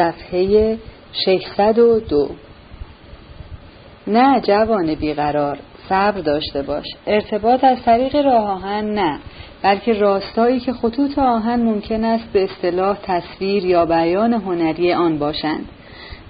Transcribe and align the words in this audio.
صفحه 0.00 0.78
602 1.12 2.28
نه 4.06 4.40
جوان 4.40 4.94
بیقرار 4.94 5.58
صبر 5.88 6.20
داشته 6.20 6.62
باش. 6.62 6.84
ارتباط 7.06 7.64
از 7.64 7.82
طریق 7.84 8.16
راه 8.16 8.50
آهن 8.50 8.84
نه 8.84 9.18
بلکه 9.62 9.92
راستایی 9.92 10.60
که 10.60 10.72
خطوط 10.72 11.18
آهن 11.18 11.62
ممکن 11.62 12.04
است 12.04 12.32
به 12.32 12.44
اصطلاح 12.44 12.98
تصویر 13.02 13.64
یا 13.64 13.86
بیان 13.86 14.32
هنری 14.32 14.92
آن 14.92 15.18
باشند. 15.18 15.68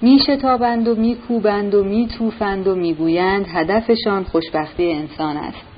میشتابند 0.01 0.87
و 0.87 0.95
میکوبند 0.95 1.75
و 1.75 1.83
میتوفند 1.83 2.67
و 2.67 2.75
می‌گویند 2.75 3.45
هدفشان 3.53 4.23
خوشبختی 4.23 4.91
انسان 4.91 5.37
است. 5.37 5.70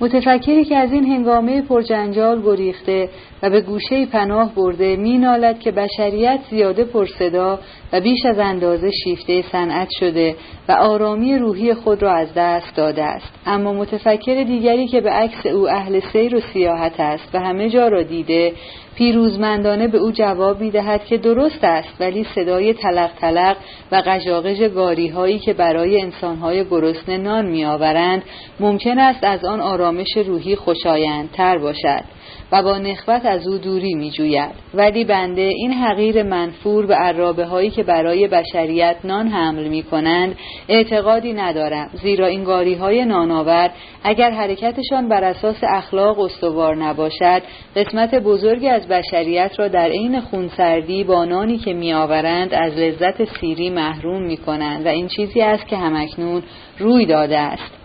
متفکری 0.00 0.64
که 0.64 0.76
از 0.76 0.92
این 0.92 1.04
هنگامه 1.04 1.62
پرجنجال 1.62 2.42
گریخته 2.42 3.08
و 3.42 3.50
به 3.50 3.60
گوشه 3.60 4.06
پناه 4.06 4.54
برده 4.54 4.96
مینالد 4.96 5.58
که 5.58 5.72
بشریت 5.72 6.40
زیاده 6.50 6.84
پرصدا 6.84 7.58
و 7.92 8.00
بیش 8.00 8.26
از 8.26 8.38
اندازه 8.38 8.90
شیفته 9.04 9.42
صنعت 9.52 9.88
شده 10.00 10.36
و 10.68 10.72
آرامی 10.72 11.38
روحی 11.38 11.74
خود 11.74 12.02
را 12.02 12.12
از 12.12 12.28
دست 12.36 12.76
داده 12.76 13.04
است. 13.04 13.32
اما 13.46 13.72
متفکر 13.72 14.44
دیگری 14.44 14.86
که 14.86 15.00
به 15.00 15.10
عکس 15.10 15.46
او 15.46 15.68
اهل 15.68 16.00
سیر 16.12 16.36
و 16.36 16.40
سیاحت 16.40 17.00
است 17.00 17.34
و 17.34 17.40
همه 17.40 17.70
جا 17.70 17.88
را 17.88 18.02
دیده 18.02 18.52
پیروزمندانه 18.94 19.88
به 19.88 19.98
او 19.98 20.10
جواب 20.10 20.60
می 20.60 20.70
دهد 20.70 21.04
که 21.04 21.18
درست 21.18 21.64
است 21.64 22.00
ولی 22.00 22.26
صدای 22.34 22.74
تلق 22.74 23.10
تلق 23.20 23.56
و 23.92 24.02
قژاقژ 24.06 24.62
گاری 24.62 25.08
هایی 25.08 25.38
که 25.38 25.52
برای 25.52 26.02
انسانهای 26.02 26.64
گرسنه 26.64 27.16
نان 27.16 27.46
می 27.46 27.64
آورند 27.64 28.22
ممکن 28.60 28.98
است 28.98 29.24
از 29.24 29.44
آن 29.44 29.60
آرامش 29.60 30.16
روحی 30.26 30.56
خوشایندتر 30.56 31.58
باشد. 31.58 32.17
و 32.52 32.62
با 32.62 32.78
نخوت 32.78 33.26
از 33.26 33.46
او 33.48 33.58
دوری 33.58 33.94
می 33.94 34.10
جوید. 34.10 34.50
ولی 34.74 35.04
بنده 35.04 35.42
این 35.42 35.72
حقیر 35.72 36.22
منفور 36.22 36.86
به 36.86 36.94
عرابه 36.94 37.44
هایی 37.44 37.70
که 37.70 37.82
برای 37.82 38.28
بشریت 38.28 38.96
نان 39.04 39.28
حمل 39.28 39.68
می 39.68 39.82
کنند 39.82 40.36
اعتقادی 40.68 41.32
ندارم. 41.32 41.90
زیرا 41.92 42.26
این 42.26 42.44
گاری 42.44 42.74
های 42.74 43.04
نانآور 43.04 43.70
اگر 44.04 44.30
حرکتشان 44.30 45.08
بر 45.08 45.24
اساس 45.24 45.56
اخلاق 45.68 46.20
استوار 46.20 46.76
نباشد 46.76 47.42
قسمت 47.76 48.14
بزرگی 48.14 48.68
از 48.68 48.88
بشریت 48.88 49.52
را 49.58 49.68
در 49.68 49.88
عین 49.88 50.20
خونسردی 50.20 51.04
با 51.04 51.24
نانی 51.24 51.58
که 51.58 51.72
می 51.72 51.92
آورند 51.92 52.54
از 52.54 52.72
لذت 52.72 53.24
سیری 53.24 53.70
محروم 53.70 54.22
می 54.22 54.36
کنند 54.36 54.86
و 54.86 54.88
این 54.88 55.08
چیزی 55.08 55.40
است 55.40 55.66
که 55.66 55.76
همکنون 55.76 56.42
روی 56.78 57.06
داده 57.06 57.38
است. 57.38 57.77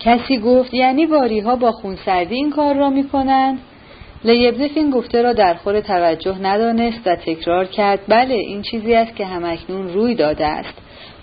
کسی 0.00 0.38
گفت 0.38 0.74
یعنی 0.74 1.06
واری 1.06 1.40
ها 1.40 1.56
با 1.56 1.72
خونسردی 1.72 2.34
این 2.34 2.50
کار 2.50 2.74
را 2.74 2.90
می 2.90 3.08
کنند؟ 3.08 3.58
لیبزف 4.24 4.76
این 4.76 4.90
گفته 4.90 5.22
را 5.22 5.32
در 5.32 5.54
خور 5.54 5.80
توجه 5.80 6.38
ندانست 6.38 7.06
و 7.06 7.16
تکرار 7.16 7.64
کرد 7.64 8.00
بله 8.08 8.34
این 8.34 8.62
چیزی 8.62 8.94
است 8.94 9.16
که 9.16 9.26
همکنون 9.26 9.88
روی 9.88 10.14
داده 10.14 10.46
است 10.46 10.74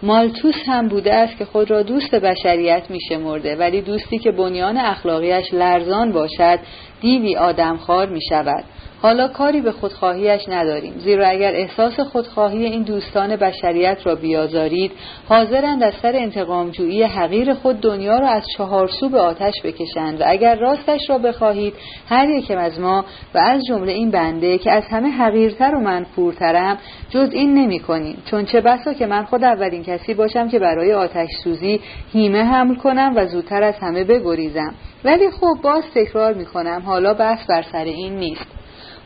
مالتوس 0.04 0.56
هم 0.66 0.88
بوده 0.88 1.14
است 1.14 1.38
که 1.38 1.46
خود 1.46 1.72
را 1.72 1.84
دوست 1.84 2.16
بشریت 2.16 2.84
می 2.90 3.00
شمرده 3.10 3.56
ولی 3.56 3.82
دوستی 3.82 4.18
که 4.18 4.32
بنیان 4.32 4.78
اخلاقیش 4.78 5.54
لرزان 5.54 6.12
باشد 6.12 6.60
دیوی 7.02 7.36
آدمخوار 7.36 8.10
می 8.10 8.22
شود 8.30 8.64
حالا 9.02 9.28
کاری 9.28 9.62
به 9.62 9.72
خودخواهیش 9.72 10.42
نداریم. 10.50 10.94
زیرا 10.98 11.28
اگر 11.28 11.56
احساس 11.56 12.00
خودخواهی 12.00 12.66
این 12.66 12.84
دوستان 12.84 13.36
بشریت 13.36 13.98
را 14.04 14.16
بیازارید 14.16 14.92
حاضرند 15.30 15.84
از 15.84 15.94
سر 16.02 16.16
انتقامجویی 16.16 17.04
حقیر 17.04 17.54
خود 17.54 17.80
دنیا 17.80 18.20
را 18.20 18.28
از 18.28 18.44
چهار 18.58 18.88
سو 18.88 19.10
به 19.10 19.20
آتش 19.20 19.54
بکشند 19.64 20.22
و 20.22 20.24
اگر 20.28 20.56
راستش 20.56 21.10
را 21.10 21.18
بخواهید 21.18 21.74
هر 22.10 22.30
یک 22.30 22.52
از 22.52 22.80
ما 22.80 23.06
و 23.34 23.38
از 23.38 23.62
جمله 23.70 23.92
این 23.92 24.12
بنده 24.12 24.58
که 24.58 24.72
از 24.72 24.84
همه 24.92 25.10
حقیرتر 25.10 25.76
و 25.76 25.80
منفورترم 25.80 26.78
جز 27.10 27.30
این 27.32 27.54
نمی 27.54 27.80
کنیم. 27.80 28.24
چون 28.26 28.46
چه 28.46 28.62
بسا 28.62 28.94
که 28.94 29.06
من 29.06 29.26
خود 29.26 29.44
اولین 29.44 29.84
کسی 29.84 30.14
باشم 30.14 30.50
که 30.50 30.60
برای 30.60 30.94
آتش 30.94 31.30
سوزی 31.44 31.82
هیمه 32.14 32.44
حمل 32.44 32.76
کنم 32.76 33.14
و 33.16 33.26
زودتر 33.26 33.64
از 33.64 33.76
همه 33.82 34.04
بگریزم. 34.04 34.74
ولی 35.04 35.32
خب 35.32 35.62
باز 35.64 35.84
تکرار 35.96 36.34
می 36.34 36.46
کنم 36.46 36.84
حالا 36.86 37.14
بحث 37.14 37.46
بر 37.50 37.62
سر 37.62 37.84
این 37.84 38.16
نیست. 38.16 38.57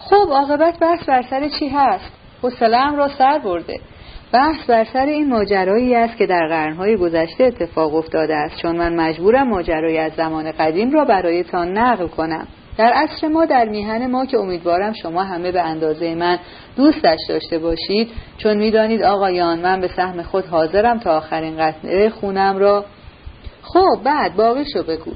خب 0.03 0.29
عاقبت 0.31 0.79
بحث 0.79 1.03
بر 1.05 1.21
سر 1.21 1.49
چی 1.49 1.67
هست؟ 1.67 2.11
حوصلهام 2.41 2.95
را 2.95 3.07
سر 3.07 3.39
برده. 3.39 3.79
بحث 4.33 4.65
بر 4.65 4.83
سر 4.83 5.05
این 5.05 5.29
ماجرایی 5.29 5.95
است 5.95 6.17
که 6.17 6.25
در 6.25 6.47
قرنهای 6.47 6.97
گذشته 6.97 7.43
اتفاق 7.43 7.95
افتاده 7.95 8.35
است 8.35 8.57
چون 8.57 8.77
من 8.77 8.95
مجبورم 8.95 9.49
ماجرایی 9.49 9.97
از 9.97 10.11
زمان 10.13 10.51
قدیم 10.51 10.91
را 10.91 11.05
برایتان 11.05 11.77
نقل 11.77 12.07
کنم. 12.07 12.47
در 12.77 12.93
عصر 12.93 13.27
ما 13.27 13.45
در 13.45 13.65
میهن 13.65 14.11
ما 14.11 14.25
که 14.25 14.37
امیدوارم 14.37 14.93
شما 14.93 15.23
همه 15.23 15.51
به 15.51 15.61
اندازه 15.61 16.15
من 16.15 16.39
دوستش 16.77 17.19
داشته 17.29 17.59
باشید 17.59 18.11
چون 18.37 18.57
می‌دانید 18.57 19.03
آقایان 19.03 19.59
من 19.59 19.81
به 19.81 19.87
سهم 19.87 20.23
خود 20.23 20.45
حاضرم 20.45 20.99
تا 20.99 21.17
آخرین 21.17 21.57
قطعه 21.57 22.09
خونم 22.09 22.57
را. 22.57 22.85
خب 23.63 24.03
بعد 24.03 24.35
باقیشو 24.35 24.83
بگو. 24.83 25.11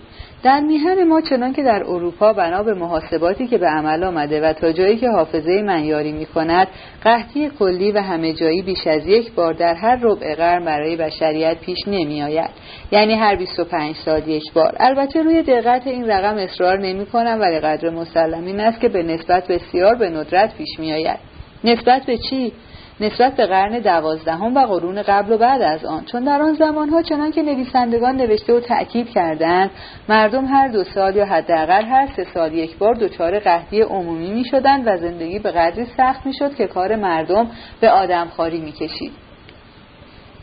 در 0.46 0.60
میهن 0.60 1.04
ما 1.04 1.22
چنان 1.22 1.54
که 1.54 1.64
در 1.64 1.84
اروپا 1.84 2.34
بنا 2.34 2.64
به 2.64 2.74
محاسباتی 2.74 3.48
که 3.48 3.58
به 3.58 3.68
عمل 3.68 4.04
آمده 4.04 4.42
و 4.42 4.54
تا 4.54 4.72
جایی 4.72 4.98
که 4.98 5.10
حافظه 5.10 5.62
من 5.62 5.84
یاری 5.84 6.12
می 6.12 6.26
کند 6.26 6.68
قحطی 7.04 7.50
کلی 7.60 7.92
و 7.92 8.02
همه 8.02 8.34
جایی 8.34 8.62
بیش 8.62 8.88
از 8.88 9.08
یک 9.08 9.34
بار 9.34 9.54
در 9.54 9.74
هر 9.74 10.00
ربع 10.02 10.36
قرن 10.36 10.66
برای 10.66 10.96
بشریت 10.96 11.58
پیش 11.58 11.78
نمی 11.88 12.24
آید 12.24 12.50
یعنی 12.92 13.14
هر 13.14 13.36
25 13.36 13.96
سال 13.96 14.28
یک 14.28 14.54
بار. 14.54 14.76
البته 14.80 15.24
روی 15.24 15.42
دقت 15.42 15.88
این 15.88 16.10
رقم 16.10 16.38
اصرار 16.38 16.80
نمی 16.80 17.06
کنم 17.06 17.38
ولی 17.42 17.60
قدر 17.60 17.90
مسلم 17.90 18.46
این 18.46 18.60
است 18.60 18.82
که 18.82 18.90
به 18.90 19.04
نسبت 19.04 19.48
بسیار 19.48 19.96
به 19.96 20.10
ندرت 20.10 20.58
پیش 20.58 20.80
می 20.80 20.94
آید 20.94 21.20
نسبت 21.64 22.06
به 22.06 22.18
چی؟ 22.18 22.52
نسبت 23.00 23.36
به 23.36 23.46
قرن 23.46 23.80
دوازدهم 23.80 24.56
و 24.56 24.60
قرون 24.60 25.02
قبل 25.02 25.32
و 25.32 25.38
بعد 25.38 25.62
از 25.62 25.86
آن 25.86 26.06
چون 26.06 26.24
در 26.24 26.42
آن 26.42 26.54
زمانها 26.54 27.02
چنان 27.02 27.32
که 27.32 27.42
نویسندگان 27.42 28.16
نوشته 28.16 28.54
و 28.54 28.60
تأکید 28.60 29.10
کردند 29.10 29.72
مردم 30.10 30.46
هر 30.46 30.68
دو 30.68 30.84
سال 30.84 31.16
یا 31.16 31.26
حداقل 31.26 31.86
هر 31.86 32.08
سه 32.16 32.28
سال 32.34 32.54
یک 32.54 32.78
بار 32.78 32.96
دچار 32.96 33.40
قحطی 33.40 33.82
عمومی 33.82 34.32
می 34.32 34.46
شدند 34.46 34.88
و 34.88 34.98
زندگی 34.98 35.40
به 35.40 35.52
قدری 35.52 35.86
سخت 35.98 36.26
می 36.26 36.34
شد 36.34 36.56
که 36.56 36.68
کار 36.68 36.96
مردم 36.96 37.48
به 37.82 37.90
آدمخواری 37.90 38.60
می 38.60 38.72
کشید. 38.72 39.12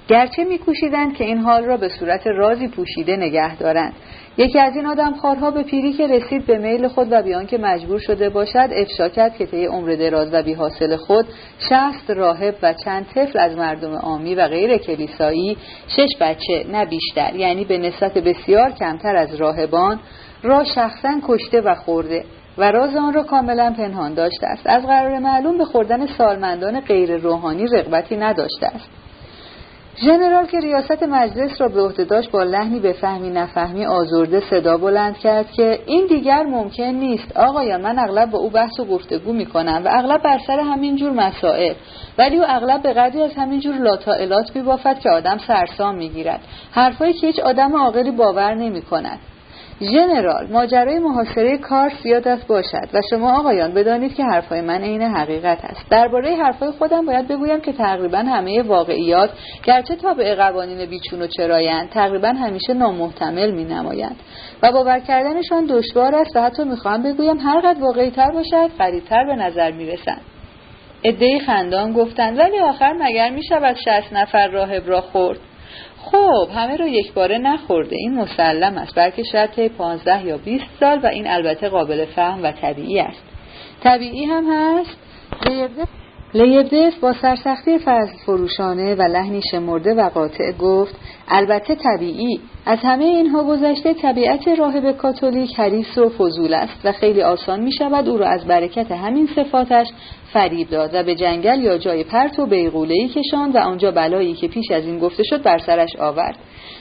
گرچه 0.09 0.45
میکوشیدند 0.45 1.15
که 1.15 1.25
این 1.25 1.39
حال 1.39 1.65
را 1.65 1.77
به 1.77 1.89
صورت 1.89 2.27
رازی 2.27 2.69
پوشیده 2.69 3.17
نگه 3.17 3.57
دارند 3.57 3.93
یکی 4.37 4.59
از 4.59 4.77
این 4.77 4.87
آدمخوارها 4.87 5.51
به 5.51 5.63
پیری 5.63 5.93
که 5.93 6.07
رسید 6.07 6.47
به 6.47 6.59
میل 6.59 6.89
خود 6.89 7.09
و 7.11 7.23
بیان 7.23 7.47
که 7.47 7.59
مجبور 7.59 7.99
شده 7.99 8.29
باشد 8.29 8.69
افشا 8.73 9.09
کرد 9.09 9.37
که 9.37 9.47
طی 9.47 9.67
عمر 9.67 9.95
دراز 9.95 10.29
و 10.33 10.43
بیحاصل 10.43 10.97
خود 10.97 11.27
شست 11.59 12.11
راهب 12.11 12.55
و 12.63 12.75
چند 12.85 13.07
طفل 13.15 13.39
از 13.39 13.57
مردم 13.57 13.95
عامی 13.95 14.35
و 14.35 14.49
غیر 14.49 14.77
کلیسایی 14.77 15.57
شش 15.89 16.09
بچه 16.21 16.67
نه 16.73 16.85
بیشتر 16.85 17.37
یعنی 17.37 17.65
به 17.65 17.79
نسبت 17.79 18.15
بسیار 18.15 18.71
کمتر 18.71 19.17
از 19.17 19.35
راهبان 19.35 20.01
را 20.43 20.65
شخصا 20.65 21.21
کشته 21.29 21.61
و 21.61 21.75
خورده 21.75 22.25
و 22.59 22.73
راز 22.73 22.97
آن 22.97 23.13
را 23.13 23.23
کاملا 23.23 23.75
پنهان 23.77 24.15
داشته 24.15 24.47
است. 24.47 24.67
از 24.67 24.87
قرار 24.87 25.19
معلوم 25.19 25.59
به 25.59 25.65
خوردن 25.65 26.07
سالمندان 26.07 26.81
غیر 26.81 27.17
روحانی 27.17 27.67
رغبتی 27.67 28.17
نداشته 28.17 28.67
است. 28.67 29.02
ژنرال 29.97 30.47
که 30.47 30.61
ریاست 30.61 31.03
مجلس 31.03 31.61
را 31.61 31.69
به 31.69 31.83
عهده 31.83 32.05
داشت 32.05 32.31
با 32.31 32.43
لحنی 32.43 32.81
به 32.81 32.93
فهمی 32.93 33.31
نفهمی 33.31 33.87
آزرده 33.87 34.43
صدا 34.51 34.77
بلند 34.77 35.19
کرد 35.19 35.51
که 35.51 35.79
این 35.87 36.07
دیگر 36.07 36.43
ممکن 36.43 36.83
نیست. 36.83 37.37
آقایان 37.37 37.81
من 37.81 37.99
اغلب 37.99 38.31
با 38.31 38.39
او 38.39 38.51
بحث 38.51 38.81
و 38.81 38.85
گفتگو 38.85 39.33
می 39.33 39.47
کنم 39.47 39.83
و 39.85 39.89
اغلب 39.93 40.23
بر 40.23 40.39
سر 40.47 40.61
همین 40.61 40.97
جور 40.97 41.11
مسائل. 41.11 41.75
ولی 42.19 42.37
او 42.37 42.45
اغلب 42.49 42.83
به 42.83 42.93
قدری 42.93 43.23
از 43.23 43.35
همین 43.35 43.61
جور 43.61 43.75
لاتائلات 43.75 44.57
می 44.57 44.63
بافد 44.63 44.99
که 44.99 45.11
آدم 45.11 45.39
سرسام 45.39 45.95
می 45.95 46.09
گیرد 46.09 46.41
حرفایی 46.71 47.13
که 47.13 47.27
هیچ 47.27 47.41
آدم 47.41 47.77
عاقلی 47.77 48.11
باور 48.11 48.55
نمی 48.55 48.83
کند 48.83 49.19
ژنرال 49.81 50.47
ماجرای 50.53 50.99
محاصره 50.99 51.59
کارس 51.59 52.07
یادت 52.07 52.47
باشد 52.47 52.89
و 52.95 53.01
شما 53.11 53.39
آقایان 53.39 53.75
بدانید 53.75 54.15
که 54.15 54.25
حرفای 54.25 54.61
من 54.61 54.83
عین 54.83 55.03
حقیقت 55.03 55.65
است. 55.65 55.89
درباره 55.91 56.37
حرفای 56.37 56.71
خودم 56.71 57.07
باید 57.07 57.29
بگویم 57.29 57.61
که 57.61 57.73
تقریبا 57.73 58.19
همه 58.19 58.63
واقعیات 58.63 59.31
گرچه 59.65 59.97
تابع 59.97 60.35
قوانین 60.35 60.87
بیچون 60.87 61.23
و 61.23 61.27
چرایند 61.27 61.91
تقریبا 61.91 62.29
همیشه 62.29 62.75
نامحتمل 62.75 63.51
می 63.51 63.65
نمایند 63.65 64.17
و 64.63 64.73
باور 64.73 64.99
کردنشان 64.99 65.67
دشوار 65.67 66.15
است 66.15 66.37
و 66.37 66.43
حتی 66.43 66.65
می‌خواهم 66.65 67.03
بگویم 67.03 67.39
هر 67.39 67.61
قد 67.61 67.81
واقعی 67.81 68.11
تر 68.11 68.31
باشد 68.31 68.71
قریبتر 68.79 69.25
به 69.25 69.37
نظر 69.37 69.71
می‌رسند. 69.71 70.21
عدهای 71.05 71.41
خندان 71.41 71.93
گفتند 71.93 72.39
ولی 72.39 72.59
آخر 72.59 72.93
مگر 72.93 73.31
می 73.31 73.45
شود 73.45 73.77
شست 73.77 74.13
نفر 74.13 74.49
راهب 74.49 74.83
را 74.87 75.01
خورد؟ 75.01 75.39
خب 76.13 76.49
همه 76.55 76.77
رو 76.77 76.89
یک 76.89 77.13
باره 77.13 77.39
نخورده. 77.39 77.97
این 77.97 78.15
مسلم 78.15 78.79
است 78.79 78.95
بلکه 78.97 79.23
شاید 79.33 79.51
طی 79.51 79.69
15 79.69 80.27
یا 80.27 80.37
20 80.37 80.65
سال 80.81 80.99
و 80.99 81.07
این 81.07 81.27
البته 81.27 81.69
قابل 81.69 82.05
فهم 82.05 82.43
و 82.43 82.53
طبیعی 82.53 83.01
است. 83.01 83.23
طبیعی 83.83 84.25
هم 84.25 84.45
هست؟ 84.51 84.97
لیبدف 86.35 87.01
با 87.01 87.13
سرسختی 87.13 87.79
فضل 87.79 88.13
فروشانه 88.27 88.95
و 88.95 89.03
لحنی 89.03 89.41
شمرده 89.51 89.95
و 89.95 90.09
قاطع 90.09 90.53
گفت 90.53 90.95
البته 91.29 91.75
طبیعی. 91.75 92.41
از 92.67 92.79
همه 92.83 93.05
اینها 93.05 93.45
گذشته 93.45 93.95
طبیعت 93.95 94.49
راهب 94.49 94.93
کاتولیک 94.93 95.61
حریص 95.61 95.99
و 95.99 96.09
فضول 96.09 96.55
است 96.55 96.81
و 96.85 96.93
خیلی 96.93 97.23
آسان 97.23 97.61
می 97.61 97.73
شود 97.73 98.09
او 98.09 98.19
را 98.19 98.27
از 98.27 98.45
برکت 98.45 98.93
همین 98.93 99.29
صفاتش 99.37 99.87
فریب 100.33 100.71
داد 100.71 100.91
و 100.95 101.03
به 101.03 101.15
جنگل 101.15 101.63
یا 101.63 101.79
جای 101.79 102.05
پرت 102.05 102.39
و 102.39 102.47
بیغولهی 102.47 103.09
کشاند 103.09 103.55
و 103.55 103.59
آنجا 103.59 103.91
بلایی 103.91 104.35
که 104.35 104.49
پیش 104.49 104.71
از 104.71 104.85
این 104.85 104.99
گفته 104.99 105.23
شد 105.23 105.43
بر 105.43 105.59
سرش 105.59 105.97
آورد. 105.97 106.37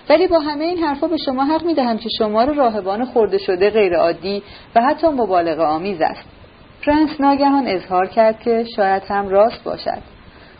ولی 0.09 0.27
با 0.27 0.39
همه 0.39 0.63
این 0.63 0.77
حرفا 0.77 1.07
به 1.07 1.17
شما 1.17 1.43
حق 1.43 1.65
می 1.65 1.73
دهم 1.73 1.97
که 1.97 2.09
شمار 2.17 2.53
راهبان 2.53 3.05
خورده 3.05 3.37
شده 3.37 3.69
غیرعادی 3.69 4.43
و 4.75 4.81
حتی 4.81 5.07
مبالغه 5.07 5.63
آمیز 5.63 6.01
است. 6.01 6.40
پرنس 6.85 7.21
ناگهان 7.21 7.67
اظهار 7.67 8.07
کرد 8.07 8.39
که 8.39 8.63
شاید 8.75 9.03
هم 9.07 9.29
راست 9.29 9.63
باشد. 9.63 10.10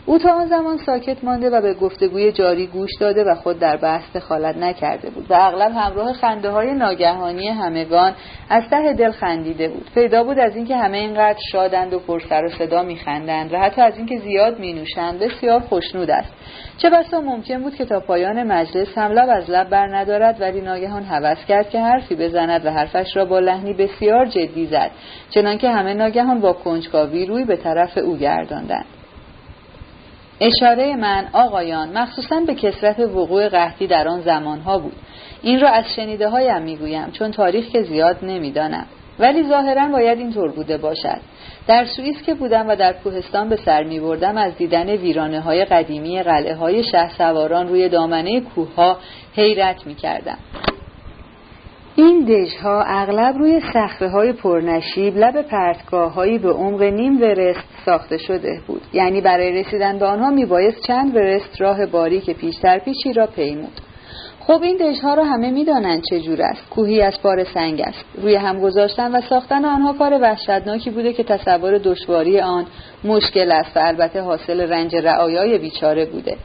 او 0.06 0.18
تا 0.18 0.32
آن 0.32 0.46
زمان 0.46 0.76
ساکت 0.76 1.24
مانده 1.24 1.50
و 1.50 1.60
به 1.60 1.74
گفتگوی 1.74 2.32
جاری 2.32 2.66
گوش 2.66 2.90
داده 3.00 3.24
و 3.24 3.34
خود 3.34 3.58
در 3.58 3.76
بحث 3.76 4.16
دخالت 4.16 4.56
نکرده 4.56 5.10
بود 5.10 5.30
و 5.30 5.34
اغلب 5.34 5.72
همراه 5.72 6.12
خنده 6.12 6.50
های 6.50 6.74
ناگهانی 6.74 7.48
همگان 7.48 8.14
از 8.50 8.62
ته 8.70 8.92
دل 8.92 9.10
خندیده 9.10 9.68
بود. 9.68 9.90
پیدا 9.94 10.24
بود 10.24 10.38
از 10.38 10.56
اینکه 10.56 10.76
همه 10.76 10.98
اینقدر 10.98 11.38
شادند 11.52 11.94
و 11.94 11.98
پرسر 11.98 12.44
و 12.44 12.48
صدا 12.48 12.82
میخندند 12.82 13.52
و 13.52 13.58
حتی 13.58 13.80
از 13.80 13.96
اینکه 13.96 14.18
زیاد 14.18 14.60
مینوشند 14.60 15.18
بسیار 15.18 15.60
خوشنود 15.60 16.10
است. 16.10 16.32
چه 16.78 16.90
بسا 16.90 17.20
ممکن 17.20 17.62
بود 17.62 17.74
که 17.74 17.84
تا 17.84 18.00
پایان 18.00 18.42
مجلس 18.42 18.98
هم 18.98 19.12
لب 19.12 19.28
از 19.28 19.50
لب 19.50 19.68
بر 19.68 19.96
ندارد 19.96 20.40
ولی 20.40 20.60
ناگهان 20.60 21.02
هوس 21.02 21.44
کرد 21.48 21.70
که 21.70 21.80
حرفی 21.80 22.14
بزند 22.14 22.66
و 22.66 22.70
حرفش 22.70 23.16
را 23.16 23.24
با 23.24 23.38
لحنی 23.38 23.74
بسیار 23.74 24.26
جدی 24.26 24.66
زد 24.66 24.90
چنانکه 25.30 25.70
همه 25.70 25.94
ناگهان 25.94 26.40
با 26.40 26.52
کنجکاوی 26.52 27.26
روی 27.26 27.44
به 27.44 27.56
طرف 27.56 27.98
او 27.98 28.16
گرداندند. 28.16 28.86
اشاره 30.42 30.96
من 30.96 31.28
آقایان 31.32 31.98
مخصوصا 31.98 32.40
به 32.46 32.54
کسرت 32.54 33.00
وقوع 33.00 33.48
قحطی 33.48 33.86
در 33.86 34.08
آن 34.08 34.20
زمانها 34.20 34.78
بود. 34.78 34.96
این 35.42 35.60
را 35.60 35.68
از 35.68 35.84
شنیده 35.96 36.28
هایم 36.28 36.62
می‌گویم 36.62 37.10
چون 37.10 37.30
تاریخ 37.30 37.68
که 37.68 37.82
زیاد 37.82 38.16
نمی‌دانم. 38.22 38.86
ولی 39.18 39.42
ظاهرا 39.48 39.88
باید 39.88 40.18
اینطور 40.18 40.52
بوده 40.52 40.78
باشد. 40.78 41.20
در 41.66 41.84
سوئیس 41.84 42.22
که 42.22 42.34
بودم 42.34 42.68
و 42.68 42.76
در 42.76 42.92
کوهستان 42.92 43.48
به 43.48 43.56
سر 43.56 43.82
می 43.82 44.00
بردم 44.00 44.36
از 44.36 44.56
دیدن 44.56 44.90
ویرانه 44.90 45.40
های 45.40 45.64
قدیمی 45.64 46.22
قلعه 46.22 46.54
های 46.54 46.84
شه 46.84 47.10
سواران 47.18 47.68
روی 47.68 47.88
دامنه 47.88 48.40
کوه 48.40 48.74
ها 48.74 48.96
حیرت 49.34 49.86
می 49.86 49.94
کردم. 49.94 50.38
این 51.96 52.24
دژها 52.24 52.82
اغلب 52.82 53.38
روی 53.38 53.60
صخره 53.60 54.10
های 54.10 54.32
پرنشیب 54.32 55.16
لب 55.16 55.42
پرتگاه 55.42 56.12
هایی 56.12 56.38
به 56.38 56.52
عمق 56.52 56.82
نیم 56.82 57.22
ورست 57.22 57.68
ساخته 57.84 58.18
شده 58.18 58.60
بود. 58.66 58.82
یعنی 58.92 59.20
برای 59.20 59.52
رسیدن 59.52 59.98
به 59.98 60.06
آنها 60.06 60.30
میبایست 60.30 60.86
چند 60.86 61.16
ورست 61.16 61.60
راه 61.60 61.86
باری 61.86 62.20
که 62.20 62.34
پیشتر 62.34 62.78
پیشی 62.78 63.12
را 63.12 63.26
پیمود. 63.26 63.80
خب 64.40 64.62
این 64.62 64.76
دژها 64.76 65.14
را 65.14 65.24
همه 65.24 65.50
می‌دانند 65.50 66.02
چه 66.10 66.20
جور 66.20 66.42
است. 66.42 66.70
کوهی 66.70 67.02
از 67.02 67.22
پار 67.22 67.44
سنگ 67.44 67.80
است. 67.80 68.04
روی 68.22 68.34
هم 68.34 68.60
گذاشتن 68.60 69.14
و 69.14 69.20
ساختن 69.20 69.64
آنها 69.64 69.92
کار 69.92 70.18
وحشتناکی 70.22 70.90
بوده 70.90 71.12
که 71.12 71.22
تصور 71.24 71.78
دشواری 71.78 72.40
آن 72.40 72.66
مشکل 73.04 73.52
است 73.52 73.76
و 73.76 73.80
البته 73.82 74.20
حاصل 74.20 74.60
رنج 74.60 74.96
رعایای 74.96 75.58
بیچاره 75.58 76.06
بوده. 76.06 76.36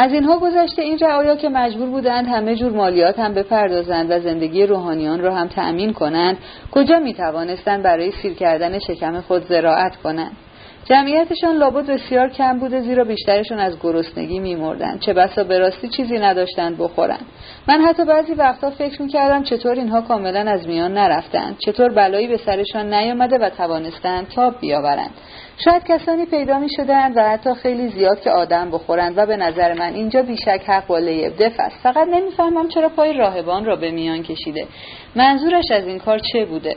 از 0.00 0.12
اینها 0.12 0.38
گذشته 0.38 0.82
این 0.82 0.98
رعایا 0.98 1.36
که 1.36 1.48
مجبور 1.48 1.88
بودند 1.90 2.26
همه 2.28 2.56
جور 2.56 2.72
مالیات 2.72 3.18
هم 3.18 3.34
بپردازند 3.34 4.10
و 4.10 4.20
زندگی 4.20 4.66
روحانیان 4.66 5.20
را 5.20 5.34
هم 5.34 5.48
تأمین 5.48 5.92
کنند 5.92 6.36
کجا 6.70 6.98
می 6.98 7.14
توانستند 7.14 7.82
برای 7.82 8.10
سیر 8.10 8.34
کردن 8.34 8.78
شکم 8.78 9.20
خود 9.20 9.44
زراعت 9.48 9.96
کنند؟ 9.96 10.36
جمعیتشان 10.84 11.56
لابد 11.56 11.86
بسیار 11.86 12.28
کم 12.28 12.58
بوده 12.58 12.80
زیرا 12.80 13.04
بیشترشون 13.04 13.58
از 13.58 13.80
گرسنگی 13.80 14.38
میمردند. 14.38 15.00
چه 15.00 15.12
بسا 15.12 15.44
به 15.44 15.58
راستی 15.58 15.88
چیزی 15.88 16.18
نداشتند 16.18 16.78
بخورند. 16.78 17.26
من 17.68 17.80
حتی 17.80 18.04
بعضی 18.04 18.34
وقتا 18.34 18.70
فکر 18.70 19.02
می‌کردم 19.02 19.42
چطور 19.42 19.72
اینها 19.72 20.00
کاملا 20.00 20.50
از 20.50 20.68
میان 20.68 20.92
نرفتند. 20.92 21.56
چطور 21.58 21.88
بلایی 21.94 22.26
به 22.26 22.36
سرشان 22.36 22.94
نیامده 22.94 23.38
و 23.38 23.50
توانستند 23.50 24.28
تاب 24.28 24.60
بیاورند. 24.60 25.10
شاید 25.64 25.84
کسانی 25.84 26.26
پیدا 26.26 26.58
می 26.58 26.68
شدند 26.76 27.16
و 27.16 27.22
حتی 27.22 27.54
خیلی 27.54 27.88
زیاد 27.88 28.20
که 28.20 28.30
آدم 28.30 28.70
بخورند 28.70 29.18
و 29.18 29.26
به 29.26 29.36
نظر 29.36 29.74
من 29.74 29.94
اینجا 29.94 30.22
بیشک 30.22 30.62
حق 30.66 30.86
با 30.86 30.98
لیبدف 30.98 31.52
است. 31.58 31.76
فقط 31.82 32.08
نمی‌فهمم 32.08 32.68
چرا 32.68 32.88
پای 32.88 33.12
راهبان 33.12 33.64
را 33.64 33.76
به 33.76 33.90
میان 33.90 34.22
کشیده. 34.22 34.66
منظورش 35.16 35.70
از 35.70 35.86
این 35.86 35.98
کار 35.98 36.18
چه 36.32 36.44
بوده؟ 36.44 36.76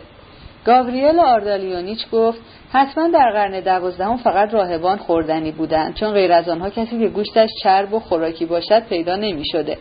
گاوریل 0.66 1.20
آردالیونیچ 1.20 2.10
گفت 2.12 2.40
حتما 2.72 3.08
در 3.08 3.32
قرن 3.32 3.60
دوازدهم 3.60 4.18
فقط 4.18 4.54
راهبان 4.54 4.98
خوردنی 4.98 5.52
بودند 5.52 5.96
چون 5.96 6.12
غیر 6.12 6.32
از 6.32 6.50
آنها 6.50 6.70
کسی 6.70 7.00
که 7.00 7.08
گوشتش 7.08 7.50
چرب 7.64 7.94
و 7.94 8.00
خوراکی 8.00 8.46
باشد 8.46 8.84
پیدا 8.90 9.16
نمی 9.16 9.44
شده. 9.46 9.78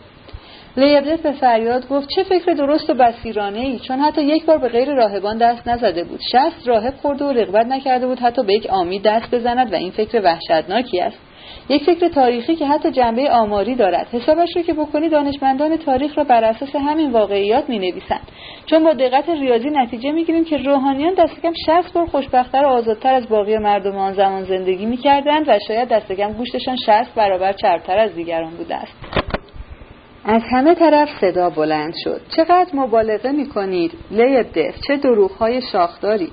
لیبدت 0.77 1.19
به 1.19 1.31
فریاد 1.31 1.87
گفت 1.87 2.09
چه 2.15 2.23
فکر 2.23 2.53
درست 2.53 2.89
و 2.89 2.93
بسیرانه 2.93 3.59
ای 3.59 3.79
چون 3.79 3.99
حتی 3.99 4.21
یک 4.21 4.45
بار 4.45 4.57
به 4.57 4.67
غیر 4.67 4.93
راهبان 4.93 5.37
دست 5.37 5.67
نزده 5.67 6.03
بود. 6.03 6.19
شست 6.31 6.67
راهب 6.67 6.93
خورده 7.01 7.25
و 7.25 7.31
رغبت 7.31 7.65
نکرده 7.65 8.07
بود 8.07 8.19
حتی 8.19 8.43
به 8.43 8.53
یک 8.53 8.67
آمی 8.69 8.99
دست 8.99 9.35
بزند 9.35 9.73
و 9.73 9.75
این 9.75 9.91
فکر 9.91 10.21
وحشتناکی 10.23 11.01
است. 11.01 11.17
یک 11.69 11.83
فکر 11.83 12.07
تاریخی 12.07 12.55
که 12.55 12.67
حتی 12.67 12.91
جنبه 12.91 13.31
آماری 13.31 13.75
دارد. 13.75 14.07
حسابش 14.11 14.49
رو 14.55 14.61
که 14.61 14.73
بکنی 14.73 15.09
دانشمندان 15.09 15.77
تاریخ 15.77 16.17
را 16.17 16.23
بر 16.23 16.43
اساس 16.43 16.75
همین 16.75 17.11
واقعیات 17.11 17.69
می 17.69 17.79
نویسند 17.79 18.27
چون 18.65 18.83
با 18.83 18.93
دقت 18.93 19.29
ریاضی 19.29 19.69
نتیجه 19.69 20.11
می 20.11 20.25
گیریم 20.25 20.45
که 20.45 20.57
روحانیان 20.57 21.13
دست 21.13 21.41
کم 21.41 21.53
60 21.65 21.93
بار 21.93 22.05
خوشبختتر 22.05 22.65
و 22.65 22.67
آزادتر 22.67 23.13
از 23.13 23.29
باقی 23.29 23.57
مردم 23.57 23.97
آن 23.97 24.13
زمان 24.13 24.43
زندگی 24.43 24.85
می 24.85 24.97
کردند 24.97 25.49
و 25.49 25.59
شاید 25.67 25.89
دست 25.89 26.11
کم 26.11 26.33
گوشتشان 26.33 26.75
60 26.75 27.13
برابر 27.15 27.53
چربتر 27.53 27.97
از 27.97 28.15
دیگران 28.15 28.51
بوده 28.51 28.75
است. 28.75 28.93
از 30.25 30.41
همه 30.51 30.75
طرف 30.75 31.09
صدا 31.21 31.49
بلند 31.49 31.93
شد. 32.03 32.21
چقدر 32.29 32.69
مبالغه 32.73 33.31
می 33.31 33.49
کنید 33.49 33.91
لیب 34.11 34.71
چه 34.87 34.97
دروغهای 34.97 35.61
شاخداری. 35.61 36.31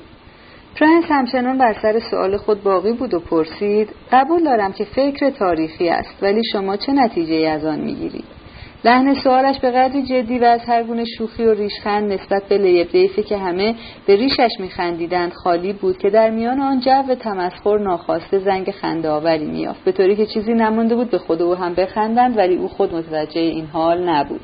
پرنس 0.81 1.05
همچنان 1.09 1.59
بر 1.59 1.73
سر 1.83 2.01
سوال 2.11 2.37
خود 2.37 2.63
باقی 2.63 2.93
بود 2.93 3.15
و 3.15 3.21
پرسید 3.21 3.89
قبول 4.13 4.45
دارم 4.45 4.73
که 4.73 4.85
فکر 4.85 5.31
تاریخی 5.31 5.89
است 5.89 6.23
ولی 6.23 6.43
شما 6.53 6.77
چه 6.77 6.93
نتیجه 6.93 7.49
از 7.49 7.65
آن 7.65 7.81
می‌گیرید؟ 7.81 8.38
لحن 8.85 9.15
سوالش 9.15 9.61
به 9.61 9.71
قدری 9.71 10.03
جدی 10.03 10.39
و 10.39 10.45
از 10.45 10.61
هر 10.67 10.83
گونه 10.83 11.05
شوخی 11.05 11.45
و 11.45 11.55
ریشخند 11.55 12.13
نسبت 12.13 12.43
به 12.49 12.59
لبدفی 12.59 13.23
که 13.23 13.39
همه 13.39 13.75
به 14.07 14.17
ریشش 14.17 14.51
میخندیدند 14.61 15.33
خالی 15.33 15.73
بود 15.73 15.99
که 15.99 16.11
در 16.11 16.31
میان 16.31 16.61
آن 16.61 16.81
جو 16.81 17.15
تمسخر 17.15 17.79
ناخواسته 17.79 18.39
زنگ 18.39 18.71
خنده 18.71 19.09
آوری 19.09 19.45
میافت 19.45 19.85
به 19.85 19.93
طوری 19.93 20.17
که 20.17 20.27
چیزی 20.27 20.55
نمانده 20.55 20.95
بود 20.95 21.11
به 21.11 21.19
خود 21.19 21.43
او 21.43 21.55
هم 21.55 21.75
بخندند 21.75 22.39
ولی 22.39 22.57
او 22.57 22.69
خود 22.69 22.95
متوجه 22.95 23.41
این 23.41 23.67
حال 23.67 24.09
نبود. 24.09 24.41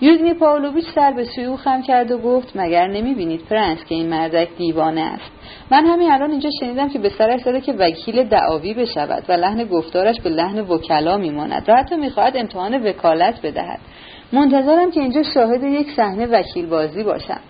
یوگنی 0.00 0.34
پاولویچ 0.34 0.84
سر 0.94 1.12
به 1.12 1.24
سوی 1.24 1.44
او 1.44 1.56
خم 1.56 1.82
کرد 1.82 2.10
و 2.10 2.18
گفت 2.18 2.52
مگر 2.54 2.86
نمی‌بینید 2.86 3.44
پرنس 3.50 3.84
که 3.84 3.94
این 3.94 4.08
مردک 4.08 4.48
دیوانه 4.58 5.00
است؟ 5.00 5.30
من 5.70 5.86
همین 5.86 6.10
الان 6.10 6.30
اینجا 6.30 6.50
شنیدم 6.60 6.88
که 6.88 6.98
به 6.98 7.08
سرش 7.08 7.40
زده 7.40 7.60
که 7.60 7.72
وکیل 7.72 8.24
دعاوی 8.24 8.74
بشود 8.74 9.24
و 9.28 9.32
لحن 9.32 9.64
گفتارش 9.64 10.20
به 10.20 10.30
لحن 10.30 10.60
وکلا 10.60 11.16
میماند 11.16 11.64
و 11.68 11.76
حتی 11.76 11.96
می‌خواهد 11.96 12.36
امتحان 12.36 12.86
وکالت 12.86 13.46
بدهد. 13.46 13.78
منتظرم 14.32 14.90
که 14.90 15.00
اینجا 15.00 15.22
شاهد 15.22 15.64
یک 15.64 15.90
صحنه 15.96 16.26
وکیل 16.26 16.66
بازی 16.66 17.02
باشم. 17.02 17.40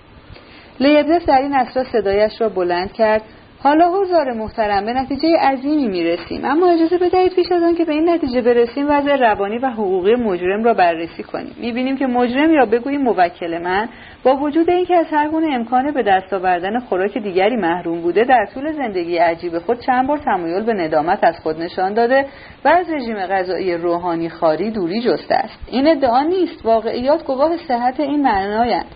لیبدف 0.81 1.26
در 1.26 1.43
این 1.43 1.55
اسرا 1.55 1.85
صدایش 1.85 2.41
را 2.41 2.49
بلند 2.49 2.93
کرد 2.93 3.23
حالا 3.59 4.01
حضار 4.01 4.33
محترم 4.33 4.87
به 4.87 4.93
نتیجه 4.93 5.29
عظیمی 5.41 5.89
می‌رسیم. 5.89 6.45
اما 6.45 6.71
اجازه 6.71 6.99
بدهید 6.99 7.35
پیش 7.35 7.53
از 7.53 7.63
آن 7.63 7.75
که 7.75 7.85
به 7.85 7.93
این 7.93 8.09
نتیجه 8.09 8.41
برسیم 8.41 8.87
وضع 8.89 9.17
روانی 9.17 9.59
و 9.59 9.71
حقوقی 9.71 10.15
مجرم 10.15 10.65
را 10.65 10.75
بررسی 10.75 11.23
کنیم. 11.23 11.55
می‌بینیم 11.61 11.97
که 11.97 12.07
مجرم 12.07 12.53
یا 12.53 12.67
بگوییم 12.67 13.03
موکل 13.03 13.59
من 13.59 13.89
با 14.25 14.37
وجود 14.37 14.71
اینکه 14.71 14.97
از 14.97 15.07
هر 15.11 15.29
گونه 15.29 15.55
امکان 15.55 15.93
به 15.93 16.03
دست 16.03 16.33
آوردن 16.33 16.79
خوراک 16.79 17.19
دیگری 17.19 17.57
محروم 17.57 18.01
بوده 18.01 18.25
در 18.25 18.47
طول 18.55 18.73
زندگی 18.73 19.17
عجیب 19.17 19.59
خود 19.59 19.81
چند 19.81 20.07
بار 20.07 20.19
تمایل 20.19 20.63
به 20.63 20.75
ندامت 20.75 21.19
از 21.25 21.35
خود 21.43 21.63
نشان 21.63 21.95
داده 21.95 22.27
و 22.65 22.69
از 22.69 22.91
رژیم 22.91 23.17
غذایی 23.17 23.75
روحانی 23.75 24.29
خاری 24.29 24.71
دوری 24.71 25.03
جسته 25.03 25.35
است. 25.35 25.59
این 25.71 25.89
ادعا 25.89 26.23
نیست. 26.23 26.67
واقعیات 26.67 27.25
گواه 27.25 27.57
صحت 27.57 28.01
این 28.01 28.23
معنایند. 28.23 28.87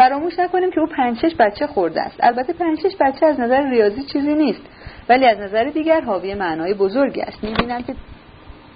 فراموش 0.00 0.38
نکنیم 0.38 0.70
که 0.70 0.80
او 0.80 0.86
پنجشش 0.86 1.34
بچه 1.38 1.66
خورده 1.66 2.00
است. 2.00 2.16
البته 2.20 2.52
پنجشش 2.52 2.96
بچه 3.00 3.26
از 3.26 3.40
نظر 3.40 3.70
ریاضی 3.70 4.02
چیزی 4.02 4.34
نیست 4.34 4.60
ولی 5.08 5.26
از 5.26 5.38
نظر 5.38 5.64
دیگر 5.64 6.00
حاوی 6.00 6.34
معنای 6.34 6.74
بزرگی 6.74 7.20
است. 7.20 7.44
می‌بینم 7.44 7.82
که 7.82 7.94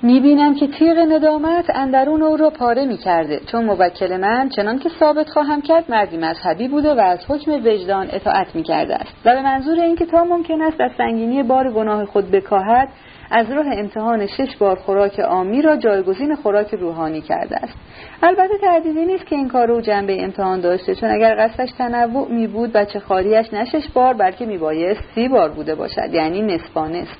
می‌بینم 0.03 0.55
که 0.55 0.67
تیغ 0.67 0.99
ندامت 0.99 1.65
اندرون 1.75 2.23
او 2.23 2.37
را 2.37 2.51
پاره 2.51 2.87
می‌کرده. 2.87 3.41
چون 3.47 3.65
موکل 3.65 4.17
من 4.17 4.49
چنان 4.49 4.79
که 4.79 4.89
ثابت 5.01 5.29
خواهم 5.29 5.63
کرد 5.63 5.91
مردی 5.91 6.17
مذهبی 6.17 6.69
بوده 6.69 6.95
و 6.95 7.01
از 7.01 7.19
حکم 7.29 7.53
وجدان 7.53 8.09
اطاعت 8.13 8.57
می‌کرده 8.57 8.95
است. 8.95 9.15
و 9.25 9.35
به 9.35 9.43
منظور 9.43 9.81
اینکه 9.81 10.07
تا 10.07 10.25
ممکن 10.25 10.63
است 10.63 10.81
از 10.81 10.91
سنگینی 10.99 11.43
بار 11.43 11.71
گناه 11.71 12.05
خود 12.05 12.31
بکاهد 12.31 12.89
از 13.31 13.51
راه 13.51 13.67
امتحان 13.73 14.27
شش 14.27 14.57
بار 14.59 14.77
خوراک 14.77 15.19
آمی 15.19 15.63
را 15.63 15.77
جایگزین 15.77 16.35
خوراک 16.35 16.75
روحانی 16.75 17.21
کرده 17.21 17.57
است. 17.57 17.75
البته 18.23 18.59
تردیدی 18.61 19.07
نیست 19.07 19.27
که 19.27 19.37
این 19.37 19.49
کار 19.49 19.71
او 19.71 19.81
جنبه 19.81 20.23
امتحان 20.23 20.61
داشته 20.61 20.95
چون 20.95 21.11
اگر 21.11 21.35
قصدش 21.39 21.71
تنوع 21.79 22.29
می 22.33 22.47
بود 22.47 22.73
بچه 22.73 23.01
خاریش 23.01 23.53
نه 23.53 23.65
شش 23.65 23.89
بار 23.95 24.15
بلکه 24.15 24.47
میبایست 24.47 25.01
سی 25.15 25.29
بار 25.29 25.51
بوده 25.51 25.75
باشد 25.75 26.15
یعنی 26.15 26.43
نصفانست 26.43 27.17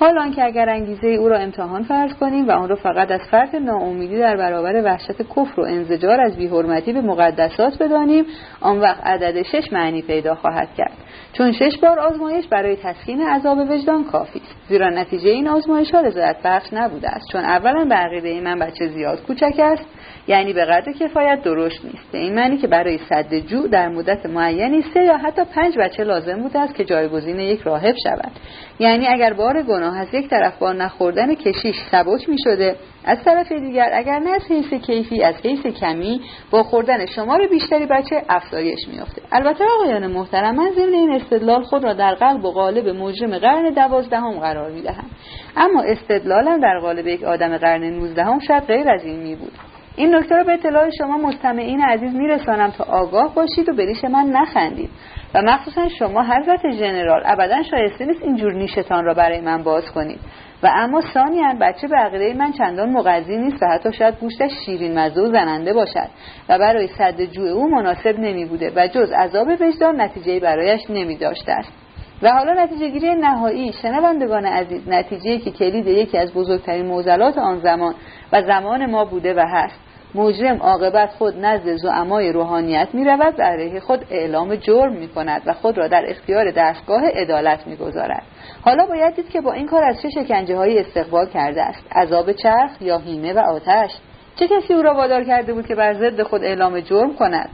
حال 0.00 0.32
که 0.32 0.44
اگر 0.44 0.68
انگیزه 0.68 1.08
او 1.08 1.28
را 1.28 1.38
امتحان 1.38 1.82
فرض 1.82 2.14
کنیم 2.14 2.48
و 2.48 2.50
آن 2.50 2.68
را 2.68 2.76
فقط 2.76 3.10
از 3.10 3.20
فرد 3.30 3.56
ناامیدی 3.56 4.18
در 4.18 4.36
برابر 4.36 4.84
وحشت 4.84 5.22
کفر 5.22 5.60
و 5.60 5.64
انزجار 5.64 6.20
از 6.20 6.36
بیحرمتی 6.36 6.92
به 6.92 7.00
مقدسات 7.00 7.82
بدانیم 7.82 8.24
آن 8.60 8.80
وقت 8.80 9.06
عدد 9.06 9.42
شش 9.42 9.72
معنی 9.72 10.02
پیدا 10.02 10.34
خواهد 10.34 10.68
کرد. 10.76 10.92
چون 11.38 11.52
شش 11.52 11.78
بار 11.82 11.98
آزمایش 11.98 12.46
برای 12.46 12.76
تسکین 12.76 13.20
عذاب 13.20 13.58
وجدان 13.70 14.04
کافی 14.04 14.38
است. 14.38 14.56
زیرا 14.68 14.90
نتیجه 14.90 15.30
این 15.30 15.48
آزمایش 15.48 15.90
ها 15.90 16.00
رضایت 16.00 16.36
بخش 16.44 16.72
نبوده 16.72 17.08
است. 17.08 17.28
چون 17.32 17.40
اولا 17.40 17.84
به 17.84 17.94
عقیده 17.94 18.40
من 18.40 18.58
بچه 18.58 18.88
زیاد 18.88 19.22
کوچک 19.22 19.54
است 19.58 19.84
یعنی 20.26 20.52
به 20.52 20.64
قدر 20.64 20.92
کفایت 20.92 21.42
درشت 21.42 21.84
نیست. 21.84 22.14
این 22.14 22.34
معنی 22.34 22.56
که 22.56 22.66
برای 22.66 22.98
صد 22.98 23.34
جو 23.34 23.68
در 23.68 23.88
مدت 23.88 24.26
معینی 24.26 24.82
سه 24.94 25.04
یا 25.04 25.16
حتی 25.16 25.42
پنج 25.44 25.78
بچه 25.78 26.04
لازم 26.04 26.42
بوده 26.42 26.58
است 26.58 26.74
که 26.74 26.84
جایگزین 26.84 27.38
یک 27.40 27.60
راهب 27.60 27.94
شود. 28.04 28.32
یعنی 28.78 29.06
اگر 29.06 29.32
بار 29.32 29.62
گناه 29.62 29.98
از 29.98 30.14
یک 30.14 30.28
طرف 30.28 30.58
با 30.58 30.72
نخوردن 30.72 31.34
کشیش 31.34 31.76
سبک 31.90 32.28
می 32.28 32.36
شده 32.44 32.76
از 33.04 33.24
طرف 33.24 33.52
دیگر 33.52 33.90
اگر 33.92 34.18
نه 34.18 34.30
از 34.30 34.42
حیث 34.48 34.74
کیفی 34.74 35.22
از 35.22 35.34
حیث 35.44 35.66
کمی 35.66 36.20
با 36.50 36.62
خوردن 36.62 37.06
شمار 37.06 37.46
بیشتری 37.46 37.86
بچه 37.86 38.22
افزایش 38.28 38.88
میافته 38.92 39.22
البته 39.32 39.64
آقایان 39.64 40.06
محترم 40.06 40.54
من 40.54 40.70
ضمن 40.70 40.94
این 40.94 41.10
استدلال 41.10 41.62
خود 41.62 41.84
را 41.84 41.92
در 41.92 42.14
قلب 42.14 42.44
و 42.44 42.50
قالب 42.50 42.88
مجرم 42.88 43.38
قرن 43.38 43.74
دوازدهم 43.74 44.40
قرار 44.40 44.70
می‌دهم 44.70 45.10
اما 45.56 45.82
استدلالم 45.82 46.60
در 46.60 46.78
قالب 46.78 47.06
یک 47.06 47.24
آدم 47.24 47.58
قرن 47.58 47.84
نوزدهم 47.84 48.38
شاید 48.38 48.62
غیر 48.62 48.90
از 48.90 49.04
این 49.04 49.20
می 49.20 49.36
بود. 49.36 49.52
این 49.96 50.14
نکته 50.14 50.36
را 50.36 50.44
به 50.44 50.52
اطلاع 50.52 50.90
شما 50.98 51.16
مستمعین 51.16 51.80
عزیز 51.80 52.14
میرسانم 52.14 52.70
تا 52.70 52.84
آگاه 52.84 53.34
باشید 53.34 53.68
و 53.68 53.72
بریش 53.72 54.04
من 54.04 54.26
نخندید. 54.26 54.90
و 55.34 55.42
مخصوصا 55.42 55.88
شما 55.88 56.22
حضرت 56.22 56.66
جنرال 56.66 57.22
ابدا 57.24 57.62
شایسته 57.62 58.04
نیست 58.04 58.22
اینجور 58.22 58.52
نیشتان 58.52 59.04
را 59.04 59.14
برای 59.14 59.40
من 59.40 59.62
باز 59.62 59.90
کنید. 59.92 60.20
و 60.62 60.68
اما 60.74 61.00
ثانیا 61.00 61.54
بچه 61.60 61.88
به 61.88 61.96
عقیده 61.96 62.34
من 62.38 62.52
چندان 62.52 62.90
مغذی 62.90 63.36
نیست 63.36 63.62
و 63.62 63.66
حتی 63.66 63.92
شاید 63.92 64.14
گوشتش 64.20 64.50
شیرین 64.66 64.98
مزه 64.98 65.20
و 65.20 65.26
زننده 65.26 65.72
باشد 65.72 66.08
و 66.48 66.58
برای 66.58 66.86
صد 66.86 67.24
جوع 67.24 67.48
او 67.48 67.70
مناسب 67.70 68.18
نمی 68.18 68.44
بوده 68.44 68.72
و 68.76 68.88
جز 68.88 69.12
عذاب 69.12 69.48
وجدان 69.60 70.00
نتیجه 70.00 70.40
برایش 70.40 70.80
نمی 70.90 71.16
داشته 71.16 71.52
است 71.52 71.83
و 72.22 72.32
حالا 72.32 72.64
نتیجه 72.64 72.88
گیری 72.88 73.14
نهایی 73.14 73.72
شنوندگان 73.72 74.46
عزیز 74.46 74.88
نتیجه 74.88 75.38
که 75.38 75.50
کلید 75.50 75.86
یکی 75.86 76.18
از 76.18 76.32
بزرگترین 76.32 76.86
موزلات 76.86 77.38
آن 77.38 77.60
زمان 77.60 77.94
و 78.32 78.42
زمان 78.42 78.90
ما 78.90 79.04
بوده 79.04 79.34
و 79.34 79.44
هست. 79.46 79.80
مجرم 80.14 80.56
عاقبت 80.56 81.10
خود 81.10 81.44
نزد 81.44 81.76
زعمای 81.76 82.32
روحانیت 82.32 82.88
می 82.92 83.04
رود 83.04 83.34
و 83.38 83.42
علیه 83.42 83.80
خود 83.80 84.04
اعلام 84.10 84.56
جرم 84.56 84.92
می 84.92 85.08
کند 85.08 85.42
و 85.46 85.52
خود 85.52 85.78
را 85.78 85.88
در 85.88 86.04
اختیار 86.08 86.50
دستگاه 86.50 87.02
عدالت 87.08 87.66
می 87.66 87.76
گذارد. 87.76 88.22
حالا 88.62 88.86
باید 88.86 89.14
دید 89.16 89.28
که 89.28 89.40
با 89.40 89.52
این 89.52 89.66
کار 89.66 89.84
از 89.84 90.02
چه 90.02 90.10
شکنجه 90.10 90.56
های 90.56 90.78
استقبال 90.78 91.26
کرده 91.26 91.62
است؟ 91.62 91.86
عذاب 91.92 92.32
چرخ 92.32 92.70
یا 92.80 92.98
هیمه 92.98 93.32
و 93.32 93.38
آتش؟ 93.38 93.90
چه 94.36 94.48
کسی 94.48 94.74
او 94.74 94.82
را 94.82 94.94
وادار 94.94 95.24
کرده 95.24 95.52
بود 95.52 95.66
که 95.66 95.74
بر 95.74 95.94
ضد 95.94 96.22
خود 96.22 96.44
اعلام 96.44 96.80
جرم 96.80 97.14
کند؟ 97.14 97.48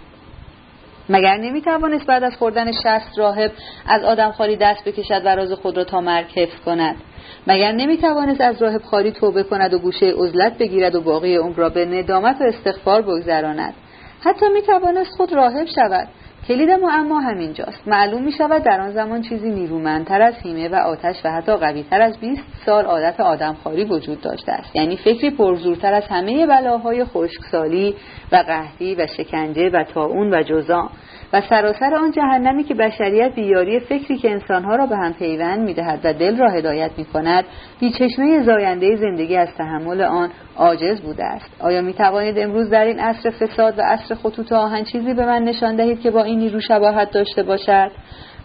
مگر 1.12 1.36
نمی 1.36 1.60
توانست 1.62 2.06
بعد 2.06 2.24
از 2.24 2.36
خوردن 2.36 2.72
شست 2.72 3.18
راهب 3.18 3.52
از 3.86 4.04
آدم 4.04 4.30
خالی 4.30 4.56
دست 4.56 4.84
بکشد 4.84 5.22
و 5.24 5.28
راز 5.28 5.52
خود 5.52 5.76
را 5.76 5.84
تا 5.84 6.00
مرگ 6.00 6.26
حفظ 6.34 6.60
کند؟ 6.64 6.96
مگر 7.46 7.72
نمی 7.72 7.96
توانست 7.96 8.40
از 8.40 8.62
راهب 8.62 8.82
خالی 8.82 9.12
توبه 9.12 9.42
کند 9.42 9.74
و 9.74 9.78
گوشه 9.78 10.14
عزلت 10.18 10.58
بگیرد 10.58 10.94
و 10.94 11.00
باقی 11.00 11.36
عمر 11.36 11.56
را 11.56 11.68
به 11.68 11.86
ندامت 11.86 12.40
و 12.40 12.44
استغفار 12.44 13.02
بگذراند؟ 13.02 13.74
حتی 14.20 14.48
می 14.48 14.62
توانست 14.62 15.10
خود 15.10 15.32
راهب 15.32 15.66
شود. 15.74 16.08
کلید 16.50 16.70
معما 16.70 17.20
همینجاست 17.20 17.88
معلوم 17.88 18.22
می 18.22 18.32
شود 18.32 18.62
در 18.62 18.80
آن 18.80 18.92
زمان 18.92 19.22
چیزی 19.22 19.50
نیرومندتر 19.50 20.22
از 20.22 20.34
هیمه 20.42 20.68
و 20.68 20.74
آتش 20.74 21.16
و 21.24 21.30
حتی 21.30 21.56
قویتر 21.56 22.02
از 22.02 22.20
20 22.20 22.42
سال 22.66 22.84
عادت 22.84 23.20
آدمخواری 23.20 23.84
وجود 23.84 24.20
داشته 24.20 24.52
است. 24.52 24.76
یعنی 24.76 24.96
فکری 24.96 25.30
پرزورتر 25.30 25.94
از 25.94 26.04
همه 26.08 26.46
بلاهای 26.46 27.04
خشکسالی 27.04 27.94
و 28.32 28.36
قحطی 28.36 28.94
و 28.94 29.06
شکنجه 29.06 29.70
و 29.70 29.84
تاون 29.84 30.34
و 30.34 30.42
جزا. 30.42 30.90
و 31.32 31.40
سراسر 31.40 31.94
آن 31.94 32.10
جهنمی 32.10 32.64
که 32.64 32.74
بشریت 32.74 33.34
بیاری 33.34 33.80
فکری 33.80 34.18
که 34.18 34.30
انسانها 34.30 34.76
را 34.76 34.86
به 34.86 34.96
هم 34.96 35.12
پیوند 35.12 35.60
می‌دهد 35.60 36.00
و 36.04 36.12
دل 36.12 36.36
را 36.36 36.50
هدایت 36.50 36.90
می 36.96 37.04
کند 37.04 37.44
بیچشمه 37.80 38.42
زاینده 38.42 38.96
زندگی 38.96 39.36
از 39.36 39.48
تحمل 39.58 40.00
آن 40.00 40.30
عاجز 40.56 41.00
بوده 41.00 41.24
است. 41.24 41.50
آیا 41.60 41.82
می 41.82 41.92
توانید 41.92 42.38
امروز 42.38 42.70
در 42.70 42.84
این 42.84 43.00
عصر 43.00 43.30
فساد 43.30 43.78
و 43.78 43.82
عصر 43.82 44.14
خطوط 44.14 44.52
آهن 44.52 44.84
چیزی 44.84 45.14
به 45.14 45.26
من 45.26 45.42
نشان 45.42 45.76
دهید 45.76 46.00
که 46.00 46.10
با 46.10 46.22
این 46.22 46.38
نیرو 46.38 46.60
شباهت 46.60 47.10
داشته 47.10 47.42
باشد؟ 47.42 47.90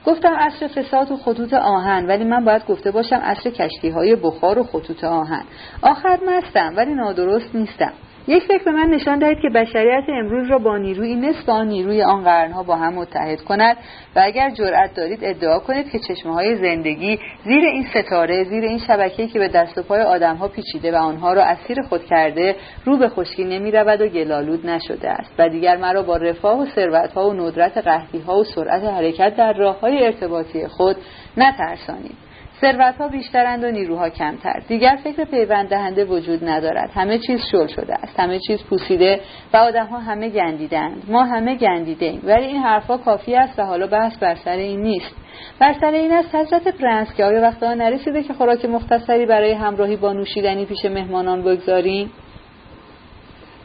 گفتم 0.06 0.34
عصر 0.34 0.68
فساد 0.68 1.12
و 1.12 1.18
خطوط 1.18 1.54
آهن 1.54 2.06
ولی 2.08 2.24
من 2.24 2.46
باید 2.46 2.66
گفته 2.66 2.92
باشم 2.92 3.16
عصر 3.16 3.50
کشتی 3.50 3.90
های 3.90 4.16
بخار 4.16 4.60
و 4.60 4.64
خطوط 4.64 5.04
آهن. 5.04 5.44
آخر 5.82 6.20
مستم 6.28 6.74
ولی 6.78 6.94
نادرست 6.94 7.56
نیستم. 7.56 7.94
یک 8.28 8.44
فکر 8.44 8.64
به 8.64 8.72
من 8.72 8.90
نشان 8.90 9.20
دهید 9.20 9.40
که 9.40 9.50
بشریت 9.50 10.04
امروز 10.08 10.50
را 10.50 10.58
با 10.58 10.78
نیروی 10.78 11.16
نصف 11.16 11.50
آن 11.50 11.68
نیروی 11.68 12.04
آن 12.04 12.24
قرنها 12.24 12.64
با 12.64 12.76
هم 12.76 12.94
متحد 12.94 13.42
کند 13.42 13.78
و 14.16 14.20
اگر 14.24 14.50
جرأت 14.50 14.94
دارید 14.94 15.20
ادعا 15.22 15.60
کنید 15.60 15.90
که 15.90 16.00
چشمه 16.00 16.34
های 16.34 16.56
زندگی 16.56 17.20
زیر 17.44 17.66
این 17.66 17.86
ستاره 17.94 18.44
زیر 18.44 18.64
این 18.64 18.78
شبکه 18.78 19.28
که 19.28 19.40
به 19.40 19.48
دست 19.48 19.78
و 19.78 19.84
پای 19.84 20.02
آدمها 20.02 20.48
پیچیده 20.48 20.92
و 20.92 20.96
آنها 20.96 21.34
را 21.34 21.44
اسیر 21.44 21.82
خود 21.82 22.06
کرده 22.06 22.56
رو 22.86 22.98
به 22.98 23.10
خشکی 23.10 23.44
نمی 23.44 23.72
رود 23.72 24.02
و 24.02 24.08
گلالود 24.08 24.68
نشده 24.68 25.10
است. 25.10 25.32
و 25.40 25.50
دیگر 25.50 25.78
مرا 25.78 26.04
با 26.04 26.18
رفاه 26.18 26.62
و 26.62 26.66
ثروتها 26.66 27.30
و 27.30 27.34
ندرت 27.34 27.78
قحطی 27.78 28.18
و 28.18 28.44
سرعت 28.44 28.84
حرکت 28.84 29.36
در 29.36 29.54
راه 29.54 29.80
های 29.80 30.06
ارتباطی 30.06 30.68
خود 30.68 30.96
نترسانید. 31.38 32.25
ثروت 32.62 32.96
ها 32.98 33.08
بیشترند 33.08 33.64
و 33.64 33.72
نیروها 33.72 34.10
کمتر. 34.10 34.62
دیگر 34.68 34.98
فکر 35.04 35.26
پیوند 35.26 35.70
دهنده 35.70 36.06
وجود 36.06 36.50
ندارد. 36.50 36.92
همه 36.94 37.18
چیز 37.18 37.42
شل 37.52 37.68
شده 37.68 37.94
است. 37.94 38.20
همه 38.20 38.40
چیز 38.40 38.64
پوسیده 38.64 39.20
و 39.54 39.58
آدم 39.58 39.86
ها 39.86 40.00
همه 40.00 40.30
گندیدند 40.30 41.04
ما 41.08 41.24
همه 41.24 41.56
گندیده 41.56 42.20
ولی 42.24 42.46
این 42.46 42.62
حرفها 42.62 42.98
کافی 42.98 43.36
است 43.36 43.60
و 43.60 43.64
حالا 43.64 43.88
بحث 43.88 44.18
بر 44.18 44.36
سر 44.36 44.52
این 44.52 44.82
نیست. 44.82 45.16
بر 45.60 45.74
سر 45.74 45.92
این 45.92 46.14
است 46.14 46.36
حضرت 46.36 46.68
پرنس 46.68 47.14
که 47.14 47.24
آیا 47.24 47.42
وقتها 47.42 47.74
نرسیده 47.74 48.24
که 48.24 48.34
خوراک 48.34 48.66
مختصری 48.66 49.26
برای 49.26 49.54
همراهی 49.54 49.96
با 49.96 50.14
نوشیدنی 50.14 50.66
پیش 50.66 50.86
مهمانان 50.86 51.42
بگذاریم؟ 51.42 52.12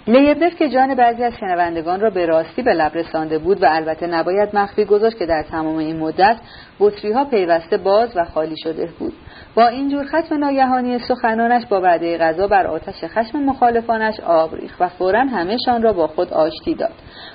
لیبنف 0.07 0.57
که 0.57 0.69
جان 0.69 0.95
بعضی 0.95 1.25
از 1.25 1.33
شنوندگان 1.41 2.01
را 2.01 2.11
به 2.11 2.27
راستی 2.27 2.63
به 2.63 2.73
لب 2.73 2.95
رسانده 2.95 3.39
بود 3.39 3.63
و 3.63 3.67
البته 3.69 4.07
نباید 4.07 4.57
مخفی 4.57 4.85
گذاشت 4.85 5.19
که 5.19 5.27
در 5.27 5.43
تمام 5.51 5.77
این 5.77 5.99
مدت 5.99 6.37
بطری 6.81 7.13
ها 7.13 7.25
پیوسته 7.25 7.77
باز 7.77 8.17
و 8.17 8.25
خالی 8.25 8.57
شده 8.63 8.89
بود. 8.99 9.13
با 9.55 9.69
اینجور 9.69 10.05
ختم 10.05 10.39
ناگهانی 10.39 10.99
سخنانش 10.99 11.67
با 11.67 11.81
وعده 11.81 12.19
غذا 12.19 12.47
بر 12.47 12.67
آتش 12.67 13.05
خشم 13.05 13.39
مخالفانش 13.39 14.21
آب 14.21 14.55
ریخت 14.55 14.81
و 14.81 14.89
فورا 14.89 15.21
همهشان 15.21 15.83
را 15.83 15.93
با 15.93 16.07
خود 16.07 16.33
آشتی 16.33 16.75
داد. 16.75 16.93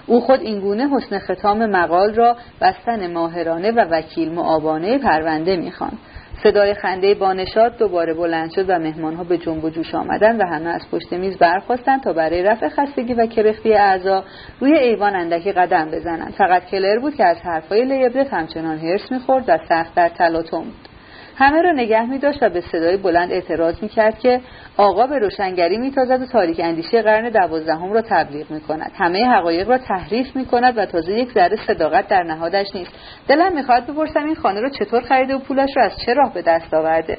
او 0.07 0.21
خود 0.21 0.41
اینگونه 0.41 0.89
حسن 0.89 1.19
ختام 1.19 1.65
مقال 1.65 2.13
را 2.13 2.35
بستن 2.61 3.13
ماهرانه 3.13 3.71
و 3.71 3.85
وکیل 3.91 4.31
معابانه 4.31 4.97
پرونده 4.97 5.57
می‌خواند. 5.57 5.97
صدای 6.43 6.73
خنده 6.73 7.15
بانشاد 7.15 7.77
دوباره 7.77 8.13
بلند 8.13 8.51
شد 8.51 8.65
و 8.69 8.79
مهمانها 8.79 9.23
به 9.23 9.37
جنب 9.37 9.63
و 9.63 9.69
جوش 9.69 9.95
آمدند 9.95 10.39
و 10.39 10.43
همه 10.43 10.69
از 10.69 10.81
پشت 10.91 11.13
میز 11.13 11.37
برخواستند 11.37 12.03
تا 12.03 12.13
برای 12.13 12.43
رفع 12.43 12.69
خستگی 12.69 13.13
و 13.13 13.25
کرختی 13.25 13.73
اعضا 13.73 14.23
روی 14.59 14.77
ایوان 14.77 15.15
اندکی 15.15 15.51
قدم 15.51 15.91
بزنند. 15.91 16.33
فقط 16.33 16.65
کلر 16.65 16.99
بود 16.99 17.15
که 17.15 17.25
از 17.25 17.37
حرفهای 17.37 17.85
لیبرت 17.85 18.33
همچنان 18.33 18.77
هرس 18.77 19.11
می‌خورد 19.11 19.43
و 19.47 19.57
سخت 19.69 19.95
در 19.95 20.09
تلاطم 20.09 20.63
بود. 20.63 20.94
همه 21.37 21.61
را 21.61 21.71
نگه 21.71 22.09
می 22.09 22.17
داشت 22.17 22.43
و 22.43 22.49
به 22.49 22.61
صدای 22.61 22.97
بلند 22.97 23.31
اعتراض 23.31 23.83
می 23.83 23.89
کرد 23.89 24.19
که 24.19 24.41
آقا 24.77 25.07
به 25.07 25.19
روشنگری 25.19 25.77
می 25.77 25.91
تازد 25.91 26.21
و 26.21 26.25
تاریک 26.25 26.59
اندیشه 26.63 27.01
قرن 27.01 27.29
دوازدهم 27.29 27.93
را 27.93 28.01
تبلیغ 28.01 28.51
می 28.51 28.61
کند 28.61 28.91
همه 28.95 29.25
حقایق 29.25 29.69
را 29.69 29.77
تحریف 29.77 30.35
می 30.35 30.45
کند 30.45 30.77
و 30.77 30.85
تازه 30.85 31.13
یک 31.13 31.31
ذره 31.31 31.57
صداقت 31.67 32.07
در 32.07 32.23
نهادش 32.23 32.67
نیست. 32.75 32.91
دلم 33.27 33.55
می‌خواهد 33.55 33.87
بپرسم 33.87 34.25
این 34.25 34.35
خانه 34.35 34.61
را 34.61 34.69
چطور 34.69 35.01
خریده 35.01 35.35
و 35.35 35.39
پولش 35.39 35.69
را 35.77 35.83
از 35.83 35.91
چه 36.05 36.13
راه 36.13 36.33
به 36.33 36.41
دست 36.41 36.73
آورده؟ 36.73 37.17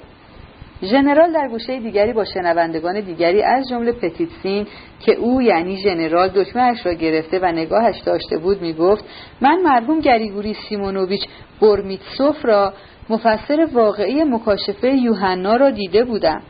ژنرال 0.83 1.33
در 1.33 1.49
گوشه 1.49 1.79
دیگری 1.79 2.13
با 2.13 2.25
شنوندگان 2.25 3.01
دیگری 3.01 3.43
از 3.43 3.69
جمله 3.71 3.93
پتیتسین 3.93 4.67
که 5.01 5.13
او 5.13 5.43
یعنی 5.43 5.77
ژنرال 5.77 6.29
دکمه 6.29 6.63
اش 6.63 6.87
را 6.87 6.93
گرفته 6.93 7.39
و 7.39 7.47
نگاهش 7.47 7.99
داشته 7.99 8.39
بود 8.39 8.63
می‌گفت 8.63 9.05
من 9.41 9.61
مرحوم 9.63 10.01
گریگوری 10.01 10.55
سیمونوویچ 10.69 11.23
برمیتسوف 11.61 12.45
را 12.45 12.73
مفسر 13.09 13.69
واقعی 13.73 14.25
مکاشفه 14.25 14.89
یوحنا 14.89 15.57
را 15.57 15.71
دیده 15.71 16.05
بودم. 16.05 16.43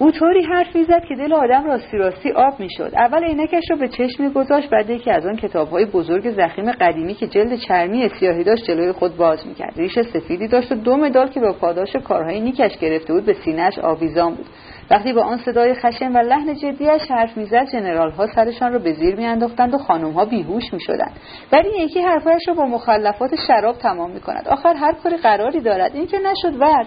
او 0.00 0.10
طوری 0.10 0.42
حرف 0.42 0.76
می‌زد 0.76 1.04
که 1.08 1.14
دل 1.14 1.32
آدم 1.32 1.64
راستی 1.64 1.96
راستی 1.96 2.32
آب 2.32 2.60
می‌شد. 2.60 2.92
اول 2.96 3.24
عینکش 3.24 3.64
را 3.70 3.76
به 3.76 3.88
چشم 3.88 4.28
گذاشت 4.32 4.70
بعد 4.70 4.90
یکی 4.90 5.10
از 5.10 5.26
آن 5.26 5.36
کتابهای 5.36 5.84
بزرگ 5.84 6.30
زخیم 6.30 6.72
قدیمی 6.72 7.14
که 7.14 7.26
جلد 7.26 7.56
چرمی 7.56 8.08
سیاهی 8.08 8.44
داشت 8.44 8.64
جلوی 8.64 8.92
خود 8.92 9.16
باز 9.16 9.46
می‌کرد. 9.46 9.74
ریش 9.76 10.00
سفیدی 10.00 10.48
داشت 10.48 10.72
و 10.72 10.74
دو 10.74 10.96
مدال 10.96 11.28
که 11.28 11.40
با 11.40 11.52
پاداش 11.52 11.96
کارهای 11.96 12.40
نیکش 12.40 12.78
گرفته 12.78 13.12
بود 13.12 13.24
به 13.24 13.32
سینهش 13.32 13.78
آویزان 13.78 14.34
بود. 14.34 14.46
وقتی 14.90 15.12
با 15.12 15.22
آن 15.22 15.36
صدای 15.36 15.74
خشن 15.74 16.12
و 16.12 16.18
لحن 16.18 16.54
جدیش 16.54 17.10
حرف 17.10 17.36
می‌زد 17.36 17.66
جنرال 17.72 18.10
ها 18.10 18.26
سرشان 18.26 18.72
را 18.72 18.78
به 18.78 18.92
زیر 18.92 19.16
میانداختند 19.16 19.74
و 19.74 19.78
خانم 19.78 20.10
ها 20.10 20.24
بیهوش 20.24 20.72
می‌شدند. 20.72 21.12
ولی 21.52 21.68
یکی 21.78 22.00
حرفهایش 22.00 22.48
را 22.48 22.54
با 22.54 22.66
مخلفات 22.66 23.30
شراب 23.46 23.78
تمام 23.78 24.10
می‌کند. 24.10 24.48
آخر 24.48 24.74
هر 24.74 24.92
کاری 24.92 25.16
قراری 25.16 25.60
دارد. 25.60 25.94
این 25.94 26.06
که 26.06 26.18
نشد 26.18 26.60
ورد. 26.60 26.86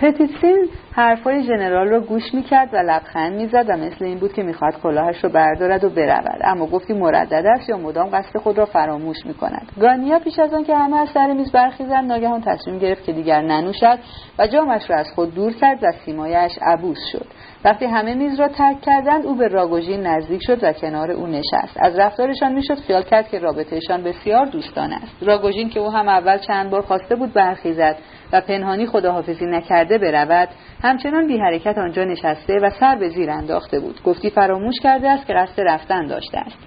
پتیتسین 0.00 0.68
حرفای 0.92 1.42
ژنرال 1.42 1.88
رو 1.88 2.00
گوش 2.00 2.34
می‌کرد 2.34 2.74
و 2.74 2.76
لبخند 2.76 3.32
می‌زد 3.32 3.64
و 3.68 3.76
مثل 3.76 4.04
این 4.04 4.18
بود 4.18 4.32
که 4.32 4.42
می‌خواد 4.42 4.80
کلاهش 4.82 5.24
رو 5.24 5.30
بردارد 5.30 5.84
و 5.84 5.90
برود. 5.90 6.40
اما 6.44 6.66
گفتی 6.66 6.92
مردد 6.92 7.46
است 7.46 7.68
یا 7.68 7.76
مدام 7.76 8.08
قصد 8.08 8.38
خود 8.38 8.58
را 8.58 8.64
فراموش 8.64 9.16
می‌کند. 9.26 9.72
گانیا 9.80 10.18
پیش 10.18 10.38
از 10.38 10.54
آن 10.54 10.64
که 10.64 10.76
همه 10.76 10.96
از 10.96 11.08
سر 11.14 11.32
میز 11.32 11.52
برخیزند 11.52 12.12
ناگهان 12.12 12.40
تصمیم 12.40 12.78
گرفت 12.78 13.04
که 13.04 13.12
دیگر 13.12 13.42
ننوشد 13.42 13.98
و 14.38 14.46
جامش 14.46 14.90
را 14.90 14.96
از 14.96 15.06
خود 15.14 15.34
دور 15.34 15.52
کرد 15.52 15.78
و 15.82 15.92
سیمایش 16.04 16.52
عبوس 16.62 16.98
شد. 17.12 17.26
وقتی 17.64 17.84
همه 17.84 18.14
میز 18.14 18.40
را 18.40 18.48
ترک 18.48 18.80
کردند 18.80 19.26
او 19.26 19.34
به 19.34 19.48
راگوژین 19.48 20.06
نزدیک 20.06 20.40
شد 20.46 20.64
و 20.64 20.72
کنار 20.72 21.10
او 21.10 21.26
نشست. 21.26 21.76
از 21.76 21.98
رفتارشان 21.98 22.52
می‌شد 22.52 22.74
خیال 22.74 23.02
کرد 23.02 23.28
که 23.28 23.38
رابطهشان 23.38 24.02
بسیار 24.02 24.46
دوستانه 24.46 24.94
است. 24.94 25.16
راگوژین 25.22 25.68
که 25.68 25.80
او 25.80 25.92
هم 25.92 26.08
اول 26.08 26.38
چند 26.38 26.70
بار 26.70 26.82
خواسته 26.82 27.16
بود 27.16 27.32
برخیزد 27.32 27.96
و 28.32 28.40
پنهانی 28.40 28.86
خداحافظی 28.86 29.46
نکرده 29.46 29.98
برود 29.98 30.48
همچنان 30.82 31.26
بی 31.26 31.38
حرکت 31.38 31.78
آنجا 31.78 32.04
نشسته 32.04 32.58
و 32.62 32.70
سر 32.70 32.96
به 32.96 33.08
زیر 33.08 33.30
انداخته 33.30 33.80
بود. 33.80 34.02
گفتی 34.02 34.30
فراموش 34.30 34.80
کرده 34.82 35.08
است 35.08 35.26
که 35.26 35.32
قصد 35.32 35.60
رفتن 35.60 36.06
داشته 36.06 36.38
است. 36.38 36.58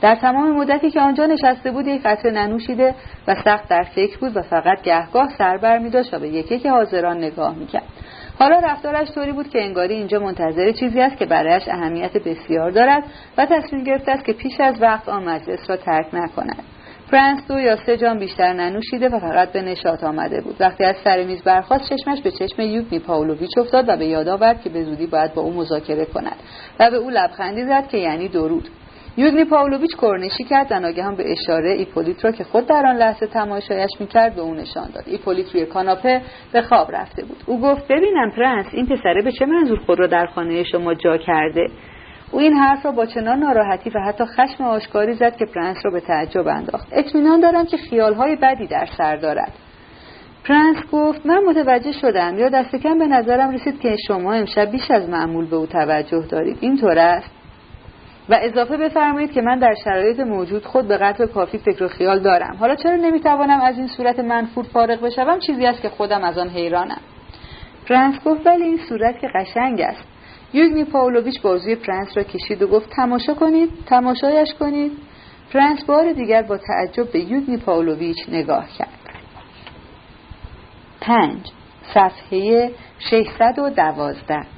در 0.00 0.14
تمام 0.14 0.56
مدتی 0.56 0.90
که 0.90 1.00
آنجا 1.00 1.26
نشسته 1.26 1.70
بود 1.70 1.86
یک 1.86 2.02
قطره 2.02 2.30
ننوشیده 2.30 2.94
و 3.28 3.34
سخت 3.44 3.68
در 3.68 3.82
فکر 3.82 4.18
بود 4.18 4.36
و 4.36 4.42
فقط 4.42 4.82
گهگاه 4.82 5.28
سر 5.38 5.56
بر 5.56 5.78
می 5.78 5.90
داشت 5.90 6.14
و 6.14 6.18
به 6.18 6.28
یکی 6.28 6.58
که 6.58 6.70
حاضران 6.70 7.18
نگاه 7.18 7.54
می‌کرد. 7.54 7.84
حالا 8.38 8.58
رفتارش 8.58 9.10
طوری 9.10 9.32
بود 9.32 9.48
که 9.48 9.62
انگاری 9.62 9.94
اینجا 9.94 10.18
منتظر 10.18 10.72
چیزی 10.72 11.00
است 11.00 11.16
که 11.16 11.26
برایش 11.26 11.68
اهمیت 11.68 12.12
بسیار 12.12 12.70
دارد 12.70 13.04
و 13.38 13.46
تصمیم 13.46 13.84
گرفته 13.84 14.12
است 14.12 14.24
که 14.24 14.32
پیش 14.32 14.60
از 14.60 14.82
وقت 14.82 15.08
آن 15.08 15.24
مجلس 15.24 15.70
را 15.70 15.76
ترک 15.76 16.06
نکند. 16.12 16.62
فرانس 17.10 17.40
دو 17.48 17.60
یا 17.60 17.76
سه 17.76 17.96
جام 17.96 18.18
بیشتر 18.18 18.52
ننوشیده 18.52 19.08
و 19.08 19.18
فقط 19.18 19.52
به 19.52 19.62
نشاط 19.62 20.04
آمده 20.04 20.40
بود. 20.40 20.56
وقتی 20.60 20.84
از 20.84 20.96
سر 21.04 21.24
میز 21.24 21.42
برخواست 21.42 21.84
چشمش 21.84 22.22
به 22.22 22.30
چشم 22.30 22.62
یوگنی 22.62 22.98
پاولویچ 22.98 23.58
افتاد 23.58 23.88
و 23.88 23.96
به 23.96 24.06
یاد 24.06 24.28
آورد 24.28 24.62
که 24.62 24.70
به 24.70 24.84
زودی 24.84 25.06
باید 25.06 25.34
با 25.34 25.42
او 25.42 25.52
مذاکره 25.52 26.04
کند 26.04 26.36
و 26.80 26.90
به 26.90 26.96
او 26.96 27.10
لبخندی 27.10 27.64
زد 27.64 27.88
که 27.88 27.98
یعنی 27.98 28.28
درود. 28.28 28.68
یوگنی 29.16 29.44
پاولویچ 29.44 29.96
کرنشی 30.00 30.44
کرد 30.44 30.66
و 30.70 30.80
ناگهان 30.80 31.16
به 31.16 31.32
اشاره 31.32 31.70
ایپولیت 31.70 32.24
را 32.24 32.32
که 32.32 32.44
خود 32.44 32.66
در 32.66 32.86
آن 32.86 32.96
لحظه 32.96 33.26
تماشایش 33.26 33.90
می‌کرد 34.00 34.34
به 34.34 34.40
او 34.40 34.54
نشان 34.54 34.90
داد. 34.94 35.04
ایپولیت 35.06 35.54
روی 35.54 35.66
کاناپه 35.66 36.22
به 36.52 36.62
خواب 36.62 36.92
رفته 36.92 37.24
بود. 37.24 37.36
او 37.46 37.60
گفت 37.60 37.88
ببینم 37.88 38.30
پرنس 38.30 38.66
این 38.72 38.86
پسره 38.86 39.22
به 39.22 39.32
چه 39.32 39.46
منظور 39.46 39.78
خود 39.78 40.00
را 40.00 40.06
در 40.06 40.26
خانه 40.26 40.64
شما 40.64 40.94
جا 40.94 41.16
کرده؟ 41.16 41.66
او 42.30 42.40
این 42.40 42.52
حرف 42.52 42.84
را 42.86 42.92
با 42.92 43.06
چنان 43.06 43.38
ناراحتی 43.38 43.90
و 43.90 44.00
حتی 44.00 44.24
خشم 44.24 44.64
آشکاری 44.64 45.14
زد 45.14 45.36
که 45.36 45.46
پرنس 45.54 45.76
را 45.84 45.90
به 45.90 46.00
تعجب 46.00 46.48
انداخت. 46.48 46.88
اطمینان 46.92 47.40
دارم 47.40 47.66
که 47.66 47.76
خیالهای 47.76 48.36
بدی 48.36 48.66
در 48.66 48.88
سر 48.98 49.16
دارد. 49.16 49.52
پرنس 50.44 50.76
گفت 50.92 51.26
من 51.26 51.44
متوجه 51.44 51.92
شدم. 51.92 52.38
یا 52.38 52.48
دست 52.48 52.76
کم 52.76 52.98
به 52.98 53.06
نظرم 53.06 53.50
رسید 53.50 53.80
که 53.80 53.96
شما 54.06 54.32
امشب 54.32 54.70
بیش 54.70 54.90
از 54.90 55.08
معمول 55.08 55.46
به 55.46 55.56
او 55.56 55.66
توجه 55.66 56.26
دارید. 56.30 56.58
اینطور 56.60 56.98
است؟ 56.98 57.33
و 58.28 58.38
اضافه 58.42 58.76
بفرمایید 58.76 59.32
که 59.32 59.42
من 59.42 59.58
در 59.58 59.74
شرایط 59.84 60.20
موجود 60.20 60.64
خود 60.64 60.88
به 60.88 60.96
قدر 60.96 61.26
کافی 61.26 61.58
فکر 61.58 61.84
و 61.84 61.88
خیال 61.88 62.18
دارم. 62.18 62.56
حالا 62.60 62.74
چرا 62.74 62.96
نمی‌توانم 62.96 63.60
از 63.60 63.78
این 63.78 63.86
صورت 63.86 64.18
منفور 64.18 64.64
فارغ 64.64 65.00
بشوم؟ 65.00 65.38
چیزی 65.38 65.66
است 65.66 65.82
که 65.82 65.88
خودم 65.88 66.24
از 66.24 66.38
آن 66.38 66.48
حیرانم. 66.48 67.00
پرنس 67.88 68.24
گفت 68.24 68.46
ولی 68.46 68.62
این 68.62 68.80
صورت 68.88 69.20
که 69.20 69.28
قشنگ 69.34 69.80
است. 69.80 70.04
یوگنی 70.52 70.84
پاولویچ 70.84 71.40
بازوی 71.40 71.74
پرنس 71.74 72.16
را 72.16 72.22
کشید 72.22 72.62
و 72.62 72.66
گفت 72.66 72.90
تماشا 72.90 73.34
کنید 73.34 73.70
تماشایش 73.86 74.54
کنید. 74.54 74.92
پرنس 75.52 75.84
بار 75.84 76.12
دیگر 76.12 76.42
با 76.42 76.58
تعجب 76.58 77.12
به 77.12 77.18
یوگنی 77.18 77.56
پاولویچ 77.56 78.16
نگاه 78.28 78.68
کرد. 78.78 78.88
پنج. 81.00 81.40
صفحه 81.94 82.70
612 82.98 84.53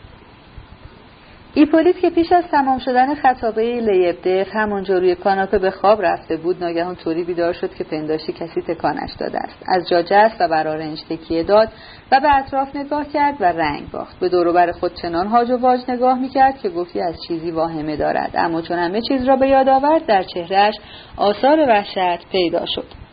ایپولیت 1.59 1.99
که 1.99 2.11
پیش 2.11 2.33
از 2.33 2.45
تمام 2.45 2.79
شدن 2.79 3.15
خطابه 3.15 3.63
لیبدف 3.63 4.49
همانجا 4.53 4.99
روی 4.99 5.15
کاناپه 5.15 5.59
به 5.59 5.71
خواب 5.71 6.03
رفته 6.03 6.37
بود 6.37 6.65
ناگهان 6.65 6.95
طوری 6.95 7.25
بیدار 7.25 7.53
شد 7.53 7.75
که 7.75 7.85
پنداشی 7.85 8.33
کسی 8.33 8.63
تکانش 8.63 9.11
داده 9.19 9.39
است. 9.39 9.63
از 9.69 9.89
جا 9.89 10.03
جست 10.03 10.37
و 10.41 10.49
بر 10.49 10.66
آرنج 10.66 10.99
تکیه 11.11 11.43
داد 11.43 11.69
و 12.13 12.21
به 12.21 12.37
اطراف 12.37 12.77
نگاه 12.77 13.09
کرد 13.09 13.35
و 13.41 13.45
رنگ 13.45 13.91
باخت. 13.91 14.21
به 14.21 14.29
دوروبر 14.29 14.73
خود 14.73 14.95
چنان 14.95 15.27
هاج 15.27 15.51
و 15.51 15.57
واج 15.57 15.81
نگاه 15.89 16.19
می‌کرد 16.19 16.59
که 16.59 16.69
گفتی 16.69 17.01
از 17.01 17.15
چیزی 17.29 17.51
واهمه 17.51 17.97
دارد. 17.97 18.31
اما 18.35 18.63
چون 18.63 18.79
همه 18.79 19.01
چیز 19.01 19.25
را 19.25 19.37
به 19.37 19.49
یاد 19.49 19.69
آورد 19.69 20.07
در 20.07 20.23
چهرهش 20.23 20.75
آثار 21.17 21.59
وحشت 21.69 22.29
پیدا 22.33 22.67
شد. 22.67 23.07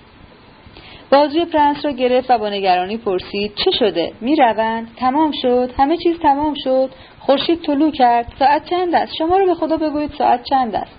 بازوی 1.12 1.46
پرنس 1.46 1.86
را 1.86 1.92
گرفت 1.92 2.32
و 2.32 2.38
با 2.38 2.50
نگرانی 2.50 2.98
پرسید 2.98 3.54
چه 3.56 3.72
شده؟ 3.72 4.12
می‌روند 4.22 4.88
تمام 5.00 5.32
شد؟ 5.42 5.70
همه 5.78 5.98
چیز 5.98 6.20
تمام 6.20 6.54
شد؟ 6.64 6.90
خورشید 7.26 7.62
طلوع 7.62 7.92
کرد. 7.92 8.34
ساعت 8.40 8.66
چند 8.66 8.96
است؟ 8.96 9.14
شما 9.18 9.38
رو 9.38 9.46
به 9.46 9.56
خدا 9.56 9.78
بگویید 9.78 10.12
ساعت 10.18 10.44
چند 10.44 10.76
است؟ 10.76 10.92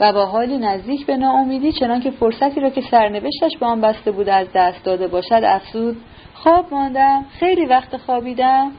و 0.00 0.12
با 0.12 0.26
حالی 0.26 0.58
نزدیک 0.58 1.06
به 1.06 1.16
ناامیدی 1.16 1.72
چنانکه 1.72 2.10
فرصتی 2.10 2.60
را 2.60 2.70
که 2.70 2.80
سرنوشتش 2.80 3.56
به 3.60 3.66
آن 3.66 3.80
بسته 3.80 4.10
بود 4.10 4.28
از 4.28 4.46
دست 4.54 4.84
داده 4.84 5.08
باشد 5.08 5.40
افسود 5.44 5.96
خواب 6.34 6.66
ماندم. 6.70 7.24
خیلی 7.40 7.66
وقت 7.66 7.96
خوابیدم. 7.96 8.72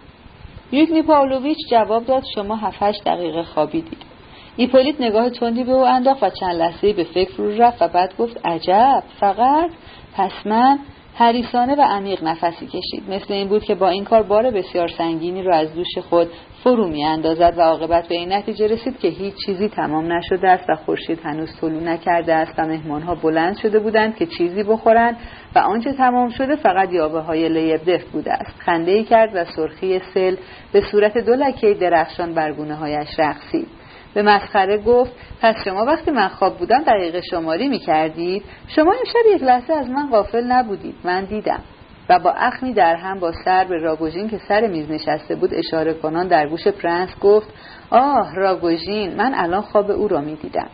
یوگنی 0.72 1.02
پاولویچ 1.02 1.58
جواب 1.70 2.06
داد 2.06 2.24
شما 2.36 2.56
هفت 2.56 3.04
دقیقه 3.04 3.44
خوابیدید. 3.44 3.98
ایپولیت 4.58 5.02
نگاه 5.02 5.30
تندی 5.30 5.64
به 5.64 5.72
او 5.72 5.86
انداخت 5.86 6.24
و 6.24 6.30
چند 6.30 6.56
لحظه 6.56 6.94
به 6.94 7.04
فکر 7.04 7.38
رو 7.38 7.62
رفت 7.62 7.82
و 7.82 7.88
بعد 7.88 8.18
گفت 8.18 8.46
عجب. 8.46 9.04
فقط؟ 9.20 9.70
پس 10.16 10.32
من؟ 10.46 10.80
حریصانه 11.20 11.76
و 11.76 11.82
عمیق 11.82 12.24
نفسی 12.24 12.68
کشید. 12.68 13.04
مثل 13.10 13.34
این 13.34 13.48
بود 13.48 13.64
که 13.64 13.76
با 13.76 13.90
این 13.90 14.04
کار 14.04 14.24
بار 14.24 14.52
بسیار 14.52 14.88
سنگینی 14.88 15.44
را 15.44 15.56
از 15.56 15.74
دوش 15.74 15.98
خود 16.10 16.28
فرو 16.64 16.88
می 16.88 17.06
اندازد 17.06 17.54
و 17.58 17.62
عاقبت 17.62 18.08
به 18.08 18.16
این 18.16 18.34
نتیجه 18.34 18.68
رسید 18.68 19.00
که 19.00 19.08
هیچ 19.08 19.34
چیزی 19.46 19.70
تمام 19.70 20.14
نشده 20.14 20.50
است 20.50 20.70
و 20.70 20.76
خورشید 20.76 21.20
هنوز 21.24 21.50
طلوع 21.62 21.84
نکرده 21.84 22.34
است 22.34 22.54
و 22.58 22.66
مهمانها 22.66 23.16
بلند 23.16 23.58
شده 23.58 23.80
بودند 23.80 24.16
که 24.16 24.26
چیزی 24.26 24.64
بخورند 24.64 25.18
و 25.56 25.60
آنچه 25.60 25.94
تمام 25.94 26.30
شده 26.30 26.56
فقط 26.56 26.92
یابه 26.92 27.20
های 27.20 27.50
لیبدف 27.50 28.04
بوده 28.04 28.34
است. 28.34 28.60
خنده 28.60 28.92
ای 28.92 29.04
کرد 29.04 29.32
و 29.36 29.46
سرخی 29.46 30.00
سل 30.14 30.36
به 30.72 30.82
صورت 30.92 31.18
دو 31.18 31.36
لکه 31.36 31.74
درخشان 31.74 32.34
برگونه 32.34 32.76
هایش 32.76 33.20
رقصید. 33.20 33.79
به 34.14 34.22
مسخره 34.22 34.78
گفت 34.78 35.12
پس 35.42 35.56
شما 35.66 35.86
وقتی 35.86 36.12
من 36.12 36.28
خواب 36.28 36.58
بودم 36.58 36.84
دقیقه 36.84 37.22
شماری 37.22 37.68
می 37.68 37.80
کردید 37.80 38.44
شما 38.68 38.94
امشب 39.00 39.36
یک 39.36 39.44
لحظه 39.44 39.74
از 39.74 39.90
من 39.90 40.10
غافل 40.10 40.44
نبودید 40.44 40.96
من 41.04 41.26
دیدم. 41.26 41.60
و 42.10 42.20
با 42.20 42.32
اخمی 42.32 42.74
در 42.74 42.96
هم 42.96 43.20
با 43.20 43.32
سر 43.46 43.64
به 43.64 43.78
راگوژین 43.78 44.30
که 44.30 44.38
سر 44.38 44.68
میز 44.68 44.92
نشسته 44.92 45.36
بود 45.36 45.54
اشاره 45.54 45.94
کنان 45.94 46.28
در 46.28 46.48
گوش 46.48 46.68
پرنس 46.68 47.10
گفت 47.22 47.48
آه 47.90 48.36
راگوژین 48.36 49.16
من 49.16 49.34
الان 49.36 49.62
خواب 49.62 49.92
او 49.92 50.08
را 50.08 50.22
می 50.22 50.36
دیدم 50.36 50.70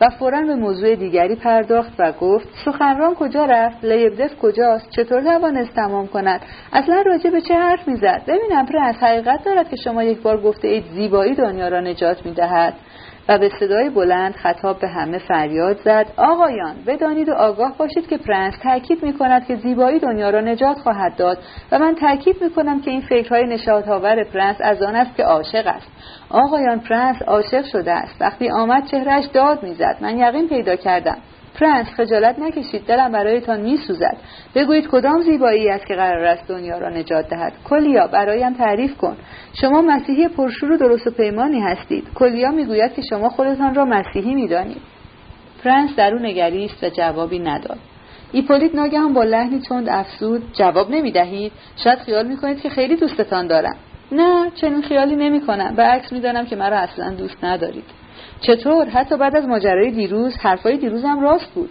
و 0.00 0.08
فورا 0.18 0.42
به 0.42 0.54
موضوع 0.54 0.94
دیگری 0.94 1.34
پرداخت 1.34 1.92
و 1.98 2.12
گفت 2.12 2.48
سخنران 2.64 3.14
کجا 3.14 3.44
رفت؟ 3.44 3.84
لیبدف 3.84 4.38
کجاست؟ 4.38 4.90
چطور 4.90 5.22
توانست 5.22 5.74
تمام 5.74 6.06
کند؟ 6.06 6.40
اصلا 6.72 7.02
راجع 7.06 7.30
به 7.30 7.40
چه 7.40 7.54
حرف 7.54 7.88
می‌زد؟ 7.88 8.22
ببینم 8.26 8.66
پرنس 8.66 8.96
حقیقت 8.96 9.44
دارد 9.44 9.68
که 9.68 9.76
شما 9.76 10.02
یک 10.02 10.22
بار 10.22 10.40
گفته 10.40 10.68
اید 10.68 10.84
زیبایی 10.94 11.34
دنیا 11.34 11.68
را 11.68 11.80
نجات 11.80 12.26
می‌دهد. 12.26 12.74
و 13.28 13.38
به 13.38 13.50
صدای 13.60 13.90
بلند 13.90 14.34
خطاب 14.34 14.80
به 14.80 14.88
همه 14.88 15.18
فریاد 15.18 15.80
زد 15.84 16.06
آقایان 16.16 16.76
بدانید 16.86 17.28
و 17.28 17.32
آگاه 17.32 17.78
باشید 17.78 18.08
که 18.08 18.18
پرنس 18.18 18.54
تاکید 18.62 19.02
می 19.02 19.12
کند 19.12 19.46
که 19.46 19.56
زیبایی 19.56 19.98
دنیا 19.98 20.30
را 20.30 20.40
نجات 20.40 20.76
خواهد 20.78 21.16
داد. 21.16 21.38
و 21.72 21.78
من 21.78 21.94
تاکید 21.94 22.42
می 22.42 22.50
کنم 22.50 22.80
که 22.80 22.90
این 22.90 23.00
فکرهای 23.00 23.46
نشاطآور 23.46 24.24
پرنس 24.24 24.56
از 24.60 24.82
آن 24.82 24.94
است 24.94 25.16
که 25.16 25.22
عاشق 25.22 25.66
است. 25.66 25.86
آقایان 26.30 26.80
پرنس 26.80 27.22
عاشق 27.22 27.64
شده 27.64 27.92
است. 27.92 28.16
وقتی 28.20 28.50
آمد 28.50 28.86
چهرش 28.86 29.24
داد 29.34 29.62
می‌زد. 29.62 29.96
من 30.00 30.18
یقین 30.18 30.48
پیدا 30.48 30.76
کردم. 30.76 31.16
پرنس 31.60 31.86
خجالت 31.86 32.38
نکشید. 32.38 32.86
دلم 32.86 33.12
برایتان 33.12 33.60
میسوزد. 33.60 34.16
بگویید 34.54 34.88
کدام 34.88 35.20
زیبایی 35.20 35.68
است 35.68 35.86
که 35.86 35.94
قرار 35.94 36.24
است 36.24 36.48
دنیا 36.48 36.78
را 36.78 36.88
نجات 36.88 37.28
دهد. 37.28 37.52
کولیا 37.64 38.06
برایم 38.06 38.52
تعریف 38.52 38.96
کن. 38.96 39.16
شما 39.60 39.82
مسیحی 39.82 40.28
پرشور 40.28 40.72
و 40.72 40.76
درست 40.76 41.06
و 41.06 41.10
پیمانی 41.10 41.60
هستید. 41.60 42.08
کولیا 42.14 42.50
می‌گوید 42.50 42.94
که 42.94 43.02
شما 43.10 43.28
خودتان 43.28 43.74
را 43.74 43.84
مسیحی 43.84 44.34
می‌دانید. 44.34 44.80
پرنس 45.64 45.96
در 45.96 46.14
او 46.14 46.18
نگریست 46.18 46.84
و 46.84 46.88
جوابی 46.88 47.38
نداد. 47.38 47.78
ایپولیت 48.32 48.74
ناگهان 48.74 49.12
با 49.12 49.22
لحنی 49.22 49.60
تند 49.60 49.88
افسود 49.88 50.42
جواب 50.52 50.90
نمی‌دهید. 50.90 51.52
شاید 51.84 51.98
خیال 51.98 52.26
می‌کنید 52.26 52.60
که 52.60 52.68
خیلی 52.68 52.96
دوستتان 52.96 53.46
دارم. 53.46 53.76
نه 54.12 54.50
چنین 54.54 54.82
خیالی 54.82 55.16
نمی‌کنم. 55.16 55.74
به 55.74 55.82
عکس 55.82 56.12
می‌دانم 56.12 56.46
که 56.46 56.56
مرا 56.56 56.76
اصلا 56.76 57.10
دوست 57.10 57.44
ندارید. 57.44 57.84
چطور؟ 58.40 58.88
حتی 58.88 59.16
بعد 59.16 59.36
از 59.36 59.44
ماجرای 59.44 59.90
دیروز 59.90 60.36
حرفای 60.36 60.76
دیروزم 60.76 61.20
راست 61.20 61.50
بود. 61.54 61.70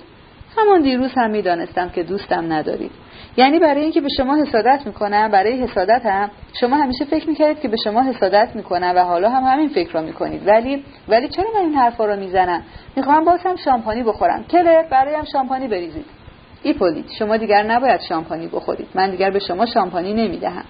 همان 0.57 0.81
دیروز 0.81 1.11
هم 1.15 1.31
می‌دانستم 1.31 1.89
که 1.89 2.03
دوستم 2.03 2.53
ندارید. 2.53 2.91
یعنی 3.37 3.59
برای 3.59 3.81
اینکه 3.81 4.01
به 4.01 4.07
شما 4.17 4.35
حسادت 4.35 4.81
می‌کنم 4.85 5.31
برای 5.31 5.61
حسادت 5.61 6.05
هم 6.05 6.29
شما 6.59 6.75
همیشه 6.75 7.05
فکر 7.05 7.29
می‌کردید 7.29 7.59
که 7.59 7.67
به 7.67 7.77
شما 7.83 8.01
حسادت 8.01 8.49
می‌کنم 8.55 8.93
و 8.95 8.99
حالا 8.99 9.29
هم 9.29 9.43
همین 9.43 9.69
فکر 9.69 9.91
را 9.91 10.01
می‌کنید. 10.01 10.47
ولی 10.47 10.83
ولی 11.07 11.27
چرا 11.27 11.45
من 11.55 11.59
این 11.59 11.73
حرفا 11.73 12.05
رو 12.05 12.19
می‌زنم؟ 12.19 12.61
می‌خوام 12.95 13.25
باز 13.25 13.39
هم 13.45 13.55
شامپانی 13.55 14.03
بخورم. 14.03 14.43
کلر 14.43 14.83
برایم 14.83 15.23
شامپانی 15.33 15.67
بریزید. 15.67 16.05
ایپولیت 16.63 17.05
شما 17.19 17.37
دیگر 17.37 17.63
نباید 17.63 18.01
شامپانی 18.09 18.47
بخورید. 18.47 18.87
من 18.95 19.09
دیگر 19.09 19.29
به 19.29 19.39
شما 19.39 19.65
شامپانی 19.65 20.13
نمی‌دهم. 20.13 20.63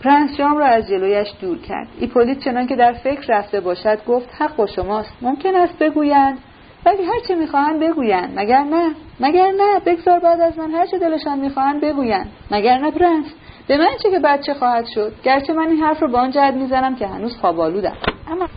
پرنس 0.00 0.36
جام 0.36 0.56
را 0.56 0.66
از 0.66 0.88
جلویش 0.88 1.28
دور 1.40 1.58
کرد. 1.58 1.88
ایپولیت 2.00 2.38
چنان 2.38 2.66
که 2.66 2.76
در 2.76 2.92
فکر 2.92 3.38
رفته 3.38 3.60
باشد 3.60 4.04
گفت 4.06 4.28
حق 4.38 4.56
با 4.56 4.66
شماست. 4.66 5.16
ممکن 5.22 5.54
است 5.54 5.78
بگویند. 5.78 6.38
ولی 6.86 7.02
هر 7.02 7.20
چه 7.28 7.34
می‌خواهند 7.34 7.80
بگویند. 7.80 8.32
مگر 8.36 8.62
نه؟ 8.62 8.90
مگر 9.20 9.52
نه؟ 9.58 9.80
بگذار 9.86 10.18
بعد 10.18 10.40
از 10.40 10.58
من. 10.58 10.70
هر 10.70 10.86
چه 10.86 10.98
دلشان 10.98 11.38
می‌خواهند 11.38 11.80
بگویند. 11.80 12.30
مگر 12.50 12.78
نه 12.78 12.90
پرنس؟ 12.90 13.26
به 13.68 13.76
من 13.76 13.96
چه 14.02 14.10
که 14.10 14.18
چه 14.18 14.54
خواهد 14.54 14.86
شد؟ 14.94 15.12
گرچه 15.22 15.52
من 15.52 15.68
این 15.68 15.82
حرف 15.82 16.02
رو 16.02 16.08
به 16.08 16.18
آن 16.18 16.30
جهت 16.30 16.54
می‌زنم 16.54 16.96
که 16.96 17.06
هنوز 17.06 17.36
خوابالودم 17.36 17.96
اما 18.30 18.48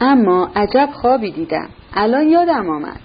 اما 0.00 0.50
عجب 0.56 0.88
خوابی 0.92 1.32
دیدم. 1.32 1.68
الان 1.94 2.28
یادم 2.28 2.70
آمد. 2.70 3.00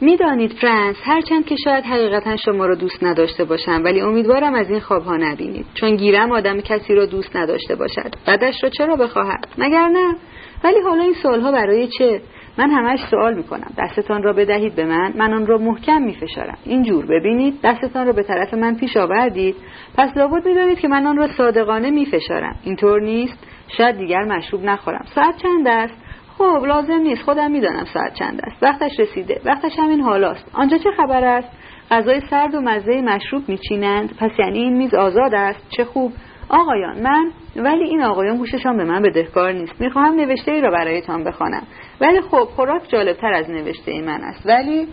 می‌دانید 0.00 0.52
فرانس 0.52 0.96
هرچند 1.04 1.46
که 1.46 1.56
شاید 1.64 1.84
حقیقتا 1.84 2.36
شما 2.36 2.66
را 2.66 2.74
دوست 2.74 3.04
نداشته 3.04 3.44
باشم 3.44 3.82
ولی 3.84 4.00
امیدوارم 4.00 4.54
از 4.54 4.70
این 4.70 4.80
خوابها 4.80 5.16
نبینید. 5.16 5.66
چون 5.74 5.96
گیرم 5.96 6.32
آدم 6.32 6.60
کسی 6.60 6.94
را 6.94 7.06
دوست 7.06 7.36
نداشته 7.36 7.74
باشد. 7.74 8.14
بعدش 8.26 8.54
را 8.62 8.68
چرا 8.70 8.96
بخواهد؟ 8.96 9.46
مگر 9.58 9.88
نه؟ 9.88 10.16
ولی 10.64 10.80
حالا 10.80 11.02
این 11.02 11.14
سوالها 11.22 11.52
برای 11.52 11.88
چه؟ 11.98 12.20
من 12.58 12.70
همش 12.70 13.00
سوال 13.10 13.34
می‌کنم. 13.34 13.72
دستتان 13.78 14.22
را 14.22 14.32
بدهید 14.32 14.74
به 14.74 14.84
من 14.84 15.12
من 15.16 15.34
آن 15.34 15.46
را 15.46 15.58
محکم 15.58 16.02
میفشارم. 16.02 16.58
اینجور 16.64 17.06
ببینید 17.06 17.60
دستتان 17.62 18.06
را 18.06 18.12
به 18.12 18.22
طرف 18.22 18.54
من 18.54 18.76
پیش 18.76 18.96
آوردید. 18.96 19.56
پس 19.96 20.16
لابد 20.16 20.46
می‌دانید 20.46 20.78
که 20.78 20.88
من 20.88 21.06
آن 21.06 21.16
را 21.16 21.28
صادقانه 21.28 21.90
میفشارم. 21.90 22.56
اینطور 22.64 23.00
نیست. 23.00 23.38
شاید 23.68 23.96
دیگر 23.98 24.24
مشروب 24.24 24.64
نخورم. 24.64 25.04
ساعت 25.14 25.36
چند 25.36 25.68
است؟ 25.68 25.94
خب 26.38 26.64
لازم 26.66 26.98
نیست. 26.98 27.22
خودم 27.22 27.50
می‌دانم 27.50 27.84
ساعت 27.84 28.14
چند 28.14 28.40
است. 28.44 28.62
وقتش 28.62 29.00
رسیده. 29.00 29.40
وقتش 29.44 29.72
همین 29.78 30.00
حالاست. 30.00 30.50
آنجا 30.52 30.78
چه 30.78 30.90
خبر 30.90 31.24
است؟ 31.24 31.48
غذای 31.90 32.20
سرد 32.30 32.54
و 32.54 32.60
مزه 32.60 33.00
مشروب 33.00 33.48
میچینند. 33.48 34.16
پس 34.16 34.30
یعنی 34.38 34.58
این 34.58 34.76
میز 34.76 34.94
آزاد 34.94 35.34
است. 35.34 35.66
چه 35.68 35.84
خوب. 35.84 36.12
آقایان 36.48 37.02
من 37.02 37.30
ولی 37.56 37.84
این 37.84 38.02
آقایان 38.02 38.36
گوششان 38.36 38.76
به 38.76 38.84
من 38.84 39.02
بدهکار 39.02 39.52
نیست. 39.52 39.80
می‌خواهم 39.80 40.14
نوشته 40.14 40.52
ای 40.52 40.60
را 40.60 40.70
برایتان 40.70 41.24
بخوانم. 41.24 41.62
ولی 42.00 42.20
خب 42.20 42.44
خوراک 42.56 42.88
جالبتر 42.88 43.32
از 43.32 43.50
نوشته 43.50 43.90
ای 43.90 44.00
من 44.02 44.20
است. 44.20 44.46
ولی 44.46 44.88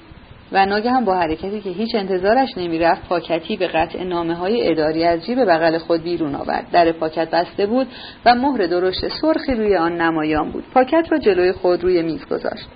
و 0.52 0.58
هم 0.58 1.06
با 1.06 1.16
حرکتی 1.16 1.62
که 1.62 1.70
هیچ 1.70 1.96
انتظارش 1.96 2.58
نمی‌رفت 2.58 3.08
پاکتی 3.10 3.58
به 3.58 3.68
قطع 3.68 4.04
نامه 4.04 4.36
های 4.36 4.72
اداری 4.72 5.04
از 5.04 5.26
جیب 5.26 5.40
بغل 5.40 5.78
خود 5.78 6.04
بیرون 6.04 6.36
آورد. 6.36 6.66
در 6.72 6.92
پاکت 6.92 7.32
بسته 7.32 7.66
بود 7.66 7.88
و 8.26 8.36
مهر 8.36 8.68
درشت 8.68 9.08
سرخی 9.08 9.56
روی 9.56 9.76
آن 9.76 10.02
نمایان 10.02 10.52
بود. 10.52 10.64
پاکت 10.74 11.06
را 11.12 11.18
جلوی 11.18 11.52
خود 11.52 11.84
روی 11.84 12.02
میز 12.02 12.26
گذاشت. 12.26 12.68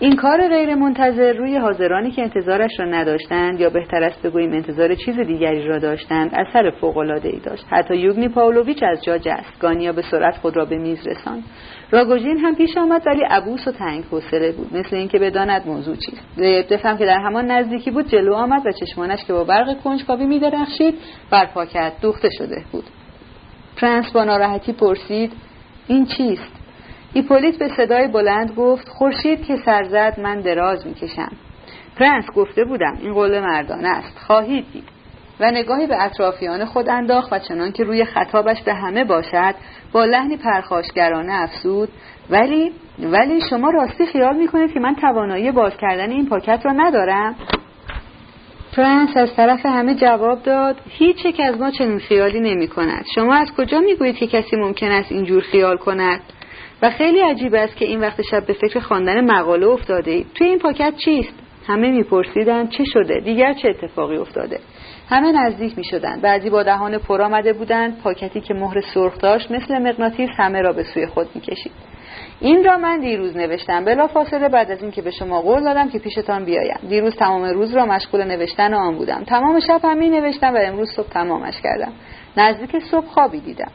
این 0.00 0.16
کار 0.16 0.48
غیر 0.48 0.74
منتظر 0.74 1.32
روی 1.32 1.56
حاضرانی 1.56 2.10
که 2.10 2.22
انتظارش 2.22 2.70
را 2.78 2.84
نداشتند 2.84 3.60
یا 3.60 3.70
بهتر 3.70 4.02
است 4.02 4.22
بگوییم 4.22 4.52
انتظار 4.52 4.94
چیز 4.94 5.18
دیگری 5.18 5.68
را 5.68 5.78
داشتند 5.78 6.30
اثر 6.34 6.72
ای 7.24 7.40
داشت. 7.44 7.66
حتی 7.70 7.96
یوگنی 7.96 8.28
پاولویچ 8.28 8.82
از 8.82 9.04
جا 9.04 9.18
جست. 9.18 9.60
گانیا 9.60 9.92
به 9.92 10.02
سرعت 10.02 10.36
خود 10.36 10.56
را 10.56 10.64
به 10.64 10.76
میز 10.76 11.06
رساند. 11.06 11.44
راگوژین 11.92 12.38
هم 12.38 12.54
پیش 12.54 12.76
آمد 12.76 13.02
ولی 13.06 13.22
عبوس 13.22 13.68
و 13.68 13.72
تنگ 13.72 14.04
حوصله 14.04 14.52
بود. 14.52 14.76
مثل 14.76 14.96
اینکه 14.96 15.18
بداند 15.18 15.66
موضوع 15.66 15.96
چیست. 15.96 16.38
دفهم 16.70 16.98
که 16.98 17.06
در 17.06 17.18
همان 17.18 17.50
نزدیکی 17.50 17.90
بود 17.90 18.08
جلو 18.08 18.34
آمد 18.34 18.66
و 18.66 18.72
چشمانش 18.72 19.24
که 19.24 19.32
با 19.32 19.44
برق 19.44 19.80
کنجکاوی 19.80 20.26
میدرخشید 20.26 20.94
بر 21.30 21.46
پاکت 21.46 21.92
دوخته 22.02 22.28
شده 22.38 22.64
بود. 22.72 22.84
پرنس 23.76 24.12
با 24.12 24.24
ناراحتی 24.24 24.72
پرسید 24.72 25.32
این 25.88 26.06
چیست؟ 26.06 26.52
ایپولیت 27.12 27.58
به 27.58 27.68
صدای 27.76 28.08
بلند 28.08 28.54
گفت 28.54 28.88
خورشید 28.88 29.44
که 29.44 29.56
سرزد 29.56 30.20
من 30.20 30.40
دراز 30.40 30.86
می‌کشم. 30.86 31.32
پرنس 31.96 32.24
گفته 32.36 32.64
بودم 32.64 32.98
این 33.00 33.14
قول 33.14 33.40
مردانه 33.40 33.88
است. 33.88 34.18
خواهید 34.18 34.64
دید. 34.72 34.99
و 35.40 35.50
نگاهی 35.50 35.86
به 35.86 36.04
اطرافیان 36.04 36.64
خود 36.64 36.88
انداخت 36.88 37.32
و 37.32 37.38
چنان 37.38 37.72
که 37.72 37.84
روی 37.84 38.04
خطابش 38.04 38.62
به 38.62 38.74
همه 38.74 39.04
باشد 39.04 39.54
با 39.92 40.04
لحنی 40.04 40.36
پرخاشگرانه 40.36 41.32
افزود 41.32 41.88
ولی 42.30 42.72
ولی 42.98 43.40
شما 43.50 43.70
راستی 43.70 44.06
خیال 44.06 44.36
می‌کنید 44.36 44.72
که 44.72 44.80
من 44.80 44.94
توانایی 44.94 45.50
باز 45.50 45.72
کردن 45.76 46.10
این 46.10 46.26
پاکت 46.26 46.60
را 46.64 46.72
ندارم؟ 46.72 47.34
پرنس 48.76 49.16
از 49.16 49.34
طرف 49.36 49.66
همه 49.66 49.94
جواب 49.94 50.42
داد 50.42 50.76
هیچ 50.88 51.24
یک 51.24 51.40
از 51.44 51.60
ما 51.60 51.70
چنین 51.70 51.98
خیالی 51.98 52.40
نمی 52.40 52.68
کند 52.68 53.04
شما 53.14 53.34
از 53.34 53.52
کجا 53.52 53.80
می‌گویید 53.80 54.16
که 54.16 54.26
کسی 54.26 54.56
ممکن 54.56 54.90
است 54.90 55.12
اینجور 55.12 55.42
خیال 55.42 55.76
کند؟ 55.76 56.20
و 56.82 56.90
خیلی 56.90 57.20
عجیب 57.20 57.54
است 57.54 57.76
که 57.76 57.84
این 57.84 58.00
وقت 58.00 58.22
شب 58.22 58.46
به 58.46 58.52
فکر 58.52 58.80
خواندن 58.80 59.24
مقاله 59.30 59.66
افتاده 59.66 60.10
اید. 60.10 60.26
توی 60.34 60.46
این 60.46 60.58
پاکت 60.58 60.96
چیست؟ 60.96 61.34
همه 61.66 61.90
میپرسیدند 61.90 62.70
چه 62.70 62.84
شده؟ 62.84 63.20
دیگر 63.20 63.52
چه 63.52 63.68
اتفاقی 63.68 64.16
افتاده؟ 64.16 64.60
همه 65.10 65.32
نزدیک 65.32 65.78
می 65.78 65.84
شدن. 65.84 66.20
بعضی 66.20 66.50
با 66.50 66.62
دهان 66.62 66.98
پر 66.98 67.22
آمده 67.22 67.52
بودند 67.52 68.02
پاکتی 68.02 68.40
که 68.40 68.54
مهر 68.54 68.80
سرخ 68.94 69.18
داشت 69.18 69.50
مثل 69.50 69.78
مغناطیس 69.78 70.30
همه 70.38 70.62
را 70.62 70.72
به 70.72 70.82
سوی 70.82 71.06
خود 71.06 71.28
می 71.34 71.40
کشید. 71.40 71.72
این 72.40 72.64
را 72.64 72.78
من 72.78 73.00
دیروز 73.00 73.36
نوشتم. 73.36 73.84
بلا 73.84 74.06
فاصله 74.06 74.48
بعد 74.48 74.70
از 74.70 74.82
اینکه 74.82 75.02
به 75.02 75.10
شما 75.10 75.40
قول 75.40 75.64
دادم 75.64 75.88
که 75.88 75.98
پیشتان 75.98 76.44
بیایم. 76.44 76.78
دیروز 76.88 77.16
تمام 77.16 77.44
روز 77.44 77.74
را 77.74 77.86
مشغول 77.86 78.24
نوشتن 78.24 78.74
آن 78.74 78.96
بودم. 78.96 79.24
تمام 79.24 79.60
شب 79.60 79.80
هم 79.84 79.98
می 79.98 80.08
نوشتم 80.08 80.54
و 80.54 80.58
امروز 80.62 80.90
صبح 80.96 81.08
تمامش 81.08 81.60
کردم. 81.60 81.92
نزدیک 82.36 82.78
صبح 82.78 83.06
خوابی 83.06 83.40
دیدم. 83.40 83.70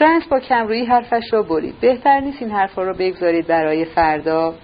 پرنس 0.00 0.26
با 0.26 0.40
کمرویی 0.40 0.84
حرفش 0.84 1.32
را 1.32 1.42
برید. 1.42 1.74
بهتر 1.80 2.20
نیست 2.20 2.42
این 2.42 2.50
حرفها 2.50 2.82
را 2.82 2.92
بگذارید 2.92 3.46
برای 3.46 3.84
فردا. 3.84 4.54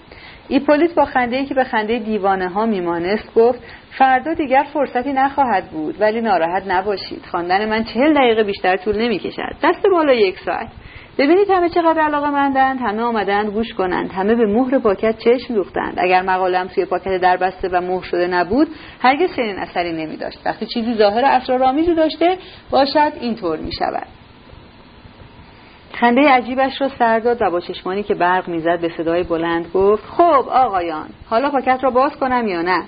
ایپولیت 0.48 0.94
با 0.94 1.04
خنده 1.04 1.44
که 1.44 1.54
به 1.54 1.64
خنده 1.64 1.98
دیوانه 1.98 2.48
ها 2.48 2.66
میمانست 2.66 3.34
گفت 3.34 3.60
فردا 3.98 4.34
دیگر 4.34 4.66
فرصتی 4.72 5.12
نخواهد 5.12 5.70
بود 5.70 6.00
ولی 6.00 6.20
ناراحت 6.20 6.62
نباشید. 6.66 7.26
خواندن 7.30 7.68
من 7.68 7.84
چهل 7.84 8.14
دقیقه 8.14 8.44
بیشتر 8.44 8.76
طول 8.76 8.98
نمی 8.98 9.18
کشد 9.18 9.56
دست 9.62 9.86
بالا 9.92 10.12
یک 10.12 10.38
ساعت. 10.38 10.68
ببینید 11.18 11.50
همه 11.50 11.68
چقدر 11.68 12.00
علاقه 12.00 12.30
مندند 12.30 12.80
همه 12.80 13.02
آمدند 13.02 13.50
گوش 13.50 13.74
کنند 13.74 14.12
همه 14.12 14.34
به 14.34 14.46
مهر 14.46 14.78
پاکت 14.78 15.18
چشم 15.18 15.54
دوختند. 15.54 15.94
اگر 15.98 16.22
مقالم 16.22 16.66
توی 16.66 16.84
پاکت 16.84 17.20
در 17.20 17.36
بسته 17.36 17.68
و 17.68 17.80
مهر 17.80 18.02
شده 18.02 18.26
نبود 18.26 18.68
هرگز 19.00 19.36
چنین 19.36 19.58
اثری 19.58 19.92
نمی 19.92 20.16
داشت 20.16 20.38
وقتی 20.46 20.66
چیزی 20.66 20.94
ظاهر 20.94 21.24
اسرارآمیزی 21.24 21.94
داشته 21.94 22.36
باشد 22.70 23.12
اینطور 23.20 23.58
می 23.58 23.72
شود 23.72 24.06
خنده 25.92 26.28
عجیبش 26.28 26.80
را 26.80 26.88
سر 26.88 27.18
داد 27.18 27.42
و 27.42 27.50
با 27.50 27.60
چشمانی 27.60 28.02
که 28.02 28.14
برق 28.14 28.48
می‌زد 28.48 28.80
به 28.80 28.88
صدای 28.96 29.22
بلند 29.22 29.70
گفت 29.74 30.04
خب 30.04 30.48
آقایان 30.48 31.08
حالا 31.30 31.50
پاکت 31.50 31.78
را 31.82 31.90
باز 31.90 32.16
کنم 32.16 32.48
یا 32.48 32.62
نه؟ 32.62 32.82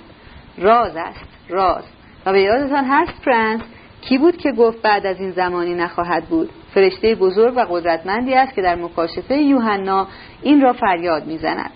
راز 0.59 0.97
است 0.97 1.29
راز. 1.49 1.85
و 2.27 2.33
به 2.33 2.41
یادتان 2.41 2.85
هست 2.85 3.13
فرانس 3.25 3.61
کی 4.01 4.19
بود 4.19 4.37
که 4.37 4.53
گفت 4.53 4.83
بعد 4.83 5.07
از 5.07 5.21
این 5.21 5.31
زمانی 5.31 5.75
نخواهد 5.75 6.25
بود؟ 6.25 6.51
فرشته 6.75 7.15
بزرگ 7.15 7.57
و 7.57 7.61
قدرتمندی 7.61 8.35
است 8.35 8.55
که 8.55 8.63
در 8.63 8.75
مکاشفه 8.75 9.37
یوحنا 9.37 10.07
این 10.43 10.61
را 10.61 10.73
فریاد 10.73 11.27
می‌زند. 11.27 11.71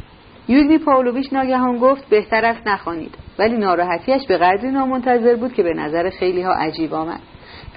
یوگنی 0.49 0.79
پاولویچ 0.79 1.33
ناگهان 1.33 1.79
گفت 1.79 2.09
بهتر 2.09 2.45
است 2.45 2.67
نخوانید. 2.67 3.15
ولی 3.39 3.57
ناراحتیش 3.57 4.27
به 4.27 4.39
قدری 4.39 4.71
نامنتظر 4.71 5.35
بود 5.35 5.53
که 5.53 5.63
به 5.63 5.75
نظر 5.75 6.11
خیلی 6.11 6.43
ها 6.43 6.53
عجیب 6.53 6.95
آمد. 6.95 7.21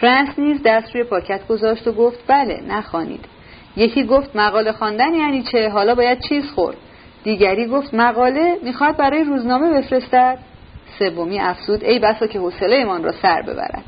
پرنس 0.01 0.39
نیز 0.39 0.61
دست 0.65 0.95
روی 0.95 1.03
پاکت 1.03 1.47
گذاشت 1.47 1.87
و 1.87 1.91
گفت 1.91 2.23
بله 2.27 2.63
نخوانید. 2.67 3.25
یکی 3.75 4.03
گفت 4.03 4.35
مقاله 4.35 4.71
خواندن 4.71 5.13
یعنی 5.13 5.43
چه؟ 5.43 5.69
حالا 5.69 5.95
باید 5.95 6.19
چیز 6.19 6.51
خورد. 6.51 6.77
دیگری 7.23 7.67
گفت 7.67 7.93
مقاله 7.93 8.57
می‌خواد 8.63 8.97
برای 8.97 9.23
روزنامه 9.23 9.69
بفرستد. 9.69 10.37
سومی 10.99 11.39
افزود 11.39 11.83
ای 11.83 11.99
بسا 11.99 12.27
که 12.27 12.39
حوصله‌مان 12.39 13.03
را 13.03 13.11
سر 13.11 13.41
ببرد. 13.41 13.83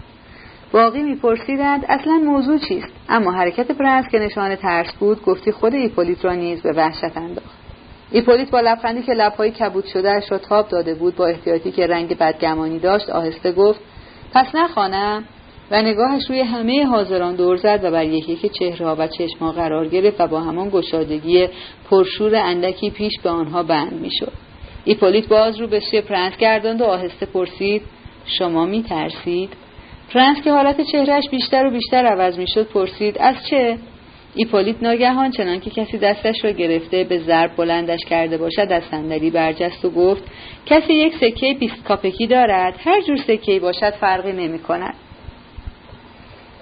باقی 0.72 1.04
میپرسیدند 1.04 1.86
اصلا 1.88 2.14
موضوع 2.14 2.58
چیست؟ 2.58 2.94
اما 3.10 3.32
حرکت 3.32 3.72
پرنس 3.72 4.10
که 4.12 4.20
نشان 4.20 4.56
ترس 4.56 4.94
بود 4.94 5.24
گفتی 5.24 5.52
خود 5.52 5.74
ایپولیت 5.74 6.26
را 6.26 6.34
نیز 6.34 6.62
به 6.62 6.74
وحشت 6.74 7.18
انداخت. 7.18 7.58
ایپولیت 8.12 8.52
با 8.52 8.60
لبخندی 8.60 9.04
که 9.04 9.14
لبهای 9.14 9.52
کبود 9.52 9.86
شدهاش 9.86 10.32
را 10.32 10.38
تاب 10.38 10.68
داده 10.68 10.96
بود 10.96 11.16
با 11.16 11.28
احتیاطی 11.28 11.72
که 11.72 11.88
رنگ 11.88 12.18
بدگمانی 12.18 12.80
داشت 12.80 13.10
آهسته 13.10 13.52
گفت 13.52 13.80
پس 14.34 14.56
نخوانم. 14.56 15.24
و 15.72 15.82
نگاهش 15.82 16.30
روی 16.30 16.42
همه 16.42 16.86
حاضران 16.86 17.36
دور 17.36 17.58
زد 17.58 17.80
و 17.84 17.92
بر 17.92 18.04
یک 18.04 18.36
یک 18.36 18.50
چهره‌ها 18.50 18.86
و 18.88 19.08
چشم‌ها 19.08 19.52
قرار 19.52 19.88
گرفت 19.88 20.22
و 20.22 20.28
با 20.28 20.42
همان 20.42 20.70
گشادگی 20.70 21.48
پرشور 21.90 22.36
اندکی 22.36 22.90
پیش 22.90 23.20
به 23.24 23.30
آنها 23.30 23.64
بند 23.64 23.94
می‌شد. 23.94 24.32
ایپولیت 24.86 25.28
باز 25.28 25.60
رو 25.60 25.68
به 25.68 25.80
سوی 25.80 26.02
پرنس 26.02 26.38
گرداند 26.38 26.82
و 26.82 26.86
آهسته 26.86 27.26
پرسید 27.26 27.82
شما 28.26 28.66
می 28.66 28.84
ترسید؟ 28.84 29.50
پرنس 30.14 30.42
که 30.42 30.52
حالت 30.52 30.82
چهرهش 30.82 31.30
بیشتر 31.32 31.66
و 31.66 31.70
بیشتر 31.72 32.06
عوض 32.06 32.40
می‌شد 32.40 32.68
پرسید 32.68 33.18
از 33.20 33.36
چه؟ 33.50 33.78
ایپولیت 34.36 34.84
ناگهان 34.84 35.32
چنان 35.32 35.60
که 35.60 35.70
کسی 35.70 35.98
دستش 35.98 36.36
را 36.44 36.52
گرفته 36.52 37.04
به 37.04 37.20
ضرب 37.20 37.56
بلندش 37.56 38.00
کرده 38.10 38.38
باشد 38.38 38.68
از 38.72 38.84
صندلی 38.92 39.30
برجست 39.30 39.86
و 39.86 39.90
گفت 39.90 40.24
کسی 40.66 40.94
یک 40.94 41.16
سکه 41.16 41.56
بیست 41.60 41.84
کاپکی 41.84 42.28
دارد 42.28 42.76
هر 42.80 43.02
جور 43.02 43.18
سکه 43.18 43.60
باشد 43.60 43.90
فرقی 43.90 44.32
نمی 44.32 44.60
کند 44.60 44.96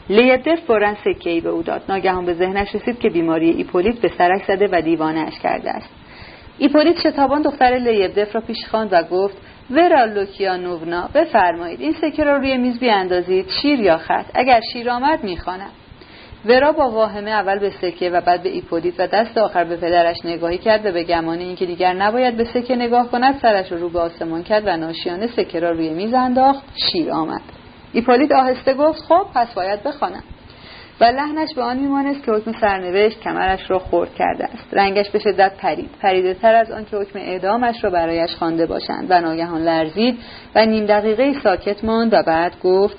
لیبدف 0.09 0.59
فورا 0.59 0.95
سکه 0.95 1.41
به 1.41 1.49
او 1.49 1.63
داد 1.63 1.81
ناگهان 1.89 2.25
به 2.25 2.33
ذهنش 2.33 2.75
رسید 2.75 2.99
که 2.99 3.09
بیماری 3.09 3.49
ایپولیت 3.49 3.99
به 3.99 4.11
سرش 4.17 4.43
زده 4.47 4.69
و 4.71 4.81
دیوانه 4.81 5.19
اش 5.19 5.39
کرده 5.39 5.69
است 5.69 6.02
ایپولیت 6.57 6.99
شتابان 6.99 7.41
دختر 7.41 7.77
لیبدف 7.77 8.35
را 8.35 8.41
پیش 8.41 8.65
خواند 8.65 8.89
و 8.91 9.03
گفت 9.03 9.37
ورا 9.71 10.05
لوکیانوونا 10.05 11.09
بفرمایید 11.13 11.81
این 11.81 11.93
سکه 11.93 12.23
را 12.23 12.37
روی 12.37 12.57
میز 12.57 12.79
بیاندازید 12.79 13.49
شیر 13.49 13.79
یا 13.79 13.97
خط؟ 13.97 14.25
اگر 14.33 14.61
شیر 14.73 14.89
آمد 14.89 15.23
می‌خوانم. 15.23 15.69
ورا 16.45 16.71
با 16.71 16.89
واهمه 16.89 17.31
اول 17.31 17.59
به 17.59 17.69
سکه 17.69 18.09
و 18.09 18.21
بعد 18.21 18.43
به 18.43 18.49
ایپولیت 18.49 18.93
و 18.99 19.07
دست 19.07 19.37
آخر 19.37 19.63
به 19.63 19.75
پدرش 19.75 20.17
نگاهی 20.25 20.57
کرد 20.57 20.85
و 20.85 20.91
به 20.91 21.03
گمان 21.03 21.39
اینکه 21.39 21.65
دیگر 21.65 21.93
نباید 21.93 22.37
به 22.37 22.43
سکه 22.43 22.75
نگاه 22.75 23.07
کند 23.07 23.39
سرش 23.41 23.65
را 23.65 23.71
رو 23.71 23.89
به 23.89 23.99
آسمان 23.99 24.43
کرد 24.43 24.63
و 24.65 24.77
ناشیانه 24.77 25.27
سکه 25.27 25.59
را 25.59 25.71
روی 25.71 25.89
میز 25.89 26.13
انداخت 26.13 26.63
شیر 26.91 27.11
آمد. 27.11 27.41
ایپولیت 27.93 28.31
آهسته 28.31 28.73
گفت 28.73 29.01
خب 29.01 29.25
پس 29.35 29.53
باید 29.53 29.83
بخوانم. 29.83 30.23
و 30.99 31.03
لحنش 31.03 31.53
به 31.55 31.61
آن 31.61 31.77
میمانست 31.77 32.25
که 32.25 32.31
حکم 32.31 32.51
سرنوشت 32.61 33.19
کمرش 33.19 33.71
را 33.71 33.79
خرد 33.79 34.15
کرده 34.15 34.43
است. 34.43 34.67
رنگش 34.71 35.09
به 35.09 35.19
شدت 35.19 35.57
پرید. 35.57 35.89
پریده 36.01 36.33
تر 36.33 36.55
از 36.55 36.71
آن 36.71 36.85
که 36.85 36.97
حکم 36.97 37.19
اعدامش 37.19 37.83
را 37.83 37.89
برایش 37.89 38.35
خوانده 38.35 38.65
باشند. 38.65 39.07
و 39.09 39.21
ناگهان 39.21 39.61
لرزید 39.61 40.19
و 40.55 40.65
نیم 40.65 40.85
دقیقه 40.85 41.33
ساکت 41.43 41.83
ماند 41.83 42.13
و 42.13 42.23
بعد 42.27 42.59
گفت 42.63 42.97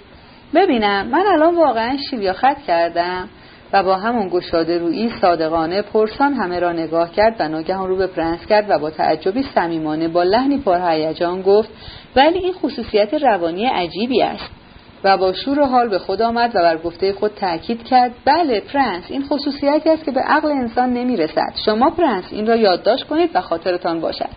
ببینم 0.55 1.07
من 1.07 1.25
الان 1.27 1.55
واقعا 1.55 1.97
شما 2.11 2.33
را 2.33 2.38
خیط 2.38 2.59
کردم. 2.67 3.29
و 3.73 3.83
با 3.83 3.97
همون 3.97 4.29
گشاده 4.29 4.79
رویی 4.79 5.13
صادقانه 5.21 5.83
پرسان 5.83 6.35
همه 6.35 6.61
را 6.61 6.73
نگاه 6.73 7.13
کرد 7.13 7.37
و 7.39 7.49
ناگهان 7.49 7.89
رو 7.89 7.97
به 7.97 8.07
پرنس 8.07 8.47
کرد 8.47 8.71
و 8.71 8.79
با 8.79 8.91
تعجبی 8.91 9.43
صمیمانه 9.55 10.09
با 10.09 10.23
لحنی 10.23 10.59
پرهیجان 10.59 11.43
گفت 11.43 11.69
ولی 12.17 12.39
این 12.39 12.53
خصوصیت 12.53 13.15
روانی 13.15 13.67
عجیبی 13.67 14.23
است. 14.23 14.64
و 15.05 15.17
با 15.17 15.33
شور 15.33 15.61
و 15.61 15.67
حال 15.67 15.89
به 15.89 15.99
خود 15.99 16.23
آمد 16.23 16.51
و 16.55 16.59
بر 16.59 16.77
گفته 16.77 17.13
خود 17.13 17.35
تاکید 17.35 17.85
کرد 17.85 18.11
بله 18.25 18.61
پرنس 18.61 19.05
این 19.09 19.25
خصوصیتی 19.25 19.91
است 19.91 20.05
که 20.05 20.11
به 20.11 20.21
عقل 20.21 20.49
انسان 20.49 20.93
نمی‌رسد. 20.93 21.53
شما 21.67 21.91
پرنس 21.91 22.25
این 22.31 22.47
را 22.47 22.57
یادداشت 22.57 23.07
کنید 23.07 23.31
و 23.35 23.41
خاطرتان 23.41 24.01
باشد. 24.01 24.29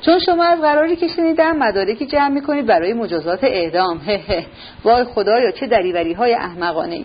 چون 0.00 0.18
شما 0.18 0.44
از 0.44 0.60
قراری 0.60 0.96
که 0.96 1.08
شنیدم 1.08 1.56
مدارکی 1.56 2.06
جمع 2.06 2.28
می‌کنید 2.28 2.66
برای 2.66 2.92
مجازات 2.92 3.44
اعدام. 3.44 4.00
وای 4.84 5.04
خدایا 5.04 5.50
چه 5.50 5.66
دریوری 5.66 6.12
های 6.12 6.34
احمقانه 6.34 6.94
ای 6.94 7.04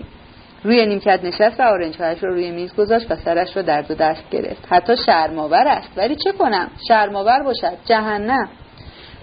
روی 0.63 0.85
نیمکت 0.85 1.19
نشست 1.23 1.59
و 1.59 1.63
آرنجهایش 1.63 2.23
را 2.23 2.29
روی 2.29 2.51
میز 2.51 2.75
گذاشت 2.75 3.11
و 3.11 3.15
سرش 3.15 3.57
را 3.57 3.61
درد 3.61 3.91
و 3.91 3.93
دست 3.93 4.29
گرفت. 4.31 4.67
حتی 4.69 4.97
شرماور 5.05 5.67
است. 5.67 5.89
ولی 5.97 6.15
چه 6.15 6.31
کنم؟ 6.31 6.67
شرماور 6.87 7.43
باشد. 7.43 7.77
جهنم. 7.85 8.49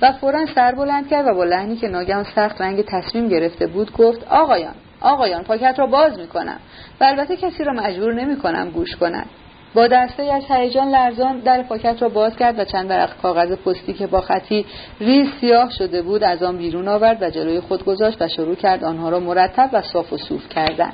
و 0.02 0.12
فورا 0.12 0.46
سر 0.54 0.72
بلند 0.72 1.08
کرد 1.08 1.26
و 1.26 1.34
با 1.34 1.44
لحنی 1.44 1.76
که 1.76 1.88
ناگهان 1.88 2.24
سخت 2.24 2.60
رنگ 2.60 2.84
تصمیم 2.84 3.28
گرفته 3.28 3.66
بود 3.66 3.92
گفت 3.92 4.24
آقایان 4.30 4.74
آقایان 5.00 5.44
پاکت 5.44 5.74
را 5.78 5.86
باز 5.86 6.18
می‌کنم. 6.18 6.58
و 7.00 7.04
البته 7.04 7.36
کسی 7.36 7.64
را 7.64 7.72
مجبور 7.72 8.14
نمی 8.14 8.36
کنم 8.36 8.70
گوش 8.70 8.96
کند. 8.96 9.26
با 9.74 9.86
دسته 9.86 10.22
از 10.22 10.44
هیجان 10.48 10.88
لرزان 10.88 11.38
در 11.38 11.62
پاکت 11.62 12.02
را 12.02 12.08
باز 12.08 12.36
کرد 12.36 12.58
و 12.58 12.64
چند 12.64 12.90
ورق 12.90 13.20
کاغذ 13.22 13.52
پستی 13.52 13.92
که 13.92 14.06
با 14.06 14.20
خطی 14.20 14.66
ریز 15.00 15.28
سیاه 15.40 15.70
شده 15.70 16.02
بود 16.02 16.24
از 16.24 16.42
آن 16.42 16.56
بیرون 16.56 16.88
آورد 16.88 17.22
و 17.22 17.30
جلوی 17.30 17.60
خود 17.60 17.84
گذاشت 17.84 18.22
و 18.22 18.28
شروع 18.28 18.54
کرد 18.54 18.84
آنها 18.84 19.08
را 19.08 19.20
مرتب 19.20 19.70
و 19.72 19.82
صاف 19.82 20.12
و 20.12 20.16
صوف 20.16 20.48
کردن. 20.48 20.92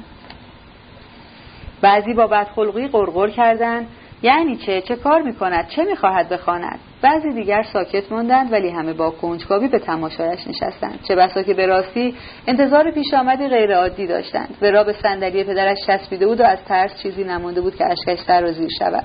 بعضی 1.82 2.14
با 2.14 2.26
بدخلقی 2.26 2.88
قرقر 2.88 3.30
کردند. 3.30 3.86
یعنی 4.24 4.56
چه؟ 4.56 4.80
چه 4.80 4.96
کار 4.96 5.22
می‌کند؟ 5.22 5.68
چه 5.68 5.84
می‌خواهد 5.84 6.28
بخواند؟ 6.28 6.78
بعضی 7.02 7.32
دیگر 7.32 7.62
ساکت 7.72 8.12
ماندند 8.12 8.52
ولی 8.52 8.70
همه 8.70 8.92
با 8.92 9.10
کنجکاوی 9.10 9.68
به 9.68 9.78
تماشایش 9.78 10.40
نشستند. 10.46 10.98
چه 11.08 11.14
بسا 11.16 11.42
که 11.42 11.54
به 11.54 11.66
راستی 11.66 12.14
انتظار 12.46 12.90
پیش 12.90 13.14
آمدی 13.14 13.48
غیرعادی 13.48 14.06
داشتند. 14.06 14.56
ورا 14.62 14.84
به 14.84 14.92
صندلی 15.02 15.44
پدرش 15.44 15.78
چسبیده 15.86 16.26
بود 16.26 16.40
و 16.40 16.44
از 16.44 16.58
ترس 16.68 17.02
چیزی 17.02 17.24
نمانده 17.24 17.60
بود 17.60 17.76
که 17.76 17.84
اشکش 17.84 18.24
سرازیر 18.26 18.68
شود. 18.78 19.04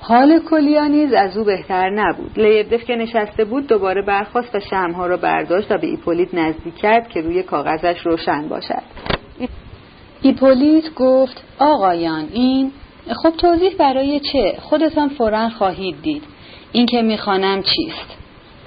حال 0.00 0.40
کلیانیز 0.50 1.12
از 1.12 1.36
او 1.36 1.44
بهتر 1.44 1.90
نبود. 1.90 2.30
لیبدف 2.36 2.84
که 2.84 2.96
نشسته 2.96 3.44
بود 3.44 3.66
دوباره 3.66 4.02
برخواست 4.02 4.54
و 4.54 4.60
شمها 4.60 5.06
را 5.06 5.16
برداشت 5.16 5.72
و 5.72 5.78
به 5.78 5.86
ایپولیت 5.86 6.34
نزدیک 6.34 6.76
کرد 6.76 7.08
که 7.08 7.20
روی 7.20 7.42
کاغذش 7.42 8.06
روشن 8.06 8.48
باشد. 8.48 8.82
ایپولیت 10.22 10.94
گفت 10.94 11.44
آقایان 11.58 12.28
این 12.32 12.72
خب 13.12 13.30
توضیح 13.38 13.74
برای 13.78 14.20
چه؟ 14.20 14.56
خودتان 14.60 15.08
فورا 15.08 15.48
خواهید 15.48 16.02
دید. 16.02 16.22
این 16.72 16.86
که 16.86 17.02
می‌خوانم 17.02 17.62
چیست؟ 17.62 18.16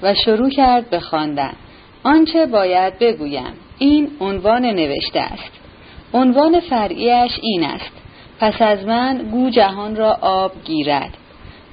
و 0.01 0.13
شروع 0.25 0.49
کرد 0.49 0.89
به 0.89 0.99
خواندن. 0.99 1.53
آنچه 2.03 2.45
باید 2.45 2.99
بگویم 2.99 3.53
این 3.77 4.11
عنوان 4.19 4.65
نوشته 4.65 5.19
است. 5.19 5.51
عنوان 6.13 6.59
فرعیش 6.59 7.31
این 7.41 7.63
است. 7.63 7.91
پس 8.39 8.61
از 8.61 8.85
من 8.85 9.17
گو 9.31 9.49
جهان 9.49 9.95
را 9.95 10.17
آب 10.21 10.51
گیرد. 10.65 11.17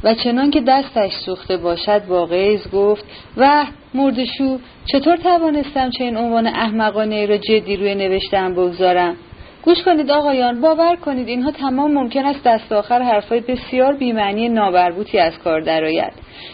و 0.05 0.15
چنان 0.15 0.51
که 0.51 0.61
دستش 0.61 1.13
سوخته 1.13 1.57
باشد 1.57 2.07
با 2.07 2.27
غیز 2.27 2.71
گفت 2.71 3.05
و 3.37 3.67
مردشو 3.95 4.59
چطور 4.87 5.17
توانستم 5.17 5.91
چه 5.91 6.05
این 6.05 6.17
عنوان 6.17 6.47
احمقانه 6.47 7.27
را 7.27 7.37
جدی 7.37 7.77
روی 7.77 7.95
نوشتم 7.95 8.55
بگذارم؟ 8.55 9.17
گوش 9.65 9.83
کنید 9.83 10.11
آقایان 10.11 10.61
باور 10.61 10.97
کنید 10.97 11.29
اینها 11.29 11.51
تمام 11.51 11.93
ممکن 11.95 12.25
است 12.25 12.45
دست 12.45 12.73
آخر 12.73 13.03
حرفای 13.03 13.41
بسیار 13.41 13.97
بیمعنی 13.97 14.49
نابربوطی 14.49 15.19
از 15.19 15.39
کار 15.39 15.61
درآید. 15.61 16.13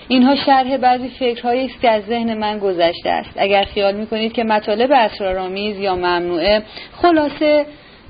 اینها 0.08 0.36
شرح 0.36 0.76
بعضی 0.76 1.08
فکرهایی 1.08 1.64
است 1.64 1.80
که 1.80 1.90
از 1.90 2.04
ذهن 2.04 2.38
من 2.38 2.58
گذشته 2.58 3.10
است. 3.10 3.30
اگر 3.36 3.64
خیال 3.64 3.94
می‌کنید 3.94 4.32
که 4.32 4.44
مطالب 4.44 4.90
اسرارآمیز 4.92 5.78
یا 5.78 5.96
ممنوعه 5.96 6.62
خلاصه 7.02 7.66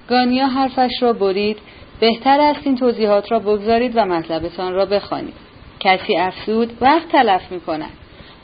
گانیا 0.09 0.47
حرفش 0.47 0.91
را 1.01 1.13
برید. 1.13 1.59
بهتر 2.01 2.41
است 2.41 2.61
این 2.65 2.77
توضیحات 2.77 3.33
را 3.33 3.39
بگذارید 3.39 3.93
و 3.95 4.05
مطلبتان 4.05 4.73
را 4.73 4.87
بخوانید. 4.87 5.35
کسی 5.81 6.17
افسود 6.17 6.73
وقت 6.81 7.09
تلف 7.09 7.53
می‌کند. 7.53 7.91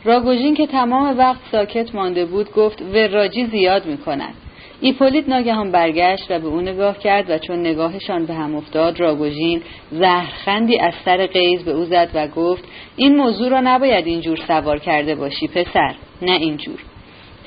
راگوژین 0.04 0.54
که 0.54 0.66
تمام 0.66 1.18
وقت 1.18 1.40
ساکت 1.52 1.94
مانده 1.94 2.24
بود 2.24 2.52
گفت 2.52 2.82
وراجی 2.82 3.46
زیاد 3.46 3.86
می‌کند. 3.86 4.34
ایپولیت 4.80 5.28
ناگهان 5.28 5.72
برگشت 5.72 6.30
و 6.30 6.38
به 6.38 6.46
او 6.46 6.60
نگاه 6.60 6.98
کرد 6.98 7.30
و 7.30 7.38
چون 7.38 7.60
نگاهشان 7.60 8.26
به 8.26 8.34
هم 8.34 8.56
افتاد 8.56 9.00
راگوژین 9.00 9.62
زهرخندی 9.90 10.78
از 10.78 10.94
سر 11.04 11.26
قیز 11.26 11.64
به 11.64 11.70
او 11.70 11.84
زد 11.84 12.10
و 12.14 12.28
گفت 12.28 12.64
این 12.96 13.16
موضوع 13.16 13.48
را 13.48 13.60
نباید 13.60 14.06
اینجور 14.06 14.36
سوار 14.46 14.78
کرده 14.78 15.14
باشی 15.14 15.48
پسر 15.48 15.94
نه 16.22 16.32
اینجور. 16.32 16.78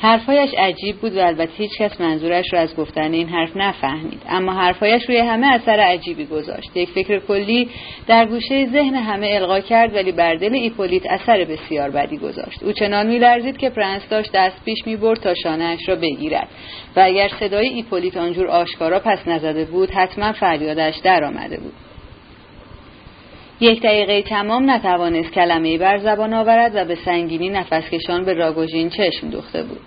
حرفهایش 0.01 0.49
عجیب 0.57 0.95
بود 0.95 1.17
و 1.17 1.19
البته 1.19 1.51
هیچ 1.57 1.71
کس 1.77 2.01
منظورش 2.01 2.45
را 2.53 2.59
از 2.59 2.75
گفتن 2.75 3.13
این 3.13 3.29
حرف 3.29 3.57
نفهمید. 3.57 4.21
اما 4.29 4.53
حرفهایش 4.53 5.03
روی 5.05 5.17
همه 5.17 5.47
اثر 5.47 5.79
عجیبی 5.79 6.25
گذاشت. 6.25 6.77
یک 6.77 6.89
فکر 6.89 7.19
کلی 7.19 7.69
در 8.07 8.25
گوشه 8.25 8.65
ذهن 8.65 8.95
همه 8.95 9.27
القا 9.27 9.59
کرد 9.59 9.95
ولی 9.95 10.11
بر 10.11 10.35
دل 10.35 10.53
ایپولیت 10.53 11.05
اثر 11.05 11.45
بسیار 11.45 11.89
بدی 11.89 12.17
گذاشت. 12.17 12.63
او 12.63 12.71
چنان 12.71 13.07
میلرزید 13.07 13.57
که 13.57 13.69
پرنس 13.69 14.09
داشت 14.09 14.31
دست 14.33 14.65
پیش 14.65 14.77
می‌برد 14.85 15.19
تا 15.19 15.33
شانهاش 15.33 15.89
را 15.89 15.95
بگیرد. 15.95 16.47
و 16.95 16.99
اگر 16.99 17.29
صدای 17.39 17.67
ایپولیت 17.67 18.17
آنجور 18.17 18.47
آشکارا 18.47 18.99
پس 18.99 19.27
نزده 19.27 19.65
بود 19.65 19.91
حتما 19.91 20.31
فریادش 20.31 20.95
در 21.03 21.23
آمده 21.23 21.57
بود. 21.57 21.88
یک 23.61 23.81
دقیقه 23.81 24.21
تمام 24.21 24.71
نتوانست 24.71 25.31
کلمه 25.31 25.77
بر 25.77 25.97
زبان 25.97 26.33
آورد 26.33 26.71
و 26.75 26.85
به 26.85 26.95
سنگینی 26.95 27.49
نفسکشان 27.49 28.25
به 28.25 28.33
راگوژین 28.33 28.89
چشم 28.89 29.29
دوخته 29.29 29.63
بود. 29.63 29.79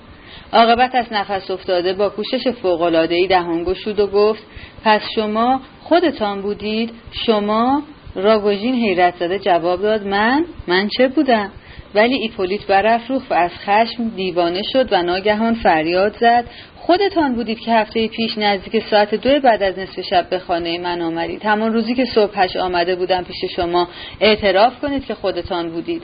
عاقبت 0.52 0.94
از 0.94 1.12
نفس 1.12 1.50
افتاده 1.50 1.92
با 1.92 2.08
کوشش 2.08 2.48
فوقالعادهای 2.48 3.26
دهان 3.26 3.64
گشود 3.64 4.00
و 4.00 4.06
گفت 4.06 4.42
پس 4.85 5.00
شما 5.14 5.61
خودتان 5.80 6.42
بودید 6.42 6.90
شما 7.26 7.82
راگوژین 8.14 8.74
حیرت 8.74 9.14
زده 9.16 9.38
جواب 9.38 9.82
داد 9.82 10.06
من؟ 10.06 10.44
من 10.68 10.88
چه 10.88 11.08
بودم؟ 11.08 11.50
ولی 11.94 12.14
ایپولیت 12.14 12.66
برافروخت 12.66 13.31
و 13.31 13.35
از 13.35 13.50
خشم 13.50 14.09
دیوانه 14.16 14.62
شد 14.62 14.92
و 14.92 15.02
ناگهان 15.02 15.55
فریاد 15.55 16.16
زد. 16.20 16.44
خودتان 16.76 17.35
بودید 17.35 17.61
که 17.61 17.72
هفته 17.72 18.09
پیش 18.09 18.38
نزدیک 18.38 18.83
ساعت 18.90 19.14
دو 19.14 19.40
بعد 19.40 19.62
از 19.62 19.78
نصف 19.78 20.00
شب 20.00 20.28
به 20.31 20.38
خانه 20.38 20.78
من 20.78 21.00
آمدید. 21.02 21.44
همان 21.44 21.72
روزی 21.72 21.94
که 21.94 22.05
صبحش 22.05 22.57
آمده 22.57 22.96
بودم 22.96 23.22
پیش 23.22 23.55
شما 23.57 23.88
اعتراف 24.20 24.78
کنید 24.81 25.05
که 25.05 25.14
خودتان 25.14 25.70
بودید. 25.70 26.02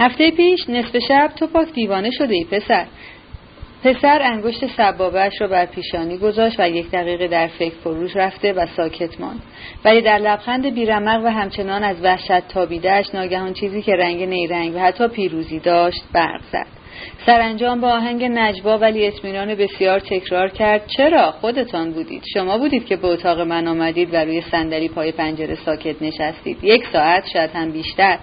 هفته 0.00 0.30
پیش 0.30 0.68
نصف 0.68 0.98
شب 1.08 1.30
تو 1.36 1.46
پاک 1.46 1.72
دیوانه 1.72 2.10
شده 2.10 2.34
ای 2.34 2.44
پسر. 2.44 2.86
پسر 3.84 4.22
انگشت 4.22 4.66
سبابهش 4.76 5.40
را 5.40 5.48
بر 5.48 5.66
پیشانی 5.66 6.18
گذاشت 6.18 6.60
و 6.60 6.68
یک 6.68 6.90
دقیقه 6.90 7.28
در 7.28 7.46
فکر 7.46 7.74
فروش 7.74 8.16
رفته 8.16 8.52
و 8.52 8.66
ساکت 8.76 9.20
ماند. 9.20 9.42
ولی 9.84 10.02
در 10.02 10.18
لبخند 10.18 10.74
بیرمق 10.74 11.24
و 11.24 11.28
همچنان 11.28 11.84
از 11.84 11.96
وحشت 12.02 12.48
تابیدهش 12.48 13.06
ناگهان 13.14 13.52
چیزی 13.52 13.82
که 13.82 13.92
رنگ 13.92 14.22
نیرنگ 14.22 14.76
و 14.76 14.78
حتی 14.78 15.08
پیروزی 15.08 15.58
داشت 15.58 16.04
برق 16.12 16.40
زد. 16.52 16.83
سرانجام 17.26 17.80
با 17.80 17.88
آهنگ 17.88 18.24
نجوا 18.24 18.78
ولی 18.78 19.06
اطمینان 19.06 19.54
بسیار 19.54 20.00
تکرار 20.00 20.48
کرد. 20.48 20.86
چرا؟ 20.86 21.30
خودتان 21.30 21.92
بودید. 21.92 22.22
شما 22.34 22.58
بودید 22.58 22.86
که 22.86 22.96
به 22.96 23.08
اتاق 23.08 23.40
من 23.40 23.68
آمدید 23.68 24.14
و 24.14 24.16
روی 24.16 24.40
صندلی 24.40 24.88
پای 24.88 25.12
پنجره 25.12 25.54
ساکت 25.54 26.02
نشستید. 26.02 26.58
یک 26.62 26.84
ساعت 26.92 27.28
شاید 27.32 27.50
هم 27.50 27.70
بیشتر. 27.70 28.18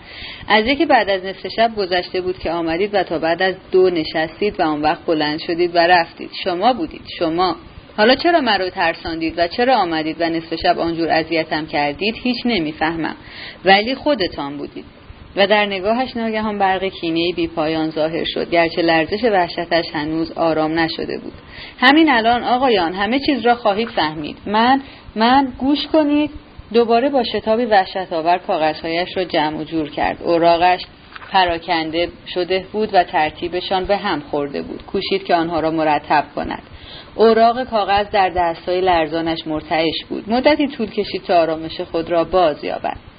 از 0.47 0.65
یکی 0.65 0.85
بعد 0.85 1.09
از 1.09 1.25
نصف 1.25 1.47
شب 1.55 1.71
گذشته 1.77 2.21
بود 2.21 2.39
که 2.39 2.51
آمدید 2.51 2.89
و 2.93 3.03
تا 3.03 3.19
بعد 3.19 3.41
از 3.41 3.55
دو 3.71 3.89
نشستید 3.89 4.59
و 4.59 4.63
آن 4.63 4.81
وقت 4.81 5.05
بلند 5.05 5.39
شدید 5.39 5.75
و 5.75 5.79
رفتید. 5.79 6.29
شما 6.43 6.73
بودید. 6.73 7.01
شما. 7.19 7.55
حالا 7.97 8.15
چرا 8.15 8.41
مرا 8.41 8.69
ترساندید 8.69 9.33
و 9.37 9.47
چرا 9.47 9.75
آمدید 9.75 10.15
و 10.19 10.29
نصف 10.29 10.55
شب 10.55 10.79
آنجور 10.79 11.09
اذیتم 11.09 11.65
کردید؟ 11.65 12.15
هیچ 12.23 12.37
نمی‌فهمم. 12.45 13.15
ولی 13.65 13.95
خودتان 13.95 14.57
بودید. 14.57 14.85
و 15.35 15.47
در 15.47 15.65
نگاهش 15.65 16.17
ناگهان 16.17 16.57
برق 16.57 16.83
کینه 16.83 17.33
بی 17.35 17.47
پایان 17.47 17.89
ظاهر 17.89 18.23
شد 18.23 18.49
گرچه 18.49 18.81
لرزش 18.81 19.23
وحشتش 19.23 19.85
هنوز 19.93 20.31
آرام 20.31 20.79
نشده 20.79 21.17
بود. 21.17 21.33
همین 21.79 22.11
الان 22.11 22.43
آقایان 22.43 22.93
همه 22.93 23.19
چیز 23.19 23.45
را 23.45 23.55
خواهید 23.55 23.89
فهمید. 23.89 24.37
من 24.45 24.81
من 25.15 25.53
گوش 25.57 25.87
کنید. 25.87 26.31
دوباره 26.73 27.09
با 27.09 27.23
شتابی 27.23 27.65
وحشت 27.65 28.13
آور 28.13 28.37
کاغذهایش 28.37 29.17
را 29.17 29.23
جمع 29.23 29.57
و 29.57 29.63
جور 29.63 29.89
کرد. 29.89 30.23
اوراقش 30.23 30.81
پراکنده 31.31 32.09
شده 32.33 32.65
بود 32.71 32.89
و 32.93 33.03
ترتیبشان 33.03 33.85
به 33.85 33.97
هم 33.97 34.19
خورده 34.19 34.61
بود. 34.61 34.83
کوشید 34.85 35.23
که 35.23 35.35
آنها 35.35 35.59
را 35.59 35.71
مرتب 35.71 36.25
کند. 36.35 36.63
اوراق 37.15 37.63
کاغذ 37.63 38.09
در 38.09 38.29
دستهای 38.29 38.81
لرزانش 38.81 39.47
مرتعش 39.47 40.05
بود. 40.09 40.29
مدتی 40.29 40.67
طول 40.67 40.89
کشید 40.89 41.23
تا 41.23 41.41
آرامش 41.41 41.81
خود 41.81 42.09
را 42.09 42.23
باز 42.23 42.63
یابد. 42.63 43.10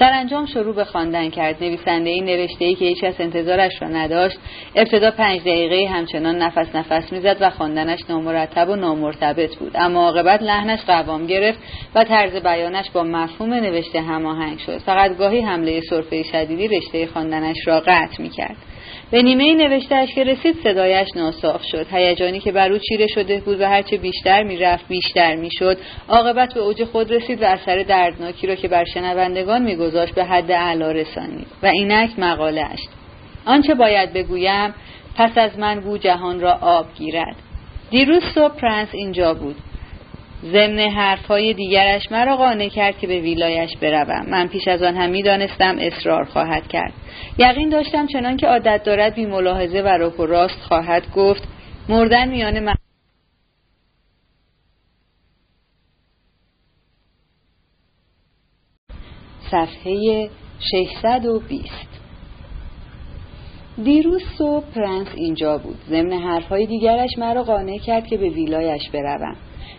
سرانجام 0.00 0.46
شروع 0.46 0.74
به 0.74 0.84
خواندن 0.84 1.30
کرد. 1.30 1.64
نویسنده 1.64 2.10
این 2.10 2.24
نوشته 2.24 2.64
ای 2.64 2.74
که 2.74 2.84
هیچ 2.84 3.04
از 3.04 3.14
انتظارش 3.18 3.82
را 3.82 3.88
نداشت 3.88 4.38
ابتدا 4.74 5.10
پنج 5.10 5.40
دقیقه 5.40 5.92
همچنان 5.92 6.38
نفس 6.38 6.76
نفس 6.76 7.12
می‌زد 7.12 7.36
و 7.40 7.50
خواندنش 7.50 8.00
نامرتب 8.08 8.68
و 8.68 8.76
نامرتبط 8.76 9.56
بود. 9.56 9.72
اما 9.74 10.04
عاقبت 10.04 10.42
لحنش 10.42 10.80
قوام 10.86 11.26
گرفت 11.26 11.58
و 11.94 12.04
طرز 12.04 12.42
بیانش 12.42 12.90
با 12.90 13.02
مفهوم 13.02 13.54
نوشته 13.54 14.00
هماهنگ 14.00 14.58
شد. 14.58 14.78
فقط 14.78 15.16
گاهی 15.16 15.40
حمله 15.40 15.80
سرفه 15.80 16.22
شدیدی 16.22 16.68
رشته 16.68 17.06
خواندنش 17.06 17.56
را 17.66 17.80
قطع 17.80 18.22
می‌کرد. 18.22 18.56
به 19.10 19.22
نیمه 19.22 19.54
نوشتهاش 19.54 20.14
که 20.14 20.24
رسید 20.24 20.56
صدایش 20.62 21.08
ناصاف 21.16 21.62
شد. 21.64 21.86
هیجانی 21.92 22.40
که 22.40 22.52
بر 22.52 22.72
او 22.72 22.78
چیره 22.78 23.06
شده 23.06 23.40
بود 23.40 23.60
و 23.60 23.64
هرچه 23.64 23.96
بیشتر 23.96 24.42
می‌رفت 24.42 24.88
بیشتر 24.88 25.36
می‌شد. 25.36 25.78
عاقبت 26.08 26.54
به 26.54 26.60
اوج 26.60 26.84
خود 26.84 27.12
رسید 27.12 27.42
و 27.42 27.44
اثر 27.44 27.82
دردناکی 27.82 28.46
را 28.46 28.54
که 28.54 28.68
بر 28.68 28.84
شنوندگان 28.84 29.62
میگذاشت 29.62 30.14
به 30.14 30.24
حد 30.24 30.50
اعلا 30.50 30.92
رسانید 30.92 31.46
و 31.62 31.66
اینک 31.66 32.10
مقالهاش 32.18 32.80
آنچه 33.46 33.74
باید 33.74 34.12
بگویم 34.12 34.74
پس 35.16 35.38
از 35.38 35.58
من 35.58 35.80
گو 35.80 35.98
جهان 35.98 36.40
را 36.40 36.52
آب 36.52 36.86
گیرد. 36.94 37.36
دیروز 37.90 38.22
صبح 38.34 38.54
پرنس 38.54 38.88
اینجا 38.92 39.34
بود. 39.34 39.56
ضمن 40.44 40.78
حرفهای 40.78 41.54
دیگرش 41.54 42.12
مرا 42.12 42.36
قانع 42.36 42.68
کرد 42.68 42.98
که 42.98 43.06
به 43.06 43.20
ویلایش 43.20 43.76
بروم. 43.76 44.26
من 44.30 44.48
پیش 44.48 44.68
از 44.68 44.82
آن 44.82 44.96
هم 44.96 45.10
می‌دانستم 45.10 45.76
اصرار 45.78 46.24
خواهد 46.24 46.68
کرد. 46.68 46.92
یقین 47.38 47.68
داشتم 47.68 48.06
چنان 48.06 48.36
که 48.36 48.46
عادت 48.46 48.82
دارد 48.84 49.14
بی 49.14 49.26
ملاحظه 49.26 49.82
و 49.82 49.86
رک 49.86 50.20
و 50.20 50.26
راست 50.26 50.60
خواهد 50.60 51.12
گفت. 51.14 51.42
مردن 51.88 52.28
میان 52.28 52.60
من 52.60 52.74
صفحه 59.50 60.30
620 60.72 62.00
دیروز 63.84 64.22
صبح 64.38 64.64
پرنس 64.74 65.08
اینجا 65.14 65.58
بود. 65.58 65.78
ضمن 65.88 66.12
حرفهای 66.12 66.66
دیگرش 66.66 67.10
مرا 67.18 67.42
قانع 67.42 67.78
کرد 67.78 68.06
که 68.06 68.16
به 68.16 68.28
ویلایش 68.28 68.90
بروم. 68.90 69.36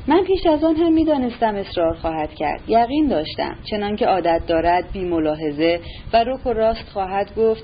من 0.08 0.24
پیش 0.24 0.46
از 0.46 0.64
آن 0.64 0.76
هم 0.76 0.94
می‌دانستم 0.94 1.56
اصرار 1.56 1.94
خواهد 1.94 2.34
کرد. 2.34 2.62
یقین 2.68 3.08
داشتم. 3.08 3.56
چنانکه 3.72 4.06
عادت 4.06 4.42
دارد 4.48 4.92
بی 4.94 5.04
ملاحظه 5.04 5.80
و 6.14 6.24
رک 6.24 6.46
و 6.46 6.54
راست 6.54 6.90
خواهد 6.94 7.36
گفت 7.36 7.64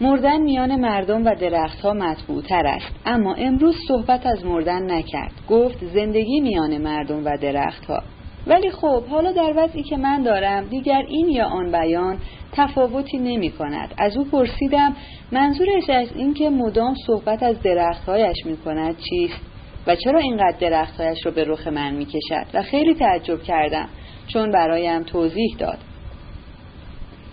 مردن 0.00 0.40
میان 0.40 0.76
مردم 0.76 1.26
و 1.26 1.34
درختها 1.34 1.92
مطبوعتر 1.92 2.66
است. 2.66 2.94
اما 3.06 3.34
امروز 3.34 3.76
صحبت 3.88 4.26
از 4.26 4.44
مردن 4.44 4.90
نکرد. 4.90 5.32
گفت 5.48 5.84
زندگی 5.94 6.40
میان 6.40 6.78
مردم 6.78 7.24
و 7.24 7.36
درختها. 7.36 8.02
ولی 8.46 8.70
خب 8.70 9.04
حالا 9.04 9.32
در 9.32 9.52
وضعی 9.56 9.82
که 9.82 9.96
من 9.96 10.22
دارم 10.22 10.64
دیگر 10.64 11.02
این 11.08 11.28
یا 11.28 11.46
آن 11.46 11.72
بیان 11.72 12.18
تفاوتی 12.52 13.18
نمی 13.18 13.50
کند 13.50 13.94
از 13.98 14.16
او 14.16 14.24
پرسیدم 14.24 14.96
منظورش 15.32 15.90
از 15.90 16.08
اینکه 16.16 16.50
مدام 16.50 16.94
صحبت 17.06 17.42
از 17.42 17.62
درختهایش 17.62 18.36
می 18.46 18.56
کند 18.56 18.96
چیست؟ 19.10 19.53
و 19.86 19.96
چرا 19.96 20.18
اینقدر 20.18 20.56
درختهایش 20.60 21.26
رو 21.26 21.32
به 21.32 21.44
رخ 21.44 21.66
من 21.66 21.94
می 21.94 22.06
کشد 22.06 22.46
و 22.54 22.62
خیلی 22.62 22.94
تعجب 22.94 23.42
کردم 23.42 23.88
چون 24.26 24.50
برایم 24.50 25.02
توضیح 25.02 25.56
داد. 25.58 25.78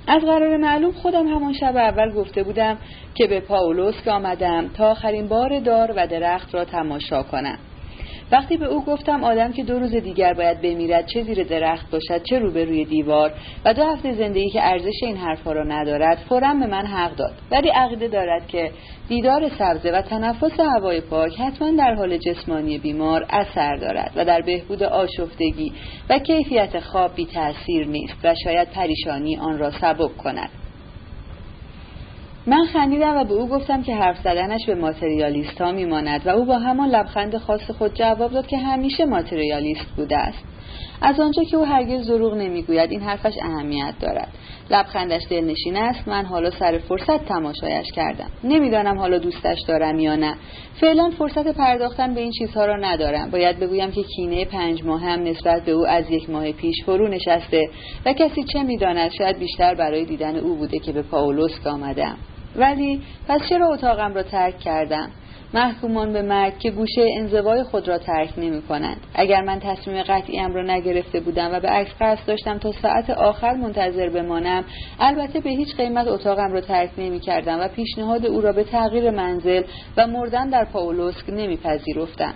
از 0.08 0.22
قرار 0.22 0.58
معلوم 0.58 0.92
خودم 0.92 1.28
همان 1.28 1.54
شب 1.54 1.78
اول 1.78 2.14
گفته 2.14 2.44
بودم 2.44 2.78
که 3.16 3.28
به 3.28 3.40
پاولوس 3.40 4.08
آمدم 4.08 4.68
تا 4.68 4.92
آخرین 4.92 5.28
بار 5.28 5.60
دار 5.60 5.94
و 5.96 6.08
درخت 6.08 6.56
را 6.56 6.66
تماشا 6.66 7.24
کنم. 7.24 7.60
وقتی 8.32 8.58
به 8.58 8.66
او 8.66 8.86
گفتم 8.86 9.24
آدم 9.24 9.52
که 9.52 9.64
دو 9.64 9.80
روز 9.80 9.96
دیگر 9.96 10.34
باید 10.34 10.62
بمیرد 10.62 11.06
چه 11.06 11.24
زیر 11.24 11.44
درخت 11.44 11.92
باشد 11.92 12.24
چه 12.24 12.40
روبروی 12.40 12.86
دیوار 12.86 13.34
و 13.66 13.74
دو 13.74 13.84
هفته 13.84 14.14
زندگی 14.14 14.50
که 14.50 14.64
ارزش 14.64 15.04
این 15.04 15.18
حرفها 15.18 15.52
را 15.52 15.64
ندارد 15.64 16.18
فورا 16.30 16.54
به 16.54 16.68
من 16.68 16.86
حق 16.86 17.16
داد. 17.16 17.34
ولی 17.52 17.70
عقیده 17.70 18.08
دارد 18.08 18.48
که 18.48 18.72
دیدار 19.08 19.50
سبزه 19.50 19.92
و 19.92 20.02
تنفس 20.02 20.60
هوای 20.60 21.02
پاک 21.02 21.40
حتما 21.40 21.72
در 21.72 21.94
حال 21.94 22.18
جسمانی 22.18 22.78
بیمار 22.78 23.26
اثر 23.30 23.76
دارد 23.76 24.12
و 24.16 24.26
در 24.26 24.42
بهبود 24.42 24.84
آشفتگی 24.84 25.74
و 26.10 26.20
کیفیت 26.20 26.80
خواب 26.80 27.16
بی 27.16 27.26
تأثیر 27.26 27.88
نیست 27.88 28.16
و 28.24 28.36
شاید 28.44 28.70
پریشانی 28.70 29.38
آن 29.38 29.60
را 29.60 29.72
سبب 29.72 30.18
کند. 30.18 30.50
من 32.48 32.66
خندیدم 32.74 33.18
و 33.18 33.24
به 33.24 33.34
او 33.34 33.48
گفتم 33.48 33.84
که 33.84 33.96
حرف 33.96 34.18
زدنش 34.24 34.66
به 34.66 34.76
ماتریالیست 34.76 35.62
ها 35.62 35.72
میماند 35.72 36.28
و 36.28 36.30
او 36.30 36.46
با 36.46 36.60
همان 36.60 36.90
لبخند 36.90 37.38
خاص 37.38 37.72
خود 37.72 37.94
جواب 37.94 38.32
داد 38.32 38.48
که 38.48 38.58
همیشه 38.58 39.06
ماتریالیست 39.06 39.86
بوده 39.98 40.18
است. 40.18 40.44
از 41.02 41.20
آنجا 41.20 41.44
که 41.44 41.58
او 41.58 41.66
هرگز 41.66 42.08
دروغ 42.08 42.34
نمی‌گوید 42.34 42.92
این 42.92 43.02
حرفش 43.02 43.34
اهمیت 43.42 43.94
دارد. 44.00 44.28
لبخندش 44.70 45.22
دلنشین 45.30 45.78
است 45.78 46.08
من 46.08 46.26
حالا 46.26 46.52
سر 46.52 46.78
فرصت 46.78 47.26
تماشایش 47.26 47.92
کردم. 47.92 48.30
نمی‌دانم 48.44 48.98
حالا 48.98 49.18
دوستش 49.18 49.58
دارم 49.68 50.00
یا 50.00 50.16
نه. 50.16 50.36
فعلا 50.82 51.10
فرصت 51.10 51.48
پرداختن 51.48 52.14
به 52.14 52.22
این 52.22 52.32
چیزها 52.32 52.66
را 52.66 52.76
ندارم. 52.76 53.32
باید 53.32 53.60
بگویم 53.60 53.92
که 53.92 54.04
کینه 54.04 54.46
پنج 54.46 54.84
ماه 54.84 55.02
هم 55.02 55.24
نسبت 55.24 55.66
به 55.66 55.72
او 55.72 55.88
از 55.88 56.12
یک 56.12 56.30
ماه 56.30 56.52
پیش 56.52 56.76
فرو 56.86 57.08
نشسته 57.08 57.70
و 58.06 58.14
کسی 58.14 58.44
چه 58.44 58.64
می‌داند 58.64 59.12
شاید 59.12 59.40
بیشتر 59.40 59.76
برای 59.76 60.06
دیدن 60.06 60.36
او 60.36 60.56
بوده 60.56 60.80
که 60.80 60.92
به 60.92 61.02
پاولوسک 61.02 61.68
آمدم. 61.68 62.18
ولی 62.56 63.02
پس 63.28 63.42
چرا 63.50 63.74
اتاقم 63.74 64.14
را 64.14 64.24
ترک 64.24 64.60
کردم؟ 64.60 65.12
محکومان 65.54 66.14
به 66.14 66.22
مرگ 66.22 66.60
که 66.60 66.72
گوشه 66.72 67.10
انزوای 67.18 67.64
خود 67.64 67.88
را 67.88 67.98
ترک 67.98 68.30
نمی 68.38 68.62
کنند. 68.62 68.98
اگر 69.14 69.42
من 69.42 69.60
تصمیم 69.60 70.04
قطعیم 70.04 70.54
را 70.54 70.62
نگرفته 70.62 71.20
بودم 71.20 71.50
و 71.54 71.60
به 71.60 71.68
عکس 71.68 71.92
قصد 72.02 72.28
داشتم 72.28 72.58
تا 72.58 72.72
ساعت 72.72 73.10
آخر 73.10 73.54
منتظر 73.54 74.10
بمانم 74.10 74.64
البته 75.00 75.40
به 75.40 75.50
هیچ 75.50 75.76
قیمت 75.76 76.08
اتاقم 76.08 76.54
را 76.54 76.62
ترک 76.62 76.90
نمی 76.98 77.20
کردم 77.20 77.60
و 77.60 77.68
پیشنهاد 77.68 78.26
او 78.26 78.42
را 78.42 78.52
به 78.52 78.64
تغییر 78.64 79.12
منزل 79.12 79.64
و 79.98 80.08
مردن 80.08 80.50
در 80.50 80.66
پاولوسک 80.66 81.30
نمیپذیرفتم 81.30 82.34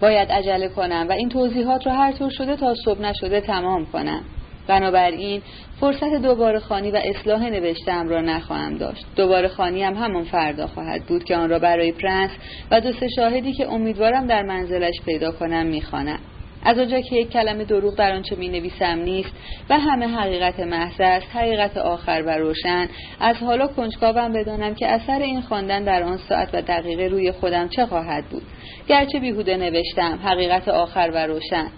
باید 0.00 0.32
عجله 0.32 0.68
کنم 0.68 1.06
و 1.08 1.12
این 1.12 1.28
توضیحات 1.28 1.86
را 1.86 1.92
هر 1.92 2.12
طور 2.12 2.30
شده 2.30 2.56
تا 2.56 2.74
صبح 2.84 3.00
نشده 3.00 3.40
تمام 3.40 3.86
کنم 3.86 4.22
بنابراین 4.68 5.42
فرصت 5.80 6.14
دوباره 6.22 6.58
خانی 6.58 6.90
و 6.90 7.00
اصلاح 7.04 7.42
نوشتم 7.42 8.08
را 8.08 8.20
نخواهم 8.20 8.78
داشت. 8.78 9.06
دوباره 9.16 9.48
خانی 9.48 9.82
هم 9.82 9.94
همان 9.94 10.24
فردا 10.24 10.66
خواهد 10.66 11.04
بود 11.04 11.24
که 11.24 11.36
آن 11.36 11.50
را 11.50 11.58
برای 11.58 11.92
پرنس 11.92 12.30
و 12.70 12.80
دو 12.80 12.92
سه 12.92 13.08
شاهدی 13.16 13.52
که 13.52 13.72
امیدوارم 13.72 14.26
در 14.26 14.42
منزلش 14.42 14.94
پیدا 15.06 15.32
کنم 15.32 15.66
می‌خوانم. 15.66 16.18
از 16.62 16.78
آنجا 16.78 17.00
که 17.00 17.16
یک 17.16 17.30
کلمه 17.30 17.64
دروغ 17.64 17.94
در 17.96 18.12
آنچه 18.12 18.36
می 18.36 18.48
نویسم 18.48 18.98
نیست 18.98 19.32
و 19.70 19.78
همه 19.78 20.06
حقیقت 20.06 20.60
محض 20.60 21.00
است 21.00 21.26
حقیقت 21.36 21.76
آخر 21.76 22.22
و 22.26 22.30
روشن. 22.30 22.88
از 23.20 23.36
حالا 23.36 23.66
کنجکاوم 23.66 24.32
بدانم 24.32 24.74
که 24.74 24.86
اثر 24.86 25.18
این 25.20 25.40
خواندن 25.40 25.84
در 25.84 26.02
آن 26.02 26.16
ساعت 26.16 26.48
و 26.52 26.62
دقیقه 26.62 27.06
روی 27.06 27.32
خودم 27.32 27.68
چه 27.68 27.86
خواهد 27.86 28.24
بود. 28.24 28.42
گرچه 28.88 29.18
بیهوده 29.18 29.56
نوشتم 29.56 30.18
حقیقت 30.24 30.68
آخر 30.68 31.10
و 31.14 31.26
روشن. 31.26 31.68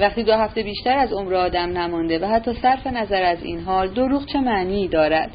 وقتی 0.00 0.22
دو 0.22 0.32
هفته 0.32 0.62
بیشتر 0.62 0.96
از 0.96 1.12
عمر 1.12 1.34
آدم 1.34 1.78
نمانده 1.78 2.18
و 2.18 2.24
حتی 2.24 2.54
صرف 2.54 2.86
نظر 2.86 3.22
از 3.22 3.42
این 3.42 3.60
حال 3.60 3.88
دروغ 3.88 4.26
چه 4.26 4.40
معنی 4.40 4.88
دارد؟ 4.88 5.30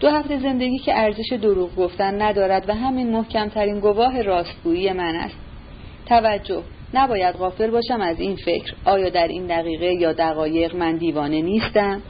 دو 0.00 0.10
هفته 0.10 0.38
زندگی 0.38 0.78
که 0.78 0.98
ارزش 0.98 1.32
دروغ 1.42 1.76
گفتن 1.76 2.22
ندارد 2.22 2.68
و 2.68 2.74
همین 2.74 3.10
محکمترین 3.10 3.80
گواه 3.80 4.22
راستگویی 4.22 4.92
من 4.92 5.16
است. 5.16 5.36
توجه 6.06 6.62
نباید 6.94 7.34
غافل 7.34 7.70
باشم 7.70 8.00
از 8.00 8.20
این 8.20 8.36
فکر. 8.36 8.74
آیا 8.84 9.08
در 9.08 9.28
این 9.28 9.46
دقیقه 9.46 9.94
یا 9.94 10.12
دقایق 10.12 10.76
من 10.76 10.96
دیوانه 10.96 11.42
نیستم؟ 11.42 12.02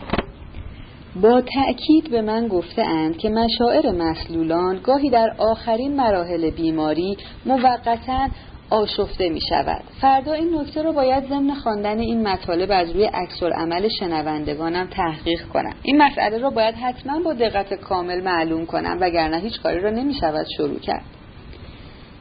با 1.22 1.40
تأکید 1.40 2.10
به 2.10 2.22
من 2.22 2.48
گفته 2.48 2.82
اند 2.82 3.16
که 3.16 3.28
مشاعر 3.28 3.90
مسلولان 3.90 4.80
گاهی 4.82 5.10
در 5.10 5.34
آخرین 5.38 5.96
مراحل 5.96 6.50
بیماری 6.50 7.16
موقتا 7.46 8.28
آشفته 8.70 9.28
می 9.28 9.40
شود. 9.48 9.82
فردا 10.00 10.32
این 10.32 10.54
نکته 10.54 10.82
رو 10.82 10.92
باید 10.92 11.28
ضمن 11.28 11.54
خواندن 11.54 11.98
این 11.98 12.28
مطالب 12.28 12.70
از 12.72 12.90
روی 12.90 13.04
عکس 13.04 13.42
عمل 13.42 13.88
شنوندگانم 13.88 14.88
تحقیق 14.90 15.48
کنم. 15.48 15.74
این 15.82 16.02
مسئله 16.02 16.38
رو 16.38 16.50
باید 16.50 16.74
حتما 16.74 17.20
با 17.24 17.34
دقت 17.34 17.74
کامل 17.74 18.24
معلوم 18.24 18.66
کنم 18.66 18.98
وگرنه 19.00 19.38
هیچ 19.38 19.60
کاری 19.62 19.80
را 19.80 19.90
نمی 19.90 20.14
شود 20.14 20.46
شروع 20.56 20.78
کرد. 20.78 21.17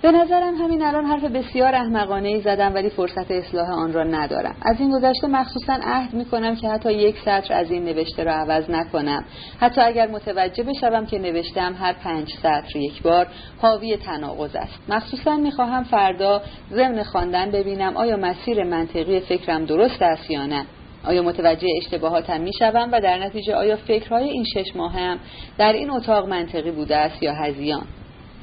به 0.02 0.12
نظرم 0.12 0.56
همین 0.56 0.84
الان 0.84 1.06
حرف 1.06 1.24
بسیار 1.24 1.76
احمقانه 1.76 2.28
ای 2.28 2.42
زدم 2.42 2.74
ولی 2.74 2.90
فرصت 2.90 3.32
اصلاح 3.32 3.70
آن 3.70 3.94
را 3.94 4.04
ندارم. 4.04 4.56
از 4.62 4.80
این 4.80 4.92
گذشته 4.92 5.28
مخصوصا 5.28 5.74
عهد 5.84 6.14
می 6.14 6.26
کنم 6.26 6.56
که 6.56 6.70
حتی 6.70 6.94
یک 6.94 7.16
سطر 7.26 7.54
از 7.54 7.72
این 7.72 7.86
نوشته 7.86 8.24
را 8.24 8.34
عوض 8.34 8.70
نکنم. 8.70 9.26
حتی 9.60 9.82
اگر 9.82 10.08
متوجه 10.08 10.64
بشوم 10.64 11.06
که 11.06 11.20
نوشتم 11.20 11.74
هر 11.74 11.94
پنج 11.94 12.34
سطر 12.44 12.76
یک 12.76 13.02
بار 13.02 13.28
حاوی 13.62 13.98
تناقض 13.98 14.56
است. 14.56 14.80
مخصوصا 14.90 15.36
می‌خواهم 15.36 15.84
فردا 15.84 16.42
ضمن 16.72 17.04
خواندن 17.04 17.52
ببینم 17.52 17.98
آیا 17.98 18.18
مسیر 18.18 18.64
منطقی 18.64 19.20
فکرم 19.20 19.66
درست 19.66 20.02
است 20.02 20.32
یا 20.32 20.46
نه. 20.46 20.66
آیا 21.06 21.24
متوجه 21.24 21.68
اشتباهاتم 21.78 22.42
می‌شوم 22.42 22.90
و 22.92 23.02
در 23.02 23.18
نتیجه 23.18 23.56
آیا 23.56 23.76
فکرهای 23.76 24.30
این 24.30 24.44
شش 24.54 24.76
ماهم 24.76 25.20
در 25.58 25.74
این 25.74 25.92
اتاق 25.92 26.28
منطقی 26.28 26.72
بوده 26.72 26.96
است 26.96 27.24
یا 27.24 27.34
هزیان. 27.34 27.84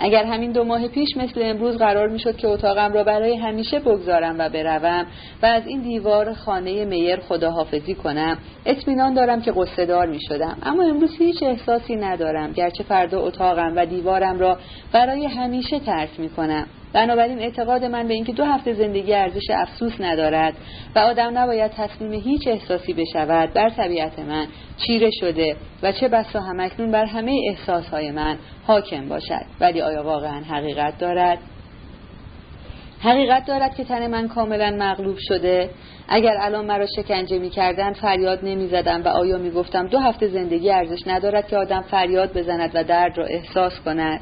اگر 0.01 0.25
همین 0.25 0.53
دو 0.53 0.65
ماه 0.65 0.89
پیش 0.89 1.17
مثل 1.17 1.41
امروز 1.45 1.79
قرار 1.79 2.09
می 2.09 2.19
شد 2.19 2.37
که 2.37 2.49
اتاقم 2.49 2.93
را 2.93 3.05
برای 3.05 3.37
همیشه 3.37 3.81
بگذارم 3.81 4.39
و 4.39 4.49
بروم 4.49 5.07
و 5.43 5.47
از 5.47 5.67
این 5.67 5.81
دیوار 5.81 6.33
خانه 6.33 6.85
میر 6.85 7.21
خداحافظی 7.21 7.95
کنم 7.95 8.39
اطمینان 8.67 9.15
دارم 9.15 9.43
که 9.43 9.53
قصه 9.57 9.87
دار 9.87 10.07
می 10.07 10.21
شدم 10.29 10.59
اما 10.63 10.83
امروز 10.83 11.17
هیچ 11.19 11.43
احساسی 11.43 11.97
ندارم 11.97 12.53
گرچه 12.53 12.85
فردا 12.85 13.21
اتاقم 13.21 13.73
و 13.77 13.87
دیوارم 13.87 14.39
را 14.39 14.59
برای 14.93 15.27
همیشه 15.27 15.79
ترک 15.79 16.21
می 16.21 16.29
کنم 16.29 16.67
بنابراین 16.95 17.39
اعتقاد 17.39 17.85
من 17.85 18.09
به 18.09 18.15
اینکه 18.15 18.33
دو 18.33 18.45
هفته 18.45 18.73
زندگی 18.73 19.15
ارزش 19.15 19.51
افسوس 19.51 19.93
ندارد 20.01 20.55
و 20.97 20.99
آدم 20.99 21.39
نباید 21.39 21.71
تسلیم 21.71 22.13
هیچ 22.13 22.49
احساسی 22.49 22.93
بشود 22.93 23.53
بر 23.53 23.71
طبیعت 23.71 24.19
من 24.19 24.47
چیره 24.77 25.11
شده 25.21 25.57
و 25.83 25.93
چه 25.93 26.09
بسا 26.09 26.41
همکنون 26.41 26.91
بر 26.91 27.05
همه 27.05 27.41
احساسهای 27.49 28.11
من 28.11 28.39
حاکم 28.67 29.09
باشد. 29.09 29.45
ولی 29.61 29.81
آیا 29.81 30.03
واقعا 30.03 30.41
حقیقت 30.41 30.99
دارد؟ 30.99 31.39
حقیقت 33.01 33.47
دارد 33.47 33.75
که 33.75 33.85
تن 33.85 34.07
من 34.07 34.29
کاملا 34.29 34.77
مغلوب 34.79 35.17
شده. 35.19 35.71
اگر 36.09 36.37
الان 36.41 36.67
مرا 36.67 36.87
شکنجه 36.97 37.39
می 37.39 37.51
کردن 37.51 37.93
فریاد 37.93 38.39
نمی 38.43 38.69
زدم 38.69 39.03
و 39.03 39.09
آیا 39.09 39.39
می 39.39 39.51
گفتم 39.51 39.87
دو 39.87 39.99
هفته 39.99 40.29
زندگی 40.29 40.71
ارزش 40.71 41.01
ندارد 41.07 41.49
که 41.49 41.57
آدم 41.57 41.81
فریاد 41.81 42.39
بزند 42.39 42.71
و 42.75 42.85
درد 42.85 43.19
را 43.19 43.25
احساس 43.25 43.81
کند؟ 43.81 44.21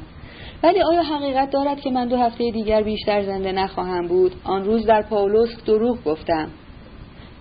ولی 0.63 0.81
آیا 0.81 1.03
حقیقت 1.03 1.49
دارد 1.49 1.81
که 1.81 1.91
من 1.91 2.07
دو 2.07 2.17
هفته 2.17 2.51
دیگر 2.51 2.83
بیشتر 2.83 3.23
زنده 3.23 3.51
نخواهم 3.51 4.07
بود؟ 4.07 4.31
آن 4.43 4.65
روز 4.65 4.85
در 4.85 5.01
پاولوسک 5.01 5.65
دروغ 5.65 6.03
گفتم. 6.03 6.49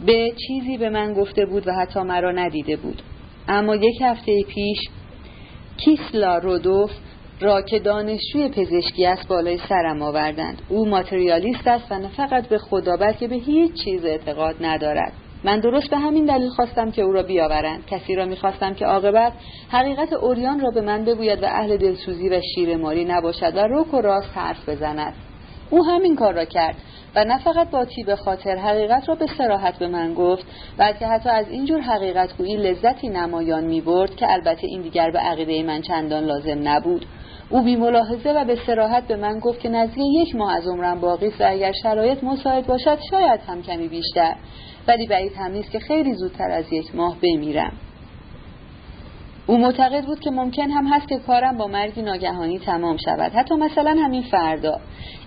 به 0.06 0.32
چیزی 0.46 0.76
به 0.76 0.88
من 0.88 1.14
گفته 1.14 1.46
بود 1.46 1.68
و 1.68 1.72
حتی 1.72 2.00
مرا 2.00 2.32
ندیده 2.32 2.76
بود. 2.76 3.02
اما 3.48 3.76
یک 3.76 4.00
هفته 4.00 4.42
پیش 4.48 4.78
کیسلا 5.76 6.38
رودوف 6.38 6.90
را 7.40 7.62
که 7.62 7.78
دانشجوی 7.78 8.48
پزشکی 8.48 9.06
است 9.06 9.28
بالای 9.28 9.58
سرم 9.68 10.02
آوردند. 10.02 10.62
او 10.68 10.88
ماتریالیست 10.88 11.66
است 11.66 11.92
و 11.92 11.98
نه 11.98 12.08
فقط 12.08 12.48
به 12.48 12.58
خدا 12.58 12.96
بلکه 12.96 13.28
به 13.28 13.36
هیچ 13.36 13.72
چیز 13.84 14.04
اعتقاد 14.04 14.56
ندارد. 14.60 15.12
من 15.44 15.60
درست 15.60 15.90
به 15.90 15.98
همین 15.98 16.24
دلیل 16.24 16.48
خواستم 16.48 16.90
که 16.90 17.02
او 17.02 17.12
را 17.12 17.22
بیاورند. 17.22 17.86
کسی 17.86 18.14
را 18.14 18.24
می‌خواستم 18.24 18.74
که 18.74 18.86
عاقبت 18.86 19.32
حقیقت 19.70 20.12
اوریان 20.12 20.60
را 20.60 20.70
به 20.70 20.80
من 20.80 21.04
بگوید 21.04 21.42
و 21.42 21.46
اهل 21.46 21.76
دلسوزی 21.76 22.28
و 22.28 22.40
شیرماری 22.54 23.04
نباشد 23.04 23.56
و 23.56 23.60
روک 23.60 23.94
و 23.94 24.00
راست 24.00 24.30
حرف 24.34 24.68
بزند. 24.68 25.14
او 25.70 25.84
همین 25.84 26.16
کار 26.16 26.34
را 26.34 26.44
کرد 26.44 26.76
و 27.14 27.24
نه 27.24 27.38
فقط 27.38 27.70
با 27.70 27.86
به 28.06 28.16
خاطر 28.16 28.56
حقیقت 28.56 29.08
را 29.08 29.14
به 29.14 29.26
سراحت 29.38 29.78
به 29.78 29.88
من 29.88 30.14
گفت 30.14 30.44
بلکه 30.78 31.06
حتی 31.06 31.28
از 31.28 31.48
اینجور 31.48 31.80
حقیقت 31.80 32.36
گویی 32.36 32.56
لذتی 32.56 33.08
نمایان 33.08 33.64
می 33.64 33.80
برد 33.80 34.16
که 34.16 34.32
البته 34.32 34.66
این 34.66 34.82
دیگر 34.82 35.10
به 35.10 35.18
عقیده 35.18 35.62
من 35.62 35.82
چندان 35.82 36.24
لازم 36.24 36.68
نبود. 36.68 37.06
او 37.50 37.62
بی 37.62 37.76
ملاحظه 37.76 38.32
و 38.32 38.44
به 38.44 38.58
سراحت 38.66 39.06
به 39.06 39.16
من 39.16 39.38
گفت 39.38 39.60
که 39.60 39.68
نزدیک 39.68 40.04
یک 40.14 40.36
ماه 40.36 40.56
از 40.56 40.66
عمرم 40.66 41.00
باقی 41.00 41.26
است 41.26 41.40
و 41.40 41.44
اگر 41.48 41.72
شرایط 41.82 42.24
مساعد 42.24 42.66
باشد 42.66 42.98
شاید 43.10 43.40
هم 43.48 43.62
کمی 43.62 43.88
بیشتر. 43.88 44.34
ولی 44.88 45.06
بعید 45.06 45.32
هم 45.36 45.52
نیست 45.52 45.70
که 45.70 45.78
خیلی 45.78 46.14
زودتر 46.14 46.50
از 46.50 46.72
یک 46.72 46.94
ماه 46.94 47.16
بمیرم. 47.22 47.72
او 49.46 49.58
معتقد 49.58 50.04
بود 50.04 50.20
که 50.20 50.30
ممکن 50.30 50.70
هم 50.70 50.86
هست 50.86 51.08
که 51.08 51.18
کارم 51.18 51.56
با 51.56 51.66
مرگی 51.66 52.02
ناگهانی 52.02 52.58
تمام 52.58 52.96
شود. 52.96 53.32
حتی 53.32 53.54
مثلا 53.54 53.90
همین 53.90 54.22
فردا. 54.22 54.80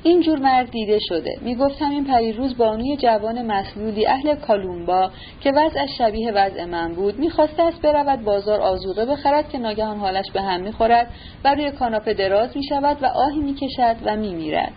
این 0.04 0.22
جور 0.22 0.40
مرگ 0.40 0.72
دیده 0.72 1.00
شده. 1.10 1.32
می‌گفت 1.42 1.82
همین 1.82 2.06
پریروز 2.06 2.58
بانوی 2.58 2.98
جوان 2.98 3.46
مسلولی 3.46 4.08
اهل 4.08 4.36
کالومبا 4.36 5.12
که 5.42 5.52
وضعش 5.56 5.90
شبیه 5.98 6.32
وضع 6.32 6.66
من 6.66 6.94
بود 6.94 7.20
می‌خواسته 7.20 7.64
است 7.64 7.82
برود 7.82 8.24
بازار 8.24 8.62
آزوقه 8.62 9.06
بخرد 9.06 9.50
که 9.50 9.58
ناگهان 9.58 9.98
حالش 9.98 10.26
به 10.34 10.42
هم 10.42 10.62
می‌خورد 10.62 11.08
و 11.46 11.56
روی 11.56 11.72
کاناپه 11.72 12.14
دراز 12.14 12.58
می‌شود 12.58 13.04
و 13.04 13.06
آهی 13.06 13.40
می‌کشد 13.40 13.96
و 14.06 14.16
میمیرد. 14.16 14.74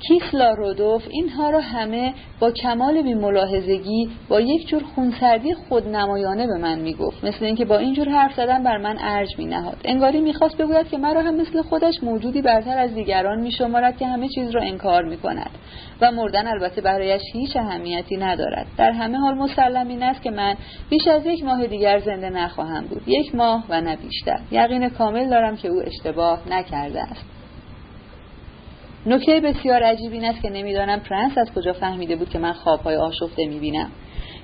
کیسلا 0.00 0.52
رودوف 0.52 1.02
اینها 1.10 1.50
را 1.50 1.60
همه 1.60 2.14
با 2.40 2.50
کمال 2.50 3.02
بیملاحظگی 3.02 4.10
با 4.28 4.40
یک 4.40 4.68
جور 4.68 4.82
خونسردی 4.94 5.54
خودنمایانه 5.54 6.46
به 6.46 6.58
من 6.58 6.78
می‌گفت. 6.78 7.24
مثل 7.24 7.44
اینکه 7.44 7.64
با 7.64 7.78
اینجور 7.78 8.08
حرف 8.08 8.34
زدن 8.34 8.62
بر 8.62 8.76
من 8.76 8.96
ارج 9.00 9.28
مینهاد. 9.38 9.76
انگاری 9.84 10.20
می‌خواست 10.20 10.56
بگوید 10.56 10.88
که 10.88 10.98
مرا 10.98 11.22
هم 11.22 11.34
مثل 11.34 11.62
خودش 11.62 12.02
موجودی 12.02 12.42
برتر 12.42 12.78
از 12.78 12.94
دیگران 12.94 13.40
میشمارد 13.40 13.96
که 13.96 14.06
همه 14.06 14.28
چیز 14.28 14.50
را 14.50 14.62
انکار 14.62 15.04
می‌کند 15.04 15.50
و 16.00 16.12
مردن 16.12 16.46
البته 16.46 16.80
برایش 16.80 17.22
هیچ 17.32 17.56
اهمیتی 17.56 18.16
ندارد. 18.16 18.66
در 18.78 18.90
همه 18.90 19.18
حال 19.18 19.34
مسلم 19.34 19.88
این 19.88 20.02
است 20.02 20.22
که 20.22 20.30
من 20.30 20.54
بیش 20.90 21.08
از 21.08 21.26
یک 21.26 21.44
ماه 21.44 21.66
دیگر 21.66 21.98
زنده 21.98 22.30
نخواهم 22.30 22.84
بود. 22.86 23.02
یک 23.06 23.34
ماه 23.34 23.64
و 23.68 23.80
نه 23.80 23.96
بیشتر. 23.96 24.38
یقین 24.50 24.88
کامل 24.88 25.30
دارم 25.30 25.56
که 25.56 25.68
او 25.68 25.82
اشتباه 25.86 26.40
نکرده 26.50 27.02
است. 27.02 27.35
نکته 29.06 29.40
بسیار 29.40 29.82
عجیب 29.82 30.12
این 30.12 30.24
است 30.24 30.42
که 30.42 30.50
نمی‌دانم 30.50 31.00
پرنس 31.00 31.38
از 31.38 31.50
کجا 31.54 31.72
فهمیده 31.72 32.16
بود 32.16 32.28
که 32.28 32.38
من 32.38 32.52
خوابهای 32.52 32.96
آشفته 32.96 33.46
می‌بینم. 33.46 33.90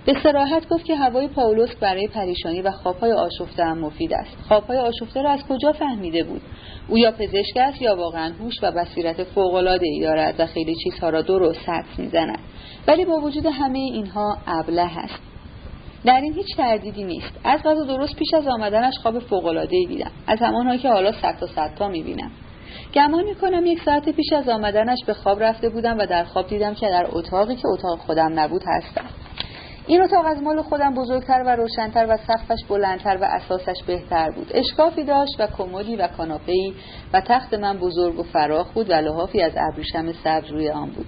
به 0.05 0.15
سراحت 0.23 0.69
گفت 0.69 0.85
که 0.85 0.97
هوای 0.97 1.29
پاولوس 1.29 1.75
برای 1.75 2.09
پریشانی 2.09 2.63
و 2.63 2.71
خوابهای 2.71 3.13
آشفته 3.13 3.65
هم 3.65 3.79
مفید 3.79 4.13
است. 4.15 4.37
خوابهای 4.49 4.79
آشفته 4.79 5.23
را 5.23 5.31
از 5.31 5.41
کجا 5.49 5.73
فهمیده 5.73 6.25
بود؟ 6.25 6.43
او 6.89 6.99
یا 6.99 7.13
پزشک 7.13 7.57
است 7.57 7.83
یا 7.83 7.97
واقعا 7.97 8.33
هوش 8.41 8.55
و 8.63 8.73
بصیرت 8.73 9.25
فوقالعاده 9.25 9.87
ای 9.87 10.01
دارد 10.01 10.41
و 10.41 10.47
خیلی 10.47 10.75
چیزها 10.85 11.11
را 11.11 11.23
درست 11.23 11.69
حدس 11.69 11.99
می‌زند. 11.99 12.39
ولی 12.87 13.05
با 13.05 13.21
وجود 13.21 13.47
همه 13.47 13.79
اینها 13.79 14.39
ابله 14.47 14.99
است. 14.99 15.23
در 16.05 16.21
این 16.21 16.35
هیچ 16.35 16.57
تردیدی 16.57 17.05
نیست. 17.05 17.33
از 17.45 17.63
غذا 17.63 17.85
درست 17.85 18.17
پیش 18.17 18.35
از 18.35 18.49
آمدنش 18.49 18.95
خواب 19.03 19.19
فوقالعاده 19.19 19.77
ای 19.77 19.87
دیدم. 19.87 20.11
از 20.27 20.39
همانهایی 20.39 20.79
که 20.79 20.89
حالا 20.89 21.13
صد 21.13 21.37
تا 21.41 21.47
صد 21.47 21.75
تا 21.79 21.89
می‌بینم. 21.89 22.31
گمان 22.95 23.25
می‌کنم 23.25 23.67
یک 23.67 23.83
ساعت 23.85 24.09
پیش 24.09 24.33
از 24.33 24.49
آمدنش 24.49 24.99
به 25.07 25.15
خواب 25.15 25.43
رفته 25.43 25.69
بودم 25.69 25.99
و 25.99 26.07
در 26.07 26.25
خواب 26.25 26.47
دیدم 26.47 26.75
که 26.75 26.89
در 26.89 27.07
اتاقی 27.11 27.57
که 27.57 27.69
اتاق 27.69 27.99
خودم 27.99 28.41
نبود 28.41 28.63
هستم. 28.67 29.05
این 29.87 30.03
اتاق 30.03 30.27
از 30.27 30.43
مال 30.43 30.63
خودم 30.63 30.95
بزرگتر 30.95 31.43
و 31.47 31.57
روشنتر 31.57 32.07
و 32.09 32.17
سقفش 32.17 32.65
بلندتر 32.69 33.19
و 33.21 33.25
اساسش 33.25 33.83
بهتر 33.87 34.31
بود. 34.31 34.51
اشکافی 34.55 35.05
داشت 35.05 35.33
و 35.39 35.47
کمدی 35.47 35.97
و 35.97 36.09
کاناپهای 36.09 36.75
و 37.13 37.21
تخت 37.21 37.55
من 37.55 37.79
بزرگ 37.79 38.19
و 38.19 38.23
فراخ 38.23 38.73
بود 38.73 38.91
و 38.91 38.93
لحافی 38.93 39.43
از 39.43 39.53
ابریشم 39.57 40.13
سبز 40.25 40.51
روی 40.51 40.71
آن 40.71 40.91
بود. 40.91 41.07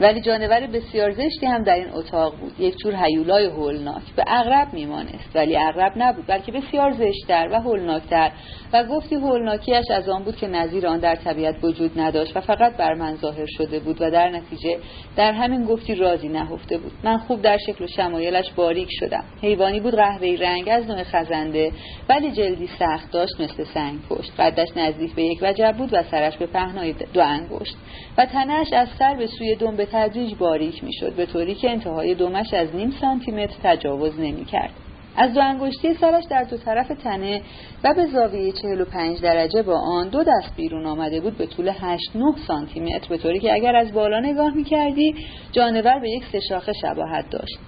ولی 0.00 0.20
جانور 0.20 0.66
بسیار 0.66 1.10
زشتی 1.10 1.46
هم 1.46 1.62
در 1.62 1.74
این 1.74 1.90
اتاق 1.92 2.36
بود. 2.36 2.60
یک 2.60 2.76
جور 2.76 2.94
هیولای 3.04 3.46
هولناک. 3.46 4.02
به 4.16 4.24
اغرب 4.26 4.72
میمانست. 4.72 5.30
ولی 5.34 5.56
اغرب 5.56 5.92
نبود 5.96 6.26
بلکه 6.26 6.52
بسیار 6.52 6.92
زشتتر 6.92 7.48
و 7.52 7.60
هولناکتر. 7.60 8.32
و 8.72 8.84
گفتی 8.84 9.14
هولناکیش 9.14 9.90
از 9.90 10.08
آن 10.08 10.24
بود 10.24 10.36
که 10.36 10.46
نظیر 10.46 10.86
آن 10.86 10.98
در 10.98 11.14
طبیعت 11.14 11.54
وجود 11.62 12.00
نداشت 12.00 12.36
و 12.36 12.40
فقط 12.40 12.76
بر 12.76 12.94
من 12.94 13.16
ظاهر 13.16 13.46
شده 13.46 13.80
بود 13.80 14.02
و 14.02 14.10
در 14.10 14.28
نتیجه 14.28 14.78
در 15.16 15.32
همین 15.32 15.64
گفتی 15.64 15.94
رازی 15.94 16.28
نهفته 16.28 16.78
بود. 16.78 16.92
من 17.04 17.18
خوب 17.18 17.42
در 17.42 17.58
شکل 17.66 17.84
و 17.84 17.86
شمایلش 17.86 18.52
باریک 18.52 18.88
شدم. 18.90 19.24
حیوانی 19.42 19.80
بود 19.80 19.94
قهوه‌ای 19.94 20.36
رنگ 20.36 20.68
از 20.68 20.86
نوع 20.86 21.02
خزنده 21.02 21.72
ولی 22.08 22.32
جلدی 22.32 22.68
سخت 22.78 23.10
داشت 23.10 23.40
مثل 23.40 23.64
سنگ 23.64 23.98
پشت. 24.08 24.32
قدش 24.38 24.68
نزدیک 24.76 25.14
به 25.14 25.22
یک 25.22 25.38
وجب 25.42 25.74
بود 25.78 25.88
و 25.92 26.02
سرش 26.02 26.36
به 26.36 26.46
پهنای 26.46 26.94
دو 27.14 27.20
انگشت. 27.20 27.76
و 28.18 28.26
تنش 28.26 28.72
از 28.72 28.88
سر 28.98 29.14
به 29.14 29.26
سوی 29.26 29.56
دم 29.56 29.76
به 29.76 29.86
تدریج 29.86 30.34
باریک 30.34 30.84
می‌شد 30.84 31.14
به 31.14 31.26
طوری 31.26 31.54
که 31.54 31.70
انتهای 31.70 32.14
دومش 32.14 32.54
از 32.54 32.74
نیم 32.74 32.90
سانتی 33.00 33.32
متر 33.32 33.54
تجاوز 33.62 34.20
نمی‌کرد. 34.20 34.70
از 35.16 35.34
دو 35.34 35.40
انگشتی 35.40 35.94
سرش 35.94 36.24
در 36.30 36.42
دو 36.42 36.56
طرف 36.56 36.88
تنه 36.88 37.42
و 37.84 37.94
به 37.94 38.06
زاویه 38.06 38.52
45 38.52 39.20
درجه 39.20 39.62
با 39.62 39.78
آن 39.78 40.08
دو 40.08 40.24
دست 40.24 40.56
بیرون 40.56 40.86
آمده 40.86 41.20
بود 41.20 41.38
به 41.38 41.46
طول 41.46 41.72
8 41.80 42.10
9 42.14 42.34
سانتی 42.46 42.80
متر 42.80 43.08
به 43.08 43.18
طوری 43.18 43.40
که 43.40 43.54
اگر 43.54 43.76
از 43.76 43.92
بالا 43.92 44.20
نگاه 44.20 44.54
می‌کردی 44.54 45.14
جانور 45.52 45.98
به 45.98 46.10
یک 46.10 46.24
سه 46.32 46.40
شاخه 46.40 46.72
شباهت 46.72 47.30
داشت. 47.30 47.58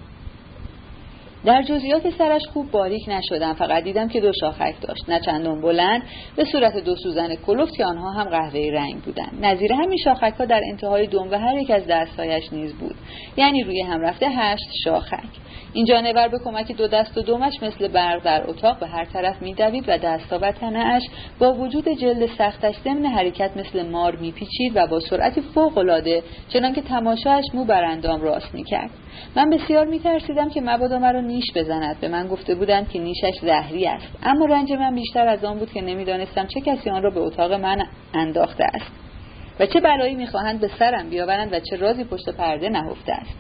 در 1.45 1.62
جزئیات 1.62 2.11
سرش 2.11 2.42
خوب 2.53 2.70
باریک 2.70 3.09
نشدم 3.09 3.53
فقط 3.53 3.84
دیدم 3.84 4.09
که 4.09 4.20
دو 4.20 4.32
شاخک 4.40 4.74
داشت. 4.80 5.09
نه 5.09 5.20
چندان 5.20 5.61
بلند 5.61 6.03
به 6.36 6.45
صورت 6.45 6.76
دو 6.76 6.97
سوزن 6.97 7.34
کلفت 7.34 7.76
که 7.76 7.84
آنها 7.84 8.11
هم 8.11 8.24
قهوه‌ای 8.24 8.70
رنگ 8.70 9.03
بودند 9.03 9.38
نظیر 9.45 9.72
همین 9.72 9.99
شاخک 10.05 10.34
ها 10.38 10.45
در 10.45 10.61
انتهای 10.70 11.07
دم 11.07 11.30
و 11.30 11.34
هر 11.38 11.59
یک 11.59 11.70
از 11.70 11.86
دستهایش 11.86 12.53
نیز 12.53 12.72
بود. 12.72 12.95
یعنی 13.36 13.62
روی 13.62 13.80
هم 13.82 14.01
رفته 14.01 14.28
هشت 14.28 14.70
شاخک. 14.84 15.24
این 15.72 15.84
جانور 15.84 16.28
به 16.28 16.38
کمک 16.45 16.72
دو 16.72 16.86
دست 16.86 17.18
و 17.18 17.22
دومش 17.22 17.62
مثل 17.62 17.88
برق 17.88 18.22
در 18.22 18.51
اتاق 18.51 18.78
به 18.80 18.86
هر 18.86 19.05
طرف 19.05 19.42
میدوید 19.42 19.84
و 19.88 19.99
دستا 19.99 20.38
و 20.42 20.53
تنهاش 20.53 21.03
با 21.38 21.53
وجود 21.53 21.88
جلد 21.88 22.26
سختش 22.38 22.74
ضمن 22.84 23.07
حرکت 23.07 23.51
مثل 23.57 23.88
مار 23.88 24.16
میپیچید 24.16 24.72
و 24.74 24.86
با 24.86 25.01
سرعتی 25.01 25.40
فوقالعاده 25.40 26.22
چنانکه 26.49 26.82
تماشاش 26.82 27.45
مو 27.55 27.64
بر 27.64 27.84
اندام 27.84 28.22
راست 28.22 28.55
می‌کرد. 28.55 28.90
من 29.36 29.50
بسیار 29.50 29.86
میترسیدم 29.86 30.50
که 30.50 30.60
مبادا 30.60 30.98
مرا 30.98 31.20
نیش 31.20 31.44
بزند. 31.54 32.00
به 32.00 32.08
من 32.08 32.28
گفته 32.28 32.54
بودند 32.54 32.88
که 32.88 32.98
نیشش 32.98 33.34
زهری 33.42 33.86
است. 33.86 34.18
اما 34.22 34.46
رنج 34.46 34.72
من 34.72 34.94
بیشتر 34.94 35.28
از 35.28 35.44
آن 35.44 35.58
بود 35.58 35.72
که 35.72 35.80
نمی‌دانستم 35.82 36.46
چه 36.46 36.60
کسی 36.60 36.90
آن 36.90 37.02
را 37.02 37.10
به 37.10 37.20
اتاق 37.20 37.52
من 37.52 37.86
انداخته 38.14 38.64
است. 38.64 38.92
و 39.60 39.66
چه 39.66 39.80
بلایی 39.80 40.14
می‌خواهند 40.14 40.60
به 40.60 40.68
سرم 40.78 41.10
بیاورند 41.10 41.52
و 41.52 41.60
چه 41.60 41.76
رازی 41.76 42.04
پشت 42.04 42.28
پرده 42.28 42.68
نهفته 42.68 43.12
است. 43.12 43.36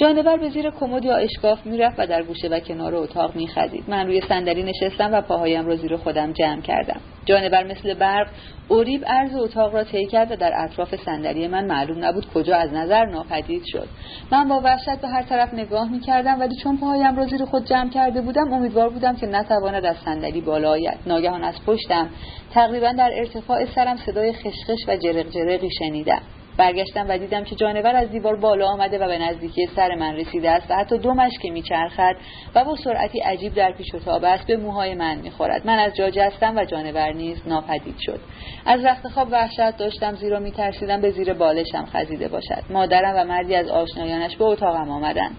جانور 0.00 0.36
به 0.36 0.48
زیر 0.48 0.70
کمد 0.70 1.04
یا 1.04 1.16
اشکاف 1.16 1.66
می‌رفت 1.66 1.98
و 1.98 2.06
در 2.06 2.22
گوشه 2.22 2.48
و 2.48 2.60
کنار 2.60 2.94
اتاق 2.94 3.36
میخزید. 3.36 3.84
من 3.88 4.06
روی 4.06 4.20
صندلی 4.20 4.62
نشستم 4.62 5.12
و 5.12 5.20
پاهایم 5.20 5.66
را 5.66 5.76
زیر 5.76 5.96
خودم 5.96 6.32
جمع 6.32 6.60
کردم. 6.60 7.00
جانور 7.24 7.64
مثل 7.64 7.94
برق 7.94 8.28
اوریب 8.68 9.04
عرض 9.06 9.36
اتاق 9.36 9.74
را 9.74 9.84
طی 9.84 10.06
کرد 10.06 10.32
و 10.32 10.36
در 10.36 10.52
اطراف 10.56 10.94
صندلی 10.96 11.48
من 11.48 11.66
معلوم 11.66 12.04
نبود 12.04 12.26
کجا 12.34 12.56
از 12.56 12.72
نظر 12.72 13.04
ناپدید 13.04 13.62
شد. 13.66 13.88
من 14.32 14.48
با 14.48 14.60
وحشت 14.64 15.00
به 15.00 15.08
هر 15.08 15.22
طرف 15.22 15.54
نگاه 15.54 15.92
می‌کردم 15.92 16.40
ولی 16.40 16.56
چون 16.62 16.78
پاهایم 16.78 17.16
را 17.16 17.26
زیر 17.26 17.44
خود 17.44 17.64
جمع 17.64 17.90
کرده 17.90 18.20
بودم 18.20 18.52
امیدوار 18.52 18.88
بودم 18.88 19.16
که 19.16 19.26
نتواند 19.26 19.84
از 19.84 19.96
صندلی 20.04 20.40
بالا 20.40 20.70
آید. 20.70 20.98
ناگهان 21.06 21.44
از 21.44 21.54
پشتم 21.66 22.08
تقریبا 22.54 22.92
در 22.92 23.10
ارتفاع 23.14 23.64
سرم 23.64 23.96
صدای 23.96 24.32
خشخش 24.32 24.88
و 24.88 24.96
جرق 24.96 25.30
جرقی 25.30 25.70
شنیدم. 25.78 26.22
برگشتم 26.58 27.06
و 27.08 27.18
دیدم 27.18 27.44
که 27.44 27.56
جانور 27.56 27.96
از 27.96 28.10
دیوار 28.10 28.36
بالا 28.36 28.66
آمده 28.66 28.98
و 28.98 29.06
به 29.06 29.18
نزدیکی 29.18 29.66
سر 29.76 29.94
من 29.94 30.16
رسیده 30.16 30.50
است 30.50 30.70
و 30.70 30.74
حتی 30.74 30.98
دومش 30.98 31.32
که 31.42 31.50
میچرخد 31.50 32.16
و 32.54 32.64
با 32.64 32.76
سرعتی 32.76 33.20
عجیب 33.20 33.54
در 33.54 33.72
پیش 33.72 33.94
و 33.94 33.98
تاب 33.98 34.24
است 34.24 34.46
به 34.46 34.56
موهای 34.56 34.94
من 34.94 35.18
می‌خورد. 35.18 35.66
من 35.66 35.78
از 35.78 35.96
جا 35.96 36.10
جستم 36.10 36.56
و 36.56 36.64
جانور 36.64 37.12
نیز 37.12 37.42
ناپدید 37.46 37.98
شد. 37.98 38.20
از 38.66 38.84
رخت 38.84 39.08
خواب 39.08 39.28
وحشت 39.30 39.76
داشتم 39.76 40.14
زیرا 40.14 40.38
میترسیدم 40.38 41.00
به 41.00 41.10
زیر 41.10 41.32
بالشم 41.32 41.86
خزیده 41.86 42.28
باشد. 42.28 42.62
مادرم 42.70 43.14
و 43.16 43.24
مردی 43.24 43.54
از 43.54 43.68
آشنایانش 43.68 44.36
به 44.36 44.44
اتاقم 44.44 44.90
آمدند. 44.90 45.36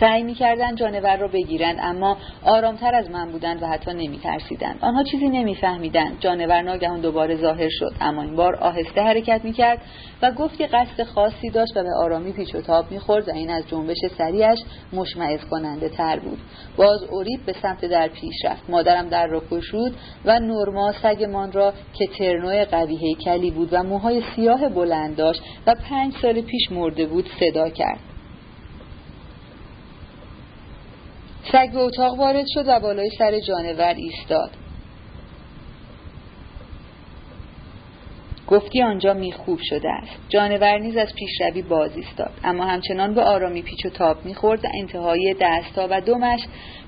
سعی 0.00 0.22
می‌کردند 0.22 0.78
جانور 0.78 1.16
را 1.16 1.28
بگیرند 1.28 1.76
اما 1.80 2.16
آرامتر 2.44 2.94
از 2.94 3.10
من 3.10 3.32
بودند 3.32 3.62
و 3.62 3.66
حتی 3.66 3.90
نمیترسیدند 3.90 4.78
آنها 4.80 5.02
چیزی 5.02 5.28
نمیفهمیدند 5.28 6.20
جانور 6.20 6.62
ناگهان 6.62 7.00
دوباره 7.00 7.36
ظاهر 7.36 7.68
شد. 7.68 7.92
اما 8.00 8.22
این 8.22 8.36
بار 8.36 8.54
آهسته 8.54 9.02
حرکت 9.02 9.40
می‌کرد 9.44 9.78
و 10.22 10.30
گفت 10.30 10.58
که 10.58 10.66
قصد 10.66 11.02
خاصی 11.02 11.50
داشت 11.50 11.76
و 11.76 11.82
به 11.82 11.88
آرامی 11.98 12.32
پیچ 12.32 12.54
و 12.54 12.60
تاب 12.60 12.90
می‌خورد 12.90 13.28
و 13.28 13.32
این 13.32 13.50
از 13.50 13.68
جنبش 13.68 13.96
سریعش 14.18 14.58
مشمعز 14.92 15.40
کننده 15.50 15.88
تر 15.88 16.18
بود. 16.18 16.38
باز 16.76 17.02
اوریب 17.02 17.40
به 17.46 17.54
سمت 17.62 17.84
در 17.84 18.08
پیش 18.08 18.44
رفت. 18.44 18.70
مادرم 18.70 19.08
در 19.08 19.26
را 19.26 19.42
کشود 19.50 19.94
و 20.24 20.38
نورما 20.38 20.92
سگمان 21.02 21.52
را 21.52 21.72
که 21.94 22.06
ترنو 22.06 22.64
قوی 22.64 22.96
هیکلی 22.96 23.50
بود 23.50 23.68
و 23.72 23.82
موهای 23.82 24.22
سیاه 24.36 24.68
بلند 24.68 25.16
داشت 25.16 25.42
و 25.66 25.74
پنج 25.90 26.14
سال 26.22 26.40
پیش 26.40 26.72
مرده 26.72 27.06
بود 27.06 27.28
صدا 27.40 27.68
کرد. 27.68 28.13
سگ 31.52 31.72
به 31.72 31.78
اتاق 31.78 32.18
وارد 32.18 32.44
شد 32.54 32.64
و 32.66 32.80
بالای 32.80 33.10
سر 33.18 33.40
جانور 33.40 33.94
ایستاد. 33.96 34.50
گفتی 38.48 38.82
آنجا 38.82 39.14
میخوب 39.14 39.58
شده 39.62 39.90
است. 39.90 40.16
جانور 40.28 40.78
نیز 40.78 40.96
از 40.96 41.08
پیشروی 41.14 41.62
باز 41.62 41.96
ایستاد. 41.96 42.30
اما 42.44 42.64
همچنان 42.64 43.14
به 43.14 43.22
آرامی 43.22 43.62
پیچ 43.62 43.86
و 43.86 43.88
تاب 43.88 44.24
می‌خورد 44.24 44.64
و 44.64 44.68
انتهای 44.74 45.34
دستا 45.40 45.88
و 45.90 46.00
دمش 46.00 46.40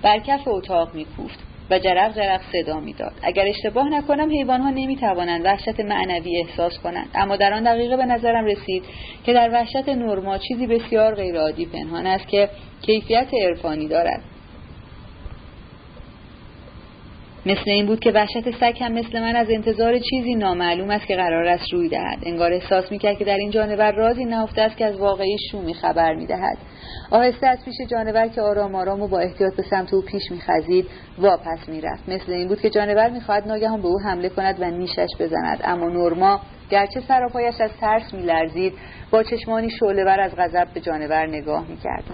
بر 0.03 0.19
کف 0.19 0.49
اتاق 0.49 0.95
میکوفت 0.95 1.39
و 1.71 1.79
جرق 1.79 2.17
جرق 2.17 2.41
صدا 2.53 2.81
می‌داد. 2.81 3.13
اگر 3.23 3.47
اشتباه 3.47 3.89
نکنم 3.89 4.31
حیوانها 4.31 4.71
نمی‌توانند 4.71 5.45
وحشت 5.45 5.81
معنوی 5.81 6.43
احساس 6.43 6.79
کنند. 6.79 7.09
اما 7.15 7.37
در 7.37 7.53
آن 7.53 7.63
دقیقه 7.63 7.97
به 7.97 8.05
نظرم 8.05 8.45
رسید 8.45 8.85
که 9.25 9.33
در 9.33 9.51
وحشت 9.53 9.89
نورما 9.89 10.39
چیزی 10.39 10.67
بسیار 10.67 11.15
غیرعادی 11.15 11.67
پنهان 11.67 12.07
است 12.07 12.29
که 12.29 12.49
کیفیت 12.83 13.29
عرفانی 13.43 13.89
دارد. 13.89 14.23
مثل 17.47 17.71
این 17.71 17.87
بود 17.87 18.01
که 18.01 18.13
وحشت 18.13 18.51
سگ 18.61 18.75
هم 18.81 18.93
مثل 18.93 19.21
من 19.21 19.37
از 19.37 19.47
انتظار 19.51 19.99
چیزی 19.99 20.35
نامعلوم 20.35 20.91
است 20.91 21.07
که 21.07 21.17
قرار 21.17 21.45
است 21.45 21.73
روی 21.73 21.89
دهد. 21.89 22.19
انگار 22.23 22.53
احساس 22.53 22.93
می‌کرد 22.93 23.19
که 23.19 23.25
در 23.25 23.37
این 23.37 23.51
جانور 23.51 23.93
رازی 23.93 24.25
نهفته 24.25 24.63
است 24.63 24.77
که 24.77 24.85
از 24.87 24.97
واقعی 24.97 25.37
شومی 25.51 25.75
خبر 25.75 26.15
می‌دهد. 26.15 26.59
آهسته 27.11 27.47
از 27.47 27.59
پیش 27.65 27.75
جانور 27.91 28.29
که 28.29 28.41
آرام 28.41 28.75
آرام 28.75 29.03
و 29.03 29.09
با 29.09 29.19
احتیاط 29.19 29.57
به 29.57 29.63
سمت 29.63 29.95
او 29.95 30.03
پیش 30.03 30.23
میخزید 30.31 30.87
واپس 31.19 31.69
می‌رفت. 31.69 32.09
مثل 32.09 32.33
این 32.33 32.49
بود 32.49 32.61
که 32.61 32.71
جانور 32.71 33.11
می‌خواهد 33.11 33.49
ناگهان 33.49 33.83
به 33.83 33.89
او 33.89 34.01
حمله 34.01 34.29
کند 34.29 34.57
و 34.61 34.65
نیشش 34.65 35.11
بزند. 35.21 35.61
اما 35.65 35.89
نورما 35.89 36.41
گرچه 36.71 37.01
سراپایش 37.01 37.61
از 37.61 37.71
ترس 37.81 38.15
میلرزید 38.15 38.73
با 39.11 39.23
چشمانی 39.23 39.71
شعلهور 39.71 40.21
از 40.21 40.37
غضب 40.37 40.69
به 40.75 40.81
جانور 40.81 41.27
نگاه 41.27 41.69
می‌کرد. 41.69 42.05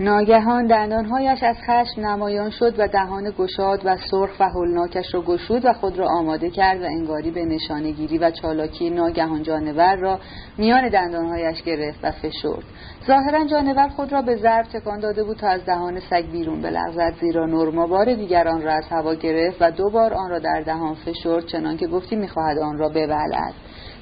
ناگهان 0.00 0.66
دندانهایش 0.66 1.42
از 1.42 1.56
خشم 1.66 2.06
نمایان 2.06 2.50
شد 2.50 2.74
و 2.78 2.88
دهان 2.88 3.32
گشاد 3.38 3.80
و 3.84 3.96
سرخ 4.10 4.30
و 4.40 4.48
هولناکش 4.48 5.14
را 5.14 5.22
گشود 5.22 5.64
و 5.64 5.72
خود 5.72 5.98
را 5.98 6.08
آماده 6.08 6.50
کرد 6.50 6.82
و 6.82 6.84
انگاری 6.84 7.30
به 7.30 7.44
نشانگیری 7.44 8.18
و 8.18 8.30
چالاکی 8.30 8.90
ناگهان 8.90 9.42
جانور 9.42 9.96
را 9.96 10.20
میان 10.58 10.88
دندانهایش 10.88 11.62
گرفت 11.62 11.98
و 12.02 12.10
فشرد. 12.10 12.64
ظاهرا 13.06 13.44
جانور 13.46 13.88
خود 13.88 14.12
را 14.12 14.22
به 14.22 14.36
ضرب 14.36 14.66
تکان 14.66 15.00
داده 15.00 15.24
بود 15.24 15.36
تا 15.36 15.48
از 15.48 15.64
دهان 15.64 16.00
سگ 16.10 16.30
بیرون 16.32 16.62
بلغزد 16.62 17.14
زیرا 17.20 17.46
نورما 17.46 17.86
بار 17.86 18.14
دیگر 18.14 18.48
آن 18.48 18.62
را 18.62 18.72
از 18.72 18.84
هوا 18.90 19.14
گرفت 19.14 19.62
و 19.62 19.70
دو 19.70 19.90
بار 19.90 20.14
آن 20.14 20.30
را 20.30 20.38
در 20.38 20.60
دهان 20.66 20.94
فشرد 20.94 21.46
چنانکه 21.46 21.86
گفتی 21.86 22.16
می‌خواهد 22.16 22.58
آن 22.58 22.78
را 22.78 22.88
ببلعد. 22.88 23.54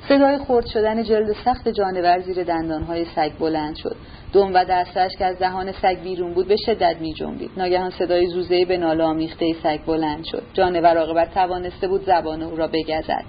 صدای 0.09 0.39
خرد 0.39 0.67
شدن 0.67 1.03
جلد 1.03 1.33
سخت 1.45 1.69
جانور 1.69 2.21
زیر 2.21 2.45
دندانهای 2.45 3.05
سگ 3.05 3.33
بلند 3.41 3.77
شد. 3.77 3.97
دم 4.33 4.55
و 4.55 4.65
دستش 4.65 5.11
که 5.19 5.25
از 5.25 5.39
دهان 5.39 5.73
سگ 5.73 5.99
بیرون 6.03 6.35
بود 6.35 6.49
به 6.49 6.57
شدت 6.67 6.97
می 7.01 7.15
جنبید. 7.15 7.51
ناگهان 7.57 7.91
صدای 7.91 8.27
زوزه 8.27 8.65
به 8.65 8.77
ناله 8.77 9.05
آمیخته 9.05 9.53
سگ 9.63 9.81
بلند 9.87 10.25
شد. 10.25 10.43
جانور 10.55 10.97
عاقبت 10.99 11.35
توانسته 11.35 11.89
بود 11.89 12.05
زبان 12.05 12.43
او 12.43 12.57
را 12.57 12.67
بگزد. 12.67 13.25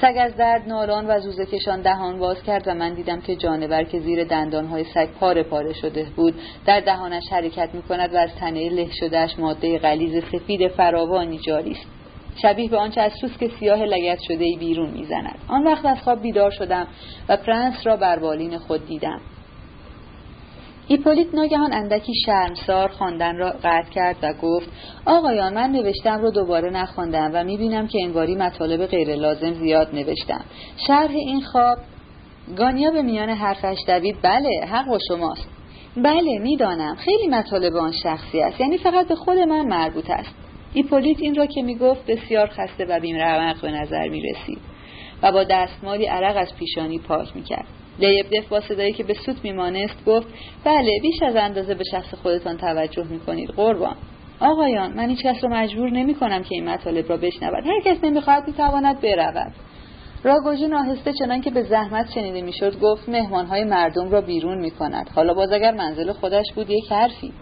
سگ 0.00 0.14
از 0.20 0.36
درد 0.36 0.68
نالان 0.68 1.06
و 1.06 1.20
زوزه 1.20 1.46
کشان 1.46 1.82
دهان 1.82 2.18
باز 2.18 2.42
کرد 2.42 2.68
و 2.68 2.74
من 2.74 2.94
دیدم 2.94 3.20
که 3.20 3.36
جانور 3.36 3.82
که 3.82 4.00
زیر 4.00 4.24
دندانهای 4.24 4.84
سگ 4.84 5.08
پاره 5.20 5.42
پاره 5.42 5.72
شده 5.72 6.06
بود 6.16 6.34
در 6.66 6.80
دهانش 6.80 7.24
حرکت 7.30 7.68
می 7.72 7.82
کند 7.82 8.14
و 8.14 8.16
از 8.16 8.30
تنه 8.40 8.68
له 8.68 8.88
شدهش 9.00 9.38
ماده 9.38 9.78
غلیظ 9.78 10.24
سفید 10.24 10.68
فراوانی 10.68 11.38
جاری 11.38 11.70
است. 11.70 11.86
شبیه 12.42 12.70
به 12.70 12.76
آنچه 12.76 13.00
از 13.00 13.12
سوسک 13.20 13.50
سیاه 13.60 13.84
لگد 13.84 14.18
شده 14.28 14.44
بیرون 14.58 14.90
می‌زند 14.90 15.38
آن 15.48 15.64
وقت 15.64 15.86
از 15.86 16.02
خواب 16.02 16.22
بیدار 16.22 16.50
شدم 16.50 16.86
و 17.28 17.36
پرنس 17.36 17.86
را 17.86 17.96
بر 17.96 18.18
بالین 18.18 18.58
خود 18.58 18.86
دیدم. 18.86 19.20
ایپولیت 20.88 21.34
ناگهان 21.34 21.72
اندکی 21.72 22.12
شرمسار 22.26 22.88
خواندن 22.88 23.36
را 23.36 23.50
قطع 23.64 23.90
کرد 23.90 24.16
و 24.22 24.32
گفت 24.42 24.68
آقایان 25.06 25.54
من 25.54 25.70
نوشتم 25.70 26.20
رو 26.20 26.30
دوباره 26.30 26.70
نخواندم 26.70 27.30
و 27.34 27.44
می‌بینم 27.44 27.86
که 27.86 27.98
انگاری 28.02 28.34
مطالب 28.34 28.86
غیر 28.86 29.14
لازم 29.14 29.52
زیاد 29.52 29.94
نوشتم. 29.94 30.44
شرح 30.86 31.10
این 31.10 31.40
خواب 31.40 31.78
گانیا 32.56 32.90
به 32.90 33.02
میان 33.02 33.28
حرفش 33.28 33.76
دوید 33.86 34.16
بله 34.22 34.50
حق 34.70 34.86
با 34.86 34.98
شماست. 35.08 35.48
بله 35.96 36.38
می‌دانم. 36.38 36.94
خیلی 36.94 37.28
مطالب 37.28 37.76
آن 37.76 37.92
شخصی 37.92 38.40
است 38.40 38.60
یعنی 38.60 38.78
فقط 38.78 39.08
به 39.08 39.14
خود 39.14 39.38
من 39.38 39.66
مربوط 39.66 40.10
است. 40.10 40.34
ایپولیت 40.74 41.16
این 41.20 41.34
را 41.34 41.46
که 41.46 41.62
می‌گفت 41.62 42.06
بسیار 42.06 42.46
خسته 42.46 42.84
و 42.84 43.00
بیمرمق 43.00 43.60
به 43.60 43.70
نظر 43.70 44.08
می‌رسید 44.08 44.58
و 45.22 45.32
با 45.32 45.44
دستمالی 45.44 46.06
عرق 46.06 46.36
از 46.36 46.56
پیشانی 46.58 46.98
پاک 46.98 47.36
می‌کرد. 47.36 47.66
لیبدف 47.98 48.48
با 48.48 48.60
صدایی 48.60 48.92
که 48.92 49.04
به 49.04 49.14
سوت 49.14 49.36
میمانست 49.44 50.04
گفت 50.06 50.26
بله 50.64 50.90
بیش 51.02 51.22
از 51.22 51.36
اندازه 51.36 51.74
به 51.74 51.84
شخص 51.90 52.14
خودتان 52.14 52.56
توجه 52.56 53.04
می‌کنید 53.04 53.50
قربان. 53.50 53.96
آقایان 54.40 54.92
من 54.92 55.08
هیچ 55.08 55.22
کس 55.22 55.44
را 55.44 55.50
مجبور 55.50 55.90
نمی 55.90 56.14
کنم 56.14 56.42
که 56.42 56.54
این 56.54 56.68
مطالب 56.68 57.08
را 57.08 57.16
بشنود. 57.16 57.66
هر 57.66 57.80
کس 57.84 58.04
نمی‌خواهد 58.04 58.46
می‌تواند 58.46 59.00
برود. 59.00 59.52
راگوژین 60.24 60.74
آهسته 60.74 61.12
چنان 61.12 61.40
که 61.40 61.50
به 61.50 61.62
زحمت 61.62 62.10
شنیده 62.14 62.42
می‌شد 62.42 62.80
گفت 62.80 63.08
مهمانهای 63.08 63.64
مردم 63.64 64.10
را 64.10 64.20
بیرون 64.20 64.58
می‌کند. 64.58 65.10
حالا 65.14 65.34
باز 65.34 65.52
اگر 65.52 65.72
منزل 65.72 66.12
خودش 66.12 66.46
بود 66.54 66.70
یک 66.70 66.92
حرفی. 66.92 67.32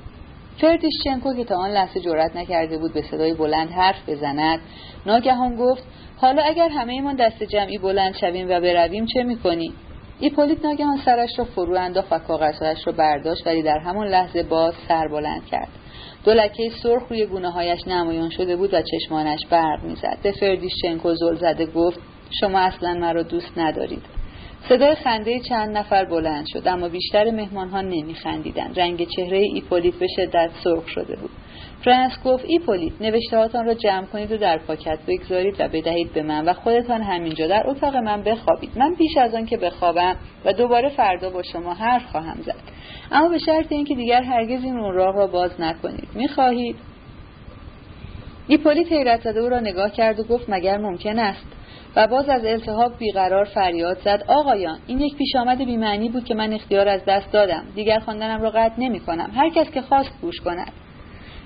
فردیشچنکو 0.61 1.35
که 1.35 1.45
تا 1.45 1.57
آن 1.57 1.71
لحظه 1.71 2.01
جرأت 2.01 2.37
نکرده 2.37 2.79
بود 2.79 2.95
به 2.95 3.03
صدای 3.03 3.35
بلند 3.35 3.71
حرف 3.71 4.09
بزند 4.09 4.61
ناگهان 5.07 5.57
گفت 5.57 5.83
حالا 6.17 6.43
اگر 6.43 6.69
همه 6.69 6.93
ایمان 6.93 7.17
دست 7.17 7.43
جمعی 7.43 7.79
بلند 7.79 8.15
شویم 8.15 8.47
و 8.51 8.61
برویم 8.61 9.07
چه 9.07 9.23
می‌کنی؟ 9.23 9.73
ایپولیت 10.21 10.65
ناگهان 10.65 10.99
سرش 11.05 11.39
را 11.39 11.45
فرو 11.45 11.77
انداخت 11.77 12.13
و 12.13 12.19
کاغذهایش 12.19 12.87
را 12.87 12.93
برداشت 12.93 13.47
ولی 13.47 13.63
در 13.63 13.79
همان 13.79 14.07
لحظه 14.07 14.43
باز 14.43 14.75
سر 14.89 15.09
بلند 15.09 15.47
کرد. 15.47 15.69
دو 16.25 16.35
لکه 16.35 16.71
سرخ 16.83 17.03
روی 17.11 17.27
گونه 17.27 17.51
هایش 17.51 17.81
نمایان 17.87 18.31
شده 18.31 18.57
بود 18.57 18.75
و 18.75 18.83
چشمانش 18.83 19.47
برق 19.51 19.85
می‌زد. 19.85 20.19
به 20.23 20.33
فردیشچنکو 20.33 21.15
زل 21.15 21.35
زده 21.35 21.67
گفت 21.67 22.01
شما 22.41 22.59
اصلا 22.59 22.95
مرا 22.95 23.23
دوست 23.23 23.53
ندارید. 23.59 24.03
صدای 24.69 24.95
خنده 24.95 25.41
چند 25.41 25.77
نفر 25.77 26.05
بلند 26.05 26.47
شد 26.47 26.69
اما 26.69 26.89
بیشتر 26.89 27.31
مهمان 27.31 27.69
ها 27.69 27.81
نمی 27.81 28.15
خندیدن. 28.15 28.75
رنگ 28.77 29.07
چهره 29.17 29.39
ایپولیت 29.39 29.95
به 29.95 30.07
شدت 30.17 30.51
سرخ 30.65 30.89
شده 30.89 31.17
بود. 31.17 31.31
فرانس 31.85 32.13
گفت 32.25 32.45
ایپولیت 32.49 32.93
نوشته 33.01 33.39
هاتان 33.39 33.67
را 33.67 33.75
جمع 33.75 34.07
کنید 34.07 34.33
و 34.33 34.37
در 34.37 34.59
پاکت 34.59 34.99
بگذارید 35.09 35.57
و 35.59 35.69
بدهید 35.69 36.13
به 36.13 36.23
من 36.23 36.45
و 36.45 36.53
خودتان 36.53 37.03
همینجا 37.03 37.47
در 37.47 37.63
اتاق 37.67 37.97
من 37.97 38.23
بخوابید. 38.23 38.79
من 38.79 38.95
بیش 38.95 39.17
از 39.17 39.35
آن 39.35 39.47
که 39.47 39.57
بخوابم 39.57 40.17
و 40.45 40.53
دوباره 40.53 40.89
فردا 40.89 41.31
با 41.31 41.43
شما 41.43 41.75
حرف 41.75 42.05
خواهم 42.05 42.43
زد. 42.43 42.55
اما 43.13 43.29
به 43.29 43.39
شرط 43.39 43.73
اینکه 43.73 43.95
دیگر 43.95 44.23
هرگز 44.23 44.65
این 44.65 44.77
راه 44.77 45.15
را 45.15 45.27
باز 45.27 45.61
نکنید. 45.61 46.09
می‌خواهید 46.15 46.77
ایپولیت 48.49 48.93
حیرت 48.93 49.21
زده 49.21 49.41
او 49.41 49.49
را 49.49 49.61
نگاه 49.61 49.91
کرد 49.91 50.21
و 50.21 50.25
گفت 50.25 50.45
مگر 50.49 50.79
ممکن 50.79 51.19
است؟ 51.19 51.47
و 51.97 52.07
باز 52.07 52.29
از 52.29 52.45
التهاب 52.45 52.99
بیقرار 52.99 53.45
فریاد 53.45 53.99
زد 53.99 54.25
آقایان 54.29 54.79
این 54.87 55.01
یک 55.01 55.17
پیش 55.17 55.37
آمد 55.37 55.59
بیمعنی 55.59 56.09
بود 56.09 56.25
که 56.25 56.35
من 56.35 56.53
اختیار 56.53 56.89
از 56.89 57.05
دست 57.05 57.33
دادم. 57.33 57.65
دیگر 57.75 57.99
خواندنم 57.99 58.43
را 58.43 58.51
قطع 58.51 58.75
نمی 58.79 59.01
کنم 59.01 59.31
هر 59.35 59.51
کس 59.51 59.71
که 59.71 59.83
خواست 59.83 60.21
گوش 60.23 60.41
کند. 60.41 60.73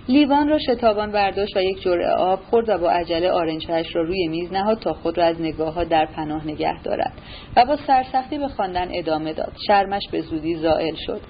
لیوان 0.09 0.49
را 0.49 0.59
شتابان 0.59 1.13
برداشت 1.13 1.57
و 1.57 1.61
یک 1.61 1.83
جرعه 1.83 2.11
آب 2.11 2.41
خورد 2.41 2.69
و 2.69 2.79
با 2.79 2.91
عجله 2.91 3.31
آرنجهایش 3.31 3.97
را 3.97 4.03
روی 4.03 4.29
میز 4.29 4.53
نهاد 4.53 4.79
تا 4.79 4.93
خود 4.93 5.19
را 5.19 5.25
از 5.25 5.41
نگاه 5.41 5.75
ها 5.75 5.85
در 5.85 6.07
پناه 6.07 6.47
نگه 6.47 6.83
دارد 6.83 7.13
و 7.57 7.65
با 7.65 7.77
سرسختی 7.87 8.39
به 8.39 8.49
خواندن 8.49 8.89
ادامه 8.93 9.33
داد. 9.33 9.53
شرمش 9.67 10.03
به 10.13 10.21
زودی 10.21 10.57
زائل 10.57 10.95
شد. 11.07 11.21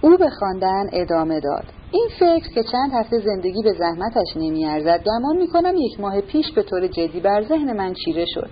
او 0.00 0.16
به 0.16 0.30
خواندن 0.38 0.84
ادامه 0.92 1.40
داد. 1.40 1.64
این 1.92 2.08
فکر 2.20 2.48
که 2.54 2.62
چند 2.72 2.90
هفته 2.94 3.18
زندگی 3.18 3.62
به 3.62 3.72
زحمتش 3.72 4.36
نمیارزد 4.36 5.04
گمان 5.04 5.36
می‌کنم 5.36 5.74
یک 5.76 6.00
ماه 6.00 6.20
پیش 6.20 6.52
به 6.52 6.62
طور 6.62 6.86
جدی 6.86 7.20
بر 7.20 7.42
ذهن 7.42 7.76
من 7.76 7.94
چیره 8.04 8.24
شد. 8.34 8.50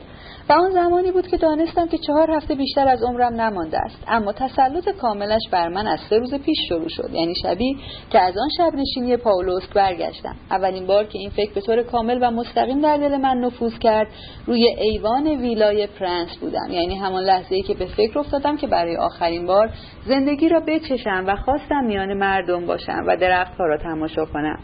و 0.48 0.52
آن 0.52 0.70
زمانی 0.70 1.12
بود 1.12 1.26
که 1.26 1.36
دانستم 1.36 1.88
که 1.88 1.98
چهار 1.98 2.30
هفته 2.30 2.54
بیشتر 2.54 2.88
از 2.88 3.02
عمرم 3.02 3.40
نمانده 3.40 3.78
است. 3.78 4.04
اما 4.08 4.32
تسلط 4.32 4.88
کاملش 4.88 5.40
بر 5.52 5.68
من 5.68 5.86
از 5.86 5.98
سه 6.10 6.18
روز 6.18 6.34
پیش 6.34 6.58
شروع 6.68 6.88
شد. 6.88 7.10
یعنی 7.12 7.34
شبی 7.42 7.76
که 8.10 8.20
از 8.20 8.34
آن 8.38 8.48
شب 8.56 8.76
نشینی 8.76 9.16
پاولوسک 9.16 9.74
برگشتم. 9.74 10.36
اولین 10.50 10.86
بار 10.86 11.04
که 11.04 11.18
این 11.18 11.30
فکر 11.30 11.52
به 11.54 11.60
طور 11.60 11.82
کامل 11.82 12.18
و 12.22 12.30
مستقیم 12.30 12.80
در 12.80 12.96
دل 12.96 13.16
من 13.16 13.36
نفوذ 13.36 13.78
کرد 13.78 14.08
روی 14.46 14.64
ایوان 14.78 15.26
ویلای 15.26 15.86
پرنس 15.86 16.36
بودم. 16.36 16.70
یعنی 16.70 16.94
همان 16.94 17.22
لحظه 17.22 17.54
ای 17.54 17.62
که 17.62 17.74
به 17.74 17.86
فکر 17.86 18.18
افتادم 18.18 18.56
که 18.56 18.66
برای 18.66 18.96
آخرین 18.96 19.46
بار 19.46 19.70
زندگی 20.06 20.48
را 20.48 20.60
بچشم 20.60 21.24
و 21.26 21.36
خواستم 21.36 21.84
میان 21.84 22.14
مردم 22.14 22.66
باشم 22.66 23.04
و 23.06 23.16
درختها 23.16 23.66
را 23.66 23.78
تماشا 23.78 24.24
کنم. 24.24 24.58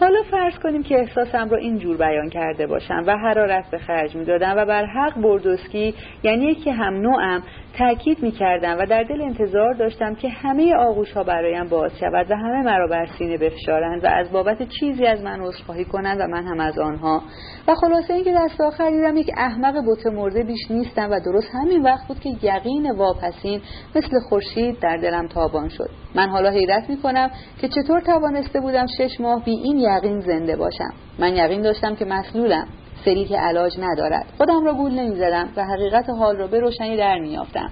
حالا 0.00 0.22
فرض 0.30 0.58
کنیم 0.58 0.82
که 0.82 0.98
احساسم 0.98 1.48
رو 1.48 1.56
اینجور 1.56 1.96
بیان 1.96 2.30
کرده 2.30 2.66
باشم 2.66 3.04
و 3.06 3.16
حرارت 3.16 3.70
به 3.70 3.78
خرج 3.78 4.16
می‌دادم 4.16 4.54
و 4.56 4.64
بر 4.64 4.86
حق 4.86 5.20
بردوسکی 5.20 5.94
یعنی 6.22 6.44
یکی 6.46 6.70
هم 6.70 6.94
نوعم 6.94 7.42
تاکید 7.78 8.22
می‌کردم 8.22 8.76
و 8.78 8.86
در 8.86 9.02
دل 9.02 9.22
انتظار 9.22 9.74
داشتم 9.74 10.14
که 10.14 10.28
همه 10.28 10.74
آغوش 10.74 11.12
ها 11.12 11.24
برایم 11.24 11.68
باز 11.68 11.92
شود 12.00 12.30
و 12.30 12.36
همه 12.36 12.62
مرا 12.62 12.86
بر 12.86 13.06
سینه 13.18 13.38
بفشارند 13.38 14.04
و 14.04 14.06
از 14.06 14.32
بابت 14.32 14.68
چیزی 14.80 15.06
از 15.06 15.22
من 15.22 15.40
عذرخواهی 15.40 15.84
کنند 15.84 16.20
و 16.20 16.26
من 16.26 16.44
هم 16.46 16.60
از 16.60 16.78
آنها. 16.78 17.22
و 17.68 17.74
خلاصه 17.74 18.14
اینکه 18.14 18.32
دست 18.32 18.60
آخر 18.60 18.90
دیدم 18.90 19.16
یک 19.16 19.30
احمق 19.36 19.74
بت 19.88 20.06
مرده 20.06 20.42
بیش 20.42 20.70
نیستم 20.70 21.10
و 21.10 21.20
درست 21.20 21.48
همین 21.62 21.82
وقت 21.82 22.08
بود 22.08 22.20
که 22.20 22.28
یقین 22.42 22.90
واپسین 22.90 23.60
مثل 23.96 24.20
خورشید 24.28 24.80
در 24.80 24.96
دلم 24.96 25.26
تابان 25.26 25.68
شد. 25.68 25.90
من 26.14 26.28
حالا 26.28 26.50
حیرت 26.50 26.90
می‌کنم 26.90 27.30
که 27.60 27.68
چطور 27.68 28.00
توانسته 28.00 28.60
بودم 28.60 28.86
شش 28.98 29.20
ماه 29.20 29.44
بی 29.44 29.50
این 29.50 29.78
یقین 29.78 30.20
زنده 30.20 30.56
باشم. 30.56 30.90
من 31.18 31.36
یقین 31.36 31.62
داشتم 31.62 31.94
که 31.94 32.04
مسلولم. 32.04 32.66
سری 33.04 33.24
که 33.24 33.36
علاج 33.36 33.72
ندارد. 33.78 34.26
خودم 34.38 34.64
را 34.64 34.74
گول 34.74 34.92
نمی‌زدم 34.92 35.48
و 35.56 35.64
حقیقت 35.64 36.10
حال 36.18 36.36
را 36.36 36.46
به 36.46 36.60
روشنی 36.60 36.96
در 36.96 37.18
میافتم 37.18 37.70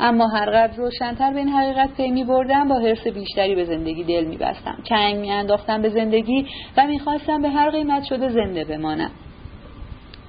اما 0.00 0.28
هر 0.28 0.50
قدر 0.50 0.76
روشنتر 0.76 1.32
به 1.32 1.38
این 1.38 1.48
حقیقت 1.48 1.90
پی 1.96 2.10
می 2.10 2.24
بردم 2.24 2.68
با 2.68 2.78
حرس 2.78 3.06
بیشتری 3.06 3.54
به 3.54 3.64
زندگی 3.64 4.04
دل 4.04 4.24
می 4.24 4.36
بستم 4.36 4.78
چنگ 4.84 5.16
می 5.16 5.30
انداختم 5.30 5.82
به 5.82 5.88
زندگی 5.88 6.46
و 6.76 6.86
می‌خواستم 6.86 7.42
به 7.42 7.48
هر 7.48 7.70
قیمت 7.70 8.04
شده 8.04 8.28
زنده 8.28 8.64
بمانم. 8.64 9.10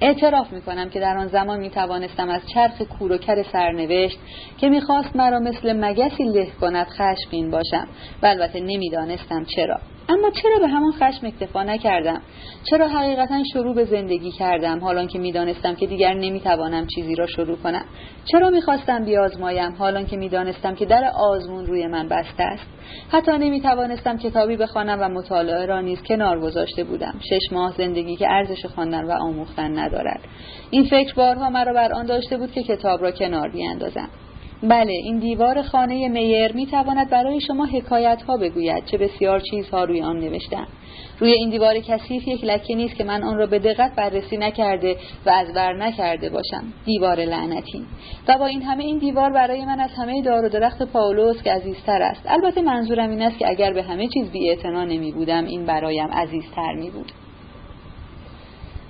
اعتراف 0.00 0.52
می 0.52 0.60
کنم 0.60 0.88
که 0.88 1.00
در 1.00 1.16
آن 1.16 1.26
زمان 1.26 1.60
می 1.60 1.70
توانستم 1.70 2.28
از 2.28 2.40
چرخ 2.54 2.82
کور 2.82 3.12
و 3.12 3.18
کر 3.18 3.42
سرنوشت 3.42 4.18
که 4.58 4.68
می‌خواست 4.68 5.16
مرا 5.16 5.38
مثل 5.38 5.72
مگسی 5.72 6.24
له 6.24 6.50
کند 6.60 6.86
خشمگین 6.86 7.50
باشم. 7.50 7.88
و 8.22 8.26
البته 8.26 8.60
نمی‌دانستم 8.60 9.44
چرا. 9.56 9.78
اما 10.08 10.30
چرا 10.30 10.58
به 10.60 10.68
همان 10.68 10.92
خشم 10.92 11.26
اکتفا 11.26 11.62
نکردم؟ 11.62 12.22
چرا 12.70 12.88
حقیقتا 12.88 13.42
شروع 13.52 13.74
به 13.74 13.84
زندگی 13.84 14.30
کردم؟ 14.30 14.80
حالان 14.80 15.06
که 15.06 15.18
می‌دانستم 15.18 15.74
که 15.74 15.86
دیگر 15.86 16.14
نمی‌توانم 16.14 16.86
چیزی 16.94 17.14
را 17.14 17.26
شروع 17.26 17.56
کنم. 17.56 17.84
چرا 18.24 18.50
می‌خواستم 18.50 19.04
بیازمایم؟ 19.04 19.72
حالان 19.72 20.06
که 20.06 20.16
می‌دانستم 20.16 20.74
که 20.74 20.86
در 20.86 21.10
آزمون 21.14 21.66
روی 21.66 21.86
من 21.86 22.08
بسته 22.08 22.42
است. 22.42 22.66
حتی 23.10 23.32
نمی‌توانستم 23.32 24.18
کتابی 24.18 24.56
بخوانم 24.56 24.98
و 25.00 25.08
مطالعه 25.08 25.66
را 25.66 25.80
نیز 25.80 26.02
کنار 26.02 26.40
گذاشته 26.40 26.84
بودم. 26.84 27.14
شش 27.20 27.52
ماه 27.52 27.74
زندگی 27.76 28.16
که 28.16 28.30
ارزش 28.30 28.66
خواندن 28.66 29.04
و 29.04 29.12
آموختن 29.12 29.78
ندارد. 29.78 30.20
این 30.70 30.84
فکر 30.84 31.14
بارها 31.14 31.50
مرا 31.50 31.72
بر 31.72 31.92
آن 31.92 32.06
داشته 32.06 32.36
بود 32.36 32.52
که 32.52 32.62
کتاب 32.62 33.02
را 33.02 33.10
کنار 33.10 33.50
بیاندازم. 33.50 34.08
بله 34.62 34.92
این 34.92 35.18
دیوار 35.18 35.62
خانه 35.62 36.08
میر 36.08 36.52
می 36.52 36.66
تواند 36.66 37.10
برای 37.10 37.40
شما 37.40 37.64
حکایت 37.64 38.22
ها 38.22 38.36
بگوید 38.36 38.84
چه 38.84 38.98
بسیار 38.98 39.40
چیزها 39.40 39.84
روی 39.84 40.02
آن 40.02 40.20
نوشتم. 40.20 40.66
روی 41.18 41.32
این 41.32 41.50
دیوار 41.50 41.78
کثیف 41.78 42.28
یک 42.28 42.44
لکه 42.44 42.74
نیست 42.74 42.96
که 42.96 43.04
من 43.04 43.22
آن 43.22 43.36
را 43.36 43.46
به 43.46 43.58
دقت 43.58 43.94
بررسی 43.96 44.36
نکرده 44.36 44.96
و 45.26 45.30
از 45.30 45.52
بر 45.54 45.72
نکرده 45.72 46.28
باشم. 46.30 46.64
دیوار 46.84 47.24
لعنتی. 47.24 47.86
و 48.28 48.38
با 48.38 48.46
این 48.46 48.62
همه 48.62 48.84
این 48.84 48.98
دیوار 48.98 49.32
برای 49.32 49.64
من 49.64 49.80
از 49.80 49.90
همه 49.96 50.22
دار 50.22 50.44
و 50.44 50.48
درخت 50.48 50.82
پاولوس 50.82 51.42
که 51.42 51.52
عزیزتر 51.52 52.02
است. 52.02 52.22
البته 52.26 52.62
منظورم 52.62 53.10
این 53.10 53.22
است 53.22 53.38
که 53.38 53.48
اگر 53.48 53.72
به 53.72 53.82
همه 53.82 54.08
چیز 54.08 54.30
بی 54.30 54.56
نمی 54.64 55.12
بودم 55.12 55.44
این 55.44 55.66
برایم 55.66 56.08
عزیزتر 56.08 56.72
می 56.72 56.90
بود 56.90 57.12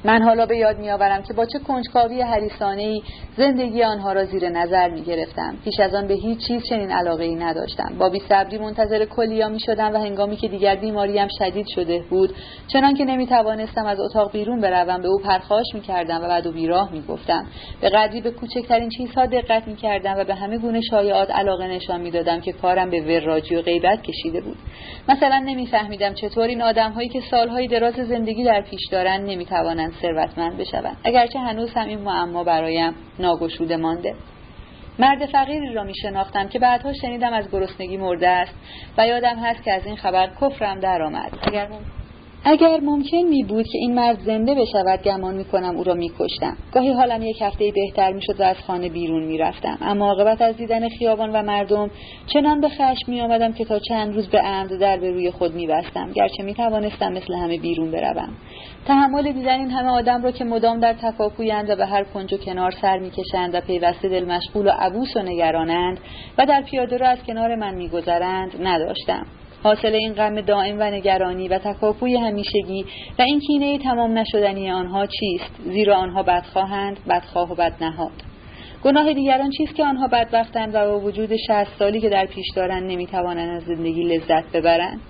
من 0.04 0.22
حالا 0.22 0.46
به 0.46 0.56
یاد 0.56 0.78
میآورم 0.78 1.22
که 1.22 1.34
با 1.34 1.46
چه 1.46 1.58
کنجکاوی 1.58 2.22
حریصانه 2.22 2.82
ای 2.82 3.02
زندگی 3.36 3.82
آنها 3.82 4.12
را 4.12 4.24
زیر 4.24 4.48
نظر 4.48 4.88
می 4.90 5.02
گرفتم 5.02 5.56
پیش 5.64 5.80
از 5.80 5.94
آن 5.94 6.06
به 6.06 6.14
هیچ 6.14 6.38
چیز 6.48 6.62
چنین 6.68 6.90
علاقه 6.90 7.24
ای 7.24 7.34
نداشتم. 7.34 7.94
با 7.98 8.12
صبری 8.28 8.58
منتظر 8.58 9.04
کلیا 9.04 9.48
می 9.48 9.60
شدم 9.60 9.94
و 9.94 9.96
هنگامی 9.96 10.36
که 10.36 10.48
دیگر 10.48 10.76
بیماریم 10.76 11.28
شدید 11.38 11.66
شده 11.74 12.04
بود 12.10 12.34
چنان 12.72 12.94
که 12.94 13.04
نمی 13.04 13.26
توانستم 13.26 13.86
از 13.86 14.00
اتاق 14.00 14.32
بیرون 14.32 14.60
بروم 14.60 15.02
به 15.02 15.08
او 15.08 15.18
پرخاش 15.18 15.66
می 15.74 15.80
کردم 15.80 16.16
و 16.16 16.28
بعد 16.28 16.46
و 16.46 16.52
بیراه 16.52 16.92
می 16.92 17.02
گفتم 17.02 17.46
به 17.80 17.88
قدری 17.88 18.20
به 18.20 18.30
کوچکترین 18.30 18.88
چیزها 18.88 19.26
دقت 19.26 19.68
می 19.68 19.76
کردم 19.76 20.14
و 20.18 20.24
به 20.24 20.34
همه 20.34 20.58
گونه 20.58 20.80
شایعات 20.80 21.30
علاقه 21.30 21.66
نشان 21.66 22.00
می 22.00 22.10
دادم 22.10 22.40
که 22.40 22.52
کارم 22.52 22.90
به 22.90 23.00
وراجی 23.00 23.56
و 23.56 23.62
غیبت 23.62 24.02
کشیده 24.02 24.40
بود. 24.40 24.56
مثلا 25.08 25.38
نمیفهمیدم 25.38 26.14
چطور 26.14 26.44
این 26.44 26.62
آدمهایی 26.62 27.08
که 27.08 27.20
سالهای 27.30 27.68
دراز 27.68 27.94
زندگی 27.94 28.44
در 28.44 28.62
پیش 28.70 28.80
دارند 28.92 29.30
نمی‌توانند 29.30 29.91
ثروتمند 30.02 30.56
بشوند 30.56 30.96
اگرچه 31.04 31.38
هنوز 31.38 31.70
هم 31.74 31.88
این 31.88 31.98
معما 31.98 32.44
برایم 32.44 32.94
ناگشوده 33.18 33.76
مانده. 33.76 34.14
مرد 34.98 35.26
فقیری 35.26 35.74
را 35.74 35.84
می 35.84 35.94
شناختم 35.94 36.48
که 36.48 36.58
بعدها 36.58 36.92
شنیدم 36.92 37.32
از 37.32 37.50
گرسنگی 37.50 37.96
مرده 37.96 38.28
است 38.28 38.54
و 38.98 39.06
یادم 39.06 39.36
هست 39.38 39.62
که 39.62 39.72
از 39.72 39.86
این 39.86 39.96
خبر 39.96 40.30
کفرم 40.40 40.80
درآمد. 40.80 41.38
اگر 41.42 41.68
اگر 42.44 42.80
ممکن 42.80 43.16
می 43.16 43.42
بود 43.42 43.66
که 43.66 43.78
این 43.78 43.94
مرد 43.94 44.18
زنده 44.20 44.54
بشود 44.54 45.02
گمان 45.02 45.34
می 45.34 45.44
کنم 45.44 45.76
او 45.76 45.84
را 45.84 45.94
می 45.94 46.12
کشتم. 46.18 46.56
گاهی 46.72 46.92
حالم 46.92 47.22
یک 47.22 47.42
هفته 47.42 47.72
بهتر 47.74 48.12
می 48.12 48.22
شد 48.22 48.40
و 48.40 48.42
از 48.42 48.56
خانه 48.66 48.88
بیرون 48.88 49.24
می 49.24 49.38
رفتم. 49.38 49.78
اما 49.80 50.06
عاقبت 50.06 50.42
از 50.42 50.56
دیدن 50.56 50.88
خیابان 50.88 51.30
و 51.30 51.42
مردم 51.42 51.90
چنان 52.26 52.60
به 52.60 52.68
خشم 52.68 53.04
می 53.06 53.20
آمدم 53.20 53.52
که 53.52 53.64
تا 53.64 53.78
چند 53.78 54.14
روز 54.14 54.28
به 54.28 54.38
عمد 54.38 54.78
در 54.78 54.96
به 54.96 55.10
روی 55.10 55.30
خود 55.30 55.54
می 55.54 55.66
بستم. 55.66 56.12
گرچه 56.12 56.42
می 56.42 56.54
توانستم 56.54 57.12
مثل 57.12 57.34
همه 57.34 57.58
بیرون 57.58 57.90
بروم. 57.90 58.32
تحمل 58.86 59.32
دیدن 59.32 59.58
این 59.58 59.70
همه 59.70 59.88
آدم 59.88 60.22
را 60.22 60.30
که 60.30 60.44
مدام 60.44 60.80
در 60.80 60.92
تکاپویند 60.92 61.70
و 61.70 61.76
به 61.76 61.86
هر 61.86 62.04
کنج 62.04 62.34
و 62.34 62.36
کنار 62.36 62.70
سر 62.70 62.98
می‌کشند 62.98 63.54
و 63.54 63.60
پیوسته 63.60 64.08
دل 64.08 64.24
مشغول 64.24 64.66
و 64.66 64.70
عبوس 64.70 65.16
و 65.16 65.22
نگرانند 65.22 66.00
و 66.38 66.46
در 66.46 66.62
پیاده 66.62 66.96
را 66.96 67.08
از 67.08 67.18
کنار 67.26 67.56
من 67.56 67.74
میگذرند 67.74 68.52
نداشتم 68.60 69.26
حاصل 69.62 69.94
این 69.94 70.12
غم 70.12 70.40
دائم 70.40 70.78
و 70.78 70.82
نگرانی 70.82 71.48
و 71.48 71.58
تکاپوی 71.58 72.16
همیشگی 72.16 72.84
و 73.18 73.22
این 73.22 73.40
کینه 73.40 73.78
تمام 73.78 74.18
نشدنی 74.18 74.70
آنها 74.70 75.06
چیست؟ 75.06 75.50
زیرا 75.64 75.96
آنها 75.96 76.22
بدخواهند 76.22 76.98
بدخواه 77.08 77.52
و 77.52 77.54
بدنهاد. 77.54 78.12
گناه 78.84 79.12
دیگران 79.12 79.50
چیست 79.50 79.74
که 79.74 79.84
آنها 79.84 80.08
بدبختند 80.08 80.74
و 80.74 80.90
با 80.90 81.00
وجود 81.00 81.36
شهست 81.46 81.70
سالی 81.78 82.00
که 82.00 82.08
در 82.08 82.26
پیش 82.26 82.46
دارند 82.56 82.90
نمی‌توانند 82.90 83.56
از 83.56 83.62
زندگی 83.62 84.02
لذت 84.02 84.52
ببرند؟ 84.52 85.00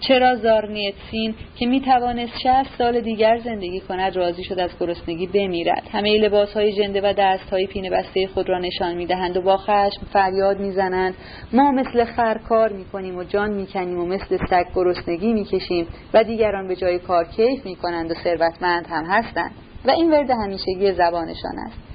چرا 0.00 0.36
زارنیتسین 0.36 1.34
که 1.58 1.66
می 1.66 1.80
توانست 1.80 2.38
شهست 2.42 2.70
سال 2.78 3.00
دیگر 3.00 3.38
زندگی 3.44 3.80
کند 3.80 4.16
راضی 4.16 4.44
شد 4.44 4.58
از 4.58 4.70
گرسنگی 4.80 5.26
بمیرد. 5.26 5.82
همه 5.92 6.18
لباس 6.18 6.52
های 6.52 6.72
جنده 6.72 7.00
و 7.00 7.14
دست 7.18 7.50
های 7.50 7.66
پینه 7.66 7.90
بسته 7.90 8.26
خود 8.26 8.48
را 8.48 8.58
نشان 8.58 8.94
می 8.94 9.06
دهند 9.06 9.36
و 9.36 9.42
با 9.42 9.56
خشم 9.56 10.06
فریاد 10.12 10.60
می 10.60 10.72
زنند 10.72 11.14
ما 11.52 11.70
مثل 11.70 12.04
خر 12.04 12.38
کار 12.48 12.72
می 12.72 12.84
کنیم 12.84 13.16
و 13.16 13.24
جان 13.24 13.50
می 13.50 13.66
کنیم 13.66 13.98
و 13.98 14.06
مثل 14.06 14.38
سگ 14.50 14.64
گرسنگی 14.74 15.32
می 15.32 15.44
کشیم 15.44 15.86
و 16.14 16.24
دیگران 16.24 16.68
به 16.68 16.76
جای 16.76 16.98
کار 16.98 17.24
کیف 17.24 17.66
می 17.66 17.76
کنند 17.76 18.10
و 18.10 18.14
ثروتمند 18.14 18.86
هم 18.86 19.04
هستند. 19.04 19.50
و 19.84 19.90
این 19.90 20.10
ورد 20.10 20.30
همیشگی 20.30 20.92
زبانشان 20.92 21.58
است. 21.66 21.93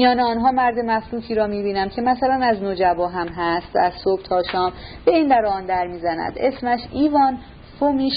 میان 0.00 0.20
آنها 0.20 0.50
مرد 0.50 0.78
مفلوکی 0.78 1.34
را 1.34 1.46
می‌بینم 1.46 1.88
که 1.88 2.02
مثلا 2.02 2.40
از 2.42 2.62
نوجبا 2.62 3.08
هم 3.08 3.28
هست 3.28 3.76
از 3.76 3.92
صبح 4.04 4.22
تا 4.22 4.42
شام 4.52 4.72
به 5.04 5.12
این 5.12 5.28
در 5.28 5.46
آن 5.46 5.66
در 5.66 5.86
می‌زند. 5.86 6.32
اسمش 6.36 6.80
ایوان 6.92 7.38
فومیش 7.80 8.12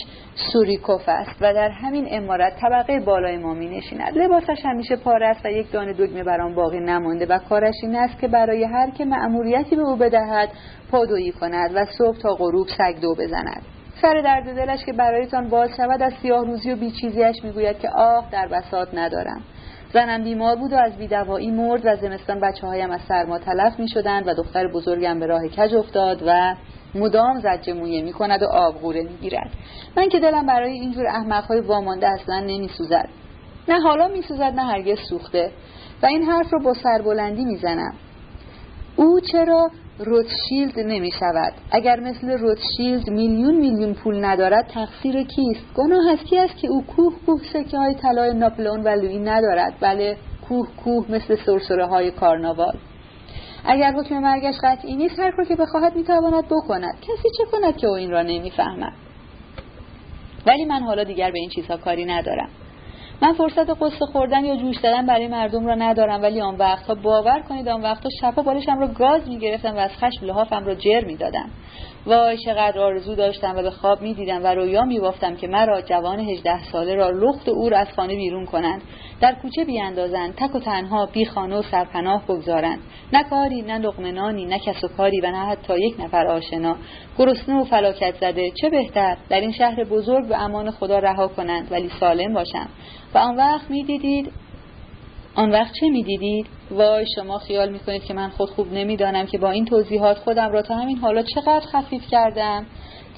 سوریکوف 0.53 1.01
است 1.07 1.41
و 1.41 1.53
در 1.53 1.69
همین 1.69 2.07
امارت 2.11 2.53
طبقه 2.61 2.99
بالای 2.99 3.37
ما 3.37 3.53
می 3.53 3.77
نشیند 3.77 4.17
لباسش 4.17 4.65
همیشه 4.65 4.95
پاره 4.95 5.27
است 5.27 5.45
و 5.45 5.49
یک 5.49 5.71
دانه 5.71 5.93
دگمه 5.93 6.23
بر 6.23 6.41
آن 6.41 6.55
باقی 6.55 6.79
نمانده 6.79 7.25
و 7.25 7.39
کارش 7.49 7.75
این 7.83 7.95
است 7.95 8.19
که 8.19 8.27
برای 8.27 8.63
هر 8.63 8.89
که 8.89 9.05
مأموریتی 9.05 9.75
به 9.75 9.81
او 9.81 9.95
بدهد 9.95 10.49
پادویی 10.91 11.31
کند 11.31 11.71
و 11.75 11.85
صبح 11.97 12.17
تا 12.17 12.35
غروب 12.35 12.67
سگ 12.77 13.01
دو 13.01 13.15
بزند. 13.15 13.61
سر 14.01 14.21
درد 14.21 14.55
دلش 14.55 14.85
که 14.85 14.93
برایتان 14.93 15.49
باز 15.49 15.69
شود 15.77 16.01
از 16.01 16.13
سیاه 16.21 16.45
روزی 16.45 16.71
و 16.71 16.75
بیچیزیش 16.75 17.43
می‌گوید 17.43 17.79
که 17.79 17.89
آه 17.89 18.29
در 18.31 18.47
بساط 18.47 18.87
ندارم. 18.93 19.41
زنم 19.93 20.23
بیمار 20.23 20.55
بود 20.55 20.73
و 20.73 20.75
از 20.75 20.97
بیدوایی 20.97 21.51
مرد 21.51 21.81
و 21.85 21.95
زمستان 21.95 22.39
بچه 22.39 22.67
هایم 22.67 22.91
از 22.91 23.01
سرما 23.07 23.39
تلف 23.39 23.79
می 23.79 23.87
شدند 23.87 24.27
و 24.27 24.33
دختر 24.33 24.67
بزرگم 24.67 25.19
به 25.19 25.25
راه 25.25 25.47
کج 25.47 25.75
افتاد 25.75 26.23
و 26.27 26.55
مدام 26.95 27.39
زجه 27.39 27.73
مویه 27.73 28.01
می 28.01 28.13
کند 28.13 28.43
و 28.43 28.45
آبغوره 28.45 29.03
می 29.03 29.17
گیرد 29.21 29.49
من 29.97 30.09
که 30.09 30.19
دلم 30.19 30.45
برای 30.45 30.71
اینجور 30.71 31.07
احمق 31.07 31.43
های 31.43 31.59
وامانده 31.59 32.07
اصلا 32.07 32.39
نمی 32.39 32.69
سوزد 32.77 33.09
نه 33.67 33.79
حالا 33.79 34.07
می 34.07 34.21
سوزد 34.21 34.53
نه 34.55 34.63
هرگز 34.63 34.97
سوخته. 35.09 35.51
و 36.03 36.05
این 36.05 36.23
حرف 36.23 36.53
رو 36.53 36.59
با 36.59 36.73
سربلندی 36.73 37.45
می 37.45 37.57
زنم 37.57 37.93
او 38.95 39.19
چرا 39.19 39.69
روتشیلد 40.03 40.79
نمی 40.79 41.11
شود 41.11 41.53
اگر 41.71 41.99
مثل 41.99 42.29
روتشیلد 42.29 43.09
میلیون 43.09 43.55
میلیون 43.55 43.93
پول 43.93 44.25
ندارد 44.25 44.67
تقصیر 44.67 45.23
کیست؟ 45.23 45.73
گناه 45.75 46.11
از 46.11 46.19
کی 46.19 46.37
است 46.37 46.57
که 46.57 46.67
او 46.67 46.83
کوه 46.83 47.13
کوه 47.25 47.41
سکه 47.53 47.77
های 47.77 47.95
طلای 47.95 48.33
ناپلون 48.33 48.83
و 48.83 48.87
لویی 48.87 49.19
ندارد؟ 49.19 49.73
بله 49.81 50.17
کوه 50.47 50.67
کوه 50.83 51.05
مثل 51.11 51.35
سرسره 51.45 51.85
های 51.85 52.11
کارناوال. 52.11 52.77
اگر 53.65 53.91
حکم 53.91 54.19
مرگش 54.19 54.55
قطعی 54.63 54.95
نیست 54.95 55.19
هر 55.19 55.31
کار 55.31 55.45
که 55.45 55.55
بخواهد 55.55 55.95
می‌تواند 55.95 56.45
بکند. 56.45 56.95
کسی 57.01 57.29
چه 57.37 57.43
کند 57.51 57.77
که 57.77 57.87
او 57.87 57.93
این 57.93 58.11
را 58.11 58.21
نمی‌فهمد؟ 58.21 58.93
ولی 60.47 60.65
من 60.65 60.83
حالا 60.83 61.03
دیگر 61.03 61.31
به 61.31 61.39
این 61.39 61.49
چیزها 61.49 61.77
کاری 61.77 62.05
ندارم. 62.05 62.49
من 63.21 63.33
فرصت 63.33 63.69
قصه 63.81 64.05
خوردن 64.11 64.45
یا 64.45 64.55
جوش 64.55 64.77
دادن 64.77 65.05
برای 65.05 65.27
مردم 65.27 65.65
را 65.65 65.75
ندارم 65.75 66.21
ولی 66.21 66.41
آن 66.41 66.55
وقتها 66.55 66.95
باور 66.95 67.41
کنید 67.49 67.67
آن 67.67 67.81
وقتها 67.81 68.09
شبها 68.21 68.41
بالشم 68.41 68.79
را 68.79 68.87
گاز 68.87 69.29
می‌گرفتم 69.29 69.75
و 69.75 69.77
از 69.77 69.91
خشم 69.91 70.25
لحافم 70.25 70.65
را 70.65 70.75
جر 70.75 71.05
می‌دادم. 71.05 71.49
وای 72.05 72.37
چقدر 72.37 72.79
آرزو 72.79 73.15
داشتم 73.15 73.55
و 73.57 73.61
به 73.61 73.71
خواب 73.71 74.01
می‌دیدم 74.01 74.43
و 74.43 74.47
رویا 74.47 74.81
میبافتم 74.81 75.35
که 75.35 75.47
مرا 75.47 75.81
جوان 75.81 76.19
هجده 76.19 76.63
ساله 76.63 76.95
را 76.95 77.09
لخت 77.09 77.49
او 77.49 77.69
را 77.69 77.77
از 77.77 77.87
خانه 77.95 78.15
بیرون 78.15 78.45
کنند. 78.45 78.81
در 79.21 79.35
کوچه 79.41 79.65
بیاندازند 79.65 80.35
تک 80.35 80.55
و 80.55 80.59
تنها 80.59 81.05
بی 81.05 81.25
خانه 81.25 81.55
و 81.55 81.61
سرپناه 81.61 82.23
بگذارند. 82.23 82.79
نه 83.13 83.23
کاری 83.23 83.61
نه 83.61 83.77
لقمنانی 83.77 84.45
نه 84.45 84.59
کس 84.59 84.83
و 84.83 84.87
کاری 84.87 85.21
و 85.21 85.31
نه 85.31 85.45
حتی 85.45 85.79
یک 85.79 85.95
نفر 85.99 86.27
آشنا. 86.27 86.75
گرسنه 87.17 87.61
و 87.61 87.63
فلاکت 87.63 88.15
زده. 88.21 88.51
چه 88.61 88.69
بهتر 88.69 89.17
در 89.29 89.39
این 89.39 89.51
شهر 89.51 89.83
بزرگ 89.83 90.27
به 90.27 90.37
امان 90.37 90.71
خدا 90.71 90.99
رها 90.99 91.27
کنند 91.27 91.71
ولی 91.71 91.89
سالم 91.99 92.33
باشم. 92.33 92.67
و 93.13 93.17
آن 93.17 93.35
وقت 93.35 93.71
می‌دیدید 93.71 94.31
آن 95.35 95.51
وقت 95.51 95.73
چه 95.79 95.89
می‌دیدید؟ 95.89 96.47
وای 96.71 97.05
شما 97.15 97.37
خیال 97.37 97.71
می‌کنید 97.71 98.03
که 98.03 98.13
من 98.13 98.29
خود 98.29 98.49
خوب 98.49 98.73
نمی‌دانم 98.73 99.25
که 99.25 99.37
با 99.37 99.51
این 99.51 99.65
توضیحات 99.65 100.17
خودم 100.17 100.51
را 100.51 100.61
تا 100.61 100.75
همین 100.75 100.97
حالا 100.97 101.21
چقدر 101.21 101.65
خفیف 101.65 102.07
کردم. 102.11 102.65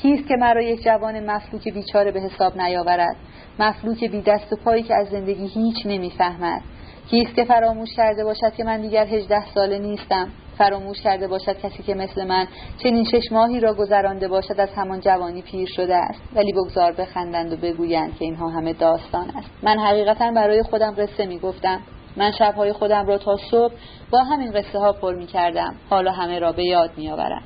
کیست 0.01 0.27
که 0.27 0.35
مرا 0.39 0.61
یک 0.61 0.83
جوان 0.83 1.29
مفلوک 1.29 1.73
بیچاره 1.73 2.11
به 2.11 2.21
حساب 2.21 2.61
نیاورد؟ 2.61 3.15
مفلوک 3.59 4.03
بی 4.03 4.21
دست 4.21 4.53
و 4.53 4.55
پایی 4.55 4.83
که 4.83 4.95
از 4.95 5.07
زندگی 5.07 5.47
هیچ 5.47 5.85
نمی‌فهمد. 5.85 6.61
کیست 7.09 7.35
که 7.35 7.43
فراموش 7.43 7.89
کرده 7.95 8.23
باشد 8.23 8.53
که 8.57 8.63
من 8.63 8.81
دیگر 8.81 9.05
هجده 9.05 9.45
ساله 9.53 9.79
نیستم؟ 9.79 10.27
فراموش 10.57 11.01
کرده 11.01 11.27
باشد 11.27 11.59
کسی 11.59 11.83
که 11.83 11.93
مثل 11.93 12.27
من 12.27 12.47
چنین 12.83 13.03
شش 13.03 13.31
ماهی 13.31 13.59
را 13.59 13.73
گذرانده 13.73 14.27
باشد 14.27 14.59
از 14.59 14.69
همان 14.75 14.99
جوانی 14.99 15.41
پیر 15.41 15.67
شده 15.67 15.95
است. 15.95 16.21
ولی 16.35 16.53
بگذار 16.53 16.91
بخندند 16.91 17.53
و 17.53 17.55
بگویند 17.55 18.17
که 18.17 18.25
اینها 18.25 18.49
همه 18.49 18.73
داستان 18.73 19.29
است. 19.29 19.49
من 19.63 19.79
حقیقتا 19.79 20.31
برای 20.31 20.63
خودم 20.63 20.95
قصه 20.97 21.25
می‌گفتم. 21.25 21.81
من 22.17 22.31
شبهای 22.31 22.73
خودم 22.73 23.05
را 23.05 23.17
تا 23.17 23.37
صبح 23.51 23.73
با 24.11 24.23
همین 24.23 24.51
قصه 24.51 24.79
ها 24.79 24.93
پر 24.93 25.15
می 25.15 25.27
کردم 25.27 25.75
حالا 25.89 26.11
همه 26.11 26.39
را 26.39 26.51
به 26.51 26.63
یاد 26.63 26.91
می 26.97 27.11
آورم 27.11 27.43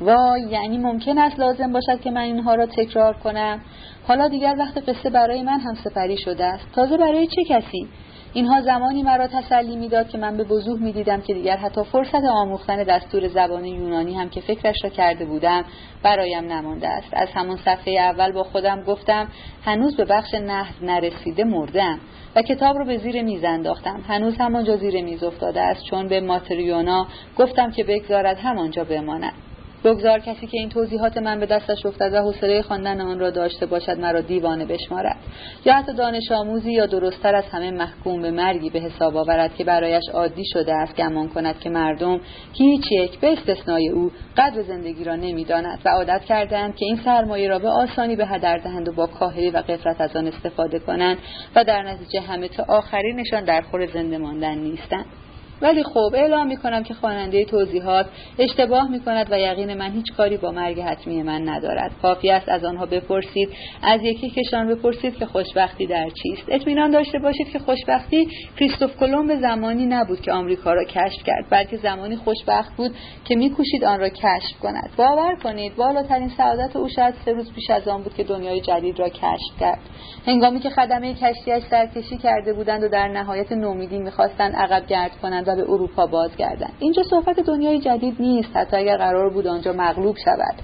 وای 0.00 0.42
یعنی 0.50 0.78
ممکن 0.78 1.18
است 1.18 1.38
لازم 1.38 1.72
باشد 1.72 2.00
که 2.00 2.10
من 2.10 2.20
اینها 2.20 2.54
را 2.54 2.66
تکرار 2.66 3.14
کنم؟ 3.14 3.60
حالا 4.08 4.28
دیگر 4.28 4.54
وقت 4.58 4.88
قصه 4.88 5.10
برای 5.10 5.42
من 5.42 5.60
هم 5.60 5.74
سپری 5.74 6.16
شده 6.16 6.44
است. 6.44 6.72
تازه 6.72 6.96
برای 6.96 7.26
چه 7.26 7.44
کسی؟ 7.48 7.88
اینها 8.36 8.60
زمانی 8.60 9.02
مرا 9.02 9.26
تسلی 9.26 9.76
می‌داد 9.76 10.08
که 10.08 10.18
من 10.18 10.36
به 10.36 10.44
وضوح 10.44 10.80
می‌دیدم 10.82 11.20
که 11.20 11.34
دیگر 11.34 11.56
حتی 11.56 11.82
فرصت 11.84 12.24
آموختن 12.24 12.82
دستور 12.82 13.28
زبان 13.28 13.64
یونانی 13.64 14.14
هم 14.14 14.28
که 14.28 14.40
فکرش 14.40 14.76
را 14.84 14.90
کرده 14.90 15.24
بودم 15.24 15.64
برایم 16.02 16.52
نمانده 16.52 16.88
است. 16.88 17.08
از 17.12 17.28
همون 17.34 17.56
صفحه 17.56 17.92
اول 18.00 18.32
با 18.32 18.42
خودم 18.42 18.82
گفتم 18.82 19.28
هنوز 19.64 19.96
به 19.96 20.04
بخش 20.04 20.34
نحو 20.34 20.74
نرسیده 20.82 21.44
مردم 21.44 21.98
و 22.36 22.42
کتاب 22.42 22.76
رو 22.76 22.84
به 22.84 22.98
زیر 22.98 23.22
میز 23.22 23.44
انداختم. 23.44 24.04
هنوز 24.08 24.36
همانجا 24.38 24.76
زیر 24.76 25.04
میز 25.04 25.24
افتاده 25.24 25.60
است 25.60 25.82
چون 25.90 26.08
به 26.08 26.20
ماتریونا 26.20 27.06
گفتم 27.38 27.70
که 27.70 27.84
بگذارد 27.84 28.38
همانجا 28.38 28.84
بماند. 28.84 29.32
بگذار 29.86 30.18
کسی 30.18 30.46
که 30.46 30.58
این 30.58 30.68
توضیحات 30.68 31.16
من 31.16 31.40
به 31.40 31.46
دستش 31.46 31.86
افتد 31.86 32.12
و 32.12 32.16
حوصله 32.16 32.62
خواندن 32.62 33.00
آن 33.00 33.18
را 33.18 33.30
داشته 33.30 33.66
باشد 33.66 33.98
مرا 33.98 34.20
دیوانه 34.20 34.64
بشمارد. 34.64 35.16
یا 35.64 35.74
حتی 35.74 35.92
دانش 35.92 36.32
آموزی 36.32 36.72
یا 36.72 36.86
درستتر 36.86 37.34
از 37.34 37.44
همه 37.44 37.70
محکوم 37.70 38.22
به 38.22 38.30
مرگی 38.30 38.70
به 38.70 38.78
حساب 38.78 39.16
آورد 39.16 39.54
که 39.54 39.64
برایش 39.64 40.02
عادی 40.14 40.44
شده 40.52 40.74
است 40.74 40.96
گمان 40.96 41.28
کند 41.28 41.58
که 41.60 41.70
مردم 41.70 42.20
هیچ 42.52 42.92
یک 42.92 43.18
به 43.20 43.32
استثنای 43.32 43.88
او 43.88 44.10
قدر 44.36 44.62
زندگی 44.62 45.04
را 45.04 45.16
نمی‌داند 45.16 45.78
و 45.84 45.88
عادت 45.88 46.24
کردند 46.24 46.76
که 46.76 46.84
این 46.84 47.00
سرمایه 47.04 47.48
را 47.48 47.58
به 47.58 47.68
آسانی 47.68 48.16
به 48.16 48.26
هدر 48.26 48.58
دهند 48.58 48.88
و 48.88 48.92
با 48.92 49.06
کاهلی 49.06 49.50
و 49.50 49.56
قفلت 49.56 50.00
از 50.00 50.16
آن 50.16 50.26
استفاده 50.26 50.78
کنند 50.78 51.18
و 51.56 51.64
در 51.64 51.82
نتیجه 51.82 52.20
همه 52.20 52.48
تا 52.48 52.64
آخرینشان 52.68 53.44
در 53.44 53.60
خور 53.60 53.86
زنده 53.86 54.18
ماندن 54.18 54.58
نیستند. 54.58 55.06
ولی 55.62 55.82
خب 55.82 56.10
اعلام 56.14 56.46
می‌کنم 56.46 56.82
که 56.82 56.94
خواننده 56.94 57.44
توضیحات 57.44 58.06
اشتباه 58.38 58.90
می‌کند 58.90 59.26
و 59.30 59.38
یقین 59.38 59.74
من 59.74 59.92
هیچ 59.92 60.12
کاری 60.16 60.36
با 60.36 60.50
مرگ 60.50 60.80
حتمی 60.80 61.22
من 61.22 61.48
ندارد. 61.48 61.92
کافی 62.02 62.30
است 62.30 62.48
از 62.48 62.64
آنها 62.64 62.86
بپرسید. 62.86 63.48
از 63.82 64.00
یکی 64.02 64.30
کشان 64.30 64.68
بپرسید 64.68 65.16
که 65.18 65.26
خوشبختی 65.26 65.86
در 65.86 66.08
چیست. 66.10 66.44
اطمینان 66.48 66.90
داشته 66.90 67.18
باشید 67.18 67.48
که 67.48 67.58
خوشبختی 67.58 68.28
کریستوف 68.56 68.96
کلمب 68.96 69.40
زمانی 69.40 69.86
نبود 69.86 70.20
که 70.20 70.32
آمریکا 70.32 70.72
را 70.72 70.84
کشف 70.84 71.22
کرد 71.26 71.44
بلکه 71.50 71.76
زمانی 71.76 72.16
خوشبخت 72.16 72.76
بود 72.76 72.90
که 73.24 73.36
میکوشید 73.36 73.84
آن 73.84 74.00
را 74.00 74.08
کشف 74.08 74.58
کند. 74.62 74.90
باور 74.96 75.36
کنید 75.42 75.76
بالاترین 75.76 76.28
سعادت 76.36 76.76
او 76.76 76.88
شاید 76.88 77.14
سه 77.24 77.32
روز 77.32 77.52
پیش 77.52 77.70
از 77.70 77.88
آن 77.88 78.02
بود 78.02 78.14
که 78.14 78.24
دنیای 78.24 78.60
جدید 78.60 78.98
را 78.98 79.08
کشف 79.08 79.60
کرد. 79.60 79.80
هنگامی 80.26 80.60
که 80.60 80.70
خدمه 80.70 81.14
کشتیاش 81.14 81.62
سرکشی 81.70 82.16
کرده 82.16 82.52
بودند 82.52 82.82
و 82.82 82.88
در 82.88 83.08
نهایت 83.08 83.52
نومیدی 83.52 83.98
می‌خواستند 83.98 84.56
عقب 84.56 84.86
گرد 84.86 85.16
کنند 85.22 85.45
و 85.46 85.56
به 85.56 85.62
اروپا 85.62 86.06
بازگردند 86.06 86.72
اینجا 86.78 87.02
صحبت 87.02 87.40
دنیای 87.40 87.78
جدید 87.78 88.16
نیست. 88.20 88.56
حتی 88.56 88.76
اگر 88.76 88.96
قرار 88.96 89.30
بود 89.30 89.46
آنجا 89.46 89.72
مغلوب 89.72 90.16
شود. 90.24 90.54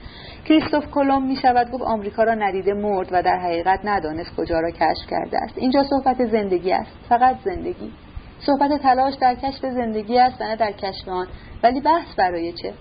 کریستوف 0.45 0.91
کلم 0.91 1.23
می 1.27 1.37
شود 1.37 1.71
گفت 1.71 1.83
آمریکا 1.83 2.23
را 2.23 2.35
ندیده 2.35 2.75
مرد 2.75 3.09
و 3.13 3.23
در 3.23 3.39
حقیقت 3.39 3.81
ندانست 3.85 4.37
کجا 4.37 4.61
را 4.61 4.71
کشف 4.71 5.07
کرده 5.11 5.39
است. 5.39 5.55
اینجا 5.57 5.83
صحبت 5.83 6.25
زندگی 6.25 6.73
است. 6.73 6.91
فقط 7.09 7.37
زندگی. 7.45 7.93
صحبت 8.47 8.83
تلاش 8.83 9.15
در 9.15 9.35
کشف 9.35 9.61
زندگی 9.61 10.19
است 10.19 10.43
نه 10.43 10.57
در 10.57 10.73
کشف 10.73 11.09
آن. 11.09 11.27
ولی 11.63 11.81
بحث 11.81 12.15
برای 12.19 12.53
چه؟ 12.53 12.73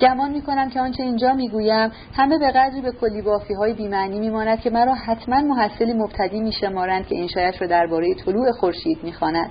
گمان 0.00 0.30
می 0.30 0.42
کنم 0.42 0.70
که 0.70 0.80
آنچه 0.80 1.02
اینجا 1.02 1.32
می‌گویم 1.32 1.90
همه 2.14 2.38
به 2.38 2.50
قدری 2.50 2.80
به 2.80 2.92
کلی 2.92 3.22
بافی 3.22 3.54
های 3.54 3.72
بیمعنی 3.72 4.20
میماند 4.20 4.60
که 4.60 4.70
مرا 4.70 4.94
حتما 4.94 5.40
محصلی 5.40 5.92
مبتدی 5.92 6.40
میشمارند 6.40 7.06
که 7.06 7.14
این 7.14 7.28
شایش 7.28 7.60
را 7.60 7.66
درباره 7.66 8.14
طلوع 8.14 8.52
خورشید 8.52 8.98
می‌خواند 9.02 9.50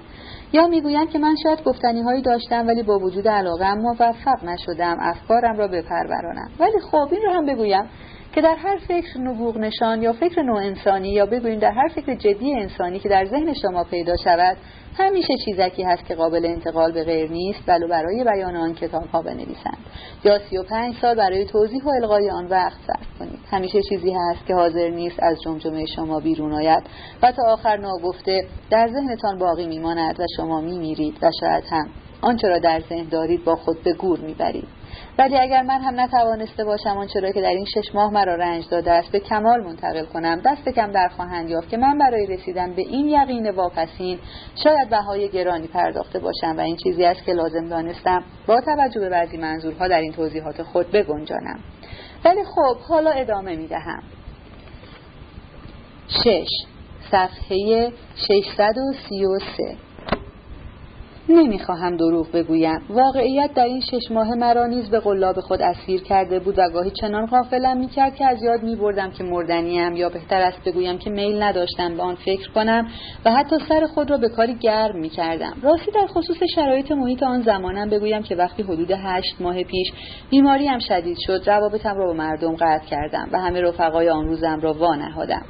یا 0.54 0.68
می‌گویند 0.68 1.10
که 1.10 1.20
من 1.20 1.36
شاید 1.44 1.64
گفتنی 1.64 2.02
هایی 2.02 2.22
داشتم 2.22 2.68
ولی 2.68 2.84
با 2.84 3.00
وجود 3.00 3.28
علاقه 3.28 3.74
موفق 3.74 4.44
نشدم 4.44 4.98
افکارم 5.00 5.58
را 5.58 5.68
بپرورانم. 5.68 6.50
ولی 6.60 6.80
خب 6.92 7.08
این 7.12 7.22
را 7.26 7.34
هم 7.34 7.46
بگویم 7.46 7.90
که 8.36 8.42
در 8.42 8.56
هر 8.56 8.78
فکر 8.78 9.18
نبوغ 9.18 9.58
نشان 9.58 10.02
یا 10.02 10.14
فکر 10.14 10.42
نوع 10.42 10.58
انسانی 10.58 11.10
یا 11.10 11.26
بگوییم 11.26 11.60
در 11.60 11.72
هر 11.72 11.88
فکر 11.88 12.16
جدی 12.16 12.54
انسانی 12.54 13.00
که 13.00 13.10
در 13.10 13.26
ذهن 13.26 13.54
شما 13.54 13.84
پیدا 13.84 14.16
شود 14.24 14.58
همیشه 14.98 15.34
چیزکی 15.46 15.84
هست 15.84 16.06
که 16.06 16.16
قابل 16.16 16.46
انتقال 16.46 16.92
به 16.92 17.04
غیر 17.04 17.32
نیست 17.32 17.60
ولو 17.68 17.88
برای 17.88 18.24
بیان 18.24 18.56
آن 18.56 18.74
کتاب 18.74 19.06
ها 19.06 19.22
بنویسند. 19.22 19.78
یا 20.24 20.40
سی 20.40 20.58
و 20.58 20.64
پنج 20.64 20.96
سال 21.02 21.16
برای 21.16 21.46
توضیح 21.46 21.84
و 21.84 21.90
القای 21.90 22.30
آن 22.30 22.48
وقت 22.48 22.78
صرف 22.88 23.20
کنید. 23.20 23.40
همیشه 23.52 23.82
چیزی 23.90 24.14
هست 24.14 24.46
که 24.48 24.56
حاضر 24.56 24.90
نیست 24.90 25.20
از 25.20 25.38
جمجمه 25.42 25.86
شما 25.86 26.20
بیرون 26.20 26.54
آید 26.54 26.84
و 27.22 27.32
تا 27.32 27.44
آخر 27.48 27.78
ناگفته 27.78 28.48
در 28.70 28.88
ذهنتان 28.88 29.38
باقی 29.38 29.68
میماند 29.68 30.20
و 30.20 30.24
شما 30.38 30.62
میمیرید 30.62 31.18
و 31.22 31.32
شاید 31.40 31.64
هم 31.70 31.90
آنچه 32.22 32.48
را 32.48 32.60
در 32.60 32.82
ذهن 32.90 33.10
دارید 33.10 33.44
با 33.44 33.56
خود 33.56 33.84
به 33.84 33.94
گور 33.94 34.20
می‌برید. 34.20 34.68
ولی 35.18 35.38
اگر 35.38 35.62
من 35.62 35.82
هم 35.82 36.00
نتوانسته 36.00 36.64
باشم 36.64 36.98
آنچه 36.98 37.20
را 37.20 37.32
که 37.32 37.42
در 37.42 37.50
این 37.50 37.66
شش 37.66 37.96
ماه 37.96 38.14
مرا 38.14 38.36
رنج 38.36 38.70
داده 38.70 38.92
است 38.92 39.12
به 39.12 39.20
کمال 39.20 39.64
منتقل 39.64 40.06
کنم. 40.06 40.42
دست 40.46 40.70
کم 40.70 40.92
در 40.92 41.08
خواهند 41.08 41.50
یافت 41.50 41.70
که 41.70 41.78
من 41.78 41.98
برای 41.98 42.26
رسیدن 42.26 42.74
به 42.74 42.82
این 42.82 43.08
یقین 43.08 43.50
واپسین 43.50 44.20
شاید 44.64 44.90
بهای 44.90 45.30
گرانی 45.30 45.68
پرداخته 45.68 46.20
باشم 46.20 46.58
و 46.58 46.60
این 46.60 46.76
چیزی 46.76 47.06
است 47.06 47.24
که 47.24 47.34
لازم 47.34 47.70
دانستم 47.70 48.24
با 48.48 48.62
توجه 48.62 49.00
به 49.00 49.10
بعضی 49.10 49.38
منظورها 49.38 49.88
در 49.88 50.02
این 50.02 50.12
توضیحات 50.12 50.64
خود 50.64 50.92
بگنجانم. 50.92 51.60
ولی 52.26 52.44
خب 52.44 52.78
حالا 52.90 53.12
ادامه 53.12 53.56
می 53.56 53.68
دهم. 53.68 54.04
شش. 56.08 56.48
صفحه 57.12 57.92
633 58.28 59.85
نمی‌خواهم 61.30 61.98
دروغ 61.98 62.32
بگویم. 62.32 62.80
واقعیت 62.90 63.54
در 63.54 63.66
این 63.66 63.82
شش 63.82 64.12
ماه 64.12 64.28
مرا 64.30 64.66
نیز 64.66 64.90
به 64.90 65.00
قلاب 65.00 65.40
خود 65.40 65.62
اسیر 65.62 66.04
کرده 66.04 66.40
بود 66.40 66.60
و 66.60 66.70
گاهی 66.74 66.92
چنان 67.02 67.26
غافلم 67.26 67.78
می‌کرد 67.78 68.16
که 68.16 68.26
از 68.26 68.44
یاد 68.44 68.64
میبردم 68.64 69.12
که 69.12 69.24
مردنیم 69.24 69.96
یا 69.96 70.10
بهتر 70.10 70.42
است 70.42 70.64
بگویم 70.66 70.98
که 70.98 71.10
میل 71.10 71.44
نداشتم 71.44 71.98
به 71.98 72.04
آن 72.04 72.16
فکر 72.16 72.52
کنم 72.52 72.88
و 73.26 73.32
حتی 73.32 73.56
سر 73.70 73.86
خود 73.86 74.12
را 74.12 74.18
به 74.18 74.30
کاری 74.30 74.56
گرم 74.56 75.00
می‌کردم. 75.00 75.54
راستی 75.62 75.92
در 75.92 76.08
خصوص 76.08 76.38
شرایط 76.56 76.92
محیط 76.92 77.24
آن 77.24 77.42
زمانم 77.42 77.90
بگویم 77.90 78.24
که 78.24 78.36
وقتی 78.36 78.64
حدود 78.64 78.92
هشت 78.92 79.36
ماه 79.40 79.64
پیش 79.64 79.88
بیماریم 80.30 80.80
شدید 80.80 81.18
شد 81.20 81.42
روابطم 81.46 81.98
را 81.98 82.06
با 82.06 82.14
مردم 82.14 82.56
قطع 82.56 82.86
کردم 82.86 83.30
و 83.32 83.40
همه 83.40 83.62
رفقای 83.62 84.10
آن 84.10 84.26
روزم 84.26 84.60
را 84.62 84.74
وانهادم. 84.74 85.46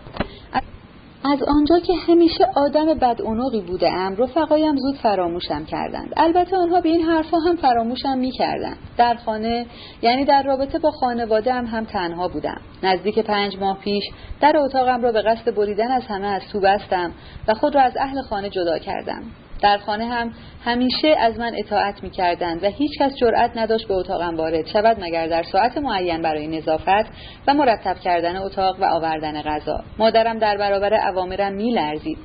از 1.33 1.43
آنجا 1.43 1.79
که 1.79 1.93
همیشه 2.07 2.47
آدم 2.55 2.85
بدعنقی 2.93 3.61
بوده 3.61 3.91
ام 3.91 4.15
رفقایم 4.15 4.75
زود 4.75 4.95
فراموشم 4.95 5.65
کردند. 5.65 6.13
البته 6.17 6.57
آنها 6.57 6.81
به 6.81 6.89
این 6.89 7.01
حرفها 7.01 7.39
هم 7.39 7.55
فراموشم 7.55 8.17
می‌کردند. 8.17 8.77
در 8.97 9.15
خانه 9.15 9.65
یعنی 10.01 10.25
در 10.25 10.43
رابطه 10.43 10.79
با 10.79 10.91
خانواده 10.91 11.53
هم, 11.53 11.65
هم 11.65 11.85
تنها 11.85 12.27
بودم. 12.27 12.61
نزدیک 12.83 13.19
پنج 13.19 13.57
ماه 13.57 13.79
پیش 13.79 14.03
در 14.41 14.57
اتاقم 14.57 15.01
را 15.01 15.11
به 15.11 15.21
قصد 15.21 15.55
بریدن 15.55 15.91
از 15.91 16.03
همه 16.05 16.27
از 16.27 16.41
تو 16.51 16.59
بستم 16.59 17.11
و 17.47 17.53
خود 17.53 17.75
را 17.75 17.81
از 17.81 17.93
اهل 17.99 18.21
خانه 18.21 18.49
جدا 18.49 18.77
کردم. 18.77 19.23
در 19.65 19.77
خانه 19.77 20.05
هم 20.05 20.31
همیشه 20.65 21.15
از 21.19 21.39
من 21.39 21.51
اطاعت 21.55 22.03
می 22.03 22.09
کردند 22.09 22.63
و 22.63 22.67
هیچ 22.67 22.91
کس 22.99 23.15
جرأت 23.15 23.51
نداشت 23.55 23.87
به 23.87 23.93
اتاقم 23.93 24.37
وارد 24.37 24.67
شود 24.67 24.97
مگر 24.99 25.27
در 25.27 25.43
ساعت 25.43 25.77
معین 25.77 26.21
برای 26.21 26.47
نظافت 26.47 27.05
و 27.47 27.53
مرتب 27.53 27.95
کردن 28.03 28.37
اتاق 28.37 28.79
و 28.79 28.85
آوردن 28.85 29.41
غذا. 29.41 29.83
مادرم 29.97 30.39
در 30.39 30.57
برابر 30.57 30.93
اوامرم 30.93 31.53
می 31.53 31.71
لرزید 31.71 32.17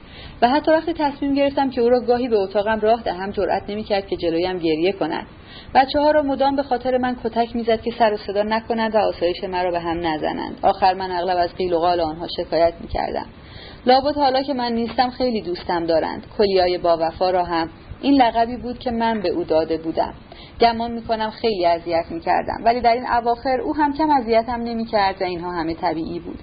و 0.42 0.48
حتی 0.48 0.70
وقتی 0.70 0.92
تصمیم 0.92 1.34
گرفتم 1.34 1.70
که 1.70 1.80
او 1.80 1.88
را 1.88 2.00
گاهی 2.00 2.28
به 2.28 2.36
اتاقم 2.36 2.80
راه 2.80 3.02
دهم 3.02 3.30
جرأت 3.30 3.62
نمی 3.68 3.84
کرد 3.84 4.06
که 4.06 4.16
جلویم 4.16 4.58
گریه 4.58 4.92
کند. 4.92 5.26
بچه 5.74 6.00
ها 6.00 6.10
را 6.10 6.22
مدام 6.22 6.56
به 6.56 6.62
خاطر 6.62 6.98
من 6.98 7.16
کتک 7.24 7.56
می‌زد 7.56 7.82
که 7.82 7.90
سر 7.98 8.12
و 8.12 8.16
صدا 8.16 8.42
نکنند 8.42 8.94
و 8.94 8.98
آسایش 8.98 9.44
مرا 9.44 9.70
به 9.70 9.80
هم 9.80 10.06
نزنند. 10.06 10.58
آخر 10.62 10.94
من 10.94 11.10
اغلب 11.10 11.38
از 11.38 11.54
قیل 11.54 11.72
و 11.72 11.78
قال 11.78 12.00
آنها 12.00 12.26
شکایت 12.36 12.74
می‌کردم. 12.80 13.26
لابد 13.86 14.16
حالا 14.16 14.42
که 14.42 14.54
من 14.54 14.72
نیستم 14.72 15.10
خیلی 15.10 15.40
دوستم 15.40 15.86
دارند. 15.86 16.26
کلیای 16.38 16.78
با 16.78 16.96
وفا 17.00 17.30
را 17.30 17.44
هم. 17.44 17.68
این 18.00 18.22
لقبی 18.22 18.56
بود 18.56 18.78
که 18.78 18.90
من 18.90 19.20
به 19.20 19.28
او 19.28 19.44
داده 19.44 19.78
بودم. 19.78 20.14
گمان 20.60 20.92
می‌کنم 20.92 21.30
خیلی 21.30 21.66
اذیت 21.66 22.04
می‌کردم. 22.10 22.64
ولی 22.64 22.80
در 22.80 22.92
این 22.92 23.06
اواخر 23.06 23.60
او 23.60 23.76
هم 23.76 23.92
کم 23.92 24.10
اذیتم 24.10 24.62
نمی‌کرد 24.62 25.22
و 25.22 25.24
اینها 25.24 25.52
همه 25.52 25.74
طبیعی 25.74 26.18
بود. 26.18 26.38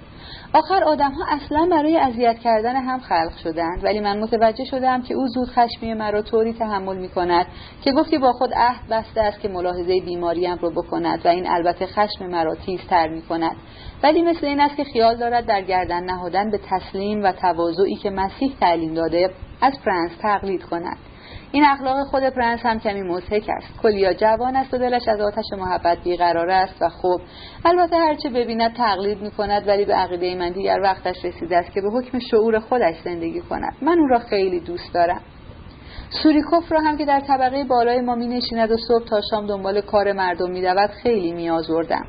آخر 0.52 0.84
آدم 0.84 1.12
ها 1.12 1.24
اصلا 1.28 1.68
برای 1.70 1.96
اذیت 1.96 2.38
کردن 2.38 2.76
هم 2.76 3.00
خلق 3.00 3.32
شدند. 3.42 3.84
ولی 3.84 4.00
من 4.00 4.18
متوجه 4.18 4.64
شدم 4.64 5.02
که 5.02 5.14
او 5.14 5.26
زود 5.26 5.48
خشمی 5.48 5.94
مرا 5.94 6.22
طوری 6.22 6.52
تحمل 6.52 6.96
می 6.96 7.08
کند 7.08 7.46
که 7.82 7.92
گفتی 7.92 8.18
با 8.18 8.32
خود 8.32 8.50
عهد 8.54 8.88
بسته 8.90 9.20
است 9.20 9.40
که 9.40 9.48
ملاحظه 9.48 10.00
بیماریم 10.00 10.56
رو 10.56 10.70
بکند 10.70 11.26
و 11.26 11.28
این 11.28 11.50
البته 11.50 11.86
خشم 11.86 12.26
مرا 12.26 12.54
تیزتر 12.54 13.08
می 13.08 13.22
کند 13.22 13.56
ولی 14.02 14.22
مثل 14.22 14.46
این 14.46 14.60
است 14.60 14.76
که 14.76 14.84
خیال 14.84 15.16
دارد 15.16 15.46
در 15.46 15.62
گردن 15.62 16.04
نهادن 16.04 16.50
به 16.50 16.60
تسلیم 16.70 17.22
و 17.22 17.32
تواضعی 17.32 17.96
که 17.96 18.10
مسیح 18.10 18.56
تعلیم 18.60 18.94
داده 18.94 19.30
از 19.60 19.72
فرانس 19.84 20.12
تقلید 20.22 20.64
کند. 20.64 20.96
این 21.52 21.64
اخلاق 21.64 22.06
خود 22.06 22.22
پرنس 22.22 22.60
هم 22.62 22.78
کمی 22.78 23.02
مضحک 23.02 23.48
است. 23.48 23.80
کلیا 23.82 24.14
جوان 24.14 24.56
است 24.56 24.74
و 24.74 24.78
دلش 24.78 25.08
از 25.08 25.20
آتش 25.20 25.44
محبت 25.58 25.98
بیقرار 26.04 26.50
است 26.50 26.82
و 26.82 26.88
خوب. 26.88 27.20
البته 27.64 27.96
هرچه 27.96 28.28
ببیند 28.28 28.76
تقلید 28.76 29.22
می 29.22 29.30
کند 29.30 29.68
ولی 29.68 29.84
به 29.84 29.94
عقیده 29.94 30.34
من 30.34 30.52
دیگر 30.52 30.80
وقتش 30.82 31.24
رسیده 31.24 31.56
است 31.56 31.72
که 31.72 31.80
به 31.80 31.90
حکم 31.90 32.18
شعور 32.18 32.58
خودش 32.58 32.94
زندگی 33.04 33.40
کند. 33.40 33.76
من 33.82 33.98
او 33.98 34.06
را 34.06 34.18
خیلی 34.18 34.60
دوست 34.60 34.94
دارم. 34.94 35.20
سوریکوف 36.22 36.72
را 36.72 36.80
هم 36.80 36.96
که 36.96 37.04
در 37.04 37.20
طبقه 37.20 37.64
بالای 37.64 38.00
ما 38.00 38.14
می 38.14 38.26
نشیند 38.26 38.70
و 38.70 38.76
صبح 38.88 39.04
تا 39.04 39.20
شام 39.30 39.46
دنبال 39.46 39.80
کار 39.80 40.12
مردم 40.12 40.50
می 40.50 40.62
دود 40.62 40.90
خیلی 41.02 41.32
می 41.32 41.50
آزردم. 41.50 42.06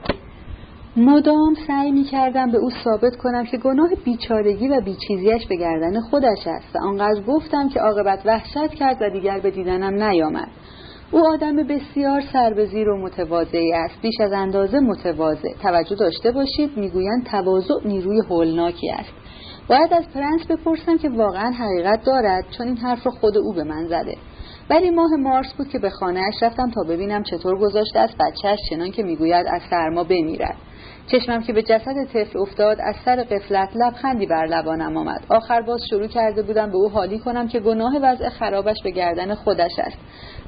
مدام 1.00 1.56
سعی 1.68 1.92
می 1.92 2.04
کردم 2.04 2.52
به 2.52 2.58
او 2.58 2.70
ثابت 2.84 3.16
کنم 3.16 3.46
که 3.46 3.58
گناه 3.58 3.90
بیچارگی 4.06 4.68
و 4.68 4.82
بیچیزیش 4.82 5.48
به 5.50 5.56
گردن 5.56 6.02
خودش 6.02 6.48
است 6.48 6.76
و 6.76 6.80
آنقدر 6.84 7.22
گفتم 7.22 7.70
که 7.70 7.80
عاقبت 7.80 8.22
وحشت 8.26 8.74
کرد 8.74 8.98
و 9.02 9.10
دیگر 9.10 9.40
به 9.40 9.52
دیدنم 9.52 10.04
نیامد. 10.04 10.48
او 11.12 11.28
آدم 11.28 11.56
بسیار 11.56 12.22
سربزیر 12.34 12.90
و 12.90 12.98
متواضعی 12.98 13.74
است. 13.74 14.02
بیش 14.02 14.16
از 14.20 14.32
اندازه 14.32 14.80
متواضع. 14.80 15.54
توجه 15.64 15.96
داشته 15.96 16.32
باشید 16.32 16.78
می‌گویند 16.78 17.26
تواضع 17.26 17.74
نیروی 17.86 18.22
هولناکی 18.30 18.92
است. 18.92 19.14
باید 19.70 19.94
از 19.94 20.04
پرنس 20.14 20.48
بپرسم 20.50 20.98
که 20.98 21.10
واقعا 21.10 21.52
حقیقت 21.52 22.04
دارد 22.06 22.46
چون 22.58 22.68
این 22.68 22.78
حرف 22.78 23.04
رو 23.04 23.12
خود 23.12 23.38
او 23.38 23.54
به 23.54 23.64
من 23.64 23.88
زده. 23.88 24.16
ولی 24.70 24.90
ماه 24.90 25.10
مارس 25.20 25.54
بود 25.58 25.68
که 25.68 25.80
به 25.80 25.90
خانهاش 25.90 26.44
رفتم 26.44 26.72
تا 26.72 26.84
ببینم 26.84 27.24
چطور 27.24 27.60
گذاشته 27.60 28.00
است 28.00 28.16
بچهش 28.18 28.60
چنان 28.70 28.92
که 28.92 29.04
می‌گوید 29.04 29.46
از 29.48 29.62
سرما 29.70 30.04
بمیرد. 30.04 30.56
چشمم 31.12 31.44
که 31.44 31.54
به 31.54 31.62
جسد 31.62 32.06
طفل 32.14 32.40
افتاد 32.40 32.78
از 32.82 32.96
سر 33.06 33.16
قفلت 33.16 33.70
لبخندی 33.76 34.26
بر 34.26 34.46
لبانم 34.46 34.98
آمد. 34.98 35.26
آخر 35.30 35.62
باز 35.62 35.80
شروع 35.90 36.08
کرده 36.08 36.42
بودم 36.42 36.70
به 36.70 36.78
او 36.78 36.90
حالی 36.90 37.20
کنم 37.20 37.48
که 37.48 37.60
گناه 37.60 37.98
وضع 38.02 38.30
خرابش 38.30 38.76
به 38.84 38.92
گردن 38.92 39.36
خودش 39.36 39.72
است. 39.78 39.98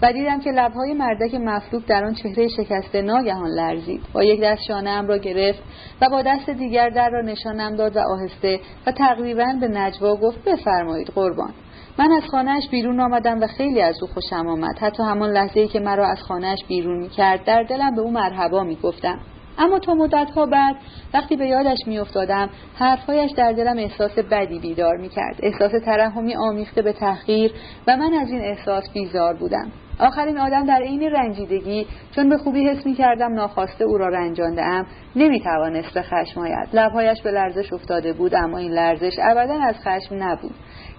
و 0.01 0.13
دیدم 0.13 0.39
که 0.39 0.51
لبهای 0.51 0.93
مردک 0.93 1.35
مفلوک 1.35 1.85
در 1.85 2.05
آن 2.05 2.13
چهره 2.13 2.47
شکسته 2.47 3.01
ناگهان 3.01 3.49
لرزید. 3.49 4.01
با 4.13 4.23
یک 4.23 4.41
دست 4.43 4.61
شانهام 4.67 5.07
را 5.07 5.17
گرفت 5.17 5.59
و 6.01 6.09
با 6.09 6.21
دست 6.21 6.49
دیگر 6.49 6.89
در 6.89 7.09
را 7.09 7.21
نشانم 7.21 7.75
داد 7.75 7.95
و 7.95 7.99
آهسته 7.99 8.59
و 8.87 8.91
تقریبا 8.91 9.55
به 9.61 9.67
نجوا 9.67 10.15
گفت 10.15 10.43
بفرمایید 10.43 11.07
قربان. 11.07 11.53
من 11.99 12.11
از 12.11 12.23
خانهاش 12.31 12.69
بیرون 12.71 12.99
آمدم 12.99 13.39
و 13.39 13.47
خیلی 13.47 13.81
از 13.81 13.95
او 14.01 14.07
خوشم 14.07 14.47
آمد. 14.47 14.77
حتی 14.79 15.03
همان 15.03 15.29
لحظه 15.29 15.59
ای 15.59 15.67
که 15.67 15.79
مرا 15.79 16.07
از 16.07 16.21
خانهاش 16.21 16.59
بیرون 16.67 16.99
می 16.99 17.09
کرد 17.09 17.43
در 17.43 17.63
دلم 17.63 17.95
به 17.95 18.01
او 18.01 18.11
مرحبا 18.11 18.63
می 18.63 18.75
گفتم 18.75 19.19
اما 19.57 19.79
تا 19.79 19.93
مدتها 19.93 20.45
بعد 20.45 20.75
وقتی 21.13 21.35
به 21.35 21.47
یادش 21.47 21.77
میافتادم 21.87 22.49
حرفهایش 22.75 23.31
در 23.31 23.51
دلم 23.51 23.77
احساس 23.77 24.19
بدی 24.19 24.59
بیدار 24.59 24.97
می‌کرد. 24.97 25.35
احساس 25.43 25.71
ترحمی 25.85 26.35
آمیخته 26.35 26.81
به 26.81 26.93
تحقیر 26.93 27.51
و 27.87 27.97
من 27.97 28.13
از 28.13 28.29
این 28.29 28.41
احساس 28.41 28.83
بیزار 28.93 29.33
بودم. 29.33 29.71
آخرین 29.99 30.37
آدم 30.37 30.65
در 30.65 30.81
عین 30.81 31.03
رنجیدگی 31.03 31.87
چون 32.15 32.29
به 32.29 32.37
خوبی 32.37 32.69
حس 32.69 32.85
می 32.85 32.93
کردم 32.93 33.33
ناخواسته 33.33 33.83
او 33.83 33.97
را 33.97 34.07
رنجانده 34.07 34.63
ام 34.63 34.85
نمی 35.15 35.41
توانست 35.41 35.93
به 35.93 36.01
خشم 36.01 36.39
آید. 36.39 36.69
لبهایش 36.73 37.21
به 37.21 37.31
لرزش 37.31 37.73
افتاده 37.73 38.13
بود 38.13 38.35
اما 38.35 38.57
این 38.57 38.71
لرزش 38.71 39.13
ابدا 39.23 39.59
از 39.61 39.75
خشم 39.75 40.23
نبود. 40.23 40.53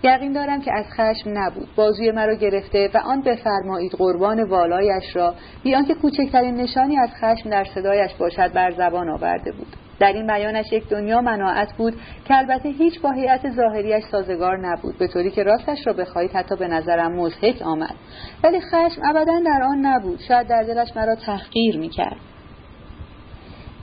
یقین 0.05 0.33
دارم 0.33 0.61
که 0.61 0.73
از 0.73 0.85
خشم 0.91 1.31
نبود. 1.39 1.69
بازوی 1.77 2.11
مرا 2.11 2.35
گرفته 2.35 2.91
و 2.95 2.99
آن 2.99 3.23
بفرمایید 3.23 3.93
قربان 3.93 4.43
والایش 4.43 5.17
را 5.17 5.35
بیان 5.63 5.85
که 5.85 5.95
کوچکترین 5.95 6.55
نشانی 6.55 6.99
از 6.99 7.11
خشم 7.21 7.51
در 7.51 7.65
صدایش 7.65 8.15
باشد 8.15 8.53
بر 8.53 8.71
زبان 8.71 9.09
آورده 9.11 9.53
بود. 9.53 9.77
در 10.01 10.13
این 10.13 10.27
بیانش 10.27 10.73
یک 10.73 10.89
دنیا 10.89 11.21
مناعت 11.21 11.73
بود 11.73 11.95
که 12.25 12.39
البته 12.39 12.69
هیچ 12.69 13.01
با 13.01 13.11
هیئت 13.11 13.51
ظاهریش 13.51 14.05
سازگار 14.11 14.59
نبود 14.59 14.99
به 14.99 15.09
طوری 15.09 15.31
که 15.31 15.43
راستش 15.43 15.87
را 15.87 15.93
بخواهید 15.93 16.31
حتی 16.31 16.57
به 16.57 16.69
نظرم 16.69 17.13
مزهک 17.13 17.63
آمد. 17.63 17.95
ولی 18.45 18.61
خشم 18.61 19.03
ابدا 19.05 19.41
در 19.47 19.63
آن 19.63 19.87
نبود. 19.87 20.21
شاید 20.29 20.49
در 20.49 20.63
دلش 20.63 20.97
مرا 20.97 21.15
تحقیر 21.15 21.79
می‌کرد. 21.79 22.17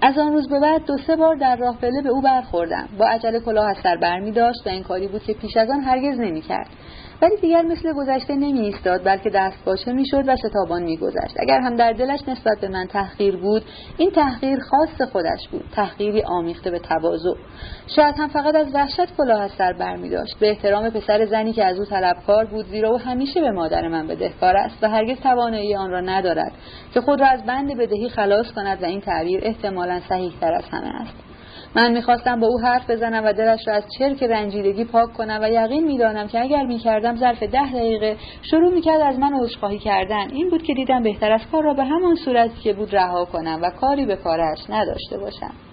از 0.02 0.18
آن 0.18 0.34
روز 0.34 0.50
به 0.50 0.60
بعد 0.60 0.86
دو 0.86 0.98
سه 0.98 1.16
بار 1.16 1.36
در 1.36 1.56
راه 1.56 1.78
به 1.82 2.10
او 2.10 2.22
برخوردم. 2.22 2.90
با 3.00 3.06
عجله 3.06 3.40
کلاه 3.40 3.70
از 3.70 3.78
سر 3.84 3.98
برمی 3.98 4.32
داشت 4.32 4.60
و 4.66 4.70
این 4.70 4.84
کاری 4.84 5.08
بود 5.08 5.24
که 5.24 5.34
پیش 5.34 5.58
از 5.58 5.70
آن 5.70 5.82
هرگز 5.82 6.20
نمی 6.20 6.42
کرد 6.42 6.70
ولی 7.22 7.38
دیگر 7.42 7.62
مثل 7.62 7.94
گذشته 7.94 8.36
نمی 8.36 8.60
ایستاد 8.60 9.06
بلکه 9.06 9.30
دست 9.30 9.66
باشه 9.66 9.94
می‌شد 9.94 10.24
و 10.28 10.36
شتابان 10.36 10.84
میگذشت. 10.84 11.36
اگر 11.40 11.60
هم 11.60 11.76
در 11.76 11.92
دلش 11.92 12.20
نسبت 12.28 12.60
به 12.62 12.68
من 12.68 12.88
تحقیر 12.88 13.38
بود 13.38 13.64
این 13.98 14.12
تحقیر 14.12 14.60
خاص 14.60 15.10
خودش 15.12 15.48
بود 15.52 15.64
تحقیری 15.76 16.24
آمیخته 16.24 16.72
به 16.72 16.80
تواضع. 16.80 17.34
شاید 17.96 18.16
هم 18.18 18.28
فقط 18.28 18.56
از 18.56 18.76
وحشت 18.76 19.16
کلاه 19.18 19.42
از 19.42 19.52
سر 19.58 19.74
برمی 19.74 20.10
داشت 20.10 20.40
به 20.40 20.50
احترام 20.50 20.90
پسر 20.90 21.26
زنی 21.26 21.54
که 21.54 21.66
از 21.66 21.80
او 21.80 21.86
طلبکار 21.86 22.46
بود 22.46 22.66
زیرا 22.66 22.90
او 22.90 22.98
همیشه 22.98 23.42
به 23.42 23.52
مادر 23.52 23.88
من 23.88 24.08
بدهکار 24.08 24.58
است 24.58 24.84
و 24.84 24.90
هرگز 24.90 25.20
توانایی 25.20 25.76
آن 25.76 25.92
را 25.92 26.02
ندارد 26.02 26.52
که 26.94 27.02
خود 27.02 27.22
را 27.22 27.28
از 27.28 27.46
بند 27.46 27.78
بدهی 27.78 28.10
خلاص 28.10 28.52
کند 28.56 28.84
و 28.84 28.86
این 28.86 29.02
تعبیر 29.02 29.40
احتمالا 29.44 30.00
صحیح 30.10 30.34
تر 30.42 30.54
از 30.54 30.64
همه 30.72 31.02
است. 31.02 31.29
من 31.76 31.92
می‌خواستم 31.92 32.40
با 32.40 32.48
او 32.48 32.60
حرف 32.60 32.90
بزنم 32.90 33.26
و 33.26 33.34
دلش 33.34 33.68
را 33.68 33.74
از 33.74 33.84
چرک 34.00 34.24
رنجیدگی 34.24 34.86
پاک 34.86 35.14
کنم 35.14 35.40
و 35.42 35.50
یقین 35.50 35.86
می‌دانم 35.86 36.28
که 36.28 36.42
اگر 36.42 36.66
می‌کردم 36.66 37.16
ظرف 37.16 37.44
ده 37.44 37.72
دقیقه 37.72 38.18
شروع 38.42 38.74
می‌کرد 38.74 39.02
از 39.02 39.20
من 39.20 39.34
عذرخواهی 39.34 39.80
کردن. 39.80 40.30
این 40.32 40.50
بود 40.50 40.64
که 40.64 40.74
دیدم 40.74 41.04
بهتر 41.04 41.32
از 41.32 41.42
کار 41.52 41.64
را 41.64 41.74
به 41.74 41.84
همان 41.84 42.16
صورتی 42.16 42.62
که 42.64 42.74
بود 42.74 42.96
رها 42.96 43.26
کنم 43.26 43.60
و 43.62 43.70
کاری 43.70 44.06
به 44.06 44.16
کارش 44.16 44.60
نداشته 44.70 45.18
باشم. 45.18 45.69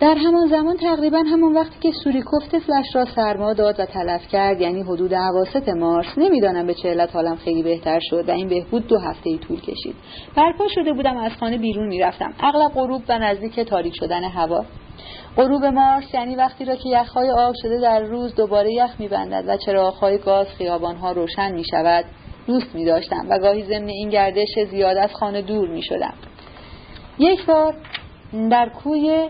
در 0.00 0.14
همان 0.14 0.48
زمان 0.48 0.76
تقریبا 0.76 1.18
همان 1.18 1.54
وقتی 1.54 1.76
که 1.80 1.90
سوریکوف 2.04 2.42
فلش 2.48 2.86
را 2.94 3.04
سرما 3.04 3.52
داد 3.52 3.80
و 3.80 3.86
تلف 3.86 4.28
کرد 4.28 4.60
یعنی 4.60 4.82
حدود 4.82 5.14
عواست 5.14 5.68
مارس 5.68 6.06
نمی‌دانم 6.16 6.66
به 6.66 6.74
چه 6.74 6.88
علت 6.88 7.14
حالم 7.14 7.36
خیلی 7.36 7.62
بهتر 7.62 8.00
شد 8.02 8.28
و 8.28 8.32
این 8.32 8.48
بهبود 8.48 8.86
دو 8.86 8.98
هفته 8.98 9.30
ای 9.30 9.38
طول 9.38 9.60
کشید. 9.60 9.94
برپا 10.36 10.64
شده 10.68 10.92
بودم 10.92 11.16
از 11.16 11.32
خانه 11.40 11.58
بیرون 11.58 11.88
می‌رفتم. 11.88 12.34
اغلب 12.40 12.72
غروب 12.72 13.02
و 13.08 13.18
نزدیک 13.18 13.60
تاریک 13.60 13.92
شدن 13.96 14.24
هوا. 14.24 14.64
غروب 15.36 15.64
مارس 15.64 16.14
یعنی 16.14 16.36
وقتی 16.36 16.64
را 16.64 16.76
که 16.76 16.88
یخهای 16.88 17.30
آب 17.30 17.54
شده 17.62 17.80
در 17.80 18.00
روز 18.00 18.34
دوباره 18.34 18.72
یخ 18.72 18.90
میبندد 18.98 19.44
و 19.48 19.56
چراغهای 19.56 20.18
گاز 20.18 20.46
خیابانها 20.46 21.12
روشن 21.12 21.52
می‌شود 21.52 22.04
دوست 22.46 22.74
می 22.74 22.84
داشتم 22.84 23.26
و 23.30 23.38
گاهی 23.38 23.64
ضمن 23.64 23.88
این 23.88 24.08
گردش 24.08 24.58
زیاد 24.70 24.96
از 24.96 25.10
خانه 25.14 25.42
دور 25.42 25.68
می 25.68 25.82
شدم. 25.82 26.14
یک 27.18 27.46
بار 27.46 27.76
در 28.50 28.68
کوی 28.68 29.28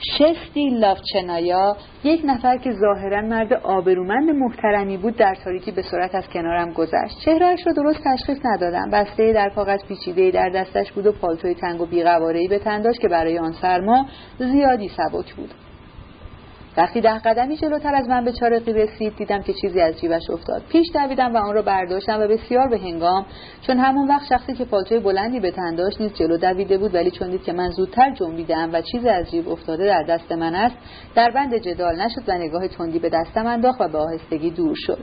شستی 0.00 0.70
لاوچنایا 0.70 1.76
یک 2.04 2.22
نفر 2.24 2.56
که 2.56 2.72
ظاهرا 2.72 3.20
مرد 3.20 3.52
آبرومند 3.52 4.30
محترمی 4.30 4.96
بود 4.96 5.16
در 5.16 5.34
تاریکی 5.44 5.70
به 5.70 5.82
سرعت 5.82 6.14
از 6.14 6.28
کنارم 6.28 6.72
گذشت. 6.72 7.18
چهرهش 7.24 7.66
را 7.66 7.72
درست 7.72 8.00
تشخیص 8.04 8.38
ندادم. 8.44 8.90
بسته 8.90 9.32
در 9.32 9.48
کاغذ 9.48 9.84
پیچیده 9.88 10.30
در 10.30 10.48
دستش 10.48 10.92
بود 10.92 11.06
و 11.06 11.12
پالتوی 11.12 11.54
تنگ 11.54 11.80
و 11.80 11.86
بیقوارهای 11.86 12.48
به 12.48 12.58
تن 12.58 12.82
داشت 12.82 13.00
که 13.00 13.08
برای 13.08 13.38
آن 13.38 13.52
سرما 13.52 14.06
زیادی 14.38 14.88
سبک 14.88 15.34
بود. 15.34 15.54
وقتی 16.76 17.00
ده 17.00 17.18
قدمی 17.18 17.56
جلوتر 17.56 17.94
از 17.94 18.08
من 18.08 18.24
به 18.24 18.32
چارقی 18.32 18.72
رسید 18.72 19.16
دیدم 19.16 19.42
که 19.42 19.52
چیزی 19.52 19.80
از 19.80 20.00
جیبش 20.00 20.30
افتاد. 20.30 20.62
پیش 20.68 20.86
دویدم 20.94 21.34
و 21.34 21.36
آن 21.36 21.54
را 21.54 21.62
برداشتم 21.62 22.20
و 22.20 22.28
بسیار 22.28 22.68
به 22.68 22.78
هنگام 22.78 23.26
چون 23.66 23.78
همون 23.78 24.08
وقت 24.08 24.28
شخصی 24.28 24.54
که 24.54 24.64
پالتوی 24.64 24.98
بلندی 24.98 25.40
به 25.40 25.50
تن 25.50 25.74
داشت 25.74 26.00
نیز 26.00 26.12
جلو 26.14 26.36
دویده 26.36 26.78
بود 26.78 26.94
ولی 26.94 27.10
چون 27.10 27.30
دید 27.30 27.42
که 27.42 27.52
من 27.52 27.70
زودتر 27.70 28.10
جنبیدم 28.10 28.70
و 28.72 28.82
چیزی 28.92 29.08
از 29.08 29.30
جیب 29.30 29.48
افتاده 29.48 29.86
در 29.86 30.02
دست 30.02 30.32
من 30.32 30.54
است 30.54 30.76
در 31.14 31.30
بند 31.30 31.54
جدال 31.54 32.00
نشد 32.00 32.22
و 32.28 32.38
نگاه 32.38 32.68
تندی 32.68 32.98
به 32.98 33.10
دستم 33.10 33.46
انداخت 33.46 33.80
و 33.80 33.88
به 33.88 33.98
آهستگی 33.98 34.50
دور 34.50 34.74
شد. 34.76 34.98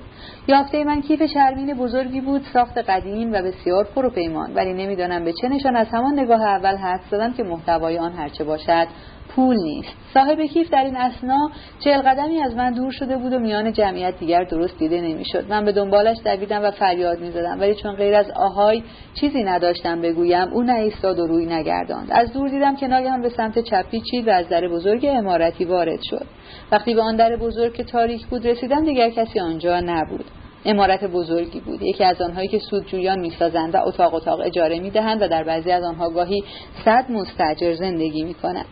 یافته 0.48 0.84
من 0.84 1.02
کیف 1.02 1.26
شرمین 1.26 1.74
بزرگی 1.74 2.22
بود 2.22 2.42
ساخت 2.54 2.78
قدیم 2.78 3.34
و 3.34 3.42
بسیار 3.42 3.88
پروپیمان 3.96 4.54
ولی 4.54 4.74
نمی‌دانم 4.74 5.26
به 5.26 5.34
چه 5.42 5.50
نشان 5.50 5.76
از 5.76 5.88
همان 5.92 6.20
نگاه 6.20 6.42
اول 6.42 6.76
حد 6.76 7.02
زدم 7.12 7.34
که 7.34 7.44
محتوای 7.44 7.98
آن 7.98 8.14
هرچه 8.14 8.44
باشد 8.44 8.88
پول 9.36 9.56
نیست. 9.56 9.94
صاحب 10.14 10.42
کیف 10.42 10.70
در 10.70 10.84
این 10.84 10.98
اسنا 10.98 11.50
چهل 11.84 12.02
قدمی 12.02 12.42
از 12.42 12.56
من 12.56 12.74
دور 12.74 12.92
شده 12.92 13.18
بود 13.18 13.34
و 13.34 13.40
میان 13.40 13.74
جمعیت 13.74 14.20
دیگر 14.20 14.44
درست 14.44 14.78
دیده 14.80 15.02
نمی‌شد. 15.02 15.46
من 15.50 15.66
به 15.66 15.72
دنبالش 15.72 16.18
دویدم 16.26 16.64
و 16.64 16.72
فریاد 16.72 17.20
می‌زدم 17.20 17.60
ولی 17.60 17.76
چون 17.76 17.96
غیر 17.96 18.16
از 18.16 18.32
آهای 18.36 18.84
چیزی 19.14 19.44
نداشتم 19.44 20.02
بگویم 20.02 20.54
او 20.54 20.64
نایستاد 20.64 21.20
و 21.20 21.28
روی 21.28 21.46
نگرداند. 21.46 22.08
از 22.12 22.34
دور 22.34 22.50
دیدم 22.50 22.76
که 22.76 22.88
ناگهان 22.88 23.22
به 23.22 23.30
سمت 23.30 23.60
چپی 23.60 24.02
چید 24.12 24.28
و 24.28 24.32
از 24.32 24.50
در 24.50 24.68
بزرگ 24.68 25.06
امارتی 25.10 25.66
وارد 25.66 26.00
شد. 26.10 26.26
وقتی 26.72 26.96
به 26.96 27.02
آن 27.02 27.16
در 27.16 27.36
بزرگ 27.36 27.74
که 27.74 27.84
تاریک 27.84 28.28
بود 28.28 28.48
رسیدم 28.48 28.86
دیگر 28.86 29.10
کسی 29.10 29.40
آنجا 29.40 29.80
نبود. 29.80 30.26
امارت 30.66 31.04
بزرگی 31.04 31.60
بود. 31.60 31.82
یکی 31.82 32.04
از 32.04 32.22
آنهایی 32.22 32.48
که 32.48 32.60
سودجویان 32.60 33.20
می‌سازند 33.20 33.76
و 33.76 33.78
اتاق 33.86 34.14
اتاق 34.14 34.40
اجاره 34.40 34.80
می‌دهند 34.80 35.22
و 35.22 35.28
در 35.28 35.44
بعضی 35.44 35.72
از 35.72 35.84
آنها 35.84 36.10
گاهی 36.10 36.44
صد 36.86 37.12
مستجر 37.12 37.74
زندگی 37.74 38.24
می‌کنند. 38.24 38.66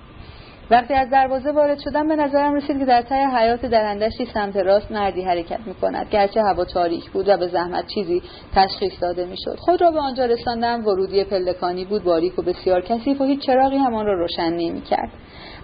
وقتی 0.71 0.93
از 0.93 1.09
دروازه 1.09 1.51
وارد 1.51 1.79
شدم 1.79 2.07
به 2.07 2.15
نظرم 2.15 2.53
رسید 2.53 2.79
که 2.79 2.85
در 2.85 3.01
ته 3.01 3.15
حیات 3.15 3.65
درندشتی 3.65 4.25
سمت 4.25 4.57
راست 4.57 4.91
مردی 4.91 5.21
حرکت 5.21 5.59
می 5.65 5.73
کند 5.73 6.07
گرچه 6.11 6.41
هوا 6.41 6.65
تاریک 6.65 7.11
بود 7.11 7.29
و 7.29 7.37
به 7.37 7.47
زحمت 7.47 7.87
چیزی 7.87 8.21
تشخیص 8.55 9.01
داده 9.01 9.25
می‌شد. 9.25 9.57
خود 9.57 9.81
را 9.81 9.91
به 9.91 9.99
آنجا 9.99 10.25
رساندم 10.25 10.85
ورودی 10.85 11.23
پلکانی 11.23 11.85
بود 11.85 12.03
باریک 12.03 12.39
و 12.39 12.41
بسیار 12.41 12.81
کثیف 12.81 13.21
و 13.21 13.25
هیچ 13.25 13.41
چراغی 13.45 13.77
همان 13.77 14.05
را 14.05 14.13
روشن 14.13 14.53
نمی‌کرد. 14.53 15.09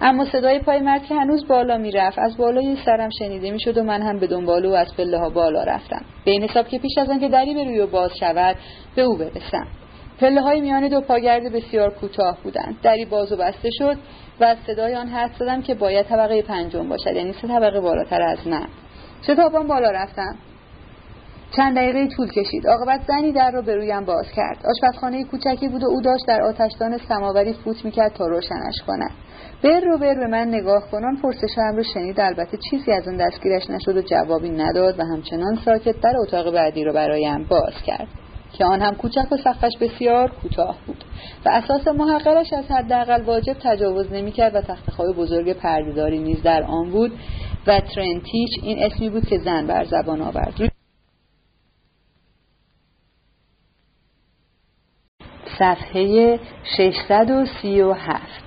اما 0.02 0.26
صدای 0.26 0.60
پای 0.60 0.80
مرد 0.80 1.04
که 1.04 1.16
هنوز 1.16 1.48
بالا 1.48 1.78
می‌رفت 1.78 2.20
از 2.20 2.38
بالای 2.38 2.78
سرم 2.86 3.10
شنیده 3.20 3.52
می‌شد 3.52 3.78
و 3.78 3.84
من 3.84 4.02
هم 4.02 4.20
به 4.20 4.28
دنبال 4.28 4.66
او 4.66 4.76
از 4.76 4.96
پله 4.98 5.18
ها 5.20 5.30
بالا 5.30 5.64
رفتم. 5.64 6.06
به 6.26 6.32
این 6.32 6.44
حساب 6.44 6.68
که 6.68 6.80
پیش 6.80 6.98
از 6.98 7.10
آنکه 7.10 7.30
دری 7.30 7.54
به 7.54 7.64
روی 7.64 7.86
باز 7.86 8.12
شود 8.20 8.56
به 8.96 9.02
او 9.02 9.18
برسم. 9.18 9.68
پله 10.20 10.42
های 10.42 10.62
میان 10.62 10.88
دو 10.88 11.02
پاگرد 11.02 11.52
بسیار 11.52 11.94
کوتاه 11.94 12.38
بودند. 12.44 12.76
دری 12.84 13.06
باز 13.06 13.32
و 13.32 13.36
بسته 13.36 13.70
شد 13.72 13.98
و 14.42 14.44
از 14.44 14.58
صدای 14.68 14.96
آن 14.96 15.08
حد 15.08 15.32
زدم 15.40 15.62
که 15.62 15.74
باید 15.74 16.06
طبقه 16.06 16.42
پنجم 16.42 16.90
باشد 16.90 17.16
یعنی 17.16 17.34
سه 17.34 17.48
طبقه 17.48 17.80
بالاتر 17.80 18.22
از 18.22 18.48
من. 18.48 18.68
شتابان 19.22 19.68
بالا 19.68 19.92
رفتم. 19.92 20.36
چند 21.56 21.76
دقیقه 21.76 22.08
طول 22.08 22.28
کشید. 22.32 22.68
عاقبت 22.68 23.02
زنی 23.08 23.32
در 23.32 23.52
را 23.52 23.62
به 23.62 23.76
رویم 23.76 24.06
باز 24.06 24.26
کرد. 24.36 24.58
آشپزخانه 24.66 25.24
کوچکی 25.24 25.68
بود 25.68 25.84
و 25.84 25.88
او 25.88 26.02
داشت 26.02 26.28
در 26.28 26.42
آتشدان 26.42 26.98
سماوری 26.98 27.54
فوت 27.54 27.86
می‌کرد 27.86 28.14
تا 28.14 28.28
روشنش 28.28 28.82
کند. 28.88 29.12
بر 29.64 29.80
رو 29.80 29.98
بر 29.98 30.14
به 30.14 30.28
من 30.28 30.48
نگاه 30.48 30.92
کنان 30.92 31.18
پرسشم 31.18 31.76
رو 31.76 31.84
شنید. 31.84 32.20
البته 32.20 32.58
چیزی 32.70 32.92
از 32.92 33.08
اون 33.08 33.18
دستگیرش 33.18 33.70
نشد 33.70 33.98
و 33.98 34.02
جوابی 34.02 34.50
نداد 34.50 35.00
و 35.00 35.04
همچنان 35.04 35.56
ساکت 35.66 36.02
در 36.02 36.14
اتاق 36.22 36.54
بعدی 36.54 36.84
رو 36.84 36.94
برایم 36.94 37.44
باز 37.44 37.74
کرد. 37.86 38.08
که 38.54 38.66
آن 38.66 38.82
هم 38.82 38.96
کوچک 38.96 39.32
و 39.32 39.38
سقفش 39.38 39.78
بسیار 39.82 40.32
کوتاه 40.32 40.78
بود. 40.88 41.04
و 41.46 41.50
اساس 41.50 41.88
محقرش 41.88 42.54
از 42.54 42.66
حداقل 42.72 43.22
واجب 43.22 43.56
تجاوز 43.64 44.12
نمی‌کرد 44.12 44.56
و 44.56 44.62
تختخواب 44.62 45.16
بزرگ 45.16 45.54
پردهداری 45.54 46.20
نیز 46.20 46.42
در 46.42 46.64
آن 46.64 46.92
بود. 46.92 47.12
و 47.68 47.80
ترنتیچ 47.80 48.50
این 48.64 48.86
اسمی 48.86 49.10
بود 49.10 49.28
که 49.28 49.38
زن 49.38 49.68
بر 49.68 49.84
زبان 49.84 50.22
آورد. 50.22 50.72
صفحه 55.60 56.40
637 56.78 58.44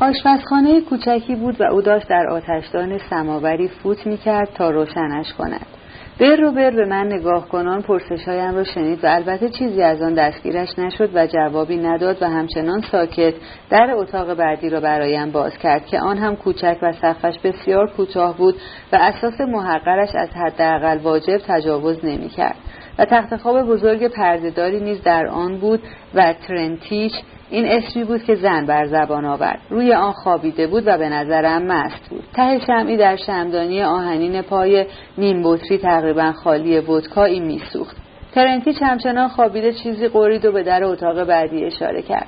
آشپزخانه 0.00 0.80
کوچکی 0.80 1.34
بود 1.34 1.60
و 1.60 1.64
او 1.64 1.82
داشت 1.82 2.08
در 2.08 2.26
آتشدان 2.26 2.98
سماوری 3.10 3.68
فوت 3.68 4.06
می‌کرد 4.06 4.48
تا 4.54 4.70
روشنش 4.70 5.32
کند. 5.32 5.75
بر 6.20 6.36
رو 6.36 6.52
بر 6.52 6.70
به 6.70 6.84
من 6.84 7.06
نگاه 7.06 7.48
کنان 7.48 7.82
پرسشهایم 7.82 8.54
را 8.54 8.64
شنید 8.64 9.04
و 9.04 9.06
البته 9.06 9.48
چیزی 9.48 9.82
از 9.82 10.02
آن 10.02 10.14
دستگیرش 10.14 10.78
نشد 10.78 11.10
و 11.14 11.26
جوابی 11.26 11.76
نداد 11.76 12.22
و 12.22 12.26
همچنان 12.26 12.82
ساکت 12.92 13.34
در 13.70 13.90
اتاق 13.90 14.34
بعدی 14.34 14.70
را 14.70 14.80
برایم 14.80 15.30
باز 15.30 15.58
کرد 15.58 15.86
که 15.86 16.00
آن 16.00 16.18
هم 16.18 16.36
کوچک 16.36 16.78
و 16.82 16.92
سقفش 16.92 17.38
بسیار 17.44 17.90
کوتاه 17.96 18.36
بود 18.36 18.54
و 18.92 18.96
اساس 18.96 19.40
محقرش 19.40 20.08
از 20.14 20.28
حداقل 20.28 20.98
واجب 20.98 21.38
تجاوز 21.46 22.04
نمی‌کرد. 22.04 22.56
و 22.98 23.04
تخت 23.04 23.36
خواب 23.36 23.62
بزرگ 23.62 24.08
پردهداری 24.08 24.80
نیز 24.80 25.02
در 25.02 25.26
آن 25.26 25.58
بود 25.58 25.82
و 26.14 26.34
ترنتیچ 26.48 27.12
این 27.50 27.66
اسمی 27.66 28.04
بود 28.04 28.22
که 28.22 28.34
زن 28.34 28.66
بر 28.66 28.86
زبان 28.86 29.24
آورد. 29.24 29.60
روی 29.70 29.92
آن 29.92 30.12
خوابیده 30.12 30.66
بود 30.66 30.82
و 30.86 30.98
به 30.98 31.08
نظرم 31.08 31.62
مست 31.62 32.10
بود. 32.10 32.24
ته 32.34 32.58
شمعی 32.66 32.96
در 32.96 33.16
شمدانی 33.16 33.82
آهنین 33.82 34.42
پای 34.42 34.86
نیم 35.18 35.42
بطری 35.44 35.78
تقریبا 35.78 36.32
خالی 36.32 36.78
ودکایی 36.78 37.40
میسوخت 37.40 37.96
ترنتی 38.34 38.72
همچنان 38.72 39.28
خوابیده 39.28 39.72
چیزی 39.72 40.08
قرید 40.08 40.44
و 40.44 40.52
به 40.52 40.62
در 40.62 40.84
اتاق 40.84 41.24
بعدی 41.24 41.64
اشاره 41.64 42.02
کرد. 42.02 42.26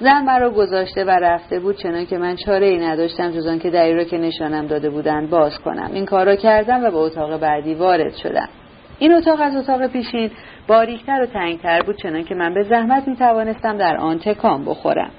زن 0.00 0.24
مرا 0.24 0.50
گذاشته 0.50 1.04
و 1.04 1.10
رفته 1.10 1.60
بود 1.60 1.76
چنان 1.76 2.06
که 2.06 2.18
من 2.18 2.36
چاره 2.36 2.66
ای 2.66 2.78
نداشتم 2.78 3.30
جز 3.30 3.58
که 3.58 3.70
دری 3.70 3.94
را 3.94 4.04
که 4.04 4.18
نشانم 4.18 4.66
داده 4.66 4.90
بودند 4.90 5.30
باز 5.30 5.58
کنم. 5.58 5.90
این 5.92 6.06
کار 6.06 6.26
را 6.26 6.36
کردم 6.36 6.84
و 6.84 6.90
به 6.90 6.96
اتاق 6.96 7.40
بعدی 7.40 7.74
وارد 7.74 8.14
شدم. 8.14 8.48
این 8.98 9.12
اتاق 9.12 9.40
از 9.40 9.56
اتاق 9.56 9.86
پیشین 9.86 10.30
باریکتر 10.68 11.22
و 11.22 11.26
تنگتر 11.26 11.82
بود 11.82 11.96
چنان 11.96 12.24
که 12.24 12.34
من 12.34 12.54
به 12.54 12.62
زحمت 12.62 13.08
می 13.08 13.16
توانستم 13.16 13.78
در 13.78 13.96
آن 13.96 14.18
تکان 14.18 14.64
بخورم. 14.64 15.10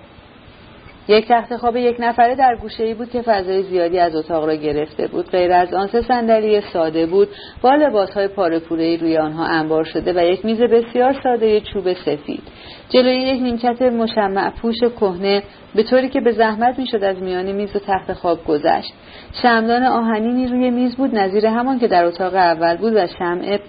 یک 1.09 1.25
تخت 1.29 1.57
خواب 1.57 1.75
یک 1.75 1.95
نفره 1.99 2.35
در 2.35 2.55
گوشه 2.55 2.83
ای 2.83 2.93
بود 2.93 3.09
که 3.09 3.21
فضای 3.21 3.63
زیادی 3.63 3.99
از 3.99 4.15
اتاق 4.15 4.45
را 4.45 4.55
گرفته 4.55 5.07
بود. 5.07 5.29
غیر 5.29 5.51
از 5.51 5.73
آن 5.73 5.87
سه 5.87 6.01
صندلی 6.01 6.61
ساده 6.61 7.05
بود. 7.05 7.27
با 7.61 7.75
لباس 7.75 8.09
های 8.09 8.27
پاره 8.27 8.61
روی 8.69 9.17
آنها 9.17 9.45
انبار 9.45 9.83
شده 9.83 10.13
و 10.15 10.25
یک 10.25 10.45
میز 10.45 10.61
بسیار 10.61 11.15
ساده 11.23 11.61
چوب 11.61 11.93
سفید. 11.93 12.43
جلوی 12.89 13.15
یک 13.15 13.41
نیمکت 13.41 13.81
مشمع 13.81 14.49
پوش 14.49 14.75
کهنه 14.79 15.43
به 15.75 15.83
طوری 15.83 16.09
که 16.09 16.21
به 16.21 16.31
زحمت 16.31 16.79
می‌شد 16.79 17.03
از 17.03 17.21
میان 17.21 17.51
میز 17.51 17.75
و 17.75 17.79
تخت 17.79 18.13
خواب 18.13 18.45
گذشت. 18.45 18.93
شمدان 19.41 19.83
آهنینی 19.83 20.47
روی 20.47 20.69
میز 20.69 20.95
بود 20.95 21.15
نظیر 21.15 21.45
همان 21.45 21.79
که 21.79 21.87
در 21.87 22.05
اتاق 22.05 22.35
اول 22.35 22.77
بود 22.77 22.93
و 22.95 23.07
شمع 23.19 23.59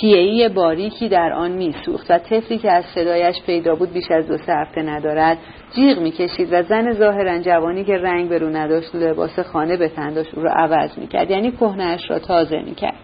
پیهی 0.00 0.48
باریکی 0.48 1.08
در 1.08 1.32
آن 1.32 1.50
میسوخت 1.50 2.10
و 2.10 2.18
طفلی 2.18 2.58
که 2.58 2.72
از 2.72 2.84
صدایش 2.94 3.36
پیدا 3.46 3.74
بود 3.74 3.92
بیش 3.92 4.10
از 4.10 4.28
دو 4.28 4.36
سه 4.36 4.52
هفته 4.52 4.82
ندارد 4.82 5.38
جیغ 5.74 5.98
می‌کشید 5.98 6.48
و 6.52 6.62
زن 6.62 6.92
ظاهرا 6.92 7.38
جوانی 7.38 7.84
که 7.84 7.92
رنگ 7.92 8.28
به 8.28 8.38
نداشت 8.38 8.94
لباس 8.94 9.38
خانه 9.38 9.76
به 9.76 9.88
تن 9.88 10.14
داشت 10.14 10.34
او 10.34 10.42
را 10.42 10.52
عوض 10.52 10.98
می‌کرد 10.98 11.30
یعنی 11.30 11.50
کهنهاش 11.50 12.10
را 12.10 12.18
تازه 12.18 12.62
می‌کرد. 12.62 12.94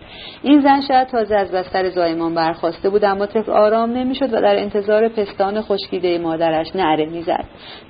این 0.43 0.61
زن 0.61 0.81
شاید 0.81 1.09
تازه 1.09 1.35
از 1.37 1.53
بستر 1.53 1.91
زایمان 1.91 2.35
برخواسته 2.35 2.91
بود 2.91 3.05
اما 3.05 3.27
طفل 3.27 3.53
آرام 3.53 3.91
نمی‌شد 3.91 4.35
و 4.35 4.41
در 4.41 4.57
انتظار 4.59 5.09
پستان 5.09 5.61
خشکیده 5.61 6.19
مادرش 6.19 6.77
نعره 6.77 7.07
می‌زد. 7.07 7.45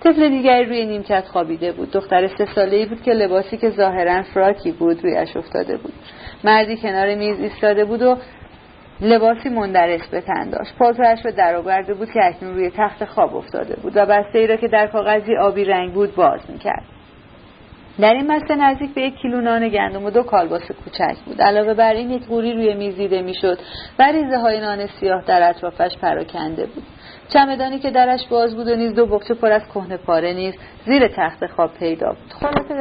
طفل 0.04 0.28
دیگری 0.28 0.64
روی 0.64 0.86
نیمکت 0.86 1.24
خوابیده 1.32 1.72
بود. 1.72 1.90
دختر 1.90 2.26
سه 2.26 2.46
ساله 2.54 2.86
بود 2.86 3.02
که 3.02 3.10
لباسی 3.10 3.56
که 3.56 3.70
ظاهرا 3.70 4.22
فراکی 4.22 4.72
بود 4.72 5.04
رویش 5.04 5.36
افتاده 5.36 5.76
بود. 5.76 5.92
مردی 6.44 6.76
کنار 6.76 7.14
میز 7.14 7.40
ایستاده 7.40 7.84
بود 7.84 8.02
و 8.02 8.16
لباسی 9.00 9.48
مندرس 9.48 10.08
به 10.08 10.20
تن 10.20 10.50
داشت. 10.50 10.76
پالتویش 10.78 11.24
را 11.24 11.30
درآورده 11.30 11.94
بود 11.94 12.10
که 12.10 12.20
اکنون 12.24 12.54
روی 12.54 12.70
تخت 12.76 13.04
خواب 13.04 13.36
افتاده 13.36 13.76
بود 13.82 13.92
و 13.96 14.06
بسته 14.06 14.38
ای 14.38 14.46
را 14.46 14.56
که 14.56 14.68
در 14.68 14.86
کاغذی 14.86 15.36
آبی 15.36 15.64
رنگ 15.64 15.92
بود 15.92 16.14
باز 16.14 16.40
می‌کرد. 16.48 16.84
در 18.00 18.14
این 18.14 18.28
بسته 18.28 18.54
نزدیک 18.54 18.94
به 18.94 19.02
یک 19.02 19.16
کیلو 19.16 19.40
نان 19.40 19.68
گندم 19.68 20.04
و 20.04 20.10
دو 20.10 20.22
کالباس 20.22 20.70
کوچک 20.84 21.16
بود. 21.26 21.42
علاوه 21.42 21.74
بر 21.74 21.92
این 21.92 22.10
یک 22.10 22.26
قوری 22.26 22.52
روی 22.52 22.74
میز 22.74 22.96
دیده 22.96 23.22
می‌شد 23.22 23.58
و 23.98 24.12
ریزه 24.12 24.38
های 24.38 24.60
نان 24.60 24.86
سیاه 24.86 25.22
در 25.26 25.50
اطرافش 25.50 25.96
پراکنده 26.02 26.66
بود. 26.66 26.84
چمدانی 27.28 27.78
که 27.78 27.90
درش 27.90 28.26
باز 28.30 28.56
بود 28.56 28.68
و 28.68 28.76
نیز 28.76 28.94
دو 28.94 29.06
بخچه 29.06 29.34
پر 29.34 29.52
از 29.52 29.62
کهنه 29.74 29.96
پاره 29.96 30.32
نیز 30.32 30.54
زیر 30.86 31.08
تخت 31.08 31.46
خواب 31.46 31.74
پیدا 31.74 32.08
بود. 32.08 32.32
خلاصه 32.40 32.74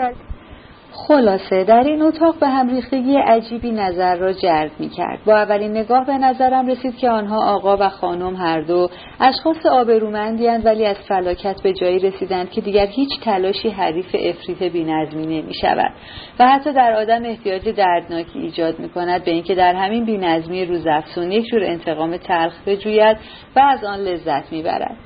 خلاصه 1.08 1.64
در 1.64 1.84
این 1.84 2.02
اتاق 2.02 2.40
به 2.40 2.48
هم 2.48 2.70
ریختگی 2.70 3.18
عجیبی 3.18 3.72
نظر 3.72 4.16
را 4.16 4.34
جلب 4.34 4.72
می 4.80 4.90
کرد. 4.90 5.20
با 5.26 5.36
اولین 5.38 5.72
نگاه 5.72 6.06
به 6.06 6.18
نظرم 6.18 6.68
رسید 6.68 6.98
که 6.98 7.10
آنها 7.10 7.56
آقا 7.56 7.78
و 7.78 7.90
خانم 7.90 8.36
هر 8.36 8.62
دو 8.62 8.90
اشخاص 9.20 9.66
آبرومندیاند 9.66 10.66
ولی 10.66 10.86
از 10.86 10.96
فلاکت 11.08 11.62
به 11.62 11.74
جایی 11.74 12.00
رسیدند 12.00 12.50
که 12.50 12.62
دیگر 12.62 12.86
هیچ 12.86 13.10
تلاشی 13.24 13.70
حریف 13.70 14.16
افریت 14.20 14.64
بینظمی 14.64 15.26
نمی 15.26 15.54
شود 15.54 15.92
و 16.40 16.48
حتی 16.48 16.74
در 16.74 16.94
آدم 16.94 17.26
احتیاج 17.26 17.70
دردناکی 17.70 18.40
ایجاد 18.40 18.80
می 18.80 18.90
کند 18.90 19.24
به 19.24 19.32
اینکه 19.32 19.56
در 19.56 19.76
همین 19.76 20.06
بینظمی 20.06 20.66
روزافزون 20.66 21.32
یک 21.32 21.46
جور 21.46 21.64
انتقام 21.64 22.18
تلخ 22.18 22.54
بجوید 22.66 23.18
و 23.56 23.60
از 23.60 23.84
آن 23.84 24.00
لذت 24.00 24.52
می 24.52 24.64
برد. 24.64 24.98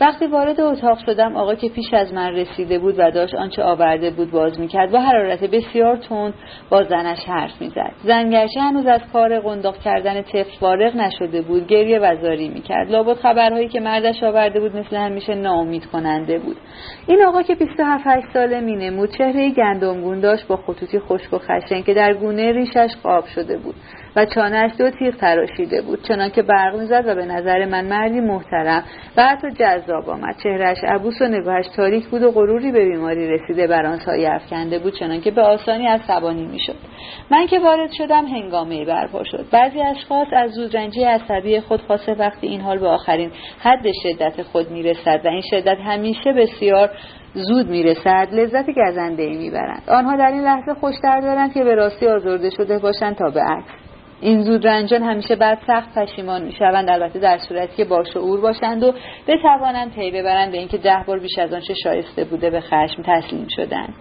وقتی 0.00 0.26
وارد 0.26 0.60
اتاق 0.60 0.98
شدم 1.06 1.36
آقا 1.36 1.54
که 1.54 1.68
پیش 1.68 1.94
از 1.94 2.14
من 2.14 2.32
رسیده 2.32 2.78
بود 2.78 2.94
و 2.98 3.10
داشت 3.10 3.34
آنچه 3.34 3.62
آورده 3.62 4.10
بود 4.10 4.30
باز 4.30 4.60
می‌کرد 4.60 4.90
با 4.90 5.00
حرارت 5.00 5.44
بسیار 5.44 5.96
تند 5.96 6.34
با 6.70 6.82
زنش 6.82 7.18
حرف 7.26 7.60
می‌زد. 7.60 7.92
زنگرچه 8.04 8.60
هنوز 8.60 8.86
از 8.86 9.00
کار 9.12 9.40
قنداق 9.40 9.78
کردن 9.78 10.22
طفل 10.22 10.58
فارغ 10.60 10.96
نشده 10.96 11.42
بود 11.42 11.66
گریه 11.66 11.98
و 11.98 12.16
زاری 12.22 12.48
می‌کرد. 12.48 12.90
لابد 12.90 13.16
خبرهایی 13.16 13.68
که 13.68 13.80
مردش 13.80 14.22
آورده 14.22 14.60
بود 14.60 14.76
مثل 14.76 14.96
همیشه 14.96 15.34
ناامید 15.34 15.86
کننده 15.86 16.38
بود. 16.38 16.56
این 17.06 17.24
آقا 17.24 17.42
که 17.42 17.54
27 17.54 18.32
ساله 18.32 18.60
مینمود 18.60 19.10
چهره 19.18 19.50
گندمگون 19.50 20.20
داشت 20.20 20.46
با 20.46 20.56
خطوطی 20.56 20.98
خشک 20.98 21.32
و 21.32 21.38
خشن 21.38 21.82
که 21.82 21.94
در 21.94 22.14
گونه 22.14 22.52
ریشش 22.52 22.90
قاب 23.02 23.24
شده 23.26 23.58
بود. 23.58 23.74
و 24.16 24.26
چانهش 24.26 24.72
دو 24.78 24.90
تیغ 24.90 25.16
تراشیده 25.16 25.82
بود. 25.82 26.02
چنانکه 26.08 26.42
برق 26.42 26.76
می‌زد 26.76 27.04
و 27.06 27.14
به 27.14 27.24
نظر 27.24 27.64
من 27.64 27.84
مردی 27.84 28.20
محترم 28.20 28.84
و 29.16 29.22
حتی 29.22 29.50
جذاب 29.50 30.10
آمد. 30.10 30.36
چهرهش 30.42 30.78
عبوس 30.88 31.22
و 31.22 31.24
نگاهش 31.24 31.66
تاریک 31.76 32.06
بود 32.06 32.22
و 32.22 32.30
غروری 32.30 32.72
به 32.72 32.84
بیماری 32.84 33.28
رسیده 33.28 33.66
بر 33.66 33.86
آن 33.86 33.98
سایه 33.98 34.34
افکنده 34.34 34.78
بود 34.78 34.94
چنانکه 34.94 35.30
به 35.30 35.42
آسانی 35.42 35.86
عصبانی 35.86 36.46
می‌شد. 36.46 36.76
من 37.30 37.46
که 37.46 37.58
وارد 37.58 37.90
شدم 37.92 38.26
هنگامه 38.26 38.84
برپا 38.84 39.24
شد. 39.24 39.46
بعضی 39.52 39.80
اشخاص 39.80 40.28
از 40.32 40.50
زودرنجی 40.50 41.04
عصبی 41.04 41.60
خود 41.60 41.82
خاصه 41.82 42.14
وقتی 42.14 42.46
این 42.46 42.60
حال 42.60 42.78
به 42.78 42.88
آخرین 42.88 43.30
حد 43.60 43.86
شدت 44.02 44.42
خود 44.42 44.70
می‌رسد 44.70 45.20
و 45.24 45.28
این 45.28 45.42
شدت 45.50 45.78
همیشه 45.84 46.32
بسیار 46.32 46.90
زود 47.34 47.68
می‌رسد 47.68 48.28
لذت 48.32 48.66
گزنده 48.70 49.22
ای 49.22 49.36
می‌برند. 49.36 49.82
آنها 49.88 50.16
در 50.16 50.30
این 50.32 50.44
لحظه 50.44 50.74
خوشتر 50.74 51.20
دارند 51.20 51.54
که 51.54 51.64
به 51.64 51.74
راستی 51.74 52.06
آزرده 52.06 52.50
شده 52.50 52.78
باشند 52.78 53.16
تا 53.16 53.30
به 53.30 53.40
عکس. 53.40 53.87
این 54.20 54.42
زود 54.42 54.66
رنجان 54.66 55.02
همیشه 55.02 55.36
بعد 55.36 55.58
سخت 55.66 55.98
پشیمان 55.98 56.42
می‌شوند. 56.42 56.90
البته 56.90 57.18
در 57.18 57.38
صورتی 57.38 57.76
که 57.76 57.84
با 57.84 58.04
شعور 58.04 58.40
باشند 58.40 58.82
و 58.82 58.92
بتوانند 59.28 59.92
پی 59.94 60.10
ببرند 60.10 60.52
به 60.52 60.58
اینکه 60.58 60.78
ده 60.78 61.04
بار 61.06 61.18
بیش 61.18 61.38
از 61.38 61.52
آنچه 61.52 61.74
شایسته 61.74 62.24
بوده 62.24 62.50
به 62.50 62.60
خشم 62.60 63.02
تسلیم 63.06 63.46
شدند. 63.56 63.94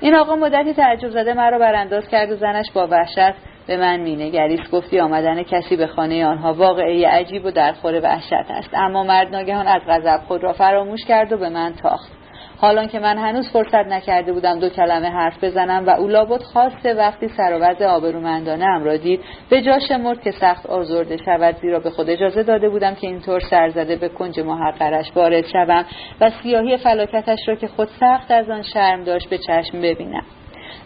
این 0.00 0.14
آقا 0.14 0.36
مدتی 0.36 0.72
تعجب 0.72 1.08
زده 1.08 1.34
مرا 1.34 1.58
برانداز 1.58 2.08
کرد 2.08 2.30
و 2.30 2.36
زنش 2.36 2.70
با 2.74 2.86
وحشت 2.86 3.34
به 3.66 3.76
من 3.76 4.00
مینگریست. 4.00 4.70
گفتی 4.70 5.00
آمدن 5.00 5.42
کسی 5.42 5.76
به 5.76 5.86
خانه 5.86 6.26
آنها 6.26 6.54
واقعی 6.54 7.04
عجیب 7.04 7.44
و 7.44 7.50
درخور 7.50 8.00
وحشت 8.02 8.50
است. 8.50 8.70
اما 8.74 9.02
مرد 9.02 9.28
ناگهان 9.34 9.66
از 9.66 9.82
غضب 9.88 10.20
خود 10.28 10.42
را 10.42 10.52
فراموش 10.52 11.04
کرد 11.04 11.32
و 11.32 11.36
به 11.36 11.48
من 11.48 11.74
تاخت. 11.82 12.19
حالان 12.60 12.88
که 12.88 12.98
من 12.98 13.18
هنوز 13.18 13.50
فرصت 13.52 13.86
نکرده 13.86 14.32
بودم 14.32 14.58
دو 14.58 14.68
کلمه 14.68 15.08
حرف 15.08 15.44
بزنم 15.44 15.86
و 15.86 15.90
او 15.90 16.08
لابد 16.08 16.42
خواسته 16.42 16.94
وقتی 16.94 17.28
سر 17.28 17.76
و 17.80 17.84
آبرومندانه 17.84 18.64
ام 18.64 18.84
را 18.84 18.96
دید. 18.96 19.20
به 19.50 19.62
جا 19.62 19.78
شمرد 19.88 20.22
که 20.22 20.30
سخت 20.30 20.66
آزرده 20.66 21.16
شود 21.16 21.56
زیرا 21.60 21.80
به 21.80 21.90
خود 21.90 22.10
اجازه 22.10 22.42
داده 22.42 22.68
بودم 22.68 22.94
که 22.94 23.06
اینطور 23.06 23.40
سرزده 23.40 23.96
به 23.96 24.08
کنج 24.08 24.40
محقرش 24.40 25.06
وارد 25.16 25.46
شوم 25.46 25.84
و 26.20 26.30
سیاهی 26.42 26.76
فلاکتش 26.76 27.38
را 27.48 27.54
که 27.54 27.66
خود 27.66 27.88
سخت 28.00 28.30
از 28.30 28.50
آن 28.50 28.62
شرم 28.62 29.04
داشت 29.04 29.30
به 29.30 29.38
چشم 29.38 29.80
ببینم. 29.82 30.24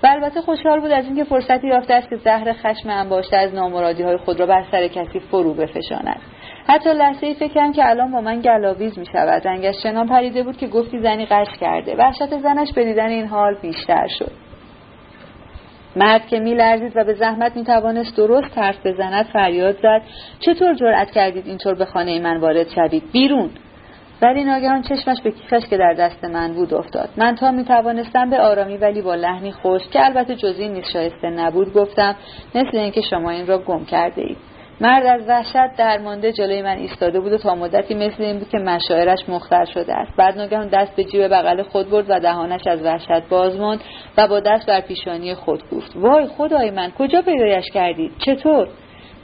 و 0.03 0.07
البته 0.07 0.41
خوشحال 0.41 0.81
بود 0.81 0.91
از 0.91 1.05
اینکه 1.05 1.25
فرصتی 1.25 1.66
یافته 1.68 1.95
است 1.95 2.11
که 2.11 2.16
زهر 2.16 2.53
خشم 2.53 2.91
انباشته 2.91 3.37
از 3.37 3.55
نامرادی 3.55 4.03
های 4.03 4.16
خود 4.16 4.41
را 4.41 4.47
بر 4.47 4.64
سر 4.70 4.89
کسی 4.89 5.20
فرو 5.20 5.55
بفشاند. 5.55 6.20
حتی 6.67 6.95
لحظه 6.95 7.27
ای 7.27 7.35
فکرم 7.35 7.73
که 7.73 7.89
الان 7.89 8.12
با 8.12 8.21
من 8.21 8.41
گلاویز 8.41 8.99
می 8.99 9.07
شود 9.07 9.49
رنگش 9.49 9.75
چنان 9.83 10.09
پریده 10.09 10.43
بود 10.43 10.57
که 10.57 10.67
گفتی 10.67 10.99
زنی 10.99 11.27
قش 11.27 11.59
کرده. 11.61 11.97
وحشت 11.97 12.39
زنش 12.39 12.73
به 12.73 12.85
دیدن 12.85 13.09
این 13.09 13.27
حال 13.27 13.55
بیشتر 13.55 14.07
شد. 14.19 14.31
مرد 15.97 16.27
که 16.27 16.39
میلرزید 16.39 16.97
و 16.97 17.05
به 17.05 17.15
زحمت 17.15 17.57
می 17.57 17.65
توانست 17.65 18.17
درست 18.17 18.59
حرف 18.59 18.87
بزند 18.87 19.25
فریاد 19.25 19.77
زد. 19.83 20.03
چطور 20.41 20.75
جرأت 20.75 21.11
کردید 21.11 21.47
اینطور 21.47 21.75
به 21.75 21.85
خانه 21.85 22.19
من 22.19 22.37
وارد 22.37 22.69
شوید؟ 22.69 23.03
بیرون. 23.12 23.51
ولی 24.23 24.45
ناگهان 24.45 24.83
چشمش 24.83 25.21
به 25.25 25.31
کیفش 25.31 25.67
که 25.71 25.77
در 25.77 25.95
دست 25.99 26.25
من 26.25 26.53
بود 26.53 26.75
افتاد. 26.75 27.09
من 27.17 27.35
تا 27.35 27.51
می 27.51 27.65
توانستم 27.65 28.31
به 28.31 28.41
آرامی 28.41 28.77
ولی 28.77 29.03
با 29.03 29.15
لحنی 29.15 29.53
خوش 29.53 29.83
که 29.93 30.05
البته 30.05 30.35
جزی 30.35 30.69
نیست 30.69 30.91
شایسته 30.93 31.31
نبود 31.31 31.73
گفتم 31.73 32.17
مثل 32.55 32.77
اینکه 32.79 33.01
شما 33.01 33.31
این 33.31 33.47
را 33.47 33.59
گم 33.59 33.85
کرده 33.85 34.23
اید 34.23 34.54
مرد 34.85 35.07
از 35.07 35.28
وحشت 35.28 35.76
درمانده 35.76 36.32
جلوی 36.32 36.62
من 36.62 36.76
ایستاده 36.76 37.20
بود 37.20 37.32
و 37.32 37.39
تا 37.39 37.55
مدتی 37.55 37.95
مثل 37.95 38.22
این 38.22 38.39
بود 38.39 38.49
که 38.49 38.59
مشاعرش 38.59 39.28
مختل 39.28 39.64
شده 39.64 39.95
است. 39.95 40.16
بعد 40.16 40.39
ناگهان 40.39 40.68
دست 40.68 40.97
به 40.97 41.05
جیب 41.05 41.28
بغل 41.28 41.62
خود 41.62 41.91
برد 41.91 42.05
و 42.09 42.20
دهانش 42.20 42.66
از 42.66 42.82
وحشت 42.82 43.28
باز 43.30 43.57
ماند 43.57 43.80
و 44.18 44.28
با 44.28 44.41
دست 44.41 44.66
بر 44.66 44.80
پیشانی 44.80 45.35
خود 45.35 45.62
گفت 45.70 45.97
وای 45.97 46.26
خدای 46.26 46.70
من 46.70 46.91
کجا 46.91 47.22
پیدایش 47.22 47.70
کردید 47.70 48.12
چطور؟ 48.18 48.68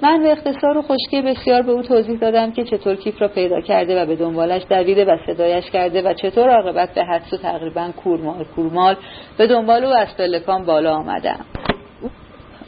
من 0.02 0.22
به 0.22 0.32
اختصار 0.32 0.78
و 0.78 0.82
خشکی 0.82 1.22
بسیار 1.22 1.62
به 1.62 1.72
او 1.72 1.82
توضیح 1.82 2.18
دادم 2.18 2.52
که 2.52 2.64
چطور 2.64 2.96
کیف 2.96 3.22
را 3.22 3.28
پیدا 3.28 3.60
کرده 3.60 4.02
و 4.02 4.06
به 4.06 4.16
دنبالش 4.16 4.62
دویده 4.70 5.04
و 5.04 5.16
صدایش 5.26 5.70
کرده 5.70 6.02
و 6.02 6.14
چطور 6.14 6.50
عاقبت 6.50 6.94
به 6.94 7.04
حدس 7.04 7.32
و 7.32 7.36
تقریبا 7.36 7.90
کورمال 8.04 8.44
کورمال 8.44 8.96
به 9.38 9.46
دنبال 9.46 9.84
او 9.84 9.92
از 9.92 10.16
پلکان 10.16 10.64
بالا 10.66 10.94
آمدم. 10.94 11.44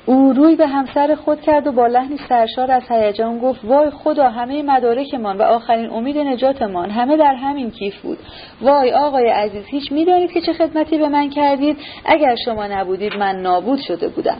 او 0.07 0.33
روی 0.33 0.57
به 0.57 0.67
همسر 0.67 1.15
خود 1.15 1.41
کرد 1.41 1.67
و 1.67 1.73
با 1.73 1.87
لحنی 1.87 2.17
سرشار 2.29 2.71
از 2.71 2.83
هیجان 2.89 3.39
گفت 3.39 3.65
وای 3.65 3.91
خدا 3.91 4.29
همه 4.29 4.63
مدارکمان 4.63 5.39
و 5.39 5.43
آخرین 5.43 5.91
امید 5.91 6.19
نجاتمان 6.19 6.91
همه 6.91 7.17
در 7.17 7.35
همین 7.35 7.71
کیف 7.71 8.01
بود. 8.01 8.19
وای 8.61 8.93
آقای 8.93 9.29
عزیز 9.29 9.65
هیچ 9.67 9.93
می‌دانید 9.93 10.33
که 10.33 10.41
چه 10.41 10.53
خدمتی 10.53 10.99
به 10.99 11.09
من 11.09 11.31
کردید؟ 11.31 11.77
اگر 12.05 12.35
شما 12.45 12.67
نبودید 12.67 13.17
من 13.17 13.37
نابود 13.37 13.79
شده 13.79 14.09
بودم. 14.09 14.39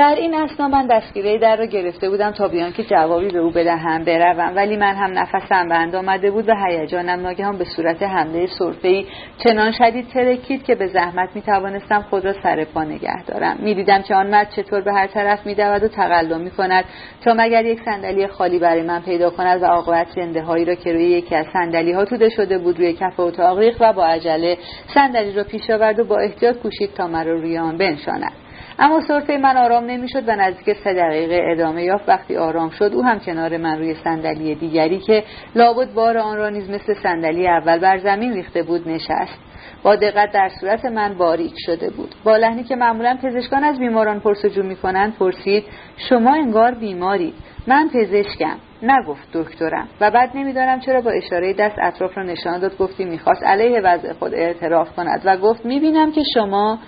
در 0.00 0.14
این 0.14 0.34
اسنا 0.34 0.68
من 0.68 0.86
دستگیره 0.86 1.38
در 1.38 1.56
را 1.56 1.64
گرفته 1.64 2.10
بودم 2.10 2.30
تا 2.30 2.48
بیان 2.48 2.72
که 2.72 2.84
جوابی 2.84 3.28
به 3.28 3.38
او 3.38 3.50
بدهم 3.50 4.04
بروم. 4.04 4.56
ولی 4.56 4.76
من 4.76 4.94
هم 4.94 5.18
نفسم 5.18 5.68
بند 5.68 5.96
آمده 5.96 6.30
بود 6.30 6.48
و 6.48 6.54
هیجانم 6.66 7.20
ناگهان 7.20 7.58
به 7.58 7.64
صورت 7.64 8.02
حمله 8.02 8.46
سرفهای 8.58 9.06
چنان 9.38 9.72
شدید 9.72 10.08
ترکید 10.08 10.62
که 10.62 10.74
به 10.74 10.86
زحمت 10.86 11.28
می 11.34 11.42
توانستم 11.42 12.02
خود 12.10 12.24
را 12.24 12.32
سر 12.42 12.64
پا 12.64 12.84
نگه 12.84 13.24
دارم. 13.24 13.56
می‌دیدم 13.62 14.02
که 14.02 14.14
آن 14.14 14.26
مرد 14.26 14.50
چطور 14.50 14.80
به 14.80 14.92
هر 14.92 15.06
طرف 15.06 15.46
می 15.46 15.54
و 15.54 15.88
تقلم 15.88 16.40
می 16.40 16.50
کند 16.50 16.84
تا 17.24 17.34
مگر 17.36 17.64
یک 17.64 17.80
صندلی 17.84 18.26
خالی 18.26 18.58
برای 18.58 18.82
من 18.82 19.02
پیدا 19.02 19.30
کند 19.30 19.62
و 19.62 19.66
عاقبت 19.66 20.06
زنده 20.14 20.42
هایی 20.42 20.64
را 20.64 20.74
که 20.74 20.92
روی 20.92 21.04
یکی 21.04 21.34
از 21.34 21.46
صندلی 21.52 21.92
ها 21.92 22.04
توده 22.04 22.28
شده 22.28 22.58
بود 22.58 22.78
روی 22.78 22.92
کف 22.92 23.20
اتاق 23.20 23.58
و 23.80 23.92
با 23.92 24.06
عجله 24.06 24.58
صندلی 24.94 25.32
را 25.32 25.44
پیش 25.44 25.70
آورد 25.70 25.98
و 25.98 26.04
با 26.04 26.18
احتیاط 26.18 26.56
کوشید 26.56 26.94
تا 26.94 27.06
مرا 27.06 27.32
روی 27.32 27.58
آن 27.58 27.78
بنشاند. 27.78 28.49
اما 28.80 29.00
سرفه 29.00 29.36
من 29.36 29.56
آرام 29.56 29.84
نمی‌شد 29.84 30.28
و 30.28 30.36
نزدیک 30.36 30.76
سه 30.84 30.94
دقیقه 30.94 31.40
ادامه 31.52 31.82
یافت. 31.82 32.08
وقتی 32.08 32.36
آرام 32.36 32.70
شد 32.70 32.90
او 32.94 33.02
هم 33.02 33.18
کنار 33.18 33.56
من 33.56 33.78
روی 33.78 33.94
صندلی 33.94 34.54
دیگری 34.54 34.98
که 34.98 35.24
لابد 35.54 35.92
بار 35.94 36.18
آن 36.18 36.36
را 36.36 36.48
نیز 36.48 36.70
مثل 36.70 36.94
صندلی 37.02 37.48
اول 37.48 37.78
بر 37.78 37.98
زمین 37.98 38.32
ریخته 38.32 38.62
بود 38.62 38.88
نشست. 38.88 39.38
با 39.82 39.96
دقت 39.96 40.32
در 40.32 40.48
صورت 40.60 40.84
من 40.84 41.14
باریک 41.14 41.54
شده 41.66 41.90
بود. 41.90 42.14
با 42.24 42.36
لحنی 42.36 42.64
که 42.64 42.76
معمولا 42.76 43.18
پزشکان 43.22 43.64
از 43.64 43.78
بیماران 43.78 44.20
پرسجو 44.20 44.62
می‌کنند 44.62 45.16
پرسید 45.16 45.64
شما 45.96 46.34
انگار 46.34 46.74
بیمارید. 46.74 47.34
من 47.66 47.90
پزشکم 47.94 48.56
نگفت 48.82 49.28
دکترم. 49.32 49.88
و 50.00 50.10
بعد 50.10 50.30
نمی‌دانم 50.34 50.80
چرا 50.80 51.00
با 51.00 51.10
اشاره 51.10 51.52
دست 51.52 51.76
اطراف 51.82 52.18
را 52.18 52.22
نشان 52.22 52.58
داد 52.58 52.78
گفتی 52.78 53.04
می‌خواست 53.04 53.42
علیه 53.42 53.80
وضع 53.80 54.12
خود 54.12 54.34
اعتراف 54.34 54.96
کند. 54.96 55.22
و 55.24 55.36
گفت 55.36 55.66
می‌بینم 55.66 56.12
که 56.12 56.22
شما 56.34 56.78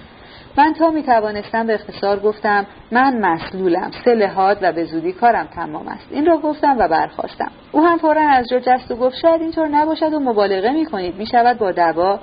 من 0.57 0.75
تا 0.75 0.91
می 0.91 1.03
توانستم 1.03 1.67
به 1.67 1.75
اختصار 1.75 2.21
گفتم 2.21 2.67
من 2.91 3.19
مسلولم 3.19 3.91
سه 4.05 4.31
و 4.63 4.73
به 4.73 4.85
زودی 4.85 5.13
کارم 5.13 5.47
تمام 5.47 5.89
است. 5.89 6.07
این 6.11 6.27
را 6.27 6.37
گفتم 6.37 6.79
و 6.79 6.89
برخواستم 6.89 7.51
او 7.73 7.85
هم 7.85 7.99
فورا 7.99 8.29
از 8.29 8.49
جا 8.49 8.59
جست 8.59 8.91
و 8.91 8.97
گفت 8.97 9.17
شاید 9.17 9.41
اینطور 9.41 9.69
نباشد 9.69 10.15
و 10.15 10.21
مبالغه 10.21 10.71
می 10.71 10.87
کنید 10.87 11.17
می 11.17 11.27
شود 11.27 11.59
با 11.59 11.73
دوا 11.73 12.21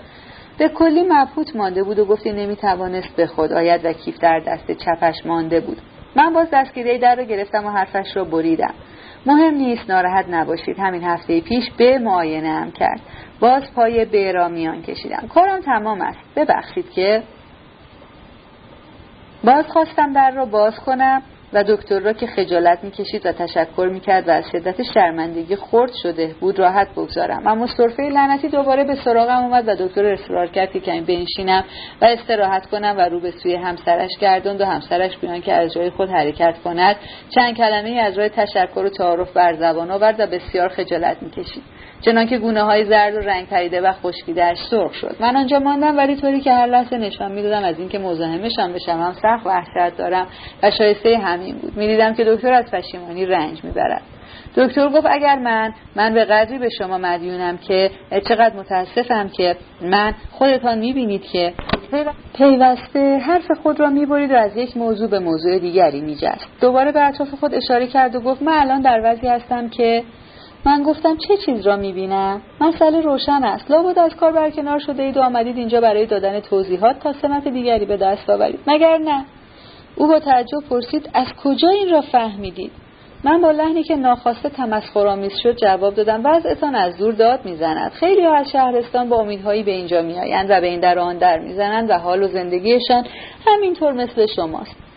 به 0.57 0.69
کلی 0.69 1.03
مبهوت 1.03 1.55
مانده 1.55 1.83
بود 1.83 1.99
و 1.99 2.05
گفتی 2.05 2.31
نمی 2.31 2.55
توانست 2.55 3.15
به 3.15 3.27
خود 3.27 3.53
آید 3.53 3.85
و 3.85 3.93
کیف 3.93 4.17
در 4.19 4.39
دست 4.39 4.71
چپش 4.71 5.25
مانده 5.25 5.59
بود. 5.59 5.77
من 6.15 6.33
باز 6.33 6.47
دستگیره 6.53 6.97
در 6.97 7.15
را 7.15 7.23
گرفتم 7.23 7.65
و 7.65 7.69
حرفش 7.69 8.17
را 8.17 8.23
بریدم. 8.23 8.73
مهم 9.25 9.53
نیست 9.53 9.89
ناراحت 9.89 10.25
نباشید. 10.29 10.79
همین 10.79 11.03
هفته 11.03 11.41
پیش 11.41 11.71
به 11.77 11.97
معاینه 11.97 12.49
هم 12.49 12.71
کرد. 12.71 13.01
باز 13.39 13.63
پای 13.75 14.05
به 14.05 14.31
را 14.31 14.47
میان 14.47 14.81
کشیدم. 14.81 15.27
کارم 15.33 15.61
تمام 15.61 16.01
است. 16.01 16.19
ببخشید 16.35 16.89
که 16.89 17.23
باز 19.43 19.65
خواستم 19.67 20.13
در 20.13 20.31
را 20.31 20.45
باز 20.45 20.75
کنم 20.75 21.21
و 21.53 21.63
دکتر 21.63 21.99
را 21.99 22.13
که 22.13 22.27
خجالت 22.27 22.83
می‌کشید 22.83 23.25
و 23.25 23.31
تشکر 23.31 23.89
می‌کرد 23.93 24.27
و 24.27 24.31
از 24.31 24.43
شدت 24.51 24.83
شرمندگی 24.93 25.55
خرد 25.55 25.91
شده 26.03 26.35
بود 26.39 26.59
راحت 26.59 26.91
بگذارم. 26.91 27.47
اما 27.47 27.67
صرفه 27.67 28.03
لعنتی 28.03 28.49
دوباره 28.49 28.83
به 28.83 28.95
سراغم 28.95 29.43
اومد 29.43 29.67
و 29.67 29.75
دکتر 29.75 30.05
اصرار 30.05 30.47
کرد 30.47 30.71
که 30.71 30.79
کمی 30.79 31.01
بنشینم 31.01 31.63
و 32.01 32.05
استراحت 32.05 32.65
کنم 32.65 32.95
و 32.97 33.01
رو 33.01 33.19
به 33.19 33.31
سوی 33.31 33.55
همسرش 33.55 34.11
گرداند 34.19 34.61
و 34.61 34.65
همسرش 34.65 35.17
بیان 35.17 35.41
که 35.41 35.53
از 35.53 35.73
جای 35.73 35.89
خود 35.89 36.09
حرکت 36.09 36.55
کند. 36.63 36.95
چند 37.35 37.57
کلمه 37.57 37.89
از 37.89 38.17
راه 38.17 38.29
تشکر 38.29 38.79
و 38.79 38.89
تعارف 38.89 39.33
بر 39.33 39.53
زبان 39.53 39.91
آورد 39.91 40.19
و 40.19 40.27
بسیار 40.27 40.69
خجالت 40.69 41.23
می‌کشید. 41.23 41.63
چنانکه 42.01 42.37
گونه 42.37 42.63
های 42.63 42.85
زرد 42.85 43.15
و 43.15 43.19
رنگ 43.19 43.47
پریده 43.47 43.81
و 43.81 43.93
خشکیدهاش 43.93 44.57
سرخ 44.69 44.93
شد. 44.93 45.15
من 45.19 45.35
آنجا 45.35 45.59
ماندم 45.59 45.97
ولی 45.97 46.15
طوری 46.15 46.41
که 46.41 46.51
هر 46.51 46.65
لحظه 46.65 46.97
نشان 46.97 47.31
می‌دادم 47.31 47.63
از 47.63 47.79
اینکه 47.79 47.99
مزاحمشان 47.99 48.73
بشم 48.73 49.13
سخت 49.21 49.45
وحشت 49.45 49.97
دارم 49.97 50.27
و 50.63 50.71
شایسته 50.71 51.17
همین 51.17 51.55
بود. 51.57 51.77
می‌دیدم 51.77 52.13
که 52.13 52.23
دکتر 52.23 52.53
از 52.53 52.71
پشیمانی 52.71 53.25
رنج 53.25 53.63
می‌برد. 53.63 54.01
دکتر 54.55 54.89
گفت 54.89 55.07
اگر 55.09 55.35
من 55.35 55.73
من 55.95 56.13
به 56.13 56.25
قدری 56.25 56.57
به 56.57 56.69
شما 56.69 56.97
مدیونم 56.97 57.57
که 57.57 57.91
چقدر 58.29 58.55
متاسفم 58.55 59.29
که 59.29 59.55
من 59.81 60.13
خودتان 60.31 60.77
می‌بینید 60.77 61.21
که 61.21 61.53
پیوسته 62.33 63.17
حرف 63.17 63.51
خود 63.63 63.79
را 63.79 63.89
می‌برید 63.89 64.31
و 64.31 64.35
از 64.35 64.57
یک 64.57 64.77
موضوع 64.77 65.09
به 65.09 65.19
موضوع 65.19 65.59
دیگری 65.59 66.01
میجست. 66.01 66.47
دوباره 66.61 66.91
به 66.91 67.07
اطراف 67.07 67.29
خود 67.29 67.55
اشاره 67.55 67.87
کرد 67.87 68.15
و 68.15 68.19
گفت 68.19 68.41
من 68.41 68.53
الان 68.53 68.81
در 68.81 69.01
وضعی 69.03 69.29
هستم 69.29 69.69
که 69.69 70.03
من 70.65 70.83
گفتم 70.83 71.17
چه 71.17 71.37
چیز 71.37 71.67
را 71.67 71.75
می‌بینم؟ 71.75 72.41
مسئله 72.61 73.01
روشن 73.01 73.43
است. 73.43 73.71
لابد 73.71 73.99
از 73.99 74.15
کار 74.15 74.31
برکنار 74.31 74.79
شده 74.79 75.03
اید 75.03 75.17
و 75.17 75.21
آمدید 75.21 75.57
اینجا 75.57 75.81
برای 75.81 76.05
دادن 76.05 76.39
توضیحات 76.39 76.99
تا 76.99 77.13
سمت 77.13 77.47
دیگری 77.47 77.85
به 77.85 77.97
دست 77.97 78.29
آورید. 78.29 78.59
مگر 78.67 78.97
نه؟ 78.97 79.25
او 79.95 80.07
با 80.07 80.19
تعجب 80.19 80.59
پرسید 80.69 81.09
از 81.13 81.27
کجا 81.43 81.69
این 81.69 81.89
را 81.89 82.01
فهمیدید؟ 82.01 82.71
من 83.23 83.41
با 83.41 83.51
لحنی 83.51 83.83
که 83.83 83.95
ناخواسته 83.95 84.49
تمسخرآمیز 84.49 85.31
شد 85.43 85.55
جواب 85.55 85.93
دادم 85.93 86.21
وضعتان 86.25 86.75
از 86.75 86.97
دور 86.97 87.13
داد 87.13 87.45
می‌زند. 87.45 87.91
خیلی 87.91 88.25
ها 88.25 88.35
از 88.35 88.49
شهرستان 88.51 89.09
با 89.09 89.15
امیدهایی 89.19 89.63
به 89.63 89.71
اینجا 89.71 90.01
میآیند 90.01 90.47
و 90.49 90.61
به 90.61 90.67
این 90.67 90.79
در 90.79 90.99
آن 90.99 91.17
در 91.17 91.39
می‌زنند 91.39 91.89
و 91.89 91.93
حال 91.93 92.23
و 92.23 92.27
زندگیشان 92.27 93.05
همینطور 93.47 93.93
مثل 93.93 94.25
شماست. 94.25 94.88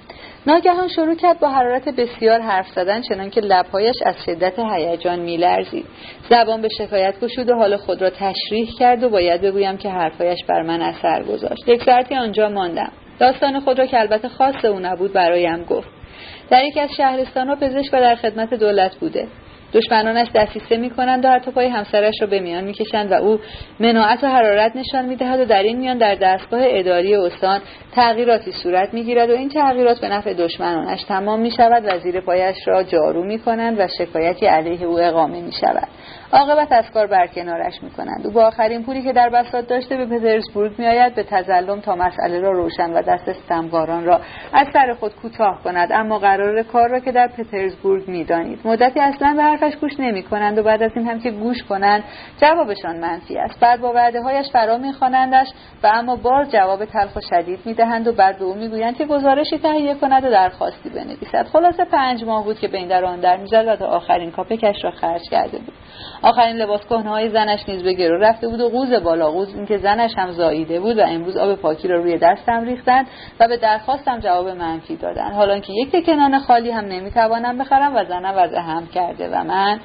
ناگهان 0.46 0.88
شروع 0.88 1.14
کرد 1.14 1.40
با 1.40 1.48
حرارت 1.48 1.88
بسیار 1.88 2.40
حرف 2.40 2.68
زدن 2.68 3.00
چنانکه 3.00 3.40
لبهایش 3.40 3.96
از 4.04 4.14
شدت 4.26 4.58
هیجان 4.58 5.18
میلرزید. 5.18 5.86
زبان 6.30 6.62
به 6.62 6.68
شکایت 6.78 7.20
گشود 7.20 7.50
و 7.50 7.54
حال 7.54 7.76
خود 7.76 8.02
را 8.02 8.10
تشریح 8.10 8.70
کرد 8.78 9.02
و 9.02 9.08
باید 9.08 9.40
بگویم 9.40 9.76
که 9.76 9.88
حرفهایش 9.88 10.38
بر 10.48 10.62
من 10.62 10.82
اثر 10.82 11.22
گذاشت. 11.22 11.68
یک 11.68 11.84
ساعتی 11.84 12.14
آنجا 12.14 12.48
ماندم. 12.48 12.92
داستان 13.18 13.60
خود 13.60 13.78
را 13.78 13.86
که 13.86 14.00
البته 14.00 14.28
خاص 14.28 14.64
او 14.64 14.78
نبود 14.78 15.12
برایم 15.12 15.64
گفت. 15.64 15.88
در 16.50 16.64
یکی 16.64 16.80
از 16.80 16.90
شهرستانها 16.96 17.54
پزشک 17.54 17.94
و 17.94 18.00
در 18.00 18.14
خدمت 18.14 18.54
دولت 18.54 18.96
بوده. 18.96 19.28
دشمنانش 19.72 20.28
دستیسه 20.34 20.76
می‌کنند 20.76 21.24
و 21.24 21.28
حتی 21.28 21.50
پای 21.50 21.66
همسرش 21.66 22.14
را 22.20 22.26
به 22.26 22.40
میان 22.40 22.64
می‌کشند 22.64 23.12
و 23.12 23.14
او 23.14 23.40
مناعت 23.80 24.24
و 24.24 24.26
حرارت 24.26 24.76
نشان 24.76 25.04
می‌دهد 25.04 25.40
و 25.40 25.44
در 25.44 25.62
این 25.62 25.78
میان 25.78 25.98
در 25.98 26.14
دستگاه 26.14 26.60
اداری 26.64 27.16
استان 27.16 27.60
تغییراتی 27.94 28.52
صورت 28.52 28.94
می‌گیرد 28.94 29.30
و 29.30 29.32
این 29.32 29.48
تغییرات 29.48 30.00
به 30.00 30.08
نفع 30.08 30.34
دشمنانش 30.34 31.02
تمام 31.02 31.40
می‌شود. 31.40 31.84
و 31.84 31.98
زیر 31.98 32.20
پایش 32.20 32.56
را 32.66 32.82
جارو 32.82 33.24
می‌کنند 33.24 33.80
و 33.80 33.88
شکایتی 33.98 34.46
علیه 34.46 34.86
او 34.86 35.00
اقامه 35.00 35.40
می‌شود. 35.40 35.88
عاقبت 36.32 36.72
از 36.72 36.84
کار 36.94 37.06
برکنارش 37.06 37.82
می‌کنند. 37.82 38.26
او 38.26 38.32
با 38.32 38.46
آخرین 38.46 38.84
پولی 38.84 39.02
که 39.02 39.12
در 39.12 39.28
بساط 39.28 39.66
داشته 39.66 39.96
به 39.96 40.06
پترزبورگ 40.06 40.72
میآید 40.78 41.14
به 41.14 41.22
تظلم 41.22 41.80
تا 41.80 41.94
مسئله 41.94 42.40
را 42.40 42.52
روشن 42.52 42.90
و 42.90 43.02
دست 43.02 43.32
ستمگاران 43.32 44.04
را 44.04 44.20
از 44.52 44.66
سر 44.72 44.94
خود 45.00 45.14
کوتاه 45.14 45.62
کند. 45.64 45.92
اما 45.92 46.18
قرار 46.18 46.62
کار 46.62 46.88
را 46.88 47.00
که 47.00 47.12
در 47.12 47.28
پترزبورگ 47.28 48.08
می‌دانید. 48.08 48.60
مدتی 48.64 49.00
اصلا 49.00 49.34
به 49.36 49.42
حرفش 49.42 49.76
گوش 49.76 49.92
نمی 49.98 50.22
کنند 50.22 50.58
و 50.58 50.62
بعد 50.62 50.82
از 50.82 50.90
این 50.96 51.08
هم 51.08 51.20
که 51.20 51.30
گوش 51.30 51.62
کنند 51.62 52.04
جوابشان 52.40 52.96
منفی 52.96 53.38
است. 53.38 53.60
بعد 53.60 53.80
با 53.80 53.92
وعده 53.92 54.22
هایش 54.22 54.50
فرا 54.52 54.78
میخوانندش 54.78 55.46
و 55.82 55.86
اما 55.86 56.16
باز 56.16 56.50
جواب 56.52 56.84
تلخ 56.84 57.16
و 57.16 57.20
شدید 57.30 57.60
می‌دهند 57.64 58.08
و 58.08 58.12
بعد 58.12 58.38
به 58.38 58.44
او 58.44 58.54
می‌گویند 58.54 58.96
که 58.96 59.04
گزارشی 59.04 59.58
تهیه 59.58 59.94
کند 59.94 60.24
و 60.24 60.30
درخواستی 60.30 60.88
بنویسد. 60.88 61.46
خلاصه 61.52 61.84
پنج 61.84 62.24
ماه 62.24 62.44
بود 62.44 62.58
که 62.58 62.68
به 62.68 62.78
این 62.78 62.88
در 62.88 63.04
آن 63.04 63.20
در 63.20 63.36
می‌زد 63.36 63.66
و 63.66 63.76
تا 63.76 63.86
آخرین 63.86 64.30
کاپکش 64.30 64.84
را 64.84 64.90
خرج 64.90 65.22
کرده 65.30 65.58
بود. 65.58 65.74
آخرین 66.22 66.56
لباس 66.56 66.86
کهنه 66.86 67.28
زنش 67.28 67.68
نیز 67.68 67.82
به 67.82 67.92
گرو 67.92 68.18
رفته 68.18 68.48
بود 68.48 68.60
و 68.60 68.68
قوز 68.68 68.92
بالا 68.92 69.30
قوز 69.30 69.54
اینکه 69.54 69.78
زنش 69.78 70.10
هم 70.16 70.30
زاییده 70.30 70.80
بود 70.80 70.98
و 70.98 71.02
امروز 71.06 71.36
آب 71.36 71.54
پاکی 71.54 71.88
را 71.88 71.96
روی 71.96 72.18
دستم 72.18 72.64
ریختند 72.64 73.06
و 73.40 73.48
به 73.48 73.56
درخواستم 73.56 74.18
جواب 74.18 74.48
منفی 74.48 74.96
دادند 74.96 75.32
حالا 75.32 75.58
که 75.58 75.72
یک 75.72 75.92
تکنان 75.92 76.38
خالی 76.38 76.70
هم 76.70 76.84
نمی‌توانم 76.84 77.58
بخرم 77.58 77.96
و 77.96 78.04
زنم 78.04 78.34
وضع 78.36 78.58
هم 78.58 78.86
کرده 78.86 79.28
و 79.28 79.44
من 79.44 79.80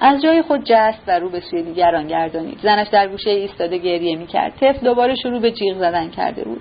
از 0.00 0.22
جای 0.22 0.42
خود 0.42 0.60
جست 0.64 1.02
و 1.06 1.18
رو 1.18 1.30
به 1.30 1.40
سوی 1.40 1.62
دیگران 1.62 2.06
گردانید. 2.06 2.58
زنش 2.62 2.88
در 2.88 3.08
گوشه 3.08 3.30
ایستاده 3.30 3.78
گریه 3.78 4.16
می‌کرد. 4.16 4.52
طفل 4.60 4.84
دوباره 4.84 5.14
شروع 5.14 5.40
به 5.40 5.50
جیغ 5.50 5.78
زدن 5.78 6.10
کرده 6.10 6.44
بود. 6.44 6.60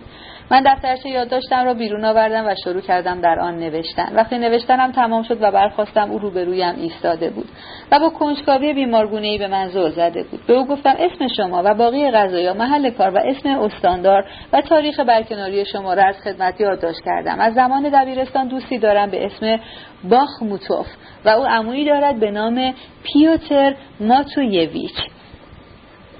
من 0.52 0.64
دفترچه 0.66 1.10
یادداشتم 1.10 1.66
را 1.66 1.74
بیرون 1.74 2.06
آوردم 2.06 2.48
و 2.48 2.56
شروع 2.64 2.82
کردم 2.82 3.22
در 3.22 3.40
آن 3.40 3.60
نوشتن. 3.60 4.16
وقتی 4.16 4.38
نوشتنم 4.38 4.92
تمام 4.92 5.24
شد 5.24 5.38
و 5.42 5.52
برخواستم 5.52 6.12
او 6.12 6.20
روبرویم 6.20 6.76
ایستاده 6.76 7.30
بود 7.30 7.46
و 7.92 8.00
با 8.00 8.10
کنجکاوی 8.10 8.74
بیمارگونه 8.74 9.28
ای 9.28 9.38
به 9.38 9.48
من 9.48 9.68
زل 9.68 9.90
زده 9.90 10.24
بود. 10.24 10.46
به 10.48 10.54
او 10.54 10.68
گفتم 10.68 10.96
اسم 11.00 11.28
شما 11.28 11.62
و 11.66 11.74
باقی 11.74 12.12
غذایا 12.12 12.54
محل 12.54 12.90
کار 12.90 13.10
و 13.10 13.18
اسم 13.18 13.50
استاندار 13.50 14.26
و 14.54 14.62
تاریخ 14.62 15.00
برکناری 15.00 15.66
شما 15.66 15.94
را 15.94 16.04
از 16.04 16.16
خدمت 16.24 16.62
یادداشت 16.62 17.00
کردم. 17.06 17.40
از 17.40 17.54
زمان 17.54 17.90
دبیرستان 17.94 18.48
دوستی 18.48 18.78
دارم 18.78 19.10
به 19.10 19.26
اسم 19.26 19.60
باخ 20.10 20.44
موتوف 20.44 20.88
و 21.26 21.30
او 21.30 21.46
عمویی 21.46 21.86
دارد 21.86 22.20
به 22.20 22.32
نام 22.32 22.74
پیوتر 23.04 23.76
ماتویویچ. 24.00 24.96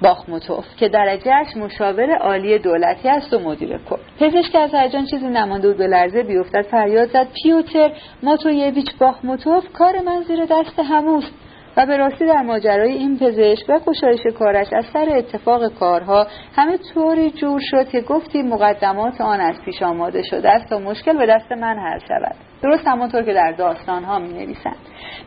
باخموتوف 0.02 0.64
که 0.76 0.88
درجهش 0.88 1.56
مشاور 1.56 2.16
عالی 2.16 2.58
دولتی 2.58 3.08
است 3.08 3.32
و 3.32 3.38
مدیر 3.38 3.78
کل. 3.78 3.96
پزشک 4.20 4.54
از 4.54 4.74
هیجان 4.74 5.04
چیزی 5.04 5.26
نمانده 5.26 5.68
بود 5.68 5.76
به 5.76 5.86
لرزه 5.86 6.22
بیفتد 6.22 6.62
فریاد 6.62 7.08
زد 7.08 7.26
پیوتر 7.42 7.92
ماتویویچ 8.22 8.96
باخموتوف 8.98 9.72
کار 9.72 10.00
من 10.00 10.22
زیر 10.22 10.44
دست 10.44 10.78
هموست. 10.78 11.32
و 11.76 11.86
به 11.86 11.96
راستی 11.96 12.26
در 12.26 12.42
ماجرای 12.42 12.92
این 12.92 13.18
پزشک 13.18 13.64
و 13.68 13.78
گشایش 13.86 14.20
کارش 14.38 14.66
از 14.72 14.84
سر 14.92 15.08
اتفاق 15.16 15.74
کارها 15.74 16.26
همه 16.56 16.78
طوری 16.94 17.30
جور 17.30 17.60
شد 17.62 17.88
که 17.88 18.00
گفتی 18.00 18.42
مقدمات 18.42 19.20
آن 19.20 19.40
از 19.40 19.54
پیش 19.64 19.82
آماده 19.82 20.22
شده 20.22 20.50
است 20.50 20.70
تا 20.70 20.78
مشکل 20.78 21.18
به 21.18 21.26
دست 21.26 21.52
من 21.52 21.78
حل 21.78 21.98
شود. 21.98 22.34
درست 22.66 22.86
همانطور 22.86 23.22
که 23.22 23.32
در 23.32 23.52
داستان 23.52 24.04
ها 24.04 24.18
می 24.18 24.32
نویسند 24.32 24.76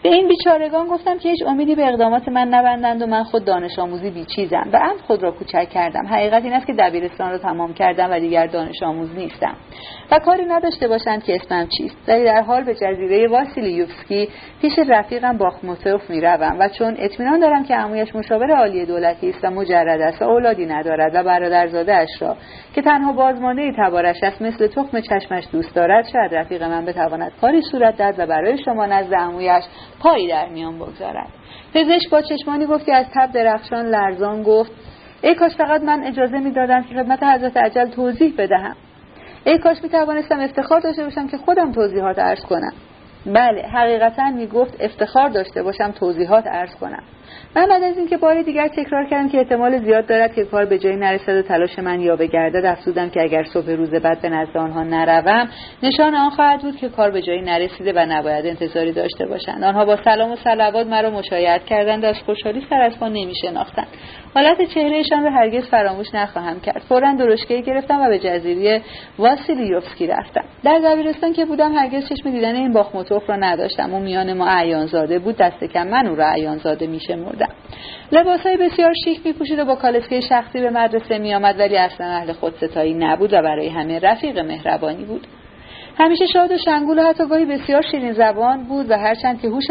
به 0.04 0.10
این 0.10 0.28
بیچارگان 0.28 0.88
گفتم 0.88 1.18
که 1.18 1.30
هیچ 1.30 1.44
امیدی 1.48 1.76
به 1.76 1.88
اقدامات 1.88 2.28
من 2.28 2.48
نبندند 2.48 3.02
و 3.02 3.06
من 3.06 3.24
خود 3.24 3.46
دانش 3.46 3.80
آموزی 3.80 4.10
بیچیزم 4.10 4.70
و 4.74 4.78
ام 4.78 4.98
خود 5.08 5.24
را 5.24 5.32
کوچک 5.32 5.70
کردم. 5.70 6.08
حقیقت 6.08 6.44
این 6.44 6.54
است 6.54 6.68
که 6.68 6.74
دبیرستان 6.74 7.32
را 7.32 7.38
تمام 7.38 7.74
کردم 7.74 8.12
و 8.12 8.20
دیگر 8.20 8.48
دانش 8.48 8.84
آموز 8.84 9.16
نیستم. 9.16 9.56
و 10.12 10.20
کاری 10.20 10.46
نداشته 10.46 10.88
باشند 10.88 11.24
که 11.24 11.36
اسمم 11.36 11.68
چیست. 11.78 11.98
ولی 12.08 12.24
در 12.24 12.42
حال 12.42 12.64
به 12.64 12.76
جزیره 12.76 13.28
واسیلیوفسکی 13.28 14.30
پیش 14.62 14.74
رفیقم 14.88 15.38
باخموتوف 15.38 16.10
می‌روم 16.10 16.60
و 16.60 16.70
چون 16.70 16.96
اطمینان 17.00 17.40
دارم 17.40 17.64
که 17.64 17.76
عمویش 17.76 18.16
مشاور 18.16 18.52
عالی 18.52 18.86
دولتی 18.86 19.30
است 19.30 19.46
و 19.46 19.50
مجرد 19.50 20.02
است 20.02 20.22
و 20.22 20.26
اولادی 20.26 20.66
ندارد 20.66 21.12
و 21.16 21.24
برادرزاده 21.24 21.96
اش 21.96 22.22
را 22.22 22.36
که 22.76 22.82
تنها 22.82 23.14
بازمانده 23.14 23.74
تبارش 23.78 24.24
است 24.24 24.42
مثل 24.42 24.68
تخم 24.68 25.02
چشمش 25.02 25.44
دوست 25.52 25.76
دارد 25.76 26.06
شاید 26.14 26.36
رفیق 26.36 26.64
من 26.64 26.86
بتواند 26.86 27.29
کاری 27.42 27.62
صورت 27.72 27.98
دهد 27.98 28.16
و 28.18 28.28
برای 28.28 28.64
شما 28.64 28.86
نزد 28.86 29.14
عمویش 29.14 29.64
پایی 30.00 30.28
در 30.28 30.50
میان 30.50 30.76
بگذارد. 30.76 31.28
پزشک 31.74 32.10
با 32.10 32.22
چشمانی 32.22 32.66
گفت 32.66 32.86
که 32.86 32.96
از 32.96 33.06
تب 33.14 33.32
درخشان 33.32 33.86
لرزان 33.86 34.44
گفت 34.44 34.72
ای 35.22 35.36
کاش 35.36 35.56
فقط 35.56 35.82
من 35.82 36.04
اجازه 36.04 36.40
می‌دادم 36.40 36.84
که 36.84 36.96
خدمت 36.96 37.24
حضرت 37.24 37.58
عجل 37.58 37.86
توضیح 37.86 38.34
بدهم. 38.38 38.76
ای 39.46 39.58
کاش 39.58 39.78
می 39.84 39.90
توانستم 39.90 40.40
افتخار 40.40 40.80
داشته 40.80 41.04
باشم 41.04 41.28
که 41.28 41.38
خودم 41.38 41.72
توضیحات 41.72 42.20
عرض 42.20 42.46
کنم. 42.46 42.74
بله 43.26 43.62
حقیقتا 43.62 44.30
می 44.30 44.48
گفت 44.48 44.78
افتخار 44.80 45.30
داشته 45.30 45.64
باشم 45.64 45.92
توضیحات 45.92 46.48
عرض 46.48 46.76
کنم. 46.76 47.04
من 47.56 47.68
بعد 47.68 47.84
از 47.84 47.98
اینکه 47.98 48.18
بار 48.18 48.42
دیگر 48.42 48.68
تکرار 48.68 49.06
کردم 49.06 49.30
که 49.30 49.38
احتمال 49.38 49.84
زیاد 49.84 50.06
دارد 50.06 50.34
که 50.36 50.46
کار 50.46 50.66
به 50.66 50.80
جایی 50.80 50.96
نرسد 50.96 51.36
و 51.36 51.42
تلاش 51.42 51.80
من 51.80 52.02
یا 52.02 52.16
بگردد 52.16 52.66
افزودم 52.66 53.10
که 53.10 53.22
اگر 53.22 53.44
صبح 53.44 53.72
روز 53.72 53.90
بعد 53.90 54.22
به 54.22 54.30
نزد 54.30 54.58
آنها 54.58 54.84
نروم 54.84 55.50
نشان 55.84 56.16
آن 56.16 56.30
خواهد 56.30 56.62
بود 56.62 56.76
که 56.76 56.90
کار 56.90 57.12
به 57.12 57.22
جایی 57.22 57.42
نرسیده 57.42 57.94
و 57.96 58.06
نباید 58.10 58.46
انتظاری 58.46 58.92
داشته 58.92 59.26
باشند. 59.26 59.64
آنها 59.64 59.86
با 59.86 59.98
سلام 60.04 60.32
و 60.32 60.36
صلوات 60.36 60.88
مرا 60.88 61.10
مشایعت 61.10 61.66
کردند 61.66 62.06
از 62.06 62.16
خوشحالی 62.26 62.66
سر 62.70 62.82
از 62.82 63.00
پا 63.00 63.08
نمیشناختند. 63.08 63.88
حالت 64.36 64.62
چهرهشان 64.62 65.24
را 65.24 65.32
هرگز 65.32 65.70
فراموش 65.70 66.16
نخواهم 66.16 66.60
کرد. 66.60 66.82
فورا 66.90 67.14
درشکه 67.14 67.62
گرفتم 67.62 68.02
و 68.02 68.10
به 68.10 68.20
جزیره 68.20 68.82
واسیلیوفسکی 69.20 70.08
رفتم. 70.08 70.44
در 70.64 70.80
دبیرستان 70.80 71.34
که 71.34 71.46
بودم 71.46 71.72
هرگز 71.72 72.10
چشم 72.10 72.32
دیدن 72.32 72.56
این 72.56 72.74
باخموتوف 72.74 73.30
را 73.30 73.36
نداشتم. 73.36 73.94
و 73.94 74.00
میان 74.00 74.34
ما 74.34 74.48
اعیانزاده 74.48 75.20
بود 75.20 75.38
دست 75.38 75.64
کم 75.64 75.88
من 75.88 76.08
او 76.08 76.16
را 76.16 76.28
اعیانزاده 76.28 76.88
میشمردم. 76.88 77.50
لباسهای 78.12 78.58
بسیار 78.58 78.94
شیک 79.04 79.22
میپوشید 79.26 79.60
و 79.60 79.66
با 79.66 79.76
کالسکه 79.76 80.22
شخصی 80.22 80.62
به 80.62 80.70
مدرسه 80.70 81.18
میآمد 81.18 81.60
ولی 81.60 81.78
اصلا 81.78 82.08
اهل 82.08 82.34
خودستایی 82.34 82.94
نبود 82.94 83.34
و 83.34 83.42
برای 83.42 83.70
همه 83.70 84.00
رفیق 84.00 84.40
مهربانی 84.40 85.06
بود. 85.06 85.28
همیشه 86.00 86.26
شاد 86.26 86.52
و 86.52 86.58
شنگول 86.58 87.00
و 87.00 87.04
حتی 87.04 87.28
گاهی 87.28 87.46
بسیار 87.46 87.82
شیرین 87.82 88.14
زبان 88.14 88.64
بود 88.64 88.92
و 88.92 88.98
هرچند 88.98 89.42
که 89.42 89.48
هوش 89.48 89.66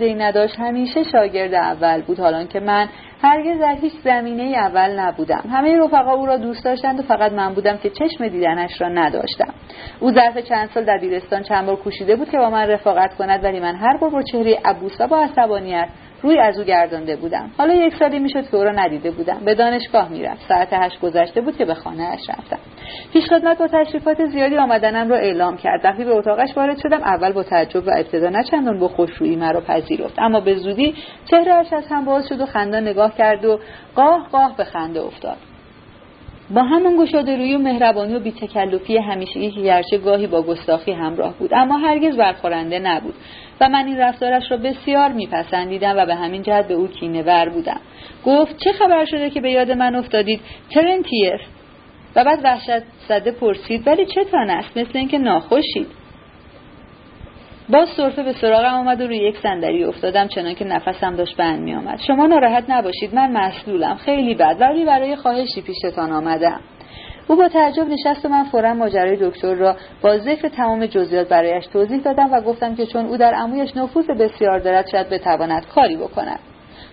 ای 0.00 0.14
نداشت 0.14 0.54
همیشه 0.58 1.02
شاگرد 1.02 1.54
اول 1.54 2.02
بود. 2.02 2.20
حالان 2.20 2.46
که 2.46 2.60
من 2.60 2.88
هرگز 3.22 3.60
در 3.60 3.74
هیچ 3.80 3.92
زمینه 4.04 4.42
اول 4.42 5.00
نبودم. 5.00 5.44
همه 5.52 5.78
رفقا 5.78 6.12
او 6.12 6.26
را 6.26 6.36
دوست 6.36 6.64
داشتند 6.64 7.00
و 7.00 7.02
فقط 7.02 7.32
من 7.32 7.54
بودم 7.54 7.76
که 7.76 7.90
چشم 7.90 8.28
دیدنش 8.28 8.80
را 8.80 8.88
نداشتم. 8.88 9.54
او 10.00 10.12
ظرف 10.12 10.38
چند 10.38 10.70
سال 10.74 10.84
در 10.84 10.96
دبیرستان 10.96 11.42
چند 11.42 11.66
بار 11.66 11.76
کوشیده 11.76 12.16
بود 12.16 12.30
که 12.30 12.38
با 12.38 12.50
من 12.50 12.68
رفاقت 12.68 13.14
کند 13.14 13.44
ولی 13.44 13.60
من 13.60 13.74
هر 13.74 13.96
بار 13.96 14.10
با 14.10 14.22
چهره 14.22 14.58
ابوسا 14.64 15.06
با 15.06 15.22
عصبانیت 15.22 15.88
روی 16.22 16.38
از 16.38 16.58
او 16.58 16.64
گردانده 16.64 17.16
بودم. 17.16 17.50
حالا 17.58 17.74
یک 17.74 17.94
سالی 17.98 18.18
می‌شد 18.18 18.50
که 18.50 18.56
او 18.56 18.64
را 18.64 18.72
ندیده 18.72 19.10
بودم. 19.10 19.38
به 19.44 19.54
دانشگاه 19.54 20.08
می‌رفت 20.08 20.48
ساعت 20.48 20.68
هشت 20.72 21.00
گذشته 21.00 21.40
بود 21.40 21.56
که 21.56 21.64
به 21.64 21.74
خانه 21.74 22.02
اش 22.02 22.30
رفتم 22.30 22.58
پیشخدمت 23.12 23.58
با 23.58 23.66
تشریفات 23.66 24.26
زیادی 24.26 24.56
آمدنم 24.56 25.08
را 25.08 25.16
اعلام 25.16 25.56
کرد. 25.56 25.84
وقتی 25.84 26.04
به 26.04 26.10
اتاقش 26.10 26.56
وارد 26.56 26.78
شدم 26.78 27.02
اول 27.02 27.32
با 27.32 27.42
تعجب 27.42 27.86
و 27.86 27.90
ابتدا 27.90 28.28
نه 28.28 28.44
چندان 28.50 28.78
با 28.78 28.88
خوشرویی 28.88 29.36
مرا 29.36 29.60
پذیرفت. 29.60 30.14
اما 30.18 30.40
به 30.40 30.54
زودی 30.54 30.94
چهرهاش 31.30 31.72
از 31.72 31.86
هم 31.90 32.04
باز 32.04 32.28
شد 32.28 32.40
و 32.40 32.46
خندان 32.46 32.82
نگاه 32.82 33.16
کرد 33.16 33.44
و 33.44 33.58
قاه 33.94 34.28
قاه 34.32 34.56
به 34.56 34.64
خنده 34.64 35.00
افتاد. 35.00 35.36
با 36.50 36.62
همون 36.62 36.96
گشاده 37.04 37.36
روی 37.36 37.54
و 37.54 37.58
مهربانی 37.58 38.14
و 38.14 38.20
بیتکلفی 38.20 38.98
همیشگی 38.98 39.50
که 39.50 39.60
گرچه 39.60 39.98
گاهی 39.98 40.26
با 40.26 40.42
گستاخی 40.42 40.92
همراه 40.92 41.34
بود 41.38 41.54
اما 41.54 41.76
هرگز 41.76 42.16
برخورنده 42.16 42.78
نبود. 42.78 43.14
و 43.60 43.68
من 43.68 43.86
این 43.86 43.98
رفتارش 43.98 44.50
را 44.50 44.56
بسیار 44.56 45.12
میپسندیدم 45.12 45.94
و 45.96 46.06
به 46.06 46.14
همین 46.14 46.42
جهت 46.42 46.68
به 46.68 46.74
او 46.74 46.88
کینه 46.88 47.22
ور 47.22 47.48
بودم. 47.48 47.80
گفت 48.24 48.56
چه 48.64 48.72
خبر 48.72 49.04
شده 49.04 49.30
که 49.30 49.40
به 49.40 49.50
یاد 49.50 49.70
من 49.70 49.96
افتادید؟ 49.96 50.40
ترنتیف. 50.70 51.40
و 52.16 52.24
بعد 52.24 52.40
وحشت 52.44 52.82
زده 53.08 53.30
پرسید 53.30 53.86
ولی 53.86 54.06
چتان 54.06 54.50
است؟ 54.50 54.76
مثل 54.76 54.98
اینکه 54.98 55.18
ناخوشید. 55.18 55.86
باز 57.68 57.88
صرفه 57.88 58.22
به 58.22 58.32
سراغم 58.32 58.74
آمد 58.74 59.00
و 59.00 59.06
روی 59.06 59.16
یک 59.16 59.38
صندلی 59.38 59.84
افتادم 59.84 60.28
چنان 60.28 60.54
که 60.54 60.64
نفسم 60.64 61.16
داشت 61.16 61.36
بند 61.36 61.60
می 61.60 61.74
آمد 61.74 62.00
شما 62.06 62.26
ناراحت 62.26 62.64
نباشید 62.68 63.14
من 63.14 63.32
مسلولم. 63.32 63.96
خیلی 63.96 64.34
بد. 64.34 64.56
ولی 64.60 64.84
برای 64.84 65.16
خواهشی 65.16 65.62
پیشتان 65.62 66.12
آمدم. 66.12 66.60
او 67.28 67.36
با 67.36 67.48
تعجب 67.48 67.88
نشست 67.88 68.24
و 68.24 68.28
من 68.28 68.44
فورا 68.44 68.74
ماجرای 68.74 69.16
دکتر 69.16 69.54
را 69.54 69.76
با 70.02 70.18
ذکر 70.18 70.48
تمام 70.48 70.86
جزئیات 70.86 71.28
برایش 71.28 71.66
توضیح 71.66 72.00
دادم 72.00 72.32
و 72.32 72.40
گفتم 72.40 72.74
که 72.74 72.86
چون 72.86 73.06
او 73.06 73.16
در 73.16 73.34
عمویش 73.34 73.76
نفوذ 73.76 74.06
بسیار 74.06 74.58
دارد 74.58 74.88
شاید 74.88 75.08
بتواند 75.08 75.66
کاری 75.66 75.96
بکند. 75.96 76.40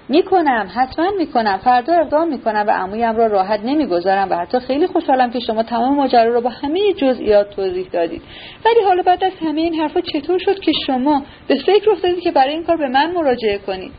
می‌کنم 0.10 0.68
حتما 0.76 1.11
می‌کنم. 1.18 1.57
فردا 1.57 1.93
اقدام 1.93 2.27
می‌کنم 2.27 2.65
و 2.68 2.72
عمویم 2.72 3.15
را 3.15 3.27
راحت 3.27 3.60
نمی‌گذارم 3.64 4.30
و 4.30 4.35
حتی 4.35 4.60
خیلی 4.60 4.88
خوشحالم 4.88 5.31
که 5.31 5.39
شما 5.39 5.64
تمام 5.64 5.95
ماجرا 5.95 6.34
را 6.34 6.41
با 6.41 6.49
همه 6.49 6.93
جزئیات 6.93 7.49
توضیح 7.49 7.88
دادید. 7.91 8.22
ولی 8.65 8.85
حالا 8.85 9.03
بعد 9.03 9.23
از 9.23 9.31
همه 9.41 9.61
این 9.61 9.73
حرفا 9.73 10.01
چطور 10.01 10.39
شد 10.39 10.60
که 10.60 10.72
شما 10.88 11.23
به 11.47 11.55
فکر 11.55 11.91
افتادید 11.91 12.19
که 12.19 12.31
برای 12.31 12.53
این 12.53 12.64
کار 12.64 12.77
به 12.77 12.88
من 12.88 13.11
مراجعه 13.11 13.57
کنید؟ 13.57 13.91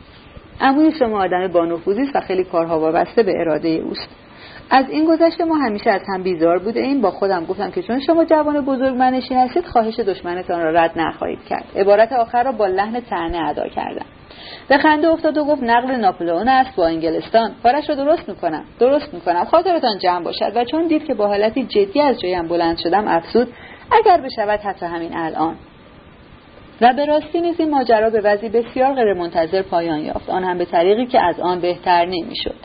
عموی 0.61 0.91
شما 0.99 1.23
آدم 1.23 1.47
با 1.47 1.79
است 1.87 2.15
و 2.15 2.19
خیلی 2.19 2.43
کارها 2.43 2.79
وابسته 2.79 3.23
به 3.23 3.31
اراده 3.41 3.69
اوست. 3.69 4.24
از 4.69 4.89
این 4.89 5.05
گذشته 5.05 5.45
ما 5.45 5.55
همیشه 5.55 5.89
از 5.89 6.01
هم 6.07 6.23
بیزار 6.23 6.59
بوده 6.59 6.79
این 6.79 7.01
با 7.01 7.11
خودم 7.11 7.45
گفتم 7.45 7.71
که 7.71 7.81
چون 7.81 7.99
شما 7.99 8.25
جوان 8.25 8.65
بزرگ 8.65 8.95
منشی 8.95 9.33
هستید 9.33 9.65
خواهش 9.65 9.99
دشمنتان 9.99 10.61
را 10.61 10.69
رد 10.69 10.99
نخواهید 10.99 11.43
کرد. 11.49 11.65
عبارت 11.75 12.13
آخر 12.13 12.43
را 12.43 12.51
با 12.51 12.67
لحن 12.67 12.99
تنه 12.99 13.49
ادا 13.49 13.67
کردم. 13.67 14.05
به 14.67 14.77
خنده 14.77 15.07
افتاد 15.07 15.37
و 15.37 15.43
گفت 15.43 15.63
نقل 15.63 15.91
ناپلئون 15.95 16.47
است 16.47 16.75
با 16.75 16.87
انگلستان. 16.87 17.51
کارش 17.63 17.89
را 17.89 17.95
درست 17.95 18.29
می‌کنم. 18.29 18.63
درست 18.79 19.13
می‌کنم. 19.13 19.43
خاطرتان 19.43 19.97
جمع 19.97 20.23
باشد. 20.23 20.51
و 20.55 20.65
چون 20.65 20.87
دید 20.87 21.05
که 21.05 21.13
با 21.13 21.27
حالتی 21.27 21.63
جدی 21.63 22.01
از 22.01 22.19
جایم 22.19 22.47
بلند 22.47 22.77
شدم 22.77 23.07
افسود 23.07 23.47
اگر 23.91 24.21
بشود 24.21 24.59
حتی 24.59 24.85
همین 24.85 25.17
الان. 25.17 25.55
و 26.81 26.93
به 26.93 27.05
راستی 27.05 27.41
نیز 27.41 27.59
این 27.59 27.69
ماجرا 27.69 28.09
به 28.09 28.21
وضعی 28.21 28.49
بسیار 28.49 28.93
غیرمنتظر 28.93 29.61
پایان 29.61 29.99
یافت. 29.99 30.29
آن 30.29 30.43
هم 30.43 30.57
به 30.57 30.65
طریقی 30.65 31.05
که 31.05 31.25
از 31.25 31.39
آن 31.39 31.59
بهتر 31.59 32.05
نمی‌شد. 32.05 32.55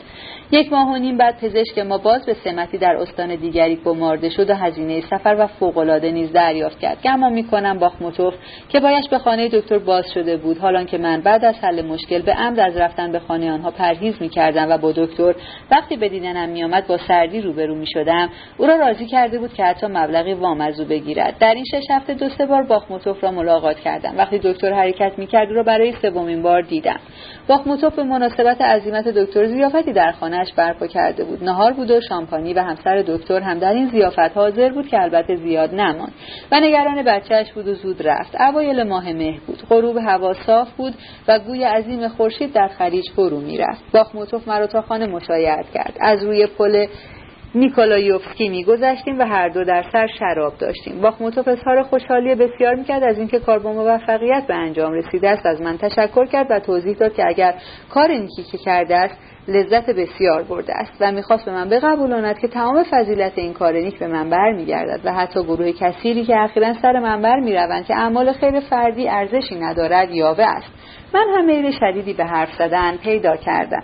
یک 0.53 0.71
ماه 0.71 0.93
و 0.93 0.97
نیم 0.97 1.17
بعد 1.17 1.37
پزشک 1.39 1.79
ما 1.79 1.97
باز 1.97 2.25
به 2.25 2.33
سمتی 2.43 2.77
در 2.77 2.95
استان 2.95 3.35
دیگری 3.35 3.75
گمارده 3.75 4.29
شد 4.29 4.49
و 4.49 4.53
هزینه 4.55 5.01
سفر 5.01 5.35
و 5.39 5.47
فوقالعاده 5.47 6.11
نیز 6.11 6.31
دریافت 6.31 6.79
کرد. 6.79 7.01
گمان 7.03 7.33
می‌کنم 7.33 7.79
باخموتوف 7.79 8.33
که 8.69 8.79
بایش 8.79 9.09
به 9.09 9.17
خانه 9.17 9.49
دکتر 9.49 9.77
باز 9.77 10.05
شده 10.13 10.37
بود. 10.37 10.57
حالان 10.57 10.85
که 10.85 10.97
من 10.97 11.21
بعد 11.21 11.45
از 11.45 11.55
حل 11.61 11.81
مشکل 11.81 12.21
به 12.21 12.33
عمد 12.33 12.59
از 12.59 12.77
رفتن 12.77 13.11
به 13.11 13.19
خانه 13.19 13.51
آنها 13.51 13.71
پرهیز 13.71 14.15
می‌کردم 14.19 14.69
و 14.69 14.77
با 14.77 14.91
دکتر 14.91 15.35
وقتی 15.71 15.97
به 15.97 16.09
دیدنم 16.09 16.49
میآمد 16.49 16.87
با 16.87 16.97
سردی 16.97 17.41
روبرو 17.41 17.75
می‌شدم. 17.75 18.29
او 18.57 18.67
را 18.67 18.75
راضی 18.75 19.05
کرده 19.05 19.39
بود 19.39 19.53
که 19.53 19.63
حتی 19.63 19.87
مبلغی 19.87 20.33
وام 20.33 20.61
از 20.61 20.79
او 20.79 20.85
بگیرد. 20.85 21.35
در 21.39 21.53
این 21.53 21.65
شش 21.65 21.83
هفته 21.91 22.13
دو 22.13 22.29
سه 22.29 22.45
بار 22.45 22.63
باخموتوف 22.63 23.23
را 23.23 23.31
ملاقات 23.31 23.79
کردم. 23.79 24.17
وقتی 24.17 24.39
دکتر 24.43 24.73
حرکت 24.73 25.11
می‌کرد 25.17 25.47
او 25.47 25.53
را 25.53 25.63
برای 25.63 25.93
سومین 26.01 26.41
بار 26.41 26.61
دیدم. 26.61 26.99
باخموتوف 27.47 27.95
به 27.95 28.03
مناسبت 28.03 28.61
عزیمت 28.61 29.07
دکتر 29.07 29.45
زیافتی 29.45 29.93
در 29.93 30.11
خانهاش 30.41 30.53
برپا 30.53 30.87
کرده 30.87 31.23
بود. 31.23 31.43
نهار 31.43 31.73
بود 31.73 31.91
و 31.91 32.01
شامپانی 32.09 32.53
و 32.53 32.59
همسر 32.59 33.03
دکتر 33.07 33.39
هم 33.39 33.59
در 33.59 33.73
این 33.73 33.87
زیافت 33.87 34.19
حاضر 34.19 34.69
بود 34.69 34.87
که 34.87 35.01
البته 35.01 35.35
زیاد 35.35 35.75
نماند. 35.75 36.13
و 36.51 36.59
نگران 36.59 37.03
بچهش 37.03 37.51
بود 37.51 37.67
و 37.67 37.73
زود 37.73 38.07
رفت. 38.07 38.35
اوایل 38.41 38.83
ماه 38.83 39.13
مه 39.13 39.39
بود. 39.47 39.63
غروب 39.69 39.97
هوا 39.97 40.33
صاف 40.33 40.71
بود 40.77 40.93
و 41.27 41.39
گوی 41.39 41.63
عظیم 41.63 42.07
خورشید 42.07 42.53
در 42.53 42.67
خلیج 42.67 43.05
فرو 43.15 43.39
می‌رفت. 43.39 43.83
باخموتوف 43.93 44.47
مرا 44.47 44.67
تا 44.67 44.81
خانه 44.81 45.05
مشایعت 45.05 45.65
کرد. 45.73 45.93
از 46.01 46.23
روی 46.23 46.47
پل 46.47 46.87
نیکولایوفسکی 47.55 48.49
میگذشتیم 48.49 49.19
و 49.19 49.23
هر 49.23 49.49
دو 49.49 49.63
در 49.63 49.83
سر 49.93 50.07
شراب 50.07 50.53
داشتیم. 50.57 51.01
باخموتوف 51.01 51.47
اظهار 51.47 51.83
خوشحالی 51.83 52.35
بسیار 52.35 52.75
می‌کرد 52.75 53.03
از 53.03 53.17
اینکه 53.17 53.39
کار 53.39 53.59
با 53.59 53.73
موفقیت 53.73 54.43
به 54.47 54.53
انجام 54.53 54.93
رسیده 54.93 55.29
است. 55.29 55.45
از 55.45 55.61
من 55.61 55.77
تشکر 55.77 56.25
کرد 56.25 56.47
و 56.49 56.59
توضیح 56.59 56.97
داد 56.97 57.13
که 57.13 57.23
اگر 57.27 57.53
کار 57.89 58.11
نیکی 58.11 58.43
که 58.51 58.57
کرده 58.57 58.95
است 58.95 59.17
لذت 59.47 59.89
بسیار 59.89 60.43
برده 60.43 60.73
است 60.75 60.91
و 60.99 61.11
می‌خواست 61.11 61.45
به 61.45 61.51
من 61.51 61.69
بقبولاند 61.69 62.39
که 62.39 62.47
تمام 62.47 62.83
فضیلت 62.91 63.31
این 63.35 63.53
کار 63.53 63.73
نیک 63.73 63.99
به 63.99 64.07
من 64.07 64.29
برمیگردد 64.29 65.05
و 65.05 65.13
حتی 65.13 65.43
گروه 65.43 65.71
کثیری 65.71 66.25
که 66.25 66.37
اخیرا 66.37 66.73
سر 66.73 66.99
من 66.99 67.21
برمیروند 67.21 67.85
که 67.85 67.95
اعمال 67.95 68.33
خیر 68.33 68.59
فردی 68.59 69.09
ارزشی 69.09 69.55
ندارد 69.55 70.11
یاوه 70.11 70.43
است. 70.43 70.67
من 71.13 71.25
هم 71.37 71.45
میل 71.45 71.71
شدیدی 71.79 72.13
به 72.13 72.25
حرف 72.25 72.49
زدن 72.59 72.97
پیدا 72.97 73.35
کردم. 73.35 73.83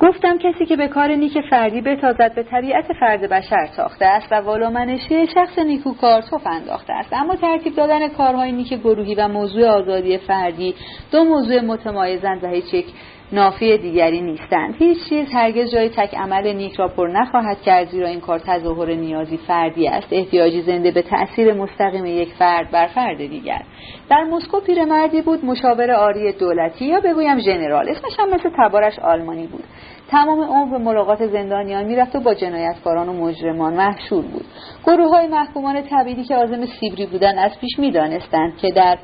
گفتم 0.00 0.38
کسی 0.38 0.66
که 0.66 0.76
به 0.76 0.88
کار 0.88 1.10
نیک 1.10 1.40
فردی 1.50 1.80
بتازد 1.80 2.34
به 2.34 2.42
طبیعت 2.42 2.92
فرد 3.00 3.20
بشر 3.30 3.66
ساخته 3.76 4.04
است 4.04 4.32
و 4.32 4.34
والامنشی 4.34 5.26
شخص 5.26 5.58
نیکوکار 5.58 6.22
توف 6.22 6.46
انداخته 6.46 6.92
است. 6.92 7.12
اما 7.12 7.36
ترتیب 7.36 7.74
دادن 7.74 8.08
کارهای 8.08 8.52
نیک 8.52 8.74
گروهی 8.74 9.14
و 9.14 9.28
موضوع 9.28 9.68
آزادی 9.68 10.18
فردی 10.18 10.74
دو 11.12 11.24
موضوع 11.24 11.60
متمایزند 11.60 12.44
و 12.44 12.46
هیچ 12.46 12.84
نافی 13.32 13.78
دیگری 13.78 14.20
نیستند. 14.20 14.74
هیچ 14.78 14.98
چیز 15.08 15.28
هرگز 15.32 15.72
جای 15.72 15.88
تک 15.88 16.14
عمل 16.14 16.52
نیک 16.52 16.74
را 16.74 16.88
پر 16.88 17.06
نخواهد 17.06 17.62
کرد 17.62 17.88
زیرا 17.88 18.08
این 18.08 18.20
کار 18.20 18.38
تظاهر 18.38 18.94
نیازی 18.94 19.36
فردی 19.36 19.88
است. 19.88 20.08
احتیاجی 20.10 20.62
زنده 20.62 20.90
به 20.90 21.02
تأثیر 21.02 21.54
مستقیم 21.54 22.06
یک 22.06 22.28
فرد 22.38 22.70
بر 22.70 22.86
فرد 22.86 23.18
دیگر. 23.18 23.62
در 24.10 24.24
مسکو 24.24 24.60
پیرمردی 24.60 25.22
بود 25.22 25.44
مشاور 25.44 25.90
آری 25.90 26.32
دولتی 26.32 26.84
یا 26.84 27.00
بگویم 27.00 27.38
ژنرال 27.38 27.88
اسمش 27.88 28.12
هم 28.18 28.34
مثل 28.34 28.50
تبارش 28.58 28.98
آلمانی 28.98 29.46
بود. 29.46 29.64
تمام 30.10 30.40
عمر 30.40 30.78
به 30.78 30.84
ملاقات 30.84 31.26
زندانیان 31.26 31.84
می‌رفت 31.84 32.16
و 32.16 32.20
با 32.20 32.34
جنایتکاران 32.34 33.08
و 33.08 33.12
مجرمان 33.12 33.74
محشور 33.74 34.22
بود. 34.22 34.44
گروه 34.86 35.10
های 35.10 35.26
محکومان 35.26 35.82
تبیدی 35.90 36.24
که 36.24 36.36
آزم 36.36 36.66
سیبری 36.66 37.06
بودن 37.06 37.38
از 37.38 37.50
پیش 37.60 37.78
می‌دانستند 37.78 38.56
که 38.56 38.70
در 38.70 38.98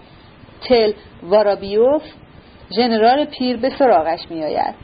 تل 0.68 0.92
وارابیوف 1.22 2.02
ژنرال 2.76 3.24
پیر 3.24 3.56
به 3.56 3.70
سراغش 3.78 4.20
میآید. 4.30 4.74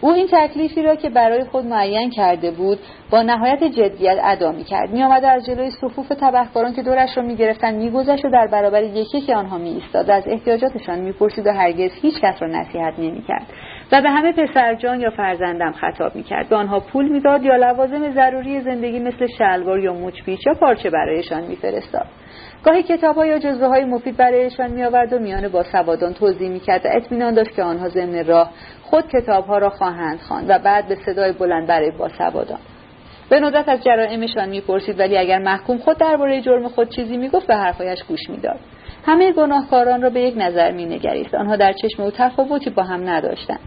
او 0.00 0.12
این 0.12 0.28
تکلیفی 0.32 0.82
را 0.82 0.96
که 0.96 1.10
برای 1.10 1.44
خود 1.44 1.64
معین 1.64 2.10
کرده 2.10 2.50
بود 2.50 2.78
با 3.10 3.22
نهایت 3.22 3.64
جدیت 3.64 4.18
ادا 4.24 4.52
می 4.52 4.64
کرد 4.64 4.90
می 4.90 5.02
آمد 5.02 5.24
از 5.24 5.46
جلوی 5.46 5.70
صفوف 5.70 6.08
تبهکاران 6.08 6.72
که 6.72 6.82
دورش 6.82 7.16
را 7.16 7.22
می 7.22 7.36
گرفتن 7.36 7.74
می 7.74 7.90
گذشت 7.90 8.24
و 8.24 8.30
در 8.30 8.46
برابر 8.46 8.82
یکی 8.82 9.20
که 9.20 9.36
آنها 9.36 9.58
می 9.58 9.68
ایستاد 9.68 10.10
از 10.10 10.22
احتیاجاتشان 10.26 10.98
می 10.98 11.12
پرسید 11.12 11.46
و 11.46 11.52
هرگز 11.52 11.90
هیچ 12.02 12.14
کس 12.20 12.42
را 12.42 12.48
نصیحت 12.48 12.98
نمی 12.98 13.22
کرد 13.22 13.46
و 13.92 14.02
به 14.02 14.10
همه 14.10 14.32
پسرجان 14.32 15.00
یا 15.00 15.10
فرزندم 15.10 15.72
خطاب 15.72 16.16
می 16.16 16.22
کرد 16.22 16.48
به 16.48 16.56
آنها 16.56 16.80
پول 16.80 17.08
می‌داد 17.08 17.44
یا 17.44 17.56
لوازم 17.56 18.10
ضروری 18.10 18.60
زندگی 18.60 18.98
مثل 18.98 19.26
شلوار 19.38 19.80
یا 19.80 19.92
مچپیچ 19.92 20.46
یا 20.46 20.54
پارچه 20.54 20.90
برایشان 20.90 21.42
میفرستاد. 21.42 22.06
گاهی 22.64 22.82
کتاب 22.82 23.24
یا 23.24 23.38
جزوه 23.38 23.66
های 23.68 23.84
مفید 23.84 24.16
برایشان 24.16 24.70
می 24.70 24.84
آورد 24.84 25.12
و 25.12 25.18
میان 25.18 25.48
با 25.48 25.62
سوادان 25.62 26.14
توضیح 26.14 26.48
می 26.48 26.60
کرد 26.60 26.86
و 26.86 26.88
اطمینان 26.92 27.34
داشت 27.34 27.54
که 27.54 27.62
آنها 27.62 27.88
ضمن 27.88 28.26
راه 28.26 28.50
خود 28.82 29.08
کتاب 29.08 29.46
ها 29.46 29.58
را 29.58 29.70
خواهند 29.70 30.20
خواند 30.20 30.46
و 30.50 30.58
بعد 30.58 30.88
به 30.88 30.96
صدای 31.06 31.32
بلند 31.32 31.66
برای 31.66 31.90
با 31.90 32.08
سوادان. 32.08 32.58
به 33.28 33.40
ندرت 33.40 33.68
از 33.68 33.84
جرائمشان 33.84 34.48
می‌پرسید 34.48 34.98
ولی 34.98 35.18
اگر 35.18 35.38
محکوم 35.38 35.78
خود 35.78 35.98
درباره 35.98 36.40
جرم 36.40 36.68
خود 36.68 36.88
چیزی 36.88 37.16
می‌گفت 37.16 37.46
به 37.46 37.56
حرفهایش 37.56 38.02
گوش 38.02 38.30
می‌داد. 38.30 38.58
همه 39.06 39.32
گناهکاران 39.32 40.02
را 40.02 40.10
به 40.10 40.20
یک 40.20 40.34
نظر 40.36 40.70
مینگریست. 40.70 41.34
آنها 41.34 41.56
در 41.56 41.72
چشم 41.72 42.02
او 42.02 42.10
تفاوتی 42.10 42.70
با 42.70 42.82
هم 42.82 43.08
نداشتند. 43.08 43.60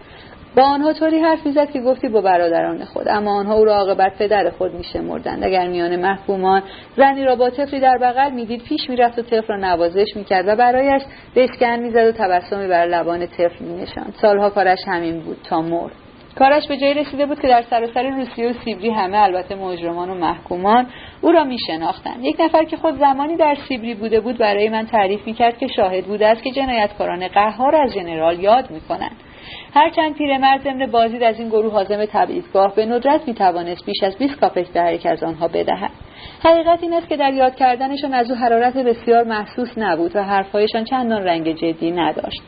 با 0.58 0.64
آنها 0.64 0.94
طوری 0.94 1.20
حرف 1.20 1.46
می‌زد 1.46 1.72
که 1.72 1.82
گفتی 1.82 2.10
با 2.10 2.22
برادران 2.22 2.86
خود. 2.86 3.08
اما 3.10 3.40
آنها 3.40 3.54
او 3.54 3.66
را 3.66 3.76
عاقبت 3.76 4.18
پدر 4.18 4.50
خود 4.50 4.74
میشمردند. 4.74 5.44
اگر 5.44 5.68
میان 5.68 5.96
محکومان 5.96 6.64
زنی 6.96 7.24
را 7.24 7.36
با 7.36 7.50
طفلی 7.50 7.80
در 7.80 7.98
بغل 7.98 8.32
می‌دید 8.32 8.64
پیش 8.64 8.90
می‌رفت 8.90 9.20
و 9.20 9.22
طفل 9.22 9.48
را 9.48 9.58
نوازش 9.58 10.08
می‌کرد 10.16 10.48
و 10.48 10.56
برایش 10.56 11.02
بشکن 11.36 11.80
می‌زد 11.80 12.08
و 12.08 12.12
تبسمی 12.12 12.68
بر 12.68 12.86
لبان 12.86 13.28
طفل 13.28 13.66
مینشاند. 13.66 14.14
سالها 14.22 14.50
کارش 14.50 14.80
همین 14.88 15.20
بود 15.20 15.38
تا 15.50 15.62
مرد. 15.62 15.92
کارش 16.40 16.68
به 16.68 16.78
جایی 16.78 16.94
رسیده 16.94 17.26
بود 17.26 17.40
که 17.40 17.48
در 17.48 17.62
سراسر 17.62 18.10
روسیه 18.10 18.50
و 18.50 18.54
سیبری 18.54 18.90
همه 18.90 19.18
البته 19.18 19.56
مجرمان 19.56 20.10
و 20.10 20.14
محکومان 20.14 20.88
او 21.22 21.32
را 21.32 21.44
میشناختند. 21.44 22.24
یک 22.24 22.36
نفر 22.40 22.64
که 22.64 22.78
خود 22.78 23.00
زمانی 23.00 23.36
در 23.36 23.58
سیبری 23.68 23.94
بوده 23.94 24.20
بود 24.20 24.38
برای 24.38 24.70
من 24.70 24.86
تعریف 24.86 25.28
می‌کرد 25.28 25.58
که 25.58 25.68
شاهد 25.68 26.06
بوده 26.06 26.28
است 26.28 26.44
که 26.44 26.52
جنایتکاران 26.52 27.28
قهار 27.28 27.76
از 27.76 27.94
ژنرال 27.94 28.40
یاد 28.40 28.72
می‌کنند. 28.72 29.16
هرچند 29.78 30.16
پیرمرد 30.16 30.64
ضمن 30.64 30.86
بازدید 30.86 31.24
از 31.24 31.40
این 31.40 31.50
گروه 31.50 31.74
حازم 31.74 32.06
تبعیدگاه 32.06 32.76
به 32.76 32.86
ندرت 32.86 33.28
می‌توانست 33.28 33.86
بیش 33.86 34.04
از 34.04 34.18
20 34.18 34.40
کاپک 34.40 34.68
به 34.74 34.82
هر 34.82 35.00
از 35.12 35.24
آنها 35.24 35.48
بدهد. 35.48 35.92
حقیقت 36.44 36.84
این 36.84 36.94
است 36.94 37.10
که 37.10 37.18
در 37.18 37.34
یاد 37.34 37.56
کردنشان 37.56 38.14
از 38.14 38.32
او 38.32 38.38
حرارت 38.38 38.78
بسیار 38.78 39.24
محسوس 39.24 39.78
نبود 39.78 40.16
و 40.16 40.24
حرفهایشان 40.24 40.84
چندان 40.84 41.24
رنگ 41.24 41.56
جدی 41.56 41.92
نداشت. 41.92 42.42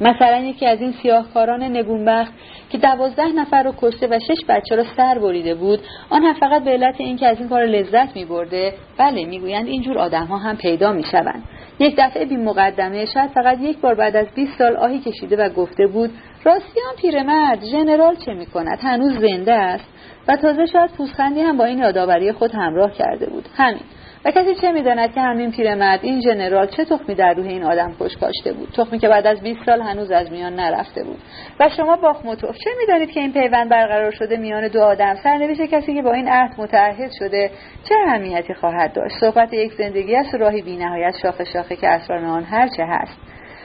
مثلا 0.00 0.38
یکی 0.38 0.66
از 0.66 0.80
این 0.80 0.92
سیاهکاران 0.92 1.62
نگونبخت 1.62 2.32
که 2.70 2.78
دوازده 2.78 3.32
نفر 3.32 3.62
رو 3.62 3.74
کشته 3.80 4.06
و 4.06 4.18
شش 4.18 4.44
بچه 4.48 4.76
را 4.76 4.84
سر 4.96 5.18
بریده 5.18 5.54
بود 5.54 5.80
آن 6.10 6.22
هم 6.22 6.34
فقط 6.34 6.64
به 6.64 6.70
علت 6.70 6.94
اینکه 6.98 7.26
از 7.26 7.38
این 7.38 7.48
کار 7.48 7.64
لذت 7.64 8.16
می 8.16 8.24
برده 8.24 8.74
بله 8.98 9.24
می‌گویند 9.24 9.66
اینجور 9.66 9.98
آدم 9.98 10.24
ها 10.26 10.38
هم 10.38 10.56
پیدا 10.56 10.92
می 10.92 11.04
شوند 11.12 11.42
یک 11.80 11.94
دفعه 11.98 12.24
بی 12.24 12.36
مقدمه 12.36 13.06
شاید 13.14 13.30
فقط 13.30 13.58
یک 13.60 13.78
بار 13.78 13.94
بعد 13.94 14.16
از 14.16 14.26
20 14.34 14.58
سال 14.58 14.76
آهی 14.76 14.98
کشیده 14.98 15.36
و 15.36 15.48
گفته 15.48 15.86
بود 15.86 16.10
راستی 16.44 16.80
آن 16.88 16.96
پیرمرد 16.96 17.64
ژنرال 17.64 18.14
چه 18.14 18.34
می 18.34 18.46
کند 18.46 18.78
هنوز 18.82 19.12
زنده 19.12 19.54
است. 19.54 19.84
و 20.28 20.36
تازه 20.36 20.66
شاید 20.66 20.90
پوزخندی 20.90 21.40
هم 21.40 21.56
با 21.56 21.64
این 21.64 21.78
یادآوری 21.78 22.32
خود 22.32 22.50
همراه 22.54 22.92
کرده 22.92 23.26
بود. 23.26 23.48
همین. 23.56 23.82
و 24.24 24.30
کسی 24.30 24.54
چه 24.54 24.72
می‌داند 24.72 25.14
که 25.14 25.20
همین 25.20 25.50
پیرمرد 25.50 26.00
این 26.02 26.20
ژنرال 26.20 26.66
چه 26.66 26.84
تخمی 26.84 27.14
در 27.14 27.34
روح 27.34 27.46
این 27.46 27.64
آدم 27.64 27.94
کش 28.00 28.16
کاشته 28.16 28.52
بود؟ 28.52 28.68
تخمی 28.76 28.98
که 28.98 29.08
بعد 29.08 29.26
از 29.26 29.40
20 29.40 29.60
سال 29.66 29.82
هنوز 29.82 30.10
از 30.10 30.32
میان 30.32 30.54
نرفته 30.54 31.04
بود. 31.04 31.18
و 31.60 31.68
شما 31.68 31.96
باخموتوف 31.96 32.56
چه 32.64 32.70
می‌دانید 32.78 33.10
که 33.10 33.20
این 33.20 33.32
پیوند 33.32 33.70
برقرار 33.70 34.10
شده 34.10 34.36
میان 34.36 34.68
دو 34.68 34.82
آدم؟ 34.82 35.14
سرنوشت 35.14 35.62
کسی 35.62 35.94
که 35.94 36.02
با 36.02 36.12
این 36.12 36.28
عهد 36.28 36.60
متعهد 36.60 37.10
شده 37.18 37.50
چه 37.88 37.94
اهمیتی 38.06 38.54
خواهد 38.54 38.92
داشت؟ 38.92 39.14
صحبت 39.20 39.52
یک 39.52 39.72
زندگی 39.72 40.16
است 40.16 40.34
راهی 40.34 40.62
بینهایت 40.62 41.14
شاخه 41.22 41.44
شاخه 41.44 41.76
که 41.76 41.88
اسرار 41.88 42.24
آن 42.24 42.44
هرچه 42.44 42.84
هست 42.88 43.16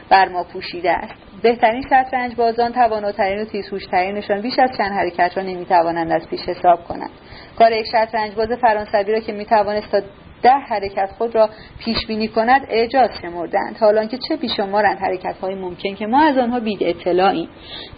بر 0.10 0.27
ما 0.27 0.44
پوشیده 0.44 0.91
است. 0.91 1.14
بهترین 1.41 1.82
شطرنج 1.82 2.36
بازان 2.36 2.72
تواناترین 2.72 3.41
و 3.41 3.45
تیزهوشترینشان 3.45 4.41
بیش 4.41 4.60
از 4.60 4.69
چند 4.77 4.91
حرکت 4.91 5.38
را 5.38 5.44
نمی‌توانند 5.44 6.11
از 6.11 6.30
پیش 6.30 6.40
حساب 6.40 6.84
کنند. 6.84 7.10
کار 7.57 7.72
یک 7.72 7.86
شطرنج 7.91 8.36
باز 8.36 8.49
فرانسوی 8.61 9.11
را 9.14 9.19
که 9.19 9.34
می‌توانست 9.34 9.91
تا 9.91 10.02
ده 10.44 10.52
حرکت 10.70 11.10
خود 11.18 11.36
را 11.36 11.49
پیش 11.80 11.98
بینی 12.07 12.28
کند 12.28 12.62
اعجاز 12.70 13.10
شمردند 13.22 13.78
حالا 13.80 14.06
که 14.06 14.18
چه 14.28 14.36
بیشمارند 14.36 14.98
حرکت 14.98 15.38
های 15.41 15.56
ممکن 15.56 15.95
که 15.95 16.07
ما 16.07 16.24
از 16.24 16.38
آنها 16.38 16.60
بید 16.60 16.80
اطلاعیم 16.82 17.49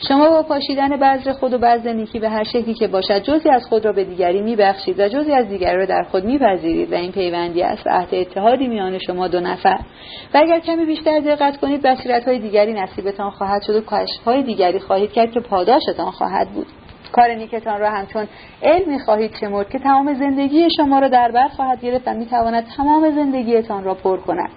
شما 0.08 0.30
با 0.30 0.44
پاشیدن 0.44 0.90
بذر 0.98 1.32
خود 1.32 1.54
و 1.54 1.58
بذر 1.58 1.94
نیکی 1.94 2.20
به 2.20 2.30
هر 2.30 2.44
شکلی 2.44 2.74
که 2.74 2.88
باشد 2.88 3.20
جزی 3.20 3.50
از 3.50 3.66
خود 3.66 3.86
را 3.86 3.92
به 3.92 4.04
دیگری 4.04 4.42
میبخشید 4.42 5.00
و 5.00 5.08
جزی 5.08 5.34
از 5.34 5.50
دیگری 5.50 5.78
را 5.78 5.86
در 5.86 6.04
خود 6.04 6.26
میپذیرید 6.26 6.92
و 6.92 6.96
این 6.96 7.12
پیوندی 7.12 7.62
است 7.64 7.88
عهد 7.88 8.16
اتحادی 8.16 8.68
میان 8.68 8.98
شما 8.98 9.28
دو 9.28 9.40
نفر. 9.40 9.80
و 10.34 10.38
اگر 10.38 10.60
کمی 10.60 10.86
بیشتر 10.86 11.20
دقت 11.20 11.58
کنید 11.58 11.82
بصیرت 11.82 12.28
های 12.28 12.40
دیگری 12.40 12.74
نصیبتان 12.74 13.30
خواهد 13.30 13.62
شد 13.62 13.76
و 13.76 13.82
کشف 13.82 14.24
های 14.26 14.44
دیگری 14.44 14.80
خواهید 14.80 15.12
کرد 15.12 15.32
که 15.32 15.40
پاداشتان 15.40 16.12
خواهد 16.12 16.50
بود. 16.50 16.68
کار 17.12 17.32
نیکتان 17.32 17.80
را 17.80 17.90
همچون 17.90 18.28
علمی 18.64 19.00
خواهید 19.00 19.36
شمرد 19.40 19.70
که 19.70 19.80
تمام 19.80 20.14
زندگی 20.14 20.68
شما 20.78 21.00
را 21.00 21.08
در 21.08 21.32
بر 21.32 21.48
خواهد 21.48 21.82
گرفت 21.82 22.08
و 22.08 22.14
می‌تواند 22.14 22.66
تمام 22.78 23.12
زندگیتان 23.12 23.84
را 23.84 23.94
پر 23.94 24.18
کند. 24.18 24.50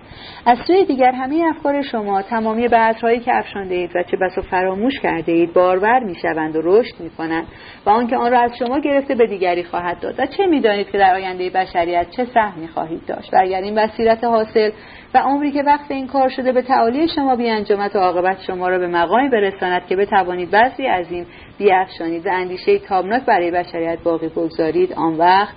از 0.47 0.59
سوی 0.67 0.85
دیگر 0.85 1.13
همه 1.13 1.45
افکار 1.57 1.83
شما 1.83 2.23
تمامی 2.23 2.69
بذرهایی 2.69 3.21
که 3.21 3.37
افشانده 3.37 3.75
اید 3.75 3.91
و 3.97 4.03
چه 4.03 4.17
بسا 4.17 4.43
فراموش 4.43 5.01
کرده 5.01 5.33
اید 5.33 5.53
باربر 5.53 5.99
می‌شوند 5.99 6.57
و 6.57 6.61
رشد 6.65 7.01
می‌کنند 7.01 7.47
و 7.87 7.91
آنکه 7.91 8.17
آن 8.17 8.33
را 8.33 8.41
از 8.41 8.51
شما 8.59 8.79
گرفته 8.79 9.15
به 9.15 9.27
دیگری 9.27 9.65
خواهد 9.65 10.01
داد. 10.01 10.15
و 10.19 10.27
چه 10.27 10.47
می‌دانید 10.47 10.91
که 10.91 10.99
در 10.99 11.15
آینده 11.15 11.51
بشریت 11.51 12.11
چه 12.11 12.27
سهمی 12.35 12.69
خواهید 12.69 13.07
داشت؟ 13.07 13.35
و 13.35 13.37
اگر 13.41 13.61
این 13.61 13.75
بصیرت 13.75 14.25
حاصل. 14.25 14.71
و 15.15 15.19
عمری 15.19 15.53
که 15.53 15.63
وقت 15.63 15.91
این 15.91 16.07
کار 16.07 16.29
شده 16.29 16.53
به 16.53 16.63
تعالی 16.63 17.09
شما 17.09 17.37
بیانجامد 17.37 17.97
و 17.97 17.99
عاقبت 17.99 18.43
شما 18.47 18.69
را 18.69 18.79
به 18.79 18.87
مقامی 18.87 19.29
برساند 19.29 19.87
که 19.87 19.97
بتوانید 19.97 20.51
بعضی 20.51 20.87
از 20.87 21.07
این 21.11 21.27
بیافشانید 21.59 22.27
و 22.27 22.31
اندیشه 22.33 22.79
تابناک 22.79 23.25
برای 23.25 23.51
بشریت 23.51 23.99
باقی 24.05 24.29
بگذارید. 24.29 24.93
آن 24.93 25.17
وقت 25.17 25.55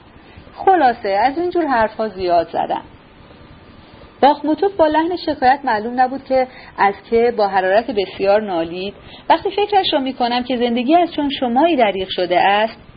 خلاصه 0.55 1.09
از 1.09 1.37
اینجور 1.37 1.65
حرفها 1.65 2.07
زیاد 2.07 2.47
زدم. 2.47 2.81
باخموتوف 4.21 4.75
با 4.75 4.87
لحن 4.87 5.15
شکایت 5.15 5.59
معلوم 5.63 6.01
نبود 6.01 6.23
که 6.23 6.47
از 6.77 6.93
که 7.09 7.33
با 7.37 7.47
حرارت 7.47 7.91
بسیار 7.91 8.41
نالید. 8.41 8.93
وقتی 9.29 9.49
فکرش 9.49 9.93
را 9.93 9.99
می‌کنم 9.99 10.43
که 10.43 10.57
زندگی 10.57 10.95
از 10.95 11.13
چون 11.13 11.29
شمایی 11.39 11.75
دریغ 11.75 12.07
شده 12.09 12.39
است 12.39 12.92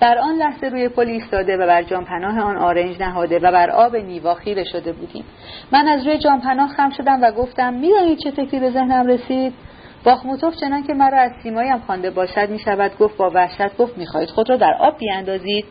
در 0.00 0.18
آن 0.18 0.34
لحظه 0.34 0.68
روی 0.68 0.88
پل 0.88 1.08
ایستاده 1.08 1.56
و 1.56 1.66
بر 1.66 1.82
جانپناه 1.82 2.40
آن 2.40 2.56
آرنج 2.56 3.00
نهاده 3.00 3.38
و 3.38 3.52
بر 3.52 3.70
آب 3.70 3.96
نیوا 3.96 4.34
خیره 4.34 4.64
شده 4.64 4.92
بودیم. 4.92 5.24
من 5.72 5.88
از 5.88 6.06
روی 6.06 6.18
جانپناه 6.18 6.68
خم 6.68 6.90
شدم 6.90 7.22
و 7.22 7.30
گفتم 7.30 7.74
می‌دانید 7.74 8.18
چه 8.18 8.30
فکری 8.30 8.60
به 8.60 8.70
ذهنم 8.70 9.06
رسید؟ 9.06 9.52
باخموتوف 10.04 10.56
چنان 10.60 10.82
که 10.82 10.94
مرا 10.94 11.18
از 11.18 11.32
سیمایم 11.42 11.78
خوانده 11.78 12.10
باشد 12.10 12.50
می 12.50 12.58
شود 12.58 12.98
گفت 12.98 13.16
با 13.16 13.30
وحشت 13.34 13.76
گفت 13.76 13.98
می‌خواهید 13.98 14.28
خود 14.28 14.50
را 14.50 14.56
در 14.56 14.74
آب 14.80 14.98
بیاندازید؟ 14.98 15.64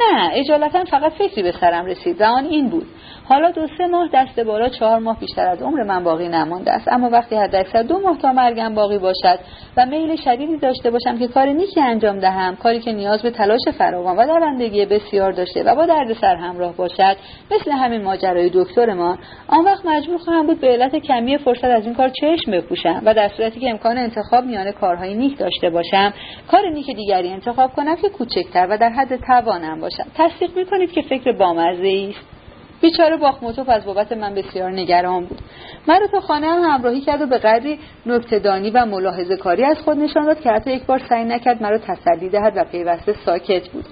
نه 0.00 0.30
اجالتا 0.32 0.84
فقط 0.84 1.12
فکری 1.12 1.42
به 1.42 1.52
سرم 1.52 1.86
رسید 1.86 2.20
و 2.20 2.24
آن 2.24 2.44
این 2.44 2.68
بود. 2.68 2.86
حالا 3.24 3.50
دو 3.50 3.66
سه 3.78 3.86
ماه 3.86 4.08
دست 4.14 4.40
بالا 4.40 4.68
چهار 4.68 4.98
ماه 4.98 5.18
بیشتر 5.18 5.46
از 5.46 5.62
عمر 5.62 5.82
من 5.82 6.04
باقی 6.04 6.28
نمانده 6.28 6.72
است. 6.72 6.88
اما 6.88 7.10
وقتی 7.10 7.36
حداکثر 7.36 7.82
دو 7.82 7.98
ماه 7.98 8.18
تا 8.18 8.32
مرگم 8.32 8.74
باقی 8.74 8.98
باشد 8.98 9.38
و 9.76 9.86
میل 9.86 10.16
شدیدی 10.16 10.56
داشته 10.56 10.90
باشم 10.90 11.18
که 11.18 11.28
کار 11.28 11.46
نیکی 11.48 11.80
انجام 11.80 12.18
دهم 12.18 12.56
کاری 12.56 12.80
که 12.80 12.92
نیاز 12.92 13.22
به 13.22 13.30
تلاش 13.30 13.60
فراوان 13.78 14.16
و 14.16 14.26
دوندگی 14.26 14.86
بسیار 14.86 15.32
داشته 15.32 15.62
و 15.62 15.74
با 15.74 15.86
دردسر 15.86 16.34
همراه 16.36 16.76
باشد 16.76 17.16
مثل 17.50 17.70
همین 17.70 18.02
ماجرای 18.02 18.50
دکترمان 18.54 19.18
آن 19.48 19.64
وقت 19.64 19.86
مجبور 19.86 20.18
خواهم 20.18 20.46
بود 20.46 20.60
به 20.60 20.66
علت 20.66 20.96
کمی 20.96 21.38
فرصت 21.38 21.64
از 21.64 21.84
این 21.84 21.94
کار 21.94 22.08
چشم 22.08 22.50
بپوشم 22.50 23.02
و 23.04 23.14
در 23.14 23.28
صورتی 23.28 23.60
که 23.60 23.70
امکان 23.70 23.98
انتخاب 23.98 24.44
میان 24.44 24.72
کارهای 24.72 25.14
نیک 25.14 25.38
داشته 25.38 25.70
باشم 25.70 26.12
کار 26.50 26.70
نیک 26.70 26.96
دیگری 26.96 27.28
انتخاب 27.28 27.72
کنم 27.72 27.96
که 27.96 28.08
کوچکتر 28.08 28.66
و 28.70 28.78
در 28.78 28.88
حد 28.88 29.16
توانم 29.16 29.80
باشم 29.82 30.06
تصدیق 30.14 30.56
می‌کنید 30.56 30.92
که 30.92 31.02
فکر 31.02 31.32
بامزه 31.32 32.08
است. 32.10 32.26
بیچاره 32.80 33.16
باخموتوف 33.16 33.68
از 33.68 33.84
بابت 33.84 34.12
من 34.12 34.34
بسیار 34.34 34.70
نگران 34.70 35.24
بود. 35.24 35.38
مرا 35.88 36.06
تا 36.06 36.20
خانه 36.20 36.46
هم 36.46 36.62
همراهی 36.62 37.00
کرد 37.00 37.22
و 37.22 37.26
به 37.26 37.38
قدری 37.38 37.78
نکتهدانی 38.06 38.70
و 38.70 38.86
ملاحظه 38.86 39.36
کاری 39.36 39.64
از 39.64 39.78
خود 39.78 39.98
نشان 39.98 40.26
داد 40.26 40.40
که 40.40 40.50
حتی 40.50 40.72
یک 40.72 40.86
بار 40.86 41.02
سعی 41.08 41.24
نکرد 41.24 41.62
مرا 41.62 41.78
تسلی 41.78 42.28
دهد 42.28 42.52
و 42.56 42.64
پیوسته 42.64 43.14
ساکت 43.24 43.68
بود. 43.68 43.84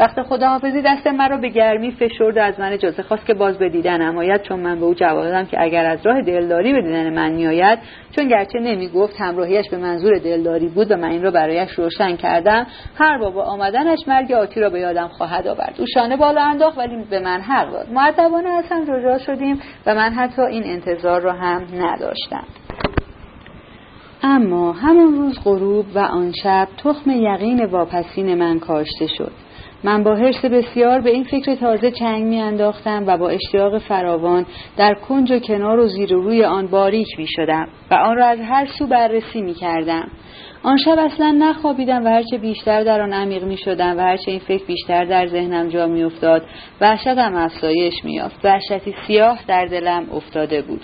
وقت 0.00 0.22
خداحافظی 0.22 0.82
دست 0.82 1.06
مرا 1.06 1.36
به 1.36 1.48
گرمی 1.48 1.90
فشرد 1.90 2.36
و 2.36 2.40
از 2.40 2.60
من 2.60 2.72
اجازه 2.72 3.02
خواست 3.02 3.26
که 3.26 3.34
باز 3.34 3.58
به 3.58 3.68
دیدن 3.68 4.02
نماید. 4.02 4.42
چون 4.42 4.60
من 4.60 4.80
به 4.80 4.86
او 4.86 4.94
جواب 4.94 5.24
دادم 5.24 5.44
که 5.44 5.62
اگر 5.62 5.84
از 5.84 6.06
راه 6.06 6.22
دلداری 6.22 6.72
به 6.72 6.82
دیدن 6.82 7.14
من 7.14 7.32
میآید 7.32 7.78
چون 8.16 8.28
گرچه 8.28 8.58
نمی‌گفت 8.58 9.20
همراهیش 9.20 9.68
به 9.70 9.76
منظور 9.76 10.18
دلداری 10.18 10.68
بود 10.68 10.90
و 10.90 10.96
من 10.96 11.10
این 11.10 11.22
را 11.22 11.30
برایش 11.30 11.70
روشن 11.70 12.16
کردم 12.16 12.66
هر 12.98 13.18
بابا 13.18 13.42
آمدنش 13.42 13.98
مرگ 14.08 14.32
آتی 14.32 14.60
را 14.60 14.70
به 14.70 14.80
یادم 14.80 15.08
خواهد 15.08 15.46
آورد. 15.46 15.74
او 15.78 15.84
شانه 15.94 16.16
بالا 16.16 16.42
انداخت 16.42 16.78
ولی 16.78 17.04
به 17.10 17.20
من 17.20 17.40
حق 17.40 17.72
داد. 17.72 17.86
مؤدبانه 17.92 18.48
از 18.48 18.64
هم 18.70 18.84
جدا 18.84 19.18
شدیم 19.18 19.60
و 19.86 19.94
من 19.94 20.12
حتی 20.12 20.42
این 20.42 20.64
انتظار 20.64 21.20
را 21.20 21.32
هم 21.32 21.62
نداشتم. 21.74 22.44
اما 24.22 24.72
همون 24.72 25.14
روز 25.14 25.40
غروب 25.44 25.86
و 25.94 25.98
آن 25.98 26.32
شب 26.42 26.68
تخم 26.84 27.10
یقین 27.10 27.64
واپسین 27.64 28.34
من 28.34 28.58
کاشته 28.58 29.06
شد. 29.06 29.32
من 29.84 30.02
با 30.02 30.14
حرس 30.14 30.44
بسیار 30.44 31.00
به 31.00 31.10
این 31.10 31.24
فکر 31.24 31.54
تازه 31.54 31.90
چنگ 31.90 32.24
می 32.24 32.40
انداختم 32.40 33.04
و 33.06 33.16
با 33.16 33.28
اشتیاق 33.28 33.78
فراوان 33.78 34.46
در 34.76 34.94
کنج 34.94 35.32
و 35.32 35.38
کنار 35.38 35.78
و 35.78 35.88
زیر 35.88 36.16
و 36.16 36.22
روی 36.22 36.44
آن 36.44 36.66
باریک 36.66 37.18
می 37.18 37.26
شدم 37.28 37.68
و 37.90 37.94
آن 37.94 38.16
را 38.16 38.26
از 38.26 38.38
هر 38.40 38.66
سو 38.78 38.86
بررسی 38.86 39.42
می 39.42 39.54
کردم. 39.54 40.08
آن 40.62 40.76
شب 40.76 40.98
اصلا 40.98 41.30
نخوابیدم 41.30 42.04
و 42.04 42.08
هرچه 42.08 42.38
بیشتر 42.38 42.84
در 42.84 43.00
آن 43.00 43.12
عمیق 43.12 43.44
می 43.44 43.56
شدم 43.56 43.96
و 43.96 44.00
هرچه 44.00 44.30
این 44.30 44.40
فکر 44.40 44.64
بیشتر 44.64 45.04
در 45.04 45.26
ذهنم 45.26 45.68
جا 45.68 45.86
می 45.86 46.04
افتاد 46.04 46.42
وحشتم 46.80 47.34
افزایش 47.36 48.04
می 48.04 48.14
یافت 48.14 48.44
وحشتی 48.44 48.94
سیاه 49.06 49.38
در 49.46 49.66
دلم 49.66 50.06
افتاده 50.12 50.62
بود 50.62 50.80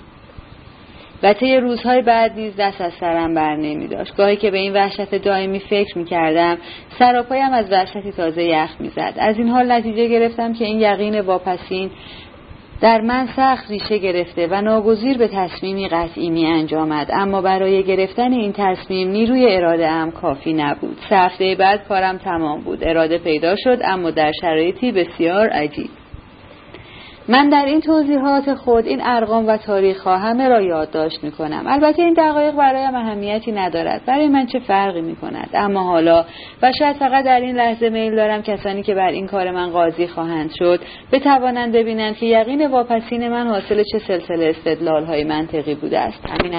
و 1.24 1.32
طی 1.32 1.56
روزهای 1.56 2.02
بعد 2.02 2.32
نیز 2.36 2.56
دست 2.58 2.80
از 2.80 2.92
سرم 3.00 3.34
بر 3.34 3.56
نمی 3.56 3.88
داشت 3.88 4.16
گاهی 4.16 4.36
که 4.36 4.50
به 4.50 4.58
این 4.58 4.72
وحشت 4.72 5.14
دائمی 5.14 5.58
فکر 5.58 5.98
می 5.98 6.04
کردم 6.04 6.58
سراپایم 6.98 7.52
از 7.52 7.72
وحشتی 7.72 8.12
تازه 8.12 8.42
یخ 8.42 8.70
می 8.80 8.88
زد. 8.88 9.14
از 9.18 9.38
این 9.38 9.48
حال 9.48 9.72
نتیجه 9.72 10.08
گرفتم 10.08 10.52
که 10.52 10.64
این 10.64 10.80
یقین 10.80 11.20
واپسین 11.20 11.90
در 12.80 13.00
من 13.00 13.28
سخت 13.36 13.70
ریشه 13.70 13.98
گرفته 13.98 14.46
و 14.50 14.60
ناگزیر 14.60 15.18
به 15.18 15.28
تصمیمی 15.28 15.88
قطعی 15.88 16.30
می 16.30 16.46
انجامد 16.46 17.10
اما 17.12 17.42
برای 17.42 17.82
گرفتن 17.82 18.32
این 18.32 18.52
تصمیم 18.52 19.08
نیروی 19.08 19.56
اراده 19.56 19.88
ام 19.88 20.10
کافی 20.10 20.52
نبود. 20.52 20.98
سه 21.08 21.16
هفته 21.16 21.54
بعد 21.54 21.88
کارم 21.88 22.18
تمام 22.18 22.60
بود. 22.60 22.84
اراده 22.84 23.18
پیدا 23.18 23.56
شد 23.56 23.78
اما 23.84 24.10
در 24.10 24.32
شرایطی 24.40 24.92
بسیار 24.92 25.48
عجیب. 25.48 25.90
من 27.28 27.48
در 27.48 27.64
این 27.64 27.80
توضیحات 27.80 28.54
خود 28.54 28.86
این 28.86 29.00
ارقام 29.02 29.46
و 29.46 29.56
تاریخ 29.56 30.02
ها 30.02 30.18
همه 30.18 30.48
را 30.48 30.62
یادداشت 30.62 31.24
می 31.24 31.30
کنم 31.30 31.64
البته 31.66 32.02
این 32.02 32.14
دقایق 32.14 32.54
برایم 32.54 32.94
اهمیتی 32.94 33.52
ندارد. 33.52 34.04
برای 34.06 34.28
من 34.28 34.46
چه 34.46 34.58
فرقی 34.58 35.00
می 35.00 35.16
کند 35.16 35.50
اما 35.54 35.82
حالا 35.82 36.24
و 36.62 36.72
شاید 36.78 36.96
فقط 36.96 37.24
در 37.24 37.40
این 37.40 37.56
لحظه 37.56 37.90
میل 37.90 38.16
دارم 38.16 38.42
کسانی 38.42 38.82
که 38.82 38.94
بر 38.94 39.08
این 39.08 39.26
کار 39.26 39.50
من 39.50 39.70
قاضی 39.70 40.06
خواهند 40.06 40.50
شد 40.58 40.80
بتوانند 41.12 41.72
ببینند 41.72 42.16
که 42.16 42.26
یقین 42.26 42.66
واپسین 42.66 43.28
من 43.28 43.48
حاصل 43.48 43.82
چه 43.92 43.98
سلسله 43.98 44.54
استدلال 44.56 45.04
های 45.04 45.24
منطقی 45.24 45.74
بوده 45.74 45.98
است. 45.98 46.26
همین 46.26 46.54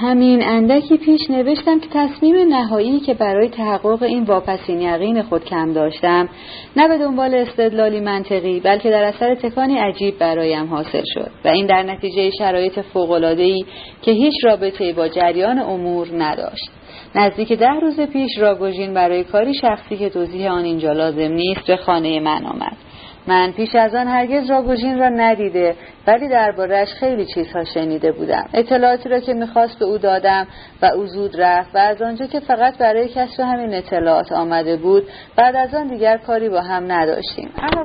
همین 0.00 0.42
اندکی 0.44 0.96
پیش 0.96 1.20
نوشتم 1.30 1.80
که 1.80 1.86
تصمیم 1.92 2.48
نهایی 2.48 3.00
که 3.00 3.14
برای 3.14 3.48
تحقق 3.48 4.02
این 4.02 4.24
واپسین 4.24 4.80
یقین 4.80 5.22
خود 5.22 5.44
کم 5.44 5.72
داشتم 5.72 6.28
نه 6.76 6.88
به 6.88 6.98
دنبال 6.98 7.34
استدلالی 7.34 8.00
منطقی 8.00 8.60
بلکه 8.60 8.90
در 8.90 9.04
اثر 9.04 9.34
تکانی 9.34 9.78
عجیب 9.78 10.18
برایم 10.18 10.66
حاصل 10.66 11.02
شد 11.14 11.30
و 11.44 11.48
این 11.48 11.66
در 11.66 11.82
نتیجه 11.82 12.30
شرایط 12.38 12.80
فوق‌العاده‌ای 12.80 13.64
که 14.02 14.10
هیچ 14.10 14.34
رابطه‌ای 14.44 14.92
با 14.92 15.08
جریان 15.08 15.58
امور 15.58 16.08
نداشت. 16.18 16.70
نزدیک 17.14 17.52
ده 17.52 17.80
روز 17.82 18.00
پیش 18.00 18.38
راگوژین 18.38 18.94
برای 18.94 19.24
کاری 19.24 19.54
شخصی 19.54 19.96
که 19.96 20.10
توضیح 20.10 20.52
آن 20.52 20.64
اینجا 20.64 20.92
لازم 20.92 21.32
نیست 21.32 21.66
به 21.66 21.76
خانه 21.76 22.20
من 22.20 22.46
آمد. 22.46 22.76
من 23.26 23.52
پیش 23.52 23.74
از 23.74 23.94
آن 23.94 24.08
هرگز 24.08 24.50
راگوژین 24.50 24.98
را 24.98 25.08
ندیده 25.08 25.76
ولی 26.06 26.28
دربارهش 26.28 26.88
خیلی 26.92 27.26
چیزها 27.34 27.64
شنیده 27.64 28.12
بودم. 28.12 28.48
اطلاعاتی 28.54 29.08
را 29.08 29.20
که 29.20 29.34
می‌خواست 29.34 29.78
به 29.78 29.84
او 29.84 29.98
دادم 29.98 30.46
و 30.82 30.86
او 30.86 31.06
زود 31.06 31.40
رفت 31.40 31.74
و 31.74 31.78
از 31.78 32.02
آنجا 32.02 32.26
که 32.26 32.40
فقط 32.40 32.78
برای 32.78 33.08
کشف 33.08 33.40
همین 33.40 33.74
اطلاعات 33.74 34.32
آمده 34.32 34.76
بود 34.76 35.08
بعد 35.36 35.56
از 35.56 35.74
آن 35.74 35.86
دیگر 35.86 36.16
کاری 36.16 36.48
با 36.48 36.60
هم 36.60 36.92
نداشتیم. 36.92 37.50
اما 37.58 37.84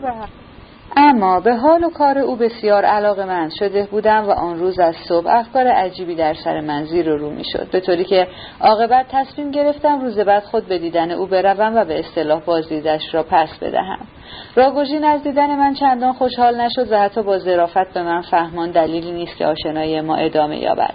اما 0.97 1.39
به 1.39 1.55
حال 1.55 1.83
و 1.83 1.89
کار 1.89 2.17
او 2.17 2.35
بسیار 2.35 2.85
علاقه 2.85 3.25
من 3.25 3.49
شده 3.49 3.87
بودم 3.91 4.27
و 4.27 4.31
آن 4.31 4.59
روز 4.59 4.79
از 4.79 4.95
صبح 5.07 5.27
افکار 5.27 5.67
عجیبی 5.67 6.15
در 6.15 6.33
سر 6.33 6.61
من 6.61 6.83
زیر 6.83 7.09
و 7.09 7.17
رو 7.17 7.29
می 7.29 7.43
شد 7.43 7.67
به 7.71 7.79
طوری 7.79 8.03
که 8.03 8.27
عاقبت 8.61 9.05
تصمیم 9.11 9.51
گرفتم 9.51 10.01
روز 10.01 10.19
بعد 10.19 10.43
خود 10.43 10.67
به 10.67 10.77
دیدن 10.77 11.11
او 11.11 11.25
بروم 11.25 11.75
و 11.75 11.85
به 11.85 11.99
اصطلاح 11.99 12.41
بازدیدش 12.41 13.13
را 13.13 13.23
پس 13.23 13.49
بدهم. 13.61 13.99
راگوژین 14.55 15.03
از 15.03 15.23
دیدن 15.23 15.55
من 15.55 15.73
چندان 15.73 16.13
خوشحال 16.13 16.61
نشد 16.61 16.91
و 16.91 16.99
حتی 16.99 17.21
با 17.21 17.37
ظرافت 17.37 17.93
به 17.93 18.03
من 18.03 18.21
فهمان 18.21 18.71
دلیلی 18.71 19.11
نیست 19.11 19.37
که 19.37 19.45
آشنایی 19.45 20.01
ما 20.01 20.15
ادامه 20.15 20.59
یابد. 20.59 20.93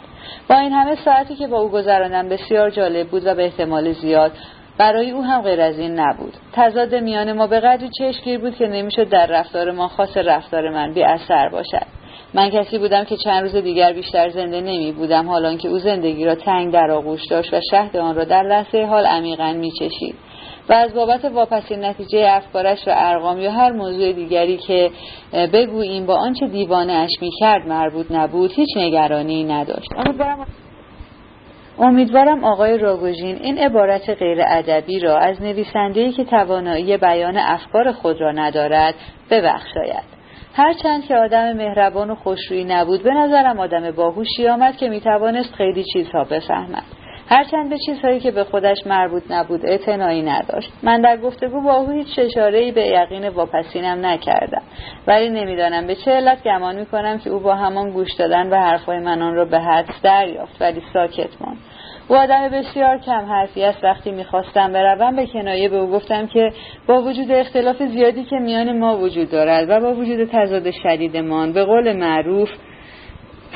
با 0.49 0.57
این 0.59 0.73
همه 0.73 0.97
ساعتی 1.05 1.37
که 1.37 1.47
با 1.47 1.61
او 1.61 1.69
گذراندم 1.69 2.29
بسیار 2.29 2.71
جالب 2.71 3.09
بود 3.09 3.27
و 3.27 3.35
به 3.35 3.45
احتمال 3.45 3.93
زیاد 3.93 4.33
برای 4.79 5.11
او 5.11 5.23
هم 5.23 5.43
غیر 5.43 5.61
از 5.61 5.79
این 5.79 6.01
نبود. 6.01 6.33
تضاد 6.53 6.95
میان 6.95 7.33
ما 7.33 7.47
به 7.47 7.61
قدری 7.61 7.91
چشمگیر 7.99 8.39
بود 8.39 8.55
که 8.57 8.67
نمی‌شد 8.67 9.09
در 9.09 9.27
رفتار 9.27 9.71
ما 9.71 9.89
خاص 9.89 10.17
رفتار 10.17 10.71
من 10.71 10.93
بی 10.95 11.03
اثر 11.03 11.49
باشد. 11.49 11.87
من 12.35 12.51
کسی 12.51 12.79
بودم 12.79 13.05
که 13.05 13.17
چند 13.17 13.43
روز 13.43 13.57
دیگر 13.57 13.93
بیشتر 13.93 14.29
زنده 14.29 14.61
نمی 14.61 14.93
بودم 14.93 15.29
حالان 15.29 15.59
که 15.59 15.69
او 15.69 15.79
زندگی 15.79 16.25
را 16.25 16.35
تنگ 16.35 16.73
در 16.73 16.91
آغوش 16.91 17.27
داشت 17.27 17.55
و 17.55 17.61
شهد 17.71 17.97
آن 17.97 18.15
را 18.15 18.25
در 18.25 18.43
لحظه 18.43 18.83
حال 18.83 19.07
عمیقا 19.07 19.53
می 19.53 19.71
چشید 19.71 20.15
و 20.69 20.73
از 20.73 20.95
بابت 20.95 21.25
واپسین 21.25 21.85
نتیجه 21.85 22.27
افکارش 22.31 22.89
و 22.89 22.91
ارقام 22.95 23.41
یا 23.41 23.51
هر 23.51 23.73
موضوع 23.73 24.13
دیگری 24.13 24.57
که 24.57 24.91
بگوییم 25.33 26.07
با 26.07 26.17
آنچه 26.17 26.47
دیوانه 26.47 26.93
اش 26.93 27.11
می 27.21 27.31
کرد 27.41 27.69
مربوط 27.69 28.07
نبود 28.11 28.53
هیچ 28.53 28.69
نگرانی 28.77 29.45
نداشت. 29.45 29.89
امیدوارم 31.79 32.45
آقای 32.45 32.79
راگوژین 32.79 33.37
این 33.37 33.59
عبارت 33.59 34.11
غیر 34.11 34.39
ادبی 34.47 35.01
را 35.01 35.19
از 35.19 35.43
نویسنده‌ای 35.43 36.13
که 36.13 36.25
توانایی 36.25 36.97
بیان 36.97 37.37
افکار 37.37 37.93
خود 37.93 38.21
را 38.21 38.33
ندارد 38.33 38.95
ببخشاید. 39.31 40.15
هرچند 40.55 41.05
که 41.05 41.17
آدم 41.17 41.53
مهربان 41.53 42.11
و 42.11 42.15
خوشرویی 42.15 42.65
نبود 42.65 43.03
به 43.03 43.15
نظرم 43.15 43.61
آدم 43.61 43.91
باهوشی 43.91 44.49
آمد 44.49 44.77
که 44.77 44.89
می‌توانست 44.89 45.55
خیلی 45.55 45.85
چیزها 45.93 46.25
بفهمد. 46.25 46.83
هرچند 47.29 47.71
به 47.71 47.77
چیزهایی 47.87 48.21
که 48.21 48.31
به 48.31 48.45
خودش 48.45 48.87
مربوط 48.87 49.23
نبود 49.31 49.67
اعتنایی 49.67 50.23
نداشت. 50.23 50.73
من 50.83 51.01
در 51.01 51.17
گفتگو 51.17 51.61
با 51.61 51.75
او 51.75 51.91
هیچ 51.91 52.19
اشارهای 52.19 52.73
به 52.73 52.87
یقین 52.87 53.29
واپسینم 53.29 54.07
نکردم. 54.07 54.63
ولی 55.07 55.31
نمی‌دانم 55.31 55.87
به 55.87 55.95
چه 55.95 56.11
علت 56.11 56.43
گمان 56.45 56.77
می‌کنم 56.77 57.19
که 57.19 57.31
او 57.31 57.41
با 57.41 57.55
همان 57.55 57.91
گوش 57.91 58.13
دادن 58.19 58.51
به 58.51 58.59
حرفهای 58.59 58.99
من 58.99 59.23
آن 59.23 59.35
را 59.35 59.45
به 59.45 59.61
حدس 59.61 60.03
دریافت 60.03 60.63
ولی 60.63 60.83
ساکت 60.93 61.31
ماند. 61.41 61.59
او 62.09 62.17
آدم 62.17 62.49
بسیار 62.49 62.99
کم 62.99 63.25
حرفی 63.25 63.65
است. 63.65 63.85
وقتی 63.85 64.13
می‌خواستم 64.13 64.73
بروم 64.73 65.17
به 65.17 65.27
کنایه 65.27 65.69
به 65.69 65.77
او 65.77 65.91
گفتم 65.91 66.27
که 66.27 66.53
با 66.87 67.03
وجود 67.03 67.31
اختلاف 67.31 67.83
زیادی 67.83 68.25
که 68.25 68.37
میان 68.37 68.79
ما 68.79 68.99
وجود 68.99 69.31
دارد 69.31 69.71
و 69.71 69.81
با 69.81 69.95
وجود 69.95 70.29
تضاد 70.33 70.71
شدیدمان 70.71 71.53
به 71.53 71.65
قول 71.65 71.93
معروف 71.93 72.49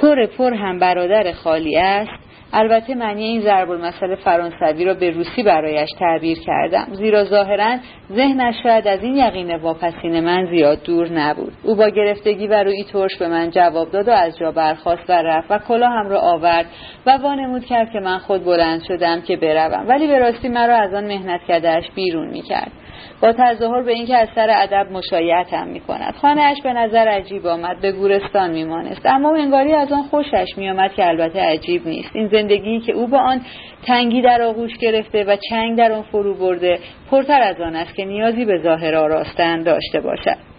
پر 0.00 0.26
پر 0.26 0.54
هم 0.54 0.78
برادر 0.78 1.32
خالی 1.32 1.76
است 1.76 2.27
البته 2.52 2.94
معنی 2.94 3.22
این 3.22 3.40
ضرب 3.40 3.70
المثل 3.70 4.14
فرانسوی 4.14 4.84
را 4.84 4.94
به 4.94 5.10
روسی 5.10 5.42
برایش 5.42 5.90
تعبیر 5.98 6.38
کردم. 6.38 6.86
زیرا 6.92 7.24
ظاهرا 7.24 7.76
ذهنش 8.12 8.54
شاید 8.62 8.88
از 8.88 9.02
این 9.02 9.16
یقین 9.16 9.56
واپسین 9.56 10.20
من 10.20 10.46
زیاد 10.50 10.82
دور 10.82 11.08
نبود. 11.08 11.52
او 11.62 11.76
با 11.76 11.88
گرفتگی 11.88 12.46
و 12.46 12.62
روی 12.64 12.84
ترش 12.84 13.16
به 13.18 13.28
من 13.28 13.50
جواب 13.50 13.90
داد 13.90 14.08
و 14.08 14.10
از 14.10 14.38
جا 14.38 14.52
برخواست 14.52 15.10
و 15.10 15.12
رفت 15.12 15.50
و 15.50 15.58
کلاهم 15.58 16.08
را 16.08 16.20
آورد 16.20 16.66
و 17.06 17.16
وانمود 17.16 17.64
کرد 17.64 17.90
که 17.92 18.00
من 18.00 18.18
خود 18.18 18.44
بلند 18.44 18.82
شدم 18.88 19.20
که 19.20 19.36
بروم. 19.36 19.88
ولی 19.88 20.06
به 20.06 20.18
راستی 20.18 20.48
مرا 20.48 20.76
از 20.76 20.94
آن 20.94 21.04
مهنت 21.04 21.40
کردهاش 21.48 21.90
بیرون 21.94 22.28
می‌کرد. 22.28 22.72
با 23.20 23.32
تظاهر 23.32 23.82
به 23.82 23.92
اینکه 23.92 24.16
از 24.16 24.28
سر 24.34 24.50
ادب 24.50 24.92
مشایعتم 24.92 25.68
می 25.68 25.80
کند 25.80 26.14
خانهاش 26.14 26.62
به 26.62 26.72
نظر 26.72 27.08
عجیب 27.08 27.46
آمد 27.46 27.80
به 27.80 27.92
گورستان 27.92 28.50
میمانست. 28.50 29.06
اما 29.06 29.36
انگاری 29.36 29.74
از 29.74 29.92
آن 29.92 30.02
خوشش 30.02 30.46
میآمد 30.56 30.92
که 30.92 31.06
البته 31.06 31.40
عجیب 31.40 31.86
نیست. 31.86 32.10
این 32.12 32.28
زندگی 32.28 32.80
که 32.80 32.92
او 32.92 33.06
با 33.06 33.18
آن 33.18 33.40
تنگی 33.86 34.22
در 34.22 34.42
آغوش 34.42 34.76
گرفته 34.76 35.24
و 35.24 35.36
چنگ 35.50 35.78
در 35.78 35.92
آن 35.92 36.02
فرو 36.02 36.34
برده 36.34 36.78
پرتر 37.10 37.42
از 37.42 37.60
آن 37.60 37.76
است 37.76 37.94
که 37.94 38.04
نیازی 38.04 38.44
به 38.44 38.58
ظاهر 38.58 38.94
آراستن 38.94 39.62
داشته 39.62 40.00
باشد. 40.00 40.57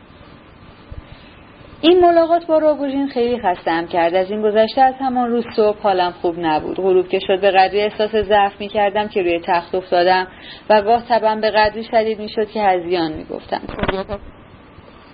این 1.81 1.99
ملاقات 1.99 2.45
با 2.45 2.57
راگوژین 2.57 3.07
خیلی 3.07 3.39
خستم 3.39 3.87
کرد. 3.87 4.15
از 4.15 4.31
این 4.31 4.41
گذشته 4.41 4.81
از 4.81 4.95
همان 4.99 5.29
روز 5.29 5.45
صبح 5.55 5.81
حالم 5.81 6.11
خوب 6.11 6.35
نبود. 6.39 6.77
غروب 6.77 7.07
که 7.07 7.19
شد 7.19 7.41
به 7.41 7.51
قدری 7.51 7.81
احساس 7.81 8.15
ضعف 8.15 8.59
می 8.59 8.67
کردم 8.67 9.07
که 9.07 9.21
روی 9.21 9.41
تخت 9.47 9.75
افتادم 9.75 10.27
و 10.69 10.81
گاه 10.81 11.03
تبم 11.09 11.41
به 11.41 11.51
قدری 11.51 11.83
شدید 11.83 12.19
می 12.19 12.29
شد 12.29 12.49
که 12.49 12.61
هزیان 12.61 13.11
می 13.13 13.23
گفتم 13.23 13.61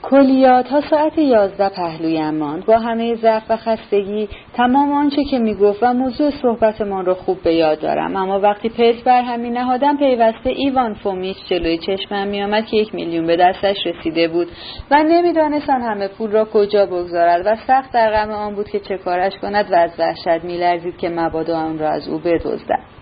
کلیا 0.10 0.64
تا 0.64 0.82
ساعت 0.82 1.18
یازده 1.18 1.70
پهلویم 1.70 2.34
ماند. 2.34 2.66
با 2.66 2.80
همه 2.80 3.16
ضعف 3.16 3.44
و 3.50 3.58
خستگی 3.58 4.30
تمام 4.54 4.92
آنچه 4.94 5.24
که 5.32 5.40
می‌گفت 5.40 5.84
و 5.84 5.94
موضوع 5.94 6.30
صحبتمان 6.42 7.06
را 7.06 7.14
خوب 7.14 7.44
به 7.44 7.54
یاد 7.54 7.80
دارم. 7.80 8.16
اما 8.16 8.40
وقتی 8.40 8.70
پلک 8.70 9.04
بر 9.04 9.22
هم 9.22 9.42
نهادم 9.42 9.98
پیوسته 9.98 10.50
ایوان 10.50 10.94
فومیچ 10.94 11.38
جلوی 11.50 11.78
چشمم 11.78 12.28
میآمد 12.28 12.66
که 12.66 12.78
یک 12.78 12.96
میلیون 12.96 13.28
به 13.28 13.38
دستش 13.38 13.78
رسیده 13.86 14.28
بود 14.28 14.48
و 14.92 15.04
نمی‌دانست 15.04 15.70
آن 15.70 15.82
همه 15.82 16.08
پول 16.08 16.32
را 16.32 16.46
کجا 16.46 16.86
بگذارد 16.86 17.46
و 17.46 17.56
سخت 17.68 17.94
در 17.94 18.12
غم 18.12 18.32
آن 18.32 18.56
بود 18.56 18.70
که 18.70 18.80
چه 18.80 18.98
کارش 18.98 19.34
کند 19.42 19.72
و 19.72 19.76
از 19.76 19.92
وحشت 20.00 20.44
میلرزید 20.44 20.98
که 20.98 21.10
مبادا 21.10 21.58
آن 21.58 21.80
را 21.80 21.90
از 21.90 22.08
او 22.08 22.18
بدزدد. 22.20 22.95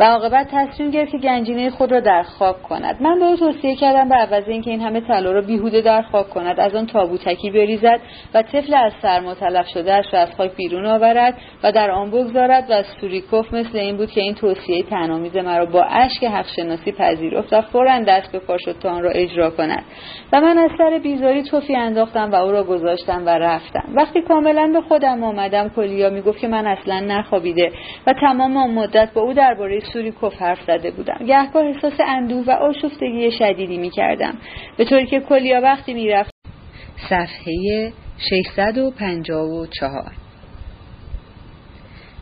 و 0.00 0.04
عاقبت 0.04 0.48
تصمیم 0.52 0.90
گرفت 0.90 1.12
که 1.12 1.18
گنجینه 1.18 1.70
خود 1.70 1.92
را 1.92 2.00
در 2.00 2.22
خاک 2.22 2.62
کند. 2.62 3.02
من 3.02 3.18
به 3.18 3.24
او 3.24 3.36
توصیه 3.36 3.76
کردم 3.76 4.08
به 4.08 4.14
عوض 4.14 4.48
اینکه 4.48 4.70
این 4.70 4.80
همه 4.80 5.00
طلا 5.00 5.32
را 5.32 5.40
بیهوده 5.40 5.80
در 5.80 6.02
خاک 6.02 6.30
کند. 6.30 6.60
از 6.60 6.74
آن 6.74 6.86
تابوتکی 6.86 7.50
بریزد 7.50 8.00
و 8.34 8.42
طفل 8.42 8.74
از 8.74 8.92
سرما 9.02 9.34
تلف 9.34 9.66
شدهاش 9.74 10.04
را 10.12 10.20
از 10.20 10.28
خاک 10.36 10.56
بیرون 10.56 10.86
آورد 10.86 11.34
و 11.62 11.72
در 11.72 11.90
آن 11.90 12.10
بگذارد 12.10 12.64
و 12.70 12.82
سوریکوف 13.00 13.54
مثل 13.54 13.78
این 13.78 13.96
بود 13.96 14.10
که 14.10 14.20
این 14.20 14.34
توصیه 14.34 14.82
تنامیز 14.82 15.36
مرا 15.36 15.66
با 15.66 15.82
اشک 15.82 16.24
حق 16.24 16.46
شناسی 16.56 16.92
پذیرفت 16.92 17.52
و 17.52 17.60
فورا 17.60 17.98
دست 18.08 18.32
به 18.32 18.38
کار 18.38 18.58
شد 18.58 18.76
تا 18.82 18.90
آن 18.90 19.02
را 19.02 19.10
اجرا 19.10 19.50
کند. 19.50 19.84
و 20.32 20.40
من 20.40 20.58
از 20.58 20.70
سر 20.78 20.98
بیزاری 21.02 21.42
توفی 21.42 21.76
انداختم 21.76 22.30
و 22.30 22.34
او 22.34 22.50
را 22.50 22.64
گذاشتم 22.64 23.26
و 23.26 23.28
رفتم. 23.28 23.84
وقتی 23.94 24.22
کاملا 24.22 24.70
به 24.72 24.80
خودم 24.80 25.24
آمدم 25.24 25.68
کلیا 25.68 26.10
می‌گفت 26.10 26.38
که 26.38 26.48
من 26.48 26.66
اصلا 26.66 27.00
نخوابیده 27.00 27.72
و 28.06 28.12
تمام 28.20 28.56
آن 28.56 28.70
مدت 28.70 29.08
با 29.14 29.20
او 29.20 29.32
درباره 29.32 29.80
کف 29.96 30.34
حرف 30.42 30.58
زده 30.66 30.90
بودم. 30.90 31.26
گهگاه 31.26 31.66
احساس 31.66 32.00
اندوه 32.06 32.44
و 32.46 32.50
آشفتگی 32.50 33.30
شدیدی 33.30 33.78
می 33.78 33.90
کردم 33.90 34.38
به 34.76 34.84
طوری 34.84 35.06
که 35.06 35.20
کلیا 35.20 35.60
وقتی 35.60 35.94
می 35.94 36.08
رفت 36.08 36.30
صفحه 37.08 37.92
654 38.30 39.68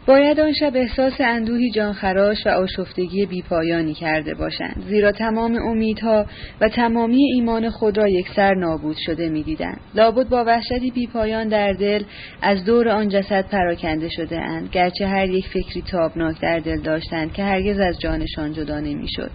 باید 0.06 0.40
آن 0.40 0.52
شب 0.52 0.72
احساس 0.76 1.12
اندوهی 1.20 1.70
جانخراش 1.70 2.46
و 2.46 2.50
آشفتگی 2.50 3.26
بیپایانی 3.26 3.94
کرده 3.94 4.34
باشند. 4.34 4.84
زیرا 4.88 5.12
تمام 5.12 5.54
امیدها 5.54 6.26
و 6.60 6.68
تمامی 6.68 7.32
ایمان 7.34 7.70
خود 7.70 7.98
را 7.98 8.08
یکسر 8.08 8.54
نابود 8.54 8.96
شده 9.06 9.28
می‌دیدند. 9.28 9.80
لابد 9.94 10.28
با 10.28 10.44
وحشتی 10.44 10.90
بیپایان 10.90 11.48
در 11.48 11.72
دل 11.72 12.02
از 12.42 12.64
دور 12.64 12.88
آن 12.88 13.08
جسد 13.08 13.48
پراکنده 13.48 14.08
شده 14.08 14.40
اند. 14.40 14.70
گرچه 14.70 15.06
هر 15.06 15.28
یک 15.30 15.46
فکری 15.48 15.82
تابناک 15.82 16.40
در 16.40 16.58
دل 16.58 16.80
داشتند 16.80 17.32
که 17.32 17.44
هرگز 17.44 17.80
از 17.80 18.00
جانشان 18.00 18.52
جدا 18.52 18.80
نمی‌شد. 18.80 19.30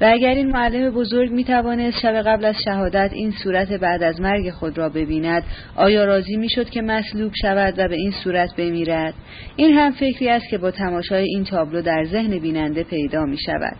و 0.00 0.04
اگر 0.04 0.34
این 0.34 0.50
معلم 0.50 0.90
بزرگ 0.90 1.30
می 1.30 1.44
توانست 1.44 2.00
شب 2.00 2.22
قبل 2.22 2.44
از 2.44 2.54
شهادت 2.64 3.10
این 3.12 3.30
صورت 3.30 3.72
بعد 3.72 4.02
از 4.02 4.20
مرگ 4.20 4.50
خود 4.50 4.78
را 4.78 4.88
ببیند 4.88 5.42
آیا 5.76 6.04
راضی 6.04 6.36
می‌شد 6.36 6.70
که 6.70 6.82
مسلوب 6.82 7.32
شود 7.42 7.74
و 7.78 7.88
به 7.88 7.94
این 7.94 8.12
صورت 8.24 8.56
بمیرد؟ 8.56 9.14
این 9.56 9.74
هم 9.74 9.90
فکری 9.90 10.28
است 10.28 10.48
که 10.48 10.58
با 10.58 10.70
تماشای 10.70 11.24
این 11.24 11.44
تابلو 11.44 11.82
در 11.82 12.04
ذهن 12.04 12.38
بیننده 12.38 12.82
پیدا 12.84 13.24
می 13.24 13.38
شود 13.38 13.76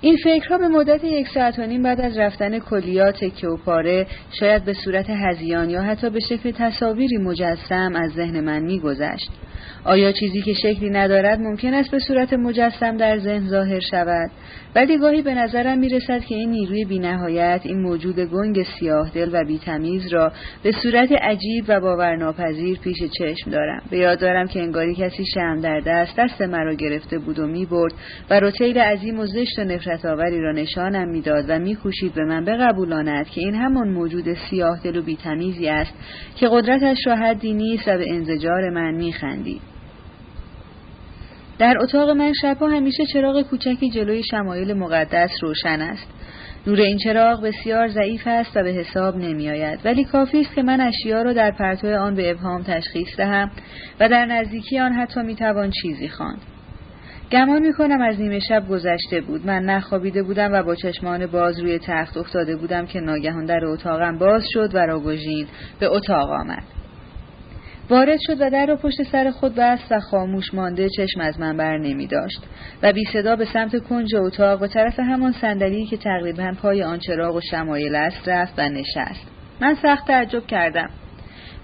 این 0.00 0.16
فکرها 0.24 0.58
به 0.58 0.68
مدت 0.68 1.04
یک 1.04 1.28
ساعت 1.28 1.58
و 1.58 1.66
نیم 1.66 1.82
بعد 1.82 2.00
از 2.00 2.18
رفتن 2.18 2.58
کلیات 2.58 3.24
تکه 3.24 3.48
و 3.48 3.56
پاره 3.56 4.06
شاید 4.40 4.64
به 4.64 4.72
صورت 4.72 5.10
هزیان 5.10 5.70
یا 5.70 5.82
حتی 5.82 6.10
به 6.10 6.20
شکل 6.20 6.50
تصاویری 6.50 7.16
مجسم 7.16 7.92
از 7.96 8.10
ذهن 8.10 8.40
من 8.40 8.62
میگذشت. 8.62 9.30
آیا 9.84 10.12
چیزی 10.12 10.42
که 10.42 10.52
شکلی 10.52 10.90
ندارد 10.90 11.40
ممکن 11.40 11.74
است 11.74 11.90
به 11.90 11.98
صورت 11.98 12.32
مجسم 12.32 12.96
در 12.96 13.18
ذهن 13.18 13.48
ظاهر 13.48 13.80
شود؟ 13.80 14.30
ولی 14.74 14.98
گاهی 14.98 15.22
به 15.22 15.34
نظرم 15.34 15.78
می 15.78 15.88
رسد 15.88 16.20
که 16.20 16.34
این 16.34 16.50
نیروی 16.50 16.84
بینهایت 16.84 17.60
این 17.64 17.80
موجود 17.80 18.20
گنگ 18.20 18.62
سیاه 18.62 19.10
دل 19.14 19.30
و 19.32 19.44
بیتمیز 19.44 20.12
را 20.12 20.32
به 20.62 20.72
صورت 20.72 21.12
عجیب 21.12 21.64
و 21.68 21.80
باورناپذیر 21.80 22.78
پیش 22.78 22.98
چشم 23.18 23.50
دارم. 23.50 23.82
به 23.90 23.98
یاد 23.98 24.20
دارم 24.20 24.46
که 24.46 24.60
انگاری 24.60 24.94
کسی 24.94 25.24
شم 25.34 25.60
در 25.60 25.80
دست 25.80 26.16
دست 26.16 26.42
مرا 26.42 26.74
گرفته 26.74 27.18
بود 27.18 27.38
و 27.38 27.46
می 27.46 27.66
برد 27.66 27.92
و 28.30 28.40
روتیل 28.40 28.78
عظیم 28.78 29.20
و 29.20 29.26
زشت 29.26 29.58
و 29.58 29.64
نفرت 29.64 30.04
آوری 30.04 30.40
را 30.40 30.52
نشانم 30.52 31.08
می‌داد 31.08 31.44
و 31.48 31.58
میکوشید 31.58 32.14
به 32.14 32.24
من 32.24 32.44
بقبولاند 32.44 33.28
که 33.28 33.40
این 33.40 33.54
همان 33.54 33.88
موجود 33.88 34.34
سیاه 34.50 34.80
دل 34.84 34.96
و 34.96 35.02
بیتمیزی 35.02 35.68
است 35.68 35.94
که 36.36 36.48
قدرتش 36.50 37.06
را 37.06 37.16
حدی 37.16 37.54
نیست 37.54 37.88
و 37.88 37.98
به 37.98 38.04
انزجار 38.08 38.70
من 38.70 38.94
میخندید. 38.94 39.57
در 41.58 41.74
اتاق 41.80 42.10
من 42.10 42.32
شبها 42.42 42.68
همیشه 42.68 43.06
چراغ 43.12 43.42
کوچکی 43.42 43.90
جلوی 43.90 44.22
شمایل 44.22 44.74
مقدس 44.74 45.30
روشن 45.42 45.80
است. 45.80 46.06
نور 46.66 46.80
این 46.80 46.98
چراغ 46.98 47.42
بسیار 47.42 47.88
ضعیف 47.88 48.22
است 48.26 48.56
و 48.56 48.62
به 48.62 48.70
حساب 48.70 49.16
نمی 49.16 49.50
آید 49.50 49.80
ولی 49.84 50.04
کافی 50.04 50.40
است 50.40 50.54
که 50.54 50.62
من 50.62 50.80
اشیا 50.80 51.22
را 51.22 51.32
در 51.32 51.50
پرتو 51.50 51.96
آن 51.96 52.14
به 52.14 52.30
ابهام 52.30 52.62
تشخیص 52.62 53.16
دهم 53.16 53.50
و 54.00 54.08
در 54.08 54.26
نزدیکی 54.26 54.78
آن 54.78 54.92
حتی 54.92 55.22
می 55.22 55.34
توان 55.34 55.70
چیزی 55.82 56.08
خواند. 56.08 56.38
گمان 57.32 57.62
می 57.62 57.72
کنم 57.72 58.00
از 58.00 58.20
نیمه 58.20 58.38
شب 58.48 58.68
گذشته 58.68 59.20
بود. 59.20 59.46
من 59.46 59.64
نخوابیده 59.64 60.22
بودم 60.22 60.52
و 60.52 60.62
با 60.62 60.74
چشمان 60.74 61.26
باز 61.26 61.60
روی 61.60 61.78
تخت 61.78 62.16
افتاده 62.16 62.56
بودم 62.56 62.86
که 62.86 63.00
ناگهان 63.00 63.44
در 63.44 63.64
اتاقم 63.64 64.18
باز 64.18 64.42
شد 64.52 64.74
و 64.74 64.78
راگوژین 64.78 65.46
به 65.80 65.86
اتاق 65.86 66.30
آمد. 66.30 66.77
وارد 67.90 68.18
شد 68.26 68.40
و 68.40 68.50
در 68.50 68.66
را 68.66 68.76
پشت 68.76 69.02
سر 69.02 69.30
خود 69.30 69.54
بست 69.54 69.92
و 69.92 70.00
خاموش 70.00 70.54
مانده 70.54 70.88
چشم 70.96 71.20
از 71.20 71.40
من 71.40 71.56
بر 71.56 71.78
نمی 71.78 72.06
داشت 72.06 72.40
و 72.82 72.92
بی 72.92 73.04
صدا 73.12 73.36
به 73.36 73.44
سمت 73.52 73.82
کنج 73.88 74.14
اتاق 74.14 74.62
و 74.62 74.66
طرف 74.66 74.98
همان 74.98 75.32
صندلی 75.32 75.86
که 75.86 75.96
تقریبا 75.96 76.54
پای 76.62 76.82
آن 76.82 76.98
چراغ 76.98 77.36
و 77.36 77.40
شمایل 77.50 77.94
است 77.94 78.28
رفت 78.28 78.54
و 78.58 78.68
نشست. 78.68 79.26
من 79.60 79.74
سخت 79.82 80.06
تعجب 80.06 80.46
کردم. 80.46 80.90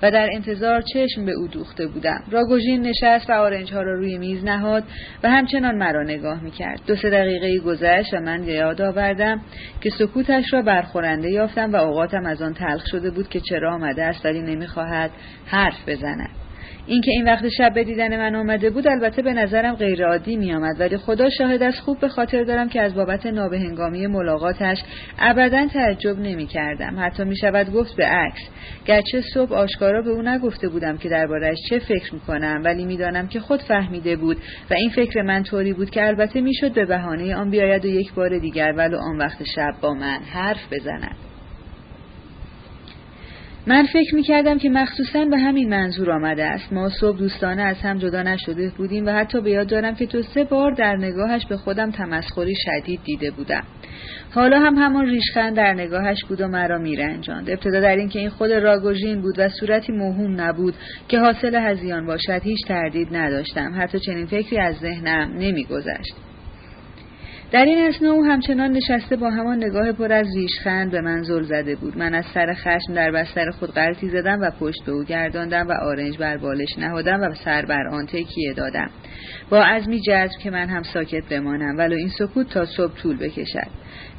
و 0.03 0.11
در 0.11 0.29
انتظار 0.33 0.83
چشم 0.95 1.25
به 1.27 1.33
او 1.33 1.47
دوخته 1.47 1.87
بودم. 1.87 2.25
راگوژین 2.31 2.81
نشست 2.81 3.31
و 3.31 3.33
آرنج 3.33 3.73
ها 3.73 3.83
را 3.83 3.95
روی 3.95 4.19
میز 4.19 4.45
نهاد 4.45 4.85
و 5.23 5.31
همچنان 5.31 5.75
مرا 5.75 6.03
نگاه 6.03 6.43
می‌کرد. 6.43 6.81
دو 6.87 6.97
سه 6.97 7.11
دقیقه 7.11 7.59
گذشت 7.59 8.15
و 8.15 8.21
من 8.21 8.45
یاد 8.45 8.83
آوردم 8.83 9.41
که 9.81 9.91
سکوتش 9.91 10.45
را 10.53 10.63
برخورنده 10.63 11.31
یافتم 11.31 11.73
و 11.73 11.77
اوقاتم 11.77 12.27
از 12.27 12.43
آن 12.43 12.55
تلخ 12.55 12.85
شده 12.91 13.11
بود 13.11 13.29
که 13.29 13.41
چرا 13.41 13.75
آمده 13.75 14.05
است 14.05 14.27
ولی 14.27 14.43
نمی‌خواهد 14.43 15.11
حرف 15.47 15.89
بزند. 15.89 16.44
اینکه 16.87 17.11
این 17.11 17.25
وقت 17.25 17.49
شب 17.49 17.75
به 17.75 17.85
دیدن 17.85 18.17
من 18.17 18.35
آمده 18.35 18.71
بود 18.71 18.89
البته 18.89 19.23
به 19.23 19.33
نظرم 19.33 19.75
غیر 19.75 20.07
عادی 20.07 20.37
می 20.37 20.55
آمد 20.55 20.81
ولی 20.81 20.97
خدا 20.97 21.31
شاهد 21.31 21.63
از 21.63 21.81
خوب 21.81 22.01
به 22.01 22.09
خاطر 22.09 22.45
دارم 22.45 22.69
که 22.69 22.81
از 22.81 22.95
بابت 22.95 23.27
نابهنگامی 23.27 24.07
ملاقاتش 24.07 24.79
ابدا 25.19 25.67
تعجب 25.67 26.19
نمی 26.19 26.47
کردم 26.47 26.97
حتی 26.99 27.25
می 27.25 27.37
شود 27.37 27.73
گفت 27.73 27.97
به 27.97 28.05
عکس. 28.07 28.41
گرچه 28.87 29.21
صبح 29.35 29.55
آشکارا 29.55 30.03
به 30.03 30.11
او 30.11 30.23
نگفته 30.23 30.69
بودم 30.69 30.97
که 30.97 31.09
دربارهش 31.09 31.59
چه 31.71 31.79
فکر 31.79 32.15
می 32.15 32.21
کنم 32.21 32.61
ولی 32.65 32.85
می‌دانم 32.85 33.29
که 33.29 33.41
خود 33.41 33.63
فهمیده 33.63 34.17
بود 34.17 34.37
و 34.71 34.75
این 34.75 34.91
فکر 34.91 35.23
من 35.23 35.43
طوری 35.43 35.73
بود 35.73 35.91
که 35.91 36.07
البته 36.07 36.41
می‌شد 36.41 36.75
به 36.75 36.85
بهانه 36.85 37.37
آن 37.37 37.51
بیاید 37.51 37.85
و 37.85 37.89
یک 37.89 38.15
بار 38.15 38.39
دیگر 38.39 38.73
ولو 38.77 38.99
آن 38.99 39.19
وقت 39.19 39.43
شب 39.57 39.73
با 39.81 39.95
من 39.95 40.19
حرف 40.33 40.73
بزند. 40.73 41.34
من 43.67 43.87
فکر 43.93 44.15
می 44.15 44.23
کردم 44.23 44.59
که 44.59 44.71
مخصوصا 44.71 45.25
به 45.25 45.39
همین 45.39 45.69
منظور 45.69 46.11
آمده 46.11 46.45
است. 46.45 46.73
ما 46.73 46.89
صبح 46.89 47.19
دوستانه 47.19 47.63
از 47.63 47.77
هم 47.77 47.99
جدا 47.99 48.23
نشده 48.23 48.73
بودیم 48.77 49.07
و 49.07 49.11
حتی 49.11 49.41
به 49.41 49.51
یاد 49.51 49.69
دارم 49.69 49.95
که 49.95 50.07
تو 50.07 50.23
سه 50.23 50.45
بار 50.45 50.75
در 50.75 50.97
نگاهش 50.97 51.47
به 51.47 51.57
خودم 51.57 51.91
تمسخری 51.91 52.55
شدید 52.57 53.01
دیده 53.05 53.31
بودم. 53.31 53.63
حالا 54.31 54.61
هم 54.61 54.75
همان 54.75 55.07
ریشخند 55.07 55.57
در 55.57 55.75
نگاهش 55.75 56.25
بود 56.25 56.41
و 56.41 56.49
مرا 56.49 56.79
میرنجاند. 56.79 57.51
ابتدا 57.51 57.81
در 57.81 57.97
اینکه 57.97 58.19
این 58.19 58.31
خود 58.31 58.53
راگوژین 58.53 59.21
بود 59.21 59.35
و 59.39 59.49
صورتی 59.49 59.93
موهوم 59.93 60.41
نبود 60.41 60.75
که 61.09 61.19
حاصل 61.19 61.55
هزیان 61.55 62.07
باشد 62.07 62.43
هیچ 62.43 62.67
تردید 62.69 63.17
نداشتم. 63.17 63.75
حتی 63.77 63.99
چنین 63.99 64.27
فکری 64.27 64.59
از 64.59 64.77
ذهنم 64.77 65.33
نمیگذشت. 65.39 66.15
در 67.55 67.65
این 67.65 67.89
اسنا 67.89 68.13
او 68.13 68.25
همچنان 68.25 68.73
نشسته 68.73 69.17
با 69.17 69.31
همان 69.31 69.65
نگاه 69.65 69.93
پر 69.93 70.13
از 70.13 70.27
ریشخند 70.37 70.91
به 70.91 71.01
من 71.01 71.23
زل 71.23 71.43
زده 71.43 71.77
بود. 71.77 71.99
من 71.99 72.15
از 72.15 72.25
سر 72.35 72.55
خشم 72.55 72.95
در 72.95 73.11
بستر 73.11 73.51
خود 73.51 73.71
قرتی 73.71 74.09
زدم 74.09 74.41
و 74.41 74.51
پشت 74.61 74.85
به 74.87 74.93
او 74.93 75.05
گرداندم 75.05 75.69
و 75.69 75.73
آرنج 75.73 76.19
بر 76.19 76.37
بالش 76.37 76.79
نهادم 76.79 77.21
و 77.21 77.35
سر 77.45 77.67
بر 77.67 77.89
آن 77.89 78.07
تکیه 78.07 78.53
دادم. 78.57 78.91
با 79.51 79.63
عزمی 79.65 80.01
جذب 80.01 80.39
که 80.43 80.51
من 80.51 80.69
هم 80.69 80.83
ساکت 80.83 81.29
بمانم 81.31 81.79
ولو 81.79 81.97
این 81.97 82.09
سکوت 82.09 82.49
تا 82.49 82.65
صبح 82.65 82.95
طول 83.03 83.17
بکشد. 83.17 83.69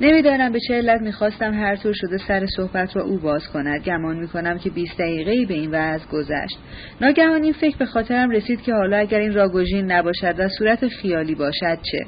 نمی‌دانم 0.02 0.52
به 0.52 0.60
چه 0.68 0.74
علت 0.74 1.02
می‌خواستم 1.02 1.53
هر 1.53 1.76
طور 1.76 1.94
شده 1.94 2.18
سر 2.18 2.45
صحبت 2.57 2.95
را 2.95 3.03
او 3.03 3.18
باز 3.20 3.48
کند. 3.48 3.84
گمان 3.84 4.20
می‌کنم 4.20 4.57
که 4.57 4.70
بیست 4.70 4.98
دقیقه 4.98 5.45
به 5.45 5.53
این 5.53 5.72
وضع 5.72 6.06
گذشت. 6.12 6.57
ناگهان 7.02 7.44
این 7.44 7.53
فکر 7.53 7.78
به 7.78 7.86
خاطرم 7.86 8.30
رسید 8.30 8.62
که 8.62 8.74
حالا 8.74 8.98
اگر 8.98 9.20
این 9.20 9.34
راگوژین 9.34 9.91
نباشد 9.91 10.36
و 10.38 10.49
صورت 10.49 10.88
خیالی 10.88 11.36
باشد 11.36 11.80
چه؟ 11.91 12.06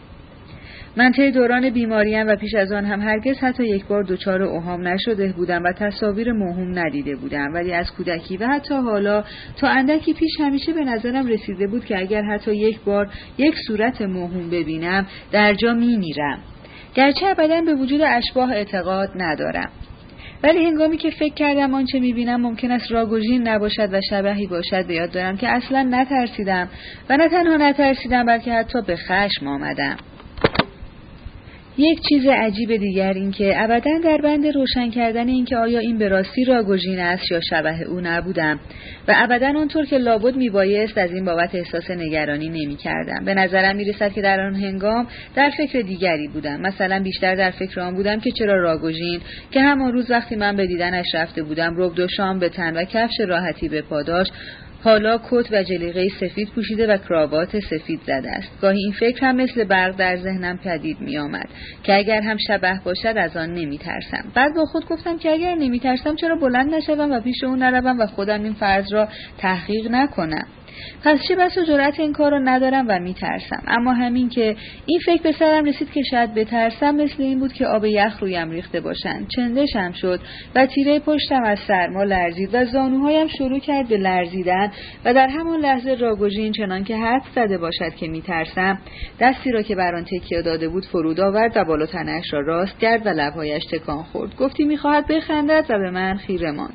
من 0.98 1.12
طی 1.12 1.32
دوران 1.32 1.70
بیماریم 1.70 2.28
و 2.28 2.36
پیش 2.36 2.56
از 2.56 2.72
آن 2.72 2.86
هم 2.86 3.02
هرگز 3.02 3.38
حتی 3.38 3.64
یک 3.64 3.86
بار 3.86 4.04
دچار 4.04 4.42
اوهام 4.42 4.88
نشده 4.88 5.34
بودم 5.34 5.64
و 5.64 5.72
تصاویر 5.72 6.32
موهوم 6.32 6.80
ندیده 6.80 7.16
بودم. 7.16 7.54
ولی 7.54 7.74
از 7.74 7.92
کودکی 7.92 8.38
و 8.38 8.48
حتی 8.48 8.74
حالا 8.74 9.24
تا 9.58 9.68
اندکی 9.68 10.14
پیش 10.14 10.40
همیشه 10.40 10.74
به 10.74 10.84
نظرم 10.84 11.28
رسیده 11.28 11.68
بود 11.68 11.86
که 11.86 12.00
اگر 12.00 12.22
حتی 12.22 12.56
یک 12.56 12.80
بار 12.80 13.10
یک 13.38 13.56
صورت 13.68 14.02
موهوم 14.02 14.50
ببینم 14.50 15.06
در 15.32 15.54
جا 15.54 15.74
می 15.74 15.98
میرم 15.98 16.40
گرچه 16.94 17.28
ابدا 17.28 17.62
به 17.62 17.76
وجود 17.76 18.02
اشباه 18.02 18.52
اعتقاد 18.52 19.10
ندارم. 19.16 19.70
ولی 20.44 20.66
هنگامی 20.66 20.98
که 20.98 21.10
فکر 21.10 21.34
کردم 21.34 21.74
آنچه 21.74 22.00
می‌بینم 22.00 22.42
ممکن 22.42 22.72
است 22.72 22.92
راگوژین 22.92 23.48
نباشد 23.48 23.94
و 23.94 24.02
شبهی 24.10 24.48
باشد 24.48 24.88
به 24.88 24.94
یاد 24.94 25.12
دارم 25.12 25.38
که 25.38 25.50
اصلا 25.50 25.88
نترسیدم 25.92 26.70
و 27.10 27.18
نه 27.18 27.30
تنها 27.30 27.58
نترسیدم 27.58 28.26
بلکه 28.26 28.54
حتی 28.54 28.82
به 28.88 28.96
خشم 28.96 29.48
آمدم. 29.48 29.98
یک 31.80 32.02
چیز 32.10 32.28
عجیب 32.28 32.76
دیگر 32.76 33.14
این 33.14 33.32
که 33.32 33.64
ابدا 33.64 33.92
در 34.04 34.18
بند 34.18 34.48
روشن 34.48 34.90
کردن 34.90 35.28
اینکه 35.28 35.58
آیا 35.58 35.80
این 35.80 35.98
به 35.98 36.08
راستی 36.08 36.46
راگوژین 36.46 37.00
است 37.00 37.32
یا 37.32 37.40
شبه 37.50 37.82
او 37.82 38.02
نبودم 38.02 38.60
و 39.08 39.14
ابدا 39.16 39.60
آنطور 39.60 39.86
که 39.86 39.98
لابد 39.98 40.36
میبایست 40.36 40.98
از 40.98 41.12
این 41.12 41.26
بابت 41.26 41.56
احساس 41.56 41.92
نگرانی 41.92 42.50
نمی 42.50 42.76
کردم. 42.76 43.26
به 43.26 43.34
نظرم 43.34 43.76
می 43.76 43.86
رسد 43.86 44.14
که 44.14 44.22
در 44.22 44.40
آن 44.40 44.56
هنگام 44.56 45.08
در 45.36 45.52
فکر 45.58 45.82
دیگری 45.82 46.28
بودم 46.28 46.62
مثلا 46.62 47.04
بیشتر 47.04 47.36
در 47.36 47.52
فکر 47.52 47.80
آن 47.80 47.96
بودم 47.96 48.20
که 48.20 48.32
چرا 48.32 48.62
راگوژین 48.62 49.22
که 49.52 49.62
همان 49.62 49.94
روز 49.94 50.12
وقتی 50.12 50.36
من 50.36 50.56
به 50.56 50.68
دیدنش 50.68 51.16
رفته 51.16 51.44
بودم 51.44 51.74
رب 51.78 52.00
و 52.00 52.08
شام 52.08 52.40
به 52.40 52.50
تن 52.50 52.78
و 52.78 52.84
کفش 52.84 53.20
راحتی 53.28 53.70
به 53.70 53.82
پاداش 53.82 54.28
حالا 54.88 55.20
کت 55.30 55.52
و 55.52 55.64
جلیقه 55.64 56.10
سفید 56.20 56.50
پوشیده 56.56 56.88
و 56.88 56.98
کراوات 56.98 57.60
سفید 57.60 58.00
زده 58.04 58.32
است. 58.32 58.48
گاهی 58.62 58.80
این 58.80 58.92
فکر 58.92 59.26
هم 59.26 59.36
مثل 59.36 59.64
برق 59.64 59.96
در 59.96 60.18
ذهنم 60.18 60.58
پدید 60.58 61.02
می 61.02 61.18
آمد 61.18 61.50
که 61.84 61.96
اگر 61.96 62.22
هم 62.22 62.38
شبه 62.48 62.80
باشد 62.86 63.14
از 63.18 63.38
آن 63.38 63.54
نمی 63.54 63.78
ترسم. 63.78 64.32
بعد 64.34 64.56
با 64.56 64.66
خود 64.66 64.86
گفتم 64.86 65.18
که 65.18 65.32
اگر 65.32 65.56
نمی 65.56 65.80
ترسم 65.80 66.16
چرا 66.16 66.36
بلند 66.36 66.76
نشوم 66.76 67.12
و 67.12 67.20
پیش 67.20 67.44
او 67.44 67.56
نروم 67.56 68.00
و 68.00 68.06
خودم 68.06 68.44
این 68.44 68.54
فرض 68.54 68.94
را 68.94 69.08
تحقیق 69.38 69.88
نکنم. 69.92 70.48
پس 71.04 71.20
چه 71.28 71.36
بس 71.36 71.58
و 71.58 71.64
جرأت 71.64 72.00
این 72.00 72.14
کار 72.14 72.32
رو 72.32 72.40
ندارم 72.44 72.86
و 72.90 73.00
میترسم. 73.00 73.64
اما 73.68 73.94
همین 73.94 74.30
که 74.30 74.56
این 74.86 75.00
فکر 75.06 75.24
به 75.24 75.32
سرم 75.32 75.66
رسید 75.66 75.92
که 75.92 76.02
شاید 76.12 76.34
بترسم 76.34 76.96
مثل 76.96 77.24
این 77.24 77.40
بود 77.40 77.54
که 77.54 77.66
آب 77.66 77.86
یخ 77.86 78.20
رویم 78.20 78.52
ریخته 78.52 78.80
باشند 78.80 79.28
چندشم 79.36 79.92
شد 79.92 80.20
و 80.56 80.66
تیره 80.66 81.00
پشتم 81.00 81.44
از 81.44 81.60
سرما 81.68 82.04
لرزید 82.04 82.50
و 82.54 82.66
زانوهایم 82.66 83.28
شروع 83.28 83.60
کرد 83.60 83.88
به 83.88 83.98
لرزیدن 83.98 84.72
و 85.06 85.14
در 85.14 85.28
همان 85.28 85.60
لحظه 85.60 85.94
راگوژین 85.94 86.52
چنان 86.52 86.84
که 86.84 86.98
حد 86.98 87.22
زده 87.36 87.58
باشد 87.58 87.96
که 87.96 88.08
میترسم 88.08 88.80
دستی 89.20 89.52
را 89.52 89.62
که 89.62 89.76
بر 89.76 89.96
آن 89.96 90.04
تکیه 90.04 90.42
داده 90.42 90.70
بود 90.70 90.86
فرود 90.86 91.20
آورد 91.20 91.52
و 91.56 91.66
بالا 91.66 91.86
تنش 91.86 92.34
را 92.34 92.42
راست 92.42 92.80
کرد 92.80 93.06
و 93.06 93.10
لبهایش 93.10 93.66
تکان 93.66 94.04
خورد. 94.04 94.36
گفتی 94.36 94.64
می‌خواهد 94.64 95.08
بخندد 95.08 95.66
و 95.70 95.80
به 95.80 95.92
من 95.92 96.18
خیره 96.18 96.52
ماند. 96.52 96.74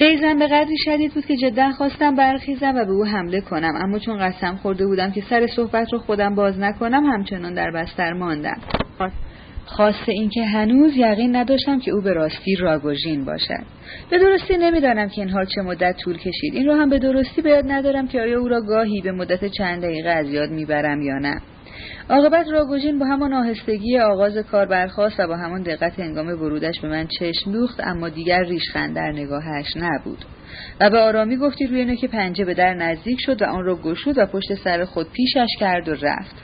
قیزم 0.00 0.38
به 0.38 0.46
قدری 0.46 0.76
شدید 0.84 1.14
بود 1.14 1.26
که 1.26 1.36
جدا 1.36 1.70
خواستم 1.70 2.14
برخیزم 2.14 2.74
و 2.76 2.84
به 2.84 2.92
او 2.92 3.04
حمله 3.04 3.40
کنم. 3.40 3.72
اما 3.76 3.98
چون 3.98 4.18
قسم 4.18 4.56
خورده 4.56 4.86
بودم 4.86 5.10
که 5.10 5.22
سر 5.30 5.46
صحبت 5.46 5.92
رو 5.92 5.98
خودم 5.98 6.34
باز 6.34 6.58
نکنم 6.58 7.04
همچنان 7.04 7.54
در 7.54 7.70
بستر 7.70 8.12
ماندم. 8.12 8.58
خاصه 9.66 10.12
اینکه 10.12 10.44
هنوز 10.44 10.96
یقین 10.96 11.36
نداشتم 11.36 11.78
که 11.78 11.90
او 11.90 12.00
به 12.00 12.12
راستی 12.12 12.56
راگوژین 12.56 13.24
باشد. 13.24 13.64
به 14.10 14.18
درستی 14.18 14.56
نمی‌دانم 14.56 15.08
که 15.08 15.20
این 15.20 15.30
حال 15.30 15.44
چه 15.44 15.62
مدت 15.62 15.96
طول 15.96 16.16
کشید. 16.18 16.54
این 16.54 16.66
رو 16.66 16.74
هم 16.74 16.90
به 16.90 16.98
درستی 16.98 17.42
به 17.42 17.50
یاد 17.50 17.64
ندارم 17.72 18.08
که 18.08 18.20
آیا 18.20 18.40
او 18.40 18.48
را 18.48 18.60
گاهی 18.60 19.00
به 19.00 19.12
مدت 19.12 19.44
چند 19.44 19.82
دقیقه 19.82 20.10
از 20.10 20.28
یاد 20.28 20.50
می‌برم 20.50 21.02
یا 21.02 21.18
نه. 21.18 21.40
عاقبت 22.10 22.46
راگوژین 22.48 22.98
با 22.98 23.06
همان 23.06 23.32
آهستگی 23.32 23.98
آغاز 23.98 24.38
کار 24.38 24.66
برخواست 24.66 25.20
و 25.20 25.26
با 25.26 25.36
همان 25.36 25.62
دقت 25.62 26.00
هنگام 26.00 26.26
ورودش 26.26 26.80
به 26.80 26.88
من 26.88 27.06
چشم 27.18 27.52
دوخت 27.52 27.80
اما 27.80 28.08
دیگر 28.08 28.42
ریشخند 28.42 28.96
در 28.96 29.12
نگاهش 29.12 29.76
نبود. 29.76 30.24
و 30.80 30.90
به 30.90 30.98
آرامی 30.98 31.36
گفتی 31.36 31.66
روی 31.66 31.84
نوک 31.84 32.04
پنجه 32.04 32.44
به 32.44 32.54
در 32.54 32.74
نزدیک 32.74 33.18
شد 33.20 33.42
و 33.42 33.44
آن 33.44 33.64
را 33.64 33.76
گشود 33.76 34.18
و 34.18 34.26
پشت 34.26 34.54
سر 34.54 34.84
خود 34.84 35.06
پیشش 35.12 35.56
کرد 35.60 35.88
و 35.88 35.94
رفت. 35.94 36.36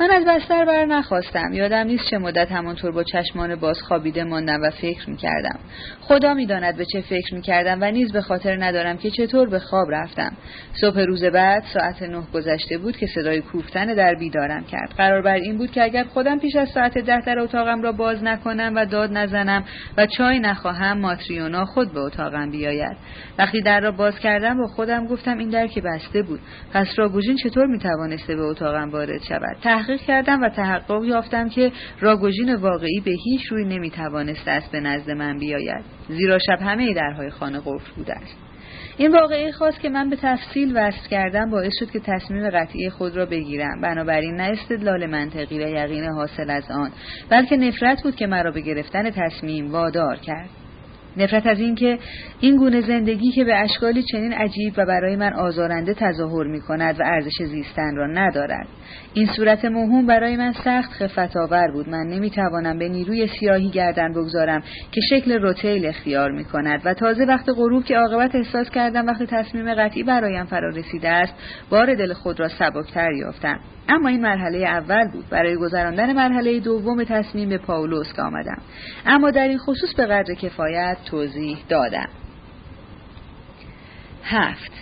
من 0.00 0.10
از 0.10 0.24
بستر 0.24 0.64
بر 0.64 0.84
نخواستم. 0.84 1.52
یادم 1.52 1.86
نیست 1.86 2.04
چه 2.10 2.18
مدت 2.18 2.52
همانطور 2.52 2.90
با 2.90 3.02
چشمان 3.02 3.54
باز 3.54 3.82
خوابیده 3.82 4.24
ماندم 4.24 4.62
و 4.62 4.70
فکر 4.70 5.10
می‌کردم. 5.10 5.58
خدا 6.00 6.34
می‌داند 6.34 6.76
به 6.76 6.84
چه 6.84 7.00
فکر 7.00 7.34
می‌کردم 7.34 7.78
و 7.80 7.90
نیز 7.90 8.12
به 8.12 8.20
خاطر 8.20 8.64
ندارم 8.64 8.96
که 8.96 9.10
چطور 9.10 9.48
به 9.48 9.58
خواب 9.58 9.90
رفتم. 9.90 10.32
صبح 10.80 11.00
روز 11.00 11.24
بعد 11.24 11.64
ساعت 11.74 12.02
نه 12.02 12.22
گذشته 12.34 12.78
بود 12.78 12.96
که 12.96 13.06
صدای 13.06 13.40
کوفتن 13.40 13.94
در 13.94 14.14
بیدارم 14.14 14.64
کرد. 14.64 14.94
قرار 14.96 15.22
بر 15.22 15.34
این 15.34 15.58
بود 15.58 15.70
که 15.70 15.82
اگر 15.82 16.04
خودم 16.04 16.38
پیش 16.38 16.56
از 16.56 16.68
ساعت 16.68 16.98
ده 16.98 17.20
در 17.20 17.38
اتاقم 17.38 17.82
را 17.82 17.92
باز 17.92 18.22
نکنم 18.22 18.72
و 18.76 18.86
داد 18.86 19.12
نزنم 19.12 19.64
و 19.96 20.06
چای 20.06 20.38
نخواهم 20.38 20.98
ماتریونا 20.98 21.64
خود 21.64 21.92
به 21.92 22.00
اتاقم 22.00 22.50
بیاید. 22.50 22.96
وقتی 23.38 23.60
در 23.60 23.80
را 23.80 23.90
باز 23.90 24.18
کردم 24.18 24.58
با 24.58 24.66
خودم 24.66 25.06
گفتم 25.06 25.38
این 25.38 25.48
در 25.48 25.66
که 25.66 25.80
بسته 25.80 26.22
بود. 26.22 26.40
پس 26.72 26.86
راگوژین 26.96 27.36
چطور 27.36 27.66
می‌توانسته 27.66 28.36
به 28.36 28.42
اتاقم 28.42 28.90
وارد 28.90 29.22
شود؟ 29.22 29.56
تحقیق 29.62 30.00
کردم 30.00 30.42
و 30.42 30.48
تحقق 30.48 31.04
یافتم 31.04 31.48
که 31.48 31.72
راگوژین 32.00 32.54
واقعی 32.54 33.00
به 33.04 33.10
هیچ 33.24 33.46
روی 33.50 33.64
نمی‌توانسته 33.64 34.50
است 34.50 34.72
به 34.72 34.80
نزد 34.80 35.10
من 35.10 35.38
بیاید 35.38 35.84
زیرا 36.08 36.38
شب 36.38 36.58
همه 36.62 36.94
درهای 36.94 37.30
خانه 37.30 37.58
قفل 37.58 37.94
بوده 37.96 38.14
است. 38.14 38.36
این 38.96 39.12
واقعی 39.12 39.52
خواست 39.52 39.80
که 39.80 39.88
من 39.88 40.10
به 40.10 40.16
تفصیل 40.16 40.72
وصل 40.74 41.08
کردم 41.08 41.50
باعث 41.50 41.72
شد 41.80 41.90
که 41.90 42.00
تصمیم 42.00 42.50
قطعی 42.50 42.90
خود 42.90 43.16
را 43.16 43.26
بگیرم. 43.26 43.80
بنابراین 43.80 44.34
نه 44.34 44.42
استدلال 44.42 45.06
منطقی 45.06 45.58
و 45.58 45.68
یقین 45.68 46.04
حاصل 46.04 46.50
از 46.50 46.70
آن 46.70 46.90
بلکه 47.30 47.56
نفرت 47.56 48.02
بود 48.02 48.16
که 48.16 48.26
مرا 48.26 48.50
به 48.50 48.60
گرفتن 48.60 49.10
تصمیم 49.10 49.72
وادار 49.72 50.16
کرد. 50.16 50.59
نفرت 51.16 51.46
از 51.46 51.60
اینکه 51.60 51.98
این 52.40 52.56
گونه 52.56 52.80
زندگی 52.80 53.30
که 53.30 53.44
به 53.44 53.56
اشکالی 53.56 54.02
چنین 54.02 54.32
عجیب 54.32 54.74
و 54.76 54.86
برای 54.86 55.16
من 55.16 55.32
آزارنده 55.32 55.94
تظاهر 55.94 56.46
می 56.46 56.60
کند 56.60 57.00
و 57.00 57.02
ارزش 57.06 57.42
زیستن 57.42 57.96
را 57.96 58.06
ندارد. 58.06 58.66
این 59.14 59.26
صورت 59.26 59.64
موهوم 59.64 60.06
برای 60.06 60.36
من 60.36 60.52
سخت 60.52 60.92
خفت 60.92 61.36
آور 61.36 61.70
بود. 61.72 61.88
من 61.88 62.06
نمی 62.06 62.30
توانم 62.30 62.78
به 62.78 62.88
نیروی 62.88 63.28
سیاهی 63.40 63.68
گردن 63.68 64.12
بگذارم 64.12 64.62
که 64.92 65.00
شکل 65.10 65.32
روتیل 65.32 65.86
اختیار 65.86 66.30
می 66.30 66.44
کند 66.44 66.80
و 66.84 66.94
تازه 66.94 67.24
وقت 67.24 67.48
غروب 67.48 67.84
که 67.84 67.96
عاقبت 67.96 68.34
احساس 68.34 68.70
کردم 68.70 69.06
وقتی 69.06 69.26
تصمیم 69.26 69.74
قطعی 69.74 70.02
برایم 70.02 70.44
فرا 70.44 70.68
رسیده 70.68 71.08
است 71.08 71.34
بار 71.70 71.94
دل 71.94 72.12
خود 72.12 72.40
را 72.40 72.48
سبکتر 72.48 73.12
یافتم. 73.12 73.60
اما 73.90 74.08
این 74.08 74.20
مرحله 74.20 74.58
اول 74.58 75.10
بود. 75.12 75.28
برای 75.30 75.56
گذراندن 75.56 76.12
مرحله 76.12 76.60
دوم 76.60 77.04
تصمیم 77.04 77.48
به 77.48 77.58
پاولوس 77.58 78.18
آمدم. 78.18 78.62
اما 79.06 79.30
در 79.30 79.48
این 79.48 79.58
خصوص 79.58 79.94
به 79.94 80.06
قدر 80.06 80.34
کفایت 80.34 80.96
توضیح 81.06 81.58
دادم. 81.68 82.08
هفت. 84.24 84.72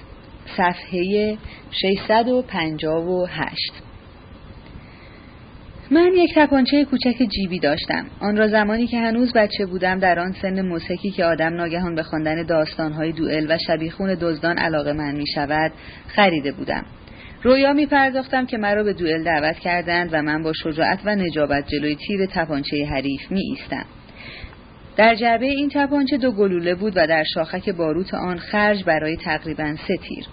صفحه 0.57 1.37
658 1.71 3.73
من 5.91 6.11
یک 6.15 6.35
تپانچه 6.37 6.85
کوچک 6.85 7.29
جیبی 7.35 7.59
داشتم. 7.59 8.07
آن 8.21 8.37
را 8.37 8.49
زمانی 8.49 8.87
که 8.87 8.99
هنوز 8.99 9.33
بچه 9.33 9.67
بودم 9.67 9.99
در 9.99 10.21
آن 10.21 10.33
سن 10.33 10.63
موسیقی 10.63 11.11
که 11.11 11.25
آدم 11.25 11.55
ناگهان 11.55 11.95
به 11.95 12.03
خواندن 12.03 12.43
داستانهای 12.43 13.13
دوئل 13.13 13.53
و 13.53 13.59
شبیخون 13.67 14.17
دزدان 14.21 14.59
علاقه 14.59 14.93
من 14.93 15.15
می 15.15 15.27
شود 15.35 15.73
خریده 16.09 16.53
بودم. 16.53 16.85
رویا 17.43 17.73
می 17.73 17.87
پرداختم 17.87 18.47
که 18.47 18.59
مرا 18.59 18.83
به 18.83 18.93
دوئل 18.93 19.25
دعوت 19.25 19.59
کردند 19.59 20.09
و 20.13 20.23
من 20.23 20.43
با 20.43 20.53
شجاعت 20.53 20.99
و 21.05 21.15
نجابت 21.15 21.69
جلوی 21.69 21.97
تیر 21.97 22.27
تپانچه 22.27 22.87
حریف 22.87 23.31
می 23.31 23.41
ایستم 23.41 23.85
در 24.97 25.15
جعبه 25.15 25.47
این 25.47 25.71
تپانچه 25.75 26.17
دو 26.17 26.33
گلوله 26.33 26.75
بود 26.75 26.93
و 26.97 27.07
در 27.07 27.25
شاخک 27.35 27.71
باروت 27.71 28.15
آن 28.15 28.39
خرج 28.39 28.85
برای 28.85 29.17
تقریبا 29.17 29.77
سه 29.89 29.97
تیر 29.97 30.25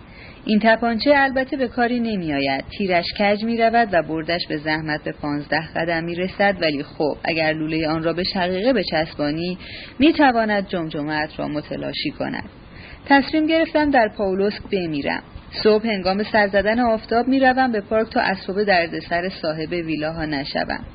این 0.48 0.60
تپانچه 0.64 1.14
البته 1.16 1.58
به 1.58 1.68
کاری 1.68 2.00
نمی 2.00 2.34
آید. 2.34 2.66
تیرش 2.78 3.06
کج 3.20 3.44
می 3.44 3.58
رود 3.58 3.90
و 3.92 4.04
بردش 4.04 4.48
به 4.50 4.58
زحمت 4.58 5.04
به 5.04 5.12
پانزده 5.12 5.74
قدم 5.76 6.04
می 6.04 6.16
رسد 6.16 6.56
ولی 6.62 6.84
خب 6.84 7.18
اگر 7.24 7.54
لوله 7.54 7.88
آن 7.88 8.04
را 8.04 8.14
به 8.14 8.24
شقیقه 8.24 8.74
بچسبانی 8.74 9.58
می 10.00 10.14
تواند 10.14 10.68
جمجمت 10.68 11.40
را 11.40 11.48
متلاشی 11.48 12.12
کند. 12.12 12.50
تصمیم 13.06 13.48
گرفتم 13.48 13.92
در 13.92 14.08
پاولوسک 14.18 14.62
بمیرم. 14.72 15.24
صبح 15.64 15.88
هنگام 15.88 16.24
سر 16.24 16.48
زدن 16.48 16.80
آفتاب 16.80 17.28
می 17.28 17.40
روم 17.40 17.72
به 17.72 17.82
پارک 17.82 18.10
تا 18.10 18.22
اسباب 18.22 18.64
دردسر 18.64 19.30
صاحب 19.42 19.72
ویلاها 19.72 20.26
نشوم. 20.26 20.86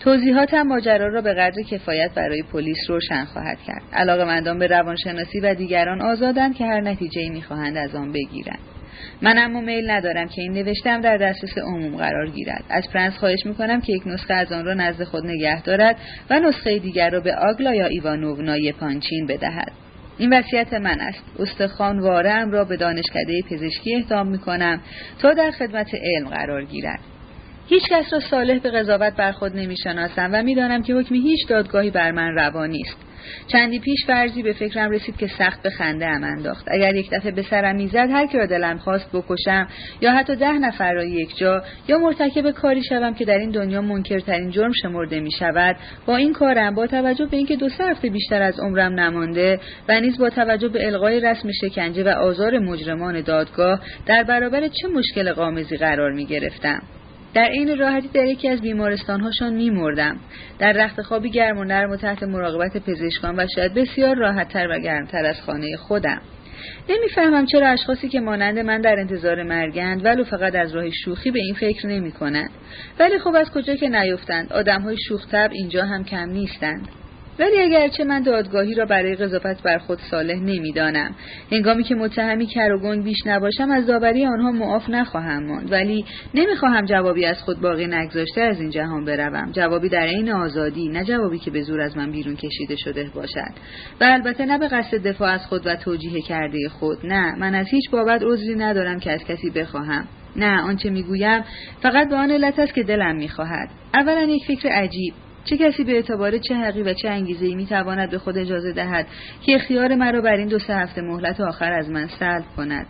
توضیحاتم 0.00 0.62
ماجرا 0.62 1.08
را 1.08 1.20
به 1.20 1.34
قدر 1.34 1.62
کفایت 1.70 2.10
برای 2.14 2.42
پلیس 2.42 2.78
روشن 2.88 3.24
خواهد 3.24 3.58
کرد. 3.66 3.82
علاقه 3.92 4.24
مندان 4.24 4.58
به 4.58 4.66
روانشناسی 4.66 5.40
و 5.40 5.54
دیگران 5.54 6.02
آزادند 6.02 6.54
که 6.54 6.64
هر 6.64 6.80
نتیجه 6.80 7.28
می 7.28 7.42
خواهند 7.42 7.76
از 7.76 7.94
آن 7.94 8.12
بگیرند. 8.12 8.58
من 9.22 9.38
اما 9.38 9.60
میل 9.60 9.90
ندارم 9.90 10.28
که 10.28 10.42
این 10.42 10.52
نوشته‌ام 10.52 11.00
در 11.00 11.16
دسترس 11.16 11.58
عموم 11.58 11.96
قرار 11.96 12.26
گیرد 12.26 12.64
از 12.70 12.84
پرنس 12.94 13.18
خواهش 13.18 13.46
می‌کنم 13.46 13.80
که 13.80 13.92
یک 13.92 14.02
نسخه 14.06 14.34
از 14.34 14.52
آن 14.52 14.64
را 14.64 14.74
نزد 14.74 15.04
خود 15.04 15.26
نگه 15.26 15.62
دارد 15.62 15.96
و 16.30 16.40
نسخه 16.40 16.78
دیگر 16.78 17.10
را 17.10 17.20
به 17.20 17.34
آگلایا 17.34 17.86
ایوانوونا 17.86 18.56
یپانچین 18.80 19.26
بدهد 19.26 19.72
این 20.18 20.32
وصیت 20.32 20.74
من 20.74 21.00
است. 21.00 21.24
استخوان 21.38 21.98
وارم 21.98 22.50
را 22.50 22.64
به 22.64 22.76
دانشکده 22.76 23.42
پزشکی 23.50 23.94
اهدام 23.94 24.28
می‌کنم 24.28 24.80
تا 25.18 25.34
در 25.34 25.50
خدمت 25.50 25.94
علم 25.94 26.28
قرار 26.28 26.64
گیرد. 26.64 27.00
هیچ 27.68 27.82
کس 27.90 28.12
را 28.12 28.20
صالح 28.20 28.58
به 28.58 28.70
قضاوت 28.70 29.16
بر 29.16 29.32
خود 29.32 29.56
نمی‌شناسم 29.56 30.30
و 30.32 30.42
می‌دانم 30.42 30.82
که 30.82 30.94
حکم 30.94 31.14
هیچ 31.14 31.48
دادگاهی 31.48 31.90
بر 31.90 32.10
من 32.10 32.34
روا 32.34 32.66
نیست 32.66 32.96
چندی 33.46 33.78
پیش 33.78 34.06
فرضی 34.06 34.42
به 34.42 34.52
فکرم 34.52 34.90
رسید 34.90 35.16
که 35.16 35.26
سخت 35.26 35.62
به 35.62 35.70
خنده 35.70 36.06
ام 36.06 36.24
انداخت. 36.24 36.66
اگر 36.70 36.94
یک 36.94 37.10
دفعه 37.10 37.30
به 37.30 37.42
سرم 37.42 37.76
می‌زد 37.76 38.10
هر 38.10 38.26
کی 38.26 38.38
را 38.38 38.46
دلم 38.46 38.78
خواست 38.78 39.08
بکشم 39.12 39.68
یا 40.00 40.12
حتی 40.12 40.36
ده 40.36 40.52
نفر 40.52 40.92
را 40.92 41.04
یک 41.04 41.36
جا 41.36 41.62
یا 41.88 41.98
مرتکب 41.98 42.50
کاری 42.50 42.82
شوم 42.88 43.14
که 43.14 43.24
در 43.24 43.38
این 43.38 43.50
دنیا 43.50 43.82
منکرترین 43.82 44.50
جرم 44.50 44.72
شمرده 44.82 45.20
می 45.20 45.32
شود 45.38 45.76
با 46.06 46.16
این 46.16 46.32
کارم 46.32 46.74
با 46.74 46.86
توجه 46.86 47.26
به 47.26 47.36
اینکه 47.36 47.56
دو 47.56 47.68
هفته 47.80 48.10
بیشتر 48.10 48.42
از 48.42 48.60
عمرم 48.60 49.00
نمانده 49.00 49.60
و 49.88 50.00
نیز 50.00 50.18
با 50.18 50.30
توجه 50.30 50.68
به 50.68 50.86
القای 50.86 51.20
رسم 51.20 51.48
شکنجه 51.60 52.04
و 52.04 52.08
آزار 52.08 52.58
مجرمان 52.58 53.20
دادگاه 53.20 53.80
در 54.06 54.22
برابر 54.22 54.68
چه 54.68 54.88
مشکل 54.88 55.32
قامزی 55.32 55.76
قرار 55.76 56.12
می 56.12 56.26
گرفتم 56.26 56.82
در 57.34 57.48
این 57.48 57.78
راحتی 57.78 58.08
در 58.08 58.24
یکی 58.24 58.48
از 58.48 58.60
بیمارستانهاشان 58.60 59.54
میمردم. 59.54 60.16
در 60.58 60.72
رخت 60.72 61.02
خوابی 61.02 61.30
گرم 61.30 61.58
و 61.58 61.64
نرم 61.64 61.90
و 61.90 61.96
تحت 61.96 62.22
مراقبت 62.22 62.76
پزشکان 62.76 63.34
و 63.38 63.46
شاید 63.54 63.74
بسیار 63.74 64.16
راحتتر 64.16 64.68
و 64.70 64.78
گرمتر 64.78 65.24
از 65.24 65.40
خانه 65.40 65.76
خودم. 65.76 66.20
نمی‌فهمم 66.88 67.46
چرا 67.46 67.68
اشخاصی 67.68 68.08
که 68.08 68.20
مانند 68.20 68.58
من 68.58 68.80
در 68.80 68.98
انتظار 68.98 69.42
مرگند 69.42 70.04
ولو 70.04 70.24
فقط 70.24 70.54
از 70.54 70.74
راه 70.74 70.90
شوخی 70.90 71.30
به 71.30 71.38
این 71.38 71.54
فکر 71.54 71.86
نمی 71.86 72.12
کنند. 72.12 72.50
ولی 72.98 73.18
خب 73.18 73.34
از 73.34 73.50
کجا 73.50 73.74
که 73.74 73.88
نیفتند؟ 73.88 74.52
آدم 74.52 74.82
های 74.82 74.96
شوختب 75.08 75.50
اینجا 75.52 75.84
هم 75.84 76.04
کم 76.04 76.30
نیستند. 76.30 76.88
ولی 77.38 77.60
اگرچه 77.60 78.04
من 78.04 78.22
دادگاهی 78.22 78.74
را 78.74 78.84
برای 78.84 79.14
قضاوت 79.14 79.62
بر 79.62 79.78
خود 79.78 79.98
صالح 80.10 80.34
نمی‌دانم. 80.34 81.14
هنگامی 81.52 81.82
که 81.82 81.94
متهمی 81.94 82.46
کر 82.46 82.72
و 82.72 82.80
گنگ 82.80 83.04
بیش 83.04 83.16
نباشم 83.26 83.70
از 83.70 83.86
داوری 83.86 84.26
آنها 84.26 84.50
معاف 84.50 84.90
نخواهم 84.90 85.46
ماند. 85.46 85.72
ولی 85.72 86.04
نمی‌خواهم 86.34 86.84
جوابی 86.84 87.26
از 87.26 87.42
خود 87.42 87.60
باقی 87.60 87.86
نگذاشته 87.86 88.40
از 88.40 88.60
این 88.60 88.70
جهان 88.70 89.04
بروم. 89.04 89.52
جوابی 89.52 89.88
در 89.88 90.06
این 90.06 90.32
آزادی 90.32 90.88
نه 90.88 91.04
جوابی 91.04 91.38
که 91.38 91.50
به 91.50 91.62
زور 91.62 91.80
از 91.80 91.96
من 91.96 92.10
بیرون 92.10 92.36
کشیده 92.36 92.76
شده 92.76 93.10
باشد. 93.14 93.52
و 94.00 94.04
البته 94.04 94.46
نه 94.46 94.58
به 94.58 94.68
قصد 94.68 94.96
دفاع 94.96 95.32
از 95.32 95.46
خود 95.46 95.66
و 95.66 95.76
توجیه 95.76 96.20
کرده 96.20 96.68
خود 96.68 96.98
نه. 97.06 97.34
من 97.38 97.54
از 97.54 97.66
هیچ 97.68 97.90
بابت 97.90 98.22
عذری 98.24 98.54
ندارم 98.54 99.00
که 99.00 99.12
از 99.12 99.24
کسی 99.24 99.50
بخواهم. 99.50 100.08
نه 100.36 100.60
آنچه 100.60 100.90
می‌گویم 100.90 101.44
فقط 101.82 102.08
به 102.08 102.16
آن 102.16 102.30
علت 102.30 102.58
است 102.58 102.74
که 102.74 102.82
دلم 102.82 103.16
می‌خواهد. 103.16 103.68
اولا 103.94 104.22
یک 104.22 104.44
فکر 104.46 104.68
عجیب. 104.68 105.14
چه 105.44 105.56
کسی 105.56 105.84
به 105.84 105.92
اعتبار 105.92 106.38
چه 106.38 106.54
حقی 106.54 106.82
و 106.82 106.94
چه 106.94 107.08
انگیزه 107.08 107.46
ای 107.46 107.54
می‌تواند 107.54 108.10
به 108.10 108.18
خود 108.18 108.38
اجازه 108.38 108.72
دهد 108.72 109.06
که 109.46 109.54
اختیار 109.54 109.94
مرا 109.94 110.20
بر 110.20 110.36
این 110.36 110.48
دو 110.48 110.58
سه 110.58 110.74
هفته 110.74 111.02
مهلت 111.02 111.40
آخر 111.40 111.72
از 111.72 111.90
من 111.90 112.08
سلب 112.18 112.44
کند؟ 112.56 112.86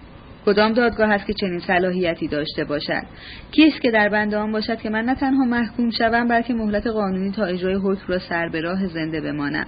کدام 0.47 0.73
دادگاه 0.73 1.11
است 1.11 1.27
که 1.27 1.33
چنین 1.33 1.59
صلاحیتی 1.59 2.29
داشته 2.29 2.65
باشد؟ 2.65 3.03
کیست 3.53 3.81
که 3.81 3.91
در 3.91 4.09
بند 4.09 4.35
آن 4.35 4.53
باشد 4.53 4.79
که 4.79 4.91
من 4.91 5.05
نه 5.05 5.15
تنها 5.15 5.45
محکوم 5.45 5.91
شوم 5.91 6.29
بلکه 6.29 6.55
مهلت 6.55 6.87
قانونی 6.87 7.31
تا 7.31 7.45
اجرای 7.45 7.75
حکم 7.75 8.05
را 8.09 8.19
سر 8.19 8.49
به 8.49 8.61
راه 8.61 8.87
زنده 8.87 9.21
بمانم؟ 9.21 9.67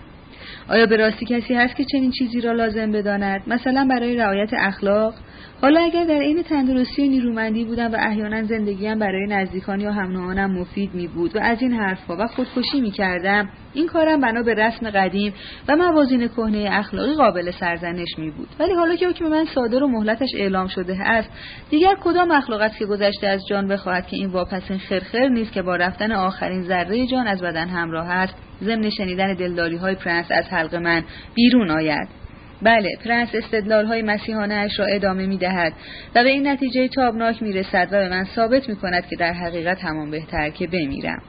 آیا 0.68 0.86
به 0.86 0.96
راستی 0.96 1.26
کسی 1.26 1.54
هست 1.54 1.76
که 1.76 1.84
چنین 1.84 2.10
چیزی 2.10 2.40
را 2.40 2.52
لازم 2.52 2.92
بداند؟ 2.92 3.42
مثلا 3.46 3.88
برای 3.90 4.16
رعایت 4.16 4.50
اخلاق؟ 4.58 5.14
حالا 5.62 5.80
اگر 5.80 6.04
در 6.04 6.20
عین 6.20 6.42
تندرستی 6.42 7.08
و 7.08 7.10
نیرومندی 7.10 7.64
بودم 7.64 7.92
و 7.92 7.96
احیانا 7.98 8.42
زندگیم 8.42 8.98
برای 8.98 9.26
نزدیکان 9.26 9.80
یا 9.80 9.92
هم 9.92 10.46
مفید 10.46 10.94
می 10.94 11.06
بود 11.06 11.36
و 11.36 11.40
از 11.40 11.62
این 11.62 11.72
حرفها 11.72 12.16
و 12.18 12.26
خودکشی 12.26 12.80
می 12.80 12.90
کردم 12.90 13.48
این 13.74 13.86
کارم 13.86 14.20
بنا 14.20 14.42
به 14.42 14.54
رسم 14.54 14.90
قدیم 14.90 15.34
و 15.68 15.76
موازین 15.76 16.28
کهنه 16.28 16.68
اخلاقی 16.72 17.14
قابل 17.14 17.50
سرزنش 17.50 18.18
می 18.18 18.30
بود. 18.30 18.48
ولی 18.58 18.74
حالا 18.74 18.96
که 18.96 19.08
حکم 19.08 19.28
من 19.28 19.44
صادر 19.54 19.82
و 19.82 19.88
مهلتش 19.88 20.28
اعلام 20.36 20.66
شده 20.68 20.96
است 21.00 21.30
دیگر 21.70 21.94
کدام 22.00 22.30
اخلاقت 22.30 22.76
که 22.76 22.86
گذشته 22.86 23.26
از 23.26 23.40
جان 23.48 23.68
بخواهد 23.68 24.06
که 24.06 24.16
این 24.16 24.30
واپسین 24.30 24.78
خرخر 24.78 25.28
نیست 25.28 25.52
که 25.52 25.62
با 25.62 25.76
رفتن 25.76 26.12
آخرین 26.12 26.62
ذره 26.62 27.06
جان 27.06 27.26
از 27.26 27.42
بدن 27.42 27.68
همراه 27.68 28.10
است 28.10 28.34
ضمن 28.64 28.90
شنیدن 28.90 29.34
دلداری 29.34 29.76
های 29.76 29.94
پرنس 29.94 30.26
از 30.30 30.44
حلق 30.44 30.74
من 30.74 31.04
بیرون 31.34 31.70
آید. 31.70 32.25
بله 32.62 32.96
پرنس 33.04 33.28
استدلال 33.34 33.86
های 33.86 34.02
مسیحانه 34.02 34.54
اش 34.54 34.78
را 34.78 34.86
ادامه 34.86 35.26
می 35.26 35.38
دهد 35.38 35.72
و 36.14 36.22
به 36.22 36.30
این 36.30 36.48
نتیجه 36.48 36.88
تابناک 36.88 37.42
می 37.42 37.52
رسد 37.52 37.88
و 37.92 37.98
به 37.98 38.08
من 38.08 38.24
ثابت 38.24 38.68
می 38.68 38.76
کند 38.76 39.06
که 39.06 39.16
در 39.16 39.32
حقیقت 39.32 39.84
همان 39.84 40.10
بهتر 40.10 40.50
که 40.50 40.66
بمیرم. 40.66 41.22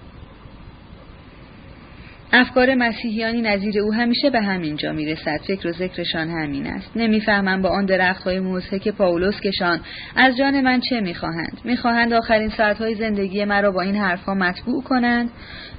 افکار 2.34 2.76
مسیحیانی 2.76 3.42
نظیر 3.42 3.80
او 3.80 3.94
همیشه 3.94 4.30
به 4.30 4.42
همین 4.42 4.76
جا 4.76 4.94
می‌رسد. 4.94 5.40
فکر 5.48 5.68
و 5.68 5.72
ذکرشان 5.72 6.30
همین 6.30 6.68
است. 6.68 6.92
نمی‌فهمم 6.96 7.62
با 7.62 7.70
آن 7.70 7.86
درخت 7.86 8.24
های 8.24 8.40
موزهک 8.40 8.88
پاولوسکشان 8.88 9.80
از 10.16 10.38
جان 10.38 10.62
من 10.62 10.80
چه 10.80 11.02
می‌خواهند؟ 11.02 11.62
می‌خواهند 11.64 12.14
آخرین 12.14 12.50
ساعتهای 12.50 12.96
زندگی 12.96 13.46
مرا 13.46 13.72
با 13.72 13.82
این 13.82 13.96
حرفها 13.96 14.34
مطبوع 14.34 14.84
کنند؟ 14.84 15.30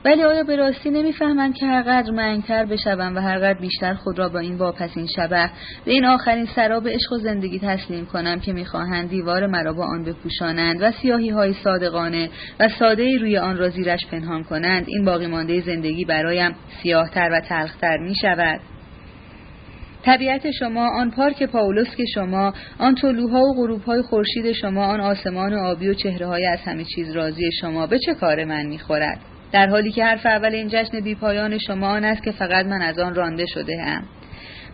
ولی 0.04 0.22
آیا 0.22 0.42
به 0.42 0.56
راستی 0.56 0.90
نمی‌فهمند 0.90 1.54
که 1.54 1.66
هرقدر 1.66 2.10
منگتر 2.10 2.64
بشوم 2.64 3.16
و 3.16 3.20
هرقدر 3.20 3.58
بیشتر 3.60 3.94
خود 3.94 4.18
را 4.18 4.28
با 4.28 4.38
این 4.38 4.56
واپسین 4.56 5.06
شبه 5.16 5.50
به 5.84 5.92
این 5.92 6.04
آخرین 6.04 6.46
سراب 6.56 6.88
عشق 6.88 7.12
و 7.12 7.18
زندگی 7.18 7.58
تسلیم 7.58 8.06
کنم 8.06 8.40
که 8.40 8.52
می‌خواهند 8.52 9.10
دیوار 9.10 9.46
مرا 9.46 9.72
با 9.72 9.86
آن 9.86 10.04
بپوشانند 10.04 10.82
و 10.82 10.92
سیاهی 10.92 11.28
های 11.28 11.54
صادقانه 11.64 12.30
و 12.60 12.68
ساده 12.68 13.18
روی 13.18 13.38
آن 13.38 13.58
را 13.58 13.68
زیرش 13.68 14.06
پنهان 14.06 14.44
کنند. 14.44 14.84
این 14.88 15.04
باقی 15.04 15.26
مانده 15.26 15.60
زندگی 15.60 16.04
برایم 16.04 16.54
سیاهتر 16.82 17.28
و 17.32 17.40
تلختر 17.40 17.96
می 17.96 18.14
شود 18.14 18.60
طبیعت 20.04 20.50
شما 20.50 20.88
آن 21.00 21.10
پارک 21.10 21.42
پاولوس 21.42 21.96
که 21.96 22.04
شما 22.14 22.52
آن 22.78 22.94
طلوها 22.94 23.40
و 23.40 23.54
غروبهای 23.54 24.02
خورشید 24.02 24.52
شما 24.52 24.86
آن 24.86 25.00
آسمان 25.00 25.54
آبی 25.54 25.88
و 25.88 25.94
چهره 25.94 26.26
های 26.26 26.46
از 26.46 26.58
همه 26.58 26.84
چیز 26.84 27.12
راضی 27.12 27.50
شما 27.60 27.86
به 27.86 27.98
چه 27.98 28.14
کار 28.14 28.44
من 28.44 28.66
می‌خورد؟ 28.66 29.18
در 29.52 29.68
حالی 29.68 29.92
که 29.92 30.04
حرف 30.04 30.26
اول 30.26 30.54
این 30.54 30.68
جشن 30.68 31.00
بیپایان 31.00 31.58
شما 31.58 31.88
آن 31.88 32.04
است 32.04 32.22
که 32.22 32.32
فقط 32.32 32.66
من 32.66 32.82
از 32.82 32.98
آن 32.98 33.14
رانده 33.14 33.46
شده 33.46 33.82
هم 33.82 34.02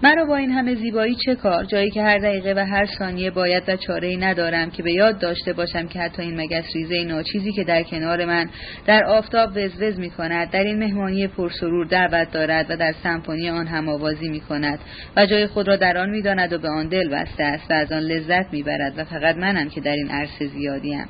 مرا 0.03 0.25
با 0.25 0.37
این 0.37 0.51
همه 0.51 0.75
زیبایی 0.75 1.17
چه 1.25 1.35
کار؟ 1.35 1.65
جایی 1.65 1.91
که 1.91 2.03
هر 2.03 2.19
دقیقه 2.19 2.55
و 2.57 2.67
هر 2.67 2.87
ثانیه 2.99 3.31
باید 3.31 3.63
و 3.69 3.77
چاره 3.77 4.09
ای 4.09 4.17
ندارم 4.17 4.71
که 4.71 4.83
به 4.83 4.93
یاد 4.93 5.19
داشته 5.19 5.53
باشم 5.53 5.87
که 5.87 6.01
حتی 6.01 6.23
این 6.23 6.41
مگس 6.41 6.65
ریزه 6.75 7.05
ناچیزی 7.05 7.53
که 7.53 7.65
در 7.65 7.83
کنار 7.83 8.25
من 8.25 8.51
در 8.87 9.05
آفتاب 9.05 9.51
وزوز 9.57 9.99
می 9.99 10.11
کند 10.11 10.51
در 10.51 10.65
این 10.65 10.79
مهمانی 10.79 11.27
پرسرور 11.27 11.87
دعوت 11.87 12.31
دارد 12.31 12.67
و 12.71 12.77
در 12.77 12.95
سمپونی 13.03 13.51
آن 13.51 13.67
هم 13.67 13.89
آوازی 13.89 14.29
می 14.29 14.41
کند 14.41 14.79
و 15.17 15.27
جای 15.27 15.47
خود 15.47 15.69
را 15.69 15.77
در 15.77 15.99
آن 15.99 16.11
می 16.11 16.23
داند 16.23 16.53
و 16.53 16.59
به 16.59 16.69
آن 16.69 16.89
دل 16.89 17.09
بسته 17.09 17.45
است 17.45 17.71
و 17.71 17.75
از 17.75 17.93
آن 17.93 18.03
لذت 18.03 18.53
می 18.53 18.63
برد 18.63 18.99
و 18.99 19.05
فقط 19.05 19.37
منم 19.37 19.69
که 19.69 19.81
در 19.81 19.93
این 19.93 20.11
عرصه 20.11 20.47
زیادیم. 20.47 21.07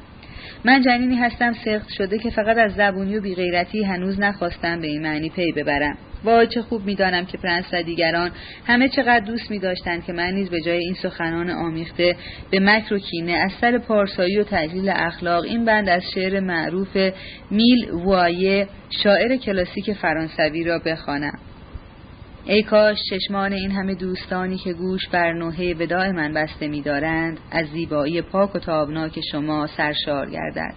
من 0.66 0.82
جنینی 0.82 1.16
هستم 1.16 1.52
سخت 1.52 1.88
شده 1.88 2.18
که 2.18 2.30
فقط 2.30 2.56
از 2.56 2.74
زبونی 2.74 3.16
و 3.16 3.20
بیغیرتی 3.20 3.82
هنوز 3.82 4.20
نخواستم 4.20 4.80
به 4.80 4.86
این 4.86 5.02
معنی 5.02 5.30
پی 5.30 5.52
ببرم. 5.52 5.98
وای 6.24 6.46
چه 6.46 6.62
خوب 6.62 6.84
می‌دانم 6.84 7.26
که 7.26 7.38
پرنس 7.38 7.64
و 7.72 7.82
دیگران 7.82 8.30
همه 8.66 8.88
چقدر 8.88 9.24
دوست 9.24 9.50
می 9.50 9.58
داشتند 9.58 10.04
که 10.04 10.12
من 10.12 10.30
نیز 10.30 10.50
به 10.50 10.60
جای 10.60 10.78
این 10.78 10.94
سخنان 10.94 11.50
آمیخته 11.50 12.16
به 12.50 12.60
مکر 12.60 12.94
و 12.94 12.98
کینه 12.98 13.32
از 13.32 13.52
سر 13.60 13.78
پارسایی 13.78 14.38
و 14.38 14.44
تجلیل 14.44 14.88
اخلاق 14.88 15.44
این 15.44 15.64
بند 15.64 15.88
از 15.88 16.02
شعر 16.14 16.40
معروف 16.40 16.96
میلووآ 17.50 18.68
شاعر 19.02 19.36
کلاسیک 19.36 19.92
فرانسوی 19.92 20.64
را 20.64 20.78
بخوانم. 20.78 21.38
ای 22.46 22.62
کاش 22.62 22.98
چشمان 23.10 23.52
این 23.52 23.70
همه 23.70 23.94
دوستانی 23.94 24.56
که 24.56 24.72
گوش 24.72 25.08
بر 25.08 25.32
نوحه 25.32 25.74
وداع 25.74 26.10
من 26.10 26.34
بسته 26.34 26.68
می‌دارند 26.68 27.38
از 27.50 27.66
زیبایی 27.66 28.22
پاک 28.22 28.56
و 28.56 28.58
تابناک 28.58 29.20
شما 29.32 29.66
سرشار 29.66 30.30
گردد. 30.30 30.74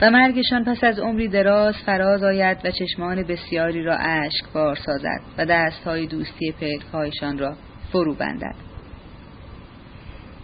و 0.00 0.10
مرگشان 0.10 0.64
پس 0.64 0.84
از 0.84 0.98
عمری 0.98 1.28
دراز 1.28 1.74
فراز 1.86 2.22
آید 2.22 2.58
و 2.64 2.70
چشمان 2.70 3.22
بسیاری 3.22 3.82
را 3.82 3.96
اشک 3.96 4.44
بار 4.54 4.76
سازد 4.76 5.20
و 5.38 5.46
دستهای 5.46 6.06
دوستی 6.06 6.54
پلکهایشان 6.60 7.38
را 7.38 7.56
فرو 7.92 8.14
بندد. 8.14 8.73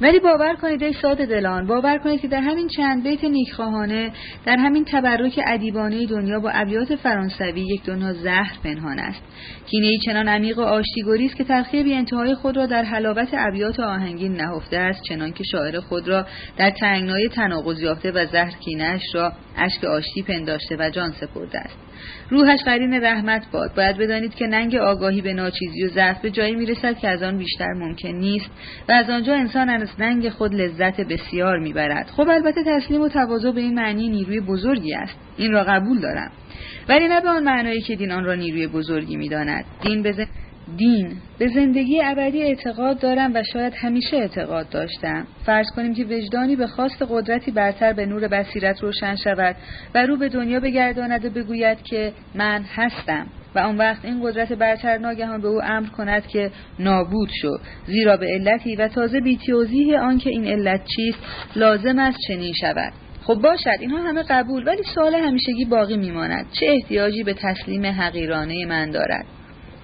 ولی 0.01 0.19
باور 0.19 0.55
کنید 0.55 0.83
ای 0.83 0.93
ساده 0.93 1.27
دلان 1.27 1.67
باور 1.67 1.99
کنید 1.99 2.21
که 2.21 2.29
در 2.29 2.41
همین 2.41 2.69
چند 2.69 3.03
بیت 3.03 3.25
نیکخواهانه 3.25 4.13
در 4.47 4.57
همین 4.57 4.85
تبرک 4.85 5.41
ادیبانه 5.47 6.07
دنیا 6.07 6.41
با 6.41 6.51
ابیات 6.51 6.97
فرانسوی 6.97 7.61
یک 7.61 7.85
دنیا 7.85 8.13
زهر 8.13 8.53
پنهان 8.65 8.99
است. 8.99 9.23
کینه 9.71 9.87
ای 9.87 9.99
چنان 9.99 10.29
عمیق 10.29 10.59
و 10.59 10.63
آشتیگری 10.63 11.27
است 11.27 11.37
که 11.37 11.45
تلخی 11.45 11.83
بی 11.83 11.95
انتهای 11.95 12.35
خود 12.35 12.57
را 12.57 12.67
در 12.67 12.83
حلاوت 12.83 13.29
ابیات 13.33 13.81
آهنگین 13.81 14.33
نهفته 14.33 14.77
است 14.77 15.03
چنان 15.03 15.33
که 15.33 15.45
شاعر 15.45 15.81
خود 15.81 16.09
را 16.09 16.27
در 16.57 16.71
تنگنای 16.71 17.29
تناقض 17.29 17.81
یافته 17.81 18.13
و 18.13 18.27
زهر 18.27 18.51
کینش 18.51 19.03
را 19.15 19.33
اشک 19.57 19.85
آشتی 19.85 20.23
پنداشته 20.23 20.77
و 20.79 20.91
جان 20.91 21.13
سپرده 21.13 21.59
است. 21.59 21.90
روحش 22.31 22.61
قرین 22.65 22.95
رحمت 22.95 23.43
باد. 23.53 23.75
باید 23.77 23.97
بدانید 23.97 24.35
که 24.35 24.47
ننگ 24.47 24.77
آگاهی 24.77 25.21
به 25.21 25.35
ناچیزی 25.35 25.85
و 25.85 25.89
ضعف 25.89 26.21
به 26.21 26.31
جایی 26.31 26.55
می‌رسد 26.55 26.99
که 26.99 27.09
از 27.09 27.23
آن 27.23 27.39
بیشتر 27.39 27.73
ممکن 27.73 28.09
نیست 28.09 28.51
و 28.89 28.93
از 28.93 29.11
آنجا 29.11 29.35
انسان 29.35 29.69
از 29.69 29.89
ننگ 29.99 30.29
خود 30.29 30.55
لذت 30.55 31.01
بسیار 31.01 31.59
می‌برد. 31.59 32.07
خب 32.07 32.29
البته 32.29 32.65
تسلیم 32.67 33.01
و 33.01 33.09
تواضع 33.09 33.53
به 33.53 33.61
این 33.61 33.75
معنی 33.75 34.09
نیروی 34.09 34.41
بزرگی 34.41 34.95
است. 34.95 35.19
این 35.37 35.53
را 35.53 35.65
قبول 35.65 36.01
دارم. 36.01 36.31
ولی 36.89 37.09
نه 37.09 37.21
به 37.21 37.29
آن 37.29 37.43
معنایی 37.43 37.81
که 37.81 37.97
دین 37.97 38.13
آن 38.13 38.25
را 38.25 38.35
نیروی 38.35 38.67
بزرگی 38.67 39.17
می‌داند. 39.17 39.65
دین 39.83 40.03
به 40.03 40.13
دین. 40.77 41.17
به 41.39 41.49
زندگی 41.49 42.01
ابدی 42.05 42.43
اعتقاد 42.43 43.01
دارم 43.01 43.35
و 43.35 43.43
شاید 43.53 43.73
همیشه 43.77 44.17
اعتقاد 44.17 44.69
داشتم. 44.69 45.27
فرض 45.47 45.67
کنیم 45.77 45.95
که 45.95 46.05
وجدانی 46.05 46.57
به 46.57 46.67
خواست 46.67 47.03
قدرتی 47.11 47.51
برتر 47.51 47.93
به 47.93 48.07
نور 48.07 48.29
بصیرت 48.29 48.81
روشن 48.81 49.17
شود 49.17 49.57
و 49.95 50.07
رو 50.07 50.17
به 50.17 50.29
دنیا 50.29 50.61
بگرداند 50.61 51.25
و 51.25 51.31
بگوید 51.31 51.83
که 51.83 52.13
من 52.35 52.65
هستم 52.75 53.27
و 53.55 53.59
آن 53.59 53.77
وقت 53.77 54.05
این 54.05 54.21
قدرت 54.23 54.53
برتر 54.53 54.99
ناگهان 54.99 55.41
به 55.41 55.49
او 55.49 55.63
امر 55.65 55.89
کند 55.89 56.27
که 56.27 56.51
نابود 56.79 57.29
شو. 57.43 57.59
زیرا 57.87 58.17
به 58.17 58.27
علتی 58.27 58.77
و 58.77 58.89
تازه 58.89 59.21
بیتیوزیه 59.21 59.99
آن 59.99 60.19
که 60.19 60.31
این 60.31 60.47
علت 60.47 60.81
چیست 60.97 61.19
لازم 61.57 61.99
است 61.99 62.19
چنین 62.29 62.53
شود. 62.61 62.93
خب 63.23 63.35
باشد 63.35 63.77
اینها 63.81 63.99
همه 63.99 64.23
قبول 64.23 64.69
ولی 64.69 64.83
سوال 64.95 65.15
همیشگی 65.15 65.65
باقی 65.65 65.97
میماند. 65.97 66.47
چه 66.61 66.67
احتیاجی 66.67 67.23
به 67.23 67.35
تسلیم 67.35 67.87
حقیرانه 67.87 68.67
من 68.67 68.91
دارد؟ 68.91 69.27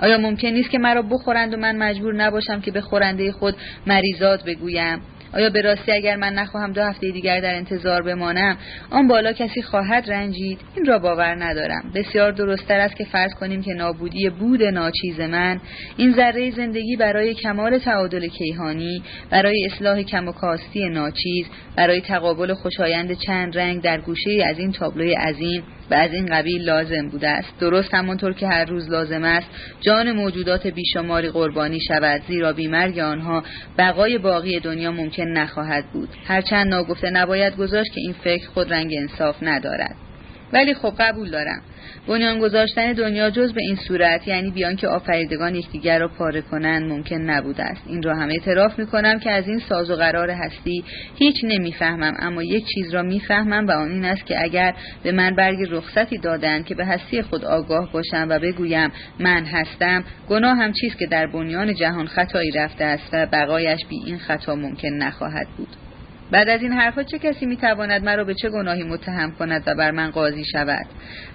آیا 0.01 0.19
ممکن 0.19 0.49
نیست 0.49 0.71
که 0.71 0.79
مرا 0.79 1.03
بخورند 1.03 1.55
و 1.55 1.57
من 1.57 1.77
مجبور 1.77 2.15
نباشم 2.15 2.61
که 2.61 2.71
به 2.71 2.81
خورنده 2.81 3.33
خود 3.33 3.55
مریضات 3.87 4.45
بگویم؟ 4.45 5.01
آیا 5.35 5.51
به 5.51 5.63
راستی 5.63 5.93
اگر 5.93 6.17
من 6.17 6.33
نخواهم 6.33 6.73
دو 6.73 6.83
هفته 6.83 7.11
دیگر 7.11 7.41
در 7.41 7.55
انتظار 7.55 8.03
بمانم 8.03 8.57
آن 8.91 9.09
بالا 9.09 9.33
کسی 9.33 9.63
خواهد 9.63 10.11
رنجید؟ 10.11 10.59
این 10.77 10.87
را 10.87 10.99
باور 10.99 11.45
ندارم. 11.45 11.93
بسیار 11.95 12.33
درستتر 12.33 12.81
است 12.81 12.97
که 12.97 13.05
فرض 13.05 13.35
کنیم 13.35 13.63
که 13.63 13.75
نابودی 13.75 14.31
بود 14.31 14.63
ناچیز 14.63 15.21
من 15.21 15.61
این 15.97 16.13
ذره 16.13 16.51
زندگی 16.51 16.97
برای 16.97 17.35
کمال 17.35 17.79
تعادل 17.79 18.27
کیهانی 18.27 19.03
برای 19.31 19.69
اصلاح 19.73 20.03
کم 20.03 20.29
و 20.29 20.33
کاستی 20.33 20.89
ناچیز 20.89 21.47
برای 21.77 22.01
تقابل 22.01 22.55
خوشایند 22.55 23.13
چند 23.13 23.59
رنگ 23.59 23.83
در 23.83 24.01
گوشه 24.01 24.45
از 24.45 24.59
این 24.59 24.73
تابلوی 24.73 25.15
عظیم. 25.15 25.63
و 25.91 25.95
از 25.95 26.13
این 26.13 26.27
قبیل 26.27 26.63
لازم 26.63 27.09
بوده 27.09 27.29
است. 27.29 27.49
درست 27.61 27.95
همانطور 27.95 28.33
که 28.33 28.49
هر 28.49 28.65
روز 28.65 28.91
لازم 28.91 29.25
است 29.25 29.47
جان 29.81 30.13
موجودات 30.13 30.67
بیشماری 30.67 31.31
قربانی 31.31 31.81
شود 31.81 32.23
زیرا 32.29 32.53
بیمرگ 32.53 32.99
آنها 32.99 33.43
بقای 33.79 34.19
باقی 34.19 34.61
دنیا 34.61 34.93
ممکن 34.93 35.29
نخواهد 35.29 35.85
بود. 35.93 36.09
هرچند 36.27 36.67
ناگفته 36.67 37.11
نباید 37.11 37.57
گذاشت 37.57 37.93
که 37.95 38.01
این 38.01 38.15
فکر 38.25 38.49
خود 38.49 38.73
رنگ 38.73 38.95
انصاف 38.99 39.37
ندارد. 39.43 40.06
ولی 40.53 40.75
خب 40.75 40.95
قبول 40.99 41.31
دارم. 41.31 41.63
بنیان 42.09 42.39
گذاشتن 42.39 42.93
دنیا 42.93 43.31
جز 43.31 43.53
به 43.53 43.63
این 43.63 43.77
صورت 43.77 44.29
یعنی 44.29 44.51
بیان 44.51 44.77
که 44.77 44.89
آفریدگان 44.89 45.55
یکدیگر 45.55 45.99
را 45.99 46.09
پاره 46.09 46.41
کنند 46.41 46.93
ممکن 46.93 47.17
نبوده 47.17 47.63
است. 47.63 47.83
این 47.87 48.03
را 48.03 48.15
هم 48.15 48.29
اعتراف 48.29 48.79
می 48.79 48.87
کنم 48.87 49.19
که 49.19 49.31
از 49.31 49.49
این 49.49 49.59
ساز 49.69 49.91
و 49.91 49.95
قرار 49.95 50.31
هستی 50.31 50.85
هیچ 51.17 51.37
نمی‌فهمم 51.45 52.15
اما 52.19 52.43
یک 52.43 52.65
چیز 52.75 52.95
را 52.95 53.03
می‌فهمم 53.03 53.67
و 53.67 53.71
آن 53.71 53.91
این 53.91 54.05
است 54.05 54.27
که 54.27 54.43
اگر 54.43 54.75
به 55.03 55.13
من 55.13 55.37
برگ 55.37 55.59
رخصتی 55.71 56.19
دادند 56.19 56.65
که 56.65 56.75
به 56.75 56.87
هستی 56.87 57.23
خود 57.23 57.45
آگاه 57.45 57.93
باشم 57.93 58.27
و 58.31 58.39
بگویم 58.39 58.91
من 59.21 59.45
هستم 59.45 60.05
گناه 60.29 60.57
هم 60.57 60.73
چیست 60.73 60.99
که 60.99 61.07
در 61.07 61.27
بنیان 61.27 61.75
جهان 61.75 62.07
خطایی 62.07 62.51
رفته 62.51 62.85
است 62.85 63.09
و 63.13 63.27
بقایش 63.27 63.87
بی 63.89 63.97
این 64.07 64.19
خطا 64.19 64.55
ممکن 64.55 64.89
نخواهد 64.89 65.47
بود. 65.57 65.86
بعد 66.31 66.49
از 66.49 66.63
این 66.63 66.73
حرفها 66.73 67.03
چه 67.03 67.19
کسی 67.19 67.47
می‌تواند 67.47 68.05
مرا 68.05 68.25
به 68.25 68.35
چه 68.35 68.49
گناهی 68.49 68.83
متهم 68.83 69.33
کند 69.33 69.63
و 69.67 69.75
بر 69.75 69.91
من 69.91 70.11
قاضی 70.11 70.45
شود؟ 70.45 70.87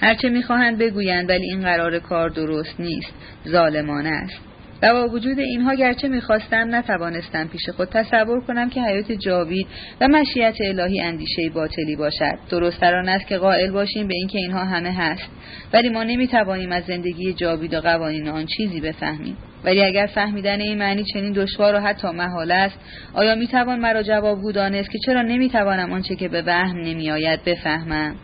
هرچه 0.01 0.29
می‌خواهند 0.29 0.77
بگویند 0.77 1.29
ولی 1.29 1.45
این 1.51 1.61
قرار 1.61 1.99
کار 1.99 2.29
درست 2.29 2.79
نیست 2.79 3.13
ظالمانه 3.47 4.09
است. 4.09 4.50
و 4.81 4.93
با 4.93 5.07
وجود 5.07 5.39
اینها 5.39 5.73
گرچه 5.73 6.07
می‌خواستم 6.07 6.75
نتوانستم 6.75 7.47
پیش 7.47 7.69
خود 7.69 7.89
تصور 7.89 8.41
کنم 8.41 8.69
که 8.69 8.81
حیات 8.81 9.11
جاوید 9.11 9.67
و 10.01 10.07
مشیت 10.07 10.55
الهی 10.61 11.01
اندیشه 11.01 11.49
باطلی 11.49 11.95
باشد. 11.95 12.37
درستتر 12.49 12.95
آن 12.95 13.09
است 13.09 13.27
که 13.27 13.37
قائل 13.37 13.71
باشیم 13.71 14.07
به 14.07 14.13
اینکه 14.13 14.37
اینها 14.37 14.65
همه 14.65 14.91
هست. 14.91 15.29
ولی 15.73 15.89
ما 15.89 16.03
نمی‌توانیم 16.03 16.71
از 16.71 16.83
زندگی 16.83 17.33
جاوید 17.33 17.73
و 17.73 17.81
قوانین 17.81 18.27
آن 18.27 18.45
چیزی 18.45 18.81
بفهمیم. 18.81 19.37
ولی 19.63 19.83
اگر 19.83 20.05
فهمیدن 20.05 20.61
این 20.61 20.77
معنی 20.77 21.03
چنین 21.13 21.33
دشوار 21.33 21.75
و 21.75 21.79
حتی 21.79 22.07
محال 22.07 22.51
است 22.51 22.79
آیا 23.13 23.35
می‌توان 23.35 23.79
مرا 23.79 24.03
جوابگو 24.03 24.51
دانست 24.51 24.91
که 24.91 24.97
چرا 25.05 25.21
نمی‌توانم 25.21 25.93
آنچه 25.93 26.15
که 26.15 26.27
به 26.27 26.41
وهم 26.41 26.77
نمیآید 26.77 27.43
بفهمم؟ 27.43 28.15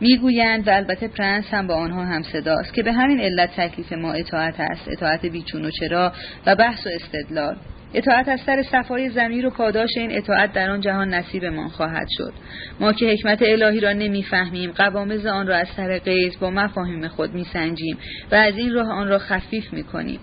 می‌گویند 0.00 0.68
و 0.68 0.70
البته 0.70 1.08
پرنس 1.08 1.44
هم 1.50 1.66
با 1.66 1.74
آنها 1.74 2.04
هم 2.04 2.22
صداست 2.22 2.74
که 2.74 2.82
به 2.82 2.92
همین 2.92 3.20
علت 3.20 3.50
تکلیف 3.56 3.92
ما 3.92 4.12
اطاعت 4.12 4.60
است 4.60 4.88
اطاعت 4.88 5.26
بیچون 5.26 5.64
و 5.64 5.70
چرا 5.70 6.12
و 6.46 6.56
بحث 6.56 6.86
و 6.86 6.90
استدلال. 6.94 7.56
اطاعت 7.94 8.28
از 8.28 8.40
سر 8.46 8.62
صفای 8.62 9.10
زمیر 9.10 9.46
و 9.46 9.50
پاداش 9.50 9.90
این 9.96 10.12
اطاعت 10.12 10.52
در 10.52 10.70
آن 10.70 10.80
جهان 10.80 11.14
نصیبمان 11.14 11.68
خواهد 11.68 12.06
شد. 12.18 12.32
ما 12.80 12.92
که 12.92 13.06
حکمت 13.06 13.42
الهی 13.42 13.80
را 13.80 13.92
نمی‌فهمیم 13.92 14.70
قوامز 14.70 15.26
آن 15.26 15.46
را 15.46 15.56
از 15.56 15.68
سر 15.76 15.98
قیز 15.98 16.38
با 16.40 16.50
مفاهیم 16.50 17.08
خود 17.08 17.34
میسنجیم 17.34 17.98
و 18.32 18.34
از 18.34 18.54
این 18.56 18.72
راه 18.72 18.88
آن 18.88 19.08
را 19.08 19.18
خفیف 19.18 19.72
می‌کنیم. 19.72 20.20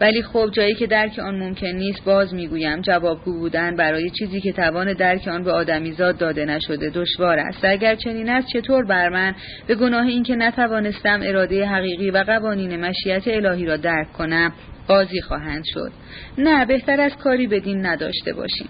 ولی 0.00 0.22
خب 0.22 0.50
جایی 0.52 0.74
که 0.74 0.86
درک 0.86 1.18
آن 1.18 1.38
ممکن 1.38 1.66
نیست 1.66 2.04
باز 2.04 2.34
می‌گویم 2.34 2.80
جوابگو 2.80 3.38
بودن 3.38 3.76
برای 3.76 4.10
چیزی 4.10 4.40
که 4.40 4.52
توان 4.52 4.92
درک 4.92 5.28
آن 5.28 5.44
به 5.44 5.52
آدمیزاد 5.52 6.18
داده 6.18 6.44
نشده 6.44 6.90
دشوار 6.90 7.38
است. 7.38 7.64
اگر 7.64 7.94
چنین 7.94 8.28
است 8.28 8.46
چطور 8.52 8.84
بر 8.84 9.08
من 9.08 9.34
به 9.66 9.74
گناه 9.74 10.06
اینکه 10.06 10.36
نتوانستم 10.36 11.20
اراده 11.22 11.66
حقیقی 11.66 12.10
و 12.10 12.18
قوانین 12.18 12.76
مشیت 12.80 13.22
الهی 13.26 13.66
را 13.66 13.76
درک 13.76 14.12
کنم 14.12 14.52
قاضی 14.88 15.20
خواهند 15.20 15.64
شد. 15.74 15.92
نه 16.38 16.66
بهتر 16.66 17.00
از 17.00 17.12
کاری 17.16 17.46
بدین 17.46 17.86
نداشته 17.86 18.32
باشیم. 18.32 18.68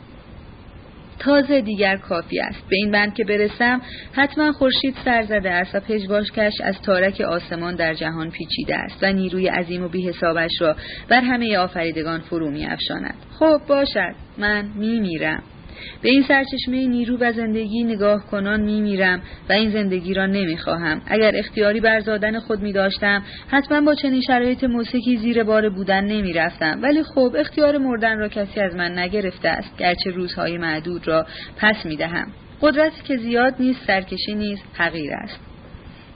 تازه 1.19 1.61
دیگر 1.61 1.97
کافی 1.97 2.41
است. 2.41 2.69
به 2.69 2.77
این 2.77 2.91
بند 2.91 3.15
که 3.15 3.24
برسم 3.24 3.81
حتما 4.12 4.53
خورشید 4.53 4.97
سر 5.05 5.23
زده 5.23 5.51
است 5.51 5.74
و 5.74 5.81
پژواشکش 5.81 6.53
از 6.65 6.82
تارک 6.82 7.20
آسمان 7.20 7.74
در 7.77 7.95
جهان 7.95 8.31
پیچیده 8.31 8.77
است 8.77 9.03
و 9.03 9.12
نیروی 9.12 9.49
عظیم 9.49 9.85
و 9.85 9.89
بیحسابش 9.89 10.51
را 10.61 10.77
بر 11.09 11.20
همه 11.20 11.59
آفریدگان 11.59 12.20
فرو 12.20 12.51
می 12.51 12.66
افشاند. 12.66 13.16
خب 13.39 13.61
باشد. 13.69 14.15
من 14.39 14.70
می 14.74 15.01
میرم 15.01 15.43
به 16.02 16.11
این 16.11 16.23
سرچشمه 16.28 16.86
نیرو 16.86 17.16
و 17.20 17.32
زندگی 17.32 17.85
نگاه 17.85 18.27
کنان 18.27 18.61
می 18.61 18.81
میرم 18.81 19.23
و 19.48 19.52
این 19.52 19.70
زندگی 19.70 20.15
را 20.15 20.27
نمی 20.27 20.59
خواهم. 20.59 21.02
اگر 21.06 21.32
اختیاری 21.35 21.81
بر 21.81 22.01
زادن 22.01 22.40
خود 22.40 22.61
می 22.61 22.73
داشتم 22.73 23.23
حتما 23.48 23.81
با 23.81 23.94
چنین 23.94 24.20
شرایط 24.20 24.65
موسیقی 24.65 25.16
زیر 25.16 25.43
بار 25.43 25.69
بودن 25.69 26.05
نمی 26.05 26.32
رفتم. 26.32 26.78
ولی 26.82 27.02
خب 27.02 27.36
اختیار 27.39 27.78
مردن 27.78 28.19
را 28.19 28.28
کسی 28.28 28.61
از 28.61 28.74
من 28.74 28.98
نگرفته 28.98 29.48
است 29.48 29.77
گرچه 29.78 30.11
روزهای 30.11 30.59
معدود 30.59 31.09
را 31.09 31.27
پس 31.56 31.86
می 31.86 31.97
دهم. 31.97 32.27
قدرتی 32.62 33.02
که 33.05 33.16
زیاد 33.16 33.55
نیست 33.61 33.81
سرکشی 33.86 34.35
نیست 34.35 34.62
حقیر 34.74 35.12
است 35.15 35.40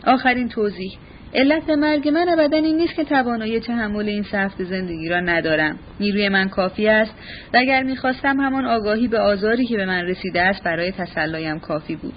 آخرین 0.07 0.49
توضیح 0.49 0.99
علت 1.35 1.71
مرگ 1.71 2.09
من 2.09 2.29
ابدا 2.29 2.57
این 2.57 2.77
نیست 2.77 2.95
که 2.95 3.05
توانایی 3.05 3.61
تحمل 3.61 4.09
این 4.09 4.23
سخت 4.23 4.65
زندگی 4.65 5.09
را 5.09 5.21
ندارم. 5.21 5.79
نیروی 6.01 6.29
من 6.29 6.49
کافی 6.49 6.89
است. 6.89 7.15
و 7.55 7.57
اگر 7.57 7.83
می‌خواستم 7.83 8.41
همان 8.41 8.67
آگاهی 8.67 9.09
به 9.09 9.19
آزاری 9.19 9.67
که 9.67 9.77
به 9.77 9.87
من 9.87 10.05
رسیده 10.05 10.43
است 10.43 10.65
برای 10.65 10.93
تسلایم 10.93 11.59
کافی 11.59 11.97
بود. 11.97 12.15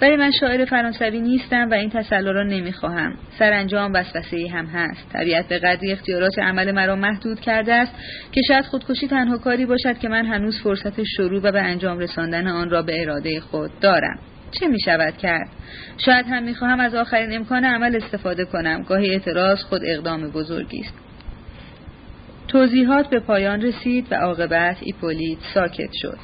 ولی 0.00 0.16
من 0.16 0.30
شاعر 0.30 0.64
فرانسوی 0.64 1.20
نیستم 1.20 1.70
و 1.70 1.74
این 1.74 1.90
تسلا 1.90 2.30
را 2.30 2.42
نمی‌خواهم. 2.42 3.14
سرانجام 3.38 3.92
وسوسه 3.94 4.48
هم 4.52 4.66
هست. 4.66 5.08
طبیعت 5.12 5.48
به 5.48 5.58
قدری 5.58 5.92
اختیارات 5.92 6.38
عمل 6.38 6.72
مرا 6.72 6.96
محدود 6.96 7.40
کرده 7.40 7.74
است 7.74 7.92
که 8.32 8.40
شاید 8.48 8.64
خودکشی 8.64 9.08
تنها 9.08 9.38
کاری 9.38 9.66
باشد 9.66 9.98
که 9.98 10.08
من 10.08 10.26
هنوز 10.26 10.60
فرصت 10.62 11.02
شروع 11.02 11.40
و 11.42 11.52
به 11.52 11.60
انجام 11.60 11.98
رساندن 11.98 12.46
آن 12.46 12.70
را 12.70 12.82
به 12.82 13.02
اراده 13.02 13.40
خود 13.40 13.70
دارم. 13.80 14.18
چه 14.50 14.68
می 14.68 14.80
شود 14.80 15.16
کرد؟ 15.16 15.48
شاید 15.98 16.26
هم 16.26 16.42
می 16.42 16.54
خواهم 16.54 16.80
از 16.80 16.94
آخرین 16.94 17.36
امکان 17.36 17.64
عمل 17.64 17.96
استفاده 17.96 18.44
کنم 18.44 18.82
گاهی 18.82 19.10
اعتراض 19.10 19.62
خود 19.62 19.80
اقدام 19.84 20.30
بزرگی 20.30 20.80
است 20.80 20.94
توضیحات 22.48 23.10
به 23.10 23.20
پایان 23.20 23.62
رسید 23.62 24.06
و 24.10 24.14
عاقبت 24.14 24.76
ایپولیت 24.80 25.38
ساکت 25.54 25.90
شد 25.92 26.18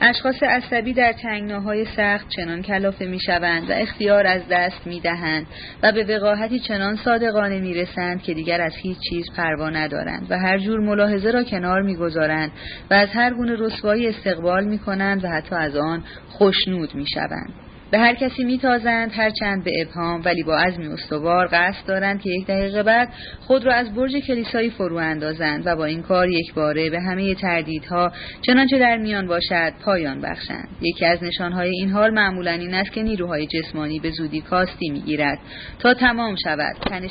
اشخاص 0.00 0.42
عصبی 0.42 0.92
در 0.92 1.12
تنگناهای 1.12 1.84
سخت 1.96 2.26
چنان 2.28 2.62
کلافه 2.62 3.06
می 3.06 3.20
شوند 3.20 3.70
و 3.70 3.72
اختیار 3.72 4.26
از 4.26 4.42
دست 4.50 4.86
می 4.86 5.00
دهند 5.00 5.46
و 5.82 5.92
به 5.92 6.16
وقاحتی 6.16 6.58
چنان 6.58 6.96
صادقانه 6.96 7.60
می 7.60 7.74
رسند 7.74 8.22
که 8.22 8.34
دیگر 8.34 8.60
از 8.60 8.72
هیچ 8.76 8.98
چیز 9.10 9.26
پروا 9.36 9.70
ندارند 9.70 10.26
و 10.30 10.38
هر 10.38 10.58
جور 10.58 10.80
ملاحظه 10.80 11.30
را 11.30 11.42
کنار 11.42 11.82
می 11.82 11.96
گذارند 11.96 12.50
و 12.90 12.94
از 12.94 13.08
هر 13.08 13.34
گونه 13.34 13.56
رسوایی 13.58 14.08
استقبال 14.08 14.64
می 14.64 14.78
کنند 14.78 15.24
و 15.24 15.28
حتی 15.28 15.54
از 15.54 15.76
آن 15.76 16.04
خوشنود 16.28 16.94
می 16.94 17.06
شوند. 17.14 17.65
به 17.90 17.98
هر 17.98 18.14
کسی 18.14 18.44
میتازند 18.44 19.10
هرچند 19.14 19.64
به 19.64 19.70
ابهام 19.82 20.22
ولی 20.24 20.42
با 20.42 20.58
عزمی 20.58 20.86
استوار 20.86 21.46
قصد 21.46 21.86
دارند 21.86 22.20
که 22.22 22.30
یک 22.30 22.46
دقیقه 22.46 22.82
بعد 22.82 23.08
خود 23.46 23.64
را 23.64 23.74
از 23.74 23.94
برج 23.94 24.16
کلیسایی 24.16 24.70
فرو 24.70 24.96
اندازند 24.96 25.66
و 25.66 25.76
با 25.76 25.84
این 25.84 26.02
کار 26.02 26.28
یک 26.28 26.54
باره 26.54 26.90
به 26.90 27.00
همه 27.00 27.34
تردیدها 27.34 28.12
چنانچه 28.42 28.78
در 28.78 28.96
میان 28.96 29.26
باشد 29.26 29.72
پایان 29.84 30.20
بخشند. 30.20 30.68
یکی 30.80 31.04
از 31.04 31.22
نشانهای 31.22 31.70
این 31.70 31.90
حال 31.90 32.10
معمولا 32.10 32.50
این 32.50 32.74
است 32.74 32.92
که 32.92 33.02
نیروهای 33.02 33.46
جسمانی 33.46 34.00
به 34.00 34.10
زودی 34.10 34.40
کاستی 34.40 34.88
می‌گیرد 34.90 35.38
تا 35.78 35.94
تمام 35.94 36.36
شود. 36.44 36.76
تنش 36.90 37.10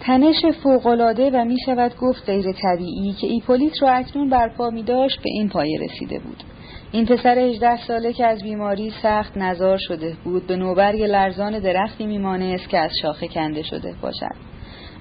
تنش 0.00 0.44
فوقالعاده 0.62 1.30
و 1.30 1.44
می 1.44 1.56
شود 1.66 1.96
گفت 1.96 2.26
غیر 2.26 2.52
طبیعی 2.52 3.12
که 3.20 3.26
ایپولیت 3.26 3.82
را 3.82 3.90
اکنون 3.90 4.30
برپا 4.30 4.70
می 4.70 4.82
داشت 4.82 5.16
به 5.16 5.30
این 5.30 5.48
پایه 5.48 5.78
رسیده 5.80 6.18
بود. 6.18 6.44
این 6.92 7.06
پسر 7.06 7.38
18 7.38 7.86
ساله 7.86 8.12
که 8.12 8.26
از 8.26 8.42
بیماری 8.42 8.92
سخت 9.02 9.36
نزار 9.36 9.78
شده 9.78 10.16
بود 10.24 10.46
به 10.46 10.56
نوبرگ 10.56 11.02
لرزان 11.02 11.58
درختی 11.58 12.06
میمانست 12.06 12.68
که 12.68 12.78
از 12.78 12.90
شاخه 13.02 13.28
کنده 13.28 13.62
شده 13.62 13.94
باشد. 14.02 14.50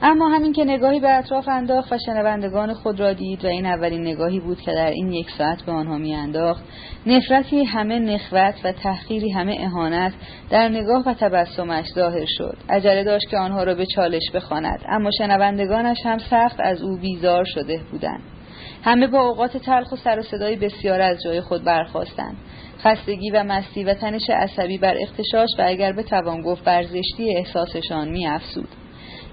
اما 0.02 0.30
همین 0.30 0.54
که 0.54 0.64
نگاهی 0.64 1.00
به 1.00 1.10
اطراف 1.18 1.48
انداخت 1.48 1.94
و 1.94 1.98
شنوندگان 2.06 2.74
خود 2.74 3.00
را 3.00 3.14
دید 3.14 3.46
و 3.46 3.48
این 3.48 3.66
اولین 3.66 4.02
نگاهی 4.02 4.40
بود 4.40 4.62
که 4.62 4.72
در 4.72 4.92
این 4.92 5.12
یک 5.12 5.28
ساعت 5.38 5.62
به 5.62 5.72
آنها 5.72 5.98
میانداخت 5.98 6.64
نفرتی 7.06 7.64
همه 7.64 8.00
نخوت 8.00 8.56
و 8.64 8.72
تحقیری 8.72 9.32
همه 9.32 9.58
اهانت 9.60 10.14
در 10.50 10.70
نگاه 10.70 11.04
و 11.06 11.14
تبسمش 11.14 11.86
ظاهر 11.96 12.26
شد. 12.38 12.58
عجله 12.70 13.04
داشت 13.04 13.30
که 13.30 13.38
آنها 13.38 13.64
را 13.64 13.76
به 13.76 13.86
چالش 13.86 14.32
بخواند 14.34 14.80
اما 14.90 15.10
شنوندگانش 15.18 15.98
هم 16.06 16.18
سخت 16.18 16.60
از 16.60 16.82
او 16.82 16.98
بیزار 16.98 17.44
شده 17.44 17.82
بودند. 17.92 18.39
همه 18.84 19.08
با 19.08 19.28
اوقات 19.28 19.58
تلخ 19.58 19.92
و 19.92 19.96
سر 19.96 20.20
و 20.20 20.22
صدای 20.22 20.56
بسیار 20.56 21.02
از 21.02 21.18
جای 21.24 21.42
خود 21.42 21.64
برخواستند 21.64 22.38
خستگی 22.84 23.32
و 23.32 23.44
مستی 23.44 23.84
و 23.84 23.94
تنش 23.94 24.30
عصبی 24.30 24.78
بر 24.78 24.96
اختشاش 25.02 25.50
و 25.60 25.64
اگر 25.66 25.92
به 25.92 26.04
توان 26.04 26.42
گفت 26.42 26.64
بر 26.64 26.84
زشتی 26.84 27.38
احساسشان 27.38 28.10
می 28.10 28.28
افسود. 28.28 28.68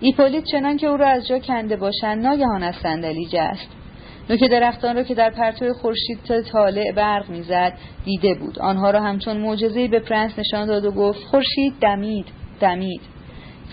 ایپولیت 0.01 0.45
چنان 0.45 0.77
که 0.77 0.87
او 0.87 0.97
را 0.97 1.09
از 1.09 1.29
جا 1.29 1.39
کنده 1.39 1.77
باشند 1.77 2.27
ناگهان 2.27 2.63
از 2.63 2.75
صندلی 2.83 3.27
جست. 3.33 3.69
نوک 4.31 4.45
درختان 4.45 4.97
را 4.97 5.03
که 5.03 5.15
در 5.15 5.31
پرتو 5.31 5.73
خورشید 5.73 6.19
طالع 6.53 6.83
و 6.83 6.93
برق 6.93 7.31
می‌زد 7.31 7.73
دیده 8.05 8.35
بود. 8.35 8.59
آنها 8.59 8.91
را 8.91 9.01
همچون 9.01 9.37
معجزهای 9.37 9.89
به 9.89 10.01
پرنس 10.01 10.39
نشان 10.39 10.67
داد 10.67 10.85
و 10.85 10.91
گفت 10.91 11.25
خورشید 11.25 11.75
دمید 11.81 12.27
دمید. 12.61 13.01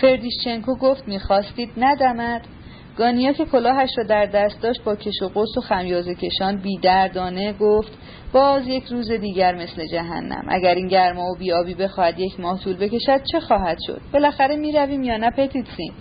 فردیشچنکو 0.01 0.75
گفت 0.75 1.07
می‌خواستید 1.07 1.69
ندمد؟ 1.77 2.41
گانیا 2.97 3.33
که 3.33 3.45
کلاهش 3.45 3.89
را 3.97 4.03
در 4.03 4.25
دست 4.25 4.61
داشت 4.61 4.83
با 4.83 4.95
کش 4.95 5.21
و 5.21 5.27
قوس 5.27 5.57
و 5.57 5.61
خمیازه 5.61 6.15
کشان 6.15 6.57
بیدردانه 6.57 7.53
گفت 7.53 7.91
باز 8.33 8.67
یک 8.67 8.85
روز 8.85 9.11
دیگر 9.11 9.55
مثل 9.55 9.87
جهنم. 9.87 10.45
اگر 10.47 10.75
این 10.75 10.87
گرما 10.87 11.31
و 11.31 11.35
بی‌آبی 11.39 11.73
بخواهد 11.73 12.19
یک 12.19 12.39
ماه 12.39 12.59
طول 12.63 12.77
بکشد 12.77 13.21
چه 13.31 13.39
خواهد 13.39 13.77
شد؟ 13.87 14.01
بالاخره 14.13 14.55
می‌رویم 14.55 15.03
یا 15.03 15.17
نه 15.17 15.29
پتیتسین 15.29 15.93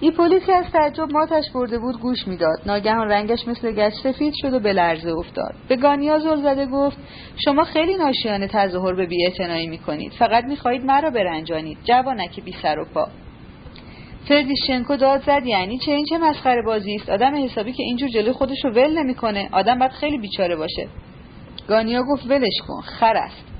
ایپولیت 0.00 0.44
که 0.44 0.52
از 0.54 0.64
تعجب 0.72 1.12
ماتش 1.12 1.44
برده 1.54 1.78
بود 1.78 2.00
گوش 2.00 2.28
می‌داد. 2.28 2.58
ناگهان 2.66 3.08
رنگش 3.08 3.48
مثل 3.48 3.72
گچ 3.72 3.92
سفید 4.02 4.32
شد 4.42 4.54
و 4.54 4.60
به 4.60 4.72
لرزه 4.72 5.10
افتاد. 5.10 5.54
به 5.68 5.76
گانیا 5.76 6.18
زل 6.18 6.42
زده 6.42 6.66
گفت 6.66 6.96
شما 7.44 7.64
خیلی 7.64 7.96
ناشیانه 7.96 8.48
تظاهر 8.48 8.94
به 8.94 9.06
بیاعتنایی 9.06 9.66
می‌کنید. 9.66 10.12
فقط 10.18 10.44
می‌خواهید 10.44 10.84
مرا 10.84 11.10
برنجانید. 11.10 11.78
جوانک 11.84 12.44
بی 12.44 12.52
سر 12.62 12.78
و 12.78 12.84
پا. 12.94 13.08
فردیشنکو 14.24 14.96
داد 14.96 15.22
زد 15.22 15.46
یعنی 15.46 15.78
چه 15.78 15.92
این 15.92 16.04
چه 16.04 16.18
مسخره 16.18 16.62
بازی 16.62 16.94
است؟ 16.94 17.08
آدم 17.10 17.44
حسابی 17.44 17.72
که 17.72 17.82
اینجور 17.82 18.08
جلوی 18.08 18.32
خودش 18.32 18.64
رو 18.64 18.70
ول 18.70 18.98
نمی‌کنه. 18.98 19.48
آدم 19.52 19.78
باید 19.78 19.92
خیلی 19.92 20.18
بیچاره 20.18 20.56
باشه. 20.56 20.88
گانیا 21.68 22.02
گفت 22.02 22.26
ولش 22.26 22.58
کن 22.68 22.80
خر 22.80 23.16
است. 23.16 23.57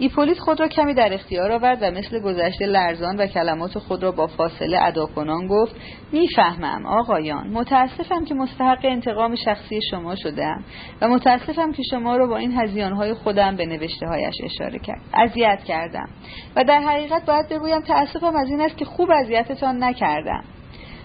ایپولیت 0.00 0.38
خود 0.38 0.60
را 0.60 0.68
کمی 0.68 0.94
در 0.94 1.14
اختیار 1.14 1.52
آورد 1.52 1.78
و 1.82 1.90
مثل 1.90 2.20
گذشته 2.20 2.66
لرزان 2.66 3.16
و 3.16 3.26
کلمات 3.26 3.78
خود 3.78 4.02
را 4.02 4.12
با 4.12 4.26
فاصله 4.26 4.78
ادا 4.82 5.06
کنان 5.06 5.46
گفت 5.46 5.74
می‌فهمم 6.12 6.86
آقایان 6.86 7.48
متاسفم 7.48 8.24
که 8.24 8.34
مستحق 8.34 8.78
انتقام 8.82 9.34
شخصی 9.34 9.80
شما 9.90 10.14
شدم 10.16 10.64
و 11.02 11.08
متاسفم 11.08 11.72
که 11.72 11.82
شما 11.90 12.16
را 12.16 12.26
با 12.26 12.36
این 12.36 12.52
هزیانهای 12.52 13.14
خودم 13.14 13.56
به 13.56 13.66
نوشته 13.66 14.06
هایش 14.06 14.34
اشاره 14.44 14.78
کرد 14.78 15.00
اذیت 15.14 15.64
کردم 15.64 16.08
و 16.56 16.64
در 16.64 16.80
حقیقت 16.80 17.26
باید 17.26 17.48
بگویم 17.48 17.80
تاسفم 17.80 18.36
از 18.36 18.48
این 18.50 18.60
است 18.60 18.76
که 18.76 18.84
خوب 18.84 19.10
اذیتتان 19.10 19.84
نکردم. 19.84 20.44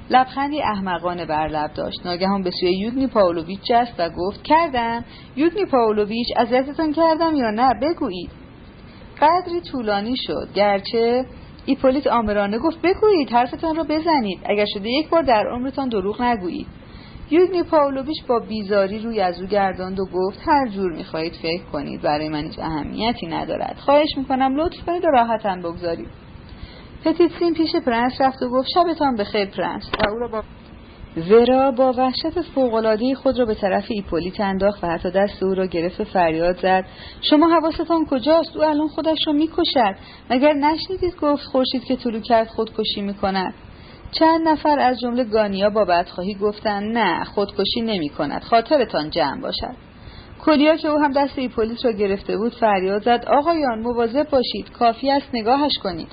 لبخندی 0.10 0.62
احمقانه 0.62 1.26
بر 1.26 1.48
لب 1.48 1.74
داشت. 1.74 2.06
ناگهان 2.06 2.44
به 2.44 2.52
سوی 2.52 2.80
یوگنی 2.80 3.08
پاولویچ 3.08 3.60
جست 3.70 3.94
و 3.98 4.10
گفت 4.10 4.44
کردم. 4.44 5.06
یوگنی 5.36 5.66
پاولویچ 5.66 6.28
اذیتتان 6.38 6.94
کردم 6.94 7.36
یا 7.36 7.50
نه؟ 7.50 7.70
بگویید. 7.82 8.45
قدری 9.22 9.62
طولانی 9.72 10.16
شد. 10.18 10.50
گرچه 10.56 11.26
ایپولیت 11.66 12.08
آمرانه 12.08 12.58
گفت 12.60 12.82
بگویید 12.82 13.30
حرفتان 13.30 13.76
را 13.76 13.84
بزنید. 13.84 14.40
اگر 14.46 14.66
شده 14.74 14.90
یک 14.90 15.10
بار 15.10 15.22
در 15.22 15.48
عمرتان 15.48 15.90
دروغ 15.90 16.22
نگویید. 16.22 16.68
یوگنی 17.32 17.64
پاولویچ 17.64 18.26
با 18.28 18.40
بیزاری 18.40 19.00
روی 19.00 19.22
از 19.22 19.42
او 19.42 19.48
گرداند 19.48 20.00
و 20.00 20.06
گفت 20.06 20.40
هر 20.46 20.68
جور 20.68 20.92
می‌خواهید 20.92 21.34
فکر 21.34 21.64
کنید 21.64 22.02
برای 22.02 22.30
من 22.30 22.44
هیچ 22.44 22.60
اهمیتی 22.60 23.28
ندارد. 23.28 23.76
خواهش 23.80 24.18
می‌کنم 24.18 24.56
لطف 24.56 24.86
کنید 24.86 25.06
و 25.06 25.08
راحتم 25.08 25.62
بگذارید. 25.62 26.08
پتیتسین 27.06 27.54
پیش 27.54 27.76
پرنس 27.76 28.22
رفت 28.22 28.44
و 28.44 28.50
گفت 28.50 28.68
شبتان 28.74 29.16
بخیر 29.16 29.46
پرنس. 29.46 29.90
و 30.00 30.10
او 30.10 30.20
را 30.20 30.28
با 30.28 30.44
ورا 31.18 31.72
با 31.72 31.92
وحشت 31.92 32.42
فوقالعاده 32.56 33.16
خود 33.16 33.40
را 33.40 33.46
به 33.46 33.56
طرف 33.56 33.86
ایپولیت 33.88 34.40
انداخت 34.40 34.84
و 34.84 34.88
حتی 34.88 35.12
دست 35.12 35.44
او 35.44 35.54
را 35.54 35.66
گرفت 35.66 36.02
و 36.02 36.04
فریاد 36.04 36.62
زد. 36.62 36.86
شما 37.22 37.48
حواستان 37.48 38.06
کجاست؟ 38.06 38.56
او 38.56 38.64
الان 38.64 38.88
خودش 38.88 39.18
را 39.28 39.34
می‌کشد. 39.34 39.96
مگر 40.30 40.54
نشنیدید 40.54 41.16
گفت 41.22 41.44
خورشید 41.44 41.84
که 41.84 41.96
طلوع 41.96 42.20
کرد 42.20 42.48
خودکشی 42.48 43.02
می‌کند. 43.02 43.54
چند 44.12 44.48
نفر 44.48 44.80
از 44.80 45.00
جمله 45.00 45.24
گانیا 45.24 45.70
با 45.70 45.86
بدخواهی 45.86 46.34
گفتند 46.34 46.98
نه 46.98 47.24
خودکشی 47.24 47.82
نمی 47.82 48.10
کند 48.10 48.42
خاطرتان 48.44 49.10
جمع 49.10 49.42
باشد. 49.42 49.76
کلیا 50.46 50.76
که 50.76 50.88
او 50.88 51.00
هم 51.00 51.12
دست 51.12 51.40
ایپولیت 51.40 51.86
را 51.86 51.92
گرفته 51.92 52.38
بود 52.38 52.54
فریاد 52.54 53.04
زد. 53.04 53.26
آقایان 53.28 53.80
مواظب 53.80 54.30
باشید. 54.30 54.72
کافی 54.72 55.12
است 55.12 55.28
نگاهش 55.34 55.78
کنید. 55.84 56.12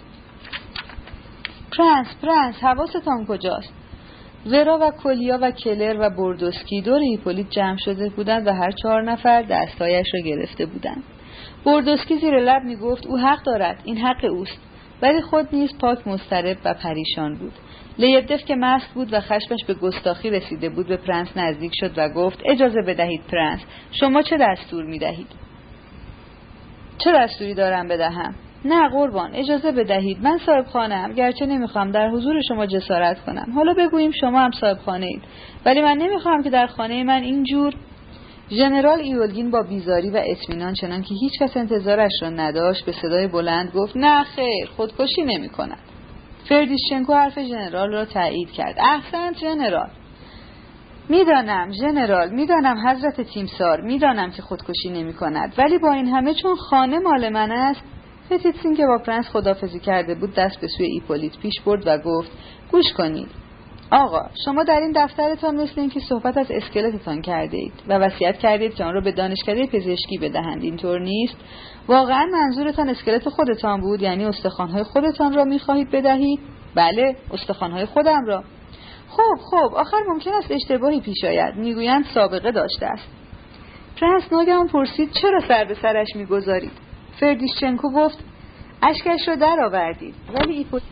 پرنس 1.78 2.06
پرنس 2.22 2.54
حواستان 2.54 3.26
کجاست؟ 3.26 3.81
ورا 4.46 4.78
و 4.82 4.90
کلیا 4.90 5.38
و 5.42 5.50
کلر 5.50 5.96
و 6.00 6.10
بوردوسکی 6.10 6.80
دور 6.80 6.98
ایپولیت 6.98 7.50
جمع 7.50 7.76
شده 7.76 8.08
بودند 8.08 8.46
و 8.46 8.52
هر 8.52 8.70
چهار 8.70 9.02
نفر 9.02 9.42
دست‌هایش 9.42 10.06
را 10.14 10.20
گرفته 10.20 10.66
بودند 10.66 11.02
بوردوسکی 11.64 12.18
زیر 12.18 12.38
لب 12.38 12.62
می 12.62 12.76
گفت 12.76 13.06
او 13.06 13.18
حق 13.18 13.42
دارد 13.42 13.80
این 13.84 13.98
حق 13.98 14.24
اوست 14.24 14.58
ولی 15.02 15.20
خود 15.20 15.48
نیز 15.52 15.78
پاک 15.78 16.08
مضطرب 16.08 16.56
و 16.64 16.74
پریشان 16.74 17.34
بود 17.34 17.52
لیبدف 17.98 18.44
که 18.44 18.54
مست 18.54 18.94
بود 18.94 19.12
و 19.12 19.20
خشمش 19.20 19.64
به 19.66 19.74
گستاخی 19.74 20.30
رسیده 20.30 20.68
بود 20.68 20.86
به 20.86 20.96
پرنس 20.96 21.36
نزدیک 21.36 21.72
شد 21.74 21.92
و 21.96 22.08
گفت 22.08 22.38
اجازه 22.44 22.82
بدهید 22.82 23.22
پرنس 23.32 23.60
شما 23.92 24.22
چه 24.22 24.36
دستور 24.40 24.84
می 24.84 24.98
دهید؟ 24.98 25.26
چه 26.98 27.12
دستوری 27.12 27.54
دارم 27.54 27.88
بدهم؟ 27.88 28.34
نه 28.64 28.88
قربان 28.88 29.30
اجازه 29.34 29.72
بدهید. 29.72 30.18
من 30.22 30.38
صاحب‌خانه‌ام 30.46 31.12
گرچه 31.12 31.46
نمی‌خوام 31.46 31.90
در 31.90 32.08
حضور 32.08 32.40
شما 32.48 32.66
جسارت 32.66 33.24
کنم. 33.24 33.52
حالا 33.54 33.74
بگوییم 33.74 34.10
شما 34.20 34.40
هم 34.40 34.50
صاحب 34.60 34.78
خانه 34.78 35.06
اید 35.06 35.22
ولی 35.66 35.80
من 35.80 35.96
نمی‌خوام 35.98 36.42
که 36.42 36.50
در 36.50 36.66
خانه 36.66 37.04
من 37.04 37.22
اینجور 37.22 37.74
ژنرال 38.50 39.00
ایوولگین 39.00 39.50
با 39.50 39.62
بیزاری 39.62 40.10
و 40.10 40.22
اطمینان 40.24 40.74
چنان 40.74 41.02
که 41.02 41.14
هیچ 41.14 41.32
کس 41.40 41.56
انتظارش 41.56 42.12
را 42.22 42.30
نداشت 42.30 42.86
به 42.86 42.92
صدای 42.92 43.26
بلند 43.26 43.72
گفت 43.74 43.96
نه 43.96 44.24
خیر 44.24 44.68
خودکشی 44.76 45.22
نمی 45.22 45.48
کند 45.48 45.78
فردیشچنکو 46.48 47.14
حرف 47.14 47.38
ژنرال 47.42 47.92
را 47.92 48.04
تایید 48.04 48.50
کرد. 48.50 48.76
احسنت 48.78 49.38
ژنرال 49.38 49.90
می‌دانم 51.08 51.72
ژنرال 51.72 52.30
می‌دانم 52.30 52.88
حضرت 52.88 53.20
تیمسار 53.20 53.80
می‌دانم 53.80 54.30
که 54.30 54.42
خودکشی 54.42 54.90
نمی 54.90 55.12
کند 55.12 55.54
ولی 55.58 55.78
با 55.78 55.92
این 55.92 56.06
همه 56.06 56.34
چون 56.34 56.56
خانه 56.56 56.98
مال 56.98 57.28
من 57.28 57.52
است 57.52 57.82
پتیتسین 58.32 58.76
که 58.76 58.86
با 58.86 58.98
پرنس 58.98 59.28
خداحافظی 59.28 59.80
کرده 59.80 60.14
بود 60.14 60.34
دست 60.34 60.60
به 60.60 60.68
سوی 60.68 60.86
ایپولیت 60.86 61.38
پیش 61.38 61.60
برد 61.60 61.82
و 61.86 61.98
گفت 61.98 62.30
گوش 62.72 62.92
کنید. 62.96 63.28
آقا 63.90 64.22
شما 64.44 64.64
در 64.64 64.80
این 64.80 64.92
دفترتان 64.96 65.56
مثل 65.56 65.80
اینکه 65.80 66.00
صحبت 66.00 66.36
از 66.36 66.46
اسکلتتان 66.50 67.22
کرده 67.22 67.56
اید 67.56 67.72
و 67.88 67.98
وصیت 67.98 68.38
کردید 68.38 68.74
که 68.74 68.84
آن 68.84 68.94
را 68.94 69.00
به 69.00 69.12
دانشکده 69.12 69.66
پزشکی 69.66 70.18
بدهند 70.18 70.62
اینطور 70.62 71.00
نیست؟ 71.00 71.36
واقعا 71.88 72.26
منظورتان 72.32 72.88
اسکلت 72.88 73.28
خودتان 73.28 73.80
بود 73.80 74.02
یعنی 74.02 74.24
استخوانهای 74.24 74.82
خودتان 74.82 75.34
را 75.34 75.44
می‌خواهید 75.44 75.90
بدهید؟ 75.90 76.40
بله 76.74 77.16
استخوانهای 77.32 77.86
خودم 77.86 78.24
را. 78.26 78.44
خب 79.08 79.40
خب 79.50 79.74
آخر 79.74 79.98
ممکن 80.08 80.32
است 80.32 80.50
اشتباهی 80.50 81.00
پیش 81.00 81.24
آید. 81.24 81.54
می‌گویند 81.56 82.04
سابقه 82.14 82.52
داشته 82.52 82.86
است. 82.86 83.08
پرنس 84.00 84.32
ناگهان 84.32 84.68
پرسید 84.68 85.10
چرا 85.22 85.40
سر 85.48 85.64
به 85.64 85.74
سرش 85.74 86.08
می‌گذارید؟ 86.16 86.91
فردیشچنکو 87.22 87.90
گفت 87.90 88.18
اشکش 88.82 89.28
را 89.28 89.34
در 89.34 89.60
آوردید 89.64 90.14
ولی 90.34 90.56
ایپولیت 90.56 90.86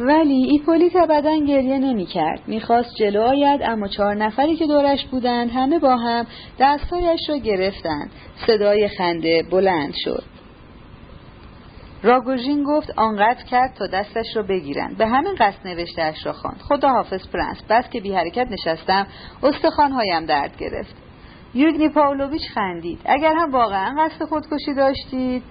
ولی 0.00 0.48
ایپولیت 0.50 0.96
ابدا 0.96 1.36
گریه 1.36 1.78
نمی 1.78 2.06
کرد. 2.06 2.42
می‌خواست 2.46 2.94
جلو 2.94 3.22
آید 3.22 3.60
اما 3.62 3.88
چهار 3.88 4.14
نفری 4.14 4.56
که 4.56 4.66
دورش 4.66 5.06
بودند 5.06 5.50
همه 5.50 5.78
با 5.78 5.96
هم 5.96 6.26
دستهایش 6.58 7.20
را 7.28 7.36
گرفتند. 7.36 8.10
صدای 8.46 8.88
خنده 8.88 9.42
بلند 9.50 9.92
شد. 10.04 10.24
راگوژین 12.02 12.64
گفت 12.64 12.90
آنقدر 12.96 13.44
کرد 13.44 13.74
تا 13.74 13.86
دستش 13.86 14.36
را 14.36 14.42
بگیرند 14.42 14.98
به 14.98 15.06
همین 15.06 15.34
قصد 15.38 15.66
نوشتهاش 15.66 16.26
را 16.26 16.32
خواند 16.32 16.60
خدا 16.68 16.88
حافظ 16.88 17.28
پرنس 17.28 17.62
بس 17.70 17.90
که 17.90 18.00
بی 18.00 18.14
حرکت 18.14 18.48
نشستم 18.50 19.06
استخوانهایم 19.42 20.26
درد 20.26 20.56
گرفت 20.56 20.94
یوگنی 21.54 21.88
پاولویچ 21.88 22.42
خندید 22.54 23.00
اگر 23.04 23.34
هم 23.34 23.52
واقعا 23.52 23.94
قصد 23.98 24.24
خودکشی 24.24 24.74
داشتید 24.76 25.42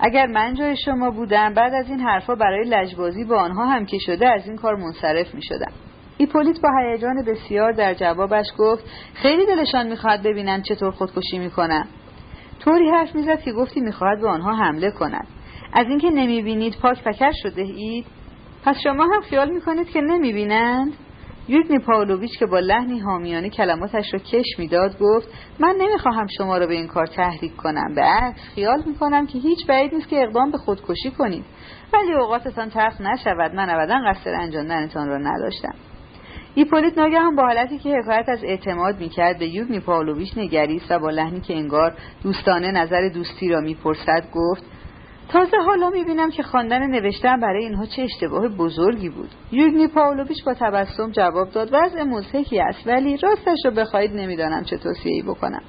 اگر 0.00 0.26
من 0.26 0.54
جای 0.54 0.76
شما 0.76 1.10
بودم 1.10 1.54
بعد 1.54 1.74
از 1.74 1.88
این 1.88 2.00
حرفا 2.00 2.34
برای 2.34 2.64
لجبازی 2.68 3.24
با 3.24 3.36
آنها 3.36 3.66
هم 3.66 3.86
که 3.86 3.98
شده 3.98 4.28
از 4.28 4.46
این 4.46 4.56
کار 4.56 4.76
منصرف 4.76 5.34
می 5.34 5.42
شدم 5.42 5.72
ایپولیت 6.18 6.60
با 6.60 6.68
هیجان 6.78 7.24
بسیار 7.26 7.72
در 7.72 7.94
جوابش 7.94 8.46
گفت 8.58 8.84
خیلی 9.14 9.46
دلشان 9.46 9.88
می‌خواهد 9.88 10.22
ببینند 10.22 10.62
چطور 10.64 10.90
خودکشی 10.90 11.38
می‌کنم. 11.38 11.86
طوری 12.60 12.90
حرف 12.90 13.14
می‌زد 13.14 13.40
که 13.40 13.52
گفتی 13.52 13.80
می‌خواهد 13.80 14.20
به 14.20 14.28
آنها 14.28 14.54
حمله 14.54 14.90
کند. 14.90 15.26
از 15.72 15.86
اینکه 15.88 16.10
نمی‌بینید 16.10 16.76
پاک 16.82 17.04
پکر 17.04 17.32
شده 17.42 17.62
اید؟ 17.62 18.06
پس 18.64 18.76
شما 18.82 19.04
هم 19.04 19.20
خیال 19.20 19.50
می‌کنید 19.50 19.88
که 19.90 20.00
نمی‌بینند؟ 20.00 20.92
یوگنی 21.48 21.78
پاولویچ 21.78 22.38
که 22.38 22.46
با 22.46 22.58
لحنی 22.58 22.98
حامیانه 22.98 23.50
کلماتش 23.50 24.14
را 24.14 24.18
کش 24.18 24.58
می‌داد 24.58 24.98
گفت 24.98 25.28
من 25.60 25.74
نمی‌خواهم 25.80 26.26
شما 26.38 26.58
را 26.58 26.66
به 26.66 26.74
این 26.74 26.86
کار 26.86 27.06
تحریک 27.06 27.56
کنم. 27.56 27.94
به 27.94 28.02
عکس 28.02 28.40
خیال 28.54 28.82
می‌کنم 28.86 29.26
که 29.26 29.38
هیچ 29.38 29.66
بعید 29.66 29.94
نیست 29.94 30.08
که 30.08 30.22
اقدام 30.22 30.50
به 30.50 30.58
خودکشی 30.58 31.10
کنید. 31.18 31.44
ولی 31.92 32.14
اوقاتتان 32.14 32.70
تلخ 32.70 33.00
نشود. 33.00 33.54
من 33.54 33.70
ابدا 33.70 33.94
قصد 34.08 34.28
رنجاندنتان 34.28 35.08
را 35.08 35.18
نداشتم. 35.18 35.74
ایپولیت 36.54 36.98
ناگهان 36.98 37.36
با 37.36 37.42
حالتی 37.42 37.78
که 37.78 37.96
حکایت 37.96 38.28
از 38.28 38.44
اعتماد 38.44 39.00
می‌کرد 39.00 39.38
به 39.38 39.46
یوگنی 39.46 39.80
پاولویچ 39.80 40.38
نگریست 40.38 40.90
و 40.90 40.98
با 40.98 41.10
لحنی 41.10 41.40
که 41.40 41.54
انگار 41.54 41.96
دوستانه 42.22 42.70
نظر 42.70 43.08
دوستی 43.08 43.48
را 43.48 43.60
می‌پرسد 43.60 44.28
گفت 44.34 44.64
تازه 45.28 45.56
حالا 45.66 45.90
می‌بینم 45.90 46.30
که 46.30 46.42
خواندن 46.42 46.86
نوشتن 46.86 47.40
برای 47.40 47.64
اینها 47.64 47.86
چه 47.86 48.02
اشتباه 48.02 48.48
بزرگی 48.48 49.08
بود. 49.08 49.30
یوگنی 49.52 49.86
پاولویچ 49.86 50.44
با 50.44 50.54
تبسم 50.54 51.10
جواب 51.10 51.50
داد 51.50 51.68
وضع 51.72 52.02
مضحکی 52.02 52.60
است 52.60 52.86
ولی 52.86 53.16
راستش 53.16 53.58
را 53.64 53.70
بخواهید 53.70 54.12
نمی‌دانم 54.12 54.64
چه 54.64 54.76
توصیه‌ای 54.76 55.22
بکنم. 55.22 55.62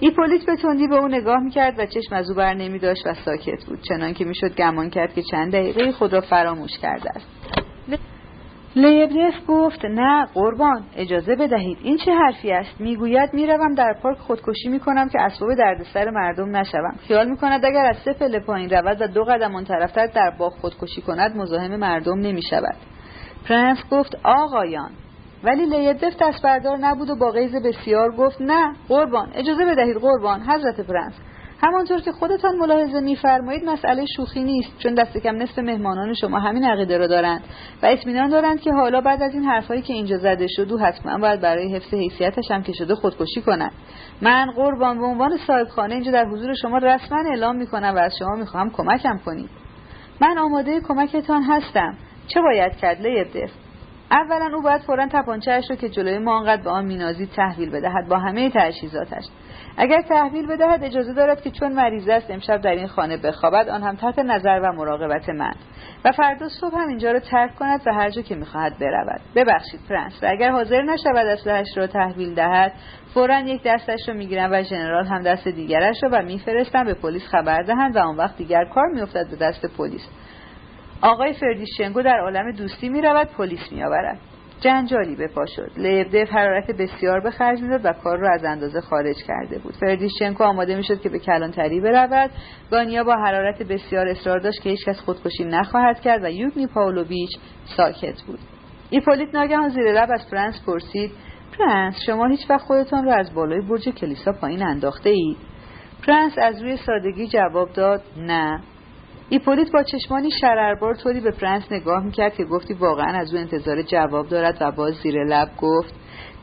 ایپولیت 0.00 0.46
به 0.46 0.56
تندی 0.56 0.88
به 0.88 0.96
او 0.96 1.08
نگاه 1.08 1.38
می‌کرد 1.38 1.78
و 1.78 1.86
چشم 1.86 2.14
از 2.14 2.30
او 2.30 2.36
بر 2.36 2.54
نمی 2.54 2.78
داشت 2.78 3.06
و 3.06 3.14
ساکت 3.14 3.64
بود 3.66 3.78
چنان 3.88 4.14
که 4.14 4.24
می‌شد 4.24 4.54
گمان 4.54 4.90
کرد 4.90 5.14
که 5.14 5.22
چند 5.22 5.52
دقیقه 5.52 5.92
خود 5.92 6.12
را 6.12 6.20
فراموش 6.20 6.78
کرده 6.78 7.10
است. 7.10 7.26
لیبدف 8.76 9.34
گفت 9.48 9.84
نه 9.84 10.26
قربان 10.34 10.82
اجازه 10.96 11.36
بدهید. 11.36 11.78
این 11.82 11.96
چه 11.96 12.12
حرفی 12.12 12.52
است؟ 12.52 12.80
می‌گوید 12.80 13.34
می‌روم 13.34 13.74
در 13.74 13.96
پارک 14.02 14.18
خودکشی 14.18 14.68
می‌کنم 14.68 15.08
که 15.08 15.20
اسباب 15.20 15.54
دردسر 15.54 16.10
مردم 16.10 16.56
نشوم. 16.56 16.94
خیال 17.08 17.28
می‌کند 17.30 17.64
اگر 17.64 17.84
از 17.86 17.96
سه 18.04 18.12
پله 18.12 18.40
پایین 18.40 18.70
رود 18.70 19.02
و 19.02 19.06
دو 19.06 19.24
قدم 19.24 19.54
آن 19.54 19.64
طرفتر 19.64 20.06
در 20.06 20.30
باغ 20.38 20.52
خودکشی 20.52 21.00
کند 21.00 21.36
مزاحم 21.36 21.76
مردم 21.76 22.18
نمی‌شود. 22.18 22.76
پرنس 23.48 23.78
گفت 23.90 24.16
آقایان. 24.24 24.90
ولی 25.44 25.66
لیبدف 25.66 26.12
دست 26.20 26.42
بردار 26.42 26.78
نبود 26.78 27.10
و 27.10 27.16
با 27.16 27.30
غیظ 27.30 27.54
بسیار 27.54 28.10
گفت 28.10 28.40
نه 28.40 28.74
قربان 28.88 29.28
اجازه 29.34 29.64
بدهید 29.64 29.96
قربان. 29.96 30.40
حضرت 30.40 30.80
پرنس 30.80 31.12
همانطور 31.62 32.00
که 32.00 32.12
خودتان 32.12 32.56
ملاحظه 32.56 33.00
میفرمایید 33.00 33.64
مسئله 33.64 34.06
شوخی 34.16 34.44
نیست 34.44 34.78
چون 34.78 34.94
دست 34.94 35.18
کم 35.18 35.36
نصف 35.36 35.58
مهمانان 35.58 36.14
شما 36.14 36.38
همین 36.38 36.64
عقیده 36.64 36.98
را 36.98 37.06
دارند 37.06 37.44
و 37.82 37.86
اطمینان 37.86 38.30
دارند 38.30 38.60
که 38.60 38.72
حالا 38.72 39.00
بعد 39.00 39.22
از 39.22 39.34
این 39.34 39.44
حرفهایی 39.44 39.82
که 39.82 39.92
اینجا 39.92 40.16
زده 40.16 40.46
شد 40.46 40.72
و 40.72 40.78
حتما 40.78 41.18
باید 41.18 41.40
برای 41.40 41.74
حفظ 41.74 41.94
حیثیتش 41.94 42.50
هم 42.50 42.62
که 42.62 42.72
شده 42.72 42.94
خودکشی 42.94 43.42
کند. 43.46 43.72
من 44.22 44.50
قربان 44.56 44.98
به 44.98 45.06
عنوان 45.06 45.36
صاحب 45.46 45.68
خانه 45.68 45.94
اینجا 45.94 46.10
در 46.10 46.24
حضور 46.24 46.54
شما 46.54 46.78
رسما 46.78 47.18
اعلام 47.30 47.56
می‌کنم 47.56 47.92
و 47.96 47.98
از 47.98 48.12
شما 48.18 48.36
می‌خواهم 48.36 48.70
کمکم 48.70 49.18
کنید. 49.18 49.50
من 50.20 50.38
آماده 50.38 50.80
کمکتان 50.80 51.42
هستم. 51.42 51.94
چه 52.26 52.40
باید 52.40 52.76
کرد؟ 52.76 53.00
لیبدف 53.00 53.50
اولا 54.10 54.56
او 54.56 54.62
باید 54.62 54.80
فورا 54.80 55.06
تپانچهاش 55.06 55.70
رو 55.70 55.76
که 55.76 55.88
جلوی 55.88 56.18
ما 56.18 56.38
آنقدر 56.38 56.62
به 56.62 56.70
آن 56.70 56.84
مینازی 56.84 57.26
تحویل 57.26 57.70
بدهد 57.70 58.08
با 58.08 58.18
همه 58.18 58.50
تجهیزاتش. 58.54 59.24
اگر 59.76 60.02
تحویل 60.02 60.46
بدهد 60.46 60.84
اجازه 60.84 61.12
دارد 61.12 61.42
که 61.42 61.50
چون 61.50 61.72
مریض 61.72 62.08
است 62.08 62.30
امشب 62.30 62.60
در 62.60 62.70
این 62.70 62.86
خانه 62.86 63.16
بخوابد 63.16 63.68
آن 63.68 63.82
هم 63.82 63.96
تحت 63.96 64.18
نظر 64.18 64.60
و 64.62 64.72
مراقبت 64.72 65.28
من. 65.28 65.54
و 66.04 66.12
فردا 66.12 66.48
صبح 66.60 66.78
هم 66.78 66.88
اینجا 66.88 67.12
را 67.12 67.20
ترک 67.20 67.56
کند 67.56 67.80
و 67.86 67.92
هر 67.94 68.10
جا 68.10 68.22
که 68.22 68.34
می‌خواهد 68.34 68.78
برود. 68.78 69.20
ببخشید 69.36 69.80
پرنس 69.88 70.22
و 70.22 70.26
اگر 70.30 70.50
حاضر 70.50 70.82
نشود 70.82 71.26
اسلحهاش 71.26 71.76
را 71.76 71.86
تحویل 71.86 72.34
دهد 72.34 72.72
فورا 73.14 73.40
یک 73.40 73.62
دستش 73.64 74.08
را 74.08 74.14
می‌گیرم 74.14 74.52
و 74.52 74.62
ژنرال 74.62 75.06
هم 75.06 75.22
دست 75.22 75.48
دیگرش 75.48 76.02
را 76.02 76.08
و 76.12 76.22
میفرستم 76.22 76.84
به 76.84 76.94
پلیس 76.94 77.22
خبر 77.28 77.62
دهند 77.62 77.96
و 77.96 77.98
آن 77.98 78.16
وقت 78.16 78.36
دیگر 78.36 78.64
کار 78.64 78.86
میافتد 78.94 79.30
به 79.30 79.36
دست 79.36 79.66
پلیس. 79.76 80.08
آقای 81.02 81.32
فردیشچنکو 81.32 82.02
در 82.02 82.20
عالم 82.20 82.52
دوستی 82.52 82.88
می‌رود 82.88 83.28
پلیس 83.28 83.72
میآورد. 83.72 84.18
جنجالی 84.60 85.16
به 85.16 85.28
پا 85.28 85.46
شد. 85.46 85.70
لیبدف 85.76 86.30
حرارت 86.30 86.70
بسیار 86.70 87.20
به 87.20 87.30
خرج 87.30 87.62
می‌داد 87.62 87.80
و 87.84 87.92
کار 87.92 88.18
را 88.18 88.34
از 88.34 88.44
اندازه 88.44 88.80
خارج 88.80 89.16
کرده 89.28 89.58
بود. 89.58 89.74
فردیشچنکو 89.80 90.44
آماده 90.44 90.76
می‌شد 90.76 91.00
که 91.00 91.08
به 91.08 91.18
کلانتری 91.18 91.80
برود. 91.80 92.30
گانیا 92.70 93.04
با 93.04 93.16
حرارت 93.16 93.62
بسیار 93.62 94.08
اصرار 94.08 94.38
داشت 94.38 94.62
که 94.62 94.70
هیچکس 94.70 95.00
خودکشی 95.00 95.44
نخواهد 95.44 96.00
کرد 96.00 96.24
و 96.24 96.30
یوگنی 96.30 96.66
پاولویچ 96.66 97.30
ساکت 97.76 98.22
بود. 98.26 98.38
ایپولیت 98.90 99.34
ناگهان 99.34 99.68
زیر 99.68 99.92
لب 99.92 100.08
از 100.12 100.30
پرنس 100.30 100.62
پرسید 100.66 101.10
پرنس 101.58 101.94
شما 102.06 102.26
هیچ 102.26 102.50
وقت 102.50 102.60
خودتان 102.60 103.04
را 103.04 103.14
از 103.14 103.34
بالای 103.34 103.60
برج 103.60 103.88
کلیسا 103.88 104.32
پایین 104.32 104.62
انداخته 104.62 105.10
اید؟ 105.10 105.36
پرنس 106.06 106.38
از 106.38 106.62
روی 106.62 106.76
سادگی 106.76 107.26
جواب 107.28 107.72
داد 107.72 108.02
نه. 108.16 108.60
ایپولیت 109.32 109.72
با 109.72 109.82
چشمانی 109.82 110.30
شرربار 110.40 110.94
طوری 110.94 111.20
به 111.20 111.30
پرنس 111.30 111.72
نگاه 111.72 112.04
می‌کرد 112.04 112.34
که 112.34 112.44
گفتی 112.44 112.74
واقعا 112.74 113.18
از 113.18 113.34
او 113.34 113.40
انتظار 113.40 113.82
جواب 113.82 114.28
دارد 114.28 114.58
و 114.60 114.72
باز 114.72 114.94
زیر 114.94 115.24
لب 115.24 115.48
گفت 115.60 115.94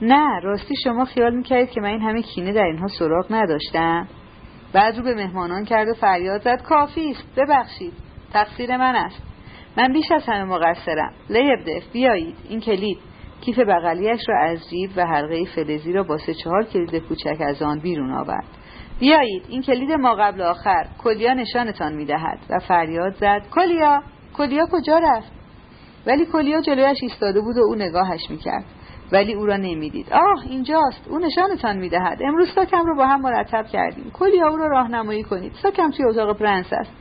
نه 0.01 0.39
راستی 0.43 0.75
شما 0.83 1.05
خیال 1.05 1.35
می‌کردید 1.35 1.69
که 1.69 1.81
من 1.81 1.87
این 1.89 2.01
همه 2.01 2.21
کینه 2.21 2.53
در 2.53 2.63
اینها 2.63 2.87
سراغ 2.87 3.25
نداشتم. 3.29 4.07
بعد 4.73 4.97
رو 4.97 5.03
به 5.03 5.15
مهمانان 5.15 5.65
کرد 5.65 5.87
و 5.87 5.93
فریاد 5.93 6.41
زد 6.41 6.61
کافی 6.61 7.09
است 7.09 7.23
ببخشید 7.37 7.93
تقصیر 8.33 8.77
من 8.77 8.95
است. 8.95 9.21
من 9.77 9.93
بیش 9.93 10.11
از 10.11 10.23
همه 10.27 10.43
مقصرم. 10.43 11.13
لیبدف 11.29 11.91
بیایید 11.93 12.35
این 12.49 12.59
کلید. 12.59 12.97
کیف 13.41 13.59
بغلیش 13.59 14.21
را 14.27 14.41
از 14.41 14.69
جیب 14.69 14.89
و 14.95 15.05
حلقه 15.05 15.45
فلزی 15.55 15.93
را 15.93 16.03
با 16.03 16.17
سه 16.17 16.33
چهار 16.33 16.63
کلید 16.63 16.95
کوچک 16.95 17.37
از 17.39 17.61
آن 17.61 17.79
بیرون 17.79 18.13
آورد. 18.13 18.56
بیایید 18.99 19.45
این 19.49 19.61
کلید 19.61 19.91
ما 19.91 20.15
قبل 20.15 20.41
آخر. 20.41 20.87
کلیا 21.03 21.33
نشانتان 21.33 21.93
می‌دهد 21.93 22.39
و 22.49 22.59
فریاد 22.59 23.15
زد 23.15 23.41
کلیا 23.51 24.03
کلیا 24.37 24.65
کجا 24.71 24.99
رفت؟ 24.99 25.31
ولی 26.07 26.25
کلیا 26.25 26.61
جلویش 26.61 26.97
ایستاده 27.01 27.41
بود 27.41 27.57
و 27.57 27.61
او 27.61 27.75
نگاهش 27.75 28.21
می‌کرد. 28.29 28.65
ولی 29.11 29.33
او 29.33 29.45
را 29.45 29.57
نمی‌دید. 29.57 30.13
آه 30.13 30.43
اینجاست 30.49 31.07
او 31.09 31.19
نشانتان 31.19 31.77
می‌دهد. 31.77 32.19
امروز 32.23 32.49
ساکم 32.55 32.85
رو 32.85 32.95
با 32.95 33.07
هم 33.07 33.21
مرتب 33.21 33.65
کردیم. 33.67 34.11
کلیا 34.13 34.49
او 34.49 34.57
را 34.57 34.67
راهنمایی 34.67 35.23
کنید. 35.23 35.51
ساکم 35.63 35.91
توی 35.91 36.05
اتاق 36.05 36.37
پرنس 36.37 36.73
است. 36.73 36.91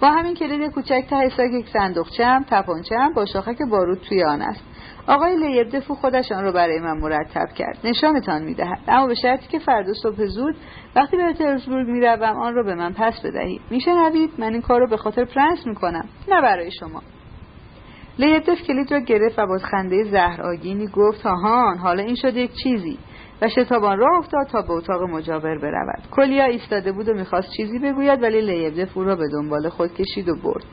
با 0.00 0.10
همین 0.10 0.34
کلید 0.34 0.72
کوچک 0.72 1.06
ته 1.10 1.28
ساک 1.28 1.50
یک 1.52 1.68
صندوقچم 1.68 2.44
تپانچم 2.50 3.12
با 3.16 3.26
شاخک 3.26 3.58
بارود 3.70 4.00
توی 4.08 4.24
آن 4.24 4.42
است. 4.42 4.64
آقای 5.06 5.36
لیبدفو 5.36 5.94
خودش 5.94 6.32
آن 6.32 6.44
را 6.44 6.52
برای 6.52 6.80
من 6.80 6.98
مرتب 6.98 7.46
کرد. 7.58 7.78
نشانتان 7.84 8.42
می‌دهد. 8.42 8.78
اما 8.88 9.06
به 9.06 9.14
شرطی 9.14 9.46
که 9.48 9.58
فردا 9.58 9.92
صبح 10.02 10.26
زود 10.26 10.56
وقتی 10.96 11.16
به 11.16 11.32
پترزبورگ 11.32 11.88
می‌روم 11.88 12.36
آن 12.36 12.54
را 12.54 12.62
به 12.62 12.74
من 12.74 12.92
پس 12.92 13.20
بدهید. 13.24 13.60
میشنوید؟ 13.70 14.30
من 14.38 14.52
این 14.52 14.62
کار 14.62 14.80
را 14.80 14.86
به 14.86 14.96
خاطر 14.96 15.24
پرنس 15.24 15.66
می‌کنم 15.66 16.04
نه 16.28 16.42
برای 16.42 16.70
شما. 16.70 17.02
لیبدف 18.18 18.62
کلید 18.62 18.92
را 18.92 18.98
گرفت 18.98 19.38
و 19.38 19.46
با 19.46 19.58
خنده 19.58 20.04
زهرآگینی 20.04 20.86
گفت 20.86 21.22
هاهان 21.22 21.78
حالا 21.78 22.02
این 22.02 22.14
شد 22.14 22.36
یک 22.36 22.50
چیزی. 22.62 22.98
و 23.42 23.48
شتابان 23.48 23.98
راه 23.98 24.18
افتاد 24.18 24.46
تا 24.46 24.62
به 24.62 24.72
اتاق 24.72 25.02
مجاور 25.02 25.58
برود. 25.58 26.02
کلیا 26.10 26.44
ایستاده 26.44 26.92
بود 26.92 27.08
و 27.08 27.14
می‌خواست 27.14 27.50
چیزی 27.56 27.78
بگوید 27.78 28.22
ولی 28.22 28.40
لیبدف 28.40 28.96
او 28.96 29.04
را 29.04 29.16
به 29.16 29.28
دنبال 29.32 29.68
خود 29.68 29.94
کشید 29.94 30.28
و 30.28 30.36
برد. 30.36 30.64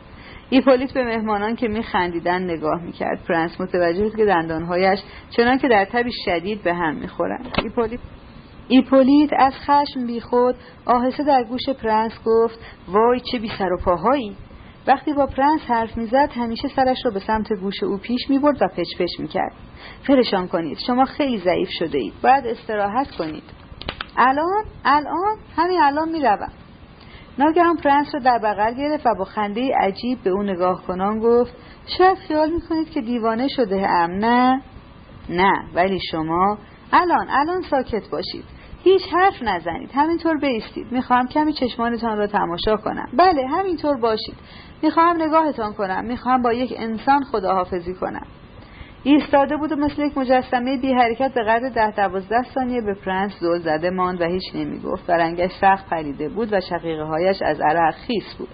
ایپولیت 0.54 0.94
به 0.94 1.04
مهمانان 1.04 1.56
که 1.56 1.68
میخندیدند 1.68 2.44
نگاه 2.44 2.82
می‌کرد. 2.82 3.24
پرنس 3.28 3.62
متوجه 3.62 4.04
بود 4.04 4.16
که 4.16 4.26
دندانهایش 4.26 5.00
چنان 5.30 5.58
که 5.58 5.68
در 5.68 5.86
تبی 5.86 6.12
شدید 6.26 6.64
به 6.64 6.74
هم 6.74 6.96
می‌خورند. 6.96 7.48
ایپولیت 7.64 8.00
ایپولیت 8.68 9.30
از 9.38 9.54
خشم 9.54 10.08
بیخود 10.08 10.56
آهسته 10.86 11.24
در 11.24 11.44
گوش 11.44 11.70
پرنس 11.70 12.12
گفت 12.26 12.60
وای 12.88 13.20
چه 13.32 13.40
بی 13.40 13.52
سر 13.58 13.74
و 13.74 13.78
پاهایی. 13.78 14.36
وقتی 14.88 15.14
با 15.14 15.26
پرنس 15.26 15.62
حرف 15.68 15.98
می‌زد 15.98 16.30
همیشه 16.36 16.68
سرش 16.68 16.98
را 17.06 17.12
به 17.12 17.20
سمت 17.20 17.54
گوش 17.54 17.84
او 17.84 17.98
پیش 17.98 18.30
می‌برد 18.30 18.62
و 18.62 18.68
پچ 18.68 18.98
پچ 19.00 19.20
می‌کرد. 19.20 19.54
ولشان 20.08 20.48
کنید 20.48 20.78
شما 20.88 21.06
خیلی 21.06 21.38
ضعیف 21.38 21.70
شده 21.70 21.98
اید. 21.98 22.14
باید 22.24 22.48
استراحت 22.48 23.12
کنید. 23.12 23.44
الان؟ 24.18 24.66
الان؟ 24.86 25.38
همین 25.58 25.82
الان 25.82 26.10
می‌روم. 26.10 26.52
ناگهان 27.38 27.78
پرنس 27.78 28.08
را 28.14 28.20
در 28.20 28.38
بغل 28.38 28.74
گرفت 28.74 29.06
و 29.06 29.16
با 29.16 29.26
خنده 29.26 29.76
عجیب 29.80 30.24
به 30.24 30.30
او 30.30 30.44
نگاه 30.44 30.84
کنان 30.88 31.20
گفت 31.20 31.54
شاید 31.98 32.18
خیال 32.18 32.50
می‌کنید 32.50 32.90
که 32.90 33.02
دیوانه 33.02 33.48
شده 33.48 33.90
ام؟ 33.90 34.12
نه. 34.12 34.62
نه 35.30 35.54
ولی 35.76 36.00
شما 36.12 36.58
الان 36.94 37.28
الان 37.30 37.62
ساکت 37.62 38.10
باشید. 38.12 38.44
هیچ 38.84 39.02
حرف 39.14 39.44
نزنید. 39.44 39.90
همینطور 39.94 40.38
بایستید. 40.38 40.92
می‌خواهم 40.92 41.28
کمی 41.28 41.54
چشمانتان 41.54 42.18
را 42.18 42.28
تماشا 42.28 42.78
کنم. 42.78 43.10
بله 43.18 43.48
همینطور 43.48 43.98
باشید. 43.98 44.36
می‌خواهم 44.82 45.22
نگاهتان 45.22 45.74
کنم. 45.74 46.06
می‌خواهم 46.06 46.42
با 46.42 46.54
یک 46.54 46.74
انسان 46.78 47.24
خداحافظی 47.24 47.94
کنم. 47.94 48.26
ایستاده 49.04 49.58
بود 49.58 49.72
و 49.72 49.76
مثل 49.76 50.02
یک 50.02 50.18
مجسمه 50.18 50.78
بی 50.78 50.94
حرکت 50.94 51.34
به 51.34 51.44
قدر 51.44 51.70
ده 51.70 51.92
دوازده 51.92 52.44
ثانیه 52.54 52.82
به 52.82 52.94
پرنس 52.94 53.32
زل 53.40 53.60
زده 53.60 53.90
ماند 53.90 54.22
و 54.22 54.26
هیچ 54.26 54.44
نمی‌گفت. 54.56 55.10
و 55.10 55.14
رنگش 55.14 55.52
سخت 55.62 55.90
پریده 55.90 56.30
بود 56.30 56.54
و 56.54 56.62
شقیقه 56.62 57.04
هایش 57.04 57.42
از 57.42 57.62
عرق 57.62 57.96
خیس 57.96 58.36
بود. 58.38 58.50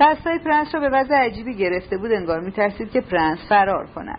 دستهای 0.00 0.38
پرنس 0.38 0.74
را 0.74 0.80
به 0.80 0.88
وضع 0.88 1.14
عجیبی 1.14 1.54
گرفته 1.56 1.98
بود. 1.98 2.12
انگار 2.12 2.40
میترسید 2.40 2.90
که 2.90 3.00
پرنس 3.00 3.38
فرار 3.48 3.86
کند. 3.94 4.18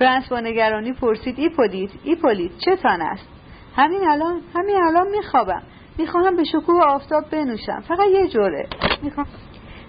پرنس 0.00 0.28
با 0.28 0.40
نگرانی 0.40 0.92
پرسید 0.92 1.38
ایپولیت 1.38 1.90
ایپولیت 2.04 2.52
چه 2.58 2.76
تان 2.76 3.00
است؟ 3.00 3.28
همین 3.76 4.08
الان 4.08 4.40
همین 4.54 4.76
الان 4.76 5.06
میخوابم. 5.10 5.62
می‌خواهم 5.98 6.36
به 6.36 6.44
شکوه 6.44 6.84
آفتاب 6.84 7.24
بنوشم. 7.30 7.80
فقط 7.88 8.06
یک 8.14 8.28
جرعه. 8.28 8.66
می‌خواهم 9.02 9.28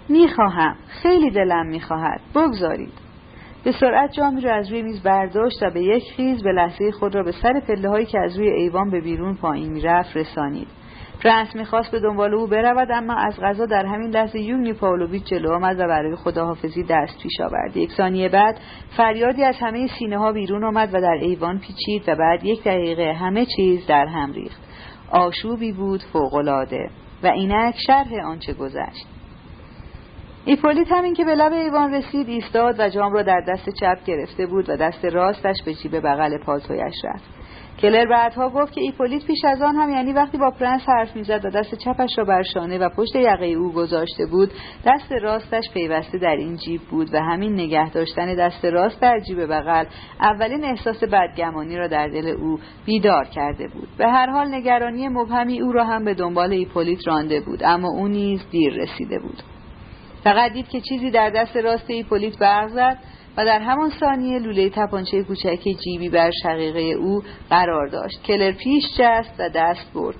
می‌خواهم. 0.09 0.75
خیلی 0.87 1.31
دلم 1.31 1.65
می‌خواهد. 1.65 2.21
بگذارید. 2.35 3.04
به 3.65 3.71
سرعت 3.71 4.11
جامی 4.11 4.41
را 4.41 4.55
از 4.55 4.71
روی 4.71 4.81
میز 4.81 5.03
برداشت 5.03 5.63
و 5.63 5.69
به 5.69 5.81
یک 5.81 6.03
خیز 6.15 6.43
به 6.43 6.51
لحظه‌ای 6.51 6.91
خود 6.91 7.15
را 7.15 7.23
به 7.23 7.31
سر 7.31 7.59
پله 7.67 7.89
هایی 7.89 8.05
که 8.05 8.19
از 8.19 8.37
روی 8.37 8.49
ایوان 8.49 8.89
به 8.89 9.01
بیرون 9.01 9.35
پایین 9.35 9.71
می‌رفت 9.71 10.17
رسانید. 10.17 10.67
پرنس 11.23 11.55
می‌خواست 11.55 11.91
به 11.91 11.99
دنبال 11.99 12.33
او 12.33 12.47
برود 12.47 12.87
اما 12.91 13.13
از 13.13 13.39
قضا 13.39 13.65
در 13.65 13.85
همین 13.85 14.09
لحظه 14.09 14.39
یوگنی 14.39 14.73
پاولویچ 14.73 15.23
جلو 15.23 15.51
آمد 15.53 15.79
و 15.79 15.87
برای 15.87 16.15
خداحافظی 16.15 16.83
دست 16.83 17.23
پیش 17.23 17.41
آورد. 17.41 17.77
یک 17.77 17.91
ثانیه 17.91 18.29
بعد 18.29 18.59
فریادی 18.97 19.43
از 19.43 19.55
همه 19.59 19.87
سینه 19.99 20.17
ها 20.17 20.31
بیرون 20.31 20.63
آمد 20.63 20.89
و 20.93 21.01
در 21.01 21.17
ایوان 21.21 21.59
پیچید 21.59 22.09
و 22.09 22.15
بعد 22.15 22.43
یک 22.43 22.63
دقیقه 22.63 23.13
همه 23.13 23.45
چیز 23.55 23.87
در 23.87 24.05
هم 24.05 24.31
ریخت. 24.31 24.61
آشوبی 25.11 25.71
بود 25.71 26.03
فوقالعاده 26.13 26.89
و 27.23 27.27
اینک 27.27 27.75
شرح 27.87 28.25
آنچه 28.25 28.53
گذشت. 28.53 29.14
ایپولیت 30.47 30.91
همین 30.91 31.13
که 31.13 31.25
به 31.25 31.35
لب 31.35 31.53
ایوان 31.53 31.93
رسید 31.93 32.29
ایستاد 32.29 32.75
و 32.79 32.89
جام 32.89 33.13
را 33.13 33.23
در 33.23 33.41
دست 33.47 33.69
چپ 33.69 33.97
گرفته 34.05 34.45
بود 34.45 34.69
و 34.69 34.77
دست 34.77 35.05
راستش 35.05 35.55
به 35.65 35.73
جیب 35.73 35.95
بغل 35.95 36.37
پالتویش 36.37 36.95
رفت. 37.03 37.23
کلر 37.81 38.05
بعدها 38.05 38.49
گفت 38.49 38.73
که 38.73 38.81
ایپولیت 38.81 39.25
پیش 39.25 39.45
از 39.45 39.61
آن 39.61 39.75
هم 39.75 39.89
یعنی 39.89 40.13
وقتی 40.13 40.37
با 40.37 40.51
پرنس 40.59 40.81
حرف 40.87 41.15
می‌زد 41.15 41.45
و 41.45 41.49
دست 41.49 41.75
چپش 41.75 42.09
را 42.17 42.23
بر 42.23 42.43
شانه 42.53 42.77
و 42.77 42.89
پشت 42.89 43.15
یقه 43.15 43.45
او 43.45 43.71
گذاشته 43.71 44.25
بود 44.25 44.51
دست 44.85 45.11
راستش 45.11 45.63
پیوسته 45.73 46.17
در 46.17 46.35
این 46.35 46.55
جیب 46.55 46.81
بود 46.81 47.13
و 47.13 47.19
همین 47.19 47.53
نگه 47.53 47.89
داشتن 47.89 48.35
دست 48.35 48.65
راست 48.65 49.01
در 49.01 49.19
جیب 49.19 49.45
بغل 49.45 49.85
اولین 50.21 50.63
احساس 50.63 51.03
بدگمانی 51.03 51.77
را 51.77 51.87
در 51.87 52.07
دل 52.07 52.27
او 52.27 52.59
بیدار 52.85 53.25
کرده 53.25 53.67
بود. 53.67 53.87
به 53.97 54.07
هر 54.07 54.29
حال 54.29 54.55
نگرانی 54.55 55.09
مبهمی 55.09 55.61
او 55.61 55.71
را 55.71 55.83
هم 55.83 56.05
به 56.05 56.13
دنبال 56.13 56.51
ایپولیت 56.51 57.07
رانده 57.07 57.39
بود 57.39 57.63
اما 57.63 57.89
او 57.89 58.07
نیز 58.07 58.41
دیر 58.51 58.73
رسیده 58.73 59.19
بود. 59.19 59.54
فقط 60.25 60.53
دید 60.53 60.67
که 60.67 60.81
چیزی 60.81 61.11
در 61.11 61.29
دست 61.29 61.57
راست 61.57 61.89
ایپولیت 61.89 62.37
برق 62.37 62.69
زد 62.69 62.97
و 63.37 63.45
در 63.45 63.59
همان 63.59 63.89
ثانیه 63.99 64.39
لوله 64.39 64.69
تپانچه 64.69 65.23
کوچک 65.23 65.59
جیبی 65.83 66.09
بر 66.09 66.31
شقیقه 66.43 66.79
او 66.79 67.23
قرار 67.49 67.87
داشت. 67.87 68.23
کلر 68.23 68.51
پیش 68.51 68.83
جست 68.97 69.33
و 69.39 69.49
دست 69.49 69.93
برد. 69.93 70.15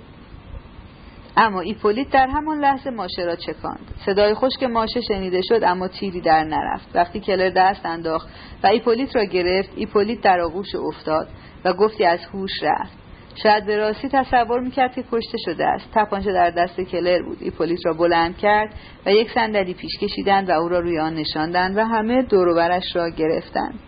اما 1.37 1.61
ایپولیت 1.61 2.09
در 2.09 2.27
همان 2.27 2.59
لحظه 2.59 2.89
ماشه 2.89 3.23
را 3.23 3.35
چکاند. 3.35 3.93
صدای 4.05 4.33
خشک 4.33 4.63
ماشه 4.63 5.01
شنیده 5.01 5.41
شد 5.41 5.63
اما 5.63 5.87
تیری 5.87 6.21
در 6.21 6.43
نرفت. 6.43 6.95
وقتی 6.95 7.19
کلر 7.19 7.49
دست 7.49 7.85
انداخت 7.85 8.27
و 8.63 8.67
ایپولیت 8.67 9.15
را 9.15 9.23
گرفت 9.23 9.69
ایپولیت 9.75 10.21
در 10.21 10.39
آغوش 10.39 10.75
افتاد 10.75 11.27
و 11.65 11.73
گفتی 11.73 12.05
از 12.05 12.19
هوش 12.33 12.63
رفت. 12.63 13.04
شاید 13.43 13.65
به 13.65 13.77
راستی 13.77 14.09
تصور 14.09 14.59
می‌کرد 14.59 14.95
که 14.95 15.03
کشته 15.11 15.37
شده 15.45 15.65
است. 15.65 15.85
تپانچه 15.93 16.33
در 16.33 16.49
دست 16.49 16.81
کلر 16.81 17.21
بود. 17.23 17.37
ایپولیت 17.41 17.85
را 17.85 17.93
بلند 17.93 18.37
کرد 18.37 18.73
و 19.05 19.11
یک 19.11 19.31
صندلی 19.31 19.73
پیش 19.73 19.97
کشیدند 20.01 20.49
و 20.49 20.51
او 20.51 20.69
را 20.69 20.79
روی 20.79 20.99
آن 20.99 21.13
نشاندند 21.13 21.77
و 21.77 21.85
همه 21.85 22.21
دوروبرش 22.21 22.95
را 22.95 23.09
گرفتند. 23.09 23.79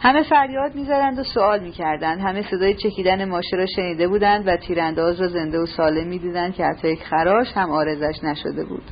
همه 0.00 0.22
فریاد 0.22 0.74
می‌زدند 0.74 1.18
و 1.18 1.22
سوال 1.22 1.60
می‌کردند. 1.60 2.20
همه 2.20 2.42
صدای 2.50 2.74
چکیدن 2.74 3.24
ماشه 3.24 3.56
را 3.56 3.66
شنیده 3.66 4.08
بودند 4.08 4.48
و 4.48 4.56
تیرانداز 4.56 5.20
را 5.20 5.28
زنده 5.28 5.58
و 5.58 5.66
سالم 5.66 6.06
می‌دیدند 6.06 6.54
که 6.54 6.64
حتی 6.64 6.88
یک 6.88 7.02
خراش 7.02 7.52
هم 7.54 7.70
آرزش 7.70 8.24
نشده 8.24 8.64
بود. 8.64 8.84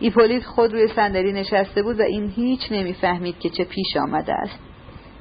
ایپولیت 0.00 0.44
خود 0.44 0.72
روی 0.72 0.88
صندلی 0.88 1.32
نشسته 1.32 1.82
بود 1.82 2.00
و 2.00 2.02
این 2.02 2.30
هیچ 2.30 2.60
نمی‌فهمید 2.70 3.38
که 3.38 3.50
چه 3.50 3.64
پیش 3.64 3.96
آمده 3.96 4.32
است. 4.32 4.67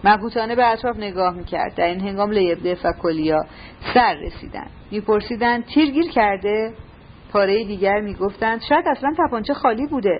مبهوتانه 0.07 0.55
به 0.55 0.71
اطراف 0.71 0.97
نگاه 0.97 1.33
می‌کرد. 1.35 1.75
در 1.75 1.85
این 1.85 1.99
هنگام 1.99 2.31
لیبده 2.31 2.77
و 2.83 2.93
کلیا 3.01 3.45
سر 3.93 4.13
رسیدند 4.13 4.69
میپرسیدند 4.91 5.65
تیرگیر 5.65 6.09
کرده؟ 6.11 6.73
پاره 7.33 7.63
دیگر 7.63 7.99
می‌گفتند 7.99 8.61
شاید 8.69 8.85
اصلا 8.87 9.13
تپانچه 9.17 9.53
خالی 9.53 9.87
بوده. 9.87 10.19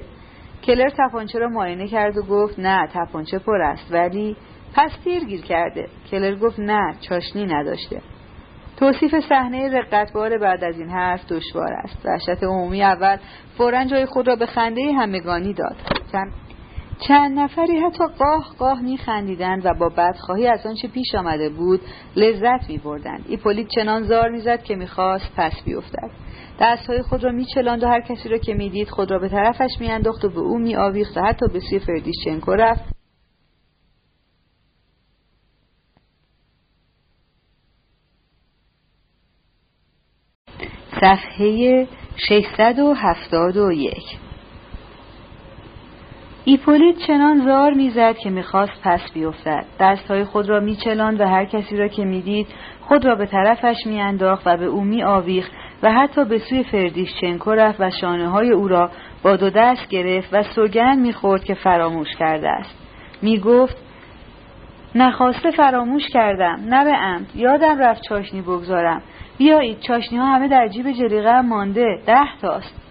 کلر 0.63 0.89
تپانچه 0.97 1.39
را 1.39 1.49
معاینه 1.49 1.87
کرد 1.87 2.17
و 2.17 2.21
گفت 2.21 2.59
نه 2.59 2.87
تپانچه 2.93 3.39
پر 3.39 3.61
است 3.61 3.91
ولی 3.91 4.35
پس 4.75 4.91
تیرگیر 5.03 5.41
کرده. 5.41 5.87
کلر 6.11 6.35
گفت 6.35 6.59
نه 6.59 6.95
چاشنی 7.09 7.45
نداشته. 7.45 8.01
توصیف 8.79 9.19
صحنه 9.29 9.69
رقتبار 9.69 10.37
بعد 10.37 10.63
از 10.63 10.79
این 10.79 10.89
حرف 10.89 11.25
دشوار 11.31 11.73
است. 11.73 12.05
وحشت 12.05 12.43
عمومی 12.43 12.83
اول 12.83 13.17
فورا 13.57 13.85
جای 13.85 14.05
خود 14.05 14.27
را 14.27 14.35
به 14.35 14.45
خنده 14.45 14.93
همگانی 14.93 15.53
داد. 15.53 15.75
چند 16.99 17.39
نفری 17.39 17.79
حتی 17.79 18.07
قاه 18.07 18.55
قاه 18.59 18.81
میخندیدند 18.81 19.65
و 19.65 19.73
با 19.73 19.89
بدخواهی 19.89 20.47
از 20.47 20.65
آنچه 20.65 20.87
پیش 20.87 21.15
آمده 21.15 21.49
بود 21.49 21.81
لذت 22.15 22.69
میبردند. 22.69 23.25
ایپولیت 23.27 23.67
چنان 23.67 24.03
زار 24.03 24.29
می‌زد 24.29 24.63
که 24.63 24.75
می‌خواست 24.75 25.31
پس 25.37 25.53
بیفتد. 25.65 26.09
دستهای 26.59 27.01
خود 27.01 27.23
را 27.23 27.31
میچلاند 27.31 27.83
و 27.83 27.87
هر 27.87 28.01
کسی 28.01 28.29
را 28.29 28.37
که 28.37 28.53
می‌دید 28.53 28.89
خود 28.89 29.11
را 29.11 29.19
به 29.19 29.29
طرفش 29.29 29.71
میانداخت 29.79 30.25
و 30.25 30.29
به 30.29 30.39
او 30.39 30.57
میآویخت 30.57 31.17
و 31.17 31.21
حتی 31.21 31.47
به 31.53 31.59
سوی 31.59 31.79
فردیشچنکو 31.79 32.51
رفت. 32.51 32.97
صفحه 41.01 41.87
671 42.29 44.26
ایپولیت 46.49 46.97
چنان 47.07 47.45
زار 47.45 47.73
می‌زد 47.73 48.17
که 48.17 48.29
می‌خواست 48.29 48.81
پس 48.83 49.11
بیفتد. 49.13 49.65
دستهای 49.79 50.23
خود 50.23 50.49
را 50.49 50.59
میچلاند 50.59 51.21
و 51.21 51.27
هر 51.27 51.45
کسی 51.45 51.77
را 51.77 51.87
که 51.87 52.05
می‌دید 52.05 52.47
خود 52.81 53.05
را 53.05 53.15
به 53.15 53.25
طرفش 53.25 53.75
میانداخت 53.85 54.47
و 54.47 54.57
به 54.57 54.65
او 54.65 54.83
میآویخت 54.83 55.51
و 55.83 55.91
حتی 55.91 56.25
به 56.25 56.39
سوی 56.39 56.63
فردیشچنکو 56.63 57.51
رفت 57.51 57.81
و 57.81 57.89
شانه 57.89 58.29
های 58.29 58.51
او 58.51 58.67
را 58.67 58.89
با 59.23 59.35
دو 59.35 59.49
دست 59.49 59.89
گرفت 59.89 60.29
و 60.33 60.43
سوگند 60.43 60.99
می‌خورد 60.99 61.43
که 61.43 61.53
فراموش 61.53 62.15
کرده 62.19 62.49
است. 62.49 62.75
می‌گفت 63.21 63.77
نخواسته 64.95 65.51
فراموش 65.51 66.07
کردم. 66.13 66.59
نه 66.69 66.83
به 66.83 66.91
عمد. 66.91 67.25
یادم 67.35 67.79
رفت 67.79 68.01
چاشنی 68.01 68.41
بگذارم. 68.41 69.01
بیایید 69.37 69.79
چاشنی 69.79 70.19
ها 70.19 70.25
همه 70.25 70.47
در 70.47 70.67
جیب 70.67 70.91
جلیقه 70.91 71.41
مانده. 71.41 72.01
ده 72.05 72.37
تاست. 72.41 72.86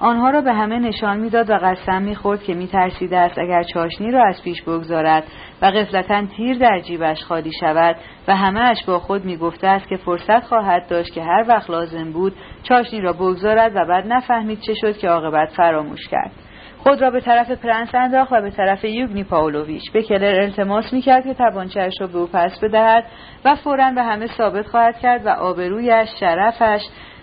آنها 0.00 0.30
را 0.30 0.40
به 0.40 0.52
همه 0.52 0.78
نشان 0.78 1.16
می‌داد 1.16 1.50
و 1.50 1.54
قسم 1.54 2.02
می‌خورد 2.02 2.42
که 2.42 2.54
میترسیده 2.54 3.18
است 3.18 3.38
اگر 3.38 3.62
چاشنی 3.62 4.10
را 4.10 4.28
از 4.28 4.42
پیش 4.44 4.62
بگذارد 4.62 5.24
و 5.62 5.66
قفلتا 5.66 6.26
تیر 6.36 6.58
در 6.58 6.80
جیبش 6.80 7.24
خالی 7.24 7.52
شود 7.60 7.96
و 8.28 8.36
همهاش 8.36 8.84
با 8.86 8.98
خود 8.98 9.24
می‌گفته 9.24 9.66
است 9.66 9.88
که 9.88 9.96
فرصت 9.96 10.44
خواهد 10.44 10.86
داشت 10.88 11.14
که 11.14 11.22
هر 11.22 11.44
وقت 11.48 11.70
لازم 11.70 12.12
بود 12.12 12.32
چاشنی 12.62 13.00
را 13.00 13.12
بگذارد 13.12 13.76
و 13.76 13.84
بعد 13.88 14.06
نفهمید 14.06 14.60
چه 14.60 14.74
شد 14.74 14.96
که 14.96 15.08
عاقبت 15.08 15.48
فراموش 15.48 16.08
کرد. 16.08 16.30
خود 16.78 17.02
را 17.02 17.10
به 17.10 17.20
طرف 17.20 17.50
پرنس 17.50 17.94
انداخت 17.94 18.32
و 18.32 18.42
به 18.42 18.50
طرف 18.50 18.84
یوگنی 18.84 19.24
پاولویچ 19.24 19.92
به 19.92 20.02
کلر 20.02 20.40
التماس 20.40 20.92
می‌کرد 20.92 21.24
که 21.24 21.34
تبانچهاش 21.34 21.92
را 22.00 22.06
به 22.06 22.18
او 22.18 22.26
پس 22.32 22.60
بدهد 22.62 23.04
و 23.44 23.54
فورا 23.54 23.90
به 23.94 24.02
همه 24.02 24.26
ثابت 24.26 24.66
خواهد 24.66 24.98
کرد 24.98 25.26
و 25.26 25.28
آبرویش 25.28 26.08
شرفش 26.20 26.80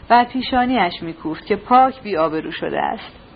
و 0.09 0.25
پیشانیش 0.33 1.03
میکوفت 1.03 1.45
که 1.45 1.55
پاک 1.55 2.01
بی 2.01 2.17
آبرو 2.17 2.51
شده 2.51 2.81
است. 2.81 3.27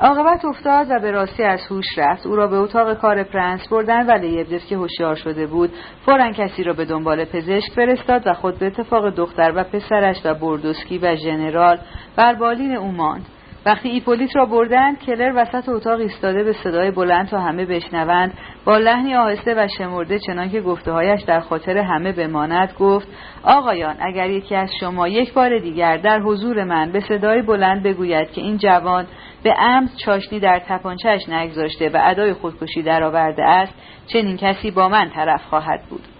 عاقبت 0.00 0.44
افتاد 0.44 0.86
و 0.90 0.98
به 1.00 1.10
راستی 1.10 1.42
از 1.42 1.60
هوش 1.70 1.98
رفت. 1.98 2.26
او 2.26 2.36
را 2.36 2.46
به 2.46 2.56
اتاق 2.56 2.94
کار 2.94 3.22
پرنس 3.22 3.68
بردن 3.68 4.06
و 4.06 4.18
لیبدف 4.18 4.66
که 4.66 4.76
هوشیار 4.76 5.14
شده 5.14 5.46
بود 5.46 5.72
فورا 6.06 6.32
کسی 6.32 6.62
را 6.62 6.72
به 6.72 6.84
دنبال 6.84 7.24
پزشک 7.24 7.72
فرستاد 7.72 8.26
و 8.26 8.32
خود 8.34 8.58
به 8.58 8.66
اتفاق 8.66 9.10
دختر 9.10 9.52
و 9.56 9.64
پسرش 9.64 10.16
و 10.24 10.34
بوردوفسکی 10.34 10.98
و 10.98 11.16
ژنرال 11.16 11.78
بر 12.16 12.34
بالین 12.34 12.76
او 12.76 12.92
ماند. 12.92 13.26
وقتی 13.66 13.88
ایپولیت 13.88 14.36
را 14.36 14.46
بردند 14.46 14.98
کلر 14.98 15.32
وسط 15.36 15.68
اتاق 15.68 16.00
ایستاده 16.00 16.44
به 16.44 16.52
صدای 16.52 16.90
بلند 16.90 17.28
تا 17.28 17.40
همه 17.40 17.66
بشنوند. 17.66 18.32
با 18.64 18.78
لحنی 18.78 19.14
آهسته 19.14 19.54
و 19.54 19.68
شمرده 19.78 20.18
چنانکه 20.18 20.60
گفتههایش 20.60 21.22
در 21.22 21.40
خاطر 21.40 21.78
همه 21.78 22.12
بماند 22.12 22.74
گفت 22.78 23.08
آقایان 23.42 23.96
اگر 24.00 24.30
یکی 24.30 24.54
از 24.54 24.70
شما 24.80 25.08
یک 25.08 25.32
بار 25.32 25.58
دیگر 25.58 25.96
در 25.96 26.20
حضور 26.20 26.64
من 26.64 26.92
به 26.92 27.00
صدای 27.00 27.42
بلند 27.42 27.82
بگوید 27.82 28.30
که 28.30 28.40
این 28.40 28.56
جوان 28.58 29.06
به 29.42 29.52
عمد 29.52 29.90
چاشنی 30.04 30.40
در 30.40 30.62
تپانچهش 30.68 31.28
نگذاشته 31.28 31.88
و 31.88 32.00
ادای 32.04 32.32
خودکشی 32.32 32.82
درآورده 32.82 33.44
است 33.44 33.74
چنین 34.06 34.36
کسی 34.36 34.70
با 34.70 34.88
من 34.88 35.10
طرف 35.10 35.42
خواهد 35.44 35.80
بود. 35.90 36.15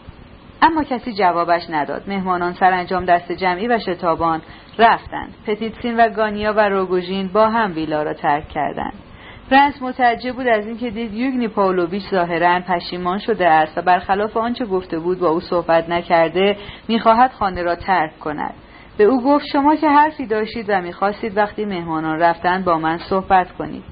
اما 0.67 0.83
کسی 0.83 1.13
جوابش 1.13 1.63
نداد. 1.71 2.03
مهمانان 2.09 2.53
سرانجام 2.53 3.05
دست 3.05 3.33
جمعی 3.33 3.69
و 3.69 3.79
شتابان 3.79 4.43
رفتند. 4.79 5.35
پتیتسین 5.47 5.97
و 5.97 6.09
گانیا 6.09 6.53
و 6.53 6.69
روگوژین 6.69 7.29
با 7.29 7.49
هم 7.51 7.75
ویلا 7.75 8.03
را 8.03 8.15
ترک 8.15 8.49
کردند. 8.49 8.93
پرنس 9.51 9.83
متعجب 9.83 10.35
بود 10.35 10.47
از 10.47 10.67
اینکه 10.67 10.91
دید 10.91 11.15
یوگنی 11.15 11.49
پاولویچ 11.49 12.03
ظاهرا 12.11 12.61
پشیمان 12.61 13.19
شده 13.19 13.49
است 13.49 13.79
و 13.79 13.83
برخلاف 13.83 14.37
آنچه 14.37 14.65
گفته 14.65 14.99
بود 14.99 15.19
با 15.19 15.29
او 15.29 15.41
صحبت 15.41 15.89
نکرده 15.89 16.57
می‌خواهد 16.89 17.33
خانه 17.33 17.63
را 17.63 17.77
ترک 17.77 18.19
کند. 18.19 18.55
به 18.99 19.05
او 19.05 19.23
گفت 19.25 19.47
شما 19.53 19.77
که 19.77 19.89
حرفی 19.89 20.27
داشتید 20.27 20.67
و 20.69 20.81
می‌خواستید 20.81 21.37
وقتی 21.37 21.65
مهمانان 21.65 22.19
رفتند 22.19 22.65
با 22.65 22.79
من 22.79 22.99
صحبت 22.99 23.53
کنید. 23.53 23.85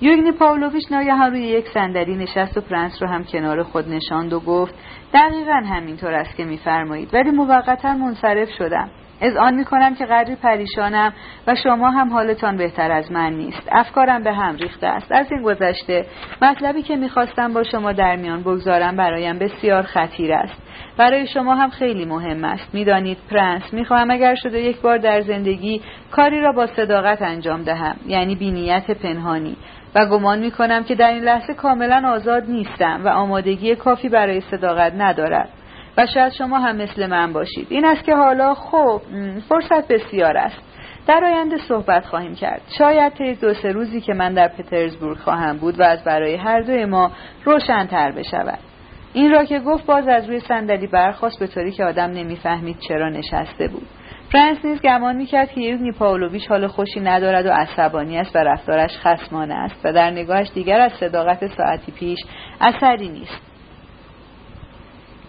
یوگنی 0.00 0.32
پاولویچ 0.32 0.92
ناگهان 0.92 1.30
روی 1.30 1.42
یک 1.42 1.68
صندلی 1.68 2.16
نشست 2.16 2.56
و 2.56 2.60
پرنس 2.60 3.02
را 3.02 3.08
هم 3.08 3.24
کنار 3.24 3.62
خود 3.62 3.88
نشاند 3.88 4.32
و 4.32 4.40
گفت 4.40 4.74
دقیقا 5.14 5.62
همینطور 5.66 6.14
است 6.14 6.36
که 6.36 6.44
میفرمایید. 6.44 7.14
ولی 7.14 7.30
موقتا 7.30 7.94
منصرف 7.94 8.48
شدم. 8.58 8.90
از 9.20 9.36
آن 9.36 9.54
می 9.54 9.64
کنم 9.64 9.94
که 9.94 10.06
قدری 10.06 10.36
پریشانم 10.36 11.12
و 11.46 11.54
شما 11.54 11.90
هم 11.90 12.12
حالتان 12.12 12.56
بهتر 12.56 12.92
از 12.92 13.12
من 13.12 13.32
نیست. 13.32 13.68
افکارم 13.72 14.22
به 14.22 14.32
هم 14.32 14.56
ریخته 14.56 14.86
است. 14.86 15.12
از 15.12 15.32
این 15.32 15.42
گذشته 15.42 16.06
مطلبی 16.42 16.82
که 16.82 16.96
می‌خواستم 16.96 17.52
با 17.52 17.62
شما 17.62 17.92
در 17.92 18.16
میان 18.16 18.40
بگذارم 18.40 18.96
برایم 18.96 19.38
بسیار 19.38 19.82
خطیر 19.82 20.32
است. 20.32 20.62
برای 20.98 21.26
شما 21.26 21.54
هم 21.54 21.70
خیلی 21.70 22.04
مهم 22.04 22.44
است. 22.44 22.74
می‌دانید 22.74 23.18
پرنس 23.30 23.74
می‌خواهم 23.74 24.10
اگر 24.10 24.34
شده 24.34 24.60
یک 24.60 24.80
بار 24.80 24.98
در 24.98 25.20
زندگی 25.20 25.80
کاری 26.10 26.40
را 26.40 26.52
با 26.52 26.66
صداقت 26.66 27.22
انجام 27.22 27.62
دهم. 27.62 27.96
یعنی 28.06 28.36
بینیت 28.36 28.90
پنهانی. 28.90 29.56
و 29.94 30.06
گمان 30.06 30.38
می 30.38 30.50
کنم 30.50 30.84
که 30.84 30.94
در 30.94 31.10
این 31.10 31.24
لحظه 31.24 31.54
کاملا 31.54 32.08
آزاد 32.08 32.44
نیستم 32.48 33.00
و 33.04 33.08
آمادگی 33.08 33.76
کافی 33.76 34.08
برای 34.08 34.40
صداقت 34.40 34.92
ندارد. 34.96 35.48
و 35.96 36.06
شاید 36.06 36.32
شما 36.32 36.58
هم 36.58 36.76
مثل 36.76 37.06
من 37.06 37.32
باشید. 37.32 37.66
این 37.70 37.84
است 37.84 38.04
که 38.04 38.14
حالا 38.14 38.54
خب 38.54 39.00
فرصت 39.48 39.88
بسیار 39.88 40.36
است. 40.36 40.60
در 41.06 41.24
آینده 41.24 41.56
صحبت 41.68 42.06
خواهیم 42.06 42.34
کرد. 42.34 42.60
شاید 42.78 43.12
طی 43.12 43.34
دو 43.34 43.54
سه 43.54 43.72
روزی 43.72 44.00
که 44.00 44.14
من 44.14 44.34
در 44.34 44.48
پترزبورگ 44.48 45.18
خواهم 45.18 45.56
بود 45.58 45.80
و 45.80 45.82
از 45.82 46.04
برای 46.04 46.36
هر 46.36 46.60
دوی 46.60 46.84
ما 46.84 47.10
روشنتر 47.44 48.10
بشود. 48.12 48.58
این 49.12 49.30
را 49.30 49.44
که 49.44 49.58
گفت 49.58 49.86
باز 49.86 50.08
از 50.08 50.28
روی 50.28 50.40
صندلی 50.40 50.86
برخواست 50.86 51.38
به 51.38 51.46
طوری 51.46 51.72
که 51.72 51.84
آدم 51.84 52.10
نمی‌فهمید 52.10 52.78
چرا 52.88 53.08
نشسته 53.08 53.68
بود. 53.68 53.86
فرانس 54.34 54.64
نیز 54.64 54.82
گمان 54.82 55.16
می‌کرد 55.16 55.50
که 55.52 55.60
یوگنی 55.60 55.92
پاولویچ 55.92 56.48
حال 56.48 56.66
خوشی 56.66 57.00
ندارد 57.00 57.46
و 57.46 57.50
عصبانی 57.50 58.18
است 58.18 58.36
و 58.36 58.38
رفتارش 58.38 58.90
خسمانه 58.98 59.54
است 59.54 59.80
و 59.84 59.92
در 59.92 60.10
نگاهش 60.10 60.50
دیگر 60.54 60.80
از 60.80 60.92
صداقت 60.92 61.46
ساعتی 61.46 61.92
پیش 61.92 62.18
اثری 62.60 63.08
نیست. 63.08 63.40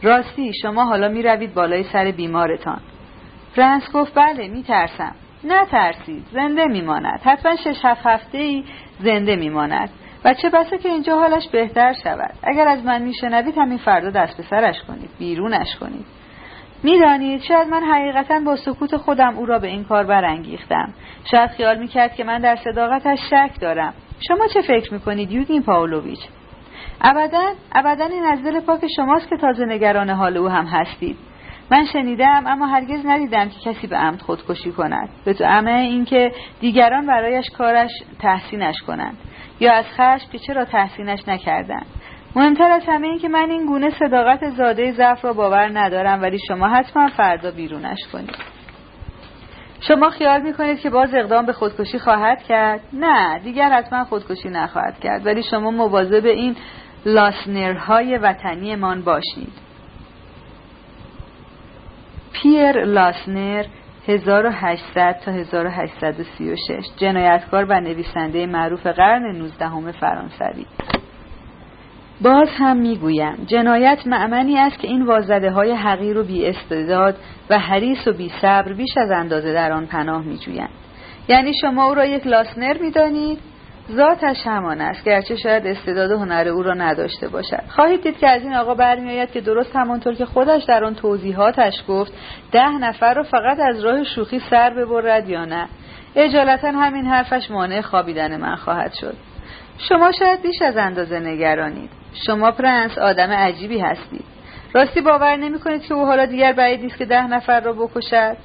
راستی 0.01 0.51
شما 0.61 0.85
حالا 0.85 1.07
می 1.07 1.23
روید 1.23 1.53
بالای 1.53 1.83
سر 1.83 2.11
بیمارتان. 2.11 2.81
فرانس 3.55 3.91
گفت 3.93 4.13
بله 4.15 4.47
می 4.47 4.63
ترسم 4.63 5.15
نه 5.43 5.65
ترسید 5.65 6.25
زنده 6.33 6.65
میماند. 6.65 7.19
حتما 7.23 7.55
شش 7.55 7.79
هفت 7.83 8.05
هفته 8.05 8.37
ای 8.37 8.63
زنده 8.99 9.35
میماند. 9.35 9.89
و 10.25 10.33
چه 10.33 10.49
بسا 10.49 10.77
که 10.77 10.89
اینجا 10.89 11.19
حالش 11.19 11.47
بهتر 11.47 11.93
شود. 12.03 12.33
اگر 12.43 12.67
از 12.67 12.85
من 12.85 13.01
میشنوید 13.01 13.57
همین 13.57 13.77
فردا 13.77 14.09
دست 14.09 14.37
به 14.37 14.43
سرش 14.43 14.75
کنید 14.87 15.09
بیرونش 15.19 15.75
کنید. 15.75 16.05
می‌دانید 16.85 17.41
شاید 17.41 17.67
من 17.67 17.83
حقیقتا 17.83 18.39
با 18.39 18.55
سکوت 18.55 18.97
خودم 18.97 19.37
او 19.37 19.45
را 19.45 19.59
به 19.59 19.67
این 19.67 19.83
کار 19.83 20.03
برانگیختم. 20.03 20.93
شاید 21.31 21.49
خیال 21.49 21.77
می‌کرد 21.77 22.15
که 22.15 22.23
من 22.23 22.39
در 22.39 22.55
صداقتش 22.55 23.19
شک 23.29 23.51
دارم. 23.61 23.93
شما 24.27 24.47
چه 24.53 24.61
فکر 24.61 24.93
می‌کنید 24.93 25.31
یوگین 25.31 25.63
پاولویچ 25.63 26.19
ابدا 27.01 27.43
ابدا 27.75 28.05
این 28.05 28.23
از 28.25 28.43
دل 28.43 28.59
پاک 28.59 28.87
شماست 28.95 29.29
که 29.29 29.37
تازه 29.37 29.65
نگران 29.65 30.09
حال 30.09 30.37
او 30.37 30.49
هم 30.49 30.65
هستید. 30.65 31.17
من 31.71 31.85
شنیدم 31.85 32.43
اما 32.47 32.65
هرگز 32.65 33.05
ندیدم 33.05 33.49
که 33.49 33.59
کسی 33.59 33.87
به 33.87 33.95
عمد 33.95 34.21
خودکشی 34.21 34.71
کند. 34.71 35.09
به 35.25 35.33
تو 35.33 35.43
امه 35.47 35.71
اینکه 35.71 36.31
دیگران 36.59 37.05
برایش 37.05 37.49
کارش 37.57 37.91
تحسینش 38.19 38.81
کنند. 38.87 39.17
یا 39.59 39.73
از 39.73 39.85
خشم 39.85 40.31
که 40.31 40.39
چرا 40.39 40.65
تحسینش 40.65 41.27
نکردند. 41.27 41.85
مهمتر 42.35 42.71
از 42.71 42.83
همه 42.87 43.07
این 43.07 43.19
که 43.19 43.27
من 43.27 43.49
این 43.49 43.65
گونه 43.65 43.89
صداقت 43.89 44.49
زاده 44.49 44.91
ضعف 44.91 45.25
را 45.25 45.33
باور 45.33 45.79
ندارم 45.79 46.21
ولی 46.21 46.39
شما 46.47 46.67
حتما 46.67 47.07
فردا 47.07 47.51
بیرونش 47.51 47.99
کنید. 48.13 48.35
شما 49.79 50.09
خیال 50.09 50.41
می‌کنید 50.41 50.79
که 50.79 50.89
باز 50.89 51.09
اقدام 51.13 51.45
به 51.45 51.53
خودکشی 51.53 51.99
خواهد 51.99 52.43
کرد؟ 52.43 52.79
نه 52.93 53.39
دیگر 53.39 53.69
حتما 53.69 54.03
خودکشی 54.03 54.49
نخواهد 54.49 54.99
کرد 54.99 55.25
ولی 55.25 55.43
شما 55.43 55.71
مواظب 55.71 56.25
این 56.25 56.55
لاسنرهای 57.05 58.17
وطنیمان 58.17 59.01
باشید. 59.01 59.53
پیر 62.33 62.85
لاسنر 62.85 63.65
1800 64.07 65.19
تا 65.25 65.31
1836 65.31 66.85
جنایتکار 66.97 67.65
و 67.65 67.79
نویسنده 67.79 68.45
معروف 68.45 68.87
قرن 68.87 69.35
19 69.35 69.91
فرانسوی. 69.91 70.65
باز 72.21 72.49
هم 72.57 72.77
می‌گویم 72.77 73.45
جنایت 73.45 74.07
معمنی 74.07 74.57
است 74.57 74.79
که 74.79 74.87
این 74.87 75.05
وازده 75.05 75.51
های 75.51 75.71
حقیر 75.71 76.17
و 76.17 76.23
بی 76.23 76.45
استعداد 76.45 77.15
و 77.49 77.59
حریص 77.59 78.07
و 78.07 78.13
بی 78.13 78.31
صبر 78.41 78.73
بیش 78.73 78.97
از 78.97 79.11
اندازه 79.11 79.53
در 79.53 79.71
آن 79.71 79.85
پناه 79.85 80.23
میجویند. 80.23 80.69
یعنی 81.27 81.51
شما 81.61 81.85
او 81.85 81.93
را 81.93 82.05
یک 82.05 82.27
لاسنر 82.27 82.77
می‌دانید 82.81 83.39
ذاتش 83.91 84.47
همان 84.47 84.81
است 84.81 85.05
گرچه 85.05 85.35
شاید 85.35 85.67
استعداد 85.67 86.11
و 86.11 86.17
هنر 86.17 86.47
او 86.47 86.63
را 86.63 86.73
نداشته 86.73 87.27
باشد. 87.27 87.63
خواهید 87.69 88.03
دید 88.03 88.17
که 88.17 88.27
از 88.27 88.41
این 88.41 88.53
آقا 88.53 88.73
برمیآید 88.73 89.31
که 89.31 89.41
درست 89.41 89.75
همانطور 89.75 90.13
که 90.13 90.25
خودش 90.25 90.63
در 90.63 90.83
آن 90.83 90.95
توضیحاتش 90.95 91.73
گفت 91.87 92.13
ده 92.51 92.71
نفر 92.71 93.13
را 93.13 93.23
فقط 93.23 93.59
از 93.59 93.85
راه 93.85 94.03
شوخی 94.03 94.41
سر 94.49 94.69
ببرد 94.69 95.29
یا 95.29 95.45
نه. 95.45 95.67
اجالتا 96.15 96.71
همین 96.71 97.05
حرفش 97.05 97.51
مانع 97.51 97.81
خوابیدن 97.81 98.41
من 98.41 98.55
خواهد 98.55 98.93
شد. 98.93 99.15
شما 99.77 100.11
شاید 100.11 100.41
بیش 100.41 100.61
از 100.61 100.77
اندازه 100.77 101.19
نگرانید. 101.19 101.89
شما 102.13 102.51
پرنس 102.51 102.97
آدم 102.97 103.31
عجیبی 103.31 103.79
هستید. 103.79 104.25
راستی 104.73 105.01
باور 105.01 105.35
نمی 105.35 105.59
کنید 105.59 105.81
که 105.81 105.93
او 105.93 106.05
حالا 106.05 106.25
دیگر 106.25 106.53
بعید 106.53 106.81
نیست 106.81 106.97
که 106.97 107.05
ده 107.05 107.27
نفر 107.27 107.59
را 107.59 107.73
بکشد؟ 107.73 108.37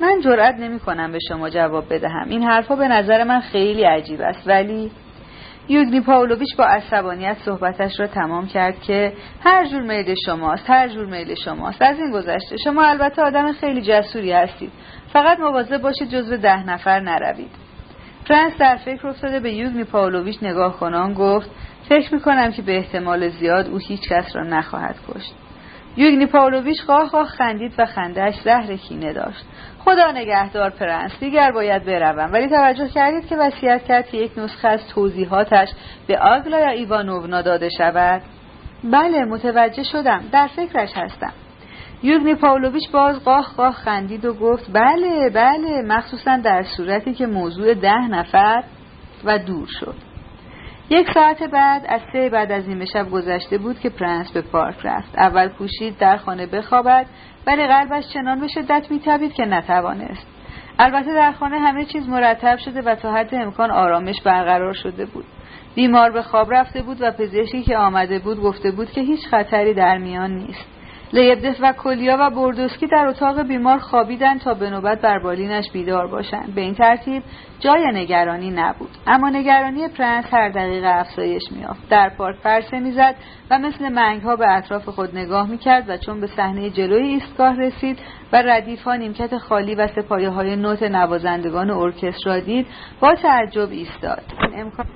من 0.00 0.20
جرأت 0.20 0.54
نمی 0.54 0.78
کنم 0.78 1.12
به 1.12 1.18
شما 1.28 1.50
جواب 1.50 1.94
بدهم. 1.94 2.28
این 2.28 2.42
حرفها 2.42 2.76
به 2.76 2.88
نظر 2.88 3.24
من 3.24 3.40
خیلی 3.40 3.82
عجیب 3.84 4.20
است. 4.20 4.42
ولی 4.46 4.90
یوگنی 5.68 6.00
پاولویچ 6.00 6.56
با 6.56 6.64
عصبانیت 6.64 7.36
صحبتش 7.44 8.00
را 8.00 8.06
تمام 8.06 8.46
کرد 8.46 8.82
که 8.82 9.12
هر 9.44 9.66
جور 9.66 9.82
میل 9.82 10.14
شماست 10.26 10.70
هر 10.70 10.88
جور 10.88 11.06
میل 11.06 11.34
شماست. 11.34 11.82
از 11.82 11.98
این 11.98 12.10
گذشته 12.12 12.56
شما 12.64 12.84
البته 12.84 13.22
آدم 13.22 13.52
خیلی 13.52 13.82
جسوری 13.82 14.32
هستید. 14.32 14.72
فقط 15.12 15.40
مواظب 15.40 15.82
باشید 15.82 16.08
جزو 16.08 16.36
ده 16.36 16.66
نفر 16.66 17.00
نروید. 17.00 17.65
فرانس 18.28 18.52
در 18.58 18.76
فکر 18.76 19.08
افتاده 19.08 19.40
به 19.40 19.52
یوگنی 19.52 19.84
پاولویچ 19.84 20.38
نگاه 20.42 20.76
کنان 20.80 21.14
گفت 21.14 21.50
فکر 21.88 22.14
می‌کنم 22.14 22.52
که 22.52 22.62
به 22.62 22.76
احتمال 22.76 23.28
زیاد 23.28 23.68
او 23.68 23.78
هیچ 23.78 24.08
کس 24.08 24.36
را 24.36 24.42
نخواهد 24.42 24.96
کشت. 25.08 25.34
یوگنی 25.96 26.26
پاولویچ 26.26 26.82
خواه 26.82 27.08
خواه 27.08 27.26
خندید 27.26 27.72
و 27.78 27.86
خندهش 27.86 28.34
زهر 28.44 28.76
کینه 28.76 29.12
داشت. 29.12 29.44
خدا 29.78 30.12
نگهدار 30.12 30.70
پرنس 30.70 31.12
دیگر 31.20 31.52
باید 31.52 31.84
بروم 31.84 32.32
ولی 32.32 32.48
توجه 32.48 32.88
کردید 32.88 33.26
که 33.26 33.36
وصیت 33.36 33.84
کرد 33.84 34.08
که 34.08 34.16
یک 34.16 34.38
نسخه 34.38 34.68
از 34.68 34.88
توضیحاتش 34.88 35.68
به 36.06 36.18
آگلایا 36.18 36.68
ایوانوونا 36.68 37.42
داده 37.42 37.68
شود؟ 37.78 38.22
بله 38.84 39.24
متوجه 39.24 39.82
شدم 39.82 40.24
در 40.32 40.46
فکرش 40.46 40.90
هستم. 40.96 41.32
یوگنی 42.02 42.34
پاولویچ 42.34 42.90
باز 42.90 43.24
قاه 43.24 43.46
قاه 43.56 43.72
خندید 43.72 44.24
و 44.24 44.34
گفت 44.34 44.70
بله 44.72 45.30
بله 45.30 45.82
مخصوصا 45.82 46.36
در 46.36 46.62
صورتی 46.76 47.14
که 47.14 47.26
موضوع 47.26 47.74
ده 47.74 48.08
نفر 48.08 48.64
و 49.24 49.38
دور 49.38 49.66
شد. 49.80 49.94
یک 50.90 51.12
ساعت 51.14 51.42
بعد 51.42 51.82
از 51.88 52.00
سه 52.12 52.28
بعد 52.28 52.52
از 52.52 52.68
نیمه 52.68 52.84
شب 52.84 53.10
گذشته 53.10 53.58
بود 53.58 53.80
که 53.80 53.90
پرنس 53.90 54.32
به 54.32 54.42
پارک 54.42 54.76
رفت. 54.84 55.18
اول 55.18 55.48
کوشید 55.48 55.98
در 55.98 56.16
خانه 56.16 56.46
بخوابد 56.46 57.06
ولی 57.46 57.66
قلبش 57.66 58.04
چنان 58.14 58.40
به 58.40 58.48
شدت 58.48 58.90
میتبید 58.90 59.32
که 59.32 59.44
نتوانست. 59.44 60.26
البته 60.78 61.14
در 61.14 61.32
خانه 61.32 61.58
همه 61.58 61.84
چیز 61.84 62.08
مرتب 62.08 62.56
شده 62.56 62.82
و 62.82 62.94
تا 62.94 63.12
حد 63.12 63.34
امکان 63.34 63.70
آرامش 63.70 64.22
برقرار 64.22 64.72
شده 64.72 65.06
بود. 65.06 65.24
بیمار 65.74 66.10
به 66.10 66.22
خواب 66.22 66.54
رفته 66.54 66.82
بود 66.82 66.96
و 67.00 67.10
پزشکی 67.10 67.62
که 67.62 67.76
آمده 67.76 68.18
بود 68.18 68.40
گفته 68.40 68.70
بود 68.70 68.90
که 68.90 69.00
هیچ 69.00 69.26
خطری 69.30 69.74
در 69.74 69.98
میان 69.98 70.30
نیست. 70.30 70.75
لیبدف 71.12 71.56
و 71.60 71.72
کلیا 71.72 72.16
و 72.20 72.30
بردوسکی 72.30 72.86
در 72.86 73.06
اتاق 73.06 73.42
بیمار 73.42 73.78
خوابیدند 73.78 74.40
تا 74.40 74.54
به 74.54 74.70
نوبت 74.70 75.00
بر 75.00 75.18
بالینش 75.18 75.70
بیدار 75.72 76.06
باشند. 76.06 76.54
به 76.54 76.60
این 76.60 76.74
ترتیب 76.74 77.22
جای 77.60 77.86
نگرانی 77.92 78.50
نبود. 78.50 78.90
اما 79.06 79.30
نگرانی 79.30 79.88
پرنس 79.88 80.24
هر 80.30 80.48
دقیقه 80.48 80.88
افزایش 80.88 81.42
میافت 81.50 81.88
در 81.88 82.08
پارک 82.08 82.36
پرسه 82.42 82.80
می‌زد 82.80 83.14
و 83.50 83.58
مثل 83.58 83.88
منگ 83.88 84.22
ها 84.22 84.36
به 84.36 84.52
اطراف 84.52 84.88
خود 84.88 85.18
نگاه 85.18 85.50
می‌کرد 85.50 85.88
و 85.88 85.96
چون 85.96 86.20
به 86.20 86.26
صحنه 86.26 86.70
جلوی 86.70 87.08
ایستگاه 87.08 87.56
رسید 87.56 87.98
و 88.32 88.42
ردیف 88.42 88.82
ها 88.82 88.96
نیمکت 88.96 89.38
خالی 89.38 89.74
و 89.74 89.86
سپایه 89.86 90.30
های 90.30 90.56
نوت 90.56 90.82
نوازندگان 90.82 91.70
ارکستر 91.70 92.30
را 92.30 92.40
دید 92.40 92.66
با 93.00 93.14
تعجب 93.14 93.70
ایستاد. 93.70 94.22
امکان 94.54 94.86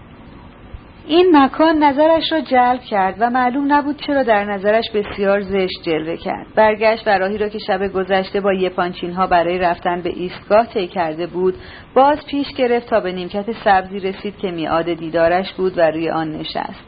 این 1.11 1.37
مکان 1.37 1.85
نظرش 1.85 2.32
را 2.32 2.41
جلب 2.41 2.81
کرد 2.81 3.15
و 3.19 3.31
معلوم 3.31 3.73
نبود 3.73 3.97
چرا 4.07 4.23
در 4.23 4.45
نظرش 4.45 4.91
بسیار 4.91 5.41
زشت 5.41 5.82
جلوه 5.82 6.16
کرد. 6.16 6.47
برگشت 6.57 7.07
و 7.07 7.11
راهی 7.11 7.39
را 7.39 7.49
که 7.49 7.59
شب 7.59 7.93
گذشته 7.93 8.41
با 8.41 8.53
یپانچین 8.53 9.12
ها 9.12 9.27
برای 9.27 9.59
رفتن 9.59 10.01
به 10.01 10.11
ایستگاه 10.11 10.66
طی 10.66 10.87
کرده 10.87 11.27
بود 11.27 11.55
باز 11.95 12.27
پیش 12.27 12.47
گرفت 12.57 12.89
تا 12.89 13.01
به 13.01 13.12
نیمکت 13.12 13.53
سبزی 13.65 13.99
رسید 14.01 14.37
که 14.37 14.51
میعاد 14.51 14.93
دیدارش 14.93 15.53
بود 15.53 15.78
و 15.78 15.81
روی 15.81 16.11
آن 16.11 16.32
نشست. 16.32 16.85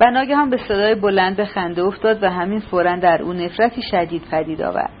و 0.00 0.10
ناگهان 0.10 0.50
به 0.50 0.56
صدای 0.68 0.94
بلند 0.94 1.36
به 1.36 1.44
خنده 1.44 1.82
افتاد 1.82 2.22
و 2.22 2.30
همین 2.30 2.60
فورا 2.60 2.96
در 2.96 3.22
او 3.22 3.32
نفرتی 3.32 3.82
شدید 3.82 4.22
پدید 4.30 4.62
آورد. 4.62 4.92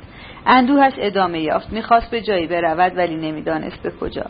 اندوهش 0.46 0.92
ادامه 0.98 1.40
یافت 1.40 1.72
می‌خواست 1.72 2.10
به 2.10 2.20
جایی 2.20 2.46
برود 2.46 2.96
ولی 2.96 3.16
نمی‌دانست 3.16 3.82
به 3.82 3.90
کجا. 4.00 4.26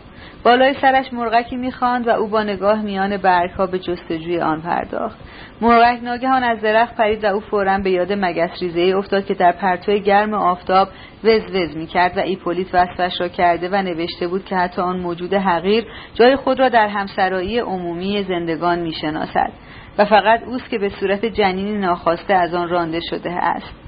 بالای 0.47 0.75
سرش 0.81 1.13
مرغکی 1.13 1.57
می‌خواند 1.57 2.07
و 2.07 2.11
او 2.11 2.29
با 2.29 2.43
نگاه 2.43 2.83
میان 2.83 3.17
برگها 3.17 3.67
به 3.67 3.79
جستجوی 3.79 4.41
آن 4.41 4.63
پرداخت. 4.63 5.19
مرغک 5.61 6.03
ناگهان 6.03 6.43
از 6.43 6.61
درخت 6.61 6.97
پرید 6.97 7.25
و 7.25 7.27
او 7.27 7.41
فورا 7.41 7.79
به 7.79 7.91
یاد 7.91 8.13
مگس 8.13 8.51
ریزه 8.63 8.97
افتاد 8.97 9.27
که 9.27 9.35
در 9.35 9.53
پرتو 9.53 9.93
گرم 9.93 10.35
آفتاب 10.35 10.89
وز 11.25 11.43
وز 11.55 11.77
می‌کرد 11.77 12.17
و 12.17 12.21
ایپولیت 12.21 12.75
وصفش 12.75 13.21
را 13.21 13.29
کرده 13.29 13.69
و 13.69 13.83
نوشته 13.83 14.29
بود 14.29 14.45
که 14.45 14.57
حتی 14.57 14.83
آن 14.83 14.99
موجود 14.99 15.35
حقیر 15.35 15.85
جای 16.15 16.37
خود 16.37 16.61
را 16.61 16.69
در 16.69 16.89
همسرایی 16.89 17.59
عمومی 17.59 18.23
زندگان 18.23 18.79
می‌شناسد 18.79 19.53
و 19.99 20.05
فقط 20.05 20.43
اوست 20.43 20.71
که 20.71 20.79
به 20.79 20.89
صورت 20.89 21.25
جنینی 21.25 21.79
ناخواسته 21.79 22.35
از 22.35 22.55
آن 22.55 22.69
رانده 22.69 23.01
شده 23.11 23.33
است. 23.33 23.86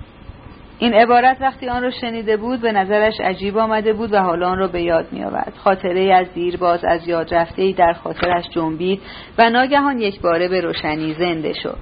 این 0.79 0.95
عبارت 0.95 1.37
وقتی 1.41 1.69
آن 1.69 1.83
را 1.83 1.91
شنیده 1.91 2.37
بود 2.37 2.61
به 2.61 2.73
نظرش 2.73 3.21
عجیب 3.21 3.59
آمده 3.59 3.93
بود 3.93 4.13
و 4.13 4.19
حالا 4.19 4.49
آن 4.49 4.59
را 4.59 4.69
به 4.69 4.83
یاد 4.83 5.13
می 5.13 5.25
آورد. 5.25 5.53
خاطره 5.57 6.15
از 6.15 6.33
دیر 6.35 6.57
باز 6.57 6.85
از 6.85 7.09
یاد 7.09 7.35
رفته 7.35 7.63
ای 7.63 7.73
در 7.73 7.93
خاطرش 7.93 8.45
جنبید 8.51 9.03
و 9.39 9.51
ناگهان 9.51 9.99
یک 9.99 10.21
باره 10.21 10.49
به 10.49 10.61
روشنی 10.61 11.15
زنده 11.15 11.53
شد. 11.53 11.79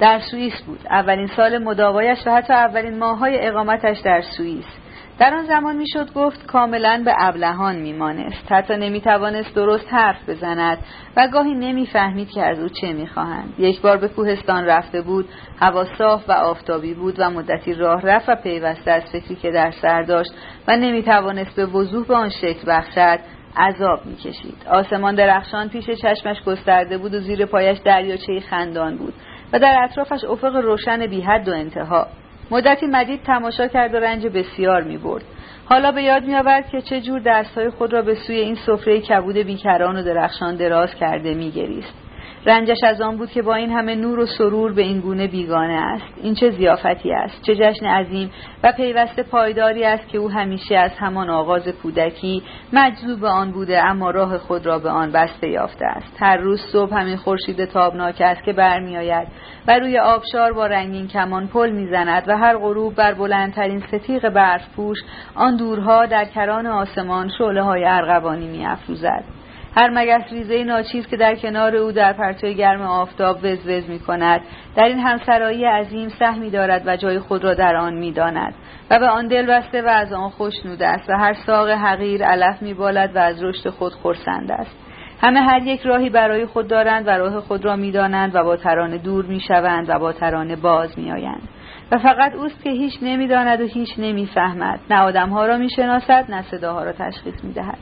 در 0.00 0.20
سوئیس 0.30 0.62
بود. 0.62 0.80
اولین 0.90 1.26
سال 1.26 1.58
مداوایش 1.58 2.18
و 2.26 2.30
حتی 2.30 2.52
اولین 2.52 2.98
ماههای 2.98 3.46
اقامتش 3.48 3.98
در 4.04 4.22
سوئیس. 4.36 4.81
در 5.22 5.34
آن 5.34 5.44
زمان 5.44 5.76
می‌شد 5.76 6.12
گفت 6.14 6.46
کاملا 6.46 7.02
به 7.04 7.14
ابلهان 7.18 7.76
میمانست. 7.76 8.52
حتی 8.52 8.76
نمی‌توانست 8.76 9.54
درست 9.54 9.86
حرف 9.94 10.28
بزند 10.28 10.78
و 11.16 11.28
گاهی 11.32 11.54
نمی‌فهمید 11.54 12.30
که 12.30 12.42
از 12.42 12.58
او 12.58 12.68
چه 12.68 12.92
می‌خواهند. 12.92 13.54
یک 13.58 13.80
بار 13.80 13.96
به 13.96 14.08
کوهستان 14.08 14.64
رفته 14.64 15.02
بود 15.02 15.28
هوا 15.60 15.84
صاف 15.98 16.28
و 16.28 16.32
آفتابی 16.32 16.94
بود 16.94 17.14
و 17.18 17.30
مدتی 17.30 17.74
راه 17.74 18.02
رفت 18.02 18.28
و 18.28 18.34
پیوسته 18.34 18.90
از 18.90 19.02
فکری 19.12 19.34
که 19.34 19.50
در 19.50 19.70
سر 19.70 20.02
داشت 20.02 20.30
و 20.68 20.76
نمی‌توانست 20.76 21.56
به 21.56 21.66
وضوح 21.66 22.06
به 22.06 22.14
آن 22.14 22.28
شکل 22.28 22.68
بخشد 22.68 23.18
عذاب 23.56 24.06
می‌کشید. 24.06 24.56
آسمان 24.70 25.14
درخشان 25.14 25.68
پیش 25.68 25.90
چشمش 25.90 26.42
گسترده 26.46 26.98
بود 26.98 27.14
و 27.14 27.20
زیر 27.20 27.46
پایش 27.46 27.78
دریاچه 27.78 28.40
خندان 28.50 28.96
بود 28.96 29.14
و 29.52 29.58
در 29.58 29.84
اطرافش 29.84 30.24
افق 30.24 30.56
روشن 30.56 31.06
بی 31.06 31.20
حد 31.20 31.48
و 31.48 31.52
انتها. 31.52 32.06
مدتی 32.52 32.86
مدید 32.86 33.22
تماشا 33.22 33.68
کرد 33.68 33.94
و 33.94 33.96
رنج 33.96 34.26
بسیار 34.26 34.82
می 34.82 34.98
برد. 34.98 35.24
حالا 35.64 35.92
به 35.92 36.02
یاد 36.02 36.24
می 36.24 36.34
آورد 36.34 36.68
که 36.68 36.80
چه 36.80 37.00
جور 37.00 37.20
دستهای 37.26 37.70
خود 37.70 37.92
را 37.92 38.02
به 38.02 38.14
سوی 38.14 38.36
این 38.36 38.54
سفره 38.66 39.00
کبود 39.00 39.36
بیکران 39.36 39.96
و 39.96 40.02
درخشان 40.02 40.56
دراز 40.56 40.94
کرده 40.94 41.34
می 41.34 41.50
گریست. 41.50 42.01
رنجش 42.46 42.78
از 42.84 43.00
آن 43.00 43.16
بود 43.16 43.30
که 43.30 43.42
با 43.42 43.54
این 43.54 43.70
همه 43.70 43.94
نور 43.94 44.18
و 44.18 44.26
سرور 44.26 44.72
به 44.72 44.82
این 44.82 45.00
گونه 45.00 45.26
بیگانه 45.26 45.74
است. 45.74 46.14
این 46.22 46.34
چه 46.34 46.50
زیافتی 46.50 47.12
است؟ 47.12 47.42
چه 47.42 47.56
جشن 47.56 47.86
عظیم 47.86 48.30
و 48.62 48.72
پیوسته 48.72 49.22
پایداری 49.22 49.84
است 49.84 50.08
که 50.08 50.18
او 50.18 50.30
همیشه 50.30 50.76
از 50.76 50.90
همان 50.98 51.30
آغاز 51.30 51.68
کودکی 51.68 52.42
مجذوب 52.72 53.24
آن 53.24 53.52
بوده 53.52 53.84
اما 53.84 54.10
راه 54.10 54.38
خود 54.38 54.66
را 54.66 54.78
به 54.78 54.90
آن 54.90 55.12
بسته 55.12 55.48
یافته 55.48 55.86
است. 55.86 56.16
هر 56.20 56.36
روز 56.36 56.60
صبح 56.72 56.94
همین 56.94 57.16
خورشید 57.16 57.64
تابناک 57.64 58.20
است 58.20 58.44
که 58.44 58.52
برمیآید 58.52 59.28
و 59.68 59.78
روی 59.78 59.98
آبشار 59.98 60.52
با 60.52 60.66
رنگین 60.66 61.08
کمان 61.08 61.48
پل 61.48 61.70
می‌زند 61.70 62.24
و 62.28 62.36
هر 62.36 62.56
غروب 62.56 62.94
بر 62.94 63.14
بلندترین 63.14 63.80
ستیق 63.80 64.28
برف 64.28 64.74
پوش 64.76 64.98
آن 65.34 65.56
دورها 65.56 66.06
در 66.06 66.24
کران 66.24 66.66
آسمان 66.66 67.30
شعله 67.38 67.62
های 67.62 67.84
ارغوانی 67.84 68.48
میافروزد. 68.48 69.24
هر 69.76 69.90
مگس 69.90 70.32
ریزه 70.32 70.64
ناچیز 70.64 71.06
که 71.06 71.16
در 71.16 71.34
کنار 71.34 71.76
او 71.76 71.92
در 71.92 72.12
پرتوی 72.12 72.54
گرم 72.54 72.82
آفتاب 72.82 73.36
وز 73.42 73.68
وز 73.68 73.88
می 73.88 73.98
کند 73.98 74.40
در 74.76 74.84
این 74.84 74.98
همسرایی 74.98 75.64
عظیم 75.64 76.08
سهمی 76.08 76.50
دارد 76.50 76.82
و 76.86 76.96
جای 76.96 77.18
خود 77.18 77.44
را 77.44 77.54
در 77.54 77.76
آن 77.76 77.94
می 77.94 78.12
داند 78.12 78.54
و 78.90 78.98
به 78.98 79.08
آن 79.08 79.26
دل 79.26 79.46
بسته 79.46 79.82
و 79.82 79.86
از 79.86 80.12
آن 80.12 80.30
خوشنود 80.30 80.82
است 80.82 81.10
و 81.10 81.12
هر 81.12 81.34
ساق 81.46 81.68
حقیر 81.68 82.24
علف 82.24 82.62
می 82.62 82.74
بالد 82.74 83.16
و 83.16 83.18
از 83.18 83.42
رشد 83.42 83.68
خود 83.68 83.92
خورسند 83.92 84.52
است. 84.52 84.76
همه 85.22 85.40
هر 85.40 85.62
یک 85.62 85.82
راهی 85.82 86.10
برای 86.10 86.46
خود 86.46 86.68
دارند 86.68 87.06
و 87.06 87.10
راه 87.10 87.40
خود 87.40 87.64
را 87.64 87.76
می‌دانند 87.76 88.34
و 88.34 88.44
با 88.44 88.56
ترانه 88.56 88.98
دور 88.98 89.24
می‌شوند 89.24 89.86
و 89.88 89.98
با 89.98 90.12
ترانه 90.12 90.56
باز 90.56 90.98
میآیند. 90.98 91.48
و 91.92 91.98
فقط 91.98 92.34
اوست 92.34 92.64
که 92.64 92.70
هیچ 92.70 92.98
نمی‌داند 93.02 93.60
و 93.60 93.64
هیچ 93.64 93.94
نمی‌فهمد. 93.98 94.80
نه 94.90 95.00
آدمها 95.00 95.46
را 95.46 95.56
می‌شناسد 95.56 96.24
نه 96.28 96.42
صداها 96.42 96.84
را 96.84 96.92
تشخیص 96.92 97.44
می‌دهد. 97.44 97.78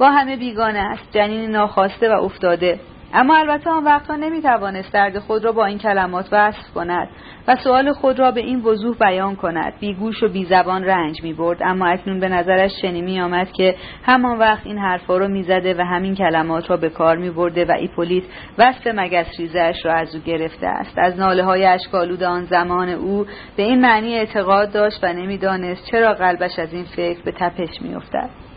با 0.00 0.10
همه 0.10 0.36
بیگانه 0.36 0.78
است. 0.78 1.12
جنین 1.12 1.50
ناخواسته 1.50 2.14
و 2.14 2.22
افتاده. 2.24 2.80
اما 3.14 3.36
البته 3.36 3.70
آن 3.70 3.84
وقتها 3.84 4.16
نمی‌توانست 4.16 4.92
درد 4.92 5.18
خود 5.18 5.44
را 5.44 5.52
با 5.52 5.64
این 5.64 5.78
کلمات 5.78 6.28
وصف 6.32 6.72
کند 6.74 7.08
و 7.48 7.56
سؤال 7.56 7.92
خود 7.92 8.18
را 8.18 8.30
به 8.30 8.40
این 8.40 8.60
وضوح 8.60 8.96
بیان 8.96 9.36
کند. 9.36 9.72
بیگوش 9.80 10.22
و 10.22 10.28
بیزبان 10.28 10.84
رنج 10.84 11.22
می‌برد. 11.22 11.58
اما 11.64 11.86
اکنون 11.86 12.20
به 12.20 12.28
نظرش 12.28 12.70
چنین 12.82 13.20
آمد 13.20 13.52
که 13.52 13.74
همان 14.04 14.38
وقت 14.38 14.66
این 14.66 14.78
حرفها 14.78 15.16
را 15.16 15.26
می‌زده 15.26 15.74
و 15.74 15.82
همین 15.82 16.14
کلمات 16.14 16.70
را 16.70 16.76
به 16.76 16.88
کار 16.88 17.16
میبرده 17.16 17.64
و 17.64 17.72
ایپولیت 17.72 18.24
وصف 18.58 18.86
مگس 18.86 19.26
ریزش 19.38 19.76
را 19.84 19.94
از 19.94 20.14
او 20.14 20.20
گرفته 20.22 20.66
است. 20.66 20.98
از 20.98 21.18
ناله 21.18 21.44
های 21.44 21.64
اشکالود 21.64 22.22
آن 22.22 22.44
زمان 22.44 22.88
او 22.88 23.26
به 23.56 23.62
این 23.62 23.80
معنی 23.80 24.14
اعتقاد 24.14 24.72
داشت 24.72 25.04
و 25.04 25.12
نمی‌دانست 25.12 25.86
چرا 25.90 26.14
قلبش 26.14 26.58
از 26.58 26.72
این 26.72 26.84
فکر 26.84 27.22
به 27.22 27.32
تپش 27.32 27.82
میافتد. 27.82 28.49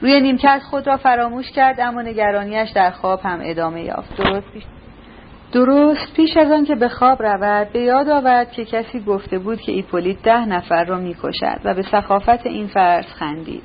روی 0.00 0.20
نیمکت 0.20 0.62
خود 0.70 0.86
را 0.86 0.96
فراموش 0.96 1.50
کرد 1.50 1.80
اما 1.80 2.02
نگرانیش 2.02 2.70
در 2.70 2.90
خواب 2.90 3.20
هم 3.22 3.40
ادامه 3.42 3.82
یافت. 3.82 4.16
درست 4.16 4.52
پیش 4.52 4.62
درست 5.52 6.14
پیش 6.16 6.36
از 6.36 6.50
آن 6.50 6.64
که 6.64 6.74
به 6.74 6.88
خواب 6.88 7.22
رود 7.22 7.72
به 7.72 7.80
یاد 7.80 8.08
آورد 8.08 8.52
که 8.52 8.64
کسی 8.64 9.00
گفته 9.00 9.38
بود 9.38 9.60
که 9.60 9.72
ایپولیت 9.72 10.22
ده 10.22 10.44
نفر 10.44 10.84
را 10.84 10.98
می‌کشد 10.98 11.60
و 11.64 11.74
به 11.74 11.82
سخافت 11.82 12.46
این 12.46 12.66
فرض 12.66 13.06
خندید. 13.06 13.62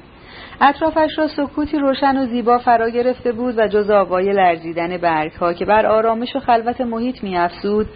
اطرافش 0.62 1.18
را 1.18 1.28
سکوتی 1.28 1.80
روشن 1.80 2.18
و 2.18 2.26
زیبا 2.26 2.58
فرا 2.58 2.90
گرفته 2.90 3.32
بود 3.32 3.58
و 3.58 3.68
جز 3.68 3.90
آوای 3.90 4.34
لرزیدن 4.34 4.98
برگها 4.98 5.54
که 5.54 5.66
بر 5.66 5.86
آرامش 5.86 6.36
و 6.36 6.40
خلوت 6.40 6.82
محیط 6.82 7.24
میافزود 7.24 7.88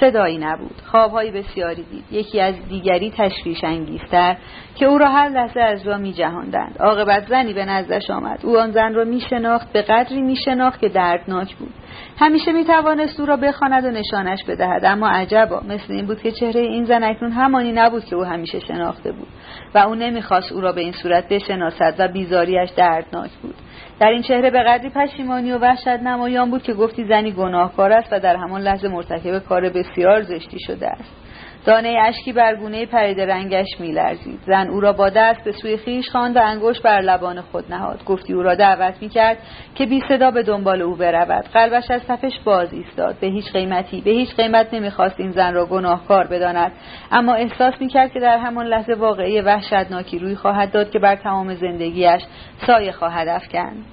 صدایی 0.00 0.38
نبود. 0.38 0.82
خوابهایی 0.86 1.30
بسیاری 1.30 1.82
دید. 1.82 2.04
یکی 2.10 2.40
از 2.40 2.54
دیگری 2.68 3.12
تشویش 3.16 3.64
انگیزتر 3.64 4.36
که 4.74 4.86
او 4.86 4.98
را 4.98 5.08
هر 5.08 5.28
لحظه 5.28 5.60
از 5.60 5.86
راه 5.86 5.98
می 5.98 6.12
جهاندند 6.12 6.76
عاقبت 6.80 7.28
زنی 7.28 7.52
به 7.52 7.64
نزدش 7.64 8.10
آمد. 8.10 8.40
او 8.42 8.58
آن 8.58 8.70
زن 8.70 8.94
را 8.94 9.04
می 9.04 9.20
شناخت 9.20 9.72
به 9.72 9.82
قدری 9.82 10.22
می 10.22 10.36
شناخت 10.36 10.80
که 10.80 10.88
دردناک 10.88 11.56
بود. 11.56 11.74
همیشه 12.18 12.52
می 12.52 12.64
توانست 12.64 13.20
او 13.20 13.26
را 13.26 13.36
بخواند 13.36 13.84
و 13.84 13.90
نشانش 13.90 14.44
بدهد. 14.44 14.84
اما 14.84 15.08
عجبا 15.08 15.60
مثل 15.60 15.92
این 15.92 16.06
بود 16.06 16.22
که 16.22 16.32
چهره 16.32 16.60
این 16.60 16.84
زن 16.84 17.04
اکنون 17.04 17.32
همانی 17.32 17.72
نبود 17.72 18.04
که 18.04 18.16
او 18.16 18.24
همیشه 18.24 18.60
شناخته 18.60 19.12
بود. 19.12 19.28
و 19.74 19.78
او 19.78 19.94
نمی‌خواست 19.94 20.52
او 20.52 20.60
را 20.60 20.72
به 20.72 20.80
این 20.80 20.92
صورت 20.92 21.28
بشناسد 21.28 21.94
و 21.98 22.08
بیزاریش 22.08 22.70
دردناک 22.76 23.30
بود. 23.30 23.54
در 24.02 24.08
این 24.08 24.22
چهره 24.22 24.50
به 24.50 24.62
قدری 24.62 24.90
پشیمانی 24.90 25.52
و 25.52 25.58
وحشت 25.58 25.88
نمایان 25.88 26.50
بود 26.50 26.62
که 26.62 26.72
گفتی 26.72 27.04
زنی 27.04 27.32
گناهکار 27.32 27.92
است 27.92 28.12
و 28.12 28.20
در 28.20 28.36
همان 28.36 28.60
لحظه 28.60 28.88
مرتکب 28.88 29.38
کار 29.38 29.68
بسیار 29.68 30.22
زشتی 30.22 30.58
شده 30.66 30.86
است. 30.86 31.22
دانه 31.66 31.98
اشکی 32.02 32.32
بر 32.32 32.56
گونه 32.56 32.86
پرید 32.86 33.20
رنگش 33.20 33.66
میلرزید. 33.80 34.40
زن 34.46 34.68
او 34.68 34.80
را 34.80 34.92
با 34.92 35.08
دست 35.08 35.44
به 35.44 35.52
سوی 35.52 35.76
خیش 35.76 36.08
خواند 36.08 36.36
و 36.36 36.40
انگشت 36.42 36.82
بر 36.82 37.00
لبان 37.00 37.40
خود 37.40 37.72
نهاد. 37.72 38.04
گفتی 38.04 38.32
او 38.32 38.42
را 38.42 38.54
دعوت 38.54 38.94
می‌کرد 39.00 39.38
که 39.74 39.86
بی 39.86 40.02
صدا 40.08 40.30
به 40.30 40.42
دنبال 40.42 40.82
او 40.82 40.96
برود. 40.96 41.44
قلبش 41.54 41.90
از 41.90 42.06
تفش 42.08 42.38
باز 42.44 42.72
ایستاد. 42.72 43.16
به 43.20 43.26
هیچ 43.26 43.52
قیمتی 43.52 44.00
به 44.00 44.10
هیچ 44.10 44.36
قیمت 44.36 44.74
نمی‌خواست 44.74 45.20
این 45.20 45.30
زن 45.30 45.54
را 45.54 45.66
گناهکار 45.66 46.26
بداند. 46.26 46.72
اما 47.12 47.34
احساس 47.34 47.74
می‌کرد 47.80 48.12
که 48.12 48.20
در 48.20 48.38
همان 48.38 48.66
لحظه 48.66 48.94
واقعی 48.94 49.40
وحشتناکی 49.40 50.18
روی 50.18 50.34
خواهد 50.34 50.72
داد 50.72 50.90
که 50.90 50.98
بر 50.98 51.16
تمام 51.16 51.54
زندگیش 51.54 52.22
سایه 52.66 52.92
خواهد 52.92 53.28
افکند. 53.28 53.84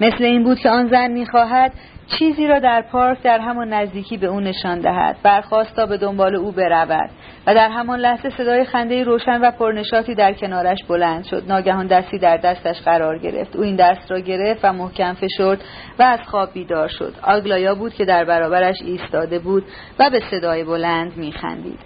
مثل 0.00 0.24
این 0.24 0.44
بود 0.44 0.58
که 0.58 0.70
آن 0.70 0.88
زن 0.88 1.10
می‌خواهد 1.10 1.72
چیزی 2.18 2.46
را 2.46 2.58
در 2.58 2.84
پارک 2.92 3.22
در 3.22 3.38
همان 3.38 3.72
نزدیکی 3.72 4.16
به 4.16 4.26
او 4.26 4.40
نشان 4.40 4.80
دهد 4.80 5.16
برخواست 5.22 5.76
تا 5.76 5.86
به 5.86 5.96
دنبال 5.96 6.34
او 6.34 6.52
برود 6.52 7.10
و 7.46 7.54
در 7.54 7.68
همان 7.68 7.98
لحظه 7.98 8.30
صدای 8.30 8.64
خنده 8.64 9.04
روشن 9.04 9.40
و 9.40 9.50
پرنشاتی 9.50 10.14
در 10.14 10.32
کنارش 10.32 10.78
بلند 10.88 11.24
شد. 11.24 11.42
ناگهان 11.48 11.86
دستی 11.86 12.18
در 12.18 12.36
دستش 12.36 12.82
قرار 12.82 13.18
گرفت. 13.18 13.56
او 13.56 13.62
این 13.62 13.76
دست 13.76 14.10
را 14.10 14.18
گرفت 14.18 14.64
و 14.64 14.72
محکم 14.72 15.14
فشرد 15.14 15.64
و 15.98 16.02
از 16.02 16.20
خواب 16.26 16.52
بیدار 16.52 16.88
شد. 16.88 17.14
آگلایا 17.22 17.74
بود 17.74 17.94
که 17.94 18.04
در 18.04 18.24
برابرش 18.24 18.76
ایستاده 18.84 19.38
بود 19.38 19.64
و 19.98 20.10
به 20.10 20.20
صدای 20.30 20.64
بلند 20.64 21.16
میخندید. 21.16 21.78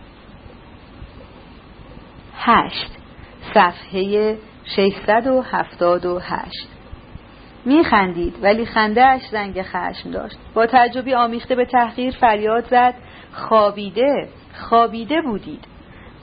هشت. 2.36 2.90
صفحه 3.54 4.36
678 4.76 6.77
میخندید 7.68 8.34
ولی 8.42 8.66
خندهاش 8.66 9.20
زنگ 9.32 9.62
خشم 9.62 10.10
داشت. 10.10 10.38
با 10.54 10.66
تعجبی 10.66 11.14
آمیخته 11.14 11.54
به 11.54 11.64
تحقیر 11.64 12.14
فریاد 12.20 12.64
زد 12.64 12.94
خوابیده 13.32 14.28
خوابیده 14.68 15.20
بودید. 15.20 15.64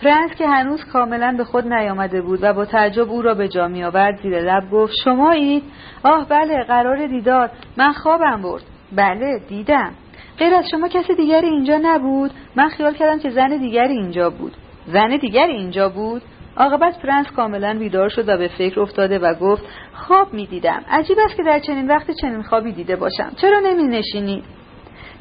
پرنس 0.03 0.31
که 0.37 0.47
هنوز 0.47 0.85
کاملا 0.85 1.35
به 1.37 1.43
خود 1.43 1.73
نیامده 1.73 2.21
بود 2.21 2.39
و 2.43 2.53
با 2.53 2.65
تعجب 2.65 3.09
او 3.09 3.21
را 3.21 3.33
به 3.33 3.47
جا 3.47 3.67
می 3.67 3.83
آورد 3.83 4.21
زیر 4.21 4.39
لب 4.39 4.69
گفت 4.71 4.93
شمایید 5.03 5.63
آه 6.03 6.27
بله 6.29 6.63
قرار 6.63 7.07
دیدار. 7.07 7.49
من 7.77 7.93
خوابم 7.93 8.41
برد. 8.41 8.63
بله 8.95 9.39
دیدم. 9.49 9.91
غیر 10.37 10.53
از 10.53 10.65
شما 10.71 10.87
کسی 10.87 11.15
دیگری 11.15 11.47
اینجا 11.47 11.79
نبود؟ 11.83 12.31
من 12.55 12.69
خیال 12.69 12.93
کردم 12.93 13.19
که 13.19 13.29
زن 13.29 13.57
دیگری 13.57 13.93
اینجا 13.97 14.29
بود. 14.29 14.53
زن 14.87 15.17
دیگری 15.17 15.53
اینجا 15.53 15.89
بود؟ 15.89 16.21
عاقبت 16.57 16.99
پرنس 17.01 17.27
کاملا 17.35 17.79
بیدار 17.79 18.09
شد 18.09 18.29
و 18.29 18.37
به 18.37 18.47
فکر 18.47 18.79
افتاده 18.79 19.19
و 19.19 19.33
گفت 19.33 19.63
خواب 19.95 20.33
می 20.33 20.47
دیدم 20.47 20.81
عجیب 20.89 21.17
است 21.25 21.35
که 21.37 21.43
در 21.43 21.59
چنین 21.59 21.87
وقت 21.87 22.11
چنین 22.11 22.43
خوابی 22.43 22.71
دیده 22.71 22.95
باشم. 22.95 23.31
چرا 23.41 23.59
نمی 23.59 23.83
نشینید 23.83 24.43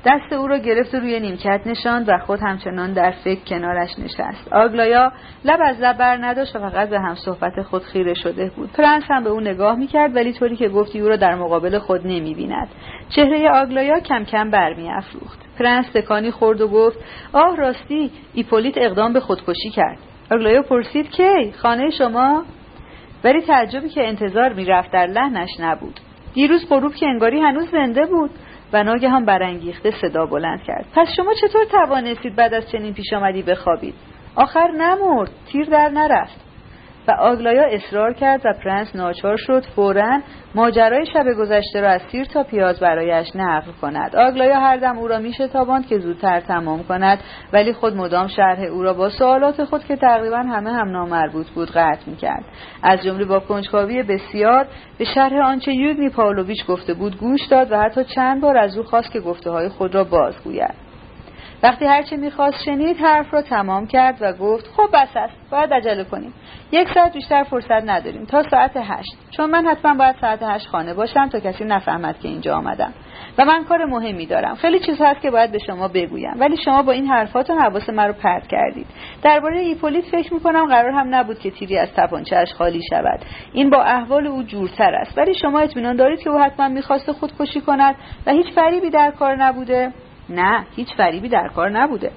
دست 0.07 0.33
او 0.33 0.47
را 0.47 0.59
گرفت 0.59 0.95
و 0.95 0.99
روی 0.99 1.21
نیمکت 1.21 1.61
نشاند 1.67 2.09
و 2.09 2.19
خود 2.19 2.41
همچنان 2.43 2.93
در 2.93 3.11
فکر 3.11 3.45
کنارش 3.45 3.99
نشست. 3.99 4.53
آگلایا 4.53 5.13
لب 5.45 5.61
از 5.63 5.81
لب 5.81 5.97
بر 5.97 6.17
نداشت 6.17 6.57
و 6.57 6.59
فقط 6.59 6.89
به 6.89 7.01
هم 7.01 7.15
صحبت 7.15 7.63
خود 7.63 7.83
خیره 7.83 8.15
شده 8.15 8.51
بود. 8.57 8.73
پرنس 8.73 9.03
هم 9.09 9.25
به 9.25 9.31
او 9.31 9.41
نگاه 9.41 9.77
می‌کرد 9.77 10.17
ولی 10.17 10.33
طوری 10.33 10.57
که 10.57 10.69
گفتی 10.69 11.01
او 11.01 11.09
را 11.09 11.17
در 11.17 11.35
مقابل 11.35 11.79
خود 11.79 12.07
نمی‌بیند. 12.07 12.69
چهره 13.09 13.51
آگلایا 13.51 14.01
کم 14.01 14.25
کم 14.25 14.51
برمیافروخت 14.51 15.39
پرنس 15.59 15.87
تکانی 15.95 16.31
خورد 16.31 16.61
و 16.61 16.69
گفت 16.69 16.99
آه 17.33 17.57
راستی 17.57 18.11
ایپولیت 18.35 18.75
اقدام 18.77 19.13
به 19.13 19.21
خودکشی 19.21 19.71
کرد. 19.71 19.99
آگلایا 20.33 20.63
پرسید 20.63 21.11
کی؟ 21.11 21.53
خانه 21.53 21.91
شما؟ 21.91 22.45
ولی 23.25 23.41
تعجبی 23.41 23.89
که 23.89 24.09
انتظار 24.09 24.53
می‌رفت 24.53 24.91
در 24.91 25.07
لحنش 25.07 25.51
نبود. 25.61 26.01
دیروز 26.35 26.69
غروب 26.69 26.95
که 26.95 27.07
انگاری 27.07 27.41
هنوز 27.41 27.71
زنده 27.71 28.07
بود 28.07 28.31
و 28.73 28.85
هم 29.09 29.25
برانگیخته 29.25 29.91
صدا 29.91 30.27
بلند 30.27 30.63
کرد. 30.63 30.87
پس 30.95 31.09
شما 31.17 31.35
چطور 31.35 31.65
توانستید 31.65 32.37
بعد 32.37 32.55
از 32.55 32.71
چنین 32.71 32.95
پیش 32.95 33.13
آمدی 33.13 33.43
بخوابید؟ 33.43 33.95
آخر 34.37 34.71
نمرد 34.71 35.31
تیر 35.53 35.67
در 35.67 35.89
نرفت. 35.89 36.44
و 37.09 37.13
آگلایا 37.13 37.65
اصرار 37.65 38.13
کرد 38.13 38.41
و 38.45 38.53
پرنس 38.65 38.97
ناچار 38.97 39.37
شد 39.37 39.65
فورا 39.77 40.21
ماجرای 40.55 41.07
شب 41.07 41.25
گذشته 41.39 41.81
را 41.81 41.89
از 41.89 42.01
سیر 42.13 42.25
تا 42.25 42.43
پیاز 42.43 42.81
برایش 42.81 43.29
نقل 43.35 43.73
کند. 43.83 44.17
آگلایا 44.17 44.61
هر 44.61 44.77
دم 44.77 44.99
او 44.99 45.09
را 45.09 45.19
میشتاباند 45.19 45.87
که 45.87 45.99
زودتر 45.99 46.41
تمام 46.41 46.85
کند 46.85 47.19
ولی 47.53 47.73
خود 47.73 47.97
مدام 47.97 48.27
شرح 48.27 48.61
او 48.61 48.83
را 48.83 48.95
با 48.95 49.11
سوالات 49.11 49.65
خود 49.65 49.85
که 49.85 49.97
تقریبا 49.97 50.37
همه 50.37 50.73
هم 50.73 50.91
نامربوط 50.91 51.47
بود 51.47 51.71
قطع 51.71 52.11
می‌کرد. 52.11 52.45
از 52.83 53.03
جمله 53.03 53.25
با 53.25 53.41
کنجکاوی 53.41 54.03
بسیار 54.03 54.67
به 54.99 55.05
شرح 55.05 55.47
آنچه 55.47 55.73
یوگنی 55.75 56.09
پاولویچ 56.09 56.67
گفته 56.67 56.95
بود 56.95 57.19
گوش 57.19 57.47
داد 57.47 57.73
و 57.73 57.77
حتی 57.79 58.05
چند 58.05 58.41
بار 58.41 58.57
از 58.57 58.79
او 58.79 58.85
خواست 58.85 59.13
که 59.13 59.21
گفته 59.21 59.51
های 59.51 59.69
خود 59.69 59.95
را 59.95 60.05
بازگوید. 60.05 60.84
وقتی 61.65 61.85
هرچه 61.85 62.17
می‌خواست 62.17 62.65
شنید 62.65 62.97
حرف 62.97 63.35
را 63.35 63.43
تمام 63.43 63.87
کرد 63.87 64.19
و 64.21 64.33
گفت 64.33 64.67
خب 64.77 64.89
بس 64.93 65.17
است 65.17 65.35
باید 65.51 65.75
عجله 65.75 66.05
کنیم. 66.05 66.35
یک 66.73 66.89
ساعت 66.95 67.13
بیشتر 67.13 67.43
فرصت 67.43 67.83
نداریم 67.85 68.25
تا 68.25 68.43
ساعت 68.43 68.73
هشت. 68.77 69.17
چون 69.31 69.51
من 69.51 69.67
حتما 69.67 69.95
باید 69.95 70.17
ساعت 70.21 70.43
هشت 70.43 70.69
خانه 70.69 70.95
باشم 70.95 71.29
تا 71.29 71.41
کسی 71.41 71.65
نفهمد 71.65 72.19
که 72.21 72.29
اینجا 72.29 72.57
آمدم. 72.57 72.93
و 73.39 73.45
من 73.45 73.65
کار 73.65 73.85
مهمی 73.85 74.27
دارم. 74.27 74.55
خیلی 74.55 74.79
چیز 74.79 75.01
هست 75.01 75.21
که 75.21 75.31
باید 75.31 75.53
به 75.53 75.59
شما 75.59 75.89
بگویم. 75.89 76.35
ولی 76.37 76.57
شما 76.57 76.83
با 76.83 76.93
این 76.93 77.07
حرفاتون 77.07 77.59
حواس 77.59 77.91
من 77.91 78.07
رو 78.07 78.13
پرت 78.13 78.47
کردید. 78.47 78.87
درباره 79.23 79.61
ایپولیت 79.61 80.05
فکر 80.05 80.35
می‌کنم 80.35 80.67
قرار 80.67 80.91
هم 80.91 81.15
نبود 81.15 81.39
که 81.39 81.51
تیری 81.51 81.79
از 81.79 81.89
تپانچهاش 81.97 82.55
خالی 82.55 82.81
شود. 82.91 83.21
این 83.53 83.71
با 83.71 83.83
احوال 83.83 84.27
او 84.27 84.43
جورتر 84.43 84.95
است. 84.95 85.19
ولی 85.19 85.35
شما 85.35 85.61
اطمینان 85.61 85.97
دارید 85.97 86.21
که 86.21 86.31
او 86.31 86.39
حتما 86.39 86.69
می‌خواست 86.69 87.13
خودکشی 87.13 87.61
کند 87.61 87.95
و 88.27 88.31
هیچ 88.31 88.47
فریبی 88.55 88.91
در 88.91 89.11
کار 89.11 89.37
نبوده. 89.37 89.93
نه 90.29 90.67
هیچ 90.77 90.89
فریبی 90.97 91.29
در 91.29 91.49
کار 91.49 91.71
نبوده. 91.71 92.11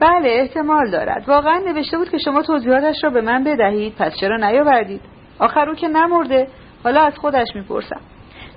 بله 0.00 0.28
احتمال 0.28 0.90
دارد. 0.90 1.28
واقعا 1.28 1.58
نوشته 1.58 1.98
بود 1.98 2.10
که 2.10 2.18
شما 2.18 2.42
توضیحاتش 2.42 3.04
را 3.04 3.10
به 3.10 3.20
من 3.20 3.44
بدهید 3.44 3.94
پس 3.98 4.16
چرا 4.20 4.36
نیاوردید؟ 4.36 5.00
آخر 5.38 5.68
او 5.68 5.74
که 5.74 5.88
نمرده. 5.88 6.48
حالا 6.84 7.00
از 7.00 7.18
خودش 7.18 7.46
می‌پرسم. 7.54 8.00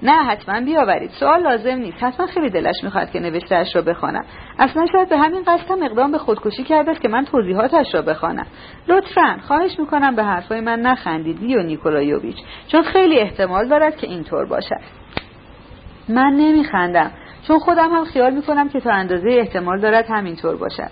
نه 0.01 0.23
حتما 0.23 0.61
بیاورید. 0.61 1.09
سوال 1.09 1.43
لازم 1.43 1.75
نیست. 1.75 2.03
حتما 2.03 2.25
خیلی 2.25 2.49
دلش 2.49 2.83
می‌خواد 2.83 3.11
که 3.11 3.19
نوشتهاش 3.19 3.75
را 3.75 3.81
بخوانم. 3.81 4.25
اصلا 4.59 4.85
شاید 4.91 5.09
به 5.09 5.17
همین 5.17 5.43
قصدم 5.47 5.83
اقدام 5.83 6.11
به 6.11 6.17
خودکشی 6.17 6.63
کرده 6.63 6.91
است 6.91 7.01
که 7.01 7.07
من 7.07 7.25
توضیحاتش 7.25 7.95
را 7.95 8.01
بخوانم. 8.01 8.45
لطفا 8.87 9.39
خواهش 9.47 9.79
می‌کنم 9.79 10.15
به 10.15 10.23
حرفای 10.23 10.61
من 10.61 10.79
نخندید 10.79 11.41
لیو 11.41 11.63
نیکولایوویچ. 11.63 12.37
چون 12.67 12.83
خیلی 12.83 13.19
احتمال 13.19 13.67
دارد 13.67 13.97
که 13.97 14.07
اینطور 14.07 14.45
باشد. 14.45 14.81
من 16.09 16.33
نمیخندم. 16.33 17.11
چون 17.47 17.59
خودم 17.59 17.89
هم 17.91 18.03
خیال 18.03 18.33
می‌کنم 18.33 18.69
که 18.69 18.79
تا 18.79 18.91
اندازه 18.91 19.29
احتمال 19.31 19.79
دارد 19.79 20.05
همینطور 20.09 20.55
باشد. 20.55 20.89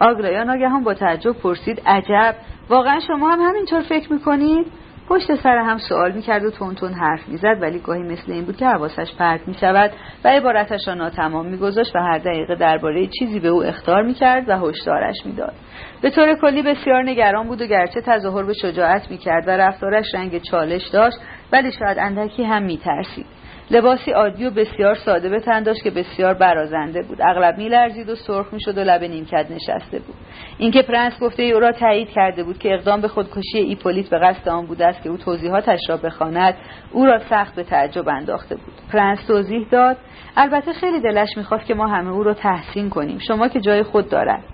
آگرایا 0.00 0.44
ناگهان 0.44 0.84
با 0.84 0.94
تعجب 0.94 1.32
پرسید 1.32 1.82
عجب 1.86 2.34
واقعا 2.68 3.00
شما 3.00 3.30
هم 3.30 3.40
همینطور 3.40 3.80
فکر 3.80 4.12
می‌کنید؟ 4.12 4.66
پشت 5.08 5.34
سر 5.34 5.58
هم 5.58 5.78
سوال 5.78 6.12
می‌کرد 6.12 6.44
و 6.44 6.50
تون 6.50 6.74
تون 6.74 6.92
حرف 6.92 7.28
می‌زد 7.28 7.58
ولی 7.60 7.78
گاهی 7.78 8.02
مثل 8.02 8.32
این 8.32 8.44
بود 8.44 8.56
که 8.56 8.66
حواسش 8.66 9.14
پرت 9.18 9.48
می‌شود 9.48 9.90
و 10.24 10.28
عبارتش 10.28 10.88
را 10.88 10.94
ناتمام 10.94 11.46
میگذاشت 11.46 11.96
و 11.96 11.98
هر 11.98 12.18
دقیقه 12.18 12.54
درباره 12.54 13.06
چیزی 13.18 13.40
به 13.40 13.48
او 13.48 13.64
اختار 13.64 14.02
می‌کرد 14.02 14.48
و 14.48 14.58
هشدارش 14.58 15.16
می‌داد. 15.24 15.54
به 16.02 16.10
طور 16.10 16.34
کلی 16.34 16.62
بسیار 16.62 17.02
نگران 17.02 17.48
بود 17.48 17.62
و 17.62 17.66
گرچه 17.66 18.00
تظاهر 18.00 18.42
به 18.42 18.52
شجاعت 18.54 19.10
می‌کرد 19.10 19.48
و 19.48 19.50
رفتارش 19.50 20.14
رنگ 20.14 20.38
چالش 20.38 20.88
داشت 20.88 21.16
ولی 21.52 21.72
شاید 21.72 21.98
اندکی 21.98 22.44
هم 22.44 22.62
میترسید. 22.62 23.26
لباسی 23.72 24.10
عادی 24.10 24.46
و 24.46 24.50
بسیار 24.50 24.94
ساده 24.94 25.28
به 25.28 25.40
تن 25.40 25.62
داشت 25.62 25.82
که 25.82 25.90
بسیار 25.90 26.34
برازنده 26.34 27.02
بود. 27.02 27.18
اغلب 27.22 27.58
میلرزید 27.58 28.08
و 28.08 28.14
سرخ 28.14 28.52
می‌شد 28.52 28.78
و 28.78 28.80
لب 28.80 29.04
نیمکت 29.04 29.46
نشسته 29.50 29.98
بود. 29.98 30.14
اینکه 30.58 30.82
پرنس 30.82 31.20
گفته 31.20 31.42
ای 31.42 31.52
او 31.52 31.60
را 31.60 31.72
تایید 31.72 32.08
کرده 32.08 32.44
بود 32.44 32.58
که 32.58 32.74
اقدام 32.74 33.00
به 33.00 33.08
خودکشی 33.08 33.58
ایپولیت 33.58 34.10
به 34.10 34.18
قصد 34.18 34.48
آن 34.48 34.66
بوده 34.66 34.86
است 34.86 35.02
که 35.02 35.08
او 35.08 35.16
توضیحاتش 35.16 35.80
را 35.88 35.96
بخواند 35.96 36.54
او 36.92 37.06
را 37.06 37.18
سخت 37.30 37.54
به 37.54 37.62
تعجب 37.62 38.08
انداخته 38.08 38.54
بود. 38.56 38.74
پرنس 38.92 39.26
توضیح 39.26 39.66
داد 39.70 39.96
البته 40.36 40.72
خیلی 40.72 41.00
دلش 41.00 41.36
می‌خواست 41.36 41.66
که 41.66 41.74
ما 41.74 41.86
همه 41.86 42.10
او 42.10 42.22
را 42.22 42.34
تحسین 42.34 42.90
کنیم. 42.90 43.18
شما 43.18 43.48
که 43.48 43.60
جای 43.60 43.82
خود 43.82 44.08
دارد. 44.08 44.44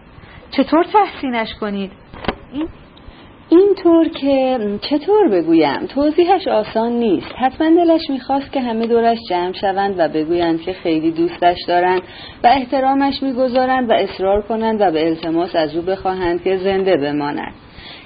چطور 0.50 0.84
تحسینش 0.84 1.54
کنید؟ 1.54 1.92
این 2.52 2.68
اینطور 3.50 4.08
که 4.08 4.58
چطور 4.80 5.28
بگویم 5.28 5.86
توضیحش 5.86 6.48
آسان 6.48 6.92
نیست. 6.92 7.32
حتما 7.38 7.84
دلش 7.84 8.10
می‌خواست 8.10 8.52
که 8.52 8.60
همه 8.60 8.86
دورش 8.86 9.18
جمع 9.30 9.52
شوند 9.52 9.94
و 9.98 10.08
بگویند 10.08 10.60
که 10.62 10.72
خیلی 10.72 11.10
دوستش 11.10 11.56
دارند 11.68 12.02
و 12.44 12.46
احترامش 12.46 13.22
می‌گذارند 13.22 13.90
و 13.90 13.92
اصرار 13.92 14.42
کنند 14.42 14.80
و 14.80 14.90
به 14.90 15.06
التماس 15.06 15.56
از 15.56 15.76
او 15.76 15.82
بخواهند 15.82 16.42
که 16.44 16.56
زنده 16.56 16.96
بماند. 16.96 17.52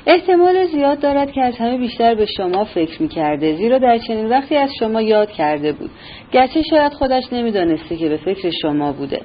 احتمال 0.06 0.66
زیاد 0.66 1.00
دارد 1.00 1.32
که 1.32 1.42
از 1.42 1.56
همه 1.56 1.78
بیشتر 1.78 2.14
به 2.14 2.26
شما 2.36 2.64
فکر 2.64 3.02
می‌کرده 3.02 3.56
زیرا 3.56 3.78
در 3.78 3.98
چنین 3.98 4.28
وقتی 4.28 4.56
از 4.56 4.70
شما 4.78 5.02
یاد 5.02 5.30
کرده 5.30 5.72
بود. 5.72 5.90
گرچه 6.32 6.62
شاید 6.62 6.92
خودش 6.92 7.24
نمی‌دانسته 7.32 7.96
که 7.96 8.08
به 8.08 8.16
فکر 8.16 8.50
شما 8.62 8.92
بوده. 8.92 9.20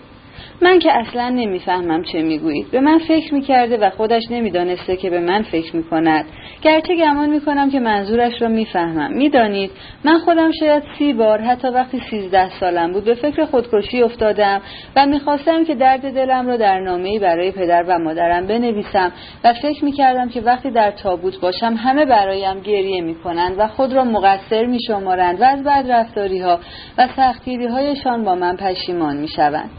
من 0.61 0.79
که 0.79 0.93
اصلا 0.93 1.29
نمی‌فهمم 1.29 2.03
چه 2.03 2.21
می‌گویید. 2.21 2.71
به 2.71 2.79
من 2.79 2.97
فکر 2.97 3.33
می‌کرده 3.33 3.77
و 3.77 3.89
خودش 3.89 4.23
نمی‌دانسته 4.31 4.95
که 4.95 5.09
به 5.09 5.19
من 5.19 5.41
فکر 5.41 5.75
می‌کند. 5.75 6.25
گرچه 6.61 6.95
گمان 6.95 7.29
می‌کنم 7.29 7.71
که 7.71 7.79
منظورش 7.79 8.41
را 8.41 8.47
می‌فهمم. 8.47 9.13
می‌دانید 9.13 9.71
من 10.03 10.19
خودم 10.19 10.51
شاید 10.59 10.83
سی 10.97 11.13
بار 11.13 11.41
حتی 11.41 11.67
وقتی 11.67 12.01
سیزده 12.09 12.49
سالم 12.59 12.91
بود 12.91 13.03
به 13.03 13.13
فکر 13.13 13.45
خودکشی 13.45 14.01
افتادم 14.01 14.61
و 14.95 15.05
می‌خواستم 15.05 15.63
که 15.63 15.75
درد 15.75 16.13
دلم 16.13 16.47
را 16.47 16.57
در 16.57 16.79
نامهای 16.79 17.19
برای 17.19 17.51
پدر 17.51 17.83
و 17.87 17.99
مادرم 17.99 18.47
بنویسم 18.47 19.11
و 19.43 19.53
فکر 19.53 19.85
می‌کردم 19.85 20.29
که 20.29 20.41
وقتی 20.41 20.71
در 20.71 20.91
تابوت 20.91 21.39
باشم 21.39 21.73
همه 21.73 22.05
برایم 22.05 22.59
گریه 22.59 23.01
می‌کنند 23.01 23.55
و 23.59 23.67
خود 23.67 23.93
را 23.93 24.03
مقصر 24.03 24.65
میشمارند 24.65 25.41
و 25.41 25.43
از 25.43 25.63
بدرفتاری 25.63 26.39
ها 26.39 26.59
و 26.97 27.07
سختگیری 27.15 27.67
هایشان 27.67 28.23
با 28.23 28.35
من 28.35 28.55
پشیمان 28.55 29.17
می‌شوند. 29.17 29.69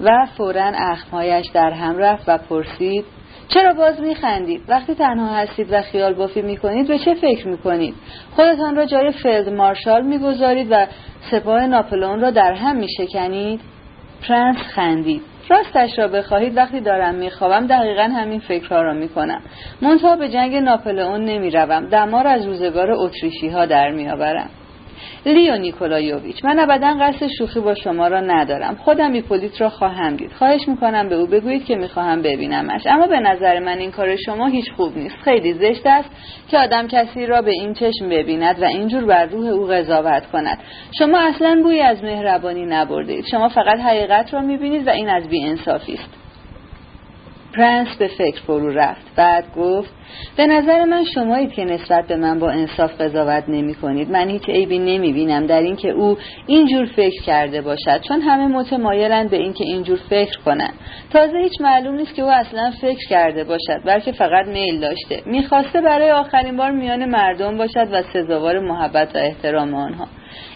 و 0.00 0.26
فورا 0.36 0.72
اخمهایش 0.76 1.46
در 1.54 1.70
هم 1.70 1.98
رفت 1.98 2.24
و 2.28 2.38
پرسید 2.38 3.04
چرا 3.48 3.72
باز 3.72 4.00
میخندید؟ 4.00 4.62
وقتی 4.68 4.94
تنها 4.94 5.34
هستید 5.36 5.72
و 5.72 5.82
خیال 5.82 6.14
بافی 6.14 6.42
می‌کنید 6.42 6.88
به 6.88 6.98
چه 6.98 7.14
فکر 7.14 7.48
می‌کنید؟ 7.48 7.94
خودتان 8.36 8.76
را 8.76 8.86
جای 8.86 9.12
فیلد 9.22 9.48
مارشال 9.48 10.02
می‌گذارید 10.02 10.68
و 10.70 10.86
سپاه 11.30 11.66
ناپلون 11.66 12.20
را 12.20 12.30
در 12.30 12.52
هم 12.52 12.76
میشکنید؟ 12.76 13.60
پرنس 14.28 14.56
خندید. 14.56 15.22
راستش 15.48 15.98
را 15.98 16.08
بخواهید 16.08 16.56
وقتی 16.56 16.80
دارم 16.80 17.14
میخوابم 17.14 17.66
دقیقا 17.66 18.02
همین 18.02 18.40
فکرها 18.40 18.82
را 18.82 18.94
می‌کنم. 18.94 19.42
منتها 19.82 20.16
به 20.16 20.28
جنگ 20.28 20.56
ناپلئون 20.56 21.24
نمی‌روم. 21.24 21.88
دمار 21.88 22.26
از 22.26 22.46
روزگار 22.46 22.90
اتریشی 22.90 23.48
ها 23.48 23.66
در 23.66 23.90
میآورم. 23.90 24.50
لیو 25.26 25.56
نیکولایوویچ 25.56 26.44
من 26.44 26.58
ابدا 26.58 26.96
قصد 27.00 27.26
شوخی 27.38 27.60
با 27.60 27.74
شما 27.74 28.08
را 28.08 28.20
ندارم. 28.20 28.74
خودم 28.74 29.12
ایپولیت 29.12 29.60
را 29.60 29.68
خواهم 29.68 30.16
دید. 30.16 30.32
خواهش 30.32 30.68
می‌کنم 30.68 31.08
به 31.08 31.14
او 31.14 31.26
بگویید 31.26 31.64
که 31.64 31.76
می‌خواهم 31.76 32.22
ببینمش. 32.22 32.82
اما 32.86 33.06
به 33.06 33.20
نظر 33.20 33.58
من 33.58 33.78
این 33.78 33.90
کار 33.90 34.16
شما 34.16 34.46
هیچ 34.46 34.72
خوب 34.76 34.98
نیست. 34.98 35.16
خیلی 35.24 35.52
زشت 35.52 35.86
است 35.86 36.10
که 36.48 36.58
آدم 36.58 36.86
کسی 36.86 37.26
را 37.26 37.42
به 37.42 37.50
این 37.50 37.74
چشم 37.74 38.08
ببیند 38.08 38.62
و 38.62 38.64
اینجور 38.64 39.04
بر 39.04 39.26
روح 39.26 39.48
او 39.48 39.66
قضاوت 39.66 40.26
کند. 40.26 40.58
شما 40.98 41.18
اصلا 41.18 41.60
بوی 41.62 41.80
از 41.80 42.04
مهربانی 42.04 42.66
نبردید. 42.66 43.24
شما 43.30 43.48
فقط 43.48 43.80
حقیقت 43.80 44.34
را 44.34 44.40
می‌بینید 44.40 44.86
و 44.86 44.90
این 44.90 45.08
از 45.08 45.28
بیانصافی 45.28 45.94
است. 45.94 46.25
پرنس 47.56 47.96
به 47.98 48.08
فکر 48.08 48.40
فرو 48.42 48.70
رفت. 48.70 49.16
بعد 49.16 49.44
گفت 49.56 49.90
به 50.36 50.46
نظر 50.46 50.84
من 50.84 51.04
شمایید 51.04 51.52
که 51.52 51.64
نسبت 51.64 52.06
به 52.06 52.16
من 52.16 52.38
با 52.38 52.50
انصاف 52.50 53.00
قضاوت 53.00 53.44
نمی 53.48 53.74
کنید 53.74 54.10
من 54.10 54.28
هیچ 54.28 54.48
عیبی 54.48 54.78
نمی 54.78 55.12
بینم 55.12 55.46
در 55.46 55.60
اینکه 55.60 55.90
او 55.90 56.16
اینجور 56.46 56.86
فکر 56.86 57.22
کرده 57.22 57.62
باشد 57.62 58.00
چون 58.08 58.20
همه 58.20 58.46
متمایلند 58.46 59.30
به 59.30 59.36
اینکه 59.36 59.64
اینجور 59.64 59.98
فکر 60.10 60.38
کنند. 60.44 60.74
تازه 61.12 61.38
هیچ 61.38 61.60
معلوم 61.60 61.94
نیست 61.94 62.14
که 62.14 62.22
او 62.22 62.28
اصلا 62.28 62.72
فکر 62.80 63.08
کرده 63.08 63.44
باشد 63.44 63.80
بلکه 63.84 64.12
فقط 64.12 64.46
میل 64.46 64.80
داشته. 64.80 65.22
می‌خواسته 65.26 65.80
برای 65.80 66.10
آخرین 66.10 66.56
بار 66.56 66.70
میان 66.70 67.04
مردم 67.04 67.58
باشد 67.58 67.88
و 67.92 68.02
سزاوار 68.12 68.58
محبت 68.58 69.16
و 69.16 69.18
احترام 69.18 69.74
آنها. 69.74 70.06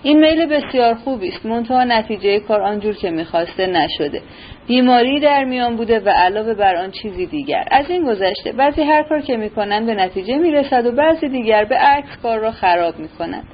این 0.02 0.18
میل 0.18 0.46
بسیار 0.46 0.94
خوبی 0.94 1.28
است 1.28 1.46
منتها 1.46 1.84
نتیجه 1.84 2.40
کار 2.40 2.60
آنجور 2.60 2.94
که 2.94 3.10
می‌خواسته 3.10 3.66
نشده. 3.66 4.22
بیماری 4.66 5.20
در 5.20 5.44
میان 5.44 5.76
بوده 5.76 6.00
و 6.00 6.08
علاوه 6.08 6.54
بر 6.54 6.76
آن 6.76 6.90
چیزی 6.90 7.26
دیگر. 7.26 7.64
از 7.70 7.90
این 7.90 8.06
گذشته 8.06 8.52
بعضی 8.52 8.82
هر 8.82 9.02
کار 9.02 9.20
که 9.20 9.36
می‌کنند 9.36 9.86
به 9.86 9.94
نتیجه 9.94 10.36
می‌رسد 10.36 10.86
و 10.86 10.92
بعضی 10.92 11.28
دیگر 11.28 11.64
به 11.64 11.76
عکس 11.76 12.16
کار 12.22 12.38
را 12.38 12.50
خراب 12.50 12.98
می‌کنند. 12.98 13.44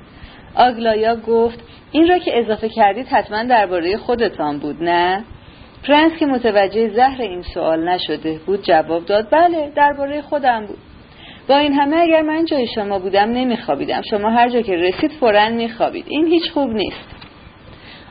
آگلایا 0.56 1.16
گفت 1.16 1.60
این 1.92 2.08
را 2.08 2.18
که 2.18 2.38
اضافه 2.38 2.68
کردید 2.68 3.06
حتما 3.06 3.42
درباره 3.42 3.96
خودتان 3.96 4.58
بود 4.58 4.82
نه؟ 4.82 5.24
پرنس 5.88 6.12
که 6.18 6.26
متوجه 6.26 6.88
زهر 6.88 7.22
این 7.22 7.42
سوال 7.42 7.88
نشده 7.88 8.40
بود 8.46 8.62
جواب 8.62 9.06
داد 9.06 9.28
بله 9.32 9.72
درباره 9.76 10.22
خودم 10.22 10.66
بود. 10.66 10.78
با 11.48 11.56
این 11.56 11.72
همه 11.72 11.96
اگر 11.96 12.22
من 12.22 12.44
جای 12.44 12.66
شما 12.74 12.98
بودم 12.98 13.30
نمیخوابیدم. 13.30 14.00
شما 14.10 14.30
هر 14.30 14.48
جا 14.48 14.60
که 14.60 14.72
رسید 14.72 15.12
فورا 15.20 15.48
میخوابید. 15.48 16.04
این 16.08 16.26
هیچ 16.26 16.52
خوب 16.52 16.70
نیست. 16.70 17.16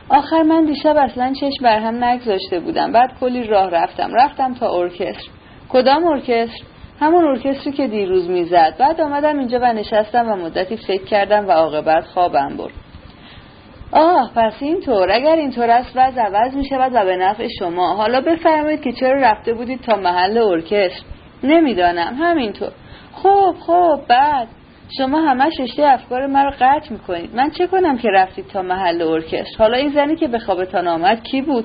آخر 0.08 0.42
من 0.42 0.64
دیشب 0.64 0.96
اصلا 0.96 1.32
چشم 1.40 1.64
بر 1.64 1.78
هم 1.78 2.04
نگذاشته 2.04 2.60
بودم. 2.60 2.92
بعد 2.92 3.10
کلی 3.20 3.42
راه 3.42 3.70
رفتم. 3.70 4.14
رفتم 4.14 4.54
تا 4.54 4.78
ارکستر. 4.78 5.30
کدام 5.68 6.06
ارکستر؟ 6.06 6.64
همون 7.00 7.24
ارکستری 7.24 7.72
که 7.72 7.86
دیروز 7.86 8.30
می‌زد. 8.30 8.76
بعد 8.78 9.00
آمدم 9.00 9.38
اینجا 9.38 9.58
و 9.62 9.72
نشستم 9.72 10.28
و 10.28 10.36
مدتی 10.36 10.76
فکر 10.76 11.04
کردم 11.04 11.48
و 11.48 11.50
عاقبت 11.50 12.04
خوابم 12.04 12.56
برد. 12.56 12.72
آه 13.92 14.30
پس 14.36 14.54
اینطور. 14.60 15.10
اگر 15.12 15.36
اینطور 15.36 15.70
است 15.70 15.92
وضع 15.94 16.20
عوض 16.20 16.56
می 16.56 16.64
شود 16.64 16.92
و 16.94 17.04
به 17.04 17.16
نفع 17.16 17.48
شما. 17.58 17.94
حالا 17.94 18.20
بفرمایید 18.20 18.82
که 18.82 18.92
چرا 18.92 19.20
رفته 19.20 19.54
بودید 19.54 19.80
تا 19.80 19.96
محل 19.96 20.38
ارکستر؟ 20.38 21.06
نمی‌دانم. 21.44 22.14
همینطور. 22.20 22.70
خب 23.22 23.54
خب 23.60 24.00
بعد. 24.08 24.48
شما 24.98 25.20
همش 25.20 25.60
رشته 25.60 25.82
افکار 25.86 26.26
مرا 26.26 26.50
قطع 26.60 26.92
می‌کنید. 26.92 27.34
من 27.34 27.50
چه 27.50 27.66
کنم 27.66 27.98
که 27.98 28.08
رفتید 28.08 28.46
تا 28.46 28.62
محل 28.62 29.02
ارکستر؟ 29.02 29.58
حالا 29.58 29.76
این 29.76 29.92
زنی 29.92 30.16
که 30.16 30.28
به 30.28 30.38
خوابتان 30.38 30.88
آمد 30.88 31.22
کی 31.22 31.42
بود؟ 31.42 31.64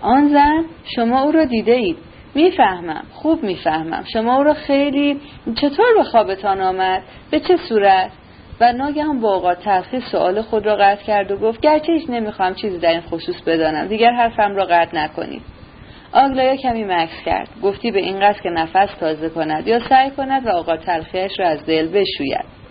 آن 0.00 0.28
زن 0.28 0.64
شما 0.96 1.22
او 1.22 1.32
را 1.32 1.44
دیده 1.44 1.72
اید. 1.72 1.96
می‌فهمم. 2.34 3.02
خوب 3.12 3.42
می‌فهمم. 3.42 4.04
شما 4.12 4.36
او 4.36 4.42
را 4.42 4.54
خیلی 4.54 5.20
چطور 5.54 5.86
به 5.96 6.04
خوابتان 6.04 6.60
آمد؟ 6.60 7.02
به 7.30 7.40
چه 7.40 7.56
صورت؟ 7.68 8.10
و 8.60 8.72
ناگهان 8.72 9.20
با 9.20 9.34
اوقات 9.34 9.58
تلخی 9.60 10.00
سوال 10.00 10.42
خود 10.42 10.66
را 10.66 10.76
قطع 10.76 11.04
کرد 11.04 11.30
و 11.30 11.36
گفت 11.36 11.60
گرچه 11.60 11.92
هیچ 11.92 12.10
نمی‌خواهم 12.10 12.54
چیزی 12.54 12.78
در 12.78 12.90
این 12.90 13.00
خصوص 13.00 13.42
بدانم. 13.46 13.86
دیگر 13.86 14.10
حرفم 14.10 14.54
را 14.56 14.64
قطع 14.64 14.96
نکنید. 14.96 15.42
آگلایا 16.12 16.56
کمی 16.56 16.84
مکس 16.84 17.22
کرد. 17.26 17.48
گفتی 17.62 17.90
به 17.90 17.98
این 17.98 18.20
قصد 18.20 18.40
که 18.40 18.50
نفس 18.50 18.94
تازه 19.00 19.28
کند 19.28 19.68
یا 19.68 19.88
سعی 19.88 20.10
کند 20.10 20.46
و 20.46 20.48
آقا 20.48 20.76
تلخیش 20.76 21.32
را 21.38 21.48
از 21.48 21.66
دل 21.66 21.88
بشوید. 21.88 22.62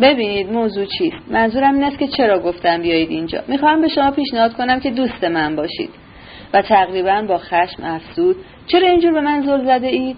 ببینید 0.00 0.52
موضوع 0.52 0.86
چیست؟ 0.98 1.30
منظورم 1.30 1.74
این 1.74 1.84
است 1.84 1.98
که 1.98 2.06
چرا 2.08 2.38
گفتم 2.38 2.82
بیایید 2.82 3.10
اینجا. 3.10 3.42
می‌خواهم 3.48 3.80
به 3.80 3.88
شما 3.88 4.10
پیشنهاد 4.10 4.52
کنم 4.54 4.80
که 4.80 4.90
دوست 4.90 5.24
من 5.24 5.56
باشید. 5.56 5.90
و 6.54 6.62
تقریبا 6.62 7.24
با 7.28 7.38
خشم 7.38 7.82
افزود. 7.84 8.36
چرا 8.66 8.88
اینجور 8.88 9.12
به 9.12 9.20
من 9.20 9.40
زل 9.40 9.64
زده 9.64 9.86
اید؟ 9.86 10.16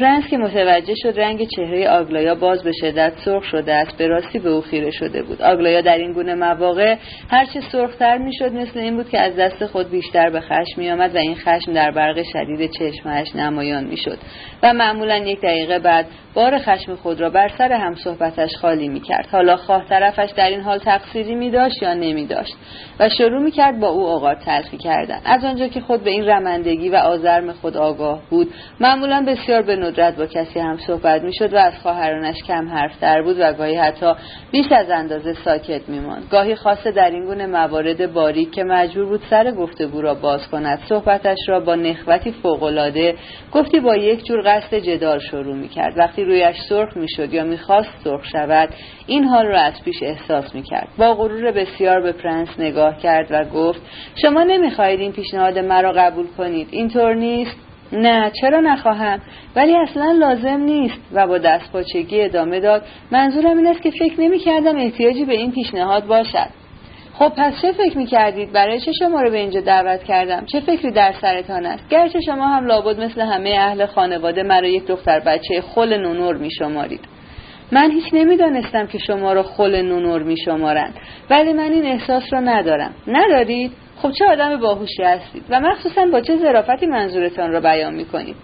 پرنس 0.00 0.26
که 0.26 0.38
متوجه 0.38 0.94
شد 1.02 1.20
رنگ 1.20 1.48
چهره 1.56 1.88
آگلایا 1.88 2.34
باز 2.34 2.62
به 2.62 2.72
شدت 2.72 3.12
سرخ 3.24 3.44
شده 3.44 3.74
است 3.74 3.98
به 3.98 4.06
راستی 4.06 4.38
به 4.38 4.48
او 4.48 4.60
خیره 4.60 4.90
شده 4.90 5.22
بود 5.22 5.42
آگلایا 5.42 5.80
در 5.80 5.98
این 5.98 6.12
گونه 6.12 6.34
مواقع 6.34 6.96
هرچه 7.30 7.60
سرختر 7.72 8.18
می‌شد 8.18 8.52
مثل 8.52 8.78
این 8.78 8.96
بود 8.96 9.08
که 9.08 9.20
از 9.20 9.36
دست 9.36 9.66
خود 9.66 9.90
بیشتر 9.90 10.30
به 10.30 10.40
خشم 10.40 10.74
میآمد 10.76 11.14
و 11.14 11.18
این 11.18 11.34
خشم 11.34 11.72
در 11.72 11.90
برق 11.90 12.22
شدید 12.32 12.70
چشمهش 12.70 13.36
نمایان 13.36 13.84
می‌شد 13.84 14.18
و 14.62 14.72
معمولا 14.72 15.16
یک 15.16 15.40
دقیقه 15.40 15.78
بعد 15.78 16.06
بار 16.34 16.58
خشم 16.58 16.94
خود 16.94 17.20
را 17.20 17.30
بر 17.30 17.48
سر 17.58 17.72
هم 17.72 17.94
صحبتش 17.94 18.50
خالی 18.60 18.88
می 18.88 19.00
کرد. 19.00 19.28
حالا 19.32 19.56
خواه 19.56 19.84
طرفش 19.88 20.30
در 20.36 20.48
این 20.48 20.60
حال 20.60 20.78
تقصیری 20.78 21.34
می 21.34 21.50
داشت 21.50 21.82
یا 21.82 21.94
نمی 21.94 22.26
داشت 22.26 22.54
و 23.00 23.08
شروع 23.08 23.42
می 23.42 23.50
کرد 23.50 23.80
با 23.80 23.88
او 23.88 24.06
اوقات 24.06 24.38
تلخی 24.38 24.76
کردن. 24.76 25.20
از 25.24 25.44
آنجا 25.44 25.68
که 25.68 25.80
خود 25.80 26.04
به 26.04 26.10
این 26.10 26.28
رمندگی 26.28 26.88
و 26.88 26.94
آزرم 26.94 27.52
خود 27.52 27.76
آگاه 27.76 28.22
بود 28.30 28.48
معمولا 28.80 29.24
بسیار 29.28 29.62
به 29.62 29.76
ندرت 29.90 30.16
با 30.16 30.26
کسی 30.26 30.60
هم 30.60 30.78
صحبت 30.86 31.22
می 31.22 31.34
شد 31.34 31.54
و 31.54 31.56
از 31.56 31.72
خواهرانش 31.82 32.42
کم 32.42 32.68
حرفتر 32.68 33.22
بود 33.22 33.36
و 33.40 33.52
گاهی 33.52 33.76
حتی 33.76 34.12
بیش 34.52 34.72
از 34.72 34.90
اندازه 34.90 35.32
ساکت 35.32 35.88
می 35.88 36.00
ماند. 36.00 36.28
گاهی 36.30 36.54
خاصه 36.54 36.90
در 36.90 37.10
این 37.10 37.24
گونه 37.24 37.46
موارد 37.46 38.12
باریک 38.12 38.50
که 38.50 38.64
مجبور 38.64 39.06
بود 39.06 39.22
سر 39.30 39.50
گفتگو 39.50 40.00
را 40.02 40.14
باز 40.14 40.48
کند 40.48 40.78
صحبتش 40.88 41.38
را 41.48 41.60
با 41.60 41.74
نخوتی 41.74 42.32
فوقالعاده 42.32 43.14
گفتی 43.52 43.80
با 43.80 43.96
یک 43.96 44.24
جور 44.24 44.42
قصد 44.46 44.74
جدال 44.74 45.18
شروع 45.18 45.56
می 45.56 45.68
کرد. 45.68 45.98
وقتی 45.98 46.10
وقتی 46.10 46.24
رویش 46.24 46.56
سرخ 46.68 46.96
می‌شد 46.96 47.34
یا 47.34 47.44
می‌خواست 47.44 47.88
سرخ 48.04 48.24
شود 48.24 48.68
این 49.06 49.24
حال 49.24 49.46
را 49.46 49.60
از 49.60 49.84
پیش 49.84 50.02
احساس 50.02 50.54
می‌کرد 50.54 50.88
با 50.98 51.14
غرور 51.14 51.52
بسیار 51.52 52.00
به 52.00 52.12
پرنس 52.12 52.48
نگاه 52.58 52.98
کرد 52.98 53.26
و 53.30 53.44
گفت 53.44 53.80
شما 54.22 54.42
نمی‌خواهید 54.42 55.00
این 55.00 55.12
پیشنهاد 55.12 55.58
مرا 55.58 55.92
قبول 55.92 56.26
کنید 56.26 56.68
اینطور 56.70 57.14
نیست 57.14 57.69
نه 57.92 58.32
چرا 58.40 58.60
نخواهم؟ 58.60 59.20
ولی 59.56 59.76
اصلا 59.76 60.12
لازم 60.12 60.60
نیست. 60.60 61.00
و 61.12 61.26
با 61.26 61.38
دستپاچگی 61.38 62.22
ادامه 62.22 62.60
داد 62.60 62.82
منظورم 63.10 63.56
این 63.56 63.66
است 63.66 63.82
که 63.82 63.90
فکر 63.90 64.20
نمی 64.20 64.38
کردم 64.38 64.76
احتیاجی 64.76 65.24
به 65.24 65.32
این 65.32 65.52
پیشنهاد 65.52 66.06
باشد. 66.06 66.60
خب 67.14 67.32
پس 67.36 67.62
چه 67.62 67.72
فکر 67.72 67.98
می 67.98 68.06
کردید 68.06 68.52
برای 68.52 68.80
چه 68.80 68.92
شما 68.92 69.22
رو 69.22 69.30
به 69.30 69.38
اینجا 69.38 69.60
دعوت 69.60 70.02
کردم؟ 70.02 70.44
چه 70.46 70.60
فکری 70.60 70.90
در 70.90 71.14
سرتان 71.20 71.66
است؟ 71.66 71.88
گرچه 71.88 72.20
شما 72.20 72.46
هم 72.46 72.66
لابد 72.66 73.00
مثل 73.00 73.20
همه 73.20 73.50
اهل 73.50 73.86
خانواده 73.86 74.42
مرا 74.42 74.68
یک 74.68 74.86
دختر 74.86 75.20
بچه 75.20 75.60
خل 75.60 75.96
نونور 75.96 76.36
می 76.36 76.50
شمارید 76.50 77.00
من 77.72 77.90
هیچ 77.90 78.04
نمی‌دانستم 78.12 78.86
که 78.86 78.98
شما 78.98 79.32
را 79.32 79.42
خل 79.42 79.82
نونور 79.82 80.22
می 80.22 80.36
شمارند 80.36 80.94
ولی 81.30 81.52
من 81.52 81.72
این 81.72 81.86
احساس 81.86 82.22
را 82.32 82.40
ندارم. 82.40 82.94
ندارید؟ 83.06 83.72
خب 84.02 84.10
چه 84.10 84.24
آدم 84.24 84.60
باهوشی 84.60 85.02
هستید؟ 85.02 85.44
و 85.50 85.60
مخصوصا 85.60 86.06
با 86.12 86.20
چه 86.20 86.36
ظرافتی 86.36 86.86
منظورتان 86.86 87.52
را 87.52 87.60
بیان 87.60 87.94
می 87.94 88.04
کنید 88.04 88.36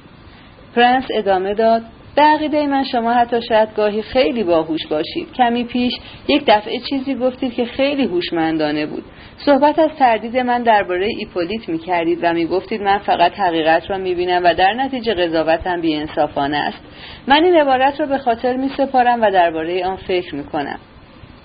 پرنس 0.77 1.05
ادامه 1.15 1.55
داد 1.55 1.83
به 2.17 2.23
عقیده 2.23 2.67
من 2.67 2.85
شما 2.85 3.13
حتی 3.13 3.43
شاید 3.49 3.75
گاهی 3.77 4.03
خیلی 4.03 4.45
باهوش 4.45 4.87
باشید. 4.87 5.33
کمی 5.33 5.65
پیش 5.65 5.93
یک 6.29 6.45
دفعه 6.47 6.79
چیزی 6.79 7.15
گفتید 7.15 7.55
که 7.55 7.65
خیلی 7.65 8.05
هوشمندانه 8.05 8.87
بود. 8.87 9.05
صحبت 9.37 9.79
از 9.79 9.91
تردید 9.99 10.37
من 10.37 10.63
درباره 10.63 11.09
ایپولیت 11.19 11.69
می 11.69 11.79
کردید 11.79 12.19
و 12.23 12.33
می 12.33 12.47
گفتید 12.47 12.83
من 12.83 12.99
فقط 12.99 13.33
حقیقت 13.33 13.91
را 13.91 13.99
می 13.99 14.15
بینم 14.15 14.45
و 14.45 14.55
در 14.55 14.73
نتیجه 14.75 15.15
قضاوتم 15.15 15.81
انصافانه 15.85 16.57
است. 16.57 16.79
من 17.27 17.45
این 17.45 17.57
عبارت 17.57 18.01
را 18.01 18.07
به 18.07 18.19
خاطر 18.19 18.57
می 18.57 18.69
سپارم 18.69 19.23
و 19.23 19.31
درباره 19.31 19.87
آن 19.87 19.97
فکر 19.97 20.35
می 20.35 20.45
کنم 20.45 20.79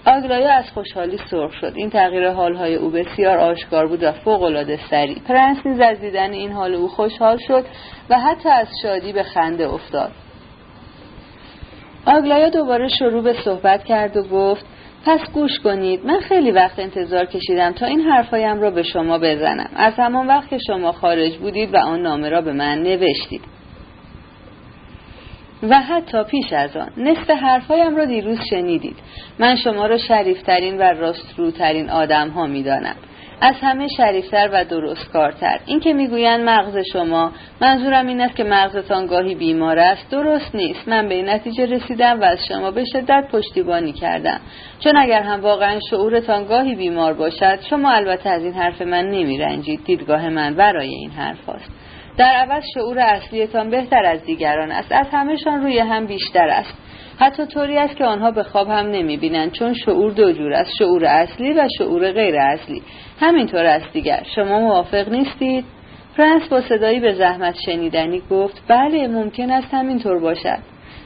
آگلایا 0.06 0.54
از 0.54 0.72
خوشحالی 0.72 1.18
سرخ 1.32 1.54
شد. 1.54 1.74
این 1.76 1.90
تغییر 1.90 2.30
حالهای 2.30 2.76
او 2.76 2.90
بسیار 2.90 3.38
آشکار 3.38 3.88
بود 3.88 4.04
و 4.04 4.12
فوقالعاده 4.12 4.80
سریع. 4.90 5.20
پرنس 5.28 5.66
نیز 5.66 5.80
از 5.80 6.00
دیدن 6.00 6.32
این 6.32 6.52
حال 6.52 6.74
او 6.74 6.88
خوشحال 6.88 7.38
شد 7.48 7.66
و 8.10 8.20
حتی 8.20 8.50
از 8.50 8.68
شادی 8.84 9.14
به 9.14 9.24
خنده 9.24 9.68
افتاد. 9.68 10.12
آگلایا 12.06 12.50
دوباره 12.50 12.88
شروع 12.88 13.24
به 13.24 13.34
صحبت 13.34 13.84
کرد 13.84 14.18
و 14.18 14.24
گفت 14.24 14.66
پس 15.06 15.20
گوش 15.34 15.60
کنید. 15.60 16.06
من 16.06 16.20
خیلی 16.20 16.52
وقت 16.52 16.80
انتظار 16.80 17.26
کشیدم 17.26 17.72
تا 17.72 17.86
این 17.86 18.02
حرفایم 18.02 18.62
را 18.62 18.72
به 18.72 18.84
شما 18.84 19.18
بزنم. 19.18 19.70
از 19.76 19.94
همان 19.98 20.28
وقت 20.28 20.50
که 20.50 20.58
شما 20.68 20.92
خارج 20.92 21.38
بودید 21.38 21.74
و 21.74 21.78
آن 21.78 22.02
نامه 22.02 22.30
را 22.30 22.42
به 22.42 22.54
من 22.54 22.78
نوشتید. 22.78 23.42
و 25.64 25.82
حتی 25.82 26.24
پیش 26.24 26.54
از 26.54 26.78
آن 26.78 26.90
نصف 26.98 27.30
حرفهایم 27.30 27.96
را 27.96 28.06
دیروز 28.06 28.40
شنیدید. 28.50 28.96
من 29.40 29.56
شما 29.56 29.86
را 29.86 29.98
شریفترین 29.98 30.78
و 30.78 30.82
راستروترین 30.82 31.90
آدم 31.90 32.30
ها 32.30 32.46
می 32.46 32.64
دانم. 32.64 32.96
از 33.44 33.56
همه 33.62 33.88
شریفتر 33.98 34.50
و 34.54 34.66
درست 34.66 35.12
کارتر 35.12 35.60
این 35.66 35.80
که 35.80 35.94
می‌گویند 35.94 36.50
مغز 36.50 36.78
شما 36.94 37.32
منظورم 37.62 38.08
این 38.08 38.22
است 38.22 38.36
که 38.36 38.44
مغزتان 38.44 39.06
گاهی 39.06 39.36
بیمار 39.36 39.80
است 39.80 40.12
درست 40.12 40.56
نیست. 40.56 40.88
من 40.88 41.10
به 41.10 41.16
این 41.16 41.30
نتیجه 41.30 41.66
رسیدم 41.66 42.20
و 42.20 42.24
از 42.24 42.38
شما 42.48 42.72
به 42.72 42.86
شدت 42.86 43.28
پشتیبانی 43.32 43.94
کردم. 43.94 44.40
چون 44.80 44.98
اگر 44.98 45.22
هم 45.22 45.42
واقعا 45.42 45.80
شعورتان 45.90 46.46
گاهی 46.46 46.76
بیمار 46.76 47.14
باشد 47.14 47.60
شما 47.70 47.92
البته 47.92 48.30
از 48.30 48.44
این 48.44 48.54
حرف 48.54 48.82
من 48.82 49.06
نمیرنجید. 49.06 49.86
دیدگاه 49.86 50.30
من 50.30 50.56
برای 50.56 50.90
این 50.90 51.12
حرف 51.12 51.50
است. 51.50 51.81
در 52.18 52.34
عوض 52.34 52.64
شعور 52.74 53.00
اصلیتان 53.00 53.70
بهتر 53.70 54.06
از 54.06 54.24
دیگران 54.24 54.72
است. 54.72 54.92
از 54.92 55.08
همهشان 55.12 55.62
روی 55.64 55.80
هم 55.80 56.06
بیشتر 56.06 56.48
است. 56.48 56.74
حتی 57.20 57.46
طوری 57.46 57.78
است 57.78 57.96
که 57.96 58.06
آنها 58.06 58.32
به 58.32 58.44
خواب 58.44 58.68
هم 58.68 58.86
نمی 58.86 59.18
بینند 59.18 59.52
چون 59.52 59.74
شعور 59.74 60.12
دو 60.12 60.32
جور 60.32 60.54
است 60.54 60.72
شعور 60.80 61.06
اصلی 61.06 61.54
و 61.54 61.68
شعور 61.78 62.12
غیر 62.12 62.36
اصلی. 62.40 62.82
همینطور 63.20 63.66
است 63.66 63.94
دیگر. 63.94 64.24
شما 64.36 64.60
موافق 64.60 65.10
نیستید؟ 65.10 65.66
فرانس 66.18 66.48
با 66.48 66.62
صدایی 66.62 67.00
به 67.00 67.14
زحمت 67.14 67.56
شنیدنی 67.66 68.22
گفت 68.30 68.64
بله 68.68 69.08
ممکن 69.08 69.52
است 69.52 69.74
همینطور 69.74 70.20
باشد. 70.20 70.60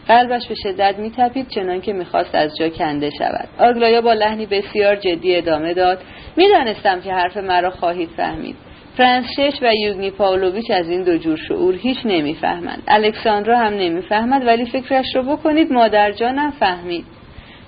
قلبش 0.08 0.48
به 0.48 0.56
شدت 0.56 0.96
میتپید 0.98 1.48
چنان 1.48 1.82
که 1.82 1.94
می‌خواست 1.94 2.36
از 2.36 2.58
جا 2.58 2.70
کنده 2.70 3.10
شود. 3.10 3.48
آگلایا 3.60 4.02
با 4.02 4.14
لحنی 4.14 4.46
بسیار 4.46 4.96
جدی 4.96 5.36
ادامه 5.36 5.74
داد 5.74 6.00
می‌دانستم 6.38 7.02
که 7.02 7.14
حرف 7.14 7.38
مرا 7.38 7.70
خواهید 7.70 8.10
فهمید. 8.18 8.56
فرانسیش 8.98 9.54
و 9.62 9.74
یوگنی 9.74 10.12
پاولویچ 10.12 10.72
از 10.72 10.90
این 10.90 11.04
دو 11.04 11.18
جور 11.18 11.38
شعور 11.38 11.76
هیچ 11.76 11.98
نمی‌فهمند. 12.06 12.84
الکساندرا 12.88 13.58
هم 13.58 13.74
نمی‌فهمد 13.74 14.48
ولی 14.48 14.66
فکرش 14.66 15.16
رو 15.16 15.24
بکنید 15.24 15.72
مادر 15.72 16.12
جانم 16.12 16.52
فهمید. 16.52 17.06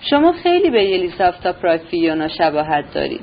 شما 0.02 0.32
خیلی 0.32 0.70
به 0.70 0.84
یلیسافتا 0.84 1.54
پراکفیونا 1.54 2.28
شباهت 2.28 2.94
دارید. 2.94 3.22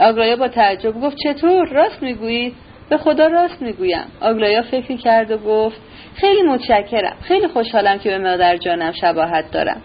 آگلایا 0.00 0.36
با 0.36 0.48
تعجب 0.48 1.00
گفت 1.00 1.16
چطور؟ 1.24 1.68
راست 1.68 2.02
می‌گویید؟ 2.02 2.54
به 2.90 2.96
خدا 2.96 3.26
راست 3.26 3.62
می‌گویم. 3.62 4.04
آگلایا 4.20 4.62
فکری 4.62 4.96
کرد 4.96 5.30
و 5.30 5.38
گفت 5.38 5.80
خیلی 6.14 6.42
متشکرم. 6.42 7.16
خیلی 7.22 7.48
خوشحالم 7.48 7.98
که 7.98 8.10
به 8.10 8.18
مادر 8.18 8.56
جانم 8.56 8.92
شباهت 8.92 9.50
دارم. 9.50 9.82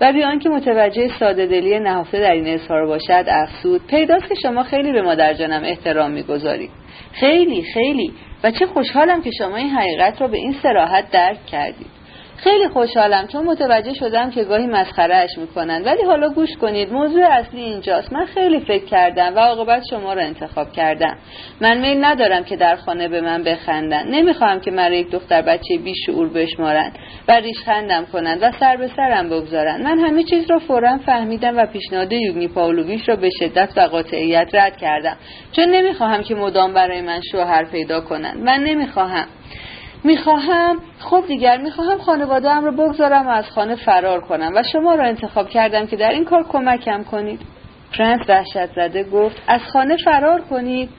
و 0.00 0.12
بیان 0.12 0.38
که 0.38 0.48
متوجه 0.48 1.08
ساده 1.18 1.46
دلی 1.46 1.80
نهفته 1.80 2.20
در 2.20 2.32
این 2.32 2.46
اظهار 2.46 2.86
باشد 2.86 3.24
افسود 3.28 3.86
پیداست 3.86 4.28
که 4.28 4.34
شما 4.42 4.62
خیلی 4.62 4.92
به 4.92 5.02
مادر 5.02 5.34
جانم 5.34 5.62
احترام 5.64 6.10
می‌گذارید. 6.10 6.70
خیلی 7.12 7.62
خیلی. 7.62 8.12
و 8.44 8.50
چه 8.50 8.66
خوشحالم 8.66 9.22
که 9.22 9.30
شما 9.38 9.56
این 9.56 9.70
حقیقت 9.70 10.20
را 10.20 10.28
به 10.28 10.36
این 10.36 10.54
سراحت 10.62 11.10
درک 11.10 11.46
کردید. 11.46 12.01
خیلی 12.44 12.68
خوشحالم 12.68 13.26
چون 13.26 13.44
متوجه 13.44 13.94
شدم 13.94 14.30
که 14.30 14.44
گاهی 14.44 14.66
مسخرهش 14.66 15.30
می‌کنن. 15.38 15.82
ولی 15.84 16.02
حالا 16.02 16.28
گوش 16.28 16.56
کنید 16.56 16.92
موضوع 16.92 17.24
اصلی 17.24 17.62
اینجاست. 17.62 18.12
من 18.12 18.24
خیلی 18.24 18.60
فکر 18.60 18.84
کردم 18.84 19.32
و 19.36 19.38
عاقبت 19.38 19.82
شما 19.90 20.12
را 20.12 20.22
انتخاب 20.22 20.72
کردم. 20.72 21.16
من 21.60 21.78
میل 21.78 22.04
ندارم 22.04 22.44
که 22.44 22.56
در 22.56 22.76
خانه 22.76 23.08
به 23.08 23.20
من 23.20 23.42
بخندن. 23.42 24.08
نمی‌خواهم 24.08 24.60
که 24.60 24.70
مرا 24.70 24.94
یک 24.94 25.10
دختر 25.10 25.42
بچه 25.42 25.78
بیشعور 25.84 26.28
بشمارند 26.28 26.98
و 27.28 27.32
ریشخندم 27.32 28.06
کنند 28.12 28.38
و 28.42 28.52
سر 28.60 28.76
به 28.76 28.88
سرم 28.96 29.28
بگذارند 29.28 29.80
من 29.80 29.98
همه 29.98 30.22
چیز 30.22 30.50
را 30.50 30.58
فورا 30.58 30.98
فهمیدم 30.98 31.56
و 31.56 31.66
پیشنهاد 31.66 32.12
یوگنی 32.12 32.48
پاولویش 32.48 33.08
را 33.08 33.16
به 33.16 33.30
شدت 33.38 33.68
و 33.76 33.80
قاطعیت 33.80 34.48
رد 34.54 34.76
کردم. 34.76 35.16
چون 35.52 35.64
نمی‌خواهم 35.64 36.22
که 36.22 36.34
مدام 36.34 36.74
برای 36.74 37.00
من 37.00 37.20
شوهر 37.32 37.64
پیدا 37.64 38.00
کنند 38.00 38.36
من 38.36 38.60
نمی‌خواهم 38.62 39.26
می‌خواهم 40.04 40.78
خب 40.98 41.24
دیگر 41.28 41.56
می‌خواهم 41.58 41.98
خانوادهام 41.98 42.64
رو 42.64 42.72
بگذارم 42.72 43.26
و 43.26 43.30
از 43.30 43.50
خانه 43.50 43.74
فرار 43.76 44.20
کنم 44.20 44.52
و 44.56 44.62
شما 44.62 44.94
را 44.94 45.04
انتخاب 45.04 45.48
کردم 45.48 45.86
که 45.86 45.96
در 45.96 46.10
این 46.10 46.24
کار 46.24 46.44
کمکم 46.48 47.02
کنید. 47.02 47.40
پرنس 47.98 48.20
وحشت 48.28 48.74
زده 48.76 49.04
گفت 49.04 49.42
از 49.48 49.60
خانه 49.72 49.96
فرار 49.96 50.40
کنید؟ 50.40 50.90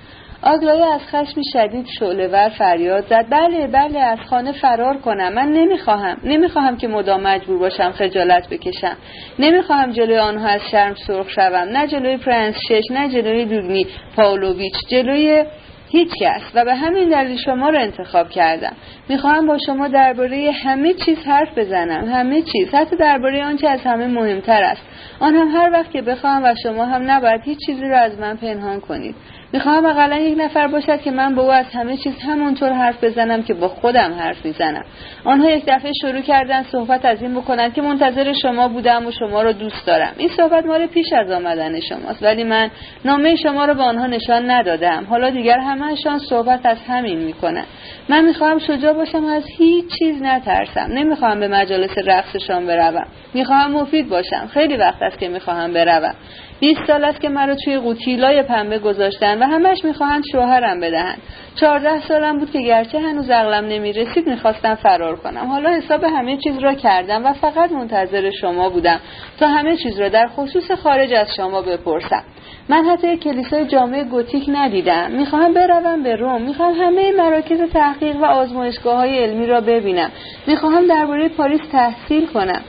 آگلایا 0.41 0.93
از 0.93 1.01
خشم 1.01 1.41
شعله‌ور 1.53 2.49
فریاد 2.49 3.05
زد 3.07 3.25
بله 3.29 3.67
بله 3.67 3.99
از 3.99 4.19
خانه 4.29 4.51
فرار 4.51 4.97
کنم. 4.97 5.33
من 5.33 5.47
نمی‌خواهم 5.47 6.17
نمی‌خواهم 6.23 6.77
که 6.77 6.87
مدام 6.87 7.21
مجبور 7.21 7.59
باشم 7.59 7.91
خجالت 7.91 8.49
بکشم. 8.49 8.97
نمی‌خواهم 9.39 9.91
جلوی 9.91 10.17
آنها 10.17 10.47
از 10.47 10.61
شرم 10.71 10.95
سرخ 11.07 11.29
شوم. 11.29 11.67
نه 11.71 11.87
جلوی 11.87 12.17
پرنس 12.17 12.55
شچ 12.69 12.83
نه 12.91 13.09
جلوی 13.09 13.45
یوگنی 13.45 13.87
پاولویچ 14.15 14.73
جلوی 14.89 15.45
هیچ 15.93 16.09
کس 16.21 16.41
و 16.55 16.65
به 16.65 16.75
همین 16.75 17.09
دلیل 17.09 17.37
شما 17.37 17.69
رو 17.69 17.79
انتخاب 17.79 18.29
کردم. 18.29 18.73
می‌خواهم 19.09 19.47
با 19.47 19.57
شما 19.65 19.87
درباره 19.87 20.51
همه 20.63 20.93
چیز 20.93 21.17
حرف 21.25 21.57
بزنم. 21.57 22.05
همه 22.13 22.41
چیز. 22.41 22.75
حتی 22.75 22.95
درباره 22.95 23.45
آنچه 23.45 23.67
از 23.69 23.79
همه 23.81 24.07
مهمتر 24.07 24.63
است. 24.63 24.81
آن 25.19 25.35
هم 25.35 25.47
هر 25.47 25.69
وقت 25.73 25.91
که 25.91 26.01
بخواهم 26.01 26.43
و 26.43 26.55
شما 26.63 26.85
هم 26.85 27.11
نباید 27.11 27.41
هیچ 27.41 27.59
چیزی 27.65 27.85
رو 27.85 27.95
از 27.95 28.19
من 28.19 28.37
پنهان 28.37 28.79
کنید. 28.79 29.15
می‌خواهم 29.53 29.85
اقلا 29.85 30.15
یک 30.15 30.37
نفر 30.37 30.67
باشد 30.67 31.01
که 31.01 31.11
من 31.11 31.35
با 31.35 31.41
او 31.41 31.51
از 31.51 31.65
همه 31.73 31.97
چیز 31.97 32.13
همونطور 32.27 32.73
حرف 32.73 33.03
بزنم 33.03 33.43
که 33.43 33.53
با 33.53 33.67
خودم 33.67 34.13
حرف 34.19 34.45
می‌زنم. 34.45 34.83
آنها 35.25 35.49
یک 35.49 35.63
دفعه 35.67 35.91
شروع 36.01 36.21
کردن 36.21 36.63
صحبت 36.63 37.05
از 37.05 37.21
این 37.21 37.35
بکنند 37.35 37.73
که 37.73 37.81
منتظر 37.81 38.33
شما 38.41 38.67
بودم 38.67 39.05
و 39.05 39.11
شما 39.11 39.41
را 39.41 39.51
دوست 39.51 39.87
دارم. 39.87 40.13
این 40.17 40.29
صحبت 40.37 40.65
مال 40.65 40.85
پیش 40.87 41.13
از 41.13 41.31
آمدن 41.31 41.79
شماست 41.79 42.23
ولی 42.23 42.43
من 42.43 42.69
نامه 43.05 43.35
شما 43.35 43.65
را 43.65 43.73
به 43.73 43.83
آنها 43.83 44.05
نشان 44.05 44.51
ندادم. 44.51 45.05
حالا 45.09 45.29
دیگر 45.29 45.59
همهشان 45.59 46.19
صحبت 46.19 46.65
از 46.65 46.77
همین 46.87 47.19
می‌کنند. 47.19 47.67
من 48.09 48.25
می‌خواهم 48.25 48.59
شجاع 48.59 48.93
باشم 48.93 49.25
از 49.25 49.43
هیچ 49.57 49.85
چیز 49.99 50.21
نترسم. 50.21 50.87
نمی‌خواهم 50.91 51.39
به 51.39 51.47
مجالس 51.47 51.97
رقصشان 52.05 52.65
بروم. 52.65 53.07
می‌خواهم 53.33 53.71
مفید 53.71 54.09
باشم. 54.09 54.47
خیلی 54.53 54.77
وقت 54.77 55.01
است 55.01 55.19
که 55.19 55.27
می‌خواهم 55.27 55.73
بروم. 55.73 56.15
20 56.59 56.79
سال 56.87 57.05
است 57.05 57.21
که 57.21 57.29
مرا 57.29 57.55
توی 57.55 57.77
قوطیلای 57.77 58.41
پنبه 58.41 58.79
گذاشتن 58.79 59.43
و 59.43 59.45
همش 59.45 59.85
می‌خواهند 59.85 60.23
شوهرم 60.31 60.79
بدهند. 60.79 61.17
چهارده 61.55 62.01
سالم 62.07 62.39
بود 62.39 62.51
که 62.51 62.61
گرچه 62.61 62.99
هنوز 62.99 63.29
عقلم 63.29 63.65
نمی‌رسید 63.65 64.27
می‌خواستم 64.27 64.75
فرار 64.75 65.15
کنم. 65.15 65.47
حالا 65.47 65.69
حساب 65.69 66.03
همه 66.03 66.37
چیز 66.37 66.57
را 66.57 66.73
کردم 66.73 67.25
و 67.25 67.33
فقط 67.33 67.71
منتظر 67.71 68.31
شما 68.41 68.69
بودم 68.69 68.99
تا 69.39 69.47
همه 69.47 69.77
چیز 69.77 69.99
را 69.99 70.09
در 70.09 70.27
خصوص 70.27 70.71
خارج 70.71 71.13
از 71.13 71.27
شما 71.37 71.61
بپرسم. 71.61 72.23
من 72.69 72.85
حتی 72.85 73.17
کلیسای 73.17 73.65
جامعه 73.65 74.03
گوتیک 74.03 74.43
ندیدم. 74.47 75.11
می‌خواهم 75.11 75.53
بروم 75.53 76.03
به 76.03 76.15
روم. 76.15 76.41
می‌خواهم 76.41 76.73
همه 76.73 77.11
مراکز 77.11 77.61
تحقیق 77.61 78.15
و 78.15 78.25
آزمایشگاه 78.25 78.95
های 78.97 79.23
علمی 79.23 79.47
را 79.47 79.61
ببینم. 79.61 80.11
می‌خواهم 80.47 80.87
درباره 80.87 81.29
پاریس 81.29 81.61
تحصیل 81.71 82.25
کنم. 82.25 82.61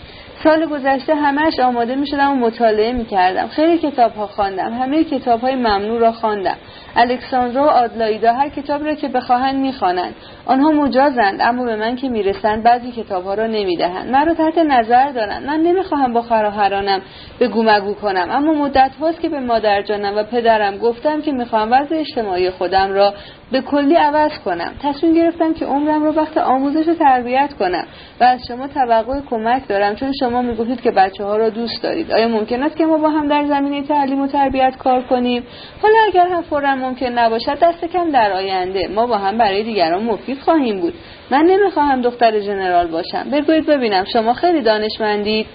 سال 0.45 0.67
گذشته 0.67 1.15
همش 1.15 1.61
آماده 1.61 1.95
می 1.95 2.07
شدم 2.07 2.33
و 2.33 2.47
مطالعه 2.47 2.93
می 2.93 3.05
کردم 3.05 3.49
خیلی 3.49 3.79
کتاب 3.79 4.15
ها 4.15 4.27
خواندم. 4.27 4.73
همه 4.73 5.05
کتاب 5.05 5.41
های 5.41 5.55
ممنوع 5.55 5.99
را 5.99 6.13
خواندم. 6.13 6.57
الکساندرا 6.97 7.65
و 7.65 7.69
آدلایدا 7.69 8.33
هر 8.33 8.49
کتاب 8.49 8.85
را 8.85 8.95
که 8.95 9.09
بخواهند 9.09 9.61
می‌خوانند. 9.61 10.15
آنها 10.47 10.71
مجازند 10.71 11.41
اما 11.41 11.65
به 11.65 11.77
من 11.77 11.97
که 11.97 12.09
می‌رسند 12.09 12.63
بعضی 12.63 12.93
کتاب 12.93 13.25
ها 13.25 13.35
را 13.35 13.47
نمی‌دهند. 13.47 14.11
مرا 14.11 14.35
تحت 14.35 14.59
نظر 14.59 15.11
دارند. 15.11 15.47
من 15.47 15.61
نمی‌خواهم 15.61 16.13
با 16.13 16.23
خراهرانم 16.23 17.01
به 17.39 17.49
گومگو 17.49 17.95
کنم. 17.95 18.29
اما 18.31 18.53
مدت 18.53 18.91
هاست 19.01 19.21
که 19.21 19.29
به 19.29 19.41
مادر 19.41 19.83
جانم 19.83 20.17
و 20.17 20.23
پدرم 20.23 20.79
گفتم 20.79 21.23
که 21.23 21.33
می‌خواهم 21.33 21.73
وضع 21.73 21.97
اجتماعی 21.97 22.51
خودم 22.51 22.93
را 22.93 23.15
به 23.53 23.61
کلی 23.61 23.95
عوض 23.95 24.39
کنم. 24.45 24.73
تصمیم 24.83 25.15
گرفتم 25.15 25.55
که 25.55 25.67
عمرم 25.67 26.05
رو 26.05 26.13
وقت 26.13 26.39
آموزش 26.39 26.89
و 26.89 26.95
تربیت 26.95 27.51
کنم 27.59 27.85
و 28.21 28.25
از 28.25 28.41
شما 28.49 28.69
توقع 28.69 29.21
کمک 29.31 29.69
دارم 29.69 29.95
چون 29.95 30.13
شما 30.21 30.43
می‌گفتید 30.43 30.81
که 30.81 30.91
بچه 30.91 31.25
ها 31.25 31.37
را 31.37 31.51
دوست 31.51 31.83
دارید. 31.83 32.13
آیا 32.13 32.29
ممکن 32.29 32.63
است 32.63 32.77
که 32.77 32.87
ما 32.87 32.99
با 32.99 33.09
هم 33.09 33.29
در 33.29 33.45
زمینه 33.45 33.83
تعلیم 33.83 34.21
و 34.21 34.27
تربیت 34.27 34.77
کار 34.77 35.03
کنیم؟ 35.03 35.43
حالا 35.83 35.95
اگر 36.09 36.29
هم 36.29 36.43
فورا 36.43 36.75
ممکن 36.85 37.07
نباشد 37.07 37.59
دست 37.59 37.85
کم 37.85 38.11
در 38.11 38.33
آینده. 38.33 38.89
ما 38.89 39.07
با 39.07 39.19
هم 39.19 39.39
برای 39.39 39.63
دیگران 39.63 40.03
مفید 40.03 40.41
خواهیم 40.41 40.81
بود. 40.81 40.95
من 41.31 41.43
نمی‌خواهم 41.45 42.01
دختر 42.03 42.41
جنرال 42.41 42.87
باشم. 42.87 43.31
بگویید 43.33 43.67
ببینم 43.67 44.05
شما 44.13 44.33
خیلی 44.33 44.63
دانشمندید. 44.63 45.47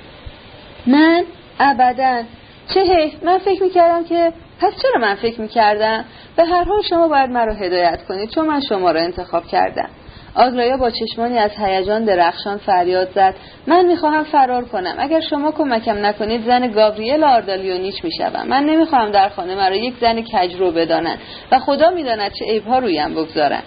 من؟ 0.87 1.23
ابدا. 1.59 2.23
چه 2.73 2.81
حیف. 2.81 3.23
من 3.23 3.37
فکر 3.37 3.63
می‌کردم 3.63 4.03
که 4.03 4.33
پس 4.61 4.73
چرا 4.81 5.01
من 5.01 5.15
فکر 5.15 5.41
می‌کردم؟ 5.41 6.05
به 6.35 6.45
هر 6.45 6.63
حال 6.63 6.81
شما 6.89 7.07
باید 7.07 7.29
مرا 7.29 7.53
هدایت 7.53 8.03
کنید 8.07 8.29
چون 8.29 8.47
من 8.47 8.61
شما 8.69 8.91
را 8.91 9.01
انتخاب 9.01 9.47
کردم. 9.47 9.89
آگلایا 10.35 10.77
با 10.77 10.89
چشمانی 10.89 11.37
از 11.37 11.51
هیجان 11.57 12.05
درخشان 12.05 12.57
فریاد 12.57 13.09
زد. 13.15 13.35
من 13.67 13.85
می‌خواهم 13.85 14.23
فرار 14.23 14.65
کنم. 14.65 14.95
اگر 14.97 15.19
شما 15.19 15.51
کمکم 15.51 16.05
نکنید 16.05 16.45
زن 16.45 16.67
گاوریل 16.71 17.23
آردالیونیچ 17.23 18.03
می‌شوم. 18.03 18.47
من 18.47 18.63
نمی‌خواهم 18.63 19.11
در 19.11 19.29
خانه 19.29 19.55
مرا 19.55 19.75
یک 19.75 19.93
زن 20.01 20.21
کجرو 20.21 20.71
بدانند 20.71 21.19
و 21.51 21.59
خدا 21.59 21.89
می‌داند 21.89 22.31
چه 22.39 22.45
عیبها 22.45 22.79
رویم 22.79 23.13
بگذارند 23.13 23.63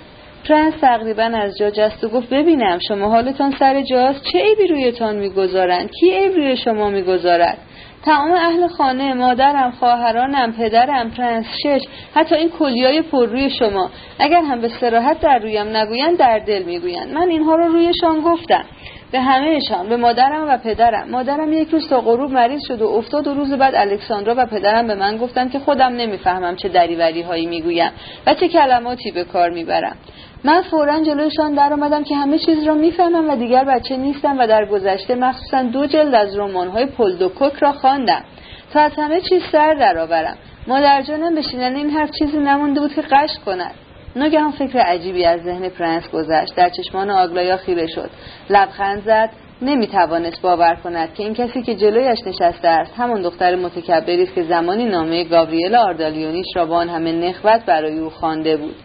پرنس 0.48 0.74
تقریبا 0.80 1.22
از 1.22 1.58
جا 1.58 1.70
جست 1.70 2.04
و 2.04 2.08
گفت 2.08 2.28
ببینم 2.28 2.78
شما 2.88 3.08
حالتان 3.08 3.54
سر 3.58 3.82
جاست؟ 3.82 4.24
چه 4.32 4.38
عیبی 4.38 4.66
رویتان 4.66 5.16
می‌گذارند 5.16 5.90
کی 5.90 6.10
عیب 6.10 6.34
روی 6.34 6.56
شما 6.56 6.90
می‌گذارد؟ 6.90 7.58
تمام 8.04 8.32
اهل 8.32 8.68
خانه 8.68 9.14
مادرم 9.14 9.70
خواهرانم 9.70 10.52
پدرم 10.52 11.10
پرنس 11.10 11.46
شچ 11.62 11.80
حتی 12.14 12.34
این 12.34 12.50
کولیای 12.50 13.02
پر 13.02 13.26
روی 13.26 13.50
شما. 13.50 13.90
اگر 14.18 14.42
هم 14.42 14.60
به 14.60 14.68
صراحت 14.68 15.20
در 15.20 15.38
رویم 15.38 15.76
نگویند 15.76 16.18
در 16.18 16.38
دل 16.38 16.62
می‌گویند. 16.62 17.12
من 17.12 17.28
اینها 17.28 17.54
رو 17.54 17.64
رویشان 17.64 18.20
گفتم. 18.20 18.64
به 19.12 19.20
همهشان 19.20 19.88
به 19.88 19.96
مادرم 19.96 20.48
و 20.48 20.56
پدرم. 20.56 21.10
مادرم 21.10 21.52
یک 21.52 21.68
روز 21.68 21.88
تا 21.88 22.00
غروب 22.00 22.30
مریض 22.30 22.60
شد 22.68 22.82
و 22.82 22.86
افتاد 22.86 23.26
و 23.26 23.34
روز 23.34 23.52
بعد 23.52 23.74
الکساندرا 23.74 24.34
و 24.38 24.46
پدرم 24.46 24.86
به 24.86 24.94
من 24.94 25.16
گفتند 25.16 25.52
که 25.52 25.58
خودم 25.58 25.92
نمی‌فهمم 25.92 26.56
چه 26.56 26.68
دریوری 26.68 27.22
هایی 27.22 27.46
می‌گویم 27.46 27.90
و 28.26 28.34
چه 28.34 28.48
کلماتی 28.48 29.10
به 29.10 29.24
کار 29.24 29.50
می‌برم. 29.50 29.96
من 30.44 30.62
فورا 30.62 31.00
جلوشان 31.04 31.54
در 31.54 31.72
آمدم 31.72 32.04
که 32.04 32.16
همه 32.16 32.38
چیز 32.38 32.66
را 32.66 32.74
می‌فهمم 32.74 33.30
و 33.30 33.36
دیگر 33.36 33.64
بچه 33.64 33.96
نیستم 33.96 34.38
و 34.38 34.46
در 34.46 34.64
گذشته 34.64 35.14
مخصوصا 35.14 35.62
دو 35.62 35.86
جلد 35.86 36.14
از 36.14 36.38
رمان 36.38 36.68
های 36.68 36.86
پل 36.86 37.01
دو 37.01 37.16
کوک 37.16 37.52
را 37.54 37.72
خواندم. 37.72 38.24
تا 38.72 38.80
از 38.80 38.92
همه 38.96 39.20
چیز 39.20 39.42
سر 39.52 39.74
درآورم 39.74 40.36
مادر 40.66 41.02
جانم 41.02 41.34
به 41.34 41.66
این 41.66 41.90
حرف 41.90 42.10
چیزی 42.18 42.38
نمونده 42.38 42.80
بود 42.80 42.94
که 42.94 43.02
غش 43.02 43.30
کند. 43.46 43.74
ناگهان 44.16 44.50
فکر 44.50 44.78
عجیبی 44.78 45.24
از 45.24 45.40
ذهن 45.42 45.68
پرنس 45.68 46.10
گذشت. 46.10 46.54
در 46.56 46.68
چشمان 46.68 47.10
آگلایا 47.10 47.56
خیره 47.56 47.86
شد. 47.86 48.10
لبخند 48.50 49.02
زد. 49.04 49.30
نمی 49.62 49.86
توانست 49.86 50.42
باور 50.42 50.74
کند 50.84 51.14
که 51.14 51.22
این 51.22 51.34
کسی 51.34 51.62
که 51.62 51.74
جلویش 51.74 52.18
نشسته 52.26 52.68
است 52.68 52.94
همان 52.96 53.22
دختر 53.22 53.56
متکبری 53.56 54.22
است 54.22 54.34
که 54.34 54.42
زمانی 54.42 54.84
نامه 54.84 55.24
گاوریل 55.24 55.74
آردالیونیچ 55.74 56.46
را 56.56 56.66
با 56.66 56.76
آن 56.76 56.88
همه 56.88 57.12
نخوت 57.12 57.64
برای 57.66 57.98
او 57.98 58.10
خوانده 58.10 58.56
بود. 58.56 58.76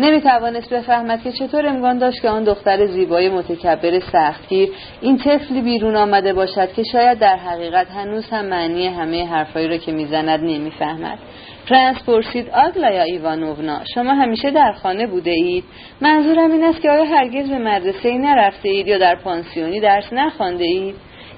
نمی 0.00 0.20
توانست 0.20 0.74
بفهمد 0.74 1.22
که 1.22 1.32
چطور 1.32 1.66
امکان 1.66 1.98
داشت 1.98 2.22
که 2.22 2.28
آن 2.28 2.44
دختر 2.44 2.86
زیبای 2.86 3.28
متکبر 3.28 4.00
سختگیر 4.00 4.68
این 5.00 5.18
طفلی 5.18 5.60
بیرون 5.60 5.96
آمده 5.96 6.32
باشد 6.32 6.72
که 6.72 6.82
شاید 6.92 7.18
در 7.18 7.36
حقیقت 7.36 7.90
هنوز 7.90 8.30
هم 8.30 8.44
معنی 8.44 8.86
همه 8.86 9.26
حرفهایی 9.26 9.68
را 9.68 9.76
که 9.76 9.92
می‌زند 9.92 10.40
نمی‌فهمد. 10.40 11.18
پرنس 11.68 12.02
پرسید 12.06 12.50
آگلایا 12.50 13.02
ایوانوونا 13.02 13.80
شما 13.94 14.14
همیشه 14.14 14.50
در 14.50 14.72
خانه 14.72 15.06
بوده 15.06 15.30
اید؟ 15.30 15.64
منظورم 16.00 16.52
این 16.52 16.64
است 16.64 16.80
که 16.80 16.90
آیا 16.90 17.04
هرگز 17.04 17.50
به 17.50 17.58
مدرسه 17.58 18.08
ای 18.08 18.18
نرفته 18.18 18.68
اید 18.68 18.88
یا 18.88 18.98
در 18.98 19.14
پانسیونی 19.14 19.80
درس 19.80 20.12
نخوانده 20.12 20.64
اید؟ 20.64 20.94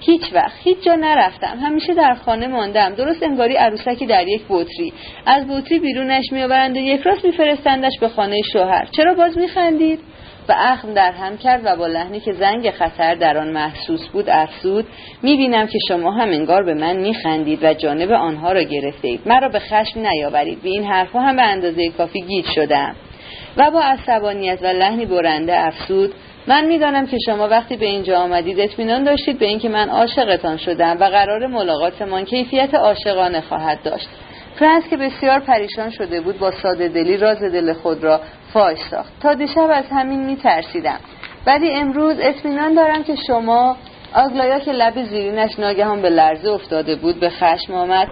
هیچ 0.07 0.23
وقت 0.33 0.57
هیچ 0.65 0.78
جا 0.84 0.94
نرفتم. 0.94 1.58
همیشه 1.62 1.94
در 1.94 2.15
خانه 2.15 2.47
ماندم. 2.47 2.94
درست 2.94 3.23
انگاری 3.23 3.57
عروسکی 3.57 4.07
در 4.07 4.28
یک 4.28 4.42
بطری. 4.49 4.92
از 5.26 5.47
بطری 5.49 5.78
بیرونش 5.78 6.24
میآورند 6.33 6.76
و 6.76 6.81
یک 6.81 7.00
راست 7.00 7.24
میفرستندش 7.24 7.92
به 8.00 8.08
خانه 8.08 8.41
شوهر. 8.52 8.89
چرا 8.97 9.15
باز 9.15 9.39
میخندید؟ 9.39 10.00
و 10.49 10.55
اخم 10.58 10.94
در 10.94 11.12
هم 11.12 11.39
کرد 11.39 11.60
و 11.65 11.76
با 11.76 11.86
لحنی 11.86 12.20
که 12.20 12.33
زنگ 12.33 12.70
خطر 12.70 13.15
در 13.15 13.39
آن 13.39 13.52
محسوس 13.52 14.08
بود 14.08 14.31
افسود 14.31 14.86
می‌بینم 15.23 15.66
که 15.66 15.78
شما 15.89 16.10
هم 16.10 16.28
انگار 16.28 16.65
به 16.65 16.74
من 16.74 16.97
میخندید 16.97 17.65
و 17.65 17.74
جانب 17.74 18.12
آنها 18.12 18.52
را 18.52 18.62
گرفته 18.62 19.08
اید 19.08 19.20
مرا 19.26 19.49
به 19.49 19.58
خشم 19.58 20.00
نیاورید. 20.00 20.62
به 20.62 20.68
این 20.68 20.84
حرفها 20.84 21.20
هم 21.20 21.36
به 21.36 21.42
اندازه 21.42 21.89
کافی 21.89 22.23
گیج 22.23 22.47
شدم. 22.55 22.94
و 23.57 23.70
با 23.70 23.81
عصبانیت 23.81 24.58
و 24.62 24.66
لحنی 24.66 25.07
برنده 25.07 25.66
افسود 25.66 26.15
من 26.47 26.64
می‌دانم 26.64 27.06
که 27.06 27.18
شما 27.26 27.48
وقتی 27.48 27.76
به 27.76 27.86
اینجا 27.86 28.18
آمدید 28.18 28.60
اطمینان 28.60 29.05
داشتید 29.05 29.39
به 29.39 29.47
اینکه 29.47 29.68
من 29.68 29.89
عاشقتان 29.89 30.56
شدم 30.56 30.97
و 31.00 31.05
قرار 31.05 31.47
ملاقاتمان 31.47 32.24
کیفیت 32.24 32.74
عاشقانه 32.74 33.40
خواهد 33.40 33.82
داشت. 33.82 34.08
فرانس 34.58 34.89
که 34.89 34.97
بسیار 34.97 35.40
پریشان 35.40 35.90
شده 35.90 36.20
بود 36.20 36.39
با 36.39 36.50
ساده 36.50 36.89
دلی 36.89 37.16
راز 37.16 37.42
دل 37.42 37.73
خود 37.73 38.05
را 38.05 38.20
فاش 38.52 38.78
ساخت. 38.90 39.12
تا 39.20 39.34
دیشب 39.34 39.70
از 39.70 39.84
همین 39.90 40.26
میترسیدم. 40.26 40.98
ولی 41.47 41.70
امروز 41.70 42.16
اطمینان 42.20 42.74
دارم 42.74 43.05
که 43.05 43.14
شما 43.26 43.76
آگلایا 44.14 44.58
که 44.58 44.73
لب 44.73 45.02
زیرینش 45.02 45.58
ناگهان 45.58 46.02
به 46.02 46.10
لرزه 46.10 46.50
افتاده 46.50 46.97
بود 46.97 47.20
به 47.20 47.31
خشم 47.31 47.74
آمد. 47.74 48.08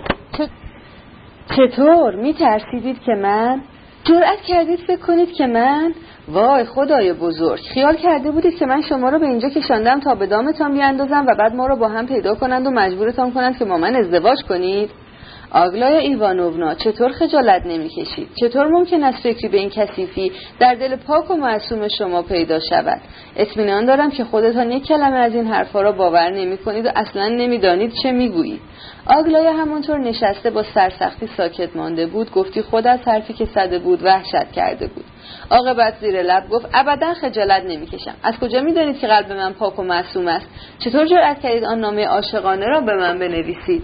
چطور؟ 1.56 2.14
میترسیدید 2.14 3.02
که 3.02 3.12
من؟ 3.12 3.62
جرأت 4.04 4.40
کردید 4.40 4.78
فکر 4.78 5.00
کنید 5.00 5.32
که 5.32 5.46
من 5.46 5.94
وای 6.28 6.65
خدای 6.65 7.12
بزرگ. 7.12 7.60
خیال 7.60 7.97
کرده 7.97 8.31
بودید 8.31 8.59
که 8.59 8.67
من 8.67 8.83
شما 8.83 9.09
رو 9.09 9.18
به 9.18 9.26
اینجا 9.26 9.49
کشاندم 9.49 10.01
تا 10.01 10.15
به 10.15 10.26
دامتان 10.26 10.73
بیاندازم 10.73 11.26
و 11.28 11.34
بعد 11.39 11.55
ما 11.55 11.67
رو 11.67 11.76
با 11.76 11.89
هم 11.89 12.07
پیدا 12.07 12.34
کنند 12.34 12.67
و 12.67 12.70
مجبورتان 12.70 13.33
کنند 13.33 13.59
که 13.59 13.65
با 13.65 13.78
من 13.78 13.97
ازدواج 13.97 14.39
کنید؟ 14.49 14.91
آگلایا 15.55 15.98
ایوانوونا 15.98 16.74
چطور 16.74 17.12
خجالت 17.12 17.66
نمی‌کشید؟ 17.66 18.28
چطور 18.40 18.66
ممکن 18.66 19.05
است 19.05 19.22
فکری 19.22 19.48
به 19.48 19.58
این 19.58 19.70
کثیفی 19.70 20.32
در 20.58 20.74
دل 20.74 20.97
پاک 20.97 21.31
و 21.31 21.34
معصوم 21.34 21.89
شما 21.98 22.22
پیدا 22.22 22.60
شود؟ 22.60 23.00
اطمینان 23.36 23.84
دارم 23.84 24.10
که 24.10 24.24
خودتان 24.24 24.70
یک 24.70 24.86
کلمه 24.86 25.16
از 25.16 25.34
این 25.34 25.47
حرفها 25.47 25.82
را 25.82 25.92
باور 25.92 26.31
نمی 26.31 26.58
کنید 26.58 26.86
و 26.86 26.89
اصلا 26.97 27.28
نمی‌دانید 27.28 27.92
چه 28.02 28.12
می‌گویید. 28.12 28.60
آگلایا 29.06 29.52
همانطور 29.52 29.98
نشسته 29.98 30.50
با 30.50 30.62
سرسختی 30.62 31.26
ساکت 31.36 31.76
مانده 31.76 32.06
بود 32.06 32.32
گفتی 32.32 32.62
خود 32.62 32.86
از 32.86 33.00
حرفی 33.00 33.32
که 33.32 33.44
صده 33.44 33.78
بود 33.78 34.02
وحشت 34.02 34.52
کرده 34.52 34.86
بود. 34.86 35.05
عاقبت 35.50 35.94
زیر 36.00 36.22
لب 36.22 36.48
گفت 36.48 36.68
ابدا 36.74 37.14
خجالت 37.14 37.64
نمی‌کشم. 37.64 38.14
از 38.22 38.39
کجا 38.39 38.60
می‌دانید 38.60 38.98
که 38.98 39.06
قلب 39.06 39.32
من 39.32 39.52
پاک 39.52 39.78
و 39.78 39.82
معصوم 39.82 40.28
است؟ 40.28 40.47
چطور 40.78 41.06
جرأت 41.06 41.40
کردید 41.40 41.64
آن 41.64 41.81
نامه 41.81 42.06
عاشقانه 42.06 42.66
را 42.66 42.81
به 42.81 42.94
من 42.94 43.18
بنویسید؟ 43.18 43.82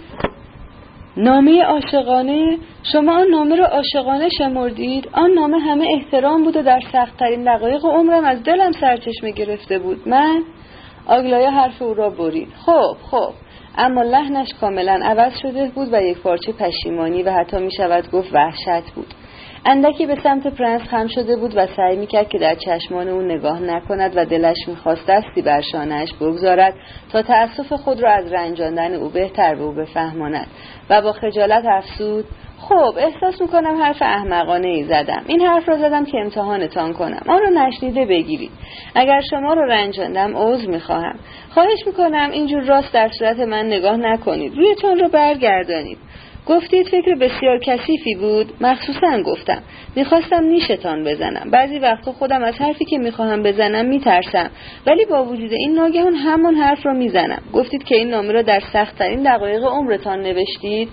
نامه 1.18 1.62
عاشقانه 1.62 2.58
شما 2.92 3.12
آن 3.12 3.26
نامه 3.30 3.56
را 3.56 3.66
عاشقانه 3.66 4.28
شمردید 4.38 5.08
آن 5.12 5.30
نامه 5.30 5.58
همه 5.58 5.86
احترام 5.94 6.44
بود 6.44 6.56
و 6.56 6.62
در 6.62 6.80
سختترین 6.92 7.44
دقایق 7.44 7.84
عمرم 7.84 8.24
از 8.24 8.42
دلم 8.42 8.72
سرچشمه 8.72 9.30
گرفته 9.30 9.78
بود. 9.78 10.08
من؟ 10.08 10.42
آگلایا 11.06 11.50
حرف 11.50 11.82
او 11.82 11.94
را 11.94 12.10
برید. 12.10 12.48
خب 12.66 12.96
خب. 13.10 13.32
اما 13.78 14.02
لحنش 14.02 14.48
کاملا 14.60 15.00
عوض 15.02 15.32
شده 15.42 15.70
بود 15.74 15.88
و 15.92 16.02
یک 16.02 16.18
پارچه 16.18 16.52
پشیمانی 16.52 17.22
و 17.22 17.30
حتی 17.30 17.56
می 17.56 17.72
شود 17.76 18.10
گفت 18.10 18.34
وحشت 18.34 18.90
بود. 18.94 19.14
اندکی 19.66 20.06
به 20.06 20.16
سمت 20.22 20.46
پرنس 20.46 20.82
خم 20.82 21.06
شده 21.06 21.36
بود 21.36 21.56
و 21.56 21.66
سعی 21.66 21.96
می‌کرد 21.96 22.28
که 22.28 22.38
در 22.38 22.54
چشمان 22.54 23.08
او 23.08 23.22
نگاه 23.22 23.60
نکند 23.60 24.12
و 24.16 24.24
دلش 24.24 24.56
می‌خواست 24.68 25.06
دستی 25.08 25.42
بر 25.42 25.60
شانهاش 25.60 26.14
بگذارد 26.14 26.74
تا 27.12 27.22
تأسف 27.22 27.72
خود 27.72 28.02
را 28.02 28.12
از 28.12 28.32
رنجاندن 28.32 28.94
او 28.94 29.08
بهتر 29.08 29.54
به 29.54 29.62
او 29.62 29.72
بفهماند. 29.72 30.46
و 30.90 31.02
با 31.02 31.12
خجالت 31.12 31.64
افسود 31.66 32.24
خب 32.58 32.94
احساس 32.98 33.40
می‌کنم 33.40 33.82
حرف 33.82 34.02
احمقانه 34.02 34.68
ای 34.68 34.84
زدم. 34.84 35.22
این 35.26 35.40
حرف 35.40 35.68
را 35.68 35.76
زدم 35.76 36.04
که 36.04 36.18
امتحانتان 36.18 36.92
کنم. 36.92 37.22
آن 37.26 37.40
را 37.40 37.66
نشنیده 37.66 38.04
بگیرید. 38.04 38.50
اگر 38.94 39.20
شما 39.30 39.54
را 39.54 39.64
رنجاندم 39.64 40.36
عذر 40.36 40.66
می‌خواهم. 40.66 41.18
خواهش 41.50 41.86
می‌کنم 41.86 42.30
اینجور 42.32 42.62
راست 42.62 42.92
در 42.92 43.08
صورت 43.18 43.38
من 43.38 43.66
نگاه 43.66 43.96
نکنید. 43.96 44.54
رویتان 44.56 44.98
را 44.98 45.08
برگردانید. 45.08 45.98
گفتید 46.46 46.88
فکر 46.88 47.14
بسیار 47.14 47.58
کثیفی 47.58 48.14
بود؟ 48.14 48.52
مخصوصا 48.60 49.22
گفتم. 49.22 49.62
می‌خواستم 49.96 50.44
نیشتان 50.44 51.04
بزنم. 51.04 51.50
بعضی 51.50 51.78
وقتا 51.78 52.12
خودم 52.12 52.42
از 52.42 52.54
حرفی 52.54 52.84
که 52.84 52.98
می‌خواهم 52.98 53.42
بزنم 53.42 53.86
میترسم. 53.86 54.50
ولی 54.86 55.04
با 55.04 55.24
وجود 55.24 55.52
این 55.52 55.74
ناگهان 55.74 56.14
همان 56.14 56.54
حرف 56.54 56.86
را 56.86 56.92
می‌زنم. 56.92 57.42
گفتید 57.52 57.84
که 57.84 57.96
این 57.96 58.10
نامه 58.10 58.32
را 58.32 58.42
در 58.42 58.60
سختترین 58.72 59.22
دقایق 59.22 59.64
عمرتان 59.64 60.22
نوشتید 60.22 60.88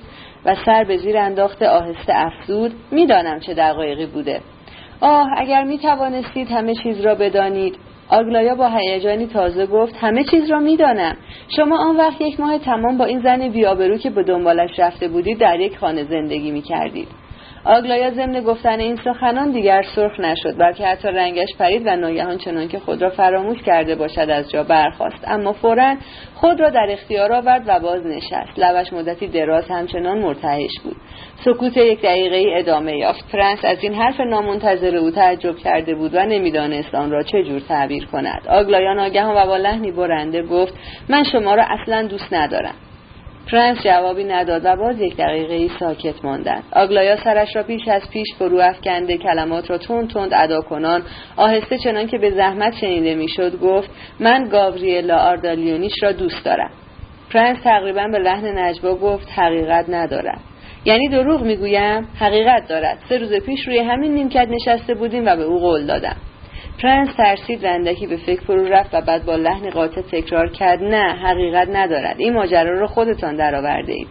و 0.45 0.55
سر 0.65 0.83
به 0.83 0.97
زیر 0.97 1.17
انداخته 1.17 1.67
آهسته 1.69 2.13
افزود. 2.15 2.71
می‌دانم 2.91 3.39
چه 3.39 3.53
دقایقی 3.53 4.05
بوده. 4.05 4.41
آه 5.01 5.27
اگر 5.37 5.63
می 5.63 5.77
توانستید 5.77 6.51
همه 6.51 6.73
چیز 6.83 7.01
را 7.01 7.15
بدانید. 7.15 7.75
آگلایا 8.09 8.55
با 8.55 8.69
هیجانی 8.69 9.27
تازه 9.27 9.65
گفت 9.65 9.95
همه 9.99 10.23
چیز 10.23 10.51
را 10.51 10.59
می‌دانم. 10.59 11.17
شما 11.55 11.77
آن 11.89 11.97
وقت 11.97 12.21
یک 12.21 12.39
ماه 12.39 12.57
تمام 12.57 12.97
با 12.97 13.05
این 13.05 13.19
زن 13.19 13.49
بیابرو 13.49 13.97
که 13.97 14.09
به 14.09 14.23
دنبالش 14.23 14.79
رفته 14.79 15.07
بودید 15.07 15.39
در 15.39 15.59
یک 15.59 15.77
خانه 15.77 16.03
زندگی 16.03 16.51
می 16.51 16.61
کردید 16.61 17.07
آگلایا 17.65 18.11
ضمن 18.11 18.41
گفتن 18.41 18.79
این 18.79 18.95
سخنان 18.95 19.51
دیگر 19.51 19.83
سرخ 19.95 20.19
نشد 20.19 20.57
بلکه 20.57 20.87
حتی 20.87 21.07
رنگش 21.07 21.55
پرید 21.59 21.81
و 21.85 21.95
ناگهان 21.95 22.37
چنان 22.37 22.67
که 22.67 22.79
خود 22.79 23.01
را 23.01 23.09
فراموش 23.09 23.61
کرده 23.61 23.95
باشد 23.95 24.29
از 24.29 24.51
جا 24.51 24.63
برخاست. 24.63 25.23
اما 25.27 25.53
فورا 25.53 25.95
خود 26.35 26.59
را 26.59 26.69
در 26.69 26.87
اختیار 26.89 27.33
آورد 27.33 27.63
و 27.67 27.79
باز 27.79 28.05
نشست 28.05 28.59
لبش 28.59 28.93
مدتی 28.93 29.27
دراز 29.27 29.65
همچنان 29.69 30.19
مرتعش 30.19 30.71
بود. 30.83 30.95
سکوت 31.45 31.77
یک 31.77 32.01
دقیقه 32.01 32.35
ای 32.35 32.53
ادامه 32.53 32.97
یافت. 32.97 33.31
پرنس 33.31 33.65
از 33.65 33.77
این 33.81 33.93
حرف 33.93 34.19
نامنتظر 34.19 34.95
او 34.95 35.11
تعجب 35.11 35.57
کرده 35.57 35.95
بود 35.95 36.15
و 36.15 36.25
نمی‌دانست 36.25 36.95
آن 36.95 37.11
را 37.11 37.23
چه 37.23 37.43
جور 37.43 37.59
تعبیر 37.59 38.05
کند. 38.05 38.47
آگلایا 38.49 38.93
ناگهان 38.93 39.43
و 39.43 39.45
با 39.45 39.57
لحنی 39.57 39.91
برنده 39.91 40.43
گفت 40.43 40.73
من 41.09 41.23
شما 41.23 41.55
را 41.55 41.63
اصلا 41.63 42.07
دوست 42.07 42.33
ندارم. 42.33 42.75
پرنس 43.51 43.83
جوابی 43.83 44.23
نداد 44.23 44.61
و 44.65 44.75
باز 44.75 45.01
یک 45.01 45.17
دقیقه 45.17 45.53
ای 45.53 45.69
ساکت 45.79 46.25
ماندند 46.25 46.63
آگلایا 46.71 47.17
سرش 47.23 47.55
را 47.55 47.63
بیش 47.63 47.87
از 47.87 48.01
پیش 48.13 48.27
فرو 48.39 48.59
افکنده 48.59 49.17
کلمات 49.17 49.69
را 49.69 49.77
تند 49.77 50.09
تند 50.09 50.33
ادا 50.33 50.61
کنان. 50.61 51.03
آهسته 51.37 51.77
چنان 51.77 52.07
که 52.07 52.17
به 52.17 52.31
زحمت 52.31 52.73
شنیده 52.81 53.15
می‌شد 53.15 53.59
گفت 53.59 53.89
من 54.19 54.49
گاوریلا 54.49 55.17
آردالیونیچ 55.17 55.93
را 56.03 56.11
دوست 56.11 56.45
دارم. 56.45 56.71
پرنس 57.33 57.57
تقریبا 57.63 58.07
به 58.11 58.19
لحن 58.19 58.57
نجوا 58.57 58.95
گفت 58.95 59.27
حقیقت 59.35 59.85
ندارد 59.89 60.39
یعنی 60.85 61.09
دروغ 61.09 61.41
می‌گویم؟ 61.41 62.07
حقیقت 62.19 62.67
دارد. 62.69 62.97
سه 63.09 63.17
روز 63.17 63.33
پیش 63.33 63.67
روی 63.67 63.79
همین 63.79 64.13
نیمکت 64.13 64.47
نشسته 64.49 64.93
بودیم 64.93 65.25
و 65.25 65.35
به 65.35 65.43
او 65.43 65.59
قول 65.59 65.85
دادم. 65.85 66.15
پرنس 66.81 67.15
ترسید 67.17 67.65
و 67.65 67.72
اندکی 67.72 68.07
به 68.07 68.17
فکر 68.17 68.41
فرو 68.41 68.65
رفت 68.65 68.93
و 68.93 69.01
بعد 69.01 69.25
با 69.25 69.35
لحن 69.35 69.69
قاطع 69.69 70.01
تکرار 70.01 70.51
کرد 70.51 70.83
نه 70.83 71.13
حقیقت 71.13 71.67
ندارد 71.71 72.15
این 72.19 72.33
ماجرا 72.33 72.79
رو 72.79 72.87
خودتان 72.87 73.35
درآورده 73.35 73.93
اید. 73.93 74.07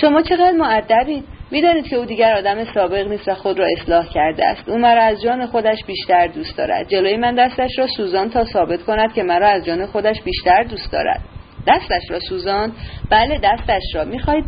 شما 0.00 0.22
چقدر 0.22 0.52
مؤدبید 0.52 1.24
می‌دانید 1.50 1.86
که 1.88 1.96
او 1.96 2.04
دیگر 2.04 2.32
آدم 2.32 2.64
سابق 2.64 3.08
نیست 3.08 3.28
و 3.28 3.34
خود 3.34 3.58
را 3.58 3.66
اصلاح 3.78 4.08
کرده 4.08 4.46
است. 4.46 4.68
او 4.68 4.78
مرا 4.78 5.02
از 5.02 5.22
جان 5.22 5.46
خودش 5.46 5.84
بیشتر 5.86 6.26
دوست 6.26 6.58
دارد. 6.58 6.88
جلوی 6.88 7.16
من 7.16 7.34
دستش 7.34 7.78
را 7.78 7.86
سوزاند 7.96 8.30
تا 8.30 8.44
ثابت 8.44 8.82
کند 8.82 9.12
که 9.12 9.22
مرا 9.22 9.48
از 9.48 9.64
جان 9.64 9.86
خودش 9.86 10.22
بیشتر 10.22 10.62
دوست 10.62 10.92
دارد. 10.92 11.20
دستش 11.66 12.10
را 12.10 12.18
سوزان؟ 12.18 12.72
بله 13.10 13.40
دستش 13.42 13.82
را. 13.94 14.04
می‌خواهید 14.04 14.44